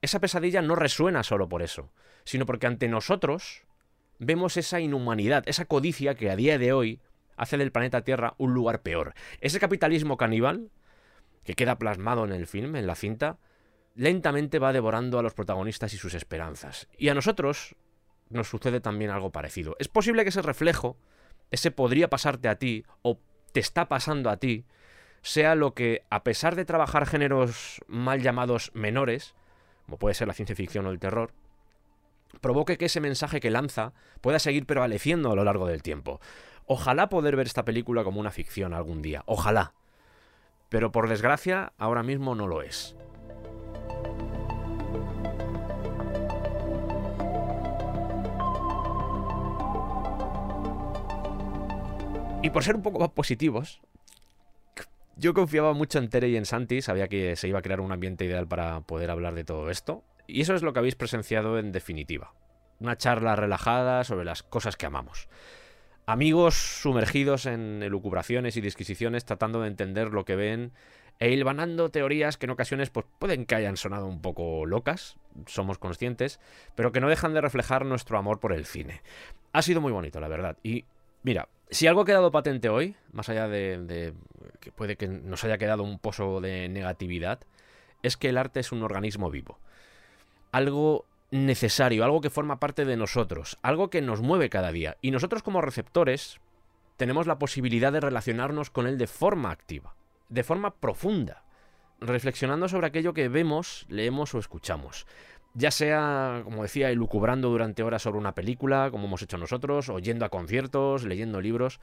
Esa 0.00 0.20
pesadilla 0.20 0.62
no 0.62 0.74
resuena 0.74 1.22
solo 1.22 1.48
por 1.48 1.62
eso, 1.62 1.92
sino 2.24 2.46
porque 2.46 2.66
ante 2.66 2.88
nosotros 2.88 3.64
vemos 4.18 4.56
esa 4.56 4.80
inhumanidad, 4.80 5.42
esa 5.46 5.66
codicia 5.66 6.14
que 6.14 6.30
a 6.30 6.36
día 6.36 6.58
de 6.58 6.72
hoy 6.72 7.00
hace 7.36 7.58
del 7.58 7.72
planeta 7.72 8.04
Tierra 8.04 8.34
un 8.38 8.54
lugar 8.54 8.82
peor. 8.82 9.14
Ese 9.40 9.60
capitalismo 9.60 10.16
caníbal, 10.16 10.70
que 11.44 11.54
queda 11.54 11.78
plasmado 11.78 12.24
en 12.24 12.32
el 12.32 12.46
film, 12.46 12.76
en 12.76 12.86
la 12.86 12.94
cinta, 12.94 13.38
lentamente 13.94 14.58
va 14.58 14.72
devorando 14.72 15.18
a 15.18 15.22
los 15.22 15.34
protagonistas 15.34 15.92
y 15.92 15.98
sus 15.98 16.14
esperanzas. 16.14 16.88
Y 16.96 17.08
a 17.08 17.14
nosotros 17.14 17.76
nos 18.30 18.48
sucede 18.48 18.80
también 18.80 19.10
algo 19.10 19.30
parecido. 19.30 19.76
Es 19.78 19.88
posible 19.88 20.22
que 20.22 20.30
ese 20.30 20.42
reflejo 20.42 20.96
ese 21.50 21.70
podría 21.70 22.10
pasarte 22.10 22.48
a 22.48 22.56
ti 22.56 22.84
o 23.02 23.18
te 23.52 23.60
está 23.60 23.88
pasando 23.88 24.30
a 24.30 24.36
ti, 24.36 24.64
sea 25.22 25.54
lo 25.54 25.74
que, 25.74 26.02
a 26.10 26.22
pesar 26.22 26.54
de 26.56 26.64
trabajar 26.64 27.06
géneros 27.06 27.80
mal 27.86 28.20
llamados 28.20 28.70
menores, 28.74 29.34
como 29.86 29.98
puede 29.98 30.14
ser 30.14 30.28
la 30.28 30.34
ciencia 30.34 30.56
ficción 30.56 30.86
o 30.86 30.90
el 30.90 30.98
terror, 30.98 31.32
provoque 32.40 32.76
que 32.76 32.86
ese 32.86 33.00
mensaje 33.00 33.40
que 33.40 33.50
lanza 33.50 33.92
pueda 34.20 34.38
seguir 34.38 34.66
prevaleciendo 34.66 35.30
a 35.30 35.36
lo 35.36 35.44
largo 35.44 35.66
del 35.66 35.82
tiempo. 35.82 36.20
Ojalá 36.66 37.08
poder 37.08 37.36
ver 37.36 37.46
esta 37.46 37.64
película 37.64 38.04
como 38.04 38.20
una 38.20 38.30
ficción 38.30 38.74
algún 38.74 39.02
día, 39.02 39.22
ojalá. 39.26 39.74
Pero 40.68 40.92
por 40.92 41.08
desgracia, 41.08 41.72
ahora 41.78 42.02
mismo 42.02 42.34
no 42.34 42.46
lo 42.46 42.62
es. 42.62 42.96
Y 52.44 52.50
por 52.50 52.62
ser 52.62 52.76
un 52.76 52.82
poco 52.82 52.98
más 52.98 53.08
positivos, 53.08 53.80
yo 55.16 55.32
confiaba 55.32 55.72
mucho 55.72 55.98
en 55.98 56.10
Tere 56.10 56.28
y 56.28 56.36
en 56.36 56.44
Santi, 56.44 56.82
sabía 56.82 57.08
que 57.08 57.36
se 57.36 57.48
iba 57.48 57.60
a 57.60 57.62
crear 57.62 57.80
un 57.80 57.90
ambiente 57.90 58.26
ideal 58.26 58.46
para 58.46 58.82
poder 58.82 59.10
hablar 59.10 59.34
de 59.34 59.44
todo 59.44 59.70
esto. 59.70 60.04
Y 60.26 60.42
eso 60.42 60.54
es 60.54 60.60
lo 60.60 60.74
que 60.74 60.80
habéis 60.80 60.94
presenciado 60.94 61.58
en 61.58 61.72
definitiva. 61.72 62.34
Una 62.80 62.98
charla 62.98 63.34
relajada 63.34 64.04
sobre 64.04 64.26
las 64.26 64.42
cosas 64.42 64.76
que 64.76 64.84
amamos. 64.84 65.30
Amigos 66.04 66.54
sumergidos 66.54 67.46
en 67.46 67.82
elucubraciones 67.82 68.58
y 68.58 68.60
disquisiciones 68.60 69.24
tratando 69.24 69.62
de 69.62 69.68
entender 69.68 70.12
lo 70.12 70.26
que 70.26 70.36
ven 70.36 70.72
e 71.20 71.30
hilvanando 71.30 71.90
teorías 71.90 72.36
que 72.36 72.44
en 72.44 72.50
ocasiones 72.50 72.90
pues, 72.90 73.06
pueden 73.18 73.46
que 73.46 73.54
hayan 73.54 73.78
sonado 73.78 74.06
un 74.06 74.20
poco 74.20 74.66
locas, 74.66 75.16
somos 75.46 75.78
conscientes, 75.78 76.40
pero 76.74 76.92
que 76.92 77.00
no 77.00 77.08
dejan 77.08 77.32
de 77.32 77.40
reflejar 77.40 77.86
nuestro 77.86 78.18
amor 78.18 78.38
por 78.38 78.52
el 78.52 78.66
cine. 78.66 79.00
Ha 79.54 79.62
sido 79.62 79.80
muy 79.80 79.92
bonito, 79.92 80.20
la 80.20 80.28
verdad. 80.28 80.58
Y 80.62 80.84
mira, 81.24 81.48
si 81.70 81.88
algo 81.88 82.02
ha 82.02 82.04
quedado 82.04 82.30
patente 82.30 82.68
hoy, 82.68 82.94
más 83.12 83.28
allá 83.28 83.48
de, 83.48 84.14
que 84.60 84.70
puede 84.70 84.96
que 84.96 85.08
nos 85.08 85.42
haya 85.42 85.58
quedado 85.58 85.82
un 85.82 85.98
pozo 85.98 86.40
de 86.40 86.68
negatividad, 86.68 87.40
es 88.02 88.16
que 88.16 88.28
el 88.28 88.38
arte 88.38 88.60
es 88.60 88.70
un 88.70 88.82
organismo 88.84 89.30
vivo. 89.30 89.58
Algo 90.52 91.06
necesario, 91.32 92.04
algo 92.04 92.20
que 92.20 92.30
forma 92.30 92.60
parte 92.60 92.84
de 92.84 92.96
nosotros, 92.96 93.58
algo 93.62 93.90
que 93.90 94.02
nos 94.02 94.20
mueve 94.20 94.50
cada 94.50 94.70
día. 94.70 94.96
Y 95.02 95.10
nosotros 95.10 95.42
como 95.42 95.60
receptores 95.60 96.38
tenemos 96.96 97.26
la 97.26 97.38
posibilidad 97.40 97.92
de 97.92 98.00
relacionarnos 98.00 98.70
con 98.70 98.86
él 98.86 98.98
de 98.98 99.08
forma 99.08 99.50
activa, 99.50 99.96
de 100.28 100.44
forma 100.44 100.74
profunda, 100.74 101.42
reflexionando 101.98 102.68
sobre 102.68 102.86
aquello 102.86 103.14
que 103.14 103.28
vemos, 103.28 103.86
leemos 103.88 104.34
o 104.34 104.38
escuchamos. 104.38 105.06
Ya 105.54 105.70
sea, 105.70 106.40
como 106.44 106.62
decía, 106.62 106.90
elucubrando 106.90 107.48
durante 107.48 107.84
horas 107.84 108.02
sobre 108.02 108.18
una 108.18 108.34
película, 108.34 108.90
como 108.90 109.06
hemos 109.06 109.22
hecho 109.22 109.38
nosotros, 109.38 109.88
o 109.88 110.00
yendo 110.00 110.24
a 110.24 110.28
conciertos, 110.28 111.04
leyendo 111.04 111.40
libros, 111.40 111.80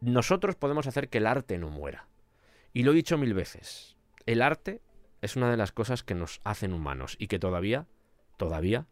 nosotros 0.00 0.54
podemos 0.54 0.86
hacer 0.86 1.08
que 1.08 1.18
el 1.18 1.26
arte 1.26 1.58
no 1.58 1.68
muera. 1.68 2.06
Y 2.72 2.84
lo 2.84 2.92
he 2.92 2.94
dicho 2.94 3.18
mil 3.18 3.34
veces, 3.34 3.96
el 4.26 4.40
arte 4.40 4.80
es 5.20 5.36
una 5.36 5.50
de 5.50 5.56
las 5.56 5.72
cosas 5.72 6.04
que 6.04 6.14
nos 6.14 6.40
hacen 6.44 6.72
humanos 6.72 7.16
y 7.18 7.26
que 7.26 7.40
todavía, 7.40 7.86
todavía, 8.36 8.86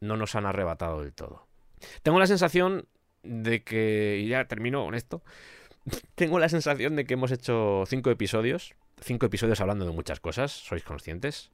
no 0.00 0.16
nos 0.16 0.34
han 0.34 0.46
arrebatado 0.46 1.02
del 1.02 1.12
todo. 1.12 1.46
Tengo 2.02 2.18
la 2.18 2.26
sensación 2.26 2.86
de 3.22 3.62
que, 3.62 4.20
y 4.22 4.28
ya 4.28 4.46
termino 4.46 4.84
con 4.84 4.94
esto, 4.94 5.22
tengo 6.14 6.38
la 6.38 6.48
sensación 6.48 6.96
de 6.96 7.04
que 7.04 7.14
hemos 7.14 7.30
hecho 7.30 7.84
cinco 7.86 8.10
episodios, 8.10 8.74
cinco 9.00 9.26
episodios 9.26 9.60
hablando 9.60 9.84
de 9.84 9.92
muchas 9.92 10.20
cosas, 10.20 10.50
sois 10.50 10.82
conscientes, 10.82 11.50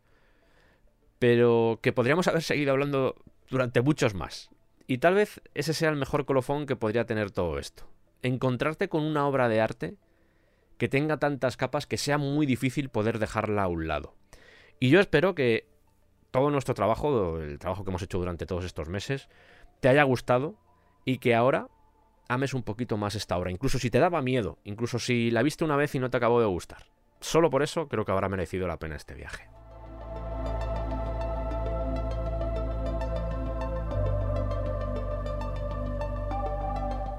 pero 1.21 1.79
que 1.83 1.93
podríamos 1.93 2.27
haber 2.27 2.43
seguido 2.43 2.73
hablando 2.73 3.15
durante 3.51 3.83
muchos 3.83 4.15
más. 4.15 4.51
Y 4.89 4.99
tal 4.99 5.15
vez 5.15 5.41
ese 5.55 5.75
sea 5.75 5.91
el 5.91 5.97
mejor 5.97 6.25
colofón 6.25 6.67
que 6.67 6.75
podría 6.75 7.05
tener 7.05 7.31
todo 7.31 7.59
esto. 7.59 7.85
Encontrarte 8.23 8.89
con 8.89 9.05
una 9.05 9.29
obra 9.29 9.49
de 9.49 9.61
arte 9.61 9.97
que 10.79 10.89
tenga 10.89 11.19
tantas 11.19 11.59
capas 11.59 11.87
que 11.87 11.99
sea 11.99 12.17
muy 12.17 12.47
difícil 12.47 12.89
poder 12.89 13.19
dejarla 13.19 13.65
a 13.65 13.69
un 13.69 13.87
lado. 13.87 14.15
Y 14.81 14.89
yo 14.89 14.99
espero 14.99 15.35
que 15.35 15.69
todo 16.31 16.51
nuestro 16.51 16.73
trabajo, 16.73 17.39
el 17.39 17.59
trabajo 17.59 17.85
que 17.85 17.91
hemos 17.91 18.03
hecho 18.03 18.19
durante 18.19 18.47
todos 18.47 18.65
estos 18.65 18.89
meses, 18.89 19.29
te 19.81 19.89
haya 19.89 20.03
gustado 20.05 20.57
y 21.05 21.19
que 21.19 21.35
ahora 21.35 21.69
ames 22.29 22.55
un 22.55 22.63
poquito 22.63 22.97
más 22.97 23.15
esta 23.15 23.37
obra. 23.37 23.51
Incluso 23.51 23.79
si 23.79 23.91
te 23.91 23.99
daba 23.99 24.23
miedo, 24.23 24.59
incluso 24.65 24.99
si 24.99 25.31
la 25.31 25.43
viste 25.43 25.65
una 25.65 25.77
vez 25.77 25.95
y 25.95 25.99
no 25.99 26.09
te 26.09 26.17
acabó 26.17 26.41
de 26.41 26.47
gustar. 26.47 26.87
Solo 27.21 27.51
por 27.51 27.63
eso 27.63 27.89
creo 27.89 28.07
que 28.07 28.13
habrá 28.13 28.31
merecido 28.31 28.67
la 28.67 28.79
pena 28.79 28.97
este 28.97 29.15
viaje. 29.15 29.60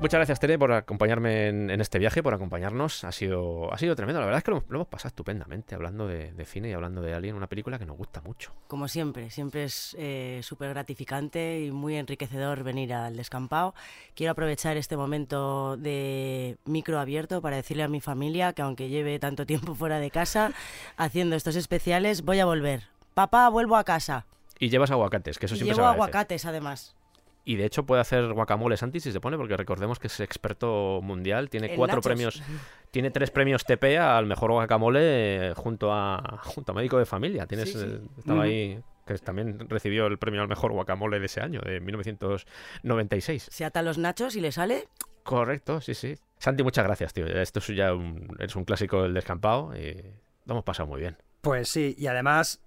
Muchas 0.01 0.17
gracias, 0.17 0.39
Tere, 0.39 0.57
por 0.57 0.71
acompañarme 0.71 1.49
en, 1.49 1.69
en, 1.69 1.79
este 1.79 1.99
viaje, 1.99 2.23
por 2.23 2.33
acompañarnos. 2.33 3.03
Ha 3.03 3.11
sido, 3.11 3.71
ha 3.71 3.77
sido 3.77 3.95
tremendo. 3.95 4.19
La 4.19 4.25
verdad 4.25 4.39
es 4.39 4.43
que 4.43 4.49
lo, 4.49 4.63
lo 4.67 4.77
hemos 4.77 4.87
pasado 4.87 5.09
estupendamente 5.09 5.75
hablando 5.75 6.07
de, 6.07 6.31
de, 6.31 6.45
cine 6.45 6.69
y 6.69 6.73
hablando 6.73 7.03
de 7.03 7.13
Alien, 7.13 7.35
una 7.35 7.45
película 7.45 7.77
que 7.77 7.85
nos 7.85 7.97
gusta 7.97 8.19
mucho. 8.19 8.51
Como 8.67 8.87
siempre, 8.87 9.29
siempre 9.29 9.65
es 9.65 9.95
eh, 9.99 10.39
súper 10.41 10.69
gratificante 10.69 11.63
y 11.63 11.69
muy 11.69 11.97
enriquecedor 11.97 12.63
venir 12.63 12.95
al 12.95 13.15
descampado. 13.15 13.75
Quiero 14.15 14.31
aprovechar 14.31 14.75
este 14.75 14.97
momento 14.97 15.77
de 15.77 16.57
micro 16.65 16.99
abierto 16.99 17.39
para 17.39 17.57
decirle 17.57 17.83
a 17.83 17.87
mi 17.87 18.01
familia 18.01 18.53
que 18.53 18.63
aunque 18.63 18.89
lleve 18.89 19.19
tanto 19.19 19.45
tiempo 19.45 19.75
fuera 19.75 19.99
de 19.99 20.09
casa 20.09 20.51
haciendo 20.97 21.35
estos 21.35 21.55
especiales, 21.55 22.23
voy 22.23 22.39
a 22.39 22.45
volver. 22.45 22.85
Papá, 23.13 23.49
vuelvo 23.49 23.75
a 23.75 23.83
casa. 23.83 24.25
Y 24.57 24.69
llevas 24.69 24.89
aguacates, 24.89 25.37
que 25.37 25.45
eso 25.45 25.53
y 25.53 25.59
siempre 25.59 25.75
llevo 25.75 25.87
se 25.87 25.93
aguacates, 25.93 26.45
además. 26.45 26.95
Y 27.43 27.55
de 27.55 27.65
hecho 27.65 27.85
puede 27.85 28.01
hacer 28.01 28.33
guacamole 28.33 28.77
Santi 28.77 28.99
si 28.99 29.11
se 29.11 29.19
pone, 29.19 29.35
porque 29.37 29.57
recordemos 29.57 29.97
que 29.99 30.07
es 30.07 30.19
experto 30.19 30.99
mundial, 31.01 31.49
tiene 31.49 31.71
En 31.71 31.75
cuatro 31.75 31.97
nachos. 31.97 32.05
premios, 32.05 32.43
tiene 32.91 33.09
tres 33.09 33.31
premios 33.31 33.65
TP 33.65 33.97
al 33.97 34.27
mejor 34.27 34.51
guacamole 34.51 34.99
eh, 35.49 35.53
junto 35.55 35.91
a 35.91 36.39
junto 36.43 36.71
a 36.71 36.75
médico 36.75 36.97
de 36.99 37.05
familia. 37.05 37.47
Tienes 37.47 37.71
Sí, 37.71 37.79
sí. 37.79 37.85
eh, 37.85 37.99
estaba 38.19 38.43
ahí 38.43 38.79
que 39.07 39.17
también 39.17 39.67
recibió 39.67 40.05
el 40.05 40.19
premio 40.19 40.41
al 40.43 40.47
mejor 40.47 40.71
guacamole 40.71 41.19
de 41.19 41.25
ese 41.25 41.41
año, 41.41 41.61
de 41.61 41.79
1996. 42.83 43.47
Se 43.51 43.65
ata 43.65 43.81
los 43.81 43.97
nachos 43.97 44.35
y 44.35 44.41
le 44.41 44.51
sale. 44.51 44.87
Correcto, 45.23 45.81
sí, 45.81 45.93
sí. 45.93 46.15
Santi, 46.37 46.63
muchas 46.63 46.83
gracias, 46.85 47.13
tío. 47.13 47.25
Esto 47.27 47.59
es 47.59 47.67
ya 47.67 47.93
un, 47.93 48.35
es 48.39 48.55
un 48.55 48.65
clásico 48.65 49.03
del 49.03 49.13
descampado 49.13 49.71
y 49.75 49.93
lo 50.45 50.53
hemos 50.53 50.63
pasado 50.63 50.87
muy 50.87 51.01
bien. 51.01 51.17
Pues 51.41 51.69
sí, 51.69 51.95
y 51.97 52.07
además, 52.07 52.61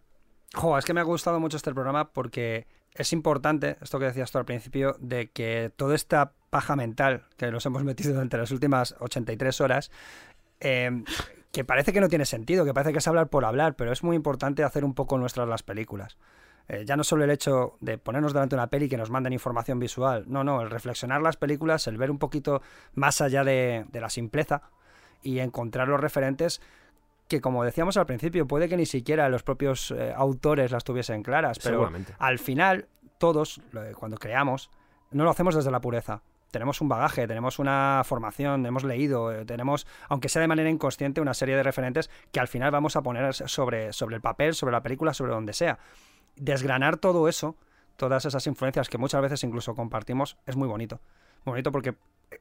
jo, 0.55 0.79
es 0.79 0.85
que 0.85 0.95
me 0.95 1.01
ha 1.01 1.05
gustado 1.05 1.41
mucho 1.41 1.57
este 1.57 1.73
programa 1.73 2.13
porque 2.13 2.67
es 2.95 3.13
importante, 3.13 3.77
esto 3.83 3.99
que 3.99 4.07
decías 4.07 4.31
tú 4.31 4.39
al 4.39 4.45
principio, 4.45 4.97
de 5.01 5.31
que 5.31 5.73
toda 5.75 5.95
esta 5.95 6.33
paja 6.51 6.77
mental 6.77 7.25
que 7.37 7.51
nos 7.51 7.67
hemos 7.67 7.83
metido 7.83 8.13
durante 8.13 8.39
las 8.39 8.51
últimas 8.53 8.95
83 9.01 9.61
horas, 9.61 9.91
eh, 10.61 11.03
que 11.51 11.65
parece 11.65 11.93
que 11.93 12.01
no 12.01 12.09
tiene 12.09 12.25
sentido, 12.25 12.65
que 12.65 12.73
parece 12.73 12.93
que 12.93 12.99
es 12.99 13.09
hablar 13.09 13.29
por 13.29 13.45
hablar, 13.45 13.75
pero 13.75 13.93
es 13.93 14.03
muy 14.05 14.17
importante 14.17 14.63
hacer 14.63 14.85
un 14.85 14.95
poco 14.95 15.19
nuestras 15.19 15.49
las 15.49 15.63
películas. 15.63 16.17
Eh, 16.69 16.85
ya 16.87 16.97
no 16.97 17.05
solo 17.05 17.25
el 17.25 17.31
hecho 17.31 17.77
de 17.81 17.99
ponernos 17.99 18.33
delante 18.33 18.57
de 18.57 18.61
una 18.61 18.71
peli 18.71 18.89
que 18.89 18.97
nos 18.97 19.11
manden 19.11 19.33
información 19.33 19.79
visual, 19.79 20.25
no, 20.29 20.45
no, 20.45 20.63
el 20.63 20.71
reflexionar 20.71 21.21
las 21.21 21.37
películas, 21.37 21.87
el 21.89 21.99
ver 21.99 22.11
un 22.11 22.19
poquito 22.19 22.63
más 22.95 23.21
allá 23.21 23.45
de 23.45 23.87
la 23.93 24.09
simpleza 24.09 24.63
y 25.23 25.41
encontrar 25.41 25.89
los 25.89 26.01
referentes 26.01 26.61
que 27.29 27.41
como 27.41 27.65
decíamos 27.65 27.97
al 27.97 28.07
principio, 28.07 28.47
puede 28.47 28.69
que 28.69 28.77
ni 28.77 28.87
siquiera 28.87 29.29
los 29.29 29.43
propios 29.43 29.91
eh, 29.91 30.13
autores 30.15 30.71
las 30.71 30.85
tuviesen 30.85 31.23
claras, 31.23 31.59
pero 31.59 31.91
al 32.19 32.39
final 32.39 32.89
todos, 33.19 33.61
cuando 33.97 34.19
creamos, 34.19 34.71
no 35.11 35.25
lo 35.25 35.31
hacemos 35.31 35.55
desde 35.55 35.71
la 35.71 35.81
pureza. 35.81 36.23
Tenemos 36.51 36.81
un 36.81 36.89
bagaje, 36.89 37.27
tenemos 37.27 37.59
una 37.59 38.03
formación, 38.05 38.65
hemos 38.65 38.85
leído, 38.85 39.33
eh, 39.33 39.45
tenemos, 39.45 39.87
aunque 40.09 40.29
sea 40.29 40.43
de 40.43 40.47
manera 40.47 40.71
inconsciente, 40.71 41.21
una 41.21 41.35
serie 41.35 41.57
de 41.57 41.65
referentes 41.65 42.11
que 42.31 42.39
al 42.39 42.47
final 42.47 42.71
vamos 42.71 42.95
a 42.95 43.03
poner 43.03 43.35
sobre, 43.35 43.93
sobre 43.93 44.17
el 44.17 44.23
papel, 44.23 44.55
sobre 44.55 44.73
la 44.73 44.83
película, 44.83 45.15
sobre 45.15 45.33
donde 45.33 45.53
sea. 45.53 45.79
Desgranar 46.37 46.97
todo 46.99 47.29
eso, 47.29 47.57
todas 47.97 48.25
esas 48.25 48.47
influencias 48.47 48.89
que 48.89 48.99
muchas 48.99 49.23
veces 49.23 49.43
incluso 49.45 49.75
compartimos, 49.75 50.37
es 50.47 50.57
muy 50.57 50.69
bonito. 50.69 51.01
Muy 51.45 51.53
bonito 51.53 51.73
porque 51.73 51.95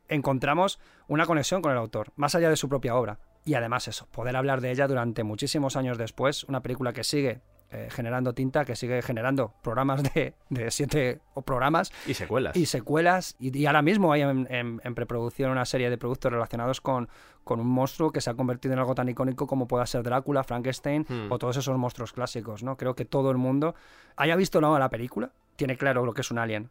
encontramos 0.07 0.79
una 1.07 1.25
conexión 1.25 1.61
con 1.61 1.71
el 1.71 1.77
autor, 1.77 2.11
más 2.15 2.35
allá 2.35 2.49
de 2.49 2.55
su 2.57 2.69
propia 2.69 2.95
obra. 2.95 3.19
Y 3.45 3.55
además 3.55 3.87
eso, 3.87 4.07
poder 4.07 4.35
hablar 4.35 4.61
de 4.61 4.71
ella 4.71 4.87
durante 4.87 5.23
muchísimos 5.23 5.75
años 5.75 5.97
después, 5.97 6.45
una 6.45 6.61
película 6.61 6.93
que 6.93 7.03
sigue 7.03 7.41
eh, 7.71 7.89
generando 7.91 8.33
tinta, 8.33 8.63
que 8.65 8.75
sigue 8.75 9.01
generando 9.01 9.53
programas 9.63 10.03
de, 10.13 10.35
de 10.49 10.71
siete 10.71 11.19
o 11.33 11.41
programas 11.41 11.91
Y 12.07 12.13
secuelas. 12.13 12.55
y 12.55 12.65
secuelas. 12.67 13.35
Y, 13.39 13.57
y 13.57 13.65
ahora 13.65 13.81
mismo 13.81 14.13
hay 14.13 14.21
en, 14.21 14.47
en- 14.49 14.79
en 14.83 14.95
preproducción 14.95 15.51
una 15.51 15.65
serie 15.65 15.89
de 15.89 15.97
productos 15.97 16.31
relacionados 16.31 16.79
con, 16.81 17.09
con 17.43 17.59
un 17.59 17.67
monstruo 17.67 18.11
que 18.11 18.21
se 18.21 18.29
ha 18.29 18.35
convertido 18.35 18.73
en 18.73 18.79
algo 18.79 18.93
tan 18.95 19.09
icónico 19.09 19.47
como 19.47 19.67
pueda 19.67 19.85
ser 19.87 20.03
Drácula, 20.03 20.43
Frankenstein 20.43 21.05
Hmm. 21.09 21.31
o 21.31 21.37
todos 21.39 21.57
esos 21.57 21.75
monstruos 21.77 22.13
clásicos. 22.13 22.63
¿no? 22.63 22.77
Creo 22.77 22.95
que 22.95 23.05
todo 23.05 23.31
el 23.31 23.37
mundo 23.37 23.73
haya 24.15 24.35
visto 24.35 24.59
o 24.59 24.61
no 24.61 24.77
la 24.77 24.89
película, 24.89 25.31
tiene 25.55 25.77
claro 25.77 26.05
lo 26.05 26.13
que 26.13 26.21
es 26.21 26.31
un 26.31 26.39
alien. 26.39 26.69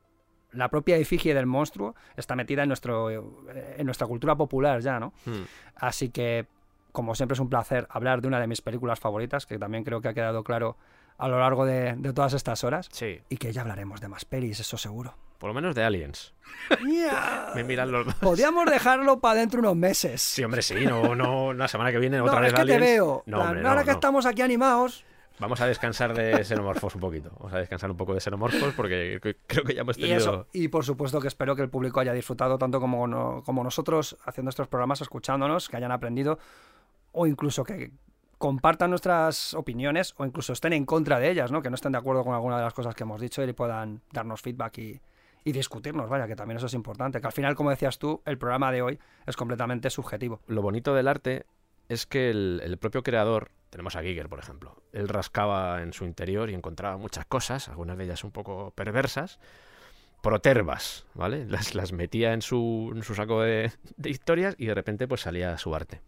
La 0.52 0.68
propia 0.68 0.96
efigie 0.96 1.34
del 1.34 1.46
monstruo 1.46 1.94
está 2.16 2.36
metida 2.36 2.62
en, 2.62 2.68
nuestro, 2.68 3.10
eh, 3.10 3.74
en 3.78 3.86
nuestra 3.86 4.06
cultura 4.06 4.36
popular 4.36 4.80
ya, 4.80 5.00
¿no? 5.00 5.12
Hmm. 5.24 5.44
Así 5.76 6.10
que, 6.10 6.46
como 6.92 7.14
siempre, 7.14 7.34
es 7.34 7.40
un 7.40 7.48
placer 7.48 7.86
hablar 7.90 8.20
de 8.20 8.28
una 8.28 8.38
de 8.38 8.46
mis 8.46 8.60
películas 8.60 9.00
favoritas, 9.00 9.46
que 9.46 9.58
también 9.58 9.82
creo 9.82 10.00
que 10.02 10.08
ha 10.08 10.14
quedado 10.14 10.44
claro 10.44 10.76
a 11.16 11.28
lo 11.28 11.38
largo 11.38 11.64
de, 11.64 11.94
de 11.96 12.12
todas 12.12 12.34
estas 12.34 12.64
horas. 12.64 12.88
Sí, 12.92 13.20
Y 13.30 13.36
que 13.38 13.52
ya 13.52 13.62
hablaremos 13.62 14.00
de 14.00 14.08
más 14.08 14.24
pelis, 14.26 14.60
eso 14.60 14.76
seguro. 14.76 15.14
por 15.38 15.48
lo 15.48 15.54
menos 15.54 15.74
de 15.74 15.84
Aliens. 15.84 16.34
Me 17.54 17.64
miran 17.64 17.90
los 17.90 18.06
dos. 18.06 18.14
Podríamos 18.16 18.66
dejarlo 18.66 19.20
para 19.20 19.40
dentro 19.40 19.60
unos 19.60 19.76
meses. 19.76 20.20
Sí, 20.20 20.42
hombre, 20.44 20.62
sí, 20.62 20.84
no, 20.86 21.14
no, 21.14 21.52
la 21.52 21.68
semana 21.68 21.90
que 21.92 21.98
viene 21.98 22.18
no, 22.18 22.24
otra 22.24 22.40
vez 22.40 22.48
es 22.48 22.54
que 22.54 22.60
Aliens. 22.62 22.80
te 22.80 22.86
veo. 22.92 23.22
No, 23.26 23.40
hombre, 23.42 23.60
ahora 23.66 23.80
no, 23.80 23.84
que 23.86 23.90
estamos 23.92 24.26
aquí 24.26 24.42
animados. 24.42 25.04
Vamos 25.42 25.60
a 25.60 25.66
descansar 25.66 26.14
de 26.14 26.44
xenomorfos 26.44 26.94
un 26.94 27.00
poquito. 27.00 27.30
Vamos 27.38 27.52
a 27.52 27.58
descansar 27.58 27.90
un 27.90 27.96
poco 27.96 28.14
de 28.14 28.20
xenomorfos 28.20 28.72
porque 28.74 29.18
creo 29.46 29.64
que 29.64 29.74
ya 29.74 29.82
hemos 29.82 29.98
Y 29.98 30.02
tenido... 30.02 30.18
eso. 30.18 30.46
Y 30.52 30.68
por 30.68 30.84
supuesto 30.84 31.20
que 31.20 31.28
espero 31.28 31.54
que 31.54 31.62
el 31.62 31.68
público 31.68 32.00
haya 32.00 32.12
disfrutado 32.12 32.56
tanto 32.58 32.80
como, 32.80 33.06
no- 33.06 33.42
como 33.44 33.62
nosotros 33.62 34.16
haciendo 34.24 34.48
estos 34.50 34.68
programas, 34.68 35.00
escuchándonos, 35.02 35.68
que 35.68 35.76
hayan 35.76 35.92
aprendido 35.92 36.38
o 37.12 37.26
incluso 37.26 37.64
que 37.64 37.90
compartan 38.38 38.90
nuestras 38.90 39.54
opiniones 39.54 40.14
o 40.16 40.24
incluso 40.24 40.52
estén 40.52 40.72
en 40.72 40.84
contra 40.84 41.20
de 41.20 41.30
ellas, 41.30 41.52
¿no? 41.52 41.62
Que 41.62 41.68
no 41.70 41.74
estén 41.76 41.92
de 41.92 41.98
acuerdo 41.98 42.24
con 42.24 42.34
alguna 42.34 42.56
de 42.56 42.64
las 42.64 42.74
cosas 42.74 42.94
que 42.94 43.04
hemos 43.04 43.20
dicho 43.20 43.42
y 43.44 43.52
puedan 43.52 44.00
darnos 44.12 44.40
feedback 44.42 44.78
y, 44.78 45.00
y 45.44 45.52
discutirnos, 45.52 46.08
vaya, 46.08 46.26
que 46.26 46.34
también 46.34 46.56
eso 46.56 46.66
es 46.66 46.74
importante. 46.74 47.20
Que 47.20 47.26
al 47.28 47.32
final, 47.32 47.54
como 47.54 47.70
decías 47.70 47.98
tú, 47.98 48.20
el 48.24 48.38
programa 48.38 48.72
de 48.72 48.82
hoy 48.82 48.98
es 49.26 49.36
completamente 49.36 49.90
subjetivo. 49.90 50.40
Lo 50.48 50.60
bonito 50.62 50.92
del 50.94 51.06
arte 51.06 51.46
es 51.88 52.06
que 52.06 52.30
el, 52.30 52.60
el 52.64 52.78
propio 52.78 53.02
creador, 53.04 53.50
tenemos 53.72 53.96
a 53.96 54.02
Giger, 54.02 54.28
por 54.28 54.38
ejemplo, 54.38 54.76
él 54.92 55.08
rascaba 55.08 55.80
en 55.82 55.94
su 55.94 56.04
interior 56.04 56.50
y 56.50 56.54
encontraba 56.54 56.98
muchas 56.98 57.24
cosas, 57.24 57.70
algunas 57.70 57.96
de 57.96 58.04
ellas 58.04 58.22
un 58.22 58.30
poco 58.30 58.70
perversas, 58.72 59.40
protervas, 60.20 61.06
¿vale? 61.14 61.46
Las, 61.48 61.74
las 61.74 61.92
metía 61.92 62.34
en 62.34 62.42
su, 62.42 62.96
su 63.02 63.14
saco 63.14 63.40
de, 63.40 63.72
historias 64.04 64.54
y 64.58 64.66
de 64.66 64.74
repente 64.74 65.08
pues 65.08 65.22
salía 65.22 65.56
su 65.56 65.74
arte. 65.74 66.02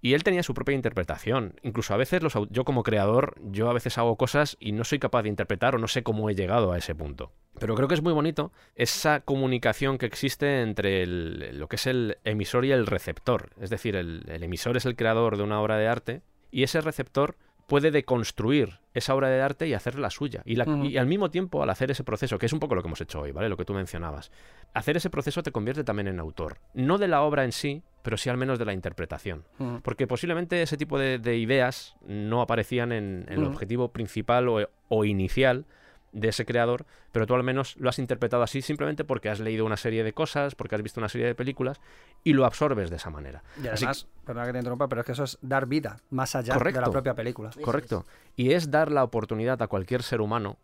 Y 0.00 0.14
él 0.14 0.22
tenía 0.22 0.44
su 0.44 0.54
propia 0.54 0.74
interpretación. 0.76 1.54
Incluso 1.62 1.92
a 1.92 1.96
veces 1.96 2.22
los, 2.22 2.34
yo 2.50 2.64
como 2.64 2.82
creador, 2.84 3.34
yo 3.40 3.68
a 3.68 3.72
veces 3.72 3.98
hago 3.98 4.16
cosas 4.16 4.56
y 4.60 4.72
no 4.72 4.84
soy 4.84 4.98
capaz 5.00 5.22
de 5.24 5.28
interpretar 5.28 5.74
o 5.74 5.78
no 5.78 5.86
sé 5.88 6.02
cómo 6.04 6.30
he 6.30 6.34
llegado 6.34 6.72
a 6.72 6.78
ese 6.78 6.94
punto. 6.94 7.32
Pero 7.58 7.74
creo 7.74 7.86
que 7.88 7.94
es 7.94 8.02
muy 8.02 8.12
bonito 8.12 8.52
esa 8.76 9.20
comunicación 9.20 9.98
que 9.98 10.06
existe 10.06 10.62
entre 10.62 11.02
el- 11.02 11.58
lo 11.58 11.68
que 11.68 11.76
es 11.76 11.86
el 11.86 12.18
emisor 12.24 12.64
y 12.64 12.72
el 12.72 12.86
receptor. 12.86 13.50
Es 13.60 13.70
decir, 13.70 13.94
el, 13.96 14.24
el 14.28 14.42
emisor 14.44 14.76
es 14.76 14.86
el 14.86 14.96
creador 14.96 15.36
de 15.36 15.42
una 15.44 15.60
obra 15.60 15.76
de 15.76 15.86
arte 15.88 16.22
y 16.52 16.62
ese 16.62 16.80
receptor 16.80 17.34
puede 17.66 17.90
deconstruir 17.90 18.80
esa 18.92 19.14
obra 19.14 19.28
de 19.30 19.40
arte 19.40 19.66
y 19.66 19.72
hacerla 19.72 20.10
suya. 20.10 20.42
Y, 20.44 20.56
la- 20.56 20.64
Ujú. 20.64 20.84
y 20.84 20.98
al 20.98 21.06
mismo 21.06 21.30
tiempo, 21.30 21.62
al 21.62 21.70
hacer 21.70 21.90
ese 21.90 22.04
proceso, 22.04 22.38
que 22.38 22.44
es 22.46 22.52
un 22.52 22.58
poco 22.60 22.74
lo 22.74 22.82
que 22.82 22.88
hemos 22.88 23.00
hecho 23.00 23.20
hoy, 23.20 23.32
¿vale? 23.32 23.48
Lo 23.48 23.56
que 23.56 23.64
tú 23.64 23.72
mencionabas. 23.72 24.30
Hacer 24.74 24.96
ese 24.98 25.08
proceso 25.08 25.42
te 25.42 25.52
convierte 25.52 25.82
también 25.82 26.08
en 26.08 26.20
autor. 26.20 26.58
No 26.74 26.98
de 26.98 27.08
la 27.08 27.22
obra 27.22 27.44
en 27.44 27.52
sí, 27.52 27.82
pero 28.02 28.16
sí 28.18 28.28
al 28.28 28.36
menos 28.36 28.58
de 28.58 28.66
la 28.66 28.74
interpretación. 28.74 29.44
Porque 29.82 30.06
posiblemente 30.06 30.60
ese 30.60 30.76
tipo 30.76 30.98
de, 30.98 31.18
de 31.18 31.38
ideas 31.38 31.94
no 32.06 32.42
aparecían 32.42 32.92
en, 32.92 33.24
en 33.28 33.34
el 33.34 33.44
objetivo 33.44 33.92
principal 33.92 34.48
o, 34.48 34.68
o 34.88 35.04
inicial 35.06 35.64
de 36.12 36.28
ese 36.28 36.44
creador, 36.44 36.84
pero 37.10 37.26
tú 37.26 37.34
al 37.34 37.42
menos 37.42 37.76
lo 37.78 37.88
has 37.88 37.98
interpretado 37.98 38.42
así 38.42 38.62
simplemente 38.62 39.04
porque 39.04 39.28
has 39.28 39.40
leído 39.40 39.64
una 39.64 39.76
serie 39.76 40.04
de 40.04 40.12
cosas, 40.12 40.54
porque 40.54 40.74
has 40.74 40.82
visto 40.82 41.00
una 41.00 41.08
serie 41.08 41.26
de 41.26 41.34
películas 41.34 41.80
y 42.22 42.34
lo 42.34 42.44
absorbes 42.44 42.90
de 42.90 42.96
esa 42.96 43.10
manera. 43.10 43.42
Y 43.56 43.68
Así 43.68 43.84
además, 43.84 44.06
perdona 44.24 44.46
que 44.46 44.52
te 44.52 44.58
interrumpa, 44.58 44.88
pero 44.88 45.00
es 45.00 45.06
que 45.06 45.12
eso 45.12 45.24
es 45.24 45.38
dar 45.40 45.66
vida 45.66 45.98
más 46.10 46.36
allá 46.36 46.56
de 46.56 46.72
la 46.72 46.90
propia 46.90 47.14
película. 47.14 47.50
Correcto. 47.62 48.04
Y 48.36 48.52
es 48.52 48.70
dar 48.70 48.92
la 48.92 49.04
oportunidad 49.04 49.60
a 49.62 49.66
cualquier 49.66 50.02
ser 50.02 50.20
humano 50.20 50.58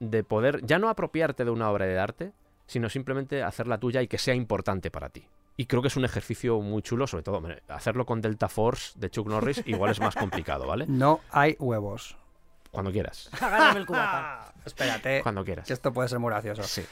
de 0.00 0.24
poder 0.24 0.64
ya 0.64 0.78
no 0.78 0.88
apropiarte 0.88 1.44
de 1.44 1.50
una 1.50 1.70
obra 1.70 1.86
de 1.86 1.98
arte, 1.98 2.32
sino 2.66 2.88
simplemente 2.88 3.42
hacerla 3.42 3.78
tuya 3.78 4.02
y 4.02 4.08
que 4.08 4.18
sea 4.18 4.34
importante 4.34 4.90
para 4.90 5.08
ti. 5.08 5.26
Y 5.56 5.66
creo 5.66 5.82
que 5.82 5.88
es 5.88 5.96
un 5.96 6.04
ejercicio 6.04 6.60
muy 6.60 6.82
chulo, 6.82 7.06
sobre 7.06 7.22
todo 7.22 7.40
hacerlo 7.68 8.06
con 8.06 8.20
Delta 8.20 8.48
Force 8.48 8.98
de 8.98 9.08
Chuck 9.08 9.28
Norris 9.28 9.62
igual 9.66 9.92
es 9.92 10.00
más 10.00 10.14
complicado, 10.14 10.66
¿vale? 10.66 10.86
No 10.88 11.20
hay 11.30 11.56
huevos. 11.58 12.16
Cuando 12.74 12.92
quieras. 12.92 13.30
Agárrame 13.40 13.80
el 13.80 13.86
cubata. 13.86 14.52
Espérate. 14.66 15.22
Cuando 15.22 15.44
quieras. 15.44 15.66
Que 15.66 15.72
esto 15.72 15.92
puede 15.92 16.08
ser 16.08 16.18
muy 16.18 16.30
gracioso. 16.30 16.62
Sí. 16.64 16.84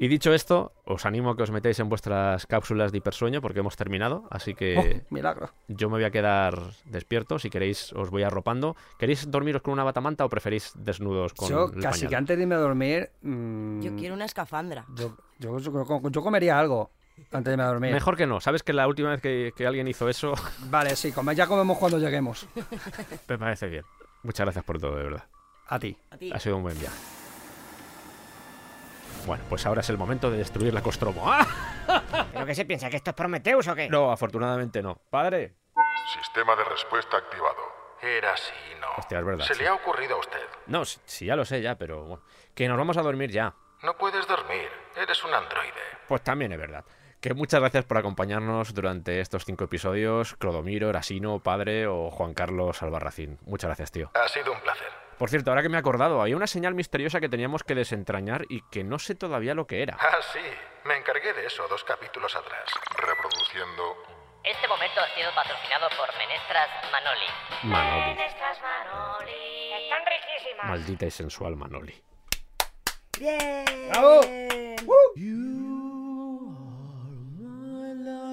Y 0.00 0.06
dicho 0.06 0.32
esto, 0.32 0.72
os 0.84 1.04
animo 1.06 1.30
a 1.30 1.36
que 1.36 1.42
os 1.42 1.50
metáis 1.50 1.80
en 1.80 1.88
vuestras 1.88 2.46
cápsulas 2.46 2.92
de 2.92 2.98
hipersueño 2.98 3.40
porque 3.42 3.58
hemos 3.58 3.74
terminado, 3.76 4.28
así 4.30 4.54
que 4.54 4.76
Oh, 5.10 5.12
milagro. 5.12 5.50
yo 5.66 5.88
me 5.88 5.96
voy 5.96 6.04
a 6.04 6.12
quedar 6.12 6.56
despierto. 6.84 7.40
Si 7.40 7.50
queréis, 7.50 7.92
os 7.94 8.08
voy 8.08 8.22
arropando. 8.22 8.76
¿Queréis 8.96 9.28
dormiros 9.28 9.60
con 9.60 9.72
una 9.72 9.82
batamanta 9.82 10.24
o 10.24 10.28
preferís 10.28 10.70
desnudos 10.76 11.34
con 11.34 11.48
Yo 11.48 11.64
el 11.74 11.82
casi 11.82 12.02
pañal? 12.02 12.10
que 12.10 12.16
antes 12.16 12.36
de 12.36 12.42
irme 12.44 12.54
a 12.54 12.58
dormir. 12.58 13.10
mm, 13.22 13.80
Yo 13.80 13.96
quiero 13.96 14.14
una 14.14 14.24
escafandra. 14.26 14.84
yo, 14.94 15.16
yo- 15.40 15.58
yo- 15.58 16.10
yo 16.10 16.22
comería 16.22 16.56
algo 16.60 16.92
antes 17.32 17.46
de 17.46 17.50
irme 17.54 17.64
a 17.64 17.66
dormir. 17.66 17.92
Mejor 17.92 18.16
que 18.16 18.28
no. 18.28 18.38
Sabes 18.40 18.62
que 18.62 18.72
la 18.72 18.86
última 18.86 19.10
vez 19.10 19.20
que, 19.20 19.52
que 19.56 19.66
alguien 19.66 19.88
hizo 19.88 20.08
eso, 20.08 20.32
Vale, 20.70 20.94
sí, 20.94 21.12
ya 21.34 21.46
comemos 21.48 21.76
cuando 21.76 21.98
lleguemos. 21.98 22.46
me 23.28 23.36
parece 23.36 23.66
bien. 23.66 23.84
Muchas 24.22 24.44
gracias 24.46 24.64
por 24.64 24.80
todo, 24.80 24.96
de 24.96 25.04
verdad. 25.04 25.24
A 25.68 25.78
ti. 25.78 25.96
A 26.10 26.16
ti. 26.16 26.32
Ha 26.32 26.38
sido 26.38 26.56
un 26.56 26.62
buen 26.62 26.78
viaje. 26.78 26.96
Bueno, 29.26 29.44
pues 29.48 29.66
ahora 29.66 29.80
es 29.80 29.90
el 29.90 29.98
momento 29.98 30.30
de 30.30 30.38
destruir 30.38 30.72
la 30.72 30.82
Costromo. 30.82 31.24
¡Ah! 31.30 31.46
¿Pero 32.32 32.46
qué 32.46 32.54
se 32.54 32.64
piensa? 32.64 32.88
¿Que 32.88 32.96
esto 32.96 33.10
es 33.10 33.16
Prometeus 33.16 33.68
o 33.68 33.74
qué? 33.74 33.88
No, 33.88 34.10
afortunadamente 34.10 34.82
no. 34.82 34.96
Padre. 35.10 35.54
Sistema 36.14 36.56
de 36.56 36.64
respuesta 36.64 37.16
activado. 37.18 37.56
Era 38.00 38.32
así, 38.32 38.52
¿no? 38.80 38.86
Hostia, 38.96 39.18
es 39.18 39.24
verdad, 39.24 39.44
Se 39.44 39.54
sí. 39.54 39.62
le 39.62 39.68
ha 39.68 39.74
ocurrido 39.74 40.16
a 40.16 40.20
usted. 40.20 40.40
No, 40.68 40.84
sí, 40.84 41.00
sí, 41.04 41.26
ya 41.26 41.36
lo 41.36 41.44
sé 41.44 41.60
ya, 41.60 41.76
pero 41.76 42.04
bueno, 42.04 42.22
que 42.54 42.68
nos 42.68 42.78
vamos 42.78 42.96
a 42.96 43.02
dormir 43.02 43.30
ya. 43.30 43.52
No 43.82 43.96
puedes 43.98 44.26
dormir. 44.26 44.68
Eres 44.96 45.22
un 45.24 45.34
androide. 45.34 45.72
Pues 46.06 46.22
también 46.22 46.52
es 46.52 46.58
verdad. 46.58 46.84
Que 47.20 47.34
muchas 47.34 47.58
gracias 47.60 47.84
por 47.84 47.98
acompañarnos 47.98 48.74
durante 48.74 49.20
estos 49.20 49.44
cinco 49.44 49.64
episodios, 49.64 50.36
Clodomiro, 50.36 50.88
Erasino, 50.88 51.40
Padre 51.40 51.88
o 51.88 52.10
Juan 52.12 52.32
Carlos 52.32 52.80
Albarracín. 52.82 53.38
Muchas 53.42 53.68
gracias, 53.68 53.90
tío. 53.90 54.10
Ha 54.14 54.28
sido 54.28 54.52
un 54.52 54.60
placer. 54.60 54.86
Por 55.18 55.28
cierto, 55.28 55.50
ahora 55.50 55.62
que 55.62 55.68
me 55.68 55.76
he 55.76 55.80
acordado, 55.80 56.22
había 56.22 56.36
una 56.36 56.46
señal 56.46 56.74
misteriosa 56.74 57.18
que 57.18 57.28
teníamos 57.28 57.64
que 57.64 57.74
desentrañar 57.74 58.44
y 58.48 58.62
que 58.70 58.84
no 58.84 59.00
sé 59.00 59.16
todavía 59.16 59.54
lo 59.54 59.66
que 59.66 59.82
era. 59.82 59.96
Ah, 59.98 60.18
sí. 60.32 60.38
Me 60.84 60.96
encargué 60.96 61.32
de 61.32 61.44
eso 61.44 61.66
dos 61.68 61.82
capítulos 61.82 62.36
atrás. 62.36 62.70
Reproduciendo. 62.96 63.96
Este 64.44 64.68
momento 64.68 65.00
ha 65.00 65.08
sido 65.16 65.34
patrocinado 65.34 65.88
por 65.98 66.08
Menestras 66.16 66.68
Manoli. 66.92 67.26
Manoli. 67.64 68.14
Menestras 68.14 68.58
Manoli. 68.62 69.72
Están 69.82 70.02
riquísimas. 70.06 70.66
Maldita 70.66 71.06
y 71.06 71.10
sensual 71.10 71.56
Manoli. 71.56 72.00
¡Bien! 73.18 73.64
¡Bravo! 73.90 74.20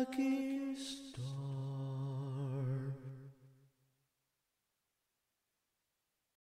থাকি 0.06 0.45